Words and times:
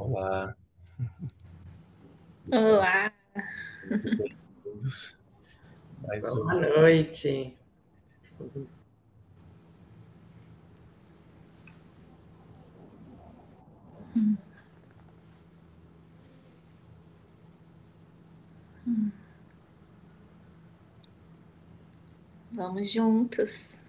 Olá. 0.00 0.56
Olá. 2.50 3.12
Mais 6.06 6.22
Boa 6.22 6.54
um. 6.56 6.60
noite. 6.60 7.54
Vamos 22.52 22.90
juntos 22.90 23.82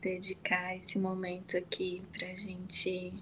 dedicar 0.00 0.76
esse 0.76 0.96
momento 0.96 1.56
aqui 1.56 2.04
para 2.12 2.28
a 2.28 2.36
gente 2.36 3.20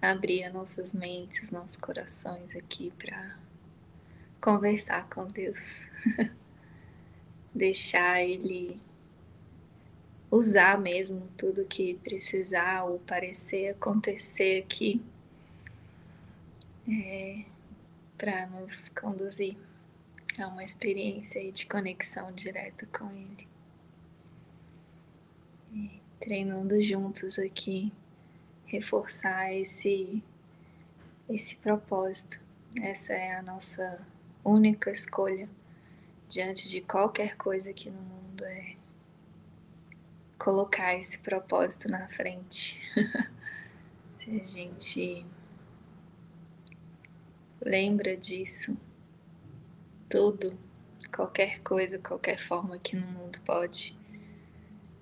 abrir 0.00 0.44
as 0.44 0.52
nossas 0.52 0.94
mentes, 0.94 1.50
nossos 1.50 1.76
corações 1.76 2.56
aqui 2.56 2.92
para 2.98 3.36
conversar 4.40 5.08
com 5.08 5.26
Deus, 5.26 5.84
deixar 7.54 8.22
Ele 8.22 8.80
usar 10.30 10.78
mesmo 10.78 11.28
tudo 11.36 11.64
que 11.64 11.94
precisar 11.94 12.84
ou 12.84 13.00
parecer 13.00 13.70
acontecer 13.70 14.62
aqui 14.62 15.02
é, 16.88 17.44
para 18.16 18.46
nos 18.46 18.88
conduzir 18.90 19.56
a 20.38 20.46
uma 20.46 20.64
experiência 20.64 21.50
de 21.50 21.66
conexão 21.66 22.32
direta 22.32 22.86
com 22.86 23.10
Ele. 23.10 23.48
E 25.72 26.00
treinando 26.18 26.80
juntos 26.80 27.38
aqui, 27.38 27.92
reforçar 28.70 29.52
esse, 29.52 30.22
esse 31.28 31.56
propósito. 31.56 32.42
Essa 32.80 33.12
é 33.12 33.34
a 33.34 33.42
nossa 33.42 34.00
única 34.44 34.90
escolha 34.90 35.48
diante 36.28 36.68
de 36.68 36.80
qualquer 36.80 37.36
coisa 37.36 37.70
aqui 37.70 37.90
no 37.90 38.00
mundo 38.00 38.44
é 38.44 38.76
colocar 40.38 40.94
esse 40.94 41.18
propósito 41.18 41.88
na 41.88 42.06
frente. 42.08 42.80
Se 44.12 44.40
a 44.40 44.44
gente 44.44 45.26
lembra 47.60 48.16
disso, 48.16 48.76
tudo, 50.08 50.56
qualquer 51.12 51.60
coisa, 51.60 51.98
qualquer 51.98 52.38
forma 52.38 52.78
que 52.78 52.94
no 52.94 53.06
mundo 53.06 53.40
pode 53.42 53.98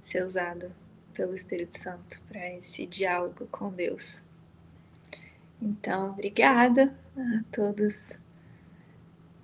ser 0.00 0.24
usada 0.24 0.74
pelo 1.18 1.34
Espírito 1.34 1.76
Santo 1.76 2.22
para 2.28 2.48
esse 2.54 2.86
diálogo 2.86 3.48
com 3.50 3.72
Deus. 3.72 4.22
Então, 5.60 6.10
obrigada 6.10 6.96
a 7.16 7.42
todos 7.50 8.12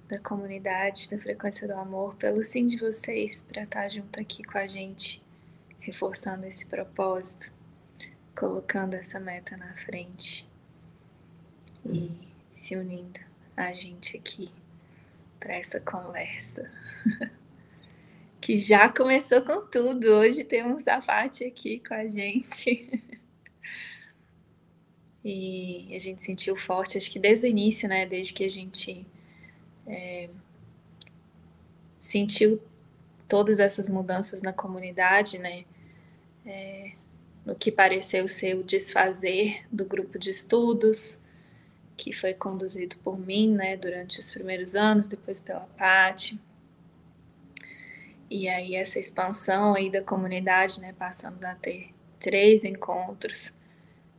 da 0.09 0.17
comunidade 0.21 1.11
da 1.11 1.19
Frequência 1.19 1.67
do 1.67 1.75
Amor 1.75 2.15
pelo 2.15 2.41
sim 2.43 2.69
de 2.69 2.79
vocês 2.79 3.43
para 3.43 3.65
estar 3.65 3.89
junto 3.89 4.21
aqui 4.21 4.45
com 4.45 4.57
a 4.57 4.69
gente, 4.69 5.21
reforçando 5.81 6.47
esse 6.47 6.65
propósito, 6.65 7.53
colocando 8.39 8.95
essa 8.95 9.19
meta 9.19 9.57
na 9.57 9.75
frente 9.75 10.49
e 11.85 12.09
se 12.53 12.77
unindo 12.77 13.19
a 13.57 13.73
gente 13.73 14.17
aqui 14.17 14.49
para 15.41 15.57
essa 15.57 15.81
conversa. 15.81 16.71
que 18.45 18.59
já 18.59 18.91
começou 18.91 19.41
com 19.41 19.67
tudo. 19.69 20.05
Hoje 20.05 20.45
temos 20.45 20.83
Zafate 20.83 21.45
aqui 21.45 21.81
com 21.81 21.95
a 21.95 22.07
gente. 22.07 23.01
e 25.25 25.89
a 25.95 25.99
gente 25.99 26.23
sentiu 26.23 26.55
forte, 26.55 26.99
acho 26.99 27.11
que 27.11 27.19
desde 27.19 27.47
o 27.47 27.49
início, 27.49 27.89
né? 27.89 28.05
Desde 28.05 28.35
que 28.35 28.45
a 28.45 28.51
gente 28.51 29.07
é, 29.87 30.29
sentiu 31.99 32.61
todas 33.27 33.59
essas 33.59 33.89
mudanças 33.89 34.43
na 34.43 34.53
comunidade, 34.53 35.39
né? 35.39 35.65
É, 36.45 36.93
no 37.47 37.55
que 37.55 37.73
pareceu 37.73 38.29
ser 38.29 38.57
o 38.57 38.63
desfazer 38.63 39.65
do 39.73 39.87
grupo 39.87 40.19
de 40.19 40.29
estudos, 40.29 41.19
que 41.97 42.13
foi 42.13 42.35
conduzido 42.35 42.99
por 42.99 43.19
mim, 43.19 43.55
né, 43.55 43.75
durante 43.75 44.21
os 44.21 44.31
primeiros 44.31 44.77
anos, 44.77 45.09
depois 45.09 45.41
pela 45.41 45.67
Pati. 45.79 46.39
E 48.37 48.49
aí 48.49 48.75
essa 48.75 48.99
expansão 48.99 49.77
aí 49.77 49.89
da 49.89 50.03
comunidade, 50.03 50.81
né, 50.81 50.93
passamos 50.93 51.41
a 51.45 51.55
ter 51.55 51.95
três 52.19 52.65
encontros, 52.65 53.55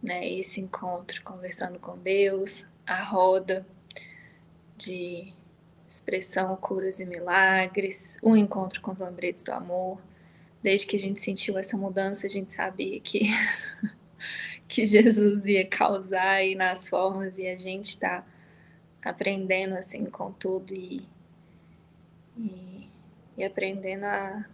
né, 0.02 0.26
esse 0.26 0.62
encontro 0.62 1.22
conversando 1.22 1.78
com 1.80 1.98
Deus, 1.98 2.66
a 2.88 3.04
roda 3.04 3.68
de 4.78 5.34
expressão, 5.86 6.56
curas 6.56 7.02
e 7.02 7.06
milagres, 7.06 8.18
um 8.24 8.38
encontro 8.38 8.80
com 8.80 8.94
os 8.94 9.02
lambretes 9.02 9.44
do 9.44 9.52
amor. 9.52 10.02
Desde 10.64 10.88
que 10.88 10.96
a 10.96 11.00
gente 11.00 11.22
sentiu 11.22 11.58
essa 11.58 11.76
mudança, 11.76 12.26
a 12.26 12.30
gente 12.30 12.54
sabia 12.54 13.02
que 13.02 13.24
que 14.66 14.86
Jesus 14.86 15.46
ia 15.46 15.68
causar 15.68 16.36
aí 16.36 16.56
nas 16.56 16.88
formas 16.88 17.38
e 17.38 17.50
a 17.50 17.58
gente 17.58 17.90
está 17.90 18.26
aprendendo 19.04 19.76
assim 19.76 20.06
com 20.06 20.32
tudo 20.32 20.74
e, 20.74 21.06
e, 22.38 22.75
e 23.38 23.44
aprendendo 23.44 24.06
a 24.06 24.46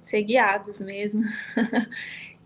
ser 0.00 0.22
guiados 0.22 0.80
mesmo. 0.80 1.24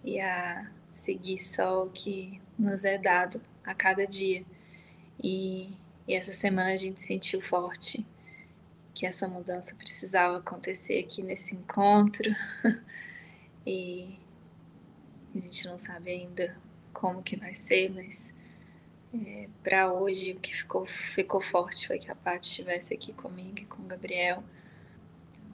E 0.02 0.18
a 0.18 0.66
seguir 0.90 1.38
só 1.38 1.84
o 1.84 1.90
que 1.90 2.40
nos 2.58 2.86
é 2.86 2.96
dado 2.96 3.38
a 3.62 3.74
cada 3.74 4.06
dia. 4.06 4.42
E, 5.22 5.74
e 6.08 6.14
essa 6.14 6.32
semana 6.32 6.72
a 6.72 6.76
gente 6.76 7.02
sentiu 7.02 7.42
forte 7.42 8.06
que 8.94 9.04
essa 9.04 9.28
mudança 9.28 9.74
precisava 9.74 10.38
acontecer 10.38 11.00
aqui 11.00 11.22
nesse 11.22 11.54
encontro. 11.54 12.34
E 13.66 14.18
a 15.34 15.38
gente 15.38 15.68
não 15.68 15.78
sabe 15.78 16.10
ainda 16.10 16.56
como 16.94 17.22
que 17.22 17.36
vai 17.36 17.54
ser, 17.54 17.90
mas 17.90 18.32
é, 19.14 19.48
para 19.62 19.92
hoje 19.92 20.32
o 20.32 20.40
que 20.40 20.56
ficou, 20.56 20.86
ficou 20.86 21.42
forte 21.42 21.86
foi 21.86 21.98
que 21.98 22.10
a 22.10 22.14
Paty 22.14 22.46
estivesse 22.46 22.94
aqui 22.94 23.12
comigo 23.12 23.58
e 23.58 23.66
com 23.66 23.82
o 23.82 23.86
Gabriel 23.86 24.42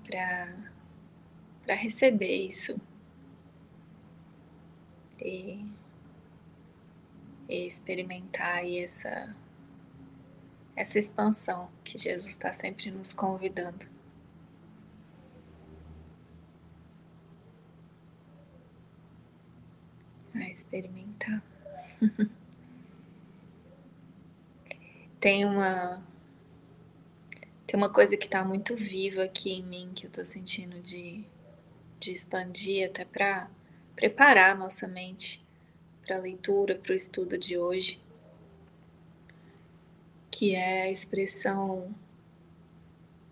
para 0.07 1.75
receber 1.75 2.47
isso 2.47 2.81
e, 5.21 5.67
e 7.49 7.67
experimentar 7.67 8.59
aí 8.59 8.79
essa, 8.79 9.35
essa 10.77 10.99
expansão 10.99 11.69
que 11.83 11.99
Jesus 11.99 12.31
está 12.31 12.53
sempre 12.53 12.91
nos 12.91 13.13
convidando. 13.13 13.95
a 20.35 20.51
experimentar. 20.51 21.43
tem 25.19 25.45
uma 25.47 26.03
tem 27.67 27.77
uma 27.77 27.91
coisa 27.91 28.17
que 28.17 28.27
está 28.27 28.45
muito 28.45 28.77
viva 28.77 29.25
aqui 29.25 29.51
em 29.51 29.63
mim 29.63 29.93
que 29.95 30.07
eu 30.07 30.09
estou 30.09 30.25
sentindo 30.25 30.81
de, 30.81 31.25
de 31.99 32.13
expandir 32.13 32.87
até 32.87 33.05
para 33.05 33.51
preparar 33.95 34.53
a 34.53 34.55
nossa 34.55 34.87
mente 34.87 35.45
para 36.05 36.17
a 36.17 36.21
leitura, 36.21 36.77
para 36.77 36.93
o 36.93 36.97
estudo 36.97 37.37
de 37.37 37.59
hoje, 37.59 38.01
que 40.31 40.55
é 40.55 40.83
a 40.83 40.91
expressão 40.91 41.95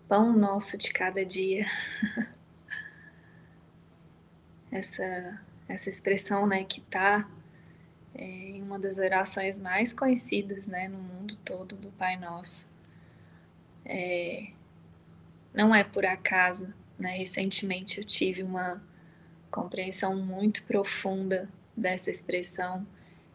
pão 0.07 0.33
nosso 0.37 0.77
de 0.77 0.91
cada 0.91 1.25
dia. 1.25 1.65
Essa 4.71 5.39
essa 5.67 5.89
expressão, 5.89 6.45
né, 6.45 6.63
que 6.63 6.79
está 6.79 7.27
é, 8.13 8.23
em 8.23 8.61
uma 8.61 8.79
das 8.79 8.97
orações 8.97 9.59
mais 9.59 9.93
conhecidas, 9.93 10.67
né, 10.67 10.87
no 10.87 10.97
mundo 10.97 11.35
todo 11.37 11.75
do 11.75 11.89
Pai 11.91 12.17
Nosso. 12.17 12.69
É, 13.85 14.47
não 15.53 15.73
é 15.73 15.83
por 15.83 16.05
acaso, 16.05 16.73
né? 16.97 17.11
Recentemente 17.11 17.99
eu 17.99 18.03
tive 18.05 18.43
uma 18.43 18.81
compreensão 19.51 20.15
muito 20.15 20.63
profunda 20.65 21.47
dessa 21.77 22.09
expressão 22.09 22.85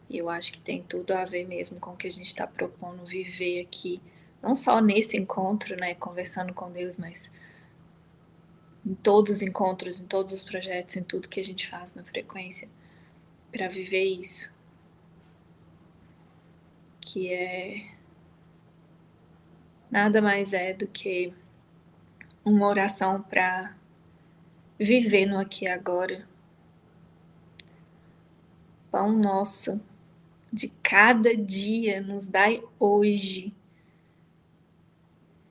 e 0.09 0.17
eu 0.17 0.29
acho 0.29 0.51
que 0.51 0.59
tem 0.59 0.83
tudo 0.83 1.13
a 1.13 1.23
ver 1.23 1.47
mesmo 1.47 1.79
com 1.79 1.91
o 1.91 1.97
que 1.97 2.07
a 2.07 2.11
gente 2.11 2.27
está 2.27 2.45
propondo 2.45 3.05
viver 3.05 3.61
aqui, 3.61 4.01
não 4.41 4.53
só 4.53 4.81
nesse 4.81 5.15
encontro, 5.17 5.75
né, 5.77 5.95
conversando 5.95 6.53
com 6.53 6.71
Deus, 6.71 6.97
mas 6.97 7.31
em 8.85 8.93
todos 8.95 9.31
os 9.37 9.41
encontros, 9.41 10.01
em 10.01 10.07
todos 10.07 10.33
os 10.33 10.43
projetos, 10.43 10.95
em 10.97 11.03
tudo 11.03 11.29
que 11.29 11.39
a 11.39 11.43
gente 11.43 11.69
faz 11.69 11.93
na 11.95 12.03
frequência, 12.03 12.67
para 13.51 13.67
viver 13.67 14.03
isso. 14.03 14.53
Que 16.99 17.33
é. 17.33 18.00
Nada 19.91 20.21
mais 20.21 20.53
é 20.53 20.73
do 20.73 20.87
que 20.87 21.33
uma 22.45 22.65
oração 22.65 23.21
para 23.21 23.75
viver 24.79 25.25
no 25.25 25.37
aqui 25.37 25.65
e 25.65 25.67
agora. 25.67 26.25
Pão 28.89 29.11
nosso 29.11 29.81
de 30.51 30.69
cada 30.81 31.35
dia 31.35 31.99
nos 31.99 32.25
dai 32.25 32.63
hoje. 32.79 33.53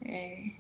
É, 0.03 0.53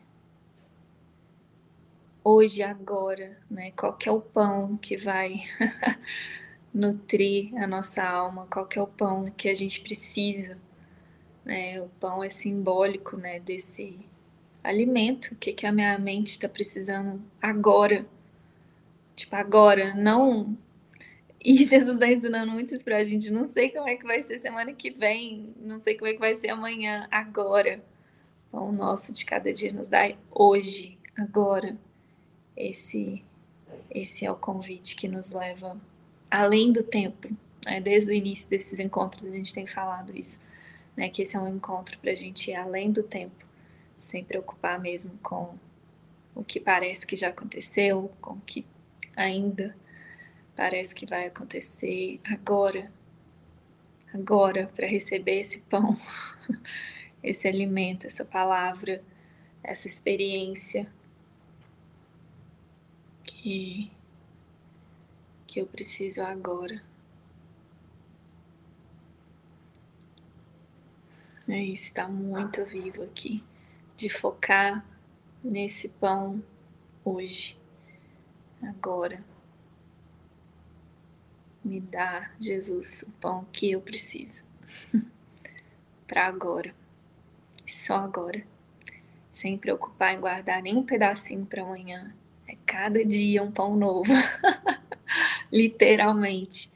hoje, 2.22 2.62
agora, 2.62 3.38
né? 3.50 3.70
Qual 3.72 3.96
que 3.96 4.08
é 4.08 4.12
o 4.12 4.20
pão 4.20 4.76
que 4.76 4.98
vai 4.98 5.42
nutrir 6.72 7.54
a 7.56 7.66
nossa 7.66 8.04
alma? 8.04 8.46
Qual 8.46 8.66
que 8.66 8.78
é 8.78 8.82
o 8.82 8.86
pão 8.86 9.30
que 9.30 9.48
a 9.48 9.54
gente 9.54 9.80
precisa? 9.80 10.58
Né? 11.44 11.80
O 11.80 11.88
pão 12.00 12.22
é 12.22 12.28
simbólico, 12.28 13.16
né? 13.16 13.40
Desse 13.40 13.98
alimento, 14.62 15.34
que 15.36 15.52
que 15.52 15.66
a 15.66 15.72
minha 15.72 15.98
mente 15.98 16.32
está 16.32 16.48
precisando 16.48 17.20
agora? 17.40 18.06
Tipo, 19.16 19.36
agora, 19.36 19.94
não 19.94 20.56
e 21.42 21.64
Jesus 21.64 21.94
está 21.94 22.06
ensinando 22.06 22.52
muito 22.52 22.74
isso 22.74 22.84
para 22.84 22.98
a 22.98 23.04
gente. 23.04 23.30
Não 23.30 23.44
sei 23.44 23.70
como 23.70 23.88
é 23.88 23.96
que 23.96 24.06
vai 24.06 24.22
ser 24.22 24.38
semana 24.38 24.72
que 24.72 24.90
vem, 24.90 25.54
não 25.60 25.78
sei 25.78 25.94
como 25.94 26.08
é 26.08 26.12
que 26.12 26.20
vai 26.20 26.34
ser 26.34 26.50
amanhã, 26.50 27.08
agora. 27.10 27.82
O 28.52 28.72
nosso 28.72 29.12
de 29.12 29.24
cada 29.24 29.52
dia 29.52 29.72
nos 29.72 29.88
dá 29.88 30.12
hoje, 30.30 30.98
agora. 31.16 31.76
Esse, 32.56 33.24
esse 33.90 34.26
é 34.26 34.30
o 34.30 34.36
convite 34.36 34.96
que 34.96 35.08
nos 35.08 35.32
leva 35.32 35.80
além 36.30 36.72
do 36.72 36.82
tempo. 36.82 37.28
Né? 37.64 37.80
Desde 37.80 38.10
o 38.10 38.14
início 38.14 38.48
desses 38.50 38.78
encontros 38.78 39.24
a 39.24 39.30
gente 39.30 39.54
tem 39.54 39.66
falado 39.66 40.16
isso, 40.16 40.40
né? 40.96 41.08
que 41.08 41.22
esse 41.22 41.36
é 41.36 41.40
um 41.40 41.48
encontro 41.48 41.98
para 41.98 42.12
a 42.12 42.14
gente 42.14 42.50
ir 42.50 42.54
além 42.54 42.90
do 42.90 43.02
tempo, 43.02 43.44
sem 43.98 44.24
preocupar 44.24 44.78
mesmo 44.80 45.18
com 45.22 45.56
o 46.34 46.44
que 46.44 46.60
parece 46.60 47.06
que 47.06 47.16
já 47.16 47.28
aconteceu, 47.28 48.10
com 48.20 48.34
o 48.34 48.40
que 48.40 48.64
ainda 49.16 49.76
parece 50.56 50.94
que 50.94 51.06
vai 51.06 51.26
acontecer 51.26 52.20
agora, 52.24 52.92
agora, 54.12 54.70
para 54.74 54.86
receber 54.86 55.40
esse 55.40 55.60
pão, 55.60 55.98
esse 57.22 57.48
alimento, 57.48 58.06
essa 58.06 58.24
palavra, 58.24 59.02
essa 59.62 59.86
experiência 59.86 60.86
que, 63.24 63.90
que 65.46 65.60
eu 65.60 65.66
preciso 65.66 66.22
agora. 66.22 66.82
É 71.50 71.60
isso, 71.64 71.86
está 71.86 72.06
muito 72.06 72.64
vivo 72.64 73.02
aqui, 73.02 73.42
de 73.96 74.08
focar 74.08 74.86
nesse 75.42 75.88
pão 75.88 76.40
hoje, 77.04 77.58
agora. 78.62 79.20
Me 81.64 81.80
dá, 81.80 82.30
Jesus, 82.40 83.02
o 83.02 83.10
pão 83.20 83.44
que 83.52 83.72
eu 83.72 83.80
preciso. 83.80 84.44
para 86.06 86.28
agora. 86.28 86.72
Só 87.66 87.96
agora. 87.96 88.46
Sem 89.32 89.58
preocupar 89.58 90.14
em 90.14 90.20
guardar 90.20 90.62
nem 90.62 90.76
um 90.76 90.84
pedacinho 90.84 91.44
para 91.44 91.62
amanhã. 91.62 92.14
É 92.46 92.56
cada 92.64 93.04
dia 93.04 93.42
um 93.42 93.50
pão 93.50 93.76
novo. 93.76 94.12
Literalmente. 95.52 96.70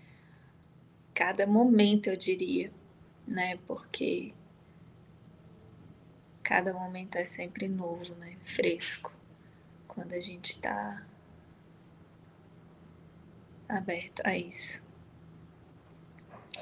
Cada 1.14 1.46
momento, 1.46 2.08
eu 2.08 2.16
diria, 2.16 2.72
né? 3.24 3.56
Porque 3.68 4.34
cada 6.44 6.72
momento 6.72 7.16
é 7.16 7.24
sempre 7.24 7.66
novo, 7.66 8.14
né? 8.16 8.36
Fresco. 8.44 9.10
Quando 9.88 10.12
a 10.12 10.20
gente 10.20 10.50
está 10.50 11.02
aberto 13.68 14.20
a 14.24 14.36
isso. 14.36 14.84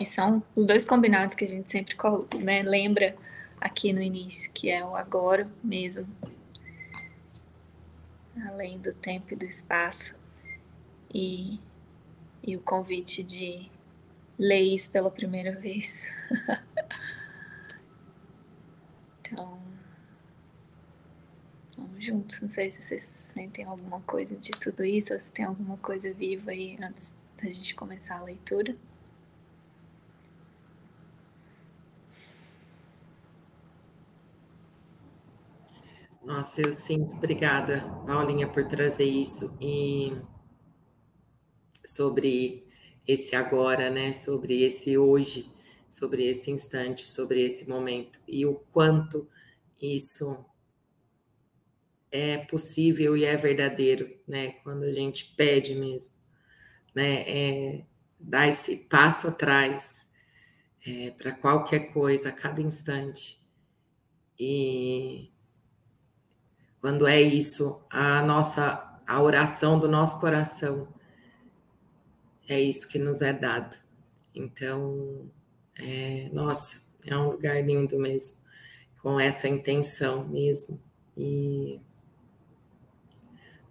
E 0.00 0.06
são 0.06 0.42
os 0.56 0.64
dois 0.64 0.86
combinados 0.86 1.34
que 1.34 1.44
a 1.44 1.48
gente 1.48 1.70
sempre 1.70 1.96
né, 2.42 2.62
lembra 2.62 3.14
aqui 3.60 3.92
no 3.92 4.00
início, 4.00 4.50
que 4.52 4.70
é 4.70 4.84
o 4.84 4.96
agora 4.96 5.50
mesmo, 5.62 6.08
além 8.46 8.78
do 8.78 8.94
tempo 8.94 9.34
e 9.34 9.36
do 9.36 9.44
espaço, 9.44 10.18
e, 11.12 11.60
e 12.42 12.56
o 12.56 12.60
convite 12.60 13.22
de 13.22 13.70
ler 14.38 14.62
isso 14.62 14.90
pela 14.90 15.10
primeira 15.10 15.52
vez. 15.52 16.02
então, 19.20 19.61
juntos. 21.98 22.40
Não 22.40 22.50
sei 22.50 22.70
se 22.70 22.82
vocês 22.82 23.02
sentem 23.04 23.64
alguma 23.64 24.00
coisa 24.02 24.36
de 24.36 24.50
tudo 24.52 24.84
isso, 24.84 25.12
ou 25.12 25.20
se 25.20 25.32
tem 25.32 25.44
alguma 25.44 25.76
coisa 25.78 26.12
viva 26.12 26.50
aí 26.50 26.76
antes 26.82 27.16
da 27.42 27.48
gente 27.50 27.74
começar 27.74 28.16
a 28.16 28.22
leitura. 28.24 28.76
Nossa, 36.24 36.62
eu 36.62 36.72
sinto, 36.72 37.16
obrigada, 37.16 37.80
Paulinha, 38.06 38.46
por 38.46 38.64
trazer 38.68 39.04
isso 39.04 39.58
e 39.60 40.12
sobre 41.84 42.64
esse 43.06 43.34
agora, 43.34 43.90
né? 43.90 44.12
Sobre 44.12 44.62
esse 44.62 44.96
hoje, 44.96 45.50
sobre 45.88 46.24
esse 46.26 46.50
instante, 46.50 47.10
sobre 47.10 47.44
esse 47.44 47.68
momento 47.68 48.20
e 48.26 48.46
o 48.46 48.54
quanto 48.72 49.28
isso 49.80 50.44
é 52.12 52.38
possível 52.38 53.16
e 53.16 53.24
é 53.24 53.34
verdadeiro, 53.36 54.14
né? 54.28 54.52
Quando 54.62 54.84
a 54.84 54.92
gente 54.92 55.34
pede 55.34 55.74
mesmo, 55.74 56.12
né? 56.94 57.22
É, 57.22 57.84
esse 58.48 58.84
passo 58.88 59.28
atrás 59.28 60.10
é, 60.86 61.10
para 61.10 61.32
qualquer 61.32 61.92
coisa 61.92 62.28
a 62.28 62.32
cada 62.32 62.60
instante. 62.60 63.40
E 64.38 65.32
quando 66.80 67.06
é 67.06 67.20
isso, 67.20 67.84
a 67.90 68.22
nossa 68.22 68.90
a 69.06 69.20
oração 69.20 69.78
do 69.78 69.88
nosso 69.88 70.20
coração 70.20 70.88
é 72.48 72.60
isso 72.60 72.88
que 72.88 72.98
nos 72.98 73.20
é 73.22 73.32
dado. 73.32 73.76
Então, 74.34 75.30
é, 75.76 76.28
nossa, 76.32 76.82
é 77.06 77.16
um 77.16 77.30
lugar 77.30 77.62
lindo 77.64 77.98
mesmo, 77.98 78.38
com 79.00 79.18
essa 79.18 79.48
intenção 79.48 80.26
mesmo. 80.28 80.80
E 81.16 81.80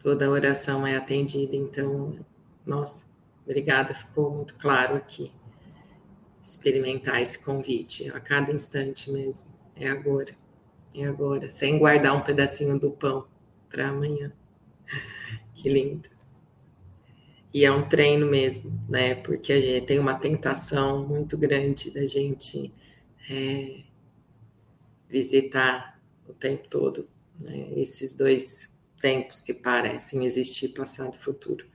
toda 0.01 0.29
oração 0.29 0.85
é 0.85 0.95
atendida. 0.95 1.55
Então, 1.55 2.19
nossa, 2.65 3.07
obrigada, 3.45 3.93
ficou 3.93 4.31
muito 4.31 4.55
claro 4.55 4.95
aqui. 4.95 5.31
Experimentar 6.43 7.21
esse 7.21 7.39
convite 7.43 8.09
a 8.09 8.19
cada 8.19 8.51
instante 8.51 9.11
mesmo. 9.11 9.59
É 9.75 9.87
agora, 9.87 10.35
é 10.95 11.05
agora, 11.05 11.49
sem 11.49 11.77
guardar 11.77 12.15
um 12.15 12.21
pedacinho 12.21 12.79
do 12.79 12.91
pão 12.91 13.25
para 13.69 13.89
amanhã. 13.89 14.31
Que 15.53 15.69
lindo. 15.69 16.09
E 17.53 17.63
é 17.63 17.71
um 17.71 17.87
treino 17.87 18.25
mesmo, 18.25 18.81
né? 18.89 19.13
Porque 19.13 19.53
a 19.53 19.61
gente 19.61 19.85
tem 19.85 19.99
uma 19.99 20.15
tentação 20.15 21.07
muito 21.07 21.37
grande 21.37 21.91
da 21.91 22.03
gente 22.03 22.73
é, 23.29 23.83
visitar 25.07 26.01
o 26.27 26.33
tempo 26.33 26.67
todo 26.67 27.07
né? 27.41 27.73
esses 27.75 28.15
dois 28.15 28.70
tempos 29.01 29.41
que 29.41 29.53
parecem 29.53 30.25
existir, 30.25 30.69
passado 30.69 31.15
e 31.15 31.23
futuro. 31.23 31.65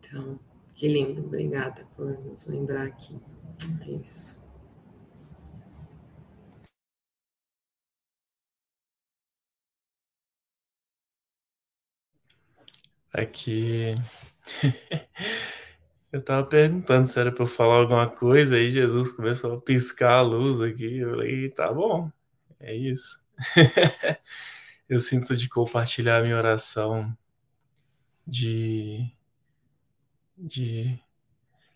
Então, 0.00 0.40
que 0.74 0.88
lindo, 0.88 1.20
obrigada 1.24 1.86
por 1.96 2.06
nos 2.24 2.46
lembrar 2.46 2.86
aqui. 2.86 3.20
É 3.86 3.90
isso. 3.90 4.40
Aqui. 13.12 13.94
Eu 16.12 16.22
tava 16.22 16.44
perguntando 16.46 17.06
se 17.06 17.20
era 17.20 17.30
para 17.30 17.44
eu 17.44 17.46
falar 17.46 17.76
alguma 17.76 18.08
coisa, 18.10 18.56
aí 18.56 18.68
Jesus 18.70 19.12
começou 19.12 19.54
a 19.54 19.60
piscar 19.60 20.14
a 20.14 20.22
luz 20.22 20.60
aqui. 20.60 20.98
Eu 20.98 21.10
falei, 21.10 21.50
tá 21.50 21.72
bom, 21.72 22.10
é 22.58 22.74
isso. 22.74 23.24
eu 24.90 25.00
sinto 25.00 25.36
de 25.36 25.48
compartilhar 25.48 26.18
a 26.18 26.22
minha 26.22 26.36
oração, 26.36 27.16
de, 28.26 29.08
de 30.36 30.98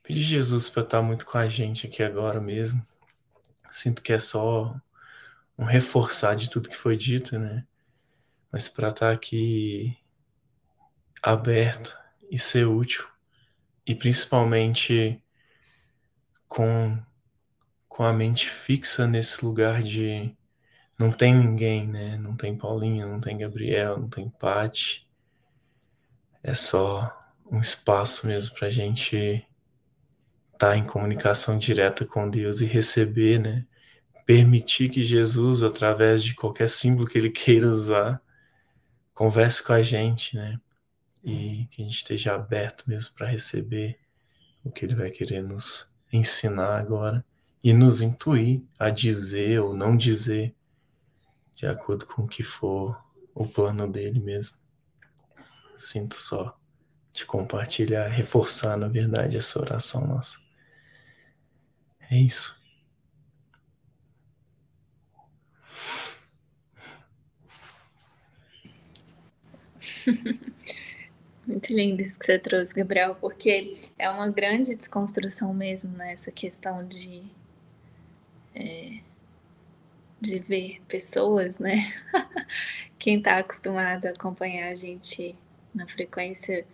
pedir 0.03 0.23
Jesus 0.23 0.69
para 0.69 0.83
estar 0.83 1.01
muito 1.01 1.25
com 1.25 1.39
a 1.39 1.49
gente 1.49 1.87
aqui 1.87 2.03
agora 2.03 2.41
mesmo. 2.41 2.85
Sinto 3.71 4.03
que 4.03 4.13
é 4.13 4.19
só 4.19 4.75
um 5.57 5.65
reforçar 5.65 6.35
de 6.35 6.51
tudo 6.51 6.69
que 6.69 6.77
foi 6.77 6.97
dito, 6.97 7.39
né? 7.39 7.65
Mas 8.51 8.69
para 8.69 8.91
estar 8.91 9.13
aqui 9.13 9.97
aberto 11.23 11.97
e 12.29 12.37
ser 12.37 12.67
útil, 12.67 13.07
e 13.87 13.95
principalmente 13.95 15.23
com, 16.49 17.01
com 17.89 18.03
a 18.03 18.13
mente 18.13 18.51
fixa 18.51 19.07
nesse 19.07 19.45
lugar 19.45 19.85
de 19.85 20.37
não 20.99 21.11
tem 21.11 21.35
ninguém, 21.35 21.87
né? 21.87 22.17
Não 22.17 22.37
tem 22.37 22.57
Paulinha, 22.57 23.07
não 23.07 23.21
tem 23.21 23.39
Gabriel, 23.39 23.99
não 23.99 24.09
tem 24.09 24.29
Pati. 24.29 25.09
É 26.43 26.55
só 26.55 27.13
um 27.51 27.61
espaço 27.61 28.27
mesmo 28.27 28.55
para 28.55 28.69
a 28.69 28.71
gente 28.71 29.17
estar 29.17 30.71
tá 30.71 30.77
em 30.77 30.85
comunicação 30.85 31.59
direta 31.59 32.07
com 32.07 32.29
Deus 32.29 32.61
e 32.61 32.65
receber, 32.65 33.41
né? 33.41 33.67
Permitir 34.27 34.89
que 34.89 35.03
Jesus, 35.03 35.63
através 35.63 36.23
de 36.23 36.35
qualquer 36.35 36.69
símbolo 36.69 37.09
que 37.09 37.19
ele 37.19 37.31
queira 37.31 37.69
usar, 37.69 38.23
converse 39.13 39.63
com 39.63 39.73
a 39.73 39.83
gente, 39.83 40.37
né? 40.37 40.61
E 41.23 41.67
que 41.71 41.83
a 41.83 41.85
gente 41.85 41.97
esteja 41.97 42.35
aberto 42.35 42.85
mesmo 42.87 43.15
para 43.15 43.29
receber 43.29 43.99
o 44.63 44.71
que 44.71 44.85
ele 44.85 44.95
vai 44.95 45.11
querer 45.11 45.43
nos 45.43 45.93
ensinar 46.13 46.79
agora 46.79 47.25
e 47.63 47.73
nos 47.73 48.01
intuir 48.01 48.63
a 48.79 48.91
dizer 48.91 49.61
ou 49.61 49.75
não 49.75 49.97
dizer 49.97 50.55
de 51.55 51.67
acordo 51.67 52.07
com 52.07 52.23
o 52.23 52.29
que 52.29 52.43
for 52.43 53.03
o 53.35 53.47
plano 53.47 53.91
dele 53.91 54.21
mesmo. 54.21 54.57
Sinto 55.77 56.15
só 56.15 56.59
de 57.13 57.25
compartilhar, 57.27 58.09
reforçar, 58.09 58.77
na 58.77 58.89
verdade, 58.89 59.37
essa 59.37 59.61
oração 59.61 60.07
nossa. 60.07 60.39
É 62.11 62.17
isso. 62.17 62.63
Muito 71.47 71.73
lindo 71.73 72.03
isso 72.03 72.19
que 72.19 72.27
você 72.27 72.39
trouxe, 72.39 72.75
Gabriel, 72.75 73.15
porque 73.17 73.79
é 73.99 74.09
uma 74.11 74.31
grande 74.31 74.75
desconstrução 74.75 75.53
mesmo, 75.55 75.97
né? 75.97 76.13
Essa 76.13 76.33
questão 76.33 76.87
de, 76.87 77.23
é, 78.55 79.01
de 80.21 80.39
ver 80.39 80.81
pessoas, 80.89 81.59
né? 81.59 81.93
Quem 82.99 83.19
está 83.19 83.39
acostumado 83.39 84.07
a 84.07 84.11
acompanhar 84.11 84.71
a 84.71 84.75
gente 84.75 85.37
na 85.75 85.87
frequência, 85.87 86.67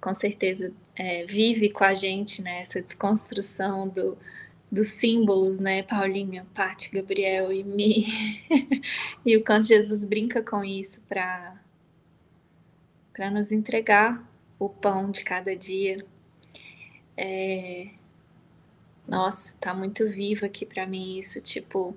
com 0.00 0.12
certeza 0.12 0.72
é, 0.94 1.24
vive 1.24 1.70
com 1.70 1.84
a 1.84 1.94
gente 1.94 2.42
né? 2.42 2.62
Desconstrução 2.62 3.88
do, 3.88 4.18
dos 4.70 4.88
símbolos, 4.88 5.58
né? 5.60 5.82
Paulinha, 5.82 6.46
Paty, 6.54 6.90
Gabriel 6.90 7.52
e 7.52 7.64
Mi. 7.64 8.06
e 9.24 9.36
o 9.36 9.44
quanto 9.44 9.66
Jesus 9.68 10.04
brinca 10.04 10.42
com 10.42 10.64
isso 10.64 11.02
para 11.08 11.56
para 13.12 13.30
nos 13.30 13.52
entregar 13.52 14.26
o 14.58 14.68
pão 14.68 15.10
de 15.10 15.22
cada 15.24 15.54
dia. 15.54 15.96
É... 17.16 17.90
Nossa, 19.06 19.56
tá 19.58 19.74
muito 19.74 20.08
vivo 20.08 20.46
aqui 20.46 20.64
para 20.64 20.86
mim 20.86 21.18
isso, 21.18 21.40
tipo, 21.42 21.94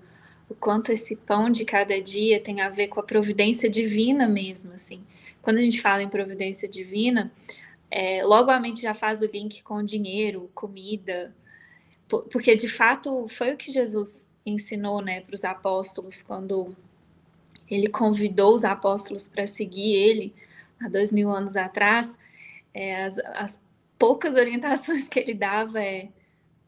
o 0.54 0.56
quanto 0.56 0.92
esse 0.92 1.16
pão 1.16 1.50
de 1.50 1.66
cada 1.66 2.00
dia 2.00 2.40
tem 2.40 2.62
a 2.62 2.70
ver 2.70 2.88
com 2.88 3.00
a 3.00 3.04
providência 3.04 3.70
divina 3.70 4.28
mesmo, 4.28 4.74
assim. 4.74 5.04
Quando 5.42 5.58
a 5.58 5.62
gente 5.62 5.82
fala 5.82 6.04
em 6.04 6.08
providência 6.08 6.70
divina, 6.70 7.32
é, 7.90 8.24
logo 8.24 8.50
a 8.50 8.60
mente 8.60 8.82
já 8.82 8.94
faz 8.94 9.22
o 9.22 9.26
link 9.26 9.62
com 9.64 9.84
dinheiro, 9.84 10.50
comida, 10.54 11.34
porque 12.08 12.56
de 12.56 12.70
fato 12.70 13.28
foi 13.28 13.54
o 13.54 13.58
que 13.58 13.72
Jesus 13.72 14.30
ensinou, 14.46 15.02
né, 15.02 15.22
para 15.22 15.36
os 15.36 15.44
apóstolos 15.44 16.22
quando 16.22 16.76
ele 17.70 17.88
convidou 17.88 18.54
os 18.54 18.64
apóstolos 18.64 19.28
para 19.28 19.48
seguir 19.48 19.94
ele 19.94 20.34
há 20.80 20.88
dois 20.88 21.12
mil 21.12 21.32
anos 21.32 21.56
atrás, 21.56 22.18
é, 22.74 23.06
as, 23.06 23.18
as 23.20 23.64
poucas 23.98 24.36
orientações 24.36 25.08
que 25.08 25.20
ele 25.20 25.34
dava 25.34 25.82
é 25.82 26.10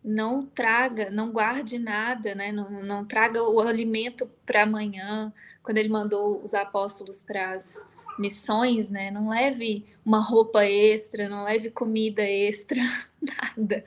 não 0.06 0.46
traga, 0.46 1.10
não 1.10 1.32
guarde 1.32 1.80
nada, 1.80 2.36
né? 2.36 2.52
não, 2.52 2.70
não 2.84 3.04
traga 3.04 3.42
o 3.44 3.60
alimento 3.60 4.30
para 4.46 4.62
amanhã. 4.62 5.34
Quando 5.64 5.80
ele 5.80 5.90
mandou 5.90 6.44
os 6.44 6.54
apóstolos 6.54 7.24
para 7.24 7.54
as 7.54 7.88
missões, 8.20 8.88
né? 8.88 9.10
não 9.10 9.30
leve 9.30 9.84
uma 10.06 10.20
roupa 10.20 10.64
extra, 10.64 11.28
não 11.28 11.44
leve 11.44 11.72
comida 11.72 12.22
extra, 12.22 12.80
nada. 13.20 13.84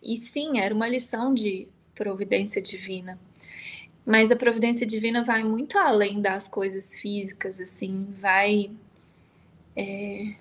E 0.00 0.16
sim, 0.16 0.60
era 0.60 0.72
uma 0.72 0.88
lição 0.88 1.34
de 1.34 1.66
providência 1.96 2.62
divina. 2.62 3.18
Mas 4.04 4.30
a 4.30 4.36
providência 4.36 4.86
divina 4.86 5.24
vai 5.24 5.42
muito 5.42 5.76
além 5.76 6.22
das 6.22 6.46
coisas 6.46 6.96
físicas, 6.96 7.60
assim, 7.60 8.06
vai 8.20 8.70
é, 9.74 10.32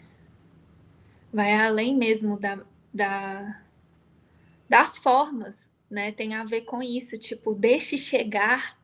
vai 1.33 1.51
além 1.53 1.95
mesmo 1.95 2.39
da, 2.39 2.59
da, 2.93 3.59
das 4.69 4.97
formas, 4.97 5.69
né? 5.89 6.11
Tem 6.11 6.33
a 6.33 6.43
ver 6.43 6.61
com 6.61 6.81
isso, 6.81 7.17
tipo, 7.17 7.53
deixe 7.53 7.97
chegar, 7.97 8.77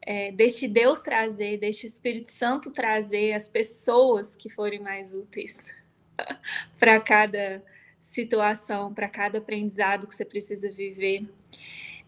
é, 0.00 0.32
deixe 0.32 0.66
Deus 0.66 1.00
trazer, 1.00 1.58
deixe 1.58 1.86
o 1.86 1.88
Espírito 1.88 2.30
Santo 2.30 2.70
trazer 2.70 3.32
as 3.32 3.48
pessoas 3.48 4.34
que 4.34 4.48
forem 4.48 4.80
mais 4.80 5.12
úteis 5.12 5.74
para 6.78 7.00
cada 7.00 7.62
situação, 8.00 8.94
para 8.94 9.08
cada 9.08 9.38
aprendizado 9.38 10.06
que 10.06 10.14
você 10.14 10.24
precisa 10.24 10.70
viver. 10.70 11.28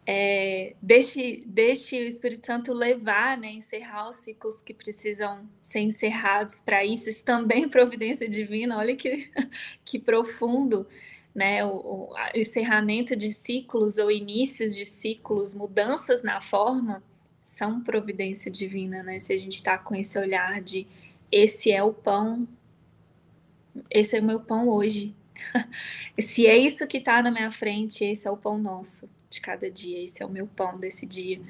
É, 0.07 0.75
deixe, 0.81 1.43
deixe 1.47 2.03
o 2.03 2.07
Espírito 2.07 2.47
Santo 2.47 2.73
levar, 2.73 3.37
né, 3.37 3.53
encerrar 3.53 4.09
os 4.09 4.17
ciclos 4.17 4.63
que 4.63 4.73
precisam 4.73 5.49
ser 5.61 5.81
encerrados 5.81 6.59
para 6.61 6.85
isso. 6.85 7.09
Isso 7.09 7.25
também 7.25 7.65
é 7.65 7.69
providência 7.69 8.29
divina, 8.29 8.79
olha 8.79 8.97
que, 8.97 9.31
que 9.85 9.99
profundo, 9.99 10.87
né, 11.35 11.65
o, 11.65 12.09
o 12.09 12.15
encerramento 12.35 13.15
de 13.15 13.33
ciclos 13.33 13.99
ou 13.99 14.11
inícios 14.11 14.75
de 14.75 14.85
ciclos, 14.85 15.55
mudanças 15.55 16.23
na 16.23 16.43
forma, 16.43 17.03
são 17.41 17.83
providência 17.83 18.51
divina, 18.51 19.03
né? 19.03 19.19
Se 19.19 19.33
a 19.33 19.37
gente 19.37 19.55
está 19.55 19.79
com 19.79 19.95
esse 19.95 20.19
olhar 20.19 20.61
de 20.61 20.87
esse 21.33 21.73
é 21.73 21.83
o 21.83 21.93
pão, 21.93 22.47
esse 23.91 24.17
é 24.17 24.21
o 24.21 24.25
meu 24.25 24.41
pão 24.41 24.69
hoje. 24.69 25.15
Se 26.21 26.47
é 26.47 26.57
isso 26.59 26.87
que 26.87 26.99
está 26.99 27.23
na 27.23 27.31
minha 27.31 27.51
frente, 27.51 28.05
esse 28.05 28.29
é 28.29 28.31
o 28.31 28.37
pão 28.37 28.59
nosso 28.59 29.09
de 29.31 29.41
cada 29.41 29.71
dia, 29.71 30.05
esse 30.05 30.23
é 30.23 30.27
o 30.27 30.29
meu 30.29 30.47
pão 30.47 30.79
desse 30.79 31.07
dia, 31.07 31.41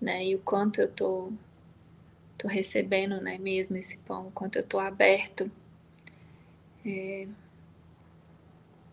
né? 0.00 0.26
E 0.26 0.34
o 0.34 0.40
quanto 0.40 0.80
eu 0.80 0.88
tô, 0.88 1.32
tô 2.36 2.48
recebendo, 2.48 3.20
né, 3.20 3.38
mesmo 3.38 3.76
esse 3.76 3.96
pão, 3.98 4.28
o 4.28 4.32
quanto 4.32 4.56
eu 4.56 4.62
tô 4.62 4.78
aberto 4.78 5.50
é, 6.84 7.26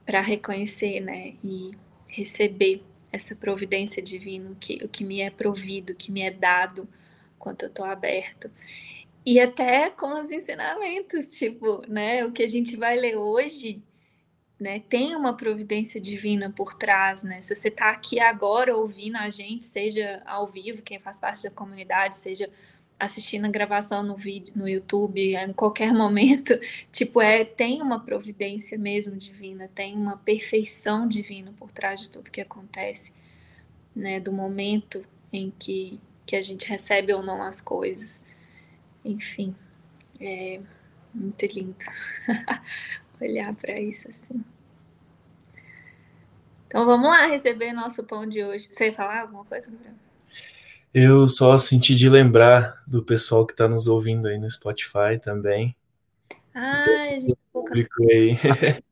para 0.08 0.22
reconhecer, 0.22 1.02
né, 1.02 1.34
e 1.44 1.72
receber 2.10 2.82
essa 3.12 3.36
providência 3.36 4.02
divina, 4.02 4.56
que, 4.58 4.76
o 4.82 4.88
que 4.88 5.04
me 5.04 5.20
é 5.20 5.30
provido, 5.30 5.92
o 5.92 5.96
que 5.96 6.14
me 6.14 6.22
é 6.22 6.32
dado, 6.32 6.88
quanto 7.38 7.64
eu 7.64 7.70
tô 7.70 7.84
aberto. 7.84 8.50
E 9.26 9.38
até 9.38 9.90
com 9.90 10.18
os 10.20 10.32
ensinamentos, 10.32 11.34
tipo, 11.34 11.84
né, 11.90 12.24
o 12.26 12.32
que 12.32 12.42
a 12.42 12.48
gente 12.48 12.78
vai 12.78 12.98
ler 12.98 13.18
hoje, 13.18 13.84
né, 14.58 14.80
tem 14.88 15.14
uma 15.14 15.36
providência 15.36 16.00
divina 16.00 16.50
por 16.50 16.74
trás, 16.74 17.22
né? 17.24 17.42
Se 17.42 17.54
você 17.54 17.68
está 17.68 17.90
aqui 17.90 18.20
agora 18.20 18.76
ouvindo 18.76 19.18
a 19.18 19.30
gente, 19.30 19.66
seja 19.66 20.24
ao 20.26 20.48
vivo, 20.48 20.82
quem 20.82 21.00
faz 21.00 21.20
parte 21.20 21.44
da 21.44 21.52
comunidade, 21.52 22.16
seja 22.16 22.50
assistindo 23.00 23.46
a 23.46 23.50
gravação 23.50 24.02
no 24.04 24.16
vídeo, 24.16 24.54
no 24.56 24.68
YouTube, 24.68 25.36
em 25.36 25.54
qualquer 25.54 25.94
momento, 25.94 26.60
tipo, 26.92 27.22
é, 27.22 27.46
tem 27.46 27.82
uma 27.82 28.00
providência 28.00 28.78
mesmo 28.78 29.16
divina, 29.16 29.70
tem 29.74 29.96
uma 29.96 30.18
perfeição 30.18 31.08
divina 31.08 31.54
por 31.58 31.72
trás 31.72 32.02
de 32.02 32.10
tudo 32.10 32.32
que 32.32 32.42
acontece, 32.42 33.14
né? 33.96 34.20
Do 34.20 34.32
momento 34.32 35.06
em 35.32 35.52
que, 35.58 36.00
que 36.26 36.36
a 36.36 36.42
gente 36.42 36.68
recebe 36.68 37.14
ou 37.14 37.22
não 37.22 37.44
as 37.44 37.62
coisas. 37.62 38.24
Enfim, 39.06 39.56
é 40.20 40.60
muito 41.14 41.46
lindo. 41.46 41.78
olhar 43.20 43.54
para 43.56 43.80
isso 43.80 44.10
assim. 44.10 44.44
Então 46.68 46.86
vamos 46.86 47.10
lá 47.10 47.26
receber 47.26 47.74
nosso 47.74 48.04
pão 48.04 48.28
de 48.28 48.44
hoje. 48.44 48.68
Você 48.70 48.88
ia 48.88 48.94
falar 48.94 49.22
alguma 49.22 49.46
coisa, 49.46 49.70
Gabriel? 49.70 50.07
Eu 50.94 51.28
só 51.28 51.58
senti 51.58 51.96
de 51.96 52.10
lembrar 52.10 52.84
do 52.88 53.04
pessoal 53.04 53.46
que 53.46 53.54
está 53.54 53.68
nos 53.68 53.88
ouvindo 53.88 54.28
aí 54.28 54.38
no 54.38 54.50
Spotify 54.50 55.20
também. 55.22 55.76
Ah, 56.54 56.84
a 57.12 57.20
gente 57.20 57.38
público 57.52 58.04
aí 58.04 58.36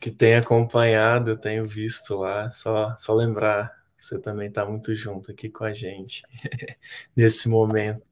que 0.00 0.10
tem 0.10 0.34
acompanhado, 0.34 1.30
eu 1.30 1.36
tenho 1.36 1.66
visto 1.66 2.16
lá. 2.16 2.50
Só, 2.50 2.96
só 2.98 3.14
lembrar, 3.14 3.72
você 3.98 4.18
também 4.18 4.48
está 4.48 4.64
muito 4.64 4.94
junto 4.94 5.30
aqui 5.30 5.48
com 5.48 5.64
a 5.64 5.72
gente 5.72 6.22
nesse 7.16 7.48
momento. 7.48 8.02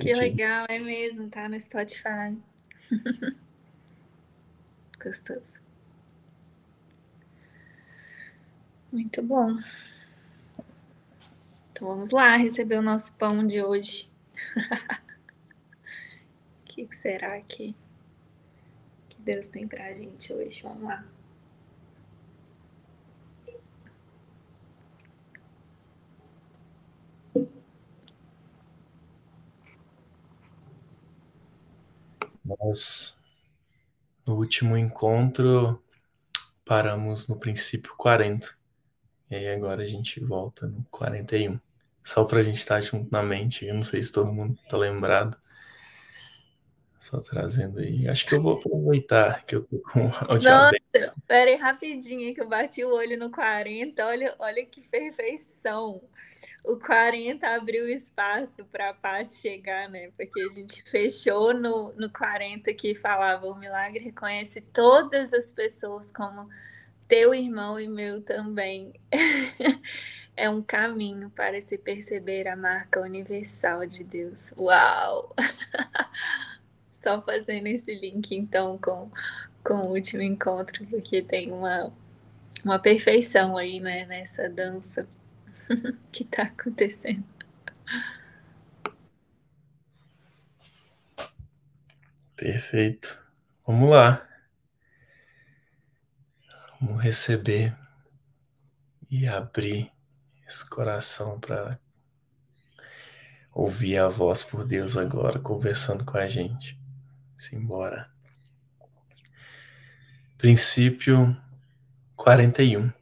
Que 0.00 0.12
legal, 0.12 0.66
é 0.68 0.78
mesmo, 0.78 1.30
tá 1.30 1.48
no 1.48 1.58
Spotify. 1.58 2.36
gostoso. 5.02 5.62
Muito 8.90 9.22
bom. 9.22 9.58
Então 11.74 11.88
vamos 11.88 12.12
lá 12.12 12.36
receber 12.36 12.78
o 12.78 12.82
nosso 12.82 13.12
pão 13.16 13.44
de 13.44 13.60
hoje. 13.60 14.08
O 16.62 16.76
que 16.76 16.96
será 16.96 17.40
que, 17.42 17.72
que 19.08 19.20
Deus 19.20 19.46
tem 19.46 19.66
para 19.68 19.86
a 19.86 19.94
gente 19.94 20.32
hoje? 20.32 20.60
Vamos 20.62 20.82
lá. 20.82 21.04
Nós 32.44 33.20
no 34.26 34.36
último 34.36 34.76
encontro, 34.76 35.82
paramos 36.64 37.28
no 37.28 37.36
princípio 37.36 37.94
40. 37.96 38.56
E 39.30 39.48
agora 39.48 39.82
a 39.82 39.86
gente 39.86 40.20
volta 40.20 40.66
no 40.66 40.84
41. 40.90 41.63
Só 42.04 42.24
para 42.24 42.40
a 42.40 42.42
gente 42.42 42.58
estar 42.58 42.82
junto 42.82 43.10
na 43.10 43.22
mente. 43.22 43.66
Eu 43.66 43.74
não 43.74 43.82
sei 43.82 44.02
se 44.02 44.12
todo 44.12 44.30
mundo 44.30 44.58
está 44.62 44.76
lembrado. 44.76 45.36
Só 46.98 47.18
trazendo 47.20 47.80
aí. 47.80 48.06
Acho 48.06 48.26
que 48.26 48.34
eu 48.34 48.42
vou 48.42 48.58
aproveitar 48.58 49.44
que 49.44 49.56
eu 49.56 49.64
tô 49.64 49.78
com 49.78 50.06
o 50.06 50.34
Nossa, 50.34 51.14
pera 51.26 51.50
aí 51.50 51.56
rapidinho 51.56 52.34
que 52.34 52.40
eu 52.40 52.48
bati 52.48 52.84
o 52.84 52.94
olho 52.94 53.18
no 53.18 53.30
40. 53.30 54.06
Olha, 54.06 54.34
olha 54.38 54.64
que 54.66 54.86
perfeição. 54.88 56.02
O 56.62 56.76
40 56.78 57.46
abriu 57.46 57.86
espaço 57.88 58.64
para 58.72 58.90
a 58.90 58.94
Paty 58.94 59.34
chegar, 59.34 59.88
né? 59.88 60.10
Porque 60.16 60.40
a 60.40 60.48
gente 60.48 60.82
fechou 60.82 61.52
no, 61.52 61.92
no 61.92 62.10
40 62.10 62.72
que 62.72 62.94
falava 62.94 63.46
o 63.46 63.54
milagre 63.54 64.02
reconhece 64.02 64.62
todas 64.62 65.34
as 65.34 65.52
pessoas 65.52 66.10
como 66.10 66.48
teu 67.06 67.34
irmão 67.34 67.78
e 67.78 67.86
meu 67.86 68.22
também. 68.22 68.94
é 70.36 70.48
um 70.50 70.62
caminho 70.62 71.30
para 71.30 71.60
se 71.62 71.78
perceber 71.78 72.48
a 72.48 72.56
marca 72.56 73.00
universal 73.00 73.86
de 73.86 74.02
Deus. 74.04 74.52
Uau! 74.56 75.34
só 77.04 77.20
fazendo 77.20 77.66
esse 77.66 77.94
link 77.94 78.34
então 78.34 78.78
com, 78.78 79.10
com 79.62 79.74
o 79.74 79.90
último 79.92 80.22
encontro, 80.22 80.86
porque 80.86 81.20
tem 81.20 81.52
uma, 81.52 81.92
uma 82.64 82.78
perfeição 82.78 83.58
aí, 83.58 83.78
né, 83.78 84.06
nessa 84.06 84.48
dança 84.48 85.06
que 86.10 86.22
está 86.22 86.44
acontecendo. 86.44 87.22
Perfeito. 92.34 93.22
Vamos 93.66 93.90
lá. 93.90 94.26
Vamos 96.80 97.02
receber 97.02 97.76
e 99.10 99.28
abrir 99.28 99.93
esse 100.46 100.68
coração 100.68 101.40
para 101.40 101.78
ouvir 103.52 103.98
a 103.98 104.08
voz 104.08 104.42
por 104.42 104.64
Deus 104.64 104.96
agora 104.96 105.38
conversando 105.38 106.04
com 106.04 106.16
a 106.18 106.28
gente. 106.28 106.78
Simbora. 107.36 108.10
Princípio 110.36 111.36
41. 112.16 112.92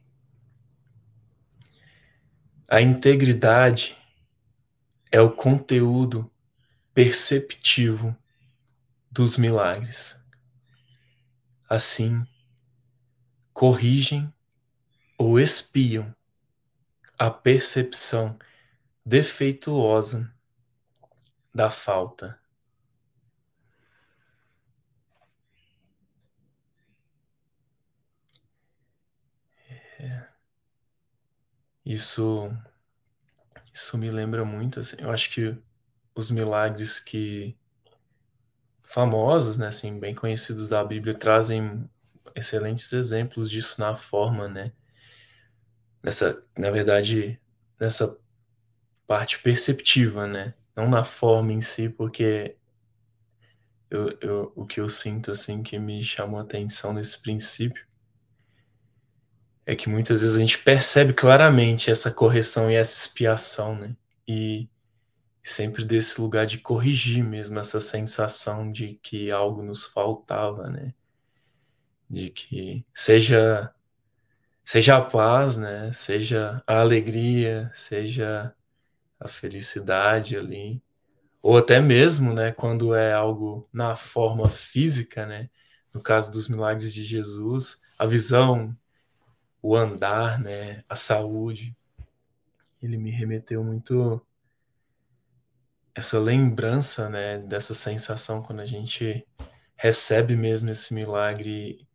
A 2.67 2.81
integridade 2.81 3.97
é 5.11 5.21
o 5.21 5.31
conteúdo 5.31 6.31
perceptivo 6.93 8.15
dos 9.11 9.37
milagres. 9.37 10.19
Assim, 11.69 12.25
corrigem 13.53 14.33
ou 15.17 15.39
espiam 15.39 16.15
a 17.23 17.31
percepção 17.31 18.37
defeituosa 19.05 20.33
da 21.53 21.69
falta 21.71 22.39
Isso, 31.85 32.51
isso 33.73 33.97
me 33.97 34.09
lembra 34.09 34.45
muito, 34.45 34.79
assim, 34.79 34.95
eu 34.99 35.11
acho 35.11 35.29
que 35.31 35.57
os 36.15 36.31
milagres 36.31 36.99
que 36.99 37.57
famosos, 38.83 39.57
né, 39.57 39.67
assim, 39.67 39.99
bem 39.99 40.13
conhecidos 40.15 40.67
da 40.69 40.83
Bíblia 40.83 41.13
trazem 41.17 41.89
excelentes 42.35 42.91
exemplos 42.93 43.49
disso 43.49 43.79
na 43.81 43.95
forma, 43.95 44.47
né? 44.47 44.71
Nessa, 46.03 46.45
na 46.57 46.69
verdade, 46.69 47.39
nessa 47.79 48.19
parte 49.07 49.39
perceptiva, 49.39 50.27
né? 50.27 50.53
Não 50.75 50.89
na 50.89 51.05
forma 51.05 51.53
em 51.53 51.61
si, 51.61 51.89
porque 51.89 52.57
eu, 53.89 54.17
eu, 54.21 54.53
o 54.55 54.65
que 54.65 54.79
eu 54.79 54.89
sinto, 54.89 55.31
assim, 55.31 55.63
que 55.63 55.79
me 55.79 56.03
chamou 56.03 56.39
a 56.39 56.43
atenção 56.43 56.93
nesse 56.93 57.21
princípio 57.21 57.85
é 59.65 59.75
que 59.75 59.87
muitas 59.89 60.21
vezes 60.21 60.35
a 60.35 60.39
gente 60.39 60.57
percebe 60.59 61.13
claramente 61.13 61.89
essa 61.89 62.11
correção 62.11 62.69
e 62.69 62.75
essa 62.75 63.05
expiação, 63.05 63.75
né? 63.75 63.95
E 64.27 64.67
sempre 65.41 65.85
desse 65.85 66.19
lugar 66.19 66.45
de 66.45 66.57
corrigir 66.57 67.23
mesmo 67.23 67.59
essa 67.59 67.79
sensação 67.79 68.71
de 68.71 68.99
que 69.01 69.31
algo 69.31 69.61
nos 69.61 69.85
faltava, 69.85 70.63
né? 70.63 70.93
De 72.09 72.29
que 72.29 72.85
seja 72.93 73.73
seja 74.63 74.97
a 74.97 75.01
paz, 75.01 75.57
né? 75.57 75.91
Seja 75.93 76.63
a 76.65 76.79
alegria, 76.79 77.69
seja 77.73 78.53
a 79.19 79.27
felicidade 79.27 80.37
ali, 80.37 80.81
ou 81.41 81.57
até 81.57 81.79
mesmo, 81.81 82.33
né, 82.33 82.51
quando 82.51 82.95
é 82.95 83.13
algo 83.13 83.67
na 83.71 83.95
forma 83.95 84.47
física, 84.49 85.25
né? 85.25 85.49
No 85.93 86.01
caso 86.01 86.31
dos 86.31 86.47
milagres 86.49 86.93
de 86.93 87.03
Jesus, 87.03 87.81
a 87.99 88.05
visão 88.05 88.75
o 89.61 89.77
andar, 89.77 90.39
né, 90.39 90.83
a 90.89 90.95
saúde. 90.95 91.75
Ele 92.81 92.97
me 92.97 93.11
remeteu 93.11 93.63
muito 93.63 94.21
essa 95.95 96.19
lembrança, 96.19 97.09
né, 97.09 97.37
dessa 97.37 97.73
sensação 97.73 98.43
quando 98.43 98.59
a 98.59 98.65
gente 98.65 99.25
recebe 99.77 100.35
mesmo 100.35 100.69
esse 100.69 100.93
milagre 100.93 101.87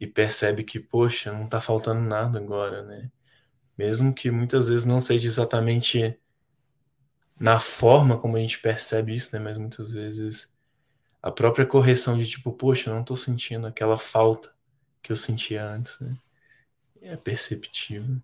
e 0.00 0.06
percebe 0.06 0.64
que, 0.64 0.80
poxa, 0.80 1.32
não 1.32 1.44
está 1.44 1.60
faltando 1.60 2.00
nada 2.00 2.38
agora, 2.38 2.82
né? 2.82 3.10
Mesmo 3.78 4.14
que 4.14 4.30
muitas 4.30 4.68
vezes 4.68 4.86
não 4.86 5.00
seja 5.00 5.26
exatamente 5.28 6.18
na 7.38 7.60
forma 7.60 8.18
como 8.18 8.36
a 8.36 8.40
gente 8.40 8.58
percebe 8.58 9.14
isso, 9.14 9.36
né? 9.36 9.42
Mas 9.42 9.58
muitas 9.58 9.92
vezes 9.92 10.56
a 11.22 11.30
própria 11.30 11.66
correção 11.66 12.18
de 12.18 12.26
tipo, 12.26 12.52
poxa, 12.52 12.90
não 12.92 13.02
estou 13.02 13.16
sentindo 13.16 13.66
aquela 13.66 13.98
falta 13.98 14.52
que 15.02 15.12
eu 15.12 15.16
sentia 15.16 15.64
antes, 15.64 16.00
né? 16.00 16.16
é 17.02 17.16
perceptível. 17.16 18.20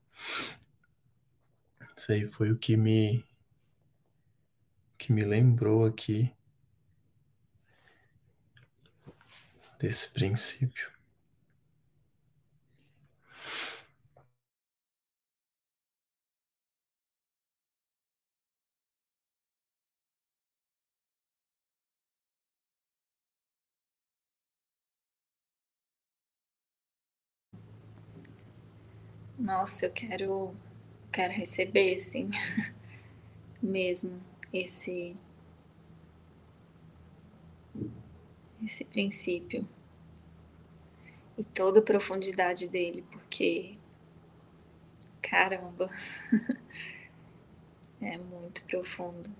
Isso 1.96 2.12
aí 2.12 2.26
foi 2.26 2.50
o 2.50 2.58
que 2.58 2.76
me 2.76 3.24
que 4.98 5.12
me 5.12 5.24
lembrou 5.24 5.84
aqui 5.84 6.32
desse 9.78 10.10
princípio. 10.10 10.95
Nossa, 29.38 29.87
eu 29.87 29.90
quero, 29.92 30.55
quero 31.12 31.33
receber, 31.33 31.96
sim, 31.99 32.31
mesmo 33.62 34.20
esse, 34.53 35.14
esse 38.64 38.85
princípio 38.85 39.68
e 41.37 41.44
toda 41.44 41.81
a 41.81 41.83
profundidade 41.83 42.66
dele, 42.66 43.05
porque, 43.11 43.77
caramba, 45.20 45.90
é 48.01 48.16
muito 48.16 48.64
profundo. 48.64 49.31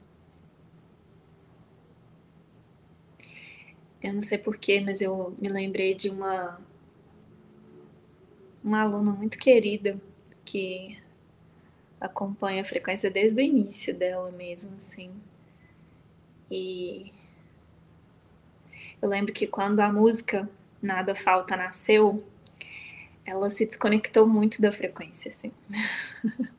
Eu 4.03 4.13
não 4.13 4.23
sei 4.23 4.37
porquê, 4.39 4.81
mas 4.81 5.01
eu 5.01 5.35
me 5.41 5.49
lembrei 5.49 5.95
de 5.95 6.11
uma 6.11 6.61
uma 8.67 8.83
aluna 8.83 9.13
muito 9.13 9.39
querida 9.39 9.97
que 10.45 11.01
acompanha 12.01 12.63
a 12.63 12.65
frequência 12.65 13.09
desde 13.09 13.41
o 13.41 13.45
início 13.45 13.95
dela 13.95 14.33
mesmo, 14.33 14.75
assim. 14.75 15.13
E 16.51 17.13
eu 19.01 19.09
lembro 19.09 19.33
que 19.33 19.47
quando 19.47 19.79
a 19.79 19.93
música 19.93 20.51
Nada 20.83 21.15
Falta 21.15 21.57
nasceu, 21.57 22.27
ela 23.25 23.49
se 23.49 23.65
desconectou 23.65 24.27
muito 24.27 24.61
da 24.61 24.73
frequência, 24.73 25.29
assim. 25.29 25.53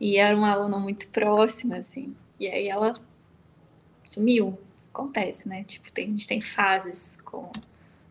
e 0.00 0.16
era 0.16 0.34
uma 0.34 0.50
aluna 0.50 0.78
muito 0.78 1.08
próxima, 1.08 1.76
assim. 1.76 2.16
E 2.38 2.48
aí 2.48 2.68
ela 2.68 2.94
sumiu. 4.02 4.58
Acontece, 4.92 5.46
né? 5.46 5.62
Tipo, 5.62 5.92
tem, 5.92 6.06
a 6.06 6.08
gente 6.08 6.26
tem 6.26 6.40
fases 6.40 7.16
com 7.22 7.52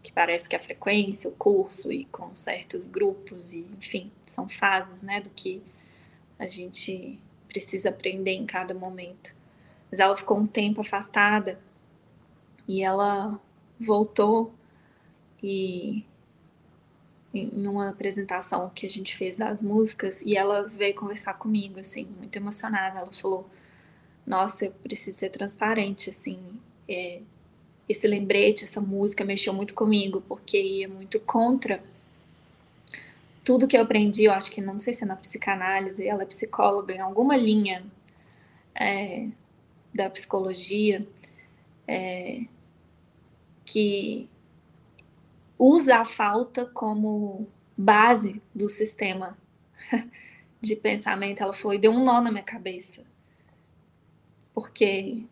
que 0.09 0.13
parece 0.13 0.49
que 0.49 0.55
a 0.55 0.59
frequência, 0.59 1.29
o 1.29 1.33
curso 1.33 1.91
e 1.91 2.05
com 2.05 2.33
certos 2.33 2.87
grupos 2.87 3.53
e, 3.53 3.59
enfim, 3.77 4.11
são 4.25 4.49
fases, 4.49 5.03
né, 5.03 5.21
do 5.21 5.29
que 5.29 5.61
a 6.39 6.47
gente 6.47 7.19
precisa 7.47 7.89
aprender 7.89 8.31
em 8.31 8.45
cada 8.45 8.73
momento. 8.73 9.35
Mas 9.91 9.99
ela 9.99 10.15
ficou 10.15 10.39
um 10.39 10.47
tempo 10.47 10.81
afastada 10.81 11.59
e 12.67 12.81
ela 12.81 13.39
voltou 13.79 14.51
e 15.43 16.03
em 17.31 17.67
uma 17.67 17.89
apresentação 17.89 18.71
que 18.73 18.87
a 18.87 18.89
gente 18.89 19.15
fez 19.15 19.37
das 19.37 19.61
músicas 19.61 20.23
e 20.23 20.35
ela 20.35 20.63
veio 20.63 20.95
conversar 20.95 21.35
comigo, 21.35 21.79
assim, 21.79 22.05
muito 22.17 22.35
emocionada. 22.35 22.99
Ela 22.99 23.11
falou: 23.11 23.47
Nossa, 24.25 24.65
eu 24.65 24.71
preciso 24.71 25.19
ser 25.19 25.29
transparente, 25.29 26.09
assim. 26.09 26.59
É, 26.87 27.21
esse 27.89 28.07
lembrete, 28.07 28.63
essa 28.63 28.79
música 28.79 29.25
mexeu 29.25 29.51
muito 29.51 29.73
comigo, 29.73 30.23
porque 30.27 30.61
ia 30.61 30.87
muito 30.87 31.19
contra 31.19 31.83
tudo 33.43 33.67
que 33.67 33.75
eu 33.75 33.81
aprendi. 33.81 34.25
Eu 34.25 34.33
acho 34.33 34.51
que 34.51 34.61
não 34.61 34.79
sei 34.79 34.93
se 34.93 35.03
é 35.03 35.07
na 35.07 35.15
psicanálise, 35.15 36.07
ela 36.07 36.21
é 36.21 36.25
psicóloga, 36.27 36.93
em 36.93 36.99
alguma 36.99 37.35
linha 37.35 37.83
é, 38.75 39.27
da 39.91 40.07
psicologia, 40.07 41.07
é, 41.87 42.41
que 43.65 44.29
usa 45.57 45.97
a 45.97 46.05
falta 46.05 46.67
como 46.67 47.47
base 47.75 48.39
do 48.53 48.69
sistema 48.69 49.35
de 50.61 50.75
pensamento. 50.75 51.41
Ela 51.41 51.53
foi, 51.53 51.79
deu 51.79 51.91
um 51.91 52.03
nó 52.03 52.21
na 52.21 52.31
minha 52.31 52.43
cabeça. 52.43 53.03
Porque 54.53 55.23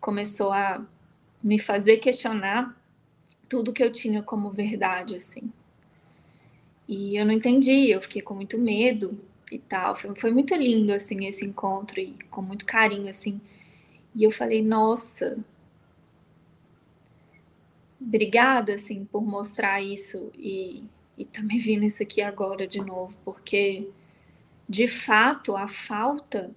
começou 0.00 0.52
a 0.52 0.86
me 1.42 1.58
fazer 1.58 1.98
questionar 1.98 2.76
tudo 3.48 3.72
que 3.72 3.82
eu 3.82 3.92
tinha 3.92 4.22
como 4.22 4.50
verdade, 4.50 5.16
assim. 5.16 5.50
E 6.86 7.16
eu 7.16 7.26
não 7.26 7.32
entendi, 7.32 7.90
eu 7.90 8.00
fiquei 8.00 8.22
com 8.22 8.34
muito 8.34 8.58
medo 8.58 9.18
e 9.52 9.58
tal. 9.58 9.94
Foi, 9.96 10.14
foi 10.16 10.30
muito 10.32 10.54
lindo, 10.54 10.92
assim, 10.92 11.26
esse 11.26 11.44
encontro 11.44 12.00
e 12.00 12.14
com 12.30 12.42
muito 12.42 12.64
carinho, 12.66 13.08
assim. 13.08 13.40
E 14.14 14.24
eu 14.24 14.30
falei, 14.30 14.62
nossa, 14.62 15.38
obrigada, 18.00 18.74
assim, 18.74 19.04
por 19.04 19.22
mostrar 19.22 19.82
isso 19.82 20.30
e, 20.36 20.84
e 21.16 21.24
tá 21.24 21.42
me 21.42 21.58
vindo 21.58 21.84
isso 21.84 22.02
aqui 22.02 22.22
agora 22.22 22.66
de 22.66 22.80
novo, 22.80 23.14
porque, 23.24 23.88
de 24.68 24.88
fato, 24.88 25.56
a 25.56 25.68
falta 25.68 26.50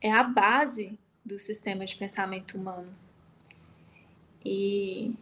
é 0.00 0.10
a 0.10 0.22
base 0.22 0.98
do 1.24 1.38
sistema 1.38 1.84
de 1.84 1.94
pensamento 1.96 2.56
humano. 2.56 3.01
E, 4.44 5.14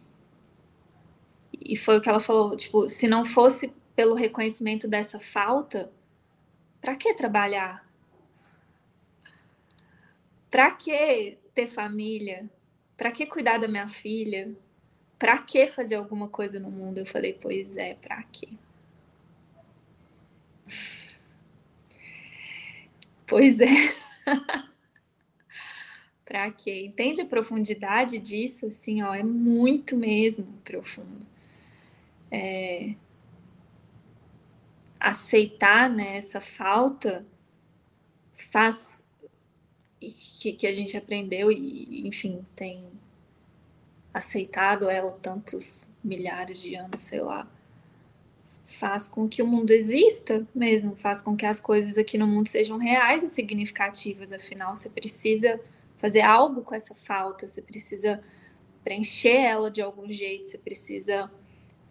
e 1.53 1.75
foi 1.75 1.97
o 1.97 2.01
que 2.01 2.09
ela 2.09 2.19
falou, 2.19 2.55
tipo, 2.55 2.89
se 2.89 3.07
não 3.07 3.23
fosse 3.23 3.73
pelo 3.95 4.15
reconhecimento 4.15 4.87
dessa 4.87 5.19
falta, 5.19 5.91
para 6.79 6.95
que 6.95 7.13
trabalhar? 7.13 7.87
Para 10.49 10.71
que 10.71 11.37
ter 11.53 11.67
família? 11.67 12.49
Para 12.97 13.11
que 13.11 13.25
cuidar 13.25 13.57
da 13.57 13.67
minha 13.67 13.87
filha? 13.87 14.55
para 15.21 15.37
que 15.37 15.67
fazer 15.67 15.93
alguma 15.93 16.27
coisa 16.27 16.59
no 16.59 16.71
mundo? 16.71 16.97
Eu 16.97 17.05
falei, 17.05 17.31
pois 17.39 17.77
é, 17.77 17.93
para 17.93 18.23
quê? 18.23 18.49
Pois 23.27 23.59
é. 23.59 23.67
para 26.31 26.49
quê? 26.49 26.85
Entende 26.85 27.19
a 27.19 27.25
profundidade 27.25 28.17
disso? 28.17 28.67
Assim, 28.67 29.03
ó, 29.03 29.13
é 29.13 29.21
muito 29.21 29.97
mesmo 29.97 30.47
profundo. 30.63 31.27
É... 32.31 32.95
Aceitar 34.97 35.89
né, 35.89 36.15
essa 36.15 36.39
falta 36.39 37.25
faz 38.31 39.03
que, 39.99 40.53
que 40.53 40.65
a 40.65 40.71
gente 40.71 40.95
aprendeu 40.95 41.51
e, 41.51 42.07
enfim, 42.07 42.45
tem 42.55 42.85
aceitado 44.13 44.89
ela 44.89 45.11
tantos 45.11 45.89
milhares 46.01 46.61
de 46.61 46.75
anos, 46.75 47.01
sei 47.01 47.19
lá, 47.19 47.45
faz 48.65 49.05
com 49.05 49.27
que 49.27 49.41
o 49.41 49.47
mundo 49.47 49.71
exista 49.71 50.47
mesmo, 50.55 50.95
faz 50.95 51.21
com 51.21 51.35
que 51.35 51.45
as 51.45 51.59
coisas 51.59 51.97
aqui 51.97 52.17
no 52.17 52.25
mundo 52.25 52.47
sejam 52.47 52.77
reais 52.77 53.21
e 53.21 53.27
significativas. 53.27 54.31
Afinal, 54.31 54.73
você 54.73 54.89
precisa 54.89 55.59
fazer 56.01 56.21
algo 56.21 56.63
com 56.63 56.73
essa 56.73 56.95
falta, 56.95 57.47
você 57.47 57.61
precisa 57.61 58.19
preencher 58.83 59.37
ela 59.37 59.69
de 59.69 59.83
algum 59.83 60.11
jeito, 60.11 60.49
você 60.49 60.57
precisa 60.57 61.31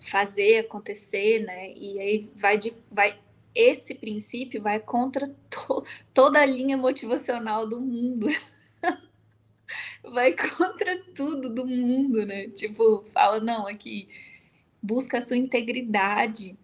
fazer 0.00 0.58
acontecer, 0.58 1.44
né? 1.46 1.72
E 1.72 2.00
aí 2.00 2.30
vai 2.34 2.58
de 2.58 2.74
vai 2.90 3.16
esse 3.54 3.94
princípio 3.94 4.60
vai 4.60 4.80
contra 4.80 5.28
to, 5.48 5.84
toda 6.12 6.40
a 6.40 6.46
linha 6.46 6.76
motivacional 6.76 7.68
do 7.68 7.80
mundo. 7.80 8.26
vai 10.02 10.34
contra 10.34 11.00
tudo 11.14 11.48
do 11.48 11.64
mundo, 11.66 12.22
né? 12.22 12.48
Tipo, 12.48 13.04
fala, 13.12 13.38
não, 13.40 13.66
aqui, 13.66 14.08
busca 14.82 15.18
a 15.18 15.20
sua 15.20 15.36
integridade, 15.36 16.56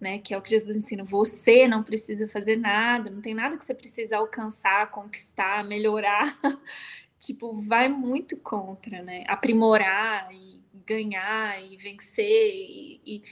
né? 0.00 0.18
Que 0.18 0.34
é 0.34 0.38
o 0.38 0.42
que 0.42 0.50
Jesus 0.50 0.76
ensina. 0.76 1.04
Você 1.04 1.66
não 1.66 1.82
precisa 1.82 2.28
fazer 2.28 2.56
nada, 2.56 3.10
não 3.10 3.20
tem 3.20 3.34
nada 3.34 3.56
que 3.56 3.64
você 3.64 3.74
precisa 3.74 4.18
alcançar, 4.18 4.90
conquistar, 4.90 5.64
melhorar. 5.64 6.38
tipo, 7.18 7.54
vai 7.60 7.88
muito 7.88 8.36
contra, 8.36 9.02
né? 9.02 9.24
Aprimorar 9.26 10.28
e 10.32 10.60
ganhar 10.86 11.62
e 11.62 11.76
vencer 11.76 12.24
e, 12.24 13.00
e... 13.04 13.22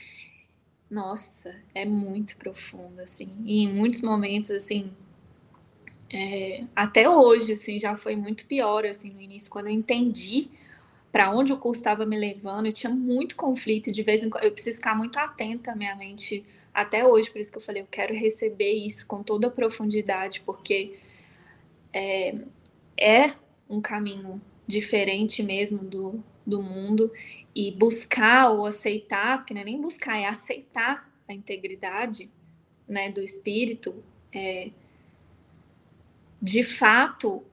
nossa, 0.89 1.55
é 1.73 1.85
muito 1.85 2.37
profundo 2.37 3.01
assim. 3.01 3.37
E 3.45 3.63
em 3.63 3.73
muitos 3.73 4.01
momentos 4.01 4.51
assim, 4.51 4.91
é, 6.09 6.63
até 6.75 7.09
hoje, 7.09 7.53
assim, 7.53 7.79
já 7.79 7.95
foi 7.95 8.15
muito 8.15 8.45
pior, 8.45 8.85
assim, 8.85 9.11
no 9.11 9.21
início, 9.21 9.51
quando 9.51 9.67
eu 9.67 9.73
entendi 9.73 10.49
para 11.11 11.31
onde 11.31 11.51
o 11.51 11.57
curso 11.57 11.81
estava 11.81 12.05
me 12.05 12.17
levando, 12.17 12.67
eu 12.67 12.73
tinha 12.73 12.93
muito 12.93 13.35
conflito, 13.35 13.91
de 13.91 14.03
vez 14.03 14.23
em 14.23 14.29
quando, 14.29 14.43
eu 14.43 14.51
preciso 14.51 14.77
ficar 14.77 14.95
muito 14.95 15.17
atenta 15.17 15.71
à 15.71 15.75
minha 15.75 15.95
mente 15.95 16.45
até 16.77 17.03
hoje, 17.03 17.31
por 17.31 17.41
isso 17.41 17.51
que 17.51 17.57
eu 17.57 17.61
falei, 17.61 17.81
eu 17.81 17.87
quero 17.89 18.13
receber 18.13 18.71
isso 18.71 19.07
com 19.07 19.23
toda 19.23 19.47
a 19.47 19.49
profundidade, 19.49 20.41
porque 20.41 20.99
é, 21.91 22.35
é 22.95 23.33
um 23.67 23.81
caminho 23.81 24.39
diferente 24.67 25.41
mesmo 25.41 25.79
do, 25.79 26.23
do 26.45 26.61
mundo, 26.61 27.11
e 27.55 27.71
buscar 27.71 28.51
ou 28.51 28.63
aceitar, 28.63 29.39
porque 29.39 29.55
não 29.55 29.61
é 29.61 29.63
nem 29.63 29.81
buscar, 29.81 30.19
é 30.19 30.27
aceitar 30.27 31.11
a 31.27 31.33
integridade, 31.33 32.29
né, 32.87 33.11
do 33.11 33.21
espírito, 33.21 33.95
é, 34.31 34.69
de 36.39 36.63
fato 36.63 37.43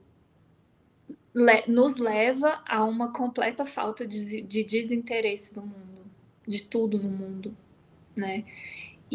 le 1.35 1.65
nos 1.67 1.97
leva 1.97 2.63
a 2.67 2.85
uma 2.85 3.11
completa 3.11 3.65
falta 3.65 4.07
de, 4.07 4.43
de, 4.43 4.65
desinteresse 4.65 5.55
do 5.55 5.63
mundo, 5.63 6.05
de 6.47 6.63
tudo 6.63 7.03
no 7.03 7.09
mundo, 7.09 7.57
né? 8.15 8.45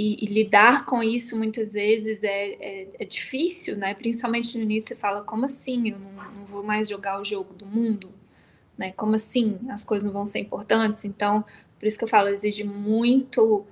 E, 0.01 0.15
e 0.23 0.27
lidar 0.27 0.85
com 0.85 1.03
isso 1.03 1.35
muitas 1.35 1.73
vezes 1.73 2.23
é, 2.23 2.29
é, 2.29 2.87
é, 2.99 3.03
difícil, 3.03 3.75
né? 3.75 3.93
Principalmente 3.93 4.57
no 4.57 4.63
início 4.63 4.87
você 4.87 4.95
fala, 4.95 5.21
como 5.23 5.43
assim? 5.43 5.89
Eu 5.89 5.99
não, 5.99 6.11
não 6.37 6.45
vou 6.45 6.63
mais 6.63 6.87
jogar 6.87 7.19
o 7.19 7.25
jogo 7.25 7.53
do 7.53 7.65
mundo? 7.65 8.09
Né? 8.77 8.93
Como 8.93 9.15
assim? 9.15 9.59
As 9.67 9.83
coisas 9.83 10.05
não 10.07 10.13
vão 10.13 10.25
ser 10.25 10.39
importantes? 10.39 11.03
Então, 11.03 11.43
por 11.77 11.85
isso 11.85 11.97
que 11.97 12.05
eu 12.05 12.07
falo, 12.07 12.29
exige 12.29 12.63
muito 12.63 13.67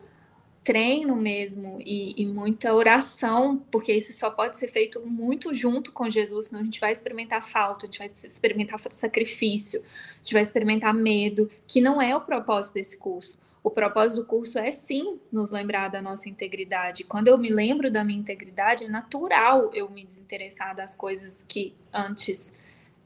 treino 0.66 1.16
mesmo 1.16 1.80
e, 1.80 2.14
e, 2.22 2.26
muita 2.26 2.74
oração, 2.74 3.66
porque 3.72 3.94
isso 3.94 4.12
só 4.12 4.30
pode 4.30 4.58
ser 4.58 4.68
feito 4.68 5.02
muito 5.06 5.54
junto 5.54 5.94
com 5.94 6.10
Jesus, 6.10 6.48
senão 6.48 6.60
a 6.60 6.66
gente 6.66 6.82
vai 6.82 6.92
experimentar 6.92 7.42
falta, 7.42 7.86
a 7.86 7.88
gente 7.88 8.00
vai 8.00 8.08
experimentar 8.08 8.78
sacrifício, 8.92 9.80
a 9.80 10.18
gente 10.18 10.34
vai 10.34 10.42
experimentar 10.42 10.94
medo, 10.94 11.50
que 11.66 11.80
não 11.80 12.02
é 12.02 12.14
o 12.14 12.20
propósito 12.20 12.74
desse 12.74 12.98
curso. 12.98 13.40
O 13.68 13.70
propósito 13.70 14.22
do 14.22 14.26
curso 14.26 14.58
é 14.58 14.72
sim 14.72 15.20
nos 15.30 15.52
lembrar 15.52 15.90
da 15.90 16.02
nossa 16.02 16.30
integridade. 16.30 17.04
Quando 17.04 17.28
eu 17.28 17.38
me 17.38 17.50
lembro 17.50 17.92
da 17.92 18.02
minha 18.02 18.18
integridade, 18.18 18.86
é 18.86 18.88
natural 18.88 19.70
eu 19.74 19.90
me 19.90 20.06
desinteressar 20.06 20.74
das 20.74 20.96
coisas 20.96 21.44
que 21.44 21.76
antes 21.92 22.54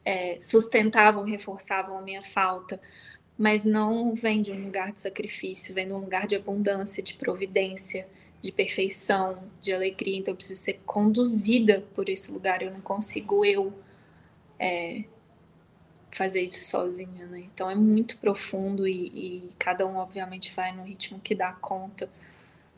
é, 0.04 0.38
sustentavam, 0.40 1.24
reforçavam 1.24 1.98
a 1.98 2.00
minha 2.02 2.22
falta 2.22 2.80
mas 3.36 3.64
não 3.64 4.14
vem 4.14 4.40
de 4.40 4.52
um 4.52 4.66
lugar 4.66 4.92
de 4.92 5.00
sacrifício, 5.00 5.74
vem 5.74 5.88
de 5.88 5.92
um 5.92 5.98
lugar 5.98 6.28
de 6.28 6.36
abundância, 6.36 7.02
de 7.02 7.14
providência, 7.14 8.06
de 8.40 8.52
perfeição, 8.52 9.42
de 9.60 9.72
alegria. 9.72 10.16
Então 10.16 10.30
eu 10.30 10.36
preciso 10.36 10.60
ser 10.60 10.80
conduzida 10.86 11.82
por 11.92 12.08
esse 12.08 12.30
lugar. 12.30 12.62
Eu 12.62 12.70
não 12.70 12.80
consigo 12.80 13.44
eu 13.44 13.72
é, 14.60 15.02
fazer 16.12 16.42
isso 16.42 16.68
sozinha, 16.68 17.26
né? 17.26 17.40
Então 17.52 17.70
é 17.70 17.74
muito 17.74 18.18
profundo 18.18 18.86
e, 18.86 19.06
e, 19.08 19.50
cada 19.58 19.86
um 19.86 19.96
obviamente 19.96 20.52
vai 20.54 20.70
no 20.70 20.84
ritmo 20.84 21.18
que 21.18 21.34
dá 21.34 21.52
conta, 21.52 22.08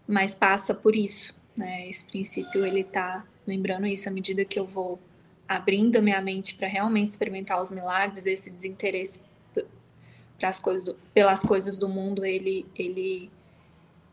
mas 0.06 0.34
passa 0.34 0.74
por 0.74 0.94
isso, 0.94 1.36
né? 1.56 1.88
Esse 1.88 2.04
princípio 2.04 2.64
ele 2.64 2.84
tá 2.84 3.24
lembrando 3.46 3.86
isso 3.86 4.08
à 4.08 4.12
medida 4.12 4.44
que 4.44 4.58
eu 4.58 4.66
vou 4.66 4.98
abrindo 5.46 5.96
a 5.96 6.00
minha 6.00 6.20
mente 6.22 6.54
para 6.54 6.68
realmente 6.68 7.08
experimentar 7.08 7.60
os 7.60 7.70
milagres, 7.70 8.24
esse 8.24 8.50
desinteresse 8.50 9.22
as 10.42 10.60
coisas 10.60 10.84
do, 10.84 10.94
pelas 11.12 11.40
coisas 11.40 11.78
do 11.78 11.88
mundo, 11.88 12.24
ele, 12.24 12.66
ele, 12.76 13.30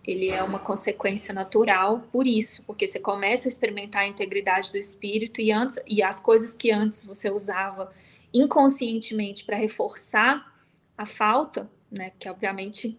ele 0.06 0.30
é 0.30 0.42
uma 0.44 0.60
consequência 0.60 1.34
natural 1.34 2.04
por 2.12 2.26
isso, 2.26 2.64
porque 2.64 2.88
você 2.88 3.00
começa 3.00 3.48
a 3.48 3.50
experimentar 3.50 4.04
a 4.04 4.08
integridade 4.08 4.72
do 4.72 4.78
espírito 4.78 5.42
e 5.42 5.52
antes 5.52 5.80
e 5.88 6.02
as 6.02 6.20
coisas 6.20 6.56
que 6.56 6.72
antes 6.72 7.04
você 7.06 7.30
usava 7.30 7.92
inconscientemente 8.34 9.44
para 9.44 9.58
reforçar 9.58 10.56
a 10.98 11.06
falta, 11.06 11.70
né? 11.92 12.12
Porque 12.12 12.30
obviamente 12.30 12.98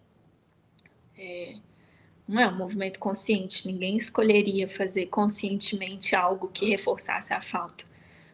é, 1.17 1.55
não 2.27 2.39
é 2.39 2.47
um 2.47 2.55
movimento 2.55 2.99
consciente. 2.99 3.67
Ninguém 3.67 3.97
escolheria 3.97 4.67
fazer 4.67 5.07
conscientemente 5.07 6.15
algo 6.15 6.47
que 6.47 6.69
reforçasse 6.69 7.33
a 7.33 7.41
falta. 7.41 7.85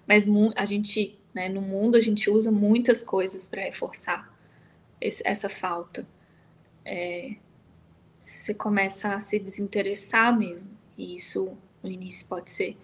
Mas 0.07 0.25
a 0.55 0.65
gente, 0.65 1.17
né, 1.33 1.49
no 1.49 1.61
mundo, 1.61 1.95
a 1.95 2.01
gente 2.01 2.29
usa 2.29 2.51
muitas 2.51 3.03
coisas 3.03 3.47
para 3.47 3.61
reforçar 3.61 4.31
esse, 4.99 5.21
essa 5.25 5.49
falta. 5.49 6.07
É, 6.83 7.35
você 8.19 8.53
começa 8.53 9.13
a 9.13 9.19
se 9.19 9.39
desinteressar 9.39 10.37
mesmo. 10.37 10.71
E 10.97 11.15
isso, 11.15 11.57
no 11.81 11.89
início, 11.89 12.27
pode 12.27 12.51
ser 12.51 12.75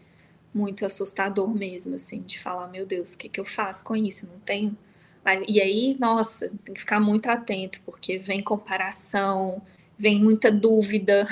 muito 0.56 0.86
assustador 0.86 1.54
mesmo, 1.54 1.96
assim, 1.96 2.22
de 2.22 2.40
falar, 2.40 2.70
meu 2.70 2.86
Deus, 2.86 3.14
o 3.14 3.18
que, 3.18 3.28
que 3.28 3.40
eu 3.40 3.46
faço 3.46 3.84
com 3.84 3.94
isso? 3.94 4.26
Não 4.26 4.40
tenho. 4.40 4.76
Mas, 5.24 5.44
e 5.50 5.60
aí, 5.60 5.98
nossa, 6.00 6.50
tem 6.64 6.74
que 6.74 6.80
ficar 6.80 7.00
muito 7.00 7.28
atento, 7.28 7.82
porque 7.86 8.18
vem 8.18 8.42
comparação, 8.42 9.62
vem 9.98 10.18
muita 10.18 10.50
dúvida. 10.50 11.28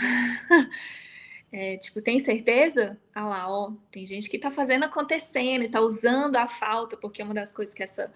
é, 1.51 1.77
tipo, 1.77 2.01
tem 2.01 2.19
certeza? 2.19 2.99
Ah 3.15 3.25
lá, 3.25 3.49
ó, 3.49 3.71
tem 3.89 4.05
gente 4.05 4.29
que 4.29 4.37
tá 4.37 4.51
fazendo 4.51 4.83
acontecendo 4.83 5.63
e 5.63 5.69
tá 5.69 5.79
usando 5.79 6.35
a 6.35 6.47
falta, 6.47 6.97
porque 6.97 7.23
uma 7.23 7.33
das 7.33 7.51
coisas 7.51 7.73
que 7.73 7.83
essa 7.83 8.11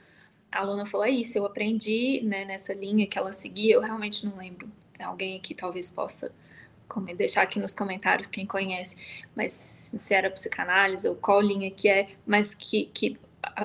aluna 0.51 0.85
falou 0.85 1.05
é 1.05 1.11
isso, 1.11 1.37
eu 1.37 1.45
aprendi 1.45 2.21
né, 2.23 2.43
nessa 2.43 2.73
linha 2.73 3.07
que 3.07 3.17
ela 3.17 3.31
seguia, 3.31 3.75
eu 3.75 3.81
realmente 3.81 4.25
não 4.25 4.35
lembro. 4.37 4.69
Alguém 4.99 5.37
aqui 5.37 5.53
talvez 5.53 5.89
possa 5.89 6.33
deixar 7.15 7.43
aqui 7.43 7.59
nos 7.59 7.73
comentários 7.73 8.27
quem 8.27 8.45
conhece, 8.45 8.95
mas 9.35 9.51
se 9.97 10.13
era 10.13 10.29
psicanálise 10.29 11.07
ou 11.07 11.15
qual 11.15 11.41
linha 11.41 11.69
que 11.71 11.89
é, 11.89 12.09
mas 12.25 12.55
que, 12.55 12.85
que 12.93 13.17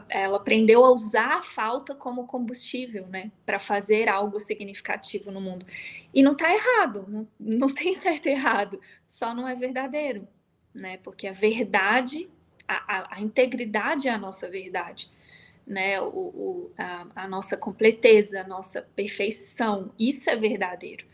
ela 0.08 0.36
aprendeu 0.36 0.84
a 0.84 0.92
usar 0.92 1.38
a 1.38 1.42
falta 1.42 1.94
como 1.94 2.26
combustível, 2.26 3.06
né, 3.06 3.30
para 3.44 3.58
fazer 3.58 4.08
algo 4.08 4.38
significativo 4.38 5.30
no 5.30 5.40
mundo. 5.40 5.66
E 6.14 6.22
não 6.22 6.32
está 6.32 6.52
errado, 6.52 7.04
não, 7.08 7.28
não 7.38 7.68
tem 7.74 7.94
certo 7.94 8.26
e 8.26 8.30
errado, 8.30 8.80
só 9.06 9.34
não 9.34 9.48
é 9.48 9.54
verdadeiro, 9.54 10.26
né, 10.74 10.98
porque 10.98 11.26
a 11.26 11.32
verdade, 11.32 12.28
a, 12.66 12.98
a, 12.98 13.16
a 13.16 13.20
integridade 13.20 14.08
é 14.08 14.10
a 14.12 14.18
nossa 14.18 14.48
verdade, 14.48 15.10
né, 15.66 16.00
o, 16.00 16.04
o 16.06 16.72
a, 16.76 17.06
a, 17.16 17.28
nossa 17.28 17.56
completeza, 17.56 18.40
a 18.40 18.46
nossa 18.46 18.82
perfeição, 18.94 19.92
isso 19.98 20.28
é 20.28 20.36
verdadeiro. 20.36 21.06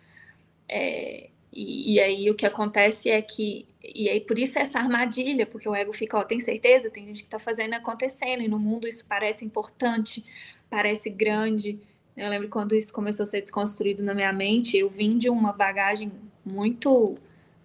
É, 0.69 1.31
e, 1.53 1.95
e, 1.95 2.01
aí 2.01 2.31
o 2.31 2.35
que 2.35 2.47
acontece 2.47 3.11
é 3.11 3.21
que, 3.23 3.67
e 3.83 4.09
aí 4.09 4.21
por 4.21 4.39
isso 4.39 4.59
essa 4.59 4.79
armadilha, 4.79 5.47
porque 5.47 5.69
o 5.69 5.75
ego 5.75 5.93
fica, 5.93 6.19
ó, 6.19 6.23
tem 6.23 6.41
certeza? 6.41 6.91
Tem 6.91 7.07
gente 7.07 7.21
que 7.21 7.27
está 7.27 7.39
fazendo 7.39 7.75
acontecendo, 7.75 8.43
e 8.43 8.49
no 8.49 8.59
mundo 8.59 8.87
isso 8.87 9.05
parece 9.09 9.45
importante, 9.45 10.25
parece 10.69 11.09
grande. 11.11 11.79
Eu 12.17 12.29
lembro 12.29 12.49
quando 12.49 12.75
isso 12.75 12.93
começou 12.93 13.25
a 13.25 13.27
ser 13.27 13.41
desconstruído 13.41 14.03
na 14.03 14.15
minha 14.15 14.33
mente, 14.33 14.77
eu 14.77 14.91
vim 14.91 15.17
de 15.17 15.31
uma 15.31 15.53
bagagem 15.53 16.13
muito 16.45 17.15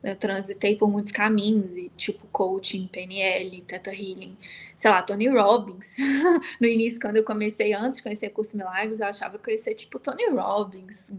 eu 0.04 0.16
transitei 0.18 0.76
por 0.76 0.90
muitos 0.90 1.12
caminhos, 1.12 1.78
e 1.78 1.90
tipo 1.96 2.28
coaching, 2.28 2.88
PNL, 2.88 3.62
Teta 3.62 3.92
Healing, 3.92 4.36
sei 4.76 4.92
lá, 4.92 5.02
Tony 5.02 5.30
Robbins. 5.30 5.96
no 6.60 6.68
início, 6.68 7.00
quando 7.00 7.18
eu 7.18 7.24
comecei, 7.24 7.74
antes 7.74 7.98
de 7.98 8.04
conhecer 8.04 8.30
Curso 8.30 8.58
Milagres, 8.58 9.00
eu 9.00 9.08
achava 9.08 9.40
que 9.40 9.50
eu 9.50 9.54
ia 9.54 9.58
ser 9.58 9.76
tipo 9.76 10.00
Tony 10.00 10.26
Robbins, 10.30 11.10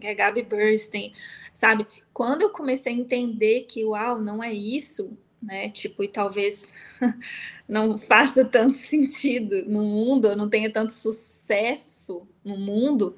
é 0.00 0.14
Gabi 0.14 0.42
Bernstein, 0.42 1.12
sabe? 1.54 1.86
Quando 2.12 2.42
eu 2.42 2.50
comecei 2.50 2.92
a 2.92 2.96
entender 2.96 3.62
que, 3.68 3.84
uau, 3.84 4.20
não 4.20 4.42
é 4.42 4.52
isso, 4.52 5.16
né? 5.40 5.68
Tipo, 5.70 6.02
e 6.02 6.08
talvez 6.08 6.72
não 7.68 7.98
faça 7.98 8.44
tanto 8.44 8.76
sentido 8.78 9.64
no 9.66 9.84
mundo, 9.84 10.26
eu 10.26 10.36
não 10.36 10.50
tenha 10.50 10.70
tanto 10.72 10.92
sucesso 10.92 12.26
no 12.44 12.56
mundo, 12.56 13.14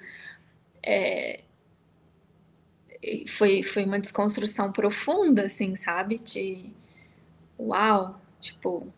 é, 0.82 1.40
foi, 3.26 3.62
foi 3.62 3.84
uma 3.84 3.98
desconstrução 3.98 4.72
profunda, 4.72 5.46
assim, 5.46 5.74
sabe? 5.76 6.18
De 6.18 6.70
uau, 7.58 8.20
tipo. 8.40 8.92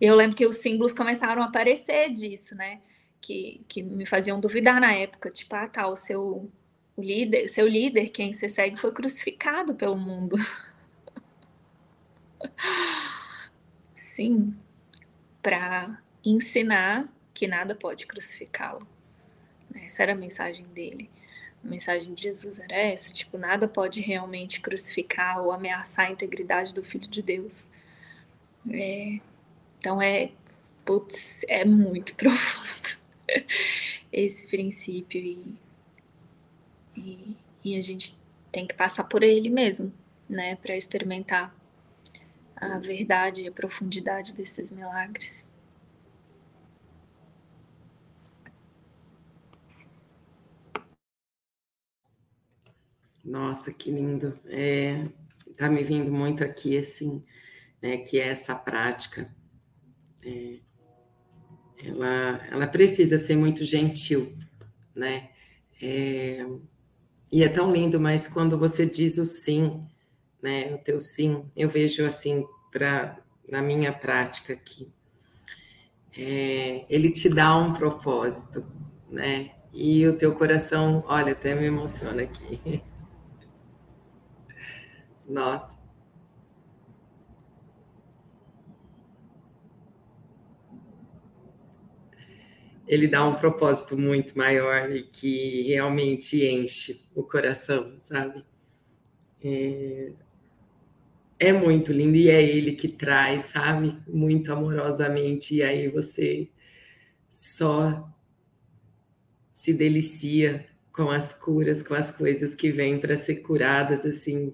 Eu 0.00 0.14
lembro 0.16 0.36
que 0.36 0.46
os 0.46 0.56
símbolos 0.56 0.92
começaram 0.94 1.42
a 1.42 1.46
aparecer 1.46 2.12
disso, 2.12 2.54
né? 2.54 2.80
Que, 3.20 3.60
que 3.68 3.82
me 3.82 4.06
faziam 4.06 4.40
duvidar 4.40 4.80
na 4.80 4.92
época, 4.92 5.30
tipo, 5.30 5.54
ah, 5.54 5.68
tá, 5.68 5.86
o 5.86 5.96
seu 5.96 6.50
o 6.96 7.02
líder, 7.02 7.48
seu 7.48 7.66
líder, 7.66 8.10
quem 8.10 8.32
você 8.32 8.48
segue, 8.48 8.78
foi 8.78 8.92
crucificado 8.92 9.74
pelo 9.74 9.96
mundo. 9.96 10.36
Sim, 13.94 14.54
para 15.42 15.98
ensinar 16.24 17.08
que 17.32 17.46
nada 17.46 17.74
pode 17.74 18.06
crucificá-lo. 18.06 18.86
Essa 19.74 20.02
era 20.02 20.12
a 20.12 20.16
mensagem 20.16 20.66
dele. 20.66 21.08
A 21.64 21.68
mensagem 21.68 22.14
de 22.14 22.22
Jesus 22.22 22.58
era 22.58 22.74
essa, 22.74 23.12
tipo, 23.12 23.36
nada 23.36 23.68
pode 23.68 24.00
realmente 24.00 24.60
crucificar 24.60 25.42
ou 25.42 25.52
ameaçar 25.52 26.06
a 26.06 26.10
integridade 26.10 26.72
do 26.72 26.82
Filho 26.82 27.08
de 27.08 27.22
Deus. 27.22 27.70
É, 28.70 29.20
então 29.78 30.00
é, 30.00 30.30
putz, 30.84 31.44
é 31.48 31.64
muito 31.64 32.14
profundo 32.16 32.98
esse 34.12 34.46
princípio 34.46 35.20
e, 35.20 35.58
e, 36.96 37.36
e 37.64 37.76
a 37.76 37.80
gente 37.80 38.18
tem 38.50 38.66
que 38.66 38.74
passar 38.74 39.04
por 39.04 39.22
ele 39.22 39.48
mesmo, 39.48 39.92
né, 40.28 40.56
para 40.56 40.76
experimentar 40.76 41.54
a 42.56 42.78
verdade 42.78 43.42
e 43.42 43.48
a 43.48 43.52
profundidade 43.52 44.34
desses 44.34 44.70
milagres. 44.70 45.46
Nossa, 53.24 53.72
que 53.72 53.90
lindo. 53.90 54.38
É, 54.46 55.06
tá 55.56 55.68
me 55.68 55.84
vindo 55.84 56.10
muito 56.10 56.42
aqui, 56.42 56.76
assim, 56.76 57.22
né, 57.82 57.98
que 57.98 58.18
é 58.18 58.28
essa 58.28 58.54
prática. 58.54 59.34
É, 60.24 60.58
ela, 61.84 62.40
ela 62.50 62.66
precisa 62.66 63.18
ser 63.18 63.36
muito 63.36 63.64
gentil, 63.64 64.36
né? 64.94 65.30
É, 65.82 66.46
e 67.32 67.42
é 67.42 67.48
tão 67.48 67.72
lindo, 67.72 68.00
mas 68.00 68.28
quando 68.28 68.58
você 68.58 68.84
diz 68.84 69.18
o 69.18 69.24
sim, 69.24 69.82
né, 70.42 70.74
o 70.74 70.78
teu 70.78 71.00
sim, 71.00 71.44
eu 71.56 71.68
vejo 71.68 72.04
assim, 72.04 72.44
pra, 72.70 73.18
na 73.48 73.62
minha 73.62 73.92
prática 73.92 74.52
aqui, 74.52 74.92
é, 76.16 76.84
ele 76.88 77.10
te 77.10 77.28
dá 77.28 77.56
um 77.56 77.72
propósito, 77.72 78.64
né? 79.08 79.52
E 79.72 80.06
o 80.08 80.16
teu 80.16 80.34
coração, 80.34 81.04
olha, 81.06 81.32
até 81.32 81.54
me 81.54 81.66
emociona 81.66 82.22
aqui. 82.22 82.82
Nossa. 85.30 85.78
Ele 92.86 93.06
dá 93.06 93.24
um 93.24 93.34
propósito 93.36 93.96
muito 93.96 94.36
maior 94.36 94.90
e 94.90 95.04
que 95.04 95.62
realmente 95.62 96.44
enche 96.44 97.06
o 97.14 97.22
coração, 97.22 97.94
sabe? 98.00 98.44
É, 99.42 100.12
é 101.38 101.52
muito 101.52 101.92
lindo 101.92 102.16
e 102.16 102.28
é 102.28 102.42
ele 102.42 102.72
que 102.72 102.88
traz, 102.88 103.42
sabe? 103.42 103.96
Muito 104.08 104.52
amorosamente. 104.52 105.54
E 105.54 105.62
aí 105.62 105.88
você 105.88 106.50
só 107.30 108.12
se 109.54 109.72
delicia 109.72 110.66
com 110.92 111.08
as 111.08 111.32
curas, 111.32 111.84
com 111.84 111.94
as 111.94 112.10
coisas 112.10 112.52
que 112.52 112.72
vêm 112.72 112.98
para 112.98 113.16
ser 113.16 113.36
curadas, 113.36 114.04
assim, 114.04 114.52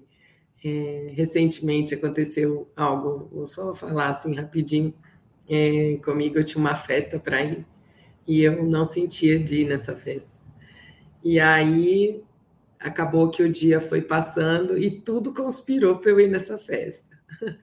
é, 0.63 1.11
recentemente 1.13 1.93
aconteceu 1.93 2.69
algo, 2.75 3.29
vou 3.31 3.45
só 3.45 3.75
falar 3.75 4.09
assim 4.09 4.35
rapidinho. 4.35 4.93
É, 5.49 5.97
comigo 6.03 6.37
eu 6.37 6.43
tinha 6.43 6.59
uma 6.59 6.75
festa 6.75 7.19
para 7.19 7.43
ir 7.43 7.65
e 8.27 8.41
eu 8.41 8.65
não 8.65 8.83
sentia 8.83 9.39
de 9.39 9.61
ir 9.61 9.67
nessa 9.67 9.95
festa. 9.95 10.37
E 11.23 11.39
aí 11.39 12.21
acabou 12.79 13.29
que 13.29 13.41
o 13.41 13.51
dia 13.51 13.79
foi 13.79 14.01
passando 14.01 14.77
e 14.77 14.91
tudo 14.91 15.33
conspirou 15.33 15.97
para 15.97 16.11
eu 16.11 16.19
ir 16.19 16.27
nessa 16.27 16.57
festa. 16.57 17.17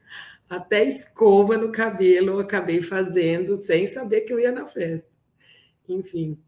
Até 0.48 0.84
escova 0.84 1.56
no 1.56 1.72
cabelo 1.72 2.32
eu 2.32 2.40
acabei 2.40 2.82
fazendo 2.82 3.56
sem 3.56 3.86
saber 3.86 4.22
que 4.22 4.32
eu 4.32 4.38
ia 4.38 4.52
na 4.52 4.66
festa. 4.66 5.10
Enfim, 5.88 6.38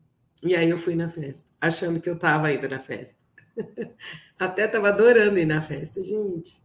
e 0.43 0.55
aí 0.55 0.69
eu 0.71 0.79
fui 0.79 0.95
na 0.95 1.09
festa, 1.09 1.49
achando 1.61 2.01
que 2.01 2.09
eu 2.09 2.15
estava 2.15 2.53
indo 2.53 2.69
na 2.69 2.79
festa. 2.79 3.19
Até 4.39 4.67
estava 4.67 4.89
adorando 4.89 5.39
ir 5.39 5.47
na 5.47 5.63
festa, 5.63 6.03
gente. 6.03 6.61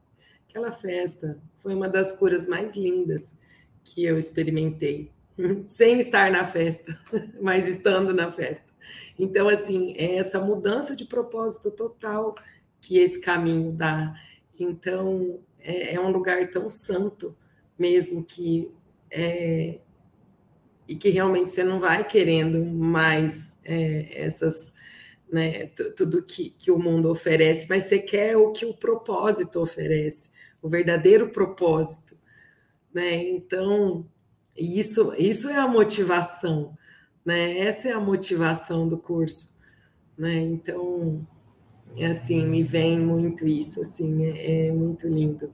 Aquela 0.49 0.71
festa 0.71 1.39
foi 1.57 1.73
uma 1.73 1.87
das 1.87 2.11
curas 2.11 2.45
mais 2.45 2.75
lindas 2.75 3.35
que 3.83 4.03
eu 4.03 4.17
experimentei, 4.19 5.11
sem 5.67 5.99
estar 5.99 6.31
na 6.31 6.45
festa, 6.45 6.99
mas 7.41 7.67
estando 7.67 8.13
na 8.13 8.31
festa. 8.31 8.69
Então, 9.17 9.47
assim, 9.47 9.93
é 9.97 10.17
essa 10.17 10.39
mudança 10.39 10.95
de 10.95 11.05
propósito 11.05 11.71
total 11.71 12.35
que 12.81 12.97
esse 12.97 13.21
caminho 13.21 13.71
dá. 13.71 14.13
Então, 14.59 15.39
é, 15.59 15.95
é 15.95 15.99
um 15.99 16.11
lugar 16.11 16.49
tão 16.51 16.69
santo 16.69 17.35
mesmo 17.77 18.23
que 18.23 18.69
é, 19.09 19.79
e 20.87 20.95
que 20.95 21.09
realmente 21.09 21.51
você 21.51 21.63
não 21.63 21.79
vai 21.79 22.03
querendo 22.03 22.63
mais 22.65 23.57
é, 23.63 24.07
essas 24.13 24.73
né, 25.31 25.67
tudo 25.95 26.21
que, 26.21 26.49
que 26.49 26.69
o 26.69 26.77
mundo 26.77 27.09
oferece, 27.09 27.65
mas 27.69 27.85
você 27.85 27.99
quer 27.99 28.35
o 28.35 28.51
que 28.51 28.65
o 28.65 28.73
propósito 28.73 29.61
oferece, 29.61 30.29
o 30.61 30.67
verdadeiro 30.67 31.29
propósito, 31.29 32.17
né? 32.93 33.15
Então, 33.15 34.05
isso, 34.57 35.13
isso 35.17 35.49
é 35.49 35.55
a 35.55 35.67
motivação, 35.67 36.77
né? 37.25 37.57
Essa 37.59 37.89
é 37.89 37.91
a 37.93 37.99
motivação 37.99 38.87
do 38.89 38.97
curso, 38.97 39.57
né? 40.17 40.35
Então, 40.35 41.25
é 41.95 42.07
assim, 42.07 42.45
me 42.45 42.61
vem 42.61 42.99
muito 42.99 43.47
isso, 43.47 43.79
assim, 43.79 44.25
é, 44.25 44.67
é 44.67 44.71
muito 44.73 45.07
lindo. 45.07 45.53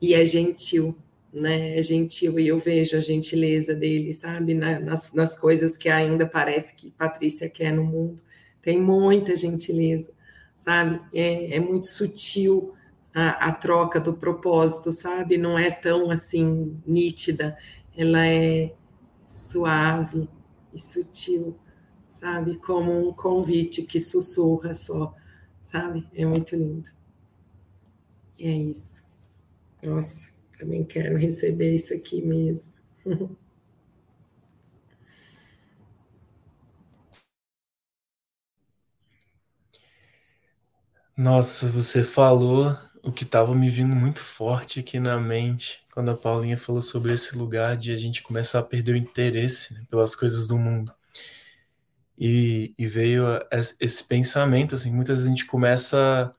E 0.00 0.14
é 0.14 0.24
gentil, 0.24 0.96
né? 1.32 1.76
É 1.76 1.82
gentil, 1.82 2.38
e 2.38 2.46
eu 2.46 2.58
vejo 2.58 2.96
a 2.96 3.00
gentileza 3.00 3.74
dele, 3.74 4.14
sabe? 4.14 4.54
nas, 4.54 5.12
nas 5.12 5.36
coisas 5.36 5.76
que 5.76 5.88
ainda 5.88 6.24
parece 6.24 6.76
que 6.76 6.92
Patrícia 6.92 7.50
quer 7.50 7.72
no 7.72 7.82
mundo 7.82 8.27
tem 8.68 8.78
muita 8.78 9.34
gentileza, 9.34 10.12
sabe? 10.54 11.00
É, 11.14 11.56
é 11.56 11.58
muito 11.58 11.86
sutil 11.86 12.74
a, 13.14 13.48
a, 13.48 13.52
troca 13.52 13.98
do 13.98 14.12
propósito, 14.12 14.92
sabe? 14.92 15.38
Não 15.38 15.58
é 15.58 15.70
tão 15.70 16.10
assim 16.10 16.78
nítida, 16.86 17.56
ela 17.96 18.26
é 18.26 18.74
suave 19.24 20.28
e 20.74 20.78
sutil, 20.78 21.56
sabe? 22.10 22.58
Como 22.58 23.08
um 23.08 23.10
convite 23.10 23.84
que 23.84 23.98
sussurra 23.98 24.74
só, 24.74 25.14
sabe? 25.62 26.06
É 26.14 26.26
muito 26.26 26.54
lindo. 26.54 26.90
E 28.38 28.48
é 28.48 28.54
isso. 28.54 29.10
Nossa, 29.82 30.28
também 30.58 30.84
quero 30.84 31.16
receber 31.16 31.74
isso 31.74 31.94
aqui 31.94 32.20
mesmo. 32.20 32.74
Nossa, 41.18 41.68
você 41.68 42.04
falou 42.04 42.78
o 43.02 43.10
que 43.10 43.24
estava 43.24 43.52
me 43.52 43.68
vindo 43.68 43.92
muito 43.92 44.20
forte 44.20 44.78
aqui 44.78 45.00
na 45.00 45.18
mente 45.18 45.84
quando 45.92 46.12
a 46.12 46.16
Paulinha 46.16 46.56
falou 46.56 46.80
sobre 46.80 47.12
esse 47.12 47.36
lugar 47.36 47.76
de 47.76 47.92
a 47.92 47.96
gente 47.96 48.22
começar 48.22 48.60
a 48.60 48.62
perder 48.62 48.92
o 48.92 48.96
interesse 48.96 49.74
né, 49.74 49.84
pelas 49.90 50.14
coisas 50.14 50.46
do 50.46 50.56
mundo. 50.56 50.94
E, 52.16 52.72
e, 52.78 52.86
veio 52.86 53.24
esse 53.80 54.04
pensamento, 54.04 54.76
assim, 54.76 54.94
muitas 54.94 55.18
vezes 55.18 55.26
a 55.26 55.30
gente 55.30 55.46
começa 55.46 56.32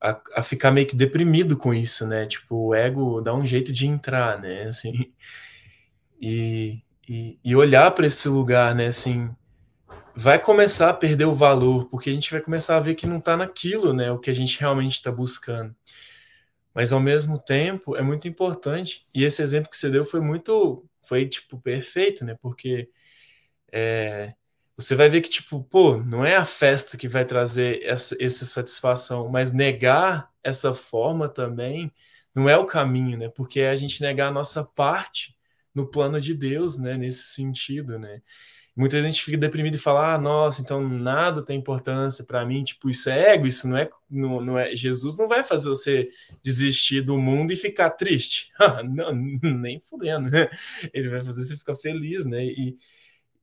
a, 0.00 0.20
a, 0.34 0.42
ficar 0.42 0.72
meio 0.72 0.88
que 0.88 0.96
deprimido 0.96 1.56
com 1.56 1.72
isso, 1.72 2.04
né? 2.04 2.26
Tipo, 2.26 2.56
o 2.56 2.74
ego 2.74 3.20
dá 3.20 3.32
um 3.32 3.46
jeito 3.46 3.72
de 3.72 3.86
entrar, 3.86 4.40
né? 4.40 4.64
Assim, 4.64 5.12
e, 6.20 6.82
e, 7.08 7.38
e 7.44 7.54
olhar 7.54 7.92
para 7.92 8.06
esse 8.06 8.28
lugar, 8.28 8.74
né? 8.74 8.88
Assim, 8.88 9.30
vai 10.20 10.40
começar 10.40 10.90
a 10.90 10.94
perder 10.94 11.26
o 11.26 11.32
valor, 11.32 11.88
porque 11.88 12.10
a 12.10 12.12
gente 12.12 12.30
vai 12.32 12.40
começar 12.40 12.76
a 12.76 12.80
ver 12.80 12.96
que 12.96 13.06
não 13.06 13.18
está 13.18 13.36
naquilo, 13.36 13.92
né, 13.94 14.10
o 14.10 14.18
que 14.18 14.30
a 14.30 14.34
gente 14.34 14.58
realmente 14.58 14.94
está 14.94 15.12
buscando. 15.12 15.74
Mas 16.74 16.92
ao 16.92 17.00
mesmo 17.00 17.38
tempo 17.38 17.96
é 17.96 18.02
muito 18.02 18.26
importante. 18.28 19.06
E 19.14 19.24
esse 19.24 19.42
exemplo 19.42 19.70
que 19.70 19.76
você 19.76 19.90
deu 19.90 20.04
foi 20.04 20.20
muito, 20.20 20.84
foi 21.02 21.28
tipo 21.28 21.60
perfeito, 21.60 22.24
né? 22.24 22.36
Porque 22.40 22.90
é, 23.72 24.34
você 24.76 24.94
vai 24.94 25.08
ver 25.08 25.20
que 25.22 25.30
tipo, 25.30 25.62
pô, 25.64 25.98
não 25.98 26.24
é 26.24 26.36
a 26.36 26.44
festa 26.44 26.96
que 26.96 27.08
vai 27.08 27.24
trazer 27.24 27.82
essa, 27.84 28.16
essa 28.20 28.46
satisfação, 28.46 29.28
mas 29.28 29.52
negar 29.52 30.30
essa 30.42 30.74
forma 30.74 31.28
também 31.28 31.92
não 32.34 32.48
é 32.48 32.56
o 32.56 32.66
caminho, 32.66 33.18
né? 33.18 33.28
Porque 33.28 33.60
é 33.60 33.70
a 33.70 33.76
gente 33.76 34.00
negar 34.02 34.28
a 34.28 34.32
nossa 34.32 34.64
parte 34.64 35.36
no 35.74 35.86
plano 35.90 36.20
de 36.20 36.34
Deus, 36.34 36.78
né? 36.78 36.96
Nesse 36.96 37.24
sentido, 37.34 37.98
né? 37.98 38.22
Muita 38.78 39.02
gente 39.02 39.24
fica 39.24 39.36
deprimido 39.36 39.74
e 39.74 39.78
fala: 39.78 40.14
ah, 40.14 40.18
nossa, 40.18 40.62
então 40.62 40.88
nada 40.88 41.44
tem 41.44 41.58
importância 41.58 42.24
para 42.24 42.46
mim, 42.46 42.62
tipo, 42.62 42.88
isso 42.88 43.10
é 43.10 43.34
ego, 43.34 43.44
isso 43.44 43.66
não 43.66 43.76
é, 43.76 43.90
não, 44.08 44.40
não 44.40 44.58
é. 44.58 44.74
Jesus 44.76 45.18
não 45.18 45.26
vai 45.26 45.42
fazer 45.42 45.68
você 45.68 46.08
desistir 46.40 47.00
do 47.00 47.18
mundo 47.18 47.52
e 47.52 47.56
ficar 47.56 47.90
triste. 47.90 48.52
não, 48.88 49.12
nem 49.12 49.80
fudendo. 49.80 50.30
Ele 50.94 51.08
vai 51.08 51.24
fazer 51.24 51.42
você 51.42 51.56
ficar 51.56 51.74
feliz, 51.74 52.24
né? 52.24 52.44
E, 52.44 52.78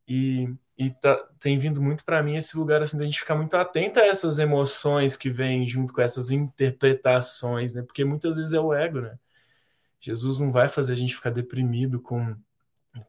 e, 0.08 0.50
e 0.78 0.90
tá, 0.90 1.16
tem 1.38 1.58
vindo 1.58 1.82
muito 1.82 2.06
para 2.06 2.24
mim 2.24 2.38
esse 2.38 2.58
lugar 2.58 2.82
assim, 2.82 2.98
da 2.98 3.04
gente 3.04 3.20
ficar 3.20 3.36
muito 3.36 3.56
atento 3.58 4.00
a 4.00 4.06
essas 4.06 4.40
emoções 4.40 5.18
que 5.18 5.30
vêm 5.30 5.68
junto 5.68 5.92
com 5.92 6.02
essas 6.02 6.32
interpretações, 6.32 7.74
né? 7.74 7.82
Porque 7.82 8.06
muitas 8.06 8.38
vezes 8.38 8.54
é 8.54 8.60
o 8.60 8.74
ego, 8.74 9.02
né? 9.02 9.20
Jesus 10.00 10.40
não 10.40 10.50
vai 10.52 10.70
fazer 10.70 10.94
a 10.94 10.96
gente 10.96 11.14
ficar 11.16 11.32
deprimido 11.32 12.00
com. 12.00 12.36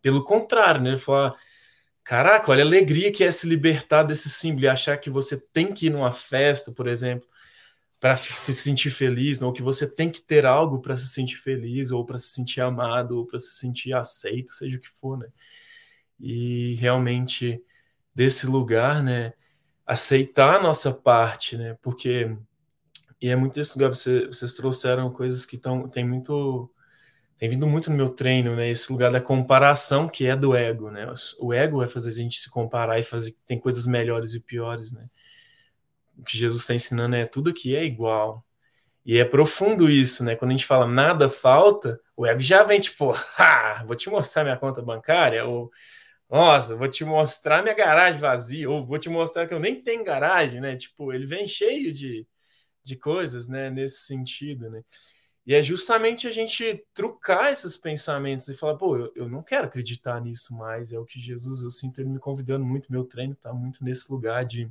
Pelo 0.02 0.24
contrário, 0.24 0.80
né? 0.80 0.90
Ele 0.90 0.98
fala 0.98 1.36
Caraca, 2.06 2.52
olha 2.52 2.62
a 2.62 2.66
alegria 2.66 3.10
que 3.10 3.24
é 3.24 3.32
se 3.32 3.48
libertar 3.48 4.04
desse 4.04 4.30
símbolo 4.30 4.64
e 4.64 4.68
achar 4.68 4.96
que 4.96 5.10
você 5.10 5.40
tem 5.52 5.74
que 5.74 5.86
ir 5.86 5.90
numa 5.90 6.12
festa, 6.12 6.70
por 6.70 6.86
exemplo, 6.86 7.28
para 7.98 8.16
se 8.16 8.54
sentir 8.54 8.90
feliz, 8.90 9.42
ou 9.42 9.52
que 9.52 9.60
você 9.60 9.92
tem 9.92 10.08
que 10.08 10.20
ter 10.22 10.46
algo 10.46 10.80
para 10.80 10.96
se 10.96 11.08
sentir 11.08 11.36
feliz, 11.36 11.90
ou 11.90 12.06
para 12.06 12.16
se 12.16 12.28
sentir 12.28 12.60
amado, 12.60 13.18
ou 13.18 13.26
para 13.26 13.40
se 13.40 13.54
sentir 13.58 13.92
aceito, 13.92 14.52
seja 14.52 14.76
o 14.76 14.80
que 14.80 14.88
for, 14.88 15.18
né? 15.18 15.26
E 16.20 16.74
realmente 16.76 17.60
desse 18.14 18.46
lugar, 18.46 19.02
né, 19.02 19.32
aceitar 19.84 20.60
a 20.60 20.62
nossa 20.62 20.92
parte, 20.92 21.56
né? 21.56 21.76
Porque 21.82 22.36
e 23.20 23.28
é 23.28 23.36
muito 23.36 23.60
lugar, 23.74 23.88
você, 23.88 24.26
vocês 24.28 24.54
trouxeram 24.54 25.10
coisas 25.12 25.44
que 25.44 25.56
estão 25.56 25.88
tem 25.88 26.06
muito 26.06 26.70
tem 27.38 27.48
vindo 27.48 27.66
muito 27.66 27.90
no 27.90 27.96
meu 27.96 28.10
treino, 28.10 28.56
né? 28.56 28.70
Esse 28.70 28.90
lugar 28.90 29.12
da 29.12 29.20
comparação 29.20 30.08
que 30.08 30.26
é 30.26 30.34
do 30.34 30.56
ego, 30.56 30.90
né? 30.90 31.06
O 31.38 31.52
ego 31.52 31.78
vai 31.78 31.86
fazer 31.88 32.08
a 32.08 32.12
gente 32.12 32.40
se 32.40 32.50
comparar 32.50 32.98
e 32.98 33.02
fazer 33.02 33.32
que 33.32 33.38
tem 33.46 33.58
coisas 33.60 33.86
melhores 33.86 34.34
e 34.34 34.40
piores, 34.40 34.92
né? 34.92 35.06
O 36.16 36.24
que 36.24 36.38
Jesus 36.38 36.62
está 36.62 36.74
ensinando 36.74 37.14
é 37.14 37.26
tudo 37.26 37.50
aqui 37.50 37.76
é 37.76 37.84
igual. 37.84 38.44
E 39.04 39.18
é 39.18 39.24
profundo 39.24 39.88
isso, 39.90 40.24
né? 40.24 40.34
Quando 40.36 40.50
a 40.52 40.54
gente 40.54 40.66
fala 40.66 40.86
nada 40.86 41.28
falta, 41.28 42.00
o 42.16 42.26
ego 42.26 42.40
já 42.40 42.62
vem 42.64 42.80
tipo, 42.80 43.12
ha, 43.38 43.84
vou 43.86 43.96
te 43.96 44.08
mostrar 44.10 44.44
minha 44.44 44.56
conta 44.56 44.82
bancária, 44.82 45.44
ou 45.44 45.70
nossa, 46.30 46.74
vou 46.76 46.88
te 46.88 47.04
mostrar 47.04 47.62
minha 47.62 47.74
garagem 47.74 48.20
vazia, 48.20 48.68
ou 48.70 48.84
vou 48.84 48.98
te 48.98 49.08
mostrar 49.08 49.46
que 49.46 49.54
eu 49.54 49.60
nem 49.60 49.80
tenho 49.82 50.04
garagem, 50.04 50.60
né? 50.60 50.76
Tipo, 50.76 51.12
ele 51.12 51.26
vem 51.26 51.46
cheio 51.46 51.92
de, 51.92 52.26
de 52.82 52.96
coisas, 52.96 53.48
né? 53.48 53.70
Nesse 53.70 54.06
sentido, 54.06 54.70
né? 54.70 54.82
E 55.46 55.54
é 55.54 55.62
justamente 55.62 56.26
a 56.26 56.30
gente 56.32 56.84
trucar 56.92 57.52
esses 57.52 57.76
pensamentos 57.76 58.48
e 58.48 58.56
falar, 58.56 58.76
pô, 58.76 58.96
eu, 58.96 59.12
eu, 59.14 59.28
não 59.28 59.44
quero 59.44 59.66
acreditar 59.68 60.20
nisso 60.20 60.56
mais. 60.56 60.92
É 60.92 60.98
o 60.98 61.04
que 61.04 61.20
Jesus, 61.20 61.62
eu 61.62 61.70
sinto 61.70 62.00
ele 62.00 62.08
me 62.08 62.18
convidando 62.18 62.64
muito. 62.64 62.90
Meu 62.90 63.04
treino 63.04 63.32
está 63.32 63.52
muito 63.52 63.84
nesse 63.84 64.10
lugar 64.10 64.44
de 64.44 64.68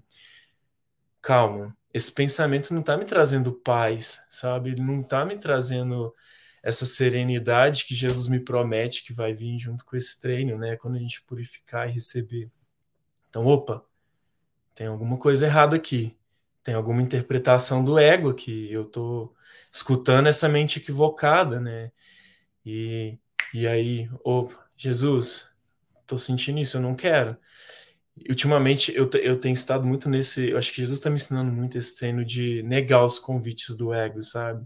calma. 1.22 1.76
Esse 1.94 2.12
pensamento 2.12 2.74
não 2.74 2.82
está 2.82 2.98
me 2.98 3.06
trazendo 3.06 3.54
paz, 3.54 4.22
sabe? 4.28 4.72
Ele 4.72 4.82
não 4.82 5.00
está 5.00 5.24
me 5.24 5.38
trazendo 5.38 6.14
essa 6.62 6.86
serenidade 6.86 7.86
que 7.86 7.96
Jesus 7.96 8.28
me 8.28 8.40
promete 8.40 9.06
que 9.06 9.14
vai 9.14 9.34
vir 9.34 9.58
junto 9.58 9.86
com 9.86 9.96
esse 9.96 10.20
treino, 10.20 10.58
né? 10.58 10.76
Quando 10.76 10.96
a 10.96 11.00
gente 11.00 11.24
purificar 11.24 11.88
e 11.88 11.94
receber. 11.94 12.52
Então, 13.30 13.46
opa, 13.46 13.86
tem 14.74 14.88
alguma 14.88 15.18
coisa 15.18 15.46
errada 15.46 15.78
aqui. 15.78 16.18
Tem 16.64 16.76
alguma 16.76 17.02
interpretação 17.02 17.82
do 17.82 17.98
ego 17.98 18.30
aqui. 18.30 18.70
Eu 18.70 18.84
tô 18.84 19.34
escutando 19.76 20.28
essa 20.28 20.48
mente 20.48 20.80
equivocada, 20.80 21.60
né? 21.60 21.92
E, 22.66 23.20
e 23.54 23.68
aí, 23.68 24.10
oh, 24.24 24.48
Jesus, 24.78 25.54
tô 26.08 26.18
sentindo 26.18 26.60
isso, 26.60 26.78
eu 26.78 26.82
não 26.82 26.96
quero. 26.96 27.38
Ultimamente 28.30 28.96
eu, 28.96 29.10
eu 29.16 29.38
tenho 29.38 29.54
estado 29.54 29.86
muito 29.86 30.10
nesse. 30.10 30.50
Eu 30.52 30.58
acho 30.58 30.72
que 30.72 30.78
Jesus 30.78 31.00
está 31.00 31.10
me 31.10 31.18
ensinando 31.18 31.52
muito 31.52 31.78
esse 31.78 31.94
treino 31.98 32.24
de 32.24 32.64
negar 32.64 33.06
os 33.06 33.20
convites 33.20 33.76
do 33.76 33.94
ego, 33.94 34.24
sabe? 34.24 34.66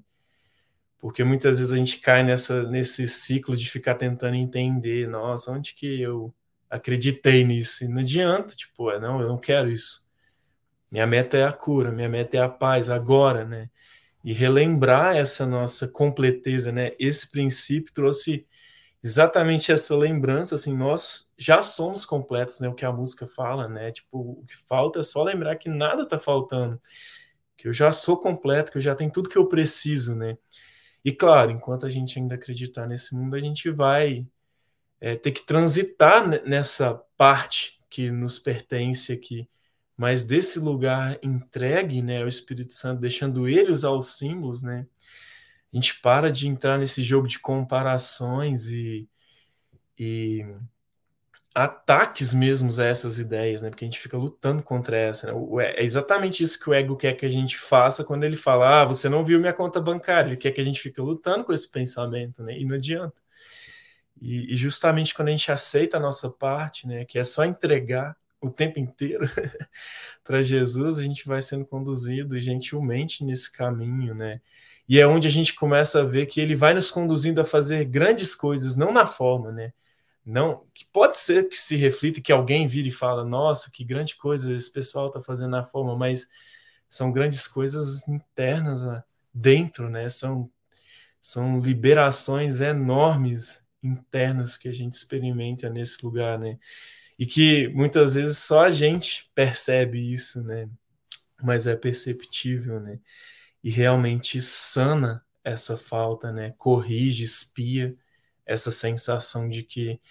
Porque 1.00 1.24
muitas 1.24 1.58
vezes 1.58 1.74
a 1.74 1.78
gente 1.78 2.00
cai 2.00 2.24
nessa, 2.24 2.70
nesse 2.70 3.08
ciclo 3.08 3.56
de 3.58 3.68
ficar 3.70 3.96
tentando 3.96 4.36
entender, 4.36 5.08
nossa, 5.08 5.52
onde 5.52 5.74
que 5.74 6.00
eu 6.00 6.32
acreditei 6.70 7.44
nisso? 7.44 7.84
E 7.84 7.88
não 7.88 8.02
adianta, 8.02 8.56
tipo, 8.56 8.92
é, 8.92 9.00
não, 9.00 9.20
eu 9.22 9.28
não 9.28 9.38
quero 9.40 9.72
isso. 9.72 10.08
Minha 10.92 11.08
meta 11.08 11.38
é 11.38 11.46
a 11.46 11.54
cura, 11.54 11.92
minha 11.92 12.10
meta 12.10 12.38
é 12.38 12.42
a 12.42 12.50
paz 12.50 12.92
agora, 12.92 13.44
né? 13.46 13.70
E 14.24 14.34
relembrar 14.34 15.16
essa 15.16 15.46
nossa 15.46 15.88
completeza, 15.88 16.72
né? 16.72 16.92
Esse 17.00 17.30
princípio 17.32 17.94
trouxe 17.94 18.46
exatamente 19.04 19.72
essa 19.72 19.96
lembrança, 19.96 20.56
assim, 20.56 20.76
nós 20.76 21.32
já 21.38 21.62
somos 21.62 22.06
completos, 22.06 22.60
né? 22.60 22.68
O 22.68 22.76
que 22.76 22.86
a 22.86 22.92
música 22.92 23.28
fala, 23.28 23.68
né? 23.68 23.92
Tipo, 23.92 24.20
o 24.20 24.46
que 24.46 24.58
falta 24.58 25.00
é 25.00 25.04
só 25.04 25.24
lembrar 25.24 25.56
que 25.58 25.70
nada 25.70 26.08
tá 26.08 26.20
faltando, 26.20 26.82
que 27.58 27.68
eu 27.68 27.74
já 27.74 27.92
sou 27.92 28.18
completo, 28.18 28.72
que 28.72 28.78
eu 28.78 28.82
já 28.82 28.96
tenho 28.96 29.12
tudo 29.12 29.30
que 29.30 29.38
eu 29.38 29.48
preciso, 29.48 30.16
né? 30.16 30.38
E 31.04 31.12
claro, 31.14 31.52
enquanto 31.52 31.86
a 31.86 31.90
gente 31.90 32.20
ainda 32.20 32.36
acreditar 32.36 32.88
nesse 32.88 33.16
mundo, 33.16 33.36
a 33.36 33.40
gente 33.40 33.72
vai 33.72 34.28
é, 35.00 35.16
ter 35.16 35.32
que 35.32 35.46
transitar 35.46 36.28
nessa 36.46 36.94
parte 37.18 37.82
que 37.90 38.12
nos 38.12 38.38
pertence 38.40 39.14
aqui 39.14 39.48
mas 40.00 40.24
desse 40.24 40.60
lugar 40.60 41.20
entregue 41.22 42.02
né, 42.02 42.22
ao 42.22 42.28
Espírito 42.30 42.74
Santo, 42.74 43.02
deixando 43.02 43.50
ele 43.50 43.70
usar 43.70 43.90
os 43.90 44.18
símbolos, 44.18 44.64
né, 44.64 44.88
a 45.74 45.76
gente 45.76 46.00
para 46.00 46.32
de 46.32 46.48
entrar 46.48 46.78
nesse 46.78 47.04
jogo 47.04 47.28
de 47.28 47.38
comparações 47.38 48.70
e, 48.70 49.10
e 50.00 50.46
ataques 51.54 52.34
mesmo 52.34 52.72
a 52.82 52.86
essas 52.86 53.20
ideias, 53.20 53.62
né? 53.62 53.70
Porque 53.70 53.84
a 53.84 53.88
gente 53.88 54.00
fica 54.00 54.18
lutando 54.18 54.64
contra 54.64 54.96
essa. 54.96 55.34
Né? 55.34 55.66
É 55.78 55.84
exatamente 55.84 56.42
isso 56.44 56.58
que 56.58 56.70
o 56.70 56.74
ego 56.74 56.96
quer 56.96 57.14
que 57.16 57.26
a 57.26 57.30
gente 57.30 57.58
faça 57.58 58.06
quando 58.06 58.24
ele 58.24 58.38
fala: 58.38 58.82
ah, 58.82 58.86
você 58.86 59.10
não 59.10 59.26
viu 59.26 59.38
minha 59.38 59.54
conta 59.54 59.82
bancária. 59.82 60.30
Ele 60.30 60.38
quer 60.38 60.52
que 60.52 60.62
a 60.62 60.64
gente 60.64 60.80
fique 60.80 61.02
lutando 61.02 61.44
com 61.44 61.52
esse 61.52 61.70
pensamento, 61.70 62.42
né? 62.42 62.58
E 62.58 62.64
não 62.64 62.76
adianta. 62.76 63.22
E, 64.22 64.54
e 64.54 64.56
justamente 64.56 65.14
quando 65.14 65.28
a 65.28 65.32
gente 65.32 65.52
aceita 65.52 65.98
a 65.98 66.00
nossa 66.00 66.30
parte, 66.30 66.88
né? 66.88 67.04
Que 67.04 67.20
é 67.20 67.24
só 67.26 67.44
entregar 67.44 68.16
o 68.42 68.50
tempo 68.50 68.80
inteiro 68.80 69.26
para 70.24 70.42
Jesus, 70.42 70.98
a 70.98 71.04
gente 71.04 71.28
vai 71.28 71.42
sendo 71.42 71.66
conduzido 71.66 72.40
gentilmente 72.40 73.24
nesse 73.24 73.52
caminho, 73.52 74.16
né? 74.16 74.42
E 74.88 75.00
é 75.00 75.06
onde 75.08 75.28
a 75.28 75.32
gente 75.32 75.54
começa 75.54 76.02
a 76.02 76.06
ver 76.06 76.26
que 76.26 76.42
ele 76.42 76.56
vai 76.56 76.74
nos 76.74 76.90
conduzindo 76.90 77.40
a 77.42 77.46
fazer 77.46 77.86
grandes 77.86 78.34
coisas, 78.36 78.76
não 78.76 78.92
na 78.92 79.06
forma, 79.06 79.52
né? 79.52 79.74
Não, 80.26 80.66
que 80.74 80.86
pode 80.92 81.18
ser 81.18 81.50
que 81.50 81.58
se 81.58 81.76
reflita 81.76 82.22
que 82.22 82.32
alguém 82.32 82.68
vire 82.68 82.90
e 82.90 82.92
fala, 82.92 83.24
nossa, 83.24 83.72
que 83.72 83.84
grande 83.84 84.16
coisa 84.16 84.54
esse 84.54 84.72
pessoal 84.72 85.08
está 85.08 85.22
fazendo 85.22 85.52
na 85.52 85.64
forma, 85.64 85.96
mas 85.96 86.28
são 86.88 87.12
grandes 87.12 87.48
coisas 87.48 88.08
internas 88.08 88.84
né? 88.84 89.04
dentro, 89.34 89.90
né? 89.90 90.10
São 90.10 90.50
são 91.22 91.60
liberações 91.60 92.62
enormes 92.62 93.66
internas 93.84 94.58
que 94.58 94.68
a 94.70 94.72
gente 94.72 94.94
experimenta 94.94 95.70
nesse 95.70 96.04
lugar, 96.04 96.40
né? 96.40 96.58
E 97.20 97.26
que 97.26 97.68
muitas 97.70 98.16
vezes 98.16 98.38
só 98.40 98.64
a 98.66 98.72
gente 98.72 99.30
percebe 99.36 100.00
isso, 100.00 100.42
né? 100.44 100.70
Mas 101.44 101.68
é 101.68 101.76
perceptível, 101.76 102.80
né? 102.80 103.00
E 103.64 103.70
realmente 103.70 104.42
sana 104.42 105.26
essa 105.44 105.78
falta, 105.78 106.32
né? 106.32 106.54
Corrige, 106.58 107.24
espia 107.26 107.98
essa 108.46 108.72
sensação 108.72 109.50
de 109.50 109.64
que 109.64 110.02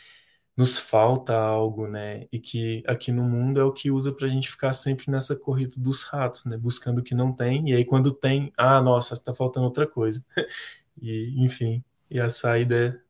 nos 0.56 0.78
falta 0.78 1.34
algo, 1.34 1.88
né? 1.88 2.26
E 2.32 2.38
que 2.40 2.82
aqui 2.86 3.12
no 3.12 3.24
mundo 3.24 3.60
é 3.60 3.64
o 3.64 3.72
que 3.72 3.90
usa 3.90 4.12
para 4.12 4.26
a 4.26 4.30
gente 4.30 4.50
ficar 4.50 4.72
sempre 4.72 5.10
nessa 5.10 5.36
corrida 5.36 5.74
dos 5.78 6.02
ratos, 6.04 6.44
né? 6.46 6.56
Buscando 6.58 6.98
o 6.98 7.02
que 7.04 7.14
não 7.14 7.32
tem, 7.32 7.70
e 7.70 7.74
aí 7.74 7.84
quando 7.84 8.12
tem, 8.12 8.52
ah, 8.56 8.80
nossa, 8.82 9.16
tá 9.18 9.32
faltando 9.34 9.66
outra 9.66 9.86
coisa. 9.86 10.24
e, 11.00 11.34
enfim, 11.44 11.84
e 12.10 12.20
a 12.20 12.30
saída 12.30 12.76
é 12.76 13.07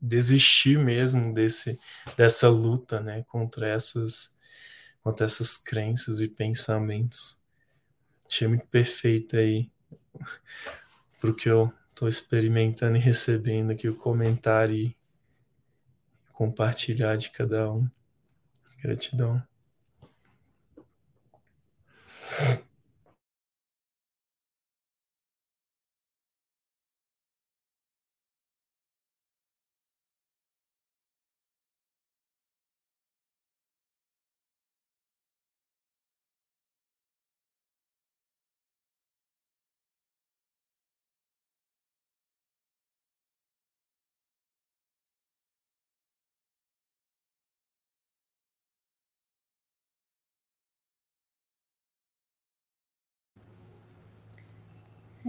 desistir 0.00 0.78
mesmo 0.78 1.32
desse 1.32 1.78
dessa 2.16 2.48
luta, 2.48 3.00
né, 3.00 3.24
contra 3.28 3.68
essas 3.68 4.36
contra 5.02 5.26
essas 5.26 5.56
crenças 5.56 6.20
e 6.20 6.28
pensamentos. 6.28 7.42
Achei 8.28 8.48
muito 8.48 8.66
perfeito 8.66 9.36
aí 9.36 9.70
pro 11.20 11.34
que 11.34 11.48
eu 11.48 11.72
estou 11.90 12.08
experimentando 12.08 12.96
e 12.96 13.00
recebendo 13.00 13.70
aqui 13.70 13.88
o 13.88 13.96
comentário 13.96 14.74
e 14.74 14.96
compartilhar 16.32 17.16
de 17.16 17.30
cada 17.30 17.72
um. 17.72 17.88
Gratidão. 18.82 19.42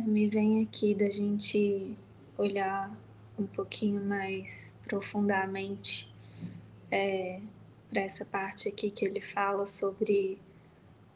Me 0.07 0.29
vem 0.29 0.63
aqui 0.63 0.95
da 0.95 1.09
gente 1.09 1.93
olhar 2.37 2.97
um 3.37 3.45
pouquinho 3.45 4.01
mais 4.01 4.73
profundamente 4.83 6.09
é, 6.89 7.41
para 7.89 8.03
essa 8.03 8.23
parte 8.23 8.69
aqui 8.69 8.89
que 8.89 9.03
ele 9.03 9.19
fala 9.19 9.67
sobre 9.67 10.39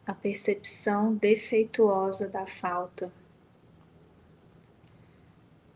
a 0.04 0.14
percepção 0.14 1.14
defeituosa 1.14 2.28
da 2.28 2.46
falta. 2.46 3.10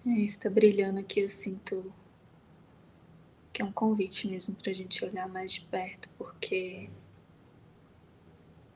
É, 0.04 0.20
está 0.20 0.50
brilhando 0.50 1.00
aqui, 1.00 1.20
eu 1.20 1.28
sinto 1.30 1.90
que 3.50 3.62
é 3.62 3.64
um 3.64 3.72
convite 3.72 4.28
mesmo 4.28 4.54
para 4.56 4.70
a 4.70 4.74
gente 4.74 5.02
olhar 5.02 5.26
mais 5.26 5.52
de 5.52 5.62
perto, 5.62 6.10
porque 6.18 6.90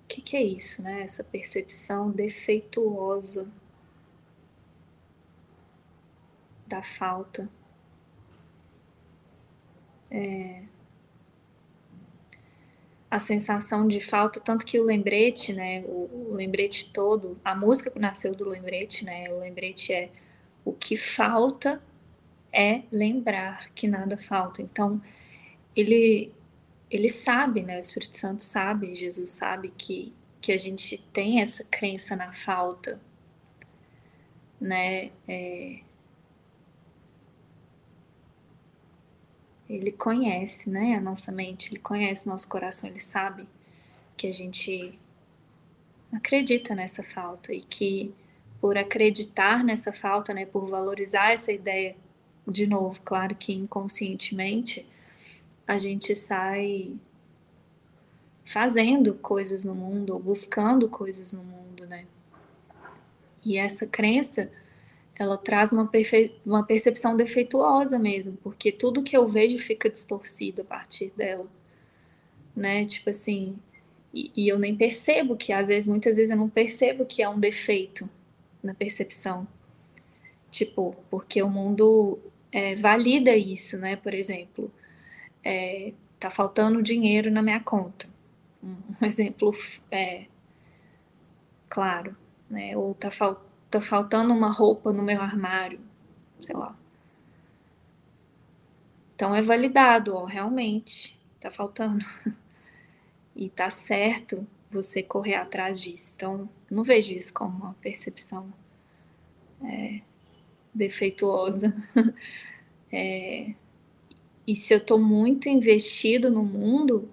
o 0.03 0.09
que, 0.09 0.22
que 0.22 0.34
é 0.34 0.43
isso, 0.43 0.80
né? 0.80 1.03
Essa 1.03 1.22
percepção 1.22 2.11
defeituosa 2.11 3.47
da 6.70 6.82
falta. 6.82 7.50
É, 10.10 10.62
a 13.10 13.18
sensação 13.18 13.88
de 13.88 14.00
falta, 14.00 14.38
tanto 14.40 14.64
que 14.64 14.78
o 14.78 14.84
lembrete, 14.84 15.52
né, 15.52 15.82
o, 15.82 16.28
o, 16.30 16.34
lembrete 16.34 16.92
todo, 16.92 17.38
a 17.44 17.54
música 17.56 17.90
que 17.90 17.98
nasceu 17.98 18.34
do 18.34 18.48
lembrete, 18.48 19.04
né, 19.04 19.28
o 19.32 19.40
lembrete 19.40 19.92
é 19.92 20.10
o 20.64 20.72
que 20.72 20.96
falta 20.96 21.82
é 22.52 22.82
lembrar 22.90 23.68
que 23.74 23.88
nada 23.88 24.16
falta. 24.16 24.62
Então, 24.62 25.02
ele 25.74 26.32
ele 26.90 27.08
sabe, 27.08 27.62
né, 27.62 27.76
o 27.76 27.80
Espírito 27.80 28.16
Santo 28.16 28.42
sabe, 28.42 28.96
Jesus 28.96 29.30
sabe 29.30 29.72
que 29.76 30.12
que 30.40 30.52
a 30.52 30.58
gente 30.58 30.96
tem 31.12 31.40
essa 31.40 31.64
crença 31.64 32.16
na 32.16 32.32
falta, 32.32 33.00
né, 34.60 35.10
é, 35.28 35.80
Ele 39.70 39.92
conhece, 39.92 40.68
né, 40.68 40.96
a 40.96 41.00
nossa 41.00 41.30
mente, 41.30 41.68
ele 41.68 41.78
conhece 41.78 42.26
o 42.26 42.30
nosso 42.30 42.48
coração, 42.48 42.90
ele 42.90 42.98
sabe 42.98 43.46
que 44.16 44.26
a 44.26 44.32
gente 44.32 44.98
acredita 46.12 46.74
nessa 46.74 47.04
falta 47.04 47.54
e 47.54 47.62
que 47.62 48.12
por 48.60 48.76
acreditar 48.76 49.62
nessa 49.62 49.92
falta, 49.92 50.34
né, 50.34 50.44
por 50.44 50.68
valorizar 50.68 51.30
essa 51.30 51.52
ideia, 51.52 51.96
de 52.48 52.66
novo, 52.66 53.00
claro 53.02 53.32
que 53.36 53.52
inconscientemente, 53.52 54.84
a 55.68 55.78
gente 55.78 56.16
sai 56.16 56.92
fazendo 58.44 59.14
coisas 59.14 59.64
no 59.64 59.74
mundo, 59.76 60.14
ou 60.14 60.18
buscando 60.18 60.88
coisas 60.88 61.32
no 61.32 61.44
mundo, 61.44 61.86
né? 61.86 62.06
E 63.44 63.56
essa 63.56 63.86
crença 63.86 64.50
ela 65.20 65.36
traz 65.36 65.70
uma, 65.70 65.88
uma 66.46 66.64
percepção 66.64 67.14
defeituosa 67.14 67.98
mesmo, 67.98 68.38
porque 68.42 68.72
tudo 68.72 69.02
que 69.02 69.14
eu 69.14 69.28
vejo 69.28 69.58
fica 69.58 69.90
distorcido 69.90 70.62
a 70.62 70.64
partir 70.64 71.12
dela, 71.14 71.46
né? 72.56 72.86
Tipo 72.86 73.10
assim, 73.10 73.58
e, 74.14 74.32
e 74.34 74.48
eu 74.48 74.58
nem 74.58 74.74
percebo 74.74 75.36
que, 75.36 75.52
às 75.52 75.68
vezes, 75.68 75.86
muitas 75.86 76.16
vezes 76.16 76.30
eu 76.30 76.38
não 76.38 76.48
percebo 76.48 77.04
que 77.04 77.22
é 77.22 77.28
um 77.28 77.38
defeito 77.38 78.08
na 78.62 78.72
percepção. 78.72 79.46
Tipo, 80.50 80.96
porque 81.10 81.42
o 81.42 81.50
mundo 81.50 82.18
é, 82.50 82.74
valida 82.74 83.36
isso, 83.36 83.76
né? 83.76 83.96
Por 83.96 84.14
exemplo, 84.14 84.72
é, 85.44 85.92
tá 86.18 86.30
faltando 86.30 86.82
dinheiro 86.82 87.30
na 87.30 87.42
minha 87.42 87.60
conta. 87.60 88.08
Um, 88.64 88.74
um 89.02 89.04
exemplo 89.04 89.52
é, 89.90 90.24
claro, 91.68 92.16
né? 92.48 92.74
Ou 92.74 92.94
tá 92.94 93.10
faltando 93.10 93.49
tá 93.70 93.80
faltando 93.80 94.34
uma 94.34 94.50
roupa 94.50 94.92
no 94.92 95.02
meu 95.02 95.20
armário, 95.20 95.80
sei 96.40 96.54
lá. 96.54 96.76
Então 99.14 99.34
é 99.34 99.42
validado, 99.42 100.14
ó, 100.14 100.24
realmente, 100.24 101.18
tá 101.38 101.50
faltando. 101.50 102.04
e 103.36 103.48
tá 103.48 103.70
certo 103.70 104.46
você 104.70 105.02
correr 105.02 105.34
atrás 105.34 105.80
disso. 105.80 106.14
Então, 106.16 106.48
não 106.70 106.82
vejo 106.82 107.12
isso 107.12 107.32
como 107.32 107.64
uma 107.64 107.74
percepção 107.74 108.52
é, 109.62 110.00
defeituosa. 110.74 111.74
é, 112.90 113.54
e 114.46 114.56
se 114.56 114.74
eu 114.74 114.80
tô 114.80 114.98
muito 114.98 115.48
investido 115.48 116.30
no 116.30 116.42
mundo, 116.42 117.08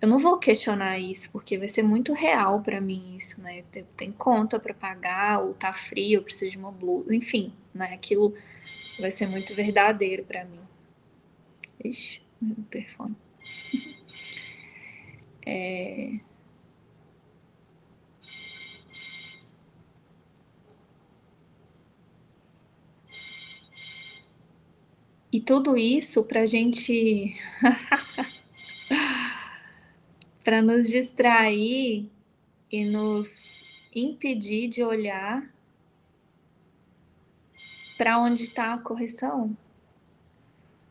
eu 0.00 0.08
não 0.08 0.18
vou 0.18 0.38
questionar 0.38 0.98
isso, 0.98 1.30
porque 1.30 1.56
vai 1.58 1.68
ser 1.68 1.82
muito 1.82 2.12
real 2.12 2.60
para 2.62 2.80
mim 2.80 3.14
isso, 3.16 3.40
né? 3.40 3.64
Tenho 3.96 4.12
conta 4.12 4.58
para 4.60 4.74
pagar, 4.74 5.40
ou 5.40 5.54
tá 5.54 5.72
frio, 5.72 6.18
eu 6.18 6.22
preciso 6.22 6.50
de 6.52 6.58
uma 6.58 6.70
blusa, 6.72 7.14
enfim, 7.14 7.52
né? 7.74 7.94
Aquilo 7.94 8.34
vai 9.00 9.10
ser 9.10 9.26
muito 9.28 9.54
verdadeiro 9.54 10.24
para 10.24 10.44
mim. 10.44 10.60
Ixi, 11.84 12.22
meu 12.40 12.56
telefone. 12.70 13.16
É... 15.46 16.20
E 25.30 25.40
tudo 25.40 25.76
isso 25.76 26.22
para 26.22 26.46
gente 26.46 27.34
para 30.44 30.60
nos 30.60 30.88
distrair 30.88 32.08
e 32.70 32.84
nos 32.84 33.64
impedir 33.94 34.68
de 34.68 34.84
olhar 34.84 35.50
para 37.96 38.18
onde 38.18 38.42
está 38.42 38.74
a 38.74 38.78
correção, 38.78 39.56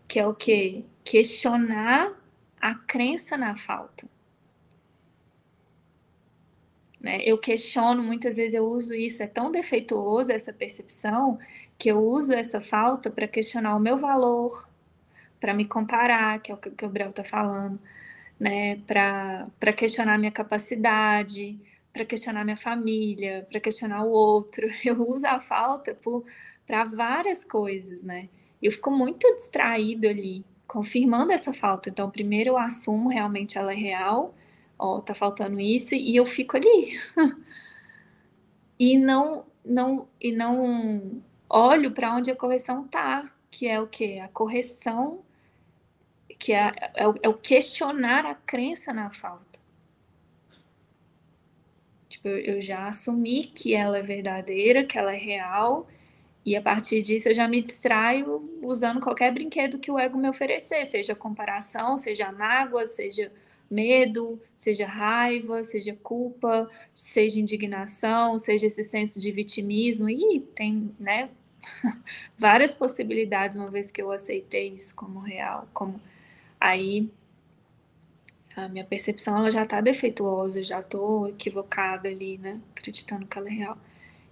que 0.08 0.20
é 0.20 0.26
o 0.26 0.34
que 0.34 0.84
questionar 1.04 2.12
a 2.60 2.74
crença 2.74 3.38
na 3.38 3.56
falta. 3.56 4.08
Né? 7.00 7.22
Eu 7.24 7.38
questiono, 7.38 8.02
muitas 8.02 8.38
vezes 8.38 8.54
eu 8.54 8.66
uso 8.66 8.96
isso, 8.96 9.22
é 9.22 9.28
tão 9.28 9.52
defeituoso 9.52 10.32
essa 10.32 10.54
percepção, 10.54 11.38
que 11.78 11.92
eu 11.92 12.00
uso 12.00 12.34
essa 12.34 12.62
falta 12.62 13.12
para 13.12 13.28
questionar 13.28 13.76
o 13.76 13.80
meu 13.80 13.98
valor, 13.98 14.68
para 15.40 15.54
me 15.54 15.66
comparar, 15.66 16.42
que 16.42 16.52
é 16.52 16.56
o 16.56 16.58
que 16.58 16.70
o 16.70 16.72
Gabriel 16.72 17.10
está 17.10 17.26
falando, 17.26 17.78
né? 18.40 18.78
para 18.88 19.74
questionar 19.74 20.18
minha 20.18 20.32
capacidade, 20.32 21.60
para 21.92 22.06
questionar 22.06 22.44
minha 22.44 22.58
família, 22.58 23.48
para 23.50 23.60
questionar 23.60 24.04
o 24.04 24.12
outro. 24.12 24.68
Eu 24.84 25.02
uso 25.08 25.28
a 25.28 25.40
falta 25.40 25.98
para 26.66 26.84
várias 26.86 27.46
coisas, 27.46 28.04
né? 28.04 28.30
Eu 28.62 28.72
fico 28.72 28.90
muito 28.90 29.28
distraído 29.36 30.08
ali, 30.08 30.46
confirmando 30.66 31.32
essa 31.32 31.54
falta. 31.54 31.90
Então, 31.90 32.10
primeiro 32.10 32.52
eu 32.52 32.58
assumo 32.58 33.10
realmente 33.10 33.58
ela 33.58 33.74
é 33.74 33.76
real, 33.76 34.34
ó, 34.80 35.02
tá 35.02 35.14
faltando 35.14 35.60
isso 35.60 35.94
e 35.96 36.16
eu 36.16 36.26
fico 36.26 36.56
ali. 36.56 36.98
e 38.80 38.98
não 38.98 39.46
não 39.66 40.08
e 40.20 40.32
não 40.32 41.22
olho 41.50 41.92
para 41.92 42.16
onde 42.16 42.32
a 42.32 42.36
correção 42.36 42.88
tá, 42.88 43.30
que 43.52 43.68
é 43.68 43.80
o 43.80 43.88
que 43.88 44.20
a 44.20 44.28
correção 44.30 45.22
que 46.44 46.52
é, 46.52 46.74
é, 46.94 47.04
é 47.22 47.30
o 47.30 47.34
questionar 47.34 48.26
a 48.26 48.36
crença 48.36 48.92
na 48.92 49.10
falta. 49.10 49.62
Tipo, 52.10 52.28
eu, 52.28 52.56
eu 52.56 52.62
já 52.62 52.86
assumi 52.86 53.46
que 53.46 53.74
ela 53.74 53.98
é 53.98 54.02
verdadeira, 54.02 54.84
que 54.84 55.00
ela 55.00 55.14
é 55.14 55.18
real, 55.18 55.88
e 56.46 56.58
a 56.58 56.62
partir 56.62 57.02
disso 57.02 57.30
eu 57.30 57.34
já 57.34 57.48
me 57.48 57.62
distraio 57.62 58.60
usando 58.62 59.00
qualquer 59.00 59.34
brinquedo 59.34 59.80
que 59.80 59.90
o 59.90 59.98
ego 59.98 60.18
me 60.18 60.28
oferecer, 60.28 60.84
seja 60.84 61.16
comparação, 61.16 61.96
seja 61.96 62.30
mágoa, 62.30 62.86
seja 62.86 63.32
medo, 63.72 64.38
seja 64.54 64.86
raiva, 64.86 65.64
seja 65.64 65.98
culpa, 66.04 66.70
seja 66.92 67.40
indignação, 67.40 68.38
seja 68.38 68.68
esse 68.68 68.84
senso 68.84 69.18
de 69.18 69.32
vitimismo. 69.32 70.10
E 70.10 70.42
tem, 70.54 70.94
né, 71.00 71.30
várias 72.38 72.74
possibilidades 72.74 73.58
uma 73.58 73.70
vez 73.70 73.90
que 73.90 74.02
eu 74.02 74.12
aceitei 74.12 74.74
isso 74.74 74.94
como 74.94 75.22
real, 75.22 75.70
como 75.74 76.02
aí 76.64 77.10
a 78.56 78.68
minha 78.68 78.86
percepção 78.86 79.38
ela 79.38 79.52
já 79.52 79.64
está 79.64 79.82
defeituosa, 79.82 80.60
eu 80.60 80.64
já 80.64 80.80
estou 80.80 81.30
equivocada 81.30 82.08
ali, 82.08 82.38
né, 82.38 82.62
acreditando 82.76 83.26
que 83.26 83.38
ela 83.38 83.50
é 83.50 83.52
real. 83.52 83.78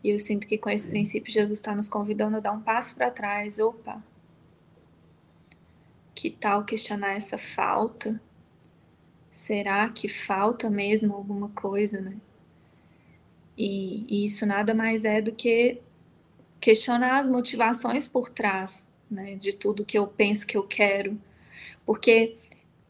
E 0.04 0.10
eu 0.10 0.20
sinto 0.20 0.48
que 0.48 0.58
com 0.58 0.70
esse 0.70 0.90
princípio 0.90 1.32
Jesus 1.32 1.60
está 1.60 1.76
nos 1.76 1.88
convidando 1.88 2.38
a 2.38 2.40
dar 2.40 2.52
um 2.52 2.62
passo 2.62 2.96
para 2.96 3.12
trás. 3.12 3.60
Opa, 3.60 4.04
que 6.16 6.30
tal 6.30 6.66
questionar 6.66 7.14
essa 7.14 7.38
falta 7.38 8.20
Será 9.32 9.90
que 9.90 10.10
falta 10.10 10.70
mesmo 10.70 11.14
alguma 11.14 11.48
coisa, 11.50 12.02
né? 12.02 12.18
E, 13.58 14.06
e 14.10 14.26
isso 14.26 14.46
nada 14.46 14.74
mais 14.74 15.06
é 15.06 15.22
do 15.22 15.32
que 15.32 15.80
questionar 16.60 17.20
as 17.20 17.30
motivações 17.30 18.08
por 18.08 18.30
trás, 18.30 18.88
né, 19.10 19.36
de 19.36 19.54
tudo 19.54 19.86
que 19.86 19.98
eu 19.98 20.06
penso 20.06 20.46
que 20.46 20.58
eu 20.58 20.64
quero. 20.64 21.18
Porque 21.92 22.38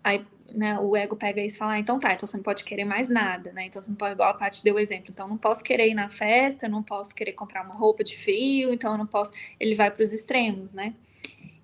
aí, 0.03 0.23
né, 0.53 0.79
o 0.79 0.95
ego 0.95 1.15
pega 1.15 1.43
isso 1.43 1.55
e 1.55 1.57
fala, 1.57 1.71
ah, 1.71 1.79
então 1.79 1.97
tá, 1.97 2.13
então 2.13 2.27
você 2.27 2.37
não 2.37 2.43
pode 2.43 2.63
querer 2.63 2.85
mais 2.85 3.09
nada, 3.09 3.51
né? 3.51 3.65
Então 3.65 3.81
você 3.81 3.89
não 3.89 3.95
pode, 3.95 4.13
igual 4.13 4.29
a 4.29 4.33
Paty 4.35 4.63
deu 4.63 4.75
o 4.75 4.79
exemplo, 4.79 5.07
então 5.09 5.27
não 5.27 5.37
posso 5.37 5.63
querer 5.63 5.89
ir 5.89 5.95
na 5.95 6.07
festa, 6.07 6.69
não 6.69 6.83
posso 6.83 7.15
querer 7.15 7.33
comprar 7.33 7.65
uma 7.65 7.73
roupa 7.73 8.03
de 8.03 8.15
frio, 8.15 8.71
então 8.71 8.91
eu 8.91 8.99
não 8.99 9.07
posso. 9.07 9.33
Ele 9.59 9.73
vai 9.73 9.89
para 9.89 10.03
os 10.03 10.13
extremos, 10.13 10.71
né? 10.71 10.93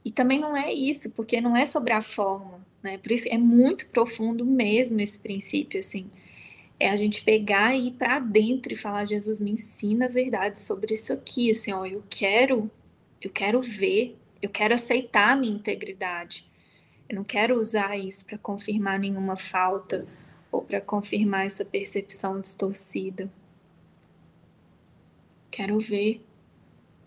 E 0.04 0.10
também 0.10 0.40
não 0.40 0.58
é 0.58 0.74
isso, 0.74 1.12
porque 1.12 1.40
não 1.40 1.56
é 1.56 1.64
sobre 1.64 1.94
a 1.94 2.02
forma, 2.02 2.60
né? 2.82 2.98
Por 2.98 3.12
isso 3.12 3.28
é 3.30 3.38
muito 3.38 3.88
profundo 3.90 4.44
mesmo 4.44 5.00
esse 5.00 5.20
princípio, 5.20 5.78
assim. 5.78 6.10
É 6.80 6.90
a 6.90 6.96
gente 6.96 7.24
pegar 7.24 7.76
e 7.76 7.90
ir 7.90 7.92
para 7.92 8.18
dentro 8.18 8.74
e 8.74 8.76
falar, 8.76 9.06
Jesus, 9.06 9.40
me 9.40 9.52
ensina 9.52 10.06
a 10.06 10.10
verdade 10.10 10.58
sobre 10.58 10.96
isso 10.96 11.14
aqui, 11.14 11.52
assim, 11.52 11.72
ó, 11.72 11.86
eu 11.86 12.04
quero, 12.10 12.72
eu 13.22 13.30
quero 13.30 13.62
ver, 13.62 14.18
eu 14.42 14.50
quero 14.50 14.74
aceitar 14.74 15.34
a 15.34 15.36
minha 15.36 15.54
integridade. 15.54 16.48
Eu 17.10 17.16
não 17.16 17.24
quero 17.24 17.56
usar 17.56 17.98
isso 17.98 18.26
para 18.26 18.38
confirmar 18.38 19.00
nenhuma 19.00 19.36
falta 19.36 20.06
ou 20.52 20.62
para 20.62 20.82
confirmar 20.82 21.46
essa 21.46 21.64
percepção 21.64 22.42
distorcida. 22.42 23.30
Quero 25.50 25.80
ver, 25.80 26.22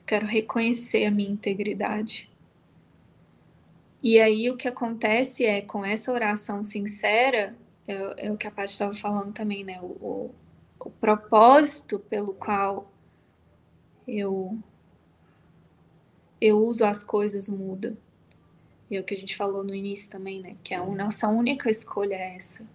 quero 0.07 0.27
reconhecer 0.27 1.05
a 1.05 1.11
minha 1.11 1.31
integridade. 1.31 2.31
E 4.03 4.19
aí 4.19 4.51
o 4.51 4.57
que 4.57 4.67
acontece 4.67 5.45
é, 5.45 5.61
com 5.61 5.85
essa 5.85 6.11
oração 6.11 6.63
sincera, 6.63 7.55
é, 7.87 8.27
é 8.27 8.33
o 8.33 8.37
que 8.37 8.47
a 8.47 8.51
Paty 8.51 8.73
estava 8.73 8.95
falando 8.95 9.33
também, 9.33 9.63
né? 9.63 9.79
O, 9.83 9.87
o, 9.87 10.35
o, 10.79 10.91
propósito 10.91 11.99
pelo 11.99 12.33
qual 12.33 12.91
eu, 14.09 14.59
eu 16.41 16.59
uso 16.59 16.85
as 16.85 17.05
coisas 17.05 17.51
muda. 17.51 17.97
E 18.91 18.97
é 18.97 19.01
o 19.01 19.05
que 19.05 19.15
a 19.15 19.17
gente 19.17 19.37
falou 19.37 19.63
no 19.63 19.75
início 19.75 20.11
também, 20.11 20.41
né? 20.41 20.57
Que 20.65 20.75
a 20.75 20.85
nossa 20.85 21.29
única 21.29 21.71
escolha 21.71 22.15
é 22.15 22.37
essa. 22.37 22.67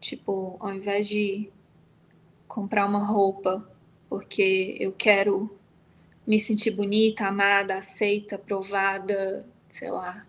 Tipo, 0.00 0.56
ao 0.58 0.72
invés 0.72 1.06
de 1.06 1.50
comprar 2.48 2.86
uma 2.86 3.04
roupa 3.04 3.68
porque 4.08 4.76
eu 4.78 4.92
quero 4.92 5.54
me 6.26 6.38
sentir 6.38 6.70
bonita, 6.70 7.26
amada, 7.26 7.76
aceita, 7.76 8.36
aprovada, 8.36 9.46
sei 9.68 9.90
lá, 9.90 10.26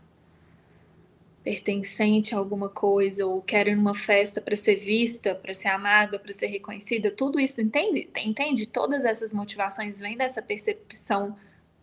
pertencente 1.44 2.34
a 2.34 2.38
alguma 2.38 2.70
coisa, 2.70 3.26
ou 3.26 3.42
quero 3.42 3.70
ir 3.70 3.76
numa 3.76 3.94
festa 3.94 4.40
para 4.40 4.56
ser 4.56 4.78
vista, 4.78 5.36
para 5.36 5.54
ser 5.54 5.68
amada, 5.68 6.18
para 6.18 6.32
ser 6.32 6.48
reconhecida, 6.48 7.12
tudo 7.12 7.40
isso, 7.40 7.60
entende? 7.60 8.10
Entende? 8.18 8.66
Todas 8.66 9.04
essas 9.04 9.34
motivações 9.34 10.00
vêm 10.00 10.16
dessa 10.16 10.42
percepção 10.42 11.36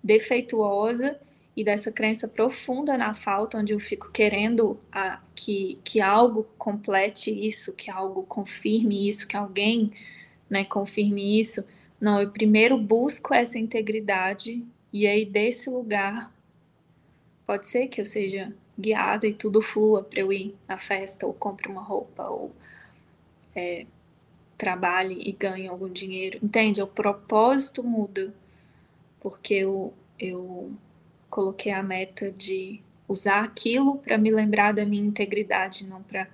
defeituosa 0.03 1.21
e 1.57 1.65
dessa 1.65 1.91
crença 1.91 2.29
profunda 2.29 2.97
na 2.97 3.13
falta, 3.13 3.59
onde 3.59 3.73
eu 3.73 3.81
fico 3.81 4.11
querendo 4.11 4.79
a, 4.91 5.21
que, 5.35 5.79
que 5.85 6.01
algo 6.01 6.45
complete 6.57 7.31
isso, 7.31 7.73
que 7.73 7.91
algo 7.91 8.23
confirme 8.23 9.09
isso, 9.09 9.27
que 9.27 9.37
alguém 9.37 9.93
né, 10.49 10.65
confirme 10.65 11.39
isso. 11.39 11.65
Não, 12.01 12.21
eu 12.21 12.31
primeiro 12.31 12.79
busco 12.79 13.35
essa 13.35 13.59
integridade 13.59 14.65
e 14.93 15.07
aí 15.07 15.25
desse 15.25 15.69
lugar 15.69 16.33
Pode 17.51 17.67
ser 17.67 17.89
que 17.89 18.01
eu 18.01 18.07
seja 18.07 18.55
guiada 18.79 19.27
e 19.27 19.35
tudo 19.35 19.61
flua 19.61 20.05
para 20.05 20.21
eu 20.21 20.33
ir 20.33 20.55
na 20.69 20.79
festa, 20.79 21.27
ou 21.27 21.35
compre 21.35 21.69
uma 21.69 21.83
roupa, 21.83 22.29
ou 22.29 22.53
é, 23.57 23.87
trabalhe 24.57 25.21
e 25.29 25.33
ganhe 25.33 25.67
algum 25.67 25.89
dinheiro. 25.89 26.39
Entende? 26.41 26.81
O 26.81 26.87
propósito 26.87 27.83
muda, 27.83 28.33
porque 29.19 29.55
eu, 29.55 29.93
eu 30.17 30.71
coloquei 31.31 31.73
a 31.73 31.83
meta 31.83 32.31
de 32.31 32.83
usar 33.09 33.45
aquilo 33.45 33.99
para 33.99 34.19
me 34.19 34.31
lembrar 34.31 34.73
da 34.73 34.85
minha 34.85 35.07
integridade, 35.07 35.87
não 35.87 36.03
para 36.03 36.29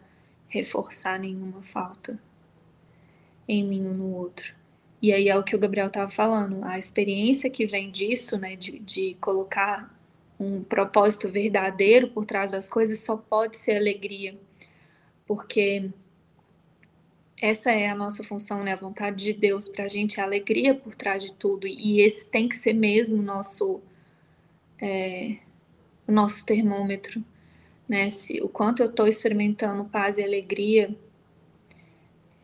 reforçar 0.49 1.18
nenhuma 1.18 1.62
falta 1.62 2.18
em 3.49 3.62
mim 3.62 3.86
ou 3.86 3.94
no 3.94 4.14
outro. 4.14 4.55
E 5.01 5.12
aí 5.12 5.28
é 5.28 5.36
o 5.38 5.44
que 5.44 5.55
o 5.55 5.59
Gabriel 5.59 5.86
estava 5.86 6.11
falando, 6.11 6.64
a 6.64 6.78
experiência 6.78 7.51
que 7.51 7.66
vem 7.66 7.90
disso, 7.90 8.38
né, 8.38 8.57
de, 8.57 8.78
de 8.78 9.14
colocar 9.20 9.94
um 10.38 10.62
propósito 10.62 11.30
verdadeiro 11.30 12.09
por 12.09 12.24
trás 12.24 12.53
das 12.53 12.68
coisas 12.68 12.99
só 13.01 13.16
pode 13.16 13.57
ser 13.57 13.76
alegria, 13.76 14.36
porque 15.26 15.90
essa 17.40 17.70
é 17.70 17.88
a 17.88 17.94
nossa 17.94 18.24
função, 18.24 18.64
né? 18.64 18.72
A 18.72 18.76
vontade 18.76 19.22
de 19.22 19.32
Deus 19.32 19.68
para 19.68 19.84
a 19.84 19.88
gente 19.88 20.18
é 20.18 20.22
alegria 20.22 20.74
por 20.74 20.94
trás 20.94 21.22
de 21.22 21.32
tudo, 21.34 21.66
e 21.66 22.01
esse 22.01 22.26
tem 22.26 22.49
que 22.49 22.57
ser 22.57 22.72
mesmo 22.72 23.18
o 23.18 23.22
nosso, 23.22 23.80
é, 24.81 25.39
o 26.07 26.12
nosso 26.12 26.45
termômetro, 26.45 27.24
né? 27.89 28.11
Se, 28.11 28.41
o 28.43 28.49
quanto 28.49 28.83
eu 28.83 28.89
estou 28.91 29.07
experimentando 29.07 29.85
paz 29.85 30.18
e 30.18 30.24
alegria 30.24 30.97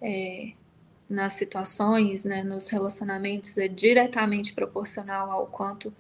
é, 0.01 0.53
nas 1.09 1.35
situações, 1.35 2.25
né, 2.25 2.43
nos 2.43 2.69
relacionamentos, 2.69 3.59
é 3.59 3.69
diretamente 3.69 4.55
proporcional 4.55 5.31
ao 5.31 5.47
quanto 5.47 5.95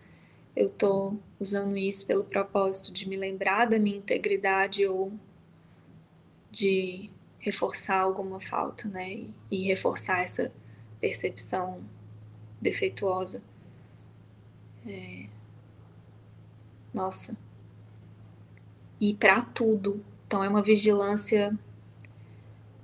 eu 0.54 0.66
estou 0.66 1.18
usando 1.40 1.76
isso 1.76 2.06
pelo 2.06 2.24
propósito 2.24 2.92
de 2.92 3.08
me 3.08 3.16
lembrar 3.16 3.66
da 3.66 3.78
minha 3.78 3.96
integridade 3.96 4.86
ou 4.86 5.12
de 6.50 7.10
reforçar 7.38 8.00
alguma 8.00 8.40
falta, 8.40 8.88
né? 8.88 9.26
E, 9.50 9.66
reforçar 9.66 10.22
essa 10.22 10.52
percepção 11.00 11.82
defeituosa. 12.60 13.42
É... 14.86 15.26
Nossa. 16.92 17.36
E 19.00 19.14
para 19.14 19.42
tudo. 19.42 20.04
Então 20.26 20.44
é 20.44 20.48
uma 20.48 20.62
vigilância 20.62 21.56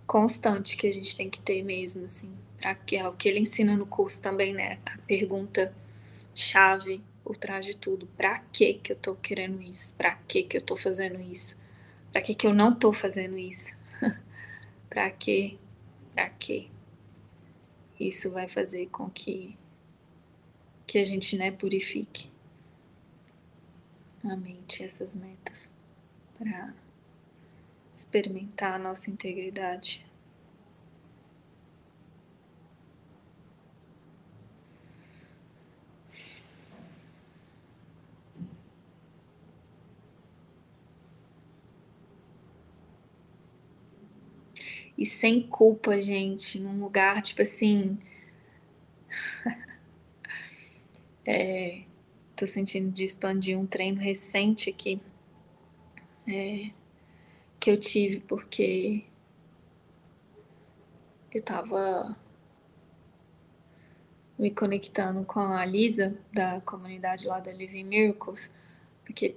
constante 0.06 0.76
que 0.76 0.86
a 0.86 0.92
gente 0.92 1.16
tem 1.16 1.28
que 1.28 1.38
ter 1.38 1.62
mesmo, 1.62 2.06
assim, 2.06 2.32
para 2.58 2.74
que 2.74 2.96
é 2.96 3.06
o 3.06 3.12
que 3.12 3.28
ele 3.28 3.40
ensina 3.40 3.76
no 3.76 3.86
curso 3.86 4.22
também, 4.22 4.54
né? 4.54 4.78
A 4.86 4.98
pergunta 4.98 5.74
chave 6.34 7.02
por 7.22 7.36
trás 7.36 7.64
de 7.64 7.76
tudo. 7.76 8.06
Para 8.16 8.38
que 8.52 8.74
que 8.74 8.92
eu 8.92 8.96
tô 8.96 9.14
querendo 9.14 9.62
isso? 9.62 9.94
Para 9.96 10.14
que 10.14 10.42
que 10.42 10.56
eu 10.56 10.62
tô 10.62 10.76
fazendo 10.76 11.20
isso? 11.20 11.58
Para 12.12 12.22
que 12.22 12.34
que 12.34 12.46
eu 12.46 12.54
não 12.54 12.74
tô 12.74 12.92
fazendo 12.92 13.36
isso? 13.38 13.76
para 14.88 15.10
que? 15.10 15.58
Para 16.14 16.30
que? 16.30 16.70
Isso 18.00 18.30
vai 18.30 18.48
fazer 18.48 18.86
com 18.86 19.10
que 19.10 19.56
que 20.86 20.98
a 20.98 21.04
gente, 21.04 21.36
né, 21.36 21.50
purifique 21.50 22.30
a 24.24 24.36
mente, 24.36 24.82
essas 24.82 25.16
metas 25.16 25.72
para 26.36 26.74
experimentar 27.94 28.74
a 28.74 28.78
nossa 28.78 29.10
integridade. 29.10 30.04
E 44.96 45.06
sem 45.06 45.40
culpa, 45.46 46.00
gente, 46.00 46.58
num 46.58 46.80
lugar 46.80 47.22
tipo 47.22 47.40
assim. 47.42 47.98
é, 51.24 51.82
tô 52.38 52.46
sentindo 52.46 52.90
de 52.92 53.04
expandir 53.04 53.58
um 53.58 53.66
treino 53.66 54.00
recente 54.00 54.70
aqui 54.70 55.00
é, 56.26 56.70
que 57.58 57.70
eu 57.70 57.76
tive 57.78 58.20
porque 58.20 59.04
eu 61.34 61.42
tava 61.42 62.16
me 64.38 64.50
conectando 64.52 65.24
com 65.24 65.40
a 65.40 65.64
Lisa 65.64 66.16
da 66.32 66.60
comunidade 66.60 67.26
lá 67.26 67.40
da 67.40 67.52
Living 67.52 67.82
Miracles, 67.82 68.54
porque, 69.04 69.34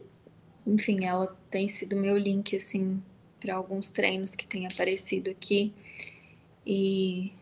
enfim, 0.65 1.05
ela 1.05 1.35
tem 1.49 1.67
sido 1.67 1.97
meu 1.97 2.17
link 2.17 2.55
assim 2.55 3.01
para 3.39 3.55
alguns 3.55 3.89
treinos 3.89 4.35
que 4.35 4.45
tem 4.45 4.67
aparecido 4.67 5.31
aqui. 5.31 5.73
E 6.65 7.33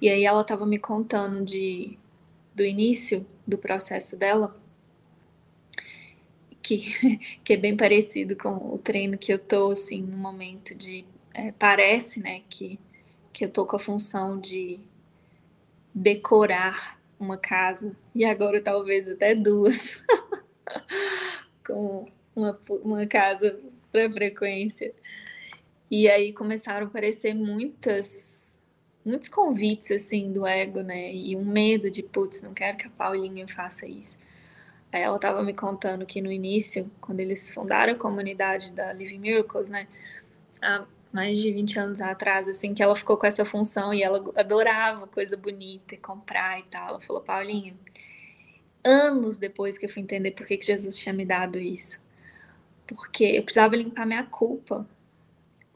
e 0.00 0.08
aí 0.08 0.24
ela 0.24 0.44
tava 0.44 0.64
me 0.64 0.78
contando 0.78 1.44
de 1.44 1.98
do 2.54 2.64
início 2.64 3.26
do 3.50 3.58
processo 3.58 4.16
dela, 4.16 4.56
que, 6.62 7.18
que 7.42 7.52
é 7.52 7.56
bem 7.56 7.76
parecido 7.76 8.36
com 8.36 8.72
o 8.72 8.78
treino 8.78 9.18
que 9.18 9.32
eu 9.32 9.38
tô, 9.38 9.72
assim, 9.72 10.02
no 10.02 10.16
momento 10.16 10.74
de. 10.74 11.04
É, 11.34 11.52
parece, 11.52 12.20
né, 12.20 12.42
que, 12.48 12.78
que 13.32 13.44
eu 13.44 13.50
tô 13.50 13.66
com 13.66 13.76
a 13.76 13.78
função 13.78 14.38
de 14.38 14.80
decorar 15.94 16.98
uma 17.18 17.36
casa, 17.36 17.94
e 18.14 18.24
agora 18.24 18.62
talvez 18.62 19.08
até 19.08 19.34
duas, 19.34 20.02
com 21.66 22.08
uma, 22.34 22.58
uma 22.82 23.06
casa 23.06 23.60
para 23.92 24.10
frequência. 24.10 24.94
E 25.90 26.08
aí 26.08 26.32
começaram 26.32 26.86
a 26.86 26.88
aparecer 26.88 27.34
muitas 27.34 28.49
muitos 29.04 29.28
convites 29.28 29.90
assim 29.90 30.32
do 30.32 30.46
ego, 30.46 30.82
né? 30.82 31.12
E 31.12 31.36
um 31.36 31.44
medo 31.44 31.90
de, 31.90 32.02
putz, 32.02 32.42
não 32.42 32.54
quero 32.54 32.76
que 32.76 32.86
a 32.86 32.90
Paulinha 32.90 33.46
faça 33.48 33.86
isso. 33.86 34.18
Aí 34.92 35.02
ela 35.02 35.16
estava 35.16 35.42
me 35.42 35.54
contando 35.54 36.04
que 36.04 36.20
no 36.20 36.32
início, 36.32 36.90
quando 37.00 37.20
eles 37.20 37.54
fundaram 37.54 37.92
a 37.92 37.96
comunidade 37.96 38.72
da 38.72 38.92
Living 38.92 39.18
Miracles, 39.18 39.70
né? 39.70 39.86
Há 40.60 40.84
mais 41.12 41.38
de 41.38 41.52
20 41.52 41.78
anos 41.78 42.00
atrás, 42.00 42.48
assim, 42.48 42.74
que 42.74 42.82
ela 42.82 42.94
ficou 42.94 43.16
com 43.16 43.26
essa 43.26 43.44
função 43.44 43.92
e 43.92 44.02
ela 44.02 44.22
adorava 44.36 45.06
coisa 45.06 45.36
bonita 45.36 45.94
e 45.94 45.98
comprar 45.98 46.58
e 46.58 46.64
tal. 46.64 46.88
Ela 46.90 47.00
falou, 47.00 47.22
Paulinha, 47.22 47.74
anos 48.84 49.36
depois 49.36 49.78
que 49.78 49.86
eu 49.86 49.90
fui 49.90 50.02
entender 50.02 50.32
por 50.32 50.46
que, 50.46 50.56
que 50.56 50.66
Jesus 50.66 50.96
tinha 50.96 51.12
me 51.12 51.24
dado 51.24 51.58
isso. 51.58 52.00
Porque 52.86 53.24
eu 53.24 53.42
precisava 53.42 53.76
limpar 53.76 54.06
minha 54.06 54.24
culpa 54.24 54.86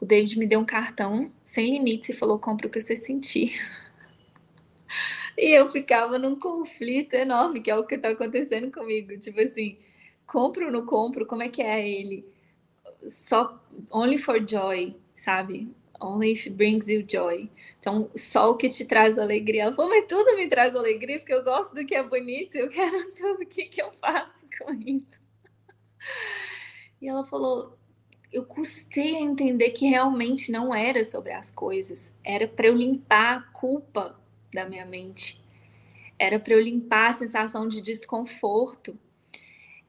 o 0.05 0.07
David 0.07 0.37
me 0.37 0.45
deu 0.45 0.59
um 0.59 0.65
cartão 0.65 1.31
sem 1.43 1.71
limites 1.71 2.09
e 2.09 2.13
falou: 2.13 2.37
compra 2.37 2.67
o 2.67 2.69
que 2.69 2.79
você 2.79 2.95
sentir. 2.95 3.53
E 5.37 5.51
eu 5.51 5.67
ficava 5.67 6.17
num 6.17 6.39
conflito 6.39 7.13
enorme, 7.13 7.61
que 7.61 7.69
é 7.69 7.75
o 7.75 7.85
que 7.85 7.95
está 7.95 8.07
acontecendo 8.07 8.71
comigo. 8.71 9.19
Tipo 9.19 9.41
assim, 9.41 9.77
compro 10.25 10.67
ou 10.67 10.71
não 10.71 10.85
compro? 10.85 11.25
Como 11.25 11.43
é 11.43 11.49
que 11.49 11.61
é 11.61 11.85
ele? 11.85 12.25
Só 13.05 13.61
only 13.91 14.17
for 14.17 14.39
joy, 14.47 14.95
sabe? 15.13 15.67
Only 15.99 16.31
if 16.31 16.47
brings 16.47 16.87
you 16.87 17.03
joy. 17.05 17.51
Então, 17.77 18.09
só 18.15 18.51
o 18.51 18.55
que 18.55 18.69
te 18.69 18.85
traz 18.85 19.19
alegria. 19.19 19.63
Ela 19.63 19.75
falou, 19.75 19.91
mas 19.91 20.05
tudo 20.07 20.37
me 20.37 20.47
traz 20.47 20.73
alegria, 20.73 21.19
porque 21.19 21.33
eu 21.33 21.43
gosto 21.43 21.75
do 21.75 21.85
que 21.85 21.95
é 21.95 22.03
bonito, 22.03 22.55
eu 22.55 22.69
quero 22.69 23.11
tudo. 23.11 23.43
O 23.43 23.45
que, 23.45 23.65
que 23.65 23.81
eu 23.81 23.91
faço 23.91 24.47
com 24.57 24.73
isso? 24.73 25.19
E 27.01 27.09
ela 27.09 27.25
falou, 27.25 27.77
eu 28.31 28.43
custei 28.43 29.15
a 29.15 29.21
entender 29.21 29.71
que 29.71 29.85
realmente 29.85 30.51
não 30.51 30.73
era 30.73 31.03
sobre 31.03 31.31
as 31.31 31.51
coisas, 31.51 32.15
era 32.23 32.47
para 32.47 32.67
eu 32.67 32.75
limpar 32.75 33.37
a 33.37 33.41
culpa 33.57 34.19
da 34.53 34.65
minha 34.67 34.85
mente, 34.85 35.41
era 36.17 36.39
para 36.39 36.53
eu 36.53 36.61
limpar 36.61 37.09
a 37.09 37.13
sensação 37.13 37.67
de 37.67 37.81
desconforto. 37.81 38.97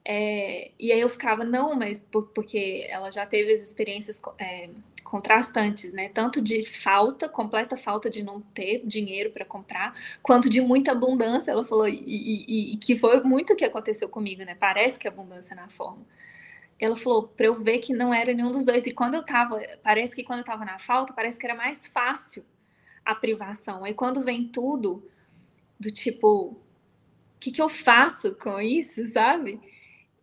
É, 0.04 0.70
e 0.78 0.92
aí 0.92 1.00
eu 1.00 1.08
ficava, 1.08 1.44
não, 1.44 1.74
mas 1.74 2.00
por, 2.00 2.28
porque 2.28 2.86
ela 2.88 3.10
já 3.10 3.26
teve 3.26 3.52
as 3.52 3.60
experiências 3.60 4.20
é, 4.38 4.68
contrastantes, 5.02 5.92
né? 5.92 6.08
Tanto 6.08 6.40
de 6.40 6.64
falta, 6.64 7.28
completa 7.28 7.76
falta 7.76 8.08
de 8.08 8.22
não 8.22 8.40
ter 8.40 8.82
dinheiro 8.84 9.30
para 9.30 9.44
comprar, 9.44 9.92
quanto 10.22 10.48
de 10.48 10.60
muita 10.60 10.92
abundância. 10.92 11.50
Ela 11.50 11.64
falou, 11.64 11.88
e, 11.88 12.04
e, 12.06 12.74
e 12.74 12.76
que 12.76 12.96
foi 12.96 13.20
muito 13.22 13.52
o 13.52 13.56
que 13.56 13.64
aconteceu 13.64 14.08
comigo, 14.08 14.44
né? 14.44 14.54
Parece 14.54 14.98
que 14.98 15.08
abundância 15.08 15.54
é 15.54 15.56
na 15.56 15.68
forma 15.68 16.04
ela 16.78 16.96
falou 16.96 17.28
para 17.28 17.46
eu 17.46 17.54
ver 17.54 17.78
que 17.78 17.92
não 17.94 18.12
era 18.12 18.34
nenhum 18.34 18.50
dos 18.50 18.64
dois. 18.64 18.86
E 18.86 18.92
quando 18.92 19.14
eu 19.14 19.24
tava, 19.24 19.60
parece 19.82 20.14
que 20.14 20.24
quando 20.24 20.40
eu 20.40 20.44
tava 20.44 20.64
na 20.64 20.78
falta, 20.78 21.14
parece 21.14 21.38
que 21.38 21.46
era 21.46 21.54
mais 21.54 21.86
fácil 21.86 22.44
a 23.04 23.14
privação. 23.14 23.84
Aí 23.84 23.94
quando 23.94 24.20
vem 24.20 24.48
tudo, 24.48 25.08
do 25.78 25.90
tipo, 25.90 26.28
o 26.48 26.60
que, 27.38 27.50
que 27.50 27.62
eu 27.62 27.68
faço 27.68 28.34
com 28.34 28.60
isso, 28.60 29.06
sabe? 29.06 29.60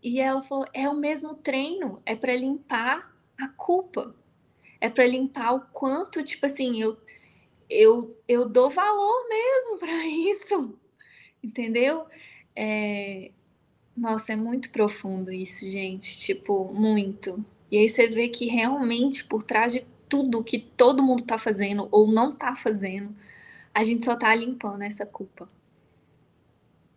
E 0.01 0.19
ela 0.19 0.41
falou: 0.41 0.65
é 0.73 0.87
o 0.89 0.95
mesmo 0.95 1.35
treino, 1.35 2.01
é 2.05 2.15
para 2.15 2.35
limpar 2.35 3.15
a 3.37 3.47
culpa, 3.47 4.15
é 4.81 4.89
para 4.89 5.07
limpar 5.07 5.53
o 5.53 5.61
quanto, 5.71 6.23
tipo 6.23 6.45
assim, 6.45 6.81
eu, 6.81 6.97
eu, 7.69 8.17
eu 8.27 8.47
dou 8.47 8.69
valor 8.69 9.27
mesmo 9.29 9.77
para 9.79 10.05
isso, 10.05 10.77
entendeu? 11.41 12.05
É, 12.55 13.31
nossa, 13.95 14.33
é 14.33 14.35
muito 14.35 14.71
profundo 14.71 15.31
isso, 15.31 15.69
gente. 15.69 16.17
Tipo, 16.17 16.73
muito. 16.73 17.43
E 17.71 17.77
aí 17.77 17.89
você 17.89 18.07
vê 18.07 18.27
que 18.27 18.47
realmente 18.47 19.23
por 19.23 19.43
trás 19.43 19.73
de 19.73 19.85
tudo 20.09 20.43
que 20.43 20.59
todo 20.59 21.03
mundo 21.03 21.23
tá 21.23 21.37
fazendo 21.37 21.87
ou 21.91 22.11
não 22.11 22.35
tá 22.35 22.55
fazendo, 22.55 23.15
a 23.73 23.83
gente 23.83 24.05
só 24.05 24.15
tá 24.15 24.33
limpando 24.35 24.83
essa 24.83 25.05
culpa. 25.05 25.49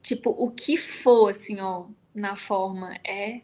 Tipo, 0.03 0.31
o 0.31 0.51
que 0.51 0.77
for, 0.77 1.31
assim, 1.31 1.61
ó, 1.61 1.87
na 2.15 2.37
forma 2.37 2.95
é 3.05 3.41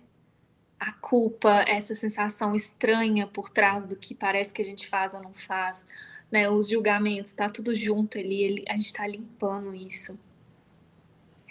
a 0.78 0.92
culpa, 0.92 1.64
essa 1.66 1.94
sensação 1.94 2.54
estranha 2.54 3.26
por 3.26 3.50
trás 3.50 3.86
do 3.86 3.96
que 3.96 4.14
parece 4.14 4.52
que 4.52 4.62
a 4.62 4.64
gente 4.64 4.88
faz 4.88 5.14
ou 5.14 5.22
não 5.22 5.32
faz, 5.32 5.86
né? 6.30 6.48
Os 6.50 6.68
julgamentos, 6.68 7.32
tá 7.32 7.48
tudo 7.48 7.74
junto 7.74 8.18
ali, 8.18 8.64
a 8.68 8.76
gente 8.76 8.92
tá 8.92 9.06
limpando 9.06 9.74
isso 9.74 10.18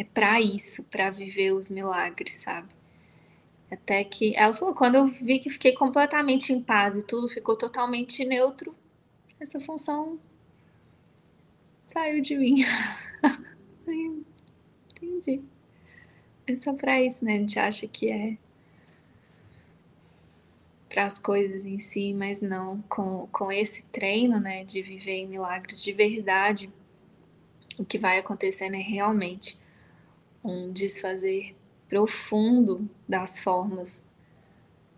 é 0.01 0.03
para 0.03 0.41
isso, 0.41 0.83
para 0.85 1.11
viver 1.11 1.53
os 1.53 1.69
milagres, 1.69 2.35
sabe? 2.37 2.69
Até 3.69 4.03
que 4.03 4.35
ela 4.35 4.51
falou, 4.51 4.73
quando 4.73 4.95
eu 4.95 5.07
vi 5.07 5.37
que 5.37 5.49
fiquei 5.49 5.73
completamente 5.73 6.51
em 6.51 6.59
paz 6.59 6.97
e 6.97 7.05
tudo 7.05 7.29
ficou 7.29 7.55
totalmente 7.55 8.25
neutro, 8.25 8.75
essa 9.39 9.59
função 9.59 10.19
saiu 11.85 12.19
de 12.19 12.35
mim. 12.35 12.65
Entendi. 14.91 15.43
É 16.47 16.55
só 16.55 16.73
para 16.73 16.99
isso, 16.99 17.23
né? 17.23 17.35
A 17.35 17.39
gente 17.39 17.59
acha 17.59 17.87
que 17.87 18.09
é 18.09 18.37
para 20.89 21.05
as 21.05 21.19
coisas 21.19 21.65
em 21.67 21.77
si, 21.77 22.11
mas 22.11 22.41
não 22.41 22.81
com, 22.89 23.27
com 23.31 23.51
esse 23.51 23.85
treino, 23.85 24.39
né, 24.39 24.65
de 24.65 24.81
viver 24.81 25.19
em 25.19 25.27
milagres 25.27 25.81
de 25.83 25.93
verdade. 25.93 26.69
O 27.77 27.85
que 27.85 27.99
vai 27.99 28.17
acontecendo 28.17 28.75
é 28.75 28.81
realmente 28.81 29.60
um 30.43 30.71
desfazer 30.71 31.55
profundo 31.87 32.89
das 33.07 33.39
formas, 33.39 34.07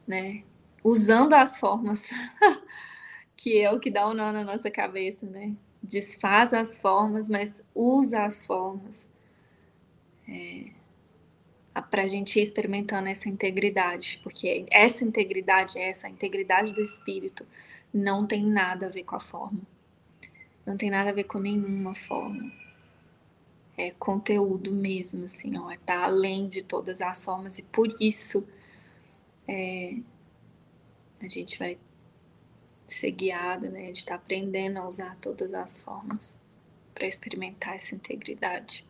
né? 0.07 0.43
Usando 0.83 1.33
as 1.33 1.57
formas, 1.57 2.03
que 3.35 3.61
é 3.61 3.71
o 3.71 3.79
que 3.79 3.89
dá 3.89 4.07
o 4.07 4.11
um 4.11 4.13
nó 4.13 4.31
na 4.31 4.43
nossa 4.43 4.69
cabeça, 4.69 5.25
né? 5.25 5.53
Desfaz 5.81 6.53
as 6.53 6.77
formas, 6.77 7.29
mas 7.29 7.61
usa 7.73 8.23
as 8.23 8.45
formas. 8.45 9.09
É, 10.27 10.71
para 11.89 12.03
a 12.03 12.07
gente 12.07 12.39
ir 12.39 12.43
experimentando 12.43 13.09
essa 13.09 13.27
integridade, 13.27 14.19
porque 14.23 14.65
essa 14.71 15.03
integridade, 15.03 15.79
essa 15.79 16.07
integridade 16.07 16.73
do 16.73 16.81
espírito, 16.81 17.45
não 17.93 18.25
tem 18.25 18.45
nada 18.45 18.87
a 18.87 18.89
ver 18.89 19.03
com 19.03 19.15
a 19.15 19.19
forma. 19.19 19.61
Não 20.65 20.77
tem 20.77 20.89
nada 20.89 21.09
a 21.09 21.13
ver 21.13 21.25
com 21.25 21.39
nenhuma 21.39 21.95
forma. 21.95 22.51
É 23.78 23.91
conteúdo 23.91 24.71
mesmo, 24.71 25.26
assim, 25.26 25.57
ó. 25.57 25.76
Tá 25.86 26.05
além 26.05 26.47
de 26.47 26.63
todas 26.63 27.01
as 27.01 27.24
formas 27.24 27.57
e 27.57 27.63
por 27.63 27.88
isso 27.99 28.47
é, 29.47 29.97
a 31.21 31.28
gente 31.28 31.57
vai 31.57 31.78
ser 32.88 33.11
guiado, 33.11 33.69
né? 33.69 33.86
A 33.86 33.88
gente 33.88 34.05
tá 34.05 34.15
aprendendo 34.15 34.78
a 34.78 34.88
usar 34.88 35.15
todas 35.17 35.53
as 35.53 35.82
formas 35.82 36.38
para 36.93 37.07
experimentar 37.07 37.76
essa 37.76 37.95
integridade. 37.95 38.86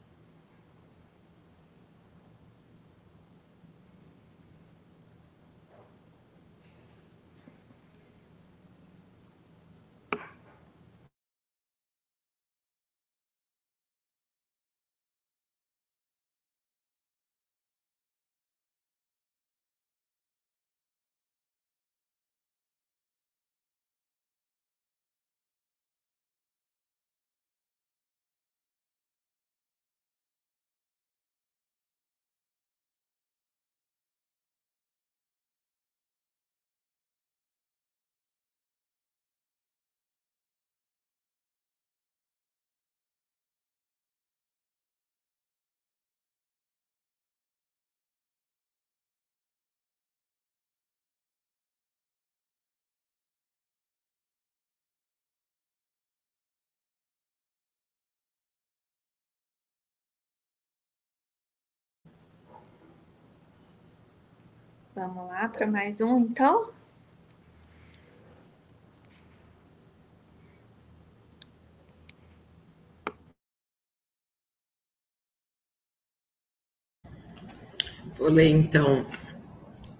Vamos 64.95 65.27
lá 65.27 65.49
para 65.49 65.65
mais 65.65 66.01
um, 66.01 66.19
então? 66.19 66.69
Vou 78.19 78.29
ler 78.29 78.49
então 78.49 79.03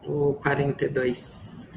o 0.05 0.35
42. 0.35 1.71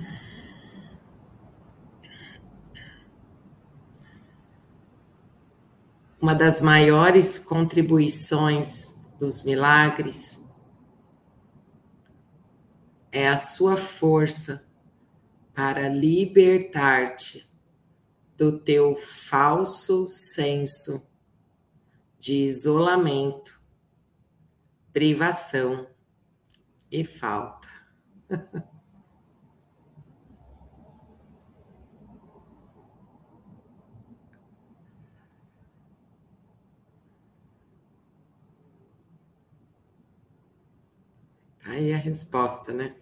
Uma 6.20 6.34
das 6.34 6.60
maiores 6.60 7.38
contribuições 7.38 9.02
dos 9.18 9.42
milagres 9.42 10.45
é 13.16 13.28
a 13.28 13.36
sua 13.38 13.78
força 13.78 14.68
para 15.54 15.88
libertar-te 15.88 17.50
do 18.36 18.58
teu 18.58 18.94
falso 18.94 20.06
senso 20.06 21.10
de 22.18 22.34
isolamento, 22.34 23.58
privação 24.92 25.86
e 26.92 27.06
falta. 27.06 27.66
Aí 41.64 41.94
a 41.94 41.96
resposta, 41.96 42.74
né? 42.74 42.94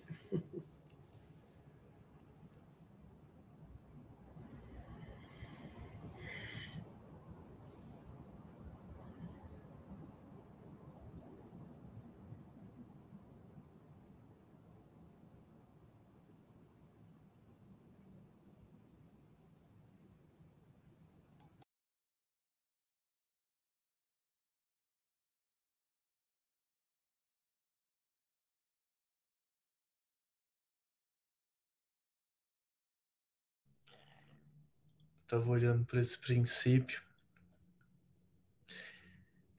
Estava 35.34 35.50
olhando 35.50 35.84
para 35.84 36.00
esse 36.00 36.16
princípio, 36.16 37.02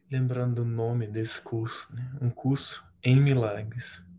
lembrando 0.10 0.60
o 0.60 0.66
nome 0.66 1.06
desse 1.06 1.42
curso, 1.42 1.94
né? 1.94 2.14
um 2.22 2.30
curso 2.30 2.88
em 3.04 3.20
milagres. 3.20 4.10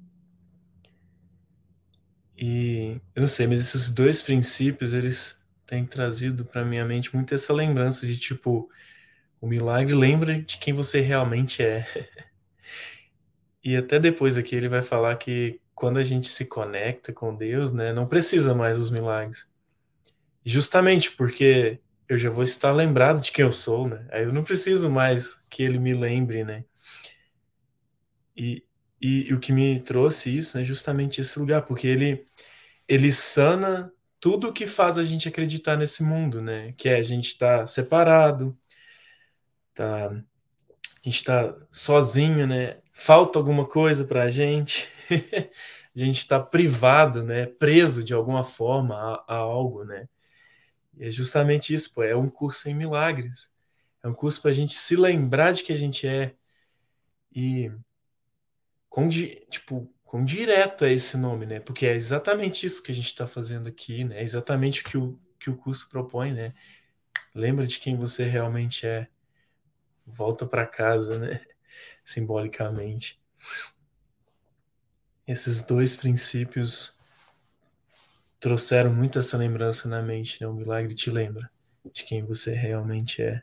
E 2.37 3.01
eu 3.15 3.23
não 3.23 3.27
sei, 3.27 3.47
mas 3.47 3.61
esses 3.61 3.91
dois 3.91 4.21
princípios 4.21 4.93
eles 4.93 5.43
têm 5.65 5.87
trazido 5.87 6.45
para 6.45 6.63
minha 6.63 6.85
mente 6.85 7.17
muito 7.17 7.35
essa 7.35 7.55
lembrança 7.55 8.07
de 8.07 8.19
tipo 8.19 8.71
o 9.41 9.47
milagre 9.47 9.95
lembra 9.95 10.43
de 10.43 10.59
quem 10.59 10.75
você 10.75 11.01
realmente 11.01 11.63
é. 11.63 11.87
e 13.65 13.75
até 13.79 13.99
depois 13.99 14.37
aqui 14.37 14.55
ele 14.55 14.69
vai 14.69 14.83
falar 14.83 15.17
que 15.17 15.59
quando 15.75 15.97
a 15.97 16.05
gente 16.05 16.29
se 16.29 16.45
conecta 16.45 17.15
com 17.15 17.35
Deus, 17.35 17.73
né, 17.73 17.95
não 17.95 18.07
precisa 18.07 18.55
mais 18.55 18.77
dos 18.77 18.91
milagres 18.91 19.49
Justamente 20.47 21.11
porque 21.11 21.81
eu 22.09 22.17
já 22.17 22.31
vou 22.31 22.45
estar 22.45 22.71
lembrado 22.71 23.21
de 23.21 23.33
quem 23.33 23.45
eu 23.45 23.51
sou, 23.51 23.89
né? 23.89 24.07
Aí 24.13 24.23
eu 24.23 24.33
não 24.33 24.45
preciso 24.45 24.89
mais 24.89 25.43
que 25.51 25.61
ele 25.61 25.77
me 25.77 25.93
lembre, 25.93 26.45
né? 26.45 26.65
E, 28.37 28.65
e, 29.01 29.29
e 29.29 29.35
o 29.35 29.41
que 29.41 29.53
me 29.53 29.81
trouxe 29.81 30.37
isso 30.37 30.57
é 30.57 30.65
justamente 30.65 31.21
esse 31.21 31.37
lugar, 31.37 31.63
porque 31.63 31.89
ele, 31.89 32.25
ele 32.87 33.13
sana 33.13 33.93
tudo 34.21 34.49
o 34.49 34.53
que 34.53 34.69
faz 34.69 34.99
a 34.99 35.03
gente 35.03 35.29
acreditar 35.29 35.77
nesse 35.77 36.05
mundo, 36.05 36.41
né? 36.41 36.73
Que 36.77 36.91
é 36.91 36.97
a 36.97 37.03
gente 37.03 37.33
estar 37.33 37.61
tá 37.61 37.67
separado, 37.67 38.57
tá, 39.75 40.11
a 40.11 40.23
gente 41.03 41.17
está 41.17 41.57
sozinho, 41.73 42.47
né? 42.47 42.79
Falta 42.93 43.39
alguma 43.39 43.67
coisa 43.67 44.05
para 44.05 44.23
a 44.25 44.31
gente, 44.31 44.89
a 45.11 45.99
gente 45.99 46.19
está 46.19 46.39
privado, 46.39 47.25
né? 47.25 47.47
Preso 47.47 48.05
de 48.05 48.15
alguma 48.15 48.45
forma 48.45 48.95
a, 48.95 49.35
a 49.35 49.37
algo, 49.39 49.85
né? 49.85 50.09
E 50.97 51.07
é 51.07 51.11
justamente 51.11 51.75
isso, 51.75 51.95
pô, 51.95 52.03
é 52.03 52.17
um 52.17 52.29
curso 52.29 52.69
em 52.69 52.75
milagres. 52.75 53.53
É 54.03 54.09
um 54.09 54.15
curso 54.15 54.41
para 54.41 54.51
a 54.51 54.55
gente 54.55 54.75
se 54.75 54.97
lembrar 54.97 55.53
de 55.53 55.63
que 55.63 55.73
a 55.73 55.77
gente 55.77 56.07
é. 56.07 56.35
E 57.35 57.71
com, 58.89 59.09
tipo, 59.09 59.93
com 60.05 60.25
direto 60.25 60.85
é 60.85 60.93
esse 60.93 61.17
nome, 61.17 61.45
né? 61.47 61.61
Porque 61.61 61.87
é 61.87 61.95
exatamente 61.95 62.65
isso 62.65 62.83
que 62.83 62.93
a 62.93 62.95
gente 62.95 63.09
está 63.09 63.27
fazendo 63.27 63.69
aqui, 63.69 64.05
né? 64.05 64.21
É 64.21 64.23
exatamente 64.23 64.81
o 64.81 64.85
que 64.85 64.97
o, 64.97 65.21
que 65.39 65.51
o 65.51 65.57
curso 65.57 65.89
propõe, 65.91 66.33
né? 66.33 66.55
Lembra 67.35 67.67
de 67.67 67.79
quem 67.79 67.97
você 67.97 68.25
realmente 68.25 68.87
é. 68.87 69.09
Volta 70.07 70.47
para 70.47 70.67
casa, 70.67 71.19
né? 71.19 71.45
Simbolicamente. 72.05 73.21
Esses 75.27 75.65
dois 75.65 75.97
princípios 75.97 76.96
trouxeram 78.47 78.95
muito 78.95 79.19
essa 79.19 79.37
lembrança 79.37 79.89
na 79.89 80.01
mente, 80.01 80.41
né? 80.41 80.47
O 80.47 80.55
milagre 80.55 80.95
te 80.95 81.11
lembra 81.11 81.51
de 81.93 82.05
quem 82.05 82.25
você 82.25 82.55
realmente 82.55 83.21
é. 83.21 83.43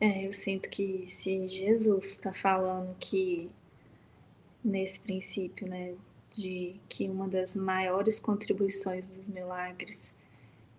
É, 0.00 0.26
eu 0.26 0.32
sinto 0.32 0.68
que 0.68 1.06
se 1.06 1.46
Jesus 1.46 2.06
está 2.10 2.32
falando 2.32 2.94
que 2.98 3.50
nesse 4.62 5.00
princípio, 5.00 5.66
né, 5.66 5.94
de 6.30 6.76
que 6.88 7.08
uma 7.08 7.26
das 7.28 7.56
maiores 7.56 8.18
contribuições 8.20 9.08
dos 9.08 9.28
milagres 9.28 10.14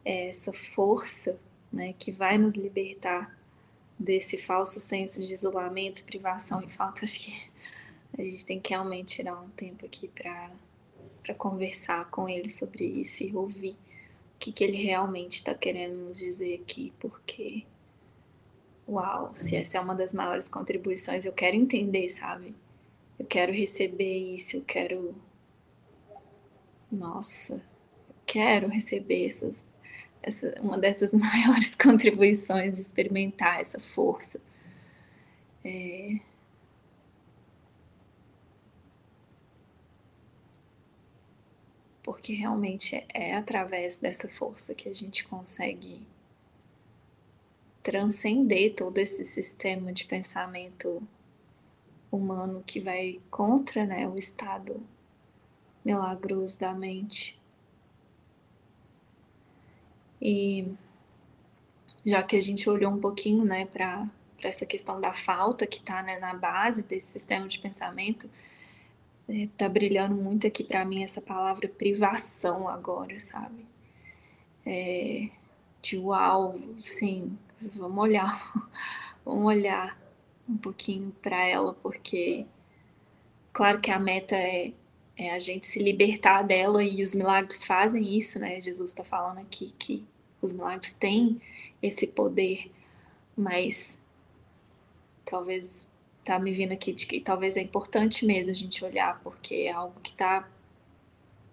é 0.06 0.30
essa 0.30 0.54
força, 0.54 1.40
né, 1.72 1.94
que 1.98 2.12
vai 2.12 2.38
nos 2.38 2.56
libertar 2.56 3.36
desse 3.98 4.38
falso 4.38 4.80
senso 4.80 5.26
de 5.26 5.34
isolamento, 5.34 6.04
privação 6.04 6.62
e 6.62 6.70
falta, 6.70 7.04
acho 7.04 7.22
que 7.22 7.50
a 8.18 8.22
gente 8.22 8.46
tem 8.46 8.60
que 8.60 8.70
realmente 8.70 9.16
tirar 9.16 9.42
um 9.42 9.50
tempo 9.50 9.86
aqui 9.86 10.08
para 10.08 10.52
para 11.28 11.36
conversar 11.36 12.10
com 12.10 12.30
ele 12.30 12.50
sobre 12.50 12.86
isso 12.86 13.22
e 13.22 13.36
ouvir 13.36 13.74
o 13.74 14.40
que, 14.40 14.50
que 14.50 14.64
ele 14.64 14.82
realmente 14.82 15.34
está 15.34 15.54
querendo 15.54 15.96
nos 16.08 16.18
dizer 16.18 16.62
aqui, 16.62 16.94
porque 17.00 17.66
uau, 18.88 19.32
se 19.36 19.56
essa 19.56 19.78
é 19.78 19.82
uma 19.82 19.96
das 19.96 20.14
maiores 20.14 20.48
contribuições, 20.48 21.26
eu 21.26 21.34
quero 21.34 21.56
entender, 21.56 22.08
sabe? 22.10 22.56
Eu 23.20 23.26
quero 23.26 23.52
receber 23.52 24.18
isso, 24.34 24.58
eu 24.58 24.64
quero. 24.64 25.16
Nossa, 26.92 27.56
eu 27.56 28.16
quero 28.26 28.68
receber 28.70 29.28
essas, 29.28 29.66
essa, 30.24 30.54
uma 30.62 30.78
dessas 30.78 31.14
maiores 31.16 31.76
contribuições, 31.76 32.80
experimentar 32.80 33.60
essa 33.60 33.80
força. 33.80 34.40
É... 35.64 36.20
Porque 42.04 42.34
realmente 42.34 42.96
é, 42.96 43.06
é 43.14 43.36
através 43.36 43.98
dessa 43.98 44.30
força 44.30 44.74
que 44.74 44.88
a 44.88 44.94
gente 44.94 45.26
consegue 45.26 46.08
transcender 47.88 48.76
todo 48.76 48.98
esse 48.98 49.24
sistema 49.24 49.94
de 49.94 50.04
pensamento 50.04 51.02
humano 52.12 52.62
que 52.68 52.82
vai 52.82 53.22
contra 53.32 53.86
né, 53.86 54.06
o 54.06 54.18
estado 54.18 54.86
milagroso 55.86 56.60
da 56.60 56.74
mente. 56.74 57.40
E 60.22 60.68
já 62.06 62.22
que 62.22 62.36
a 62.36 62.42
gente 62.42 62.70
olhou 62.70 62.92
um 62.92 63.00
pouquinho 63.00 63.46
né, 63.46 63.66
para 63.66 64.06
essa 64.44 64.66
questão 64.66 65.00
da 65.00 65.14
falta 65.14 65.66
que 65.66 65.78
está 65.78 66.04
né, 66.04 66.20
na 66.20 66.34
base 66.34 66.86
desse 66.86 67.08
sistema 67.08 67.48
de 67.48 67.58
pensamento, 67.58 68.30
está 69.30 69.64
é, 69.64 69.70
brilhando 69.70 70.14
muito 70.14 70.46
aqui 70.46 70.62
para 70.62 70.84
mim 70.84 71.06
essa 71.06 71.22
palavra 71.22 71.70
privação 71.70 72.68
agora, 72.68 73.18
sabe? 73.18 73.66
É, 74.66 75.30
de 75.82 75.98
uau, 75.98 76.60
sim, 76.84 77.38
vamos 77.76 77.98
olhar, 77.98 78.70
vamos 79.26 79.46
olhar 79.46 79.98
um 80.48 80.58
pouquinho 80.58 81.12
para 81.22 81.44
ela, 81.46 81.74
porque 81.74 82.46
claro 83.52 83.82
que 83.82 83.92
a 83.92 84.00
meta 84.00 84.36
é, 84.36 84.72
é, 85.16 85.34
a 85.34 85.40
gente 85.40 85.68
se 85.68 85.80
libertar 85.80 86.44
dela 86.44 86.84
e 86.84 87.04
os 87.04 87.14
milagres 87.14 87.64
fazem 87.64 88.16
isso, 88.16 88.40
né? 88.40 88.62
Jesus 88.62 88.92
está 88.92 89.04
falando 89.04 89.40
aqui 89.40 89.74
que 89.78 90.06
os 90.42 90.54
milagres 90.54 90.94
têm 90.94 91.42
esse 91.82 92.08
poder, 92.08 92.72
mas 93.36 94.00
talvez 95.26 95.88
tá 96.24 96.40
me 96.40 96.52
vindo 96.52 96.72
aqui 96.72 96.94
de 96.94 97.06
que 97.06 97.20
talvez 97.20 97.58
é 97.58 97.62
importante 97.62 98.26
mesmo 98.26 98.52
a 98.52 98.56
gente 98.56 98.84
olhar, 98.84 99.20
porque 99.22 99.56
é 99.56 99.72
algo 99.72 100.00
que 100.02 100.12
está 100.12 100.48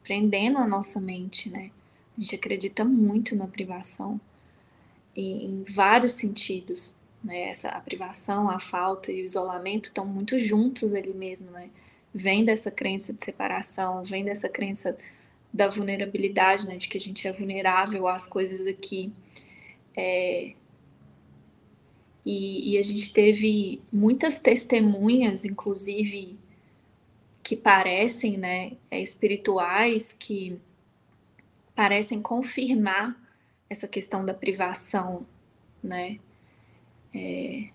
prendendo 0.03 0.59
a 0.59 0.67
nossa 0.67 1.01
mente, 1.01 1.49
né? 1.49 1.71
A 2.17 2.21
gente 2.21 2.35
acredita 2.35 2.85
muito 2.85 3.35
na 3.35 3.49
privação 3.49 4.21
em 5.17 5.65
vários 5.65 6.13
sentidos, 6.13 6.95
né? 7.23 7.49
Essa, 7.49 7.69
a 7.71 7.81
privação, 7.81 8.51
a 8.51 8.59
falta 8.59 9.11
e 9.11 9.23
o 9.23 9.25
isolamento 9.25 9.87
estão 9.87 10.07
muito 10.07 10.39
juntos 10.39 10.95
ali 10.95 11.15
mesmo, 11.15 11.51
né? 11.51 11.71
Vem 12.13 12.45
dessa 12.45 12.71
crença 12.71 13.13
de 13.13 13.25
separação, 13.25 14.03
vem 14.03 14.25
dessa 14.25 14.49
crença 14.49 14.97
da 15.53 15.69
vulnerabilidade, 15.69 16.67
né? 16.67 16.77
De 16.77 16.89
que 16.89 16.99
a 16.99 17.01
gente 17.01 17.27
é 17.27 17.33
vulnerável 17.33 18.07
às 18.07 18.27
coisas 18.27 18.67
aqui. 18.67 19.13
É, 19.97 20.53
e, 22.25 22.73
e, 22.73 22.79
a 22.79 22.83
gente 22.83 23.13
teve 23.13 23.83
muitas 23.93 24.41
testemunhas, 24.41 25.45
inclusive, 25.45 26.39
que 27.43 27.55
parecem 27.55 28.39
né, 28.39 28.73
é, 28.91 29.01
espirituais, 29.01 30.15
que 30.19 30.59
parecem 31.75 32.23
confirmar 32.23 33.15
essa 33.69 33.89
questão 33.89 34.25
da 34.25 34.35
privação, 34.35 35.27
né? 35.83 36.19
É, 37.15 37.69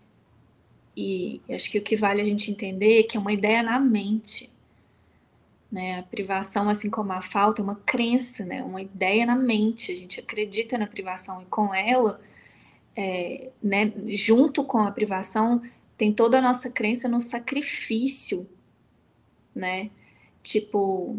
e 0.96 1.42
acho 1.50 1.72
que 1.72 1.78
o 1.78 1.82
que 1.82 1.96
vale 1.96 2.22
a 2.22 2.26
gente 2.26 2.52
entender 2.52 3.00
é 3.00 3.04
que 3.04 3.16
é 3.16 3.20
uma 3.20 3.32
ideia 3.32 3.64
na 3.64 3.80
mente. 3.80 4.52
Né? 5.72 6.00
A 6.00 6.04
privação, 6.04 6.68
assim 6.68 6.90
como 6.90 7.14
a 7.14 7.22
falta, 7.22 7.62
é 7.62 7.64
uma 7.64 7.76
crença, 7.76 8.44
né? 8.44 8.64
uma 8.64 8.82
ideia 8.82 9.26
na 9.26 9.36
mente. 9.36 9.92
A 9.92 9.96
gente 9.96 10.20
acredita 10.20 10.78
na 10.78 10.88
privação 10.88 11.42
e 11.42 11.46
com 11.46 11.74
ela, 11.74 12.20
é, 12.96 13.50
né, 13.64 13.94
junto 14.08 14.64
com 14.64 14.80
a 14.80 14.92
privação, 14.92 15.62
tem 15.96 16.12
toda 16.12 16.40
a 16.40 16.42
nossa 16.42 16.70
crença 16.70 17.08
no 17.08 17.22
sacrifício, 17.22 18.48
né? 19.54 19.92
Tipo, 20.42 21.18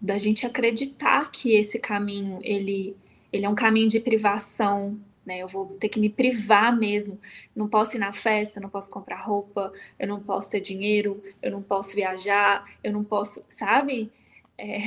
da 0.00 0.18
gente 0.18 0.44
acreditar 0.44 1.30
que 1.30 1.54
esse 1.54 1.78
caminho 1.78 2.40
ele 2.42 2.96
ele 3.32 3.46
é 3.46 3.48
um 3.48 3.54
caminho 3.54 3.88
de 3.88 3.98
privação, 4.00 4.98
né? 5.24 5.38
Eu 5.38 5.48
vou 5.48 5.66
ter 5.78 5.88
que 5.88 6.00
me 6.00 6.10
privar 6.10 6.76
mesmo. 6.76 7.18
Não 7.54 7.68
posso 7.68 7.96
ir 7.96 8.00
na 8.00 8.12
festa, 8.12 8.60
não 8.60 8.68
posso 8.68 8.90
comprar 8.90 9.20
roupa, 9.22 9.72
eu 9.98 10.06
não 10.06 10.20
posso 10.20 10.50
ter 10.50 10.60
dinheiro, 10.60 11.22
eu 11.40 11.50
não 11.50 11.62
posso 11.62 11.94
viajar, 11.94 12.68
eu 12.82 12.92
não 12.92 13.04
posso, 13.04 13.44
sabe? 13.48 14.10
É... 14.58 14.78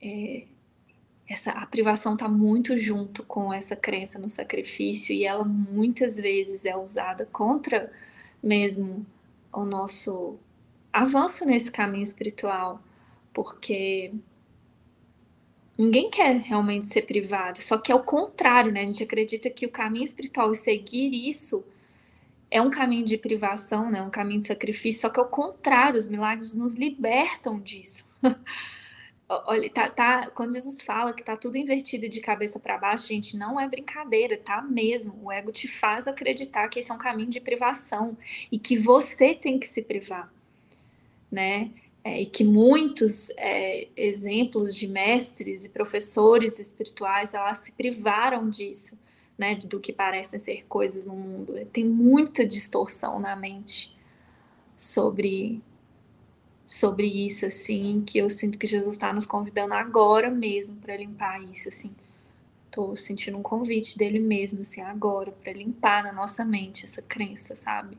é... 0.02 0.44
Essa, 1.28 1.50
a 1.50 1.66
privação 1.66 2.14
está 2.14 2.28
muito 2.28 2.78
junto 2.78 3.24
com 3.24 3.52
essa 3.52 3.74
crença 3.74 4.16
no 4.16 4.28
sacrifício 4.28 5.12
e 5.12 5.24
ela 5.24 5.44
muitas 5.44 6.18
vezes 6.18 6.64
é 6.66 6.76
usada 6.76 7.26
contra 7.26 7.90
mesmo 8.40 9.04
o 9.52 9.64
nosso 9.64 10.36
avanço 10.92 11.44
nesse 11.44 11.72
caminho 11.72 12.04
espiritual, 12.04 12.80
porque 13.34 14.12
Ninguém 15.78 16.08
quer 16.10 16.34
realmente 16.36 16.88
ser 16.88 17.02
privado, 17.02 17.60
só 17.60 17.76
que 17.76 17.92
é 17.92 17.94
o 17.94 18.02
contrário, 18.02 18.72
né? 18.72 18.82
A 18.82 18.86
gente 18.86 19.02
acredita 19.02 19.50
que 19.50 19.66
o 19.66 19.70
caminho 19.70 20.04
espiritual 20.04 20.50
e 20.50 20.56
seguir 20.56 21.12
isso 21.28 21.62
é 22.50 22.62
um 22.62 22.70
caminho 22.70 23.04
de 23.04 23.18
privação, 23.18 23.90
né? 23.90 24.00
Um 24.00 24.10
caminho 24.10 24.40
de 24.40 24.46
sacrifício, 24.46 25.02
só 25.02 25.10
que 25.10 25.20
é 25.20 25.22
o 25.22 25.28
contrário, 25.28 25.98
os 25.98 26.08
milagres 26.08 26.54
nos 26.54 26.74
libertam 26.74 27.60
disso. 27.60 28.06
Olha, 29.28 29.68
tá, 29.68 29.90
tá, 29.90 30.30
quando 30.30 30.52
Jesus 30.52 30.80
fala 30.80 31.12
que 31.12 31.22
tá 31.22 31.36
tudo 31.36 31.58
invertido 31.58 32.08
de 32.08 32.20
cabeça 32.20 32.60
para 32.60 32.78
baixo, 32.78 33.08
gente, 33.08 33.36
não 33.36 33.58
é 33.58 33.68
brincadeira, 33.68 34.38
tá 34.38 34.62
mesmo. 34.62 35.18
O 35.24 35.32
ego 35.32 35.50
te 35.50 35.66
faz 35.66 36.06
acreditar 36.06 36.68
que 36.68 36.78
esse 36.78 36.92
é 36.92 36.94
um 36.94 36.98
caminho 36.98 37.28
de 37.28 37.40
privação 37.40 38.16
e 38.52 38.58
que 38.58 38.78
você 38.78 39.34
tem 39.34 39.58
que 39.58 39.66
se 39.66 39.82
privar, 39.82 40.32
né? 41.30 41.70
É, 42.06 42.22
e 42.22 42.26
que 42.26 42.44
muitos 42.44 43.30
é, 43.30 43.88
exemplos 43.96 44.76
de 44.76 44.86
mestres 44.86 45.64
e 45.64 45.68
professores 45.68 46.60
espirituais 46.60 47.34
elas 47.34 47.58
se 47.58 47.72
privaram 47.72 48.48
disso, 48.48 48.96
né, 49.36 49.56
do 49.56 49.80
que 49.80 49.92
parecem 49.92 50.38
ser 50.38 50.64
coisas 50.68 51.04
no 51.04 51.16
mundo. 51.16 51.54
Tem 51.72 51.84
muita 51.84 52.46
distorção 52.46 53.18
na 53.18 53.34
mente 53.34 53.92
sobre 54.76 55.60
sobre 56.64 57.06
isso 57.06 57.44
assim, 57.46 58.04
que 58.06 58.18
eu 58.18 58.30
sinto 58.30 58.56
que 58.56 58.68
Jesus 58.68 58.94
está 58.94 59.12
nos 59.12 59.26
convidando 59.26 59.74
agora 59.74 60.30
mesmo 60.30 60.76
para 60.76 60.96
limpar 60.96 61.42
isso 61.42 61.68
assim. 61.68 61.92
Tô 62.70 62.94
sentindo 62.94 63.36
um 63.36 63.42
convite 63.42 63.98
dele 63.98 64.20
mesmo 64.20 64.60
assim 64.60 64.80
agora 64.80 65.32
para 65.32 65.52
limpar 65.52 66.04
na 66.04 66.12
nossa 66.12 66.44
mente 66.44 66.84
essa 66.84 67.02
crença, 67.02 67.56
sabe? 67.56 67.98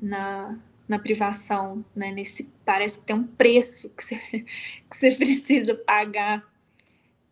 Na 0.00 0.58
na 0.92 0.98
privação, 0.98 1.82
né? 1.96 2.12
Nesse 2.12 2.52
parece 2.64 2.98
que 2.98 3.06
tem 3.06 3.16
um 3.16 3.26
preço 3.26 3.88
que 3.94 4.04
você, 4.04 4.16
que 4.90 4.96
você 4.96 5.10
precisa 5.12 5.74
pagar 5.74 6.46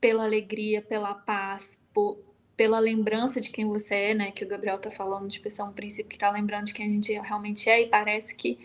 pela 0.01 0.25
alegria, 0.25 0.81
pela 0.81 1.15
paz, 1.15 1.83
por, 1.93 2.19
pela 2.57 2.79
lembrança 2.79 3.39
de 3.39 3.51
quem 3.51 3.67
você 3.67 3.95
é, 3.95 4.15
né? 4.15 4.31
Que 4.31 4.45
o 4.45 4.49
Gabriel 4.49 4.79
tá 4.79 4.91
falando, 4.91 5.29
de 5.29 5.39
pessoa 5.39 5.69
um 5.69 5.73
princípio 5.73 6.09
que 6.09 6.19
tá 6.19 6.31
lembrando 6.31 6.67
de 6.67 6.73
quem 6.73 6.87
a 6.87 6.91
gente 6.91 7.13
realmente 7.13 7.69
é, 7.69 7.83
e 7.83 7.89
parece 7.89 8.35
que 8.35 8.59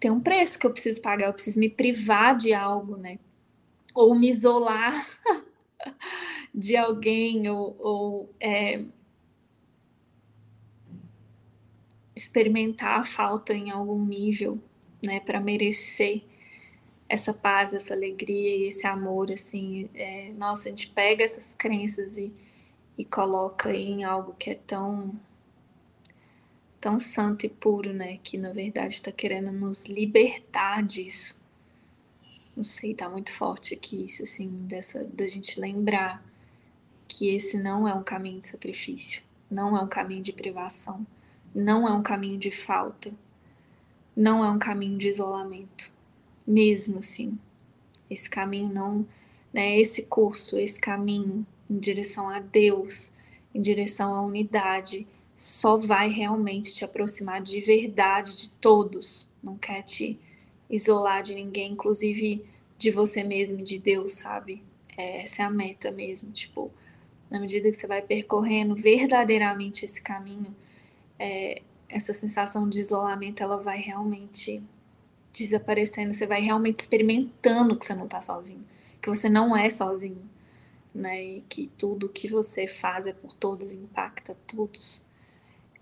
tem 0.00 0.10
um 0.10 0.20
preço 0.20 0.58
que 0.58 0.66
eu 0.66 0.70
preciso 0.70 1.02
pagar, 1.02 1.26
eu 1.26 1.34
preciso 1.34 1.60
me 1.60 1.68
privar 1.68 2.34
de 2.34 2.54
algo, 2.54 2.96
né? 2.96 3.18
Ou 3.94 4.14
me 4.14 4.30
isolar 4.30 4.94
de 6.54 6.74
alguém, 6.74 7.50
ou, 7.50 7.76
ou 7.78 8.34
é, 8.40 8.82
experimentar 12.20 13.00
a 13.00 13.02
falta 13.02 13.54
em 13.54 13.70
algum 13.70 14.04
nível, 14.04 14.58
né, 15.02 15.20
para 15.20 15.40
merecer 15.40 16.22
essa 17.08 17.34
paz, 17.34 17.74
essa 17.74 17.92
alegria 17.92 18.56
e 18.56 18.68
esse 18.68 18.86
amor, 18.86 19.32
assim, 19.32 19.88
é, 19.94 20.32
nossa, 20.34 20.68
a 20.68 20.70
gente 20.70 20.88
pega 20.88 21.24
essas 21.24 21.52
crenças 21.54 22.16
e, 22.16 22.32
e 22.96 23.04
coloca 23.04 23.74
em 23.74 24.04
algo 24.04 24.34
que 24.38 24.50
é 24.50 24.54
tão 24.54 25.18
tão 26.80 26.98
santo 26.98 27.44
e 27.44 27.48
puro, 27.48 27.92
né? 27.92 28.18
Que 28.22 28.38
na 28.38 28.52
verdade 28.52 28.94
está 28.94 29.12
querendo 29.12 29.52
nos 29.52 29.84
libertar 29.84 30.82
disso. 30.82 31.38
Não 32.56 32.64
sei, 32.64 32.94
tá 32.94 33.08
muito 33.08 33.32
forte 33.32 33.74
aqui 33.74 34.04
isso, 34.04 34.22
assim, 34.22 34.48
dessa, 34.66 35.04
da 35.04 35.26
gente 35.28 35.60
lembrar 35.60 36.24
que 37.06 37.28
esse 37.34 37.58
não 37.58 37.86
é 37.86 37.92
um 37.92 38.02
caminho 38.02 38.40
de 38.40 38.46
sacrifício, 38.46 39.22
não 39.50 39.76
é 39.76 39.80
um 39.80 39.88
caminho 39.88 40.22
de 40.22 40.32
privação, 40.32 41.04
não 41.54 41.86
é 41.86 41.92
um 41.92 42.02
caminho 42.02 42.38
de 42.38 42.50
falta, 42.50 43.12
não 44.16 44.44
é 44.44 44.50
um 44.50 44.58
caminho 44.58 44.98
de 44.98 45.08
isolamento, 45.08 45.90
mesmo 46.46 46.98
assim. 46.98 47.38
Esse 48.08 48.28
caminho 48.28 48.68
não, 48.68 49.06
né, 49.52 49.78
esse 49.78 50.02
curso, 50.02 50.58
esse 50.58 50.80
caminho 50.80 51.46
em 51.68 51.78
direção 51.78 52.28
a 52.28 52.40
Deus, 52.40 53.12
em 53.54 53.60
direção 53.60 54.14
à 54.14 54.22
unidade, 54.22 55.06
só 55.34 55.76
vai 55.76 56.10
realmente 56.10 56.74
te 56.74 56.84
aproximar 56.84 57.40
de 57.40 57.60
verdade 57.60 58.36
de 58.36 58.50
todos, 58.50 59.30
não 59.42 59.56
quer 59.56 59.82
te 59.82 60.18
isolar 60.68 61.22
de 61.22 61.34
ninguém, 61.34 61.72
inclusive 61.72 62.44
de 62.76 62.90
você 62.90 63.22
mesmo 63.22 63.60
e 63.60 63.62
de 63.62 63.78
Deus, 63.78 64.12
sabe? 64.12 64.62
É, 64.96 65.22
essa 65.22 65.42
é 65.42 65.44
a 65.44 65.50
meta 65.50 65.90
mesmo, 65.90 66.30
tipo, 66.32 66.70
na 67.30 67.40
medida 67.40 67.70
que 67.70 67.76
você 67.76 67.86
vai 67.86 68.02
percorrendo 68.02 68.74
verdadeiramente 68.74 69.84
esse 69.84 70.02
caminho, 70.02 70.54
é, 71.20 71.60
essa 71.86 72.14
sensação 72.14 72.68
de 72.68 72.80
isolamento, 72.80 73.42
ela 73.42 73.60
vai 73.60 73.78
realmente 73.78 74.62
desaparecendo, 75.32 76.14
você 76.14 76.26
vai 76.26 76.40
realmente 76.40 76.80
experimentando 76.80 77.76
que 77.76 77.84
você 77.84 77.94
não 77.94 78.08
tá 78.08 78.20
sozinho, 78.22 78.66
que 79.02 79.08
você 79.08 79.28
não 79.28 79.54
é 79.56 79.68
sozinho, 79.68 80.28
né? 80.94 81.22
E 81.22 81.40
que 81.42 81.70
tudo 81.76 82.08
que 82.08 82.26
você 82.26 82.66
faz 82.66 83.06
é 83.06 83.12
por 83.12 83.34
todos, 83.34 83.72
impacta 83.72 84.34
todos. 84.46 85.02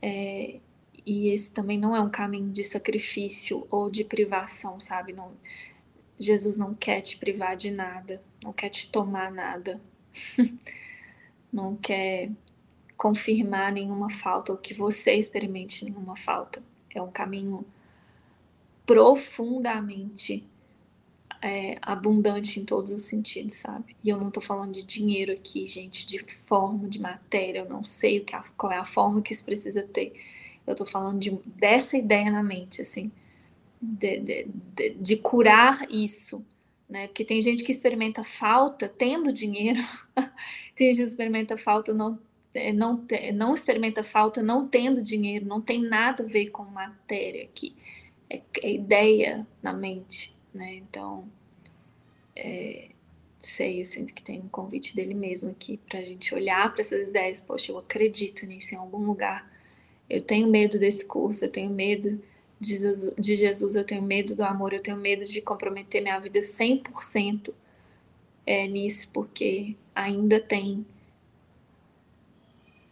É, 0.02 0.58
e 1.06 1.28
esse 1.28 1.50
também 1.52 1.78
não 1.78 1.94
é 1.94 2.00
um 2.00 2.10
caminho 2.10 2.50
de 2.50 2.64
sacrifício 2.64 3.66
ou 3.70 3.88
de 3.88 4.04
privação, 4.04 4.80
sabe? 4.80 5.12
Não, 5.12 5.32
Jesus 6.18 6.58
não 6.58 6.74
quer 6.74 7.00
te 7.00 7.16
privar 7.16 7.56
de 7.56 7.70
nada, 7.70 8.20
não 8.42 8.52
quer 8.52 8.70
te 8.70 8.90
tomar 8.90 9.30
nada, 9.30 9.80
não 11.52 11.76
quer 11.76 12.30
confirmar 12.98 13.72
nenhuma 13.72 14.10
falta 14.10 14.50
ou 14.50 14.58
que 14.58 14.74
você 14.74 15.14
experimente 15.14 15.84
nenhuma 15.84 16.16
falta. 16.16 16.60
É 16.92 17.00
um 17.00 17.10
caminho 17.10 17.64
profundamente 18.84 20.44
é, 21.40 21.78
abundante 21.80 22.58
em 22.58 22.64
todos 22.64 22.90
os 22.90 23.02
sentidos, 23.02 23.54
sabe? 23.54 23.96
E 24.02 24.08
eu 24.08 24.18
não 24.18 24.32
tô 24.32 24.40
falando 24.40 24.72
de 24.72 24.82
dinheiro 24.82 25.32
aqui, 25.32 25.66
gente, 25.68 26.04
de 26.06 26.18
forma, 26.24 26.88
de 26.88 27.00
matéria, 27.00 27.60
eu 27.60 27.68
não 27.68 27.84
sei 27.84 28.18
o 28.18 28.24
que, 28.24 28.36
qual 28.56 28.72
é 28.72 28.78
a 28.78 28.84
forma 28.84 29.22
que 29.22 29.32
isso 29.32 29.44
precisa 29.44 29.84
ter. 29.84 30.12
Eu 30.66 30.74
tô 30.74 30.84
falando 30.84 31.20
de, 31.20 31.30
dessa 31.46 31.96
ideia 31.96 32.32
na 32.32 32.42
mente, 32.42 32.82
assim, 32.82 33.12
de, 33.80 34.18
de, 34.18 34.48
de, 34.74 34.90
de 34.90 35.16
curar 35.16 35.86
isso, 35.88 36.44
né? 36.88 37.06
Porque 37.06 37.24
tem 37.24 37.40
gente 37.40 37.62
que 37.62 37.70
experimenta 37.70 38.24
falta 38.24 38.88
tendo 38.88 39.32
dinheiro, 39.32 39.80
tem 40.74 40.88
gente 40.88 40.96
que 40.96 41.08
experimenta 41.08 41.56
falta 41.56 41.94
não 41.94 42.18
não, 42.74 43.04
não 43.34 43.54
experimenta 43.54 44.02
falta 44.02 44.42
não 44.42 44.66
tendo 44.66 45.02
dinheiro, 45.02 45.46
não 45.46 45.60
tem 45.60 45.82
nada 45.82 46.24
a 46.24 46.26
ver 46.26 46.50
com 46.50 46.64
matéria 46.64 47.44
aqui, 47.44 47.74
é, 48.28 48.40
é 48.62 48.72
ideia 48.72 49.46
na 49.62 49.72
mente, 49.72 50.34
né? 50.52 50.74
Então, 50.76 51.28
é, 52.34 52.88
sei, 53.38 53.80
eu 53.80 53.84
sinto 53.84 54.12
que 54.12 54.22
tem 54.22 54.40
um 54.40 54.48
convite 54.48 54.94
dele 54.94 55.14
mesmo 55.14 55.50
aqui 55.50 55.78
para 55.88 56.00
a 56.00 56.04
gente 56.04 56.34
olhar 56.34 56.70
para 56.72 56.80
essas 56.80 57.08
ideias. 57.08 57.40
Poxa, 57.40 57.72
eu 57.72 57.78
acredito 57.78 58.44
nisso 58.46 58.74
em 58.74 58.78
algum 58.78 59.04
lugar. 59.06 59.50
Eu 60.08 60.22
tenho 60.22 60.48
medo 60.48 60.78
desse 60.78 61.04
curso, 61.06 61.44
eu 61.44 61.50
tenho 61.50 61.70
medo 61.70 62.20
de 62.60 62.76
Jesus, 62.76 63.14
de 63.16 63.36
Jesus 63.36 63.74
eu 63.74 63.84
tenho 63.84 64.02
medo 64.02 64.34
do 64.34 64.42
amor, 64.42 64.72
eu 64.72 64.82
tenho 64.82 64.96
medo 64.96 65.24
de 65.24 65.40
comprometer 65.40 66.02
minha 66.02 66.18
vida 66.18 66.40
100% 66.40 67.54
é, 68.44 68.66
nisso, 68.66 69.10
porque 69.12 69.76
ainda 69.94 70.40
tem 70.40 70.84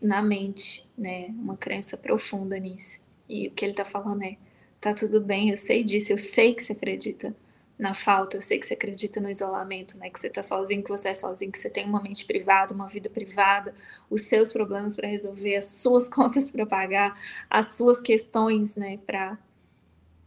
na 0.00 0.22
mente, 0.22 0.86
né, 0.96 1.28
uma 1.30 1.56
crença 1.56 1.96
profunda 1.96 2.58
nisso. 2.58 3.00
E 3.28 3.48
o 3.48 3.50
que 3.50 3.64
ele 3.64 3.72
está 3.72 3.84
falando 3.84 4.22
é: 4.22 4.36
tá 4.80 4.94
tudo 4.94 5.20
bem, 5.20 5.50
eu 5.50 5.56
sei 5.56 5.82
disso, 5.82 6.12
eu 6.12 6.18
sei 6.18 6.54
que 6.54 6.62
você 6.62 6.72
acredita 6.72 7.34
na 7.78 7.92
falta, 7.92 8.36
eu 8.36 8.40
sei 8.40 8.58
que 8.58 8.66
você 8.66 8.74
acredita 8.74 9.20
no 9.20 9.28
isolamento, 9.28 9.98
né? 9.98 10.08
Que 10.08 10.18
você 10.18 10.30
tá 10.30 10.42
sozinho, 10.42 10.82
que 10.82 10.88
você 10.88 11.10
é 11.10 11.14
sozinho, 11.14 11.52
que 11.52 11.58
você 11.58 11.68
tem 11.68 11.84
uma 11.84 12.02
mente 12.02 12.24
privada, 12.24 12.74
uma 12.74 12.88
vida 12.88 13.10
privada, 13.10 13.74
os 14.08 14.22
seus 14.22 14.52
problemas 14.52 14.94
para 14.96 15.08
resolver, 15.08 15.56
as 15.56 15.66
suas 15.66 16.08
contas 16.12 16.50
para 16.50 16.64
pagar, 16.66 17.20
as 17.50 17.76
suas 17.76 18.00
questões, 18.00 18.76
né, 18.76 18.98
para 19.06 19.38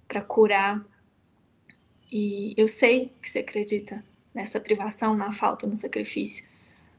para 0.07 0.21
curar. 0.21 0.83
E 2.11 2.53
eu 2.57 2.67
sei 2.67 3.11
que 3.21 3.29
você 3.29 3.39
acredita 3.39 4.03
nessa 4.33 4.59
privação, 4.59 5.15
na 5.15 5.31
falta, 5.31 5.67
no 5.67 5.75
sacrifício, 5.75 6.47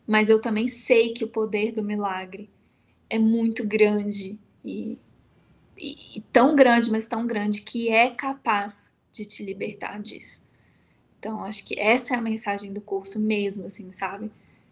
mas 0.06 0.28
eu 0.28 0.40
também 0.40 0.68
sei 0.68 1.12
que 1.12 1.24
o 1.24 1.28
poder 1.28 1.72
do 1.72 1.82
milagre 1.82 2.48
é 3.10 3.18
muito 3.18 3.66
grande 3.66 4.38
e, 4.64 4.96
e, 5.76 6.18
e 6.18 6.20
tão 6.32 6.54
grande, 6.54 6.90
mas 6.90 7.06
tão 7.06 7.26
grande 7.26 7.60
que 7.62 7.90
é 7.90 8.08
capaz 8.10 8.94
de 9.12 9.26
te 9.26 9.44
libertar 9.44 10.00
disso. 10.00 10.42
Então, 11.18 11.44
acho 11.44 11.64
que 11.64 11.78
essa 11.78 12.14
é 12.14 12.16
a 12.16 12.22
mensagem 12.22 12.72
do 12.72 12.80
curso 12.80 13.18
mesmo, 13.18 13.66
assim, 13.66 13.90
sabe? 13.92 14.30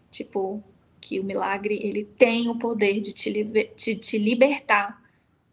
Tipo, 0.09 0.63
que 0.99 1.19
o 1.19 1.23
milagre, 1.23 1.79
ele 1.83 2.03
tem 2.03 2.49
o 2.49 2.57
poder 2.57 2.99
de 3.01 3.13
te, 3.13 3.29
liber, 3.29 3.73
de 3.75 3.95
te 3.95 4.17
libertar 4.17 4.99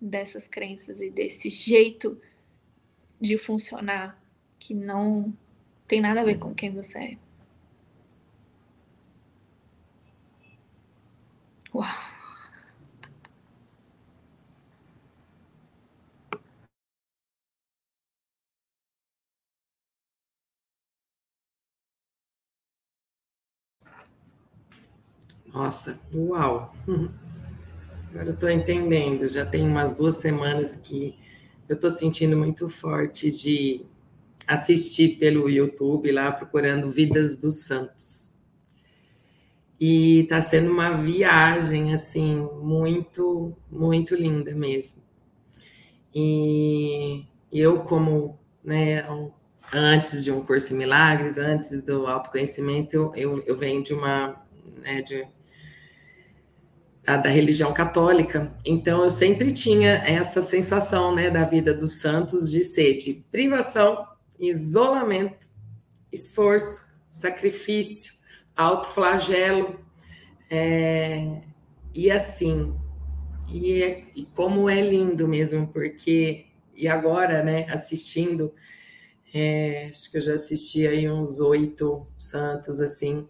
dessas 0.01 0.47
crenças 0.47 1.01
e 1.01 1.11
desse 1.11 1.51
jeito 1.51 2.18
de 3.20 3.37
funcionar 3.37 4.18
que 4.59 4.72
não 4.72 5.34
tem 5.87 6.01
nada 6.01 6.20
a 6.20 6.24
ver 6.24 6.39
com 6.39 6.55
quem 6.55 6.70
você 6.70 6.99
é. 6.99 7.18
Uau! 11.74 12.15
Nossa, 25.57 25.98
uau! 26.14 26.70
Agora 28.11 28.28
eu 28.28 28.34
estou 28.34 28.50
entendendo. 28.50 29.26
Já 29.26 29.46
tem 29.46 29.66
umas 29.66 29.96
duas 29.96 30.16
semanas 30.16 30.76
que 30.76 31.18
eu 31.66 31.76
estou 31.76 31.90
sentindo 31.90 32.36
muito 32.36 32.68
forte 32.68 33.30
de 33.30 33.86
assistir 34.46 35.16
pelo 35.16 35.48
YouTube 35.48 36.12
lá, 36.12 36.30
procurando 36.30 36.90
Vidas 36.90 37.38
dos 37.38 37.64
Santos. 37.64 38.34
E 39.80 40.20
está 40.20 40.42
sendo 40.42 40.70
uma 40.70 40.90
viagem, 40.90 41.94
assim, 41.94 42.46
muito, 42.62 43.57
muito 43.70 44.14
linda 44.14 44.54
mesmo. 44.54 45.02
E 46.14 47.24
eu, 47.50 47.80
como, 47.80 48.38
né, 48.62 49.07
antes 49.72 50.22
de 50.22 50.30
um 50.30 50.42
curso 50.42 50.74
em 50.74 50.76
milagres, 50.76 51.38
antes 51.38 51.82
do 51.82 52.07
autoconhecimento, 52.07 52.94
eu, 52.94 53.12
eu, 53.14 53.42
eu 53.46 53.57
venho 53.57 53.82
de 53.82 53.94
uma, 53.94 54.38
né, 54.82 55.00
de 55.00 55.26
da, 57.07 57.28
religião 57.28 57.72
católica. 57.72 58.52
Então 58.64 59.04
eu 59.04 59.11
sempre 59.11 59.52
tinha 59.52 60.02
essa 60.04 60.42
sensação, 60.42 61.14
né, 61.14 61.30
da 61.30 61.44
vida 61.44 61.72
dos 61.72 62.00
santos 62.00 62.50
de 62.50 62.64
ser 62.64 62.98
de 62.98 63.24
privação, 63.30 64.07
isolamento, 64.38 65.46
esforço, 66.12 66.88
sacrifício, 67.09 68.14
autoflagelo, 68.57 69.78
é, 70.50 71.42
e 71.94 72.11
assim. 72.11 72.74
E, 73.48 73.82
é, 73.82 74.02
e 74.16 74.24
como 74.34 74.68
é 74.68 74.80
lindo 74.80 75.28
mesmo, 75.28 75.68
porque 75.68 76.46
e 76.74 76.88
agora, 76.88 77.42
né, 77.42 77.64
assistindo, 77.70 78.52
é, 79.32 79.86
acho 79.88 80.11
que 80.11 80.18
eu 80.18 80.20
já 80.20 80.34
assisti 80.34 80.86
aí 80.86 81.09
uns 81.09 81.38
oito 81.38 82.07
santos 82.18 82.80
assim 82.80 83.26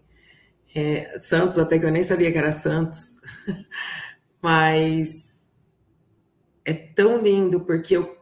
é, 0.75 1.17
Santos, 1.17 1.57
até 1.57 1.79
que 1.79 1.85
eu 1.85 1.91
nem 1.91 2.03
sabia 2.03 2.31
que 2.31 2.37
era 2.37 2.51
Santos, 2.51 3.21
mas 4.41 5.49
é 6.65 6.73
tão 6.73 7.21
lindo 7.21 7.61
porque 7.61 7.95
eu, 7.95 8.17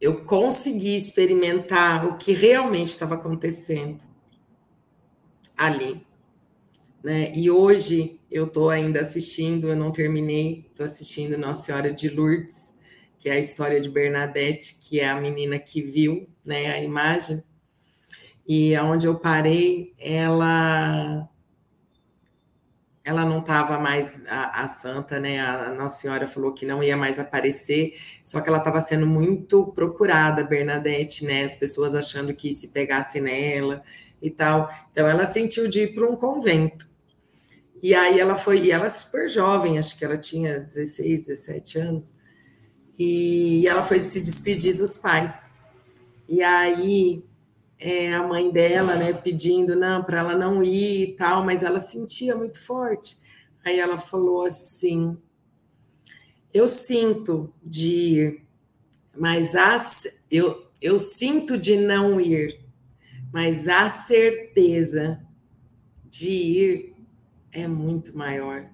eu 0.00 0.24
consegui 0.24 0.96
experimentar 0.96 2.06
o 2.06 2.16
que 2.16 2.32
realmente 2.32 2.90
estava 2.90 3.14
acontecendo 3.14 4.04
ali. 5.56 6.06
Né? 7.02 7.32
E 7.34 7.50
hoje 7.50 8.20
eu 8.30 8.46
estou 8.46 8.68
ainda 8.68 9.00
assistindo, 9.00 9.68
eu 9.68 9.76
não 9.76 9.90
terminei, 9.90 10.66
estou 10.68 10.84
assistindo 10.84 11.38
Nossa 11.38 11.64
Senhora 11.64 11.92
de 11.92 12.08
Lourdes, 12.08 12.78
que 13.18 13.30
é 13.30 13.32
a 13.32 13.38
história 13.38 13.80
de 13.80 13.88
Bernadette, 13.88 14.78
que 14.82 15.00
é 15.00 15.08
a 15.08 15.20
menina 15.20 15.58
que 15.58 15.80
viu 15.82 16.28
né, 16.44 16.72
a 16.72 16.82
imagem. 16.82 17.42
E 18.46 18.74
aonde 18.76 19.06
eu 19.06 19.18
parei, 19.18 19.94
ela 19.98 21.28
ela 23.06 23.24
não 23.24 23.38
estava 23.38 23.78
mais 23.78 24.26
a, 24.26 24.64
a, 24.64 24.66
santa, 24.66 25.20
né? 25.20 25.38
A, 25.38 25.72
Nossa 25.72 26.00
Senhora 26.00 26.26
falou 26.26 26.52
que 26.52 26.66
não 26.66 26.82
ia 26.82 26.96
mais 26.96 27.20
aparecer, 27.20 27.94
só 28.22 28.40
que 28.40 28.48
ela 28.48 28.58
estava 28.58 28.82
sendo 28.82 29.06
muito 29.06 29.68
procurada, 29.68 30.42
Bernadette, 30.42 31.24
né? 31.24 31.44
As 31.44 31.54
pessoas 31.54 31.94
achando 31.94 32.34
que 32.34 32.52
se 32.52 32.68
pegasse 32.68 33.20
nela 33.20 33.84
e 34.20 34.28
tal. 34.28 34.68
Então 34.90 35.06
ela 35.06 35.24
sentiu 35.24 35.68
de 35.68 35.82
ir 35.82 35.94
para 35.94 36.04
um 36.04 36.16
convento. 36.16 36.84
E 37.80 37.94
aí 37.94 38.18
ela 38.18 38.36
foi, 38.36 38.62
e 38.62 38.72
ela 38.72 38.86
é 38.86 38.90
super 38.90 39.28
jovem, 39.28 39.78
acho 39.78 39.96
que 39.96 40.04
ela 40.04 40.18
tinha 40.18 40.58
16, 40.58 41.26
17 41.26 41.78
anos. 41.78 42.16
E 42.98 43.68
ela 43.68 43.84
foi 43.84 44.02
se 44.02 44.20
despedir 44.20 44.74
dos 44.74 44.96
pais. 44.96 45.48
E 46.28 46.42
aí 46.42 47.22
é, 47.78 48.12
a 48.14 48.22
mãe 48.22 48.50
dela, 48.50 48.96
né, 48.96 49.12
pedindo 49.12 49.76
não 49.76 50.02
para 50.02 50.20
ela 50.20 50.36
não 50.36 50.62
ir 50.62 51.10
e 51.10 51.12
tal, 51.12 51.44
mas 51.44 51.62
ela 51.62 51.80
sentia 51.80 52.34
muito 52.34 52.58
forte. 52.58 53.18
Aí 53.64 53.78
ela 53.78 53.98
falou 53.98 54.44
assim: 54.44 55.16
eu 56.52 56.66
sinto 56.66 57.52
de 57.62 57.88
ir, 57.88 58.42
mas 59.16 59.54
a, 59.54 59.76
eu, 60.30 60.66
eu 60.80 60.98
sinto 60.98 61.58
de 61.58 61.76
não 61.76 62.20
ir, 62.20 62.60
mas 63.32 63.68
a 63.68 63.90
certeza 63.90 65.20
de 66.04 66.30
ir 66.30 66.96
é 67.52 67.68
muito 67.68 68.16
maior. 68.16 68.66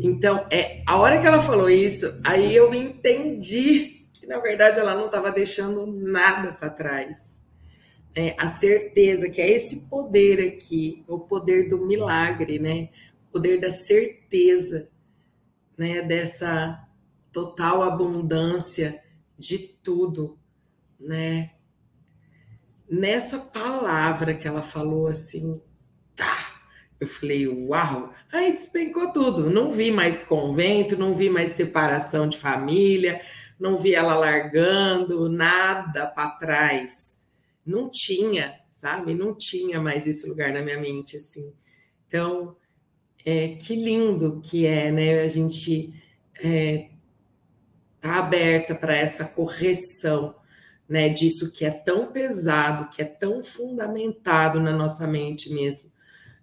Então, 0.00 0.46
é, 0.50 0.82
a 0.86 0.96
hora 0.96 1.20
que 1.20 1.26
ela 1.26 1.40
falou 1.40 1.70
isso, 1.70 2.20
aí 2.24 2.54
eu 2.54 2.72
entendi 2.74 4.06
que 4.12 4.26
na 4.26 4.38
verdade 4.38 4.78
ela 4.78 4.94
não 4.94 5.06
estava 5.06 5.30
deixando 5.30 5.86
nada 5.86 6.52
para 6.52 6.68
trás 6.68 7.45
é, 8.16 8.34
a 8.38 8.48
certeza 8.48 9.28
que 9.28 9.42
é 9.42 9.50
esse 9.50 9.90
poder 9.90 10.40
aqui, 10.40 11.04
o 11.06 11.18
poder 11.18 11.68
do 11.68 11.86
milagre, 11.86 12.58
né? 12.58 12.88
O 13.28 13.32
poder 13.32 13.60
da 13.60 13.70
certeza, 13.70 14.88
né? 15.76 16.00
Dessa 16.00 16.82
total 17.30 17.82
abundância 17.82 19.02
de 19.38 19.58
tudo, 19.58 20.38
né? 20.98 21.50
Nessa 22.88 23.38
palavra 23.38 24.32
que 24.32 24.48
ela 24.48 24.62
falou 24.62 25.08
assim, 25.08 25.60
tá. 26.14 26.62
Eu 26.98 27.06
falei, 27.06 27.46
uau! 27.46 28.14
Aí 28.32 28.50
despencou 28.50 29.12
tudo. 29.12 29.50
Não 29.50 29.70
vi 29.70 29.90
mais 29.90 30.22
convento, 30.22 30.96
não 30.96 31.14
vi 31.14 31.28
mais 31.28 31.50
separação 31.50 32.26
de 32.26 32.38
família, 32.38 33.20
não 33.60 33.76
vi 33.76 33.94
ela 33.94 34.16
largando 34.16 35.28
nada 35.28 36.06
para 36.06 36.30
trás 36.30 37.25
não 37.66 37.90
tinha, 37.90 38.58
sabe? 38.70 39.14
Não 39.14 39.34
tinha 39.34 39.80
mais 39.80 40.06
esse 40.06 40.28
lugar 40.28 40.52
na 40.52 40.62
minha 40.62 40.78
mente, 40.78 41.16
assim. 41.16 41.52
Então, 42.06 42.56
é, 43.24 43.56
que 43.56 43.74
lindo 43.74 44.40
que 44.40 44.66
é, 44.66 44.92
né? 44.92 45.20
A 45.22 45.28
gente 45.28 45.92
é, 46.42 46.90
tá 48.00 48.18
aberta 48.18 48.74
para 48.74 48.94
essa 48.94 49.24
correção, 49.24 50.34
né? 50.88 51.08
Disso 51.08 51.52
que 51.52 51.64
é 51.64 51.70
tão 51.70 52.12
pesado, 52.12 52.88
que 52.90 53.02
é 53.02 53.04
tão 53.04 53.42
fundamentado 53.42 54.60
na 54.60 54.72
nossa 54.72 55.06
mente 55.06 55.52
mesmo, 55.52 55.90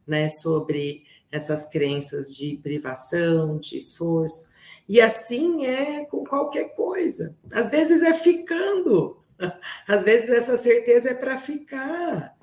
né? 0.05 0.27
Sobre 0.27 1.05
essas 1.31 1.69
crenças 1.69 2.35
de 2.35 2.57
privação, 2.61 3.57
de 3.57 3.77
esforço. 3.77 4.51
E 4.87 4.99
assim 4.99 5.65
é 5.65 6.05
com 6.05 6.25
qualquer 6.25 6.75
coisa. 6.75 7.35
Às 7.51 7.69
vezes 7.69 8.01
é 8.01 8.13
ficando, 8.13 9.17
às 9.87 10.03
vezes 10.03 10.29
essa 10.29 10.57
certeza 10.57 11.09
é 11.09 11.13
para 11.13 11.37
ficar, 11.37 12.37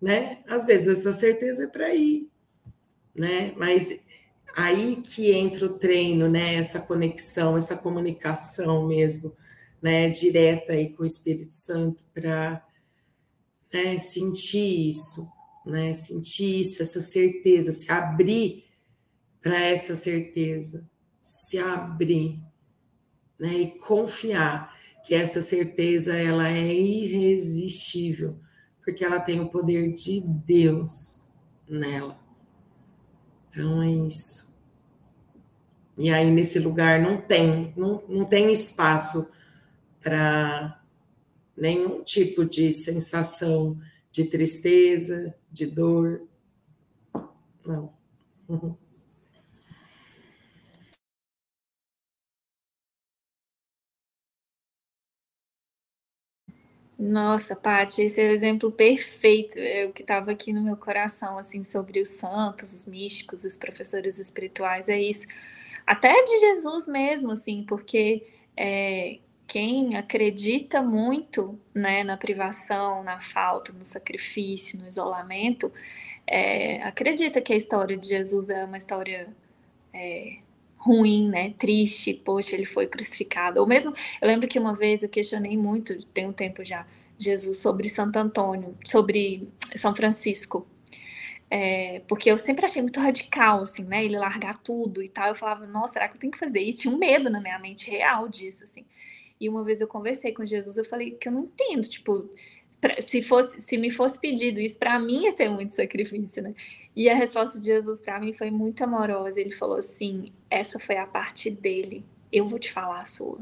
né? 0.00 0.42
Às 0.46 0.64
vezes 0.64 0.98
essa 0.98 1.12
certeza 1.12 1.64
é 1.64 1.66
para 1.66 1.94
ir, 1.94 2.28
né? 3.14 3.52
Mas 3.56 4.04
aí 4.54 4.96
que 4.96 5.32
entra 5.32 5.66
o 5.66 5.78
treino, 5.78 6.28
né? 6.28 6.54
Essa 6.54 6.80
conexão, 6.80 7.56
essa 7.56 7.76
comunicação 7.76 8.86
mesmo, 8.86 9.34
né? 9.80 10.08
Direta 10.08 10.72
aí 10.72 10.90
com 10.90 11.02
o 11.02 11.06
Espírito 11.06 11.54
Santo 11.54 12.04
para 12.14 12.62
né? 13.72 13.98
sentir 13.98 14.88
isso, 14.90 15.28
né? 15.64 15.92
Sentir 15.94 16.60
isso, 16.60 16.82
essa 16.82 17.00
certeza, 17.00 17.72
se 17.72 17.90
abrir 17.90 18.64
para 19.42 19.58
essa 19.60 19.94
certeza, 19.94 20.88
se 21.22 21.58
abrir, 21.58 22.40
né? 23.38 23.54
E 23.54 23.78
confiar 23.78 24.75
que 25.06 25.14
essa 25.14 25.40
certeza 25.40 26.16
ela 26.16 26.48
é 26.50 26.74
irresistível, 26.74 28.36
porque 28.84 29.04
ela 29.04 29.20
tem 29.20 29.40
o 29.40 29.48
poder 29.48 29.94
de 29.94 30.20
Deus 30.20 31.22
nela. 31.68 32.18
Então 33.48 33.80
é 33.82 33.90
isso. 33.90 34.56
E 35.96 36.10
aí 36.10 36.28
nesse 36.30 36.58
lugar 36.58 37.00
não 37.00 37.20
tem, 37.20 37.72
não, 37.76 38.02
não 38.08 38.24
tem 38.24 38.52
espaço 38.52 39.30
para 40.02 40.82
nenhum 41.56 42.02
tipo 42.02 42.44
de 42.44 42.72
sensação 42.72 43.80
de 44.10 44.24
tristeza, 44.24 45.32
de 45.52 45.66
dor. 45.66 46.26
Não. 47.64 47.94
Nossa, 56.98 57.54
Paty, 57.54 58.02
esse 58.02 58.20
é 58.22 58.30
o 58.30 58.32
exemplo 58.32 58.72
perfeito, 58.72 59.58
é 59.58 59.84
o 59.84 59.92
que 59.92 60.02
estava 60.02 60.30
aqui 60.30 60.50
no 60.50 60.62
meu 60.62 60.76
coração, 60.78 61.36
assim, 61.36 61.62
sobre 61.62 62.00
os 62.00 62.08
santos, 62.08 62.72
os 62.72 62.86
místicos, 62.86 63.44
os 63.44 63.56
professores 63.56 64.18
espirituais, 64.18 64.88
é 64.88 64.98
isso. 64.98 65.26
Até 65.86 66.24
de 66.24 66.40
Jesus 66.40 66.88
mesmo, 66.88 67.32
assim, 67.32 67.64
porque 67.68 68.26
é, 68.56 69.18
quem 69.46 69.96
acredita 69.96 70.82
muito 70.82 71.58
né, 71.74 72.02
na 72.02 72.16
privação, 72.16 73.04
na 73.04 73.20
falta, 73.20 73.72
no 73.72 73.84
sacrifício, 73.84 74.78
no 74.78 74.88
isolamento, 74.88 75.70
é, 76.26 76.82
acredita 76.82 77.40
que 77.42 77.52
a 77.52 77.56
história 77.56 77.96
de 77.96 78.08
Jesus 78.08 78.48
é 78.50 78.64
uma 78.64 78.76
história 78.78 79.28
é, 79.92 80.38
ruim, 80.86 81.28
né? 81.28 81.54
Triste, 81.58 82.14
poxa, 82.14 82.54
ele 82.54 82.64
foi 82.64 82.86
crucificado. 82.86 83.60
Ou 83.60 83.66
mesmo, 83.66 83.92
eu 84.20 84.28
lembro 84.28 84.48
que 84.48 84.58
uma 84.58 84.74
vez 84.74 85.02
eu 85.02 85.08
questionei 85.08 85.56
muito, 85.56 86.02
tem 86.06 86.26
um 86.26 86.32
tempo 86.32 86.64
já, 86.64 86.86
Jesus 87.18 87.58
sobre 87.58 87.88
Santo 87.88 88.16
Antônio, 88.16 88.76
sobre 88.84 89.48
São 89.74 89.94
Francisco. 89.94 90.66
É, 91.48 92.02
porque 92.08 92.30
eu 92.30 92.36
sempre 92.36 92.64
achei 92.64 92.82
muito 92.82 93.00
radical, 93.00 93.62
assim, 93.62 93.84
né? 93.84 94.04
Ele 94.04 94.18
largar 94.18 94.58
tudo 94.58 95.02
e 95.02 95.08
tal. 95.08 95.28
Eu 95.28 95.34
falava, 95.34 95.66
nossa, 95.66 95.94
será 95.94 96.08
que 96.08 96.16
eu 96.16 96.20
tenho 96.20 96.32
que 96.32 96.38
fazer 96.38 96.60
isso? 96.60 96.82
Tinha 96.82 96.94
um 96.94 96.98
medo 96.98 97.30
na 97.30 97.40
minha 97.40 97.58
mente 97.58 97.90
real 97.90 98.28
disso, 98.28 98.64
assim. 98.64 98.84
E 99.40 99.48
uma 99.48 99.62
vez 99.62 99.80
eu 99.80 99.86
conversei 99.86 100.32
com 100.32 100.44
Jesus, 100.46 100.76
eu 100.76 100.84
falei 100.84 101.12
que 101.12 101.28
eu 101.28 101.32
não 101.32 101.44
entendo, 101.44 101.86
tipo, 101.88 102.28
pra, 102.80 103.00
se 103.00 103.22
fosse, 103.22 103.60
se 103.60 103.76
me 103.76 103.90
fosse 103.90 104.20
pedido 104.20 104.60
isso, 104.60 104.78
para 104.78 104.98
mim 104.98 105.24
ia 105.24 105.32
ter 105.32 105.48
muito 105.48 105.74
sacrifício, 105.74 106.42
né? 106.42 106.54
E 106.94 107.10
a 107.10 107.14
resposta 107.14 107.60
de 107.60 107.66
Jesus 107.66 108.00
para 108.00 108.18
mim 108.18 108.32
foi 108.32 108.50
muito 108.50 108.82
amorosa. 108.82 109.40
Ele 109.40 109.52
falou 109.52 109.76
assim: 109.76 110.32
essa 110.50 110.78
foi 110.78 110.96
a 110.96 111.06
parte 111.06 111.50
dele, 111.50 112.04
eu 112.32 112.48
vou 112.48 112.58
te 112.58 112.72
falar 112.72 113.00
a 113.00 113.04
sua. 113.04 113.38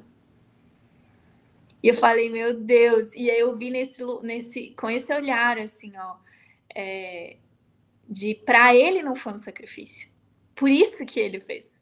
E 1.83 1.89
eu 1.89 1.95
falei, 1.95 2.31
meu 2.31 2.59
Deus, 2.59 3.15
e 3.15 3.31
aí 3.31 3.39
eu 3.39 3.55
vi 3.57 3.71
nesse, 3.71 4.03
nesse 4.23 4.71
com 4.71 4.89
esse 4.89 5.13
olhar 5.15 5.59
assim, 5.59 5.93
ó, 5.99 6.17
é, 6.75 7.37
de 8.09 8.35
para 8.35 8.75
ele 8.75 9.03
não 9.03 9.15
foi 9.15 9.35
um 9.35 9.39
sacrifício. 9.39 10.09
Por 10.55 10.71
isso 10.71 11.05
que 11.05 11.21
ele 11.21 11.41
fez. 11.41 11.74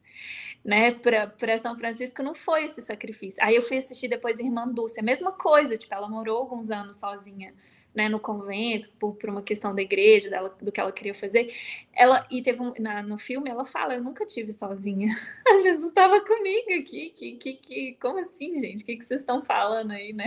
Né, 0.63 0.91
para 0.91 1.57
São 1.57 1.77
Francisco 1.77 2.23
não 2.23 2.33
foi 2.33 2.63
esse 2.63 2.81
sacrifício. 2.81 3.43
Aí 3.43 3.53
eu 3.53 3.61
fui 3.61 3.75
assistir 3.75 4.07
depois 4.07 4.39
Irmã 4.39 4.65
Dulce, 4.65 4.97
a 4.97 5.03
mesma 5.03 5.33
coisa, 5.33 5.77
tipo, 5.77 5.93
ela 5.93 6.07
morou 6.07 6.37
alguns 6.37 6.71
anos 6.71 6.97
sozinha 6.97 7.53
né, 7.93 8.09
no 8.09 8.19
convento 8.19 8.89
por, 8.99 9.13
por 9.13 9.29
uma 9.29 9.41
questão 9.41 9.73
da 9.73 9.81
igreja, 9.81 10.29
dela, 10.29 10.55
do 10.61 10.71
que 10.71 10.79
ela 10.79 10.91
queria 10.91 11.13
fazer. 11.13 11.53
Ela 11.93 12.25
e 12.29 12.41
teve 12.41 12.61
um, 12.61 12.73
na, 12.79 13.03
no 13.03 13.17
filme 13.17 13.49
ela 13.49 13.63
fala, 13.63 13.93
eu 13.93 14.03
nunca 14.03 14.25
tive 14.25 14.51
sozinha. 14.51 15.07
Jesus 15.61 15.89
estava 15.89 16.19
comigo 16.21 16.73
aqui. 16.79 17.11
Que, 17.11 17.33
que, 17.33 17.53
que, 17.53 17.97
como 18.01 18.19
assim, 18.19 18.55
gente? 18.55 18.83
O 18.83 18.85
que, 18.85 18.95
que 18.95 19.05
vocês 19.05 19.21
estão 19.21 19.43
falando 19.43 19.91
aí, 19.91 20.11
né? 20.11 20.25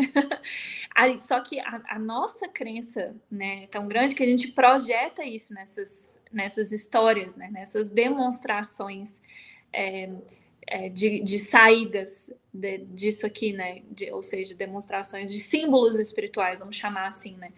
aí, 0.94 1.18
só 1.18 1.40
que 1.40 1.58
a, 1.58 1.82
a, 1.88 1.98
nossa 1.98 2.46
crença, 2.46 3.16
né, 3.30 3.64
é 3.64 3.66
tão 3.66 3.88
grande 3.88 4.14
que 4.14 4.22
a 4.22 4.26
gente 4.26 4.52
projeta 4.52 5.24
isso 5.24 5.52
nessas, 5.52 6.22
nessas 6.32 6.70
histórias, 6.70 7.36
né, 7.36 7.50
nessas 7.50 7.90
demonstrações. 7.90 9.20
É, 9.78 10.08
é, 10.66 10.88
de, 10.88 11.20
de, 11.20 11.38
saídas 11.38 12.32
de, 12.52 12.78
disso 12.78 13.26
aqui, 13.26 13.52
né? 13.52 13.82
De, 13.90 14.10
ou 14.10 14.22
seja, 14.22 14.54
demonstrações 14.54 15.30
de 15.30 15.38
símbolos 15.38 15.98
espirituais, 15.98 16.60
vamos 16.60 16.76
chamar 16.76 17.08
assim, 17.08 17.36
né? 17.36 17.52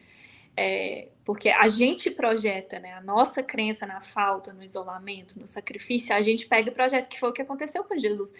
É, 0.56 1.08
porque 1.24 1.48
a 1.48 1.68
gente 1.68 2.10
projeta, 2.10 2.80
né? 2.80 2.92
A 2.94 3.00
nossa 3.00 3.42
crença 3.42 3.86
na 3.86 4.00
falta, 4.00 4.52
no 4.52 4.62
isolamento, 4.62 5.38
no 5.38 5.46
sacrifício, 5.46 6.14
a 6.14 6.20
gente 6.20 6.46
pega 6.46 6.68
e 6.68 6.74
projeta, 6.74 7.08
que 7.08 7.18
foi 7.18 7.30
o 7.30 7.32
que 7.32 7.42
aconteceu 7.42 7.84
com 7.84 7.96
Jesus. 7.96 8.34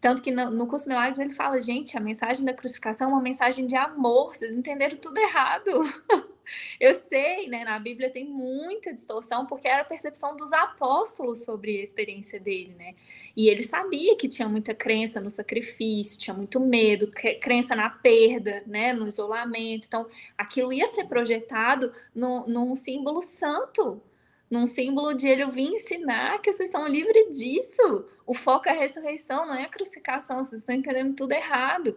Tanto 0.00 0.22
que 0.22 0.30
no, 0.30 0.50
no 0.50 0.66
curso 0.66 0.88
Milagres 0.88 1.18
ele 1.18 1.32
fala, 1.32 1.60
gente, 1.60 1.96
a 1.96 2.00
mensagem 2.00 2.44
da 2.44 2.54
crucificação 2.54 3.10
é 3.10 3.12
uma 3.12 3.20
mensagem 3.20 3.66
de 3.66 3.76
amor, 3.76 4.34
vocês 4.34 4.56
entenderam 4.56 4.96
tudo 4.96 5.18
errado. 5.18 5.70
Eu 6.78 6.94
sei, 6.94 7.48
né? 7.48 7.64
Na 7.64 7.78
Bíblia 7.78 8.10
tem 8.10 8.24
muita 8.24 8.92
distorção, 8.92 9.46
porque 9.46 9.68
era 9.68 9.82
a 9.82 9.84
percepção 9.84 10.36
dos 10.36 10.52
apóstolos 10.52 11.44
sobre 11.44 11.78
a 11.78 11.82
experiência 11.82 12.38
dele, 12.38 12.74
né? 12.78 12.94
E 13.36 13.48
ele 13.48 13.62
sabia 13.62 14.16
que 14.16 14.28
tinha 14.28 14.48
muita 14.48 14.74
crença 14.74 15.20
no 15.20 15.30
sacrifício, 15.30 16.18
tinha 16.18 16.34
muito 16.34 16.60
medo, 16.60 17.10
crença 17.40 17.74
na 17.74 17.90
perda, 17.90 18.62
né? 18.66 18.92
No 18.92 19.06
isolamento. 19.06 19.86
Então, 19.86 20.06
aquilo 20.36 20.72
ia 20.72 20.86
ser 20.86 21.04
projetado 21.04 21.92
no, 22.14 22.46
num 22.46 22.74
símbolo 22.74 23.20
santo, 23.20 24.02
num 24.50 24.66
símbolo 24.66 25.14
de 25.14 25.28
ele 25.28 25.46
vir 25.46 25.74
ensinar 25.74 26.40
que 26.40 26.52
vocês 26.52 26.70
são 26.70 26.86
livres 26.86 27.38
disso. 27.38 28.04
O 28.26 28.34
foco 28.34 28.68
é 28.68 28.72
a 28.72 28.80
ressurreição, 28.80 29.46
não 29.46 29.54
é 29.54 29.64
a 29.64 29.68
crucificação, 29.68 30.42
vocês 30.42 30.60
estão 30.60 30.74
entendendo 30.74 31.14
tudo 31.14 31.32
errado. 31.32 31.96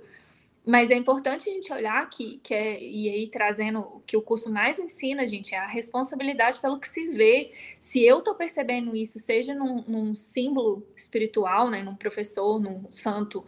Mas 0.65 0.89
é 0.89 0.95
importante 0.95 1.49
a 1.49 1.53
gente 1.53 1.73
olhar 1.73 2.09
que, 2.09 2.37
que 2.37 2.53
é, 2.53 2.81
e 2.81 3.09
aí 3.09 3.27
trazendo 3.27 3.79
o 3.79 3.99
que 3.99 4.15
o 4.15 4.21
curso 4.21 4.49
mais 4.49 4.79
ensina, 4.79 5.27
gente, 5.27 5.53
é 5.53 5.57
a 5.57 5.67
responsabilidade 5.67 6.59
pelo 6.59 6.79
que 6.79 6.87
se 6.87 7.09
vê. 7.09 7.51
Se 7.79 8.01
eu 8.05 8.19
estou 8.19 8.33
percebendo 8.33 8.95
isso, 8.95 9.19
seja 9.19 9.53
num, 9.53 9.83
num, 9.85 10.15
símbolo 10.15 10.87
espiritual, 10.95 11.69
né, 11.69 11.83
num 11.83 11.95
professor, 11.95 12.61
num 12.61 12.89
santo, 12.89 13.45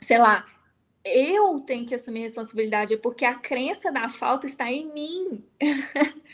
sei 0.00 0.16
lá, 0.16 0.46
eu 1.04 1.60
tenho 1.60 1.84
que 1.86 1.94
assumir 1.94 2.20
responsabilidade, 2.20 2.96
porque 2.96 3.26
a 3.26 3.34
crença 3.34 3.92
da 3.92 4.08
falta 4.08 4.46
está 4.46 4.72
em 4.72 4.90
mim. 4.90 5.44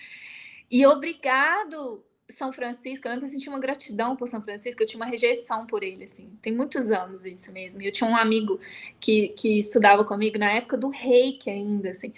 e 0.70 0.86
obrigado 0.86 2.04
são 2.30 2.50
Francisco, 2.50 3.06
eu 3.06 3.10
lembro 3.10 3.26
que 3.26 3.28
eu 3.28 3.32
senti 3.32 3.48
uma 3.48 3.58
gratidão 3.58 4.16
por 4.16 4.28
São 4.28 4.40
Francisco, 4.40 4.82
eu 4.82 4.86
tinha 4.86 5.00
uma 5.00 5.10
rejeição 5.10 5.66
por 5.66 5.82
ele, 5.82 6.04
assim. 6.04 6.30
Tem 6.40 6.52
muitos 6.52 6.90
anos 6.90 7.24
isso 7.26 7.52
mesmo. 7.52 7.82
E 7.82 7.86
eu 7.86 7.92
tinha 7.92 8.08
um 8.08 8.16
amigo 8.16 8.58
que, 8.98 9.28
que 9.30 9.58
estudava 9.58 10.04
comigo 10.04 10.38
na 10.38 10.50
época 10.52 10.76
do 10.76 10.88
reiki 10.88 11.50
ainda, 11.50 11.90
assim. 11.90 12.12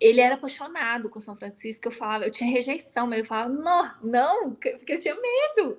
Ele 0.00 0.20
era 0.20 0.34
apaixonado 0.34 1.08
com 1.08 1.20
São 1.20 1.36
Francisco, 1.36 1.86
eu 1.86 1.92
falava, 1.92 2.24
eu 2.24 2.30
tinha 2.30 2.50
rejeição, 2.50 3.06
mas 3.06 3.20
eu 3.20 3.24
falava, 3.24 3.48
não, 3.48 3.94
não, 4.02 4.50
porque 4.52 4.92
eu 4.92 4.98
tinha 4.98 5.14
medo. 5.14 5.78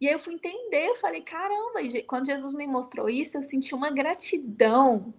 E 0.00 0.06
aí 0.06 0.12
eu 0.12 0.18
fui 0.18 0.34
entender, 0.34 0.88
eu 0.88 0.96
falei, 0.96 1.22
caramba, 1.22 1.80
quando 2.06 2.26
Jesus 2.26 2.52
me 2.54 2.66
mostrou 2.66 3.08
isso, 3.08 3.38
eu 3.38 3.42
senti 3.42 3.74
uma 3.74 3.90
gratidão, 3.90 5.14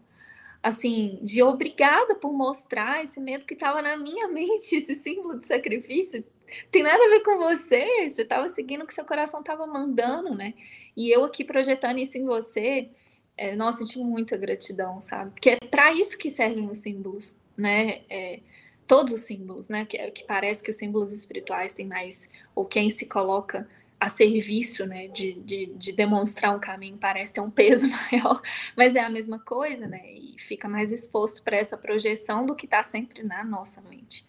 assim, 0.61 1.17
de 1.23 1.41
obrigada 1.41 2.15
por 2.15 2.31
mostrar 2.31 3.03
esse 3.03 3.19
medo 3.19 3.45
que 3.45 3.55
estava 3.55 3.81
na 3.81 3.97
minha 3.97 4.27
mente, 4.29 4.75
esse 4.75 4.95
símbolo 4.95 5.39
de 5.39 5.47
sacrifício 5.47 6.23
tem 6.71 6.83
nada 6.83 7.03
a 7.03 7.09
ver 7.09 7.21
com 7.21 7.37
você, 7.37 8.09
você 8.09 8.21
estava 8.21 8.47
seguindo 8.47 8.83
o 8.83 8.87
que 8.87 8.93
seu 8.93 9.05
coração 9.05 9.39
estava 9.39 9.65
mandando, 9.65 10.33
né? 10.33 10.53
E 10.95 11.09
eu 11.09 11.23
aqui 11.23 11.43
projetando 11.43 11.99
isso 11.99 12.17
em 12.17 12.25
você, 12.25 12.89
é, 13.37 13.55
nossa, 13.55 13.79
senti 13.79 13.99
muita 13.99 14.37
gratidão, 14.37 15.01
sabe? 15.01 15.31
Porque 15.31 15.51
é 15.51 15.57
para 15.57 15.93
isso 15.93 16.17
que 16.17 16.29
servem 16.29 16.69
os 16.69 16.79
símbolos, 16.79 17.37
né? 17.57 18.01
É, 18.09 18.39
todos 18.87 19.13
os 19.13 19.21
símbolos, 19.21 19.69
né? 19.69 19.85
Que, 19.85 19.97
que 20.11 20.23
parece 20.23 20.63
que 20.63 20.69
os 20.69 20.75
símbolos 20.77 21.11
espirituais 21.11 21.73
têm 21.73 21.85
mais, 21.85 22.29
ou 22.53 22.65
quem 22.65 22.89
se 22.89 23.05
coloca 23.05 23.67
a 23.99 24.07
serviço, 24.07 24.85
né? 24.85 25.07
De, 25.07 25.33
de, 25.33 25.65
de 25.67 25.91
demonstrar 25.91 26.55
um 26.55 26.59
caminho 26.59 26.97
parece 26.97 27.33
ter 27.33 27.41
um 27.41 27.49
peso 27.51 27.87
maior, 28.11 28.41
mas 28.75 28.95
é 28.95 29.01
a 29.01 29.09
mesma 29.09 29.39
coisa, 29.39 29.87
né? 29.87 30.01
E 30.13 30.35
fica 30.39 30.69
mais 30.69 30.91
exposto 30.91 31.43
para 31.43 31.57
essa 31.57 31.77
projeção 31.77 32.45
do 32.45 32.55
que 32.55 32.65
está 32.65 32.83
sempre 32.83 33.23
na 33.23 33.43
nossa 33.43 33.81
mente. 33.81 34.25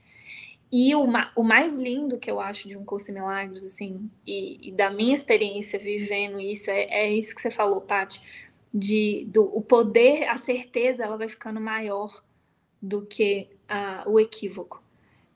E 0.79 0.95
o, 0.95 1.07
o, 1.35 1.43
mais 1.43 1.75
lindo 1.75 2.19
que 2.19 2.31
eu 2.31 2.39
acho 2.39 2.69
de 2.69 2.77
um 2.77 2.85
curso 2.85 3.11
em 3.11 3.15
milagres, 3.15 3.65
assim, 3.65 4.11
e, 4.27 4.69
e 4.69 4.73
da 4.73 4.91
minha 4.91 5.15
experiência 5.15 5.79
vivendo 5.79 6.39
isso, 6.39 6.71
é, 6.71 6.83
é 6.91 7.11
isso 7.11 7.35
que 7.35 7.41
você 7.41 7.51
falou, 7.51 7.81
Paty, 7.81 8.23
de 8.75 9.25
do, 9.31 9.45
o 9.57 9.63
poder, 9.63 10.29
a 10.29 10.37
certeza, 10.37 11.03
ela 11.03 11.17
vai 11.17 11.29
ficando 11.29 11.59
maior 11.59 12.23
do 12.83 13.07
que 13.07 13.49
uh, 13.71 14.11
o 14.11 14.21
equívoco. 14.21 14.83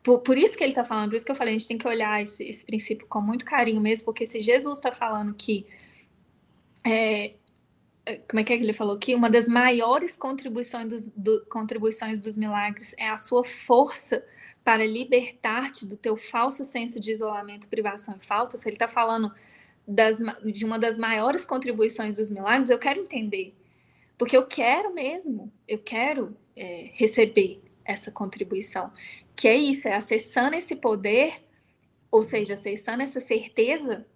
Por, 0.02 0.18
por, 0.18 0.36
isso 0.36 0.58
que 0.58 0.62
ele 0.62 0.72
está 0.72 0.84
falando, 0.84 1.08
por 1.08 1.16
isso 1.16 1.24
que 1.24 1.32
eu 1.32 1.36
falei, 1.36 1.54
a 1.54 1.58
gente 1.58 1.68
tem 1.68 1.78
que 1.78 1.88
olhar 1.88 2.22
esse, 2.22 2.44
esse 2.46 2.62
princípio 2.62 3.06
com 3.06 3.22
muito 3.22 3.46
carinho 3.46 3.80
mesmo, 3.80 4.04
porque 4.04 4.26
se 4.26 4.42
Jesus 4.42 4.76
está 4.76 4.92
falando 4.92 5.32
que 5.32 5.66
é, 6.84 7.32
é, 8.04 8.16
como 8.28 8.40
é 8.40 8.44
que, 8.44 8.52
é 8.52 8.58
que 8.58 8.62
ele 8.62 8.74
falou 8.74 8.98
que 8.98 9.14
uma 9.14 9.30
das 9.30 9.48
maiores 9.48 10.18
contribuições 10.18 10.86
dos, 10.86 11.08
do, 11.08 11.46
contribuições 11.46 12.20
dos 12.20 12.36
milagres 12.36 12.94
é 12.98 13.08
a 13.08 13.16
sua 13.16 13.42
força 13.42 14.22
para 14.64 14.86
libertar-te 14.86 15.86
do 15.86 15.96
teu 15.96 16.16
falso 16.16 16.64
senso 16.64 17.00
de 17.00 17.10
isolamento, 17.10 17.68
privação 17.68 18.16
e 18.20 18.26
falta, 18.26 18.58
se 18.58 18.68
ele 18.68 18.76
está 18.76 18.86
falando 18.86 19.32
das, 19.86 20.18
de 20.44 20.64
uma 20.64 20.78
das 20.78 20.98
maiores 20.98 21.44
contribuições 21.44 22.16
dos 22.16 22.30
milagres, 22.30 22.70
eu 22.70 22.78
quero 22.78 23.00
entender. 23.00 23.54
Porque 24.18 24.36
eu 24.36 24.46
quero 24.46 24.92
mesmo, 24.92 25.50
eu 25.66 25.78
quero 25.78 26.36
é, 26.54 26.90
receber 26.92 27.62
essa 27.84 28.10
contribuição. 28.10 28.92
Que 29.34 29.48
é 29.48 29.56
isso, 29.56 29.88
é 29.88 29.94
acessando 29.94 30.54
esse 30.54 30.76
poder, 30.76 31.42
ou 32.10 32.22
seja, 32.22 32.54
acessando 32.54 33.02
essa 33.02 33.20
certeza, 33.20 34.06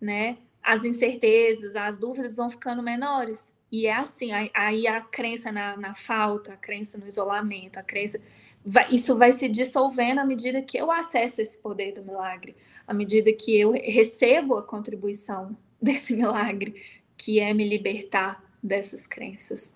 né? 0.00 0.38
As 0.62 0.84
incertezas, 0.84 1.76
as 1.76 1.98
dúvidas 1.98 2.36
vão 2.36 2.50
ficando 2.50 2.82
menores. 2.82 3.53
E 3.74 3.88
é 3.88 3.92
assim, 3.92 4.30
aí 4.54 4.86
a 4.86 5.00
crença 5.00 5.50
na, 5.50 5.76
na 5.76 5.94
falta, 5.94 6.52
a 6.52 6.56
crença 6.56 6.96
no 6.96 7.08
isolamento, 7.08 7.76
a 7.76 7.82
crença. 7.82 8.20
Vai, 8.64 8.94
isso 8.94 9.18
vai 9.18 9.32
se 9.32 9.48
dissolvendo 9.48 10.20
à 10.20 10.24
medida 10.24 10.62
que 10.62 10.78
eu 10.78 10.92
acesso 10.92 11.42
esse 11.42 11.58
poder 11.58 11.90
do 11.90 12.04
milagre, 12.04 12.54
à 12.86 12.94
medida 12.94 13.32
que 13.32 13.58
eu 13.58 13.72
recebo 13.72 14.56
a 14.56 14.62
contribuição 14.62 15.56
desse 15.82 16.14
milagre, 16.14 16.80
que 17.16 17.40
é 17.40 17.52
me 17.52 17.68
libertar 17.68 18.40
dessas 18.62 19.08
crenças. 19.08 19.74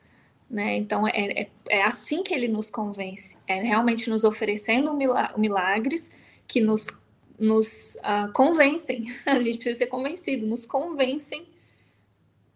Né? 0.48 0.76
Então 0.76 1.04
é, 1.08 1.42
é, 1.42 1.50
é 1.68 1.82
assim 1.82 2.22
que 2.22 2.32
ele 2.32 2.46
nos 2.46 2.70
convence, 2.70 3.36
é 3.48 3.60
realmente 3.60 4.08
nos 4.08 4.22
oferecendo 4.22 4.96
milagres 5.36 6.08
que 6.46 6.60
nos, 6.60 6.86
nos 7.36 7.96
uh, 7.96 8.32
convencem. 8.32 9.12
A 9.26 9.40
gente 9.40 9.56
precisa 9.56 9.80
ser 9.80 9.88
convencido, 9.88 10.46
nos 10.46 10.64
convencem 10.64 11.48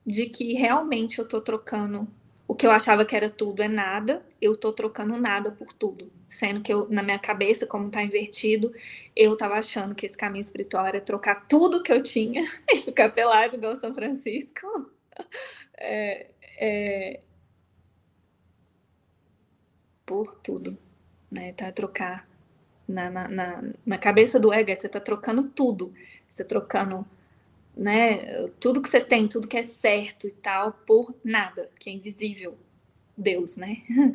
de 0.06 0.26
que 0.26 0.54
realmente 0.54 1.18
eu 1.18 1.28
tô 1.28 1.40
trocando 1.40 2.08
o 2.46 2.54
que 2.54 2.66
eu 2.66 2.70
achava 2.70 3.04
que 3.04 3.16
era 3.16 3.30
tudo 3.30 3.62
é 3.62 3.68
nada, 3.68 4.22
eu 4.40 4.54
tô 4.56 4.72
trocando 4.74 5.16
nada 5.16 5.50
por 5.50 5.72
tudo. 5.72 6.12
Sendo 6.28 6.60
que 6.60 6.72
eu, 6.72 6.86
na 6.90 7.02
minha 7.02 7.18
cabeça, 7.18 7.66
como 7.66 7.90
tá 7.90 8.02
invertido, 8.02 8.72
eu 9.16 9.34
tava 9.36 9.54
achando 9.54 9.94
que 9.94 10.04
esse 10.04 10.16
caminho 10.16 10.42
espiritual 10.42 10.86
era 10.86 11.00
trocar 11.00 11.46
tudo 11.48 11.82
que 11.82 11.90
eu 11.92 12.02
tinha 12.02 12.42
e 12.68 12.78
ficar 12.78 13.10
pelado 13.10 13.56
igual 13.56 13.76
São 13.76 13.94
Francisco. 13.94 14.60
É, 15.84 16.28
é, 16.58 17.20
por 20.06 20.34
tudo, 20.36 20.78
né? 21.30 21.52
Tá 21.54 21.72
trocar 21.72 22.28
na, 22.86 23.10
na, 23.10 23.28
na, 23.28 23.64
na 23.84 23.98
cabeça 23.98 24.38
do 24.38 24.52
ego, 24.52 24.74
você 24.74 24.88
tá 24.88 25.00
trocando 25.00 25.48
tudo. 25.48 25.92
Você 26.28 26.44
tá 26.44 26.48
trocando 26.50 27.06
né? 27.76 28.48
Tudo 28.60 28.82
que 28.82 28.88
você 28.88 29.00
tem, 29.00 29.28
tudo 29.28 29.48
que 29.48 29.56
é 29.56 29.62
certo 29.62 30.26
e 30.26 30.32
tal, 30.32 30.72
por 30.86 31.14
nada, 31.24 31.70
que 31.78 31.90
é 31.90 31.92
invisível. 31.92 32.56
Deus, 33.16 33.56
né? 33.56 33.82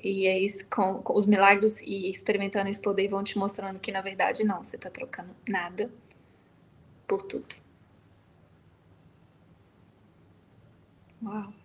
E 0.00 0.28
é 0.28 0.38
isso, 0.38 0.64
com, 0.68 1.02
com, 1.02 1.16
os 1.18 1.26
milagres 1.26 1.82
e 1.82 2.08
experimentando 2.08 2.70
esse 2.70 2.80
poder 2.80 3.08
vão 3.08 3.24
te 3.24 3.36
mostrando 3.36 3.80
que, 3.80 3.90
na 3.90 4.00
verdade, 4.00 4.44
não, 4.44 4.62
você 4.62 4.76
está 4.76 4.88
trocando 4.88 5.34
nada 5.48 5.90
por 7.06 7.20
tudo. 7.22 7.56
Uau! 11.20 11.57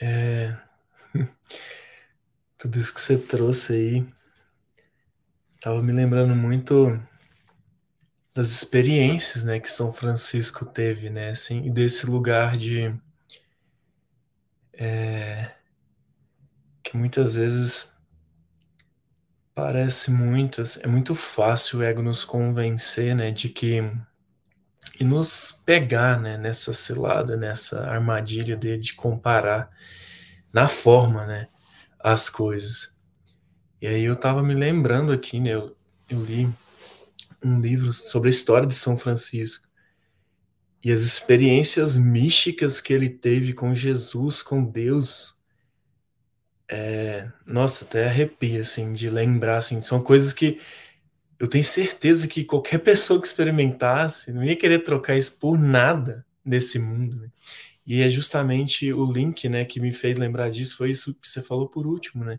É... 0.00 0.56
Tudo 2.56 2.78
isso 2.78 2.94
que 2.94 3.00
você 3.00 3.16
trouxe 3.16 3.74
aí 3.74 4.18
tava 5.60 5.82
me 5.82 5.92
lembrando 5.92 6.34
muito 6.34 7.00
das 8.34 8.50
experiências, 8.50 9.44
né, 9.44 9.58
que 9.58 9.70
São 9.70 9.92
Francisco 9.92 10.64
teve, 10.64 11.10
né, 11.10 11.30
assim, 11.30 11.72
desse 11.72 12.06
lugar 12.06 12.56
de 12.56 12.94
é, 14.72 15.50
que 16.82 16.96
muitas 16.96 17.34
vezes 17.34 17.96
parece 19.54 20.12
muito, 20.12 20.62
é 20.82 20.86
muito 20.86 21.16
fácil 21.16 21.80
o 21.80 21.82
ego 21.82 22.00
nos 22.00 22.24
convencer, 22.24 23.16
né, 23.16 23.32
de 23.32 23.48
que 23.48 23.82
e 24.98 25.04
nos 25.04 25.52
pegar 25.64 26.20
né, 26.20 26.36
nessa 26.36 26.72
cilada, 26.72 27.36
nessa 27.36 27.86
armadilha 27.86 28.56
de, 28.56 28.76
de 28.76 28.94
comparar 28.94 29.70
na 30.52 30.66
forma 30.66 31.24
né, 31.24 31.46
as 32.00 32.28
coisas. 32.28 32.96
E 33.80 33.86
aí 33.86 34.02
eu 34.02 34.16
tava 34.16 34.42
me 34.42 34.54
lembrando 34.54 35.12
aqui, 35.12 35.38
né, 35.38 35.50
eu, 35.50 35.76
eu 36.08 36.24
li 36.24 36.48
um 37.42 37.60
livro 37.60 37.92
sobre 37.92 38.28
a 38.28 38.30
história 38.30 38.66
de 38.66 38.74
São 38.74 38.98
Francisco 38.98 39.68
e 40.82 40.90
as 40.90 41.02
experiências 41.02 41.96
místicas 41.96 42.80
que 42.80 42.92
ele 42.92 43.08
teve 43.08 43.52
com 43.52 43.74
Jesus, 43.74 44.42
com 44.42 44.64
Deus. 44.64 45.36
É, 46.68 47.30
nossa, 47.46 47.84
até 47.84 48.06
arrepia, 48.06 48.60
assim, 48.60 48.92
de 48.92 49.08
lembrar, 49.08 49.58
assim, 49.58 49.80
são 49.80 50.02
coisas 50.02 50.32
que 50.32 50.60
eu 51.38 51.48
tenho 51.48 51.64
certeza 51.64 52.26
que 52.26 52.44
qualquer 52.44 52.78
pessoa 52.82 53.20
que 53.20 53.26
experimentasse 53.26 54.32
não 54.32 54.44
ia 54.44 54.56
querer 54.56 54.80
trocar 54.80 55.16
isso 55.16 55.38
por 55.38 55.58
nada 55.58 56.26
nesse 56.44 56.78
mundo. 56.78 57.16
Né? 57.16 57.30
E 57.86 58.02
é 58.02 58.10
justamente 58.10 58.92
o 58.92 59.10
link, 59.10 59.48
né, 59.48 59.64
que 59.64 59.80
me 59.80 59.92
fez 59.92 60.18
lembrar 60.18 60.50
disso, 60.50 60.76
foi 60.76 60.90
isso 60.90 61.14
que 61.14 61.28
você 61.28 61.40
falou 61.40 61.68
por 61.68 61.86
último, 61.86 62.22
né? 62.22 62.38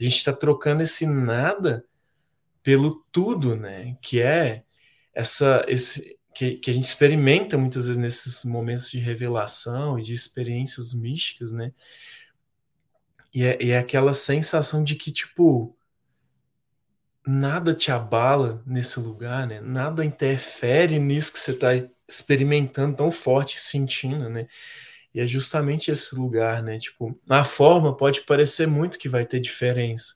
A 0.00 0.02
gente 0.02 0.16
está 0.16 0.32
trocando 0.32 0.82
esse 0.82 1.06
nada 1.06 1.84
pelo 2.62 3.04
tudo, 3.12 3.54
né? 3.54 3.96
Que 4.00 4.22
é 4.22 4.64
essa, 5.14 5.64
esse, 5.68 6.18
que, 6.34 6.56
que, 6.56 6.70
a 6.70 6.74
gente 6.74 6.84
experimenta 6.84 7.56
muitas 7.58 7.86
vezes 7.86 8.00
nesses 8.00 8.44
momentos 8.44 8.90
de 8.90 8.98
revelação 8.98 9.98
e 9.98 10.02
de 10.02 10.14
experiências 10.14 10.94
místicas, 10.94 11.52
né? 11.52 11.72
E 13.34 13.44
é, 13.44 13.62
e 13.62 13.70
é 13.70 13.78
aquela 13.78 14.14
sensação 14.14 14.82
de 14.82 14.94
que, 14.94 15.12
tipo, 15.12 15.76
nada 17.26 17.74
te 17.74 17.90
abala 17.90 18.62
nesse 18.66 19.00
lugar, 19.00 19.46
né? 19.46 19.60
Nada 19.60 20.04
interfere 20.04 20.98
nisso 20.98 21.32
que 21.32 21.38
você 21.40 21.50
está 21.52 21.70
experimentando 22.08 22.96
tão 22.96 23.10
forte, 23.10 23.58
sentindo, 23.58 24.28
né? 24.30 24.46
E 25.14 25.20
é 25.20 25.26
justamente 25.26 25.90
esse 25.90 26.14
lugar, 26.14 26.62
né? 26.62 26.78
Tipo, 26.78 27.18
na 27.26 27.44
forma 27.44 27.96
pode 27.96 28.22
parecer 28.22 28.66
muito 28.66 28.98
que 28.98 29.08
vai 29.08 29.26
ter 29.26 29.40
diferença, 29.40 30.14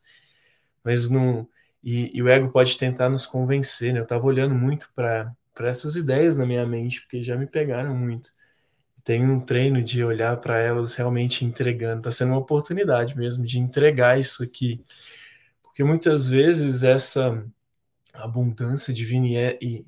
mas 0.84 1.10
não. 1.10 1.48
E, 1.82 2.16
e 2.16 2.22
o 2.22 2.28
ego 2.28 2.50
pode 2.50 2.76
tentar 2.78 3.08
nos 3.08 3.26
convencer, 3.26 3.92
né? 3.92 4.00
Eu 4.00 4.04
estava 4.04 4.26
olhando 4.26 4.54
muito 4.54 4.90
para 4.94 5.34
essas 5.60 5.96
ideias 5.96 6.36
na 6.36 6.46
minha 6.46 6.66
mente, 6.66 7.00
porque 7.02 7.22
já 7.22 7.36
me 7.36 7.46
pegaram 7.46 7.96
muito. 7.96 8.30
Tem 9.04 9.24
um 9.28 9.40
treino 9.40 9.82
de 9.82 10.04
olhar 10.04 10.36
para 10.38 10.58
elas 10.60 10.94
realmente 10.94 11.44
entregando. 11.44 12.00
Está 12.00 12.12
sendo 12.12 12.32
uma 12.32 12.38
oportunidade 12.40 13.16
mesmo 13.16 13.44
de 13.46 13.58
entregar 13.58 14.18
isso 14.20 14.42
aqui. 14.44 14.84
Porque 15.80 15.88
muitas 15.88 16.28
vezes 16.28 16.82
essa 16.82 17.42
abundância 18.12 18.92
divina 18.92 19.56
e, 19.62 19.86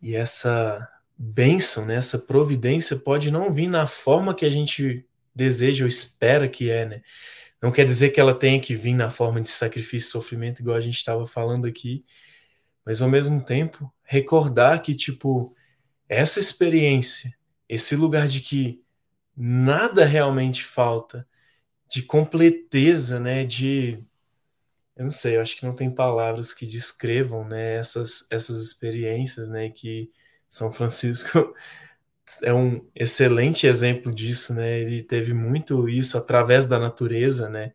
e 0.00 0.14
essa 0.14 0.88
bênção, 1.18 1.84
né, 1.84 1.96
essa 1.96 2.16
providência 2.16 2.96
pode 2.96 3.28
não 3.28 3.52
vir 3.52 3.66
na 3.66 3.88
forma 3.88 4.32
que 4.32 4.46
a 4.46 4.50
gente 4.50 5.04
deseja 5.34 5.84
ou 5.84 5.88
espera 5.88 6.48
que 6.48 6.70
é, 6.70 6.86
né? 6.86 7.02
Não 7.60 7.72
quer 7.72 7.84
dizer 7.84 8.10
que 8.10 8.20
ela 8.20 8.38
tenha 8.38 8.60
que 8.60 8.72
vir 8.72 8.94
na 8.94 9.10
forma 9.10 9.40
de 9.40 9.48
sacrifício 9.48 10.06
e 10.06 10.12
sofrimento, 10.12 10.60
igual 10.62 10.76
a 10.76 10.80
gente 10.80 10.98
estava 10.98 11.26
falando 11.26 11.66
aqui, 11.66 12.04
mas 12.86 13.02
ao 13.02 13.10
mesmo 13.10 13.44
tempo 13.44 13.92
recordar 14.04 14.80
que, 14.80 14.94
tipo, 14.94 15.56
essa 16.08 16.38
experiência, 16.38 17.36
esse 17.68 17.96
lugar 17.96 18.28
de 18.28 18.42
que 18.42 18.80
nada 19.36 20.04
realmente 20.04 20.62
falta, 20.62 21.26
de 21.90 22.00
completeza, 22.00 23.18
né, 23.18 23.44
de 23.44 24.04
eu 25.00 25.04
não 25.04 25.10
sei, 25.12 25.36
eu 25.36 25.42
acho 25.42 25.56
que 25.56 25.66
não 25.66 25.74
tem 25.74 25.90
palavras 25.94 26.54
que 26.54 26.66
descrevam, 26.66 27.48
né, 27.48 27.76
essas 27.78 28.26
essas 28.30 28.60
experiências, 28.62 29.48
né, 29.48 29.70
que 29.70 30.12
são 30.50 30.72
Francisco 30.72 31.54
é 32.42 32.52
um 32.54 32.88
excelente 32.94 33.66
exemplo 33.66 34.14
disso, 34.14 34.54
né? 34.54 34.80
Ele 34.80 35.02
teve 35.02 35.34
muito 35.34 35.88
isso 35.88 36.16
através 36.18 36.66
da 36.68 36.78
natureza, 36.78 37.48
né? 37.48 37.72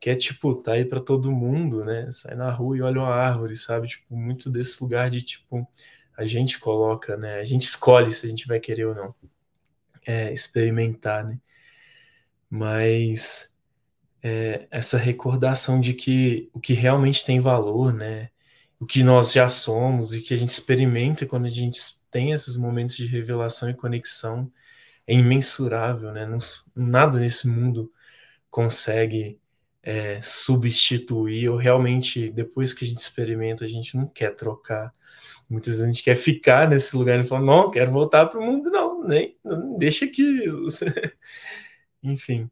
Que 0.00 0.10
é 0.10 0.16
tipo, 0.16 0.54
tá 0.56 0.74
aí 0.74 0.84
para 0.84 1.00
todo 1.00 1.32
mundo, 1.32 1.84
né? 1.84 2.10
Sai 2.12 2.34
na 2.36 2.50
rua 2.52 2.78
e 2.78 2.82
olha 2.82 3.00
uma 3.00 3.14
árvore, 3.14 3.56
sabe? 3.56 3.88
Tipo, 3.88 4.16
muito 4.16 4.50
desse 4.50 4.82
lugar 4.82 5.10
de 5.10 5.22
tipo, 5.22 5.68
a 6.16 6.26
gente 6.26 6.58
coloca, 6.60 7.16
né? 7.16 7.40
A 7.40 7.44
gente 7.46 7.64
escolhe 7.64 8.12
se 8.12 8.26
a 8.26 8.30
gente 8.30 8.46
vai 8.48 8.60
querer 8.60 8.86
ou 8.86 8.94
não 8.94 9.14
é, 10.06 10.32
experimentar, 10.32 11.24
né? 11.24 11.38
Mas 12.48 13.49
é, 14.22 14.66
essa 14.70 14.98
recordação 14.98 15.80
de 15.80 15.94
que 15.94 16.50
o 16.52 16.60
que 16.60 16.72
realmente 16.74 17.24
tem 17.24 17.40
valor, 17.40 17.92
né? 17.92 18.30
O 18.78 18.86
que 18.86 19.02
nós 19.02 19.32
já 19.32 19.48
somos 19.48 20.12
e 20.14 20.22
que 20.22 20.34
a 20.34 20.36
gente 20.36 20.50
experimenta 20.50 21.26
quando 21.26 21.46
a 21.46 21.50
gente 21.50 21.80
tem 22.10 22.32
esses 22.32 22.56
momentos 22.56 22.96
de 22.96 23.06
revelação 23.06 23.70
e 23.70 23.74
conexão 23.74 24.50
é 25.06 25.14
imensurável, 25.14 26.12
né? 26.12 26.26
Nada 26.74 27.18
nesse 27.18 27.48
mundo 27.48 27.92
consegue 28.50 29.40
é, 29.82 30.20
substituir, 30.22 31.48
ou 31.48 31.56
realmente, 31.56 32.30
depois 32.30 32.74
que 32.74 32.84
a 32.84 32.88
gente 32.88 32.98
experimenta, 32.98 33.64
a 33.64 33.68
gente 33.68 33.96
não 33.96 34.06
quer 34.06 34.34
trocar. 34.36 34.94
Muitas 35.48 35.74
vezes 35.74 35.84
a 35.84 35.92
gente 35.92 36.02
quer 36.04 36.16
ficar 36.16 36.68
nesse 36.68 36.96
lugar 36.96 37.18
e 37.18 37.26
falar, 37.26 37.42
não, 37.42 37.70
quero 37.70 37.90
voltar 37.90 38.26
para 38.26 38.38
o 38.38 38.44
mundo, 38.44 38.70
não, 38.70 39.04
nem 39.04 39.36
não, 39.44 39.76
deixa 39.78 40.04
aqui, 40.04 40.36
Jesus. 40.36 40.80
Enfim. 42.02 42.50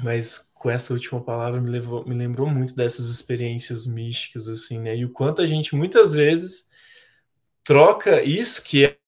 Mas 0.00 0.52
com 0.66 0.70
essa 0.70 0.92
última 0.92 1.20
palavra 1.20 1.60
me, 1.60 1.70
levou, 1.70 2.04
me 2.04 2.12
lembrou 2.12 2.50
muito 2.50 2.74
dessas 2.74 3.08
experiências 3.08 3.86
místicas, 3.86 4.48
assim, 4.48 4.80
né? 4.80 4.96
E 4.96 5.04
o 5.04 5.12
quanto 5.12 5.40
a 5.40 5.46
gente 5.46 5.76
muitas 5.76 6.12
vezes 6.12 6.68
troca 7.62 8.20
isso 8.20 8.60
que 8.64 8.98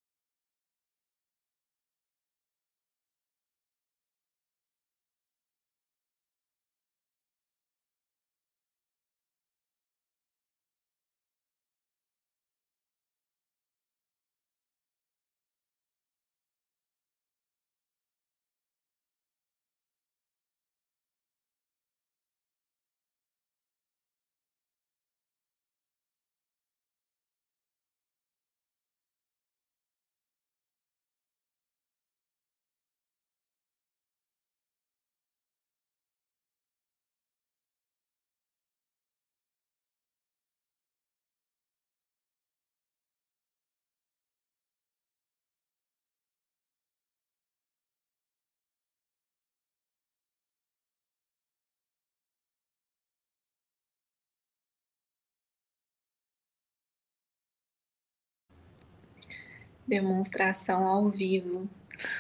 demonstração 59.89 60.87
ao 60.87 61.09
vivo 61.09 61.69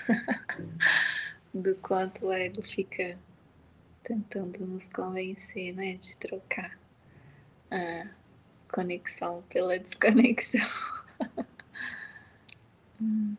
do 1.52 1.76
quanto 1.76 2.26
o 2.26 2.32
ego 2.32 2.62
fica 2.62 3.18
tentando 4.02 4.66
nos 4.66 4.86
convencer, 4.86 5.74
né, 5.74 5.94
de 5.94 6.16
trocar 6.16 6.78
a 7.70 8.08
conexão 8.72 9.42
pela 9.50 9.78
desconexão. 9.78 10.66
hum. 13.00 13.36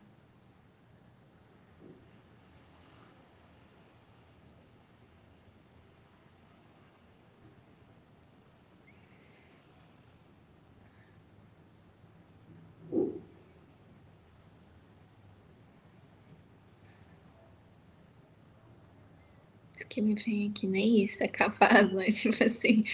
Que 19.90 20.00
me 20.00 20.14
vem 20.14 20.48
aqui, 20.48 20.68
nem 20.68 21.02
isso 21.02 21.22
é 21.22 21.28
capaz, 21.28 21.92
né? 21.92 22.06
Tipo 22.06 22.42
assim, 22.44 22.84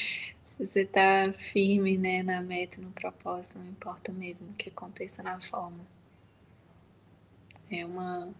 se 0.42 0.64
você 0.64 0.84
tá 0.84 1.24
firme, 1.38 1.98
né, 1.98 2.22
na 2.22 2.40
meta, 2.40 2.80
no 2.80 2.90
propósito, 2.90 3.58
não 3.58 3.68
importa 3.68 4.10
mesmo 4.10 4.48
o 4.50 4.54
que 4.54 4.70
aconteça 4.70 5.22
na 5.22 5.38
forma. 5.38 5.86
É 7.70 7.84
uma, 7.84 8.32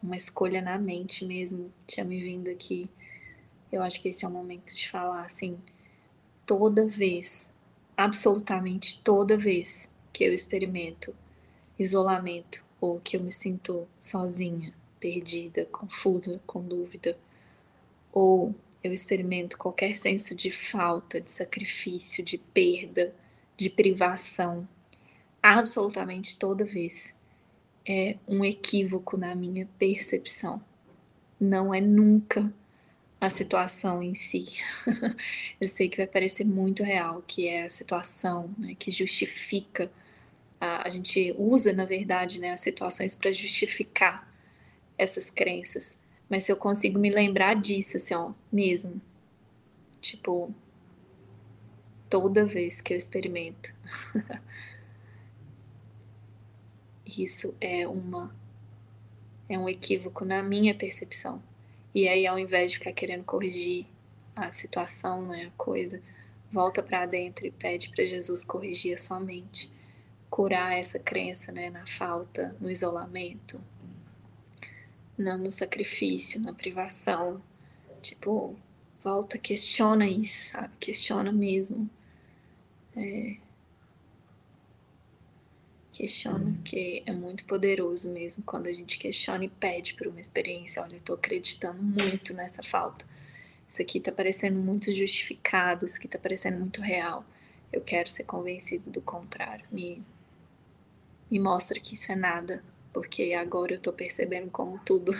uma 0.00 0.16
escolha 0.16 0.62
na 0.62 0.78
mente 0.78 1.24
mesmo. 1.24 1.72
Tinha 1.86 2.04
me 2.04 2.22
vindo 2.22 2.48
aqui. 2.48 2.88
Eu 3.72 3.82
acho 3.82 4.00
que 4.00 4.08
esse 4.08 4.24
é 4.24 4.28
o 4.28 4.30
momento 4.30 4.72
de 4.72 4.88
falar 4.88 5.24
assim, 5.24 5.58
toda 6.46 6.86
vez, 6.86 7.52
absolutamente 7.96 9.00
toda 9.02 9.36
vez 9.36 9.90
que 10.12 10.22
eu 10.22 10.32
experimento 10.32 11.14
isolamento 11.76 12.64
ou 12.80 13.00
que 13.00 13.16
eu 13.16 13.20
me 13.20 13.32
sinto 13.32 13.88
sozinha, 14.00 14.72
perdida, 15.00 15.66
confusa, 15.66 16.40
com 16.46 16.62
dúvida, 16.62 17.18
ou 18.14 18.54
eu 18.82 18.92
experimento 18.92 19.58
qualquer 19.58 19.96
senso 19.96 20.34
de 20.34 20.52
falta, 20.52 21.20
de 21.20 21.30
sacrifício, 21.30 22.24
de 22.24 22.38
perda, 22.38 23.12
de 23.56 23.68
privação, 23.68 24.68
absolutamente 25.42 26.38
toda 26.38 26.64
vez, 26.64 27.16
é 27.86 28.16
um 28.28 28.44
equívoco 28.44 29.16
na 29.16 29.34
minha 29.34 29.68
percepção. 29.78 30.62
Não 31.40 31.74
é 31.74 31.80
nunca 31.80 32.52
a 33.20 33.28
situação 33.28 34.02
em 34.02 34.14
si. 34.14 34.46
Eu 35.60 35.66
sei 35.66 35.88
que 35.88 35.96
vai 35.96 36.06
parecer 36.06 36.44
muito 36.44 36.82
real, 36.84 37.22
que 37.26 37.48
é 37.48 37.64
a 37.64 37.68
situação 37.68 38.54
né, 38.56 38.76
que 38.78 38.90
justifica. 38.90 39.90
A, 40.60 40.86
a 40.86 40.88
gente 40.88 41.34
usa, 41.36 41.72
na 41.72 41.84
verdade, 41.84 42.38
né, 42.38 42.52
as 42.52 42.60
situações 42.60 43.14
para 43.14 43.32
justificar 43.32 44.32
essas 44.96 45.30
crenças. 45.30 45.98
Mas 46.28 46.44
se 46.44 46.52
eu 46.52 46.56
consigo 46.56 46.98
me 46.98 47.10
lembrar 47.10 47.54
disso, 47.54 47.96
assim, 47.96 48.14
ó, 48.14 48.32
mesmo. 48.50 49.00
Tipo, 50.00 50.52
toda 52.08 52.46
vez 52.46 52.80
que 52.80 52.92
eu 52.92 52.96
experimento. 52.96 53.74
Isso 57.06 57.54
é 57.60 57.86
uma 57.86 58.34
é 59.48 59.58
um 59.58 59.68
equívoco 59.68 60.24
na 60.24 60.42
minha 60.42 60.74
percepção. 60.74 61.42
E 61.94 62.08
aí, 62.08 62.26
ao 62.26 62.38
invés 62.38 62.72
de 62.72 62.78
ficar 62.78 62.92
querendo 62.92 63.24
corrigir 63.24 63.86
a 64.34 64.50
situação, 64.50 65.26
né, 65.26 65.46
a 65.46 65.50
coisa, 65.56 66.02
volta 66.50 66.82
para 66.82 67.06
dentro 67.06 67.46
e 67.46 67.50
pede 67.50 67.90
para 67.90 68.04
Jesus 68.04 68.42
corrigir 68.42 68.94
a 68.94 68.98
sua 68.98 69.20
mente, 69.20 69.70
curar 70.28 70.76
essa 70.76 70.98
crença, 70.98 71.52
né, 71.52 71.70
na 71.70 71.86
falta, 71.86 72.56
no 72.60 72.70
isolamento, 72.70 73.60
no, 75.16 75.38
no 75.38 75.50
sacrifício, 75.50 76.40
na 76.40 76.52
privação. 76.52 77.42
Tipo, 78.02 78.56
volta, 79.02 79.38
questiona 79.38 80.06
isso, 80.06 80.50
sabe? 80.52 80.72
Questiona 80.78 81.32
mesmo. 81.32 81.88
É, 82.96 83.36
questiona, 85.94 86.52
porque 86.56 87.02
é 87.06 87.12
muito 87.12 87.44
poderoso 87.44 88.12
mesmo 88.12 88.42
quando 88.44 88.66
a 88.66 88.72
gente 88.72 88.98
questiona 88.98 89.44
e 89.44 89.48
pede 89.48 89.94
por 89.94 90.08
uma 90.08 90.20
experiência. 90.20 90.82
Olha, 90.82 90.96
eu 90.96 91.00
tô 91.00 91.14
acreditando 91.14 91.82
muito 91.82 92.34
nessa 92.34 92.62
falta. 92.62 93.06
Isso 93.68 93.80
aqui 93.80 94.00
tá 94.00 94.12
parecendo 94.12 94.58
muito 94.58 94.92
justificado, 94.92 95.86
isso 95.86 95.98
aqui 95.98 96.08
tá 96.08 96.18
parecendo 96.18 96.58
muito 96.58 96.80
real. 96.80 97.24
Eu 97.72 97.80
quero 97.80 98.08
ser 98.08 98.24
convencido 98.24 98.90
do 98.90 99.00
contrário. 99.00 99.64
Me, 99.70 100.02
me 101.30 101.38
mostra 101.38 101.80
que 101.80 101.94
isso 101.94 102.10
é 102.10 102.16
nada, 102.16 102.62
porque 102.94 103.34
agora 103.34 103.74
eu 103.74 103.80
tô 103.80 103.92
percebendo 103.92 104.48
como 104.50 104.78
tudo 104.78 105.12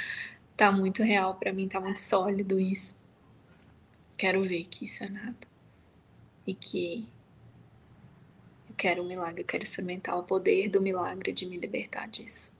tá 0.54 0.70
muito 0.70 1.02
real 1.02 1.34
para 1.34 1.50
mim, 1.50 1.66
tá 1.66 1.80
muito 1.80 1.98
sólido 1.98 2.60
isso. 2.60 2.94
Quero 4.18 4.42
ver 4.42 4.66
que 4.66 4.84
isso 4.84 5.02
é 5.02 5.08
nada. 5.08 5.48
E 6.46 6.52
que 6.52 7.08
eu 8.68 8.74
quero 8.76 9.02
um 9.02 9.08
milagre, 9.08 9.40
eu 9.40 9.46
quero 9.46 9.64
experimentar 9.64 10.16
o 10.18 10.24
poder 10.24 10.68
do 10.68 10.80
milagre 10.80 11.32
de 11.32 11.46
me 11.46 11.56
libertar 11.56 12.06
disso. 12.06 12.51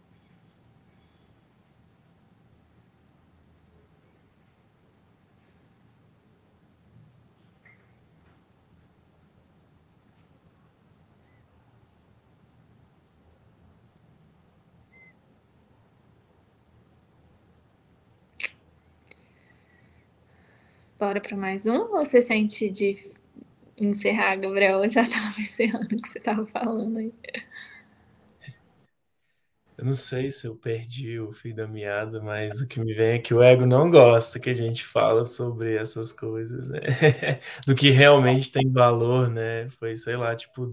Bora 21.03 21.21
para 21.21 21.37
mais 21.37 21.67
um? 21.67 21.79
Ou 21.79 22.05
você 22.05 22.23
sente 22.23 22.71
de 22.71 22.97
encerrar, 23.77 24.37
Gabriel, 24.37 24.85
eu 24.85 24.89
já 24.89 25.03
estava 25.03 25.41
encerrando 25.41 25.97
o 25.97 26.01
que 26.01 26.09
você 26.09 26.19
estava 26.19 26.47
falando 26.47 26.97
aí. 26.97 27.13
Eu 29.77 29.85
não 29.85 29.95
sei 29.95 30.31
se 30.31 30.47
eu 30.47 30.55
perdi 30.55 31.19
o 31.19 31.33
fio 31.33 31.57
da 31.57 31.67
meada, 31.67 32.23
mas 32.23 32.61
o 32.61 32.69
que 32.69 32.79
me 32.79 32.95
vem 32.95 33.15
é 33.15 33.19
que 33.19 33.35
o 33.35 33.43
ego 33.43 33.67
não 33.67 33.91
gosta 33.91 34.39
que 34.39 34.49
a 34.49 34.55
gente 34.55 34.85
fala 34.85 35.25
sobre 35.25 35.75
essas 35.75 36.13
coisas, 36.13 36.69
né? 36.69 36.79
Do 37.67 37.75
que 37.75 37.91
realmente 37.91 38.53
tem 38.53 38.71
valor, 38.71 39.29
né? 39.29 39.69
Foi, 39.71 39.97
sei 39.97 40.17
lá, 40.17 40.37
tipo, 40.37 40.73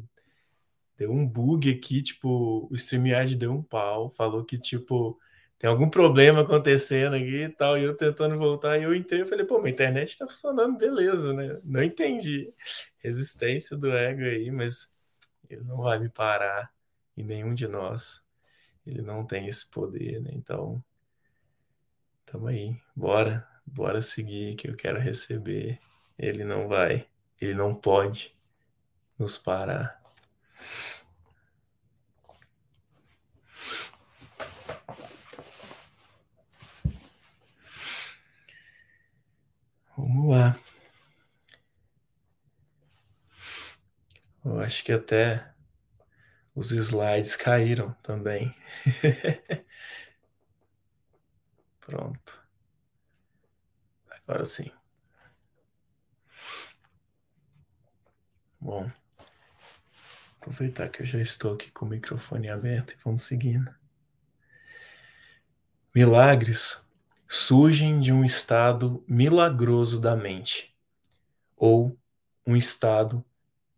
deu 0.96 1.12
um 1.12 1.28
bug 1.28 1.72
aqui, 1.72 2.04
tipo, 2.04 2.68
o 2.70 2.76
StreamYard 2.76 3.36
deu 3.36 3.52
um 3.52 3.64
pau, 3.64 4.12
falou 4.12 4.46
que, 4.46 4.60
tipo, 4.60 5.20
tem 5.60 5.70
algum 5.70 5.90
problema 5.90 6.42
acontecendo 6.42 7.18
aqui 7.18 7.44
e 7.44 7.50
tal, 7.50 7.78
e 7.78 7.84
eu 7.84 7.96
tentando 7.96 8.38
voltar, 8.38 8.78
e 8.80 8.84
eu 8.84 8.96
entrei 8.96 9.22
e 9.24 9.26
falei, 9.26 9.46
pô, 9.46 9.60
minha 9.60 9.74
internet 9.74 10.18
tá 10.18 10.26
funcionando, 10.26 10.78
beleza, 10.78 11.34
né? 11.34 11.60
Não 11.66 11.84
entendi 11.84 12.54
resistência 13.00 13.76
do 13.76 13.92
ego 13.92 14.22
aí, 14.22 14.50
mas 14.52 14.90
ele 15.50 15.64
não 15.64 15.82
vai 15.82 16.00
me 16.00 16.08
parar 16.08 16.72
e 17.18 17.24
nenhum 17.24 17.54
de 17.54 17.68
nós. 17.68 18.24
Ele 18.88 19.02
não 19.02 19.26
tem 19.26 19.48
esse 19.48 19.70
poder, 19.70 20.22
né? 20.22 20.32
Então, 20.34 20.82
tamo 22.26 22.48
aí, 22.48 22.74
bora, 22.96 23.46
bora 23.66 24.02
seguir 24.02 24.56
que 24.56 24.70
eu 24.70 24.78
quero 24.78 24.98
receber. 24.98 25.78
Ele 26.18 26.46
não 26.46 26.70
vai, 26.70 27.06
ele 27.40 27.54
não 27.54 27.76
pode 27.76 28.34
nos 29.18 29.38
parar. 29.38 30.02
Vamos 40.00 40.30
lá. 40.30 40.58
Eu 44.44 44.60
acho 44.60 44.84
que 44.84 44.92
até 44.92 45.54
os 46.56 46.72
slides 46.72 47.36
caíram 47.36 47.94
também. 48.04 48.54
Pronto. 51.82 52.40
Agora 54.28 54.46
sim. 54.46 54.72
Bom, 58.62 58.90
aproveitar 60.42 60.90
que 60.90 61.02
eu 61.02 61.06
já 61.06 61.20
estou 61.22 61.54
aqui 61.54 61.72
com 61.72 61.86
o 61.86 61.90
microfone 61.90 62.50
aberto 62.50 62.92
e 62.92 62.98
vamos 63.04 63.24
seguindo. 63.24 63.74
Milagres 65.94 66.84
surgem 67.32 68.02
de 68.02 68.12
um 68.12 68.26
estado 68.26 69.04
milagroso 69.08 70.02
da 70.02 70.16
mente, 70.16 70.76
ou 71.56 71.96
um 72.46 72.56
estado 72.56 73.24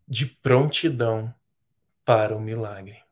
de 0.08 0.24
prontidão 0.24 1.34
para 2.02 2.34
o 2.34 2.40
milagre. 2.40 3.02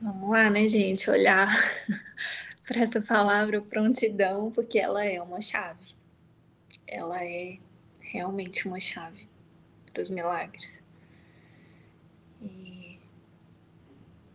Vamos 0.00 0.18
lá, 0.30 0.48
né, 0.48 0.66
gente? 0.66 1.10
Olhar 1.10 1.48
para 2.66 2.82
essa 2.82 3.00
palavra 3.00 3.60
prontidão, 3.60 4.50
porque 4.50 4.78
ela 4.78 5.04
é 5.04 5.20
uma 5.20 5.40
chave. 5.40 5.94
Ela 6.86 7.24
é 7.24 7.58
realmente 8.00 8.66
uma 8.66 8.80
chave 8.80 9.28
para 9.92 10.00
os 10.00 10.08
milagres. 10.08 10.82
E, 12.40 12.98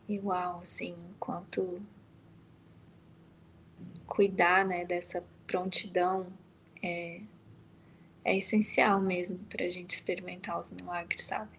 e 0.08 0.20
uau, 0.20 0.60
assim, 0.62 0.96
quanto 1.20 1.82
cuidar 4.06 4.66
né, 4.66 4.86
dessa 4.86 5.24
prontidão 5.48 6.28
é, 6.82 7.22
é 8.24 8.38
essencial 8.38 9.02
mesmo 9.02 9.40
para 9.46 9.66
a 9.66 9.70
gente 9.70 9.92
experimentar 9.92 10.60
os 10.60 10.72
milagres, 10.72 11.24
sabe? 11.24 11.58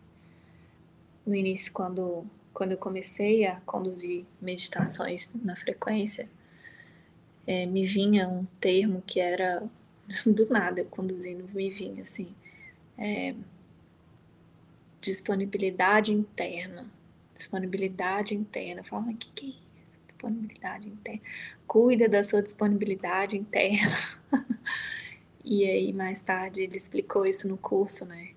No 1.27 1.35
início, 1.35 1.73
quando 1.73 2.25
quando 2.57 2.73
eu 2.73 2.79
comecei 2.79 3.45
a 3.45 3.61
conduzir 3.67 4.25
meditações 4.41 5.35
na 5.45 5.55
frequência, 5.55 6.27
é, 7.47 7.67
me 7.67 7.85
vinha 7.85 8.27
um 8.27 8.47
termo 8.59 9.03
que 9.07 9.21
era 9.21 9.63
do 10.25 10.49
nada 10.49 10.83
conduzindo, 10.87 11.47
me 11.53 11.69
vinha 11.69 12.01
assim, 12.01 12.35
é, 12.97 13.35
disponibilidade 15.03 16.15
interna, 16.15 16.91
disponibilidade 17.35 18.35
interna. 18.35 18.81
Eu 18.81 18.85
falava, 18.85 19.11
o 19.11 19.17
que, 19.17 19.29
que 19.33 19.47
é 19.51 19.79
isso? 19.79 19.91
disponibilidade 20.07 20.89
interna. 20.89 21.21
Cuida 21.67 22.09
da 22.09 22.25
sua 22.25 22.43
disponibilidade 22.43 23.37
interna. 23.37 23.99
e 25.45 25.63
aí, 25.63 25.93
mais 25.93 26.23
tarde, 26.23 26.63
ele 26.63 26.79
explicou 26.79 27.27
isso 27.27 27.47
no 27.47 27.59
curso, 27.59 28.07
né? 28.07 28.31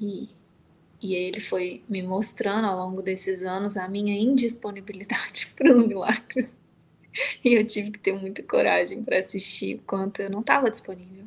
E, 0.00 0.28
e 1.00 1.14
ele 1.14 1.40
foi 1.40 1.82
me 1.88 2.02
mostrando 2.02 2.66
ao 2.66 2.76
longo 2.76 3.02
desses 3.02 3.44
anos 3.44 3.76
a 3.76 3.88
minha 3.88 4.14
indisponibilidade 4.18 5.52
para 5.56 5.74
os 5.74 5.86
milagres. 5.86 6.56
E 7.44 7.54
eu 7.54 7.66
tive 7.66 7.92
que 7.92 7.98
ter 7.98 8.12
muita 8.12 8.42
coragem 8.42 9.02
para 9.02 9.18
assistir 9.18 9.80
quanto 9.86 10.20
eu 10.20 10.30
não 10.30 10.40
estava 10.40 10.70
disponível. 10.70 11.24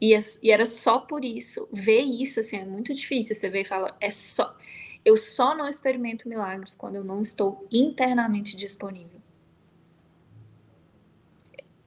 E, 0.00 0.14
é, 0.14 0.18
e, 0.42 0.50
era 0.50 0.64
só 0.64 0.98
por 0.98 1.24
isso. 1.24 1.68
Ver 1.72 2.02
isso, 2.02 2.40
assim, 2.40 2.58
é 2.58 2.64
muito 2.64 2.94
difícil. 2.94 3.34
Você 3.34 3.48
vê 3.48 3.62
e 3.62 3.64
fala, 3.64 3.96
é 4.00 4.10
só. 4.10 4.56
Eu 5.04 5.16
só 5.16 5.56
não 5.56 5.68
experimento 5.68 6.28
milagres 6.28 6.74
quando 6.74 6.96
eu 6.96 7.04
não 7.04 7.20
estou 7.20 7.66
internamente 7.72 8.56
disponível. 8.56 9.20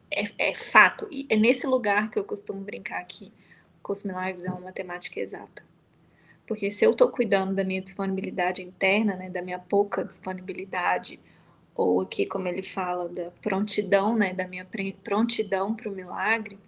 É, 0.09 0.49
é 0.49 0.53
fato. 0.53 1.07
E 1.09 1.25
é 1.29 1.37
nesse 1.37 1.65
lugar 1.65 2.11
que 2.11 2.19
eu 2.19 2.25
costumo 2.25 2.61
brincar 2.61 3.03
que 3.05 3.31
os 3.87 4.03
milagres 4.03 4.45
é 4.45 4.49
uma 4.49 4.61
matemática 4.61 5.19
exata. 5.19 5.70
Porque 6.51 6.69
se 6.69 6.85
eu 6.85 6.91
estou 6.91 7.07
cuidando 7.09 7.55
da 7.55 7.63
minha 7.63 7.81
disponibilidade 7.81 8.61
interna, 8.61 9.15
né, 9.15 9.29
da 9.29 9.41
minha 9.41 9.57
pouca 9.57 10.03
disponibilidade, 10.03 11.17
ou 11.73 12.01
aqui, 12.01 12.25
como 12.25 12.45
ele 12.45 12.61
fala, 12.61 13.07
da 13.07 13.31
prontidão, 13.41 14.17
né, 14.17 14.33
da 14.33 14.45
minha 14.45 14.67
prontidão 15.01 15.73
para 15.73 15.87
o 15.87 15.95
milagre, 15.95 16.59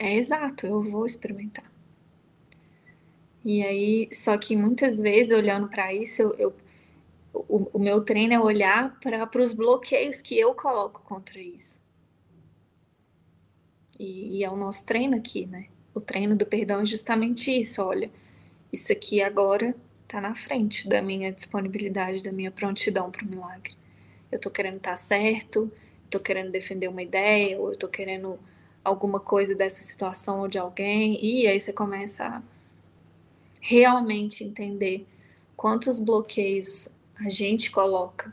é 0.00 0.16
exato, 0.16 0.66
eu 0.66 0.82
vou 0.82 1.06
experimentar. 1.06 1.70
E 3.44 3.62
aí, 3.62 4.08
só 4.12 4.36
que 4.36 4.56
muitas 4.56 4.98
vezes, 4.98 5.32
olhando 5.32 5.68
para 5.68 5.94
isso, 5.94 6.22
eu, 6.22 6.34
eu 6.40 6.54
o, 7.32 7.70
o, 7.74 7.78
meu 7.78 8.02
treino 8.04 8.34
é 8.34 8.40
olhar 8.40 8.98
para 8.98 9.40
os 9.40 9.54
bloqueios 9.54 10.20
que 10.20 10.36
eu 10.36 10.56
coloco 10.56 11.02
contra 11.02 11.38
isso. 11.38 11.80
E, 13.96 14.38
e, 14.38 14.44
é 14.44 14.50
o 14.50 14.56
nosso 14.56 14.84
treino 14.84 15.16
aqui, 15.16 15.46
né? 15.46 15.68
O 15.94 16.00
treino 16.00 16.36
do 16.36 16.46
perdão 16.46 16.80
é 16.80 16.86
justamente 16.86 17.50
isso. 17.50 17.82
Olha, 17.82 18.10
isso 18.72 18.92
aqui 18.92 19.22
agora 19.22 19.74
está 20.04 20.20
na 20.20 20.34
frente 20.34 20.88
da 20.88 21.00
minha 21.00 21.32
disponibilidade, 21.32 22.22
da 22.22 22.32
minha 22.32 22.50
prontidão 22.50 23.10
para 23.10 23.24
o 23.24 23.28
milagre. 23.28 23.74
Eu 24.30 24.36
estou 24.36 24.50
querendo 24.50 24.76
estar 24.76 24.90
tá 24.90 24.96
certo, 24.96 25.70
estou 26.04 26.20
querendo 26.20 26.50
defender 26.50 26.88
uma 26.88 27.02
ideia, 27.02 27.58
ou 27.58 27.68
eu 27.68 27.72
estou 27.74 27.88
querendo 27.88 28.38
alguma 28.84 29.20
coisa 29.20 29.54
dessa 29.54 29.82
situação 29.82 30.40
ou 30.40 30.48
de 30.48 30.58
alguém, 30.58 31.24
e 31.24 31.46
aí 31.46 31.58
você 31.58 31.72
começa 31.72 32.24
a 32.24 32.42
realmente 33.60 34.42
entender 34.42 35.06
quantos 35.56 36.00
bloqueios 36.00 36.88
a 37.16 37.28
gente 37.28 37.70
coloca, 37.70 38.32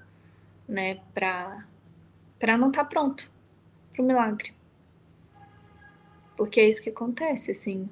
né, 0.67 0.99
para 1.13 1.65
para 2.39 2.55
não 2.55 2.67
estar 2.67 2.83
tá 2.83 2.89
pronto 2.89 3.29
para 3.91 4.03
o 4.03 4.05
milagre. 4.05 4.53
Porque 6.37 6.61
é 6.61 6.69
isso 6.69 6.81
que 6.81 6.89
acontece, 6.89 7.51
assim. 7.51 7.89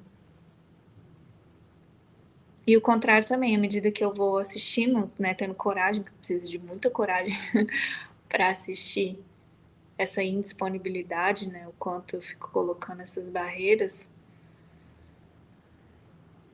E 2.66 2.76
o 2.76 2.80
contrário 2.80 3.26
também, 3.26 3.54
à 3.54 3.58
medida 3.58 3.90
que 3.90 4.04
eu 4.04 4.12
vou 4.12 4.38
assistindo, 4.38 5.10
né, 5.18 5.34
tendo 5.34 5.54
coragem, 5.54 6.02
precisa 6.02 6.46
de 6.46 6.58
muita 6.58 6.90
coragem 6.90 7.36
para 8.28 8.48
assistir 8.48 9.18
essa 9.98 10.22
indisponibilidade, 10.22 11.48
né, 11.48 11.66
o 11.68 11.72
quanto 11.72 12.16
eu 12.16 12.22
fico 12.22 12.50
colocando 12.50 13.02
essas 13.02 13.28
barreiras. 13.28 14.10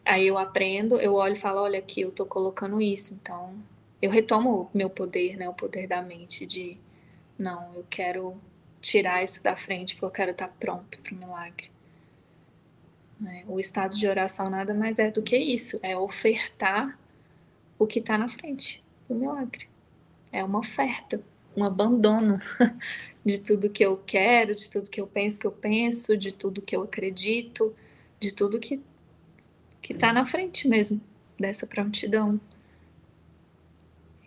Aí 0.04 0.26
eu 0.26 0.36
aprendo, 0.36 1.00
eu 1.00 1.14
olho 1.14 1.34
e 1.34 1.38
falo, 1.38 1.60
olha 1.60 1.78
aqui, 1.78 2.02
eu 2.02 2.10
tô 2.10 2.26
colocando 2.26 2.80
isso, 2.80 3.14
então 3.14 3.54
eu 4.00 4.10
retomo 4.10 4.62
o 4.62 4.76
meu 4.76 4.90
poder, 4.90 5.36
né, 5.36 5.48
o 5.48 5.54
poder 5.54 5.86
da 5.86 6.02
mente 6.02 6.44
de 6.44 6.78
não, 7.38 7.74
eu 7.74 7.86
quero 7.88 8.36
tirar 8.80 9.22
isso 9.22 9.42
da 9.42 9.56
frente 9.56 9.94
porque 9.94 10.04
eu 10.04 10.10
quero 10.10 10.30
estar 10.32 10.48
pronto 10.48 11.00
para 11.00 11.14
o 11.14 11.16
milagre. 11.16 11.70
Né? 13.22 13.44
O 13.46 13.60
estado 13.60 13.96
de 13.96 14.08
oração 14.08 14.50
nada 14.50 14.74
mais 14.74 14.98
é 14.98 15.08
do 15.08 15.22
que 15.22 15.38
isso, 15.38 15.78
é 15.80 15.96
ofertar 15.96 16.98
o 17.78 17.86
que 17.86 18.00
está 18.00 18.18
na 18.18 18.28
frente 18.28 18.82
do 19.08 19.14
milagre. 19.14 19.68
É 20.32 20.42
uma 20.42 20.58
oferta, 20.58 21.22
um 21.56 21.62
abandono 21.62 22.40
de 23.24 23.40
tudo 23.40 23.70
que 23.70 23.84
eu 23.84 23.96
quero, 24.04 24.56
de 24.56 24.68
tudo 24.68 24.90
que 24.90 25.00
eu 25.00 25.06
penso 25.06 25.38
que 25.38 25.46
eu 25.46 25.52
penso, 25.52 26.16
de 26.16 26.32
tudo 26.32 26.60
que 26.60 26.74
eu 26.74 26.82
acredito, 26.82 27.74
de 28.18 28.32
tudo 28.32 28.58
que 28.58 28.80
que 29.80 29.92
está 29.92 30.12
na 30.12 30.24
frente 30.24 30.68
mesmo 30.68 31.00
dessa 31.38 31.66
prontidão. 31.66 32.40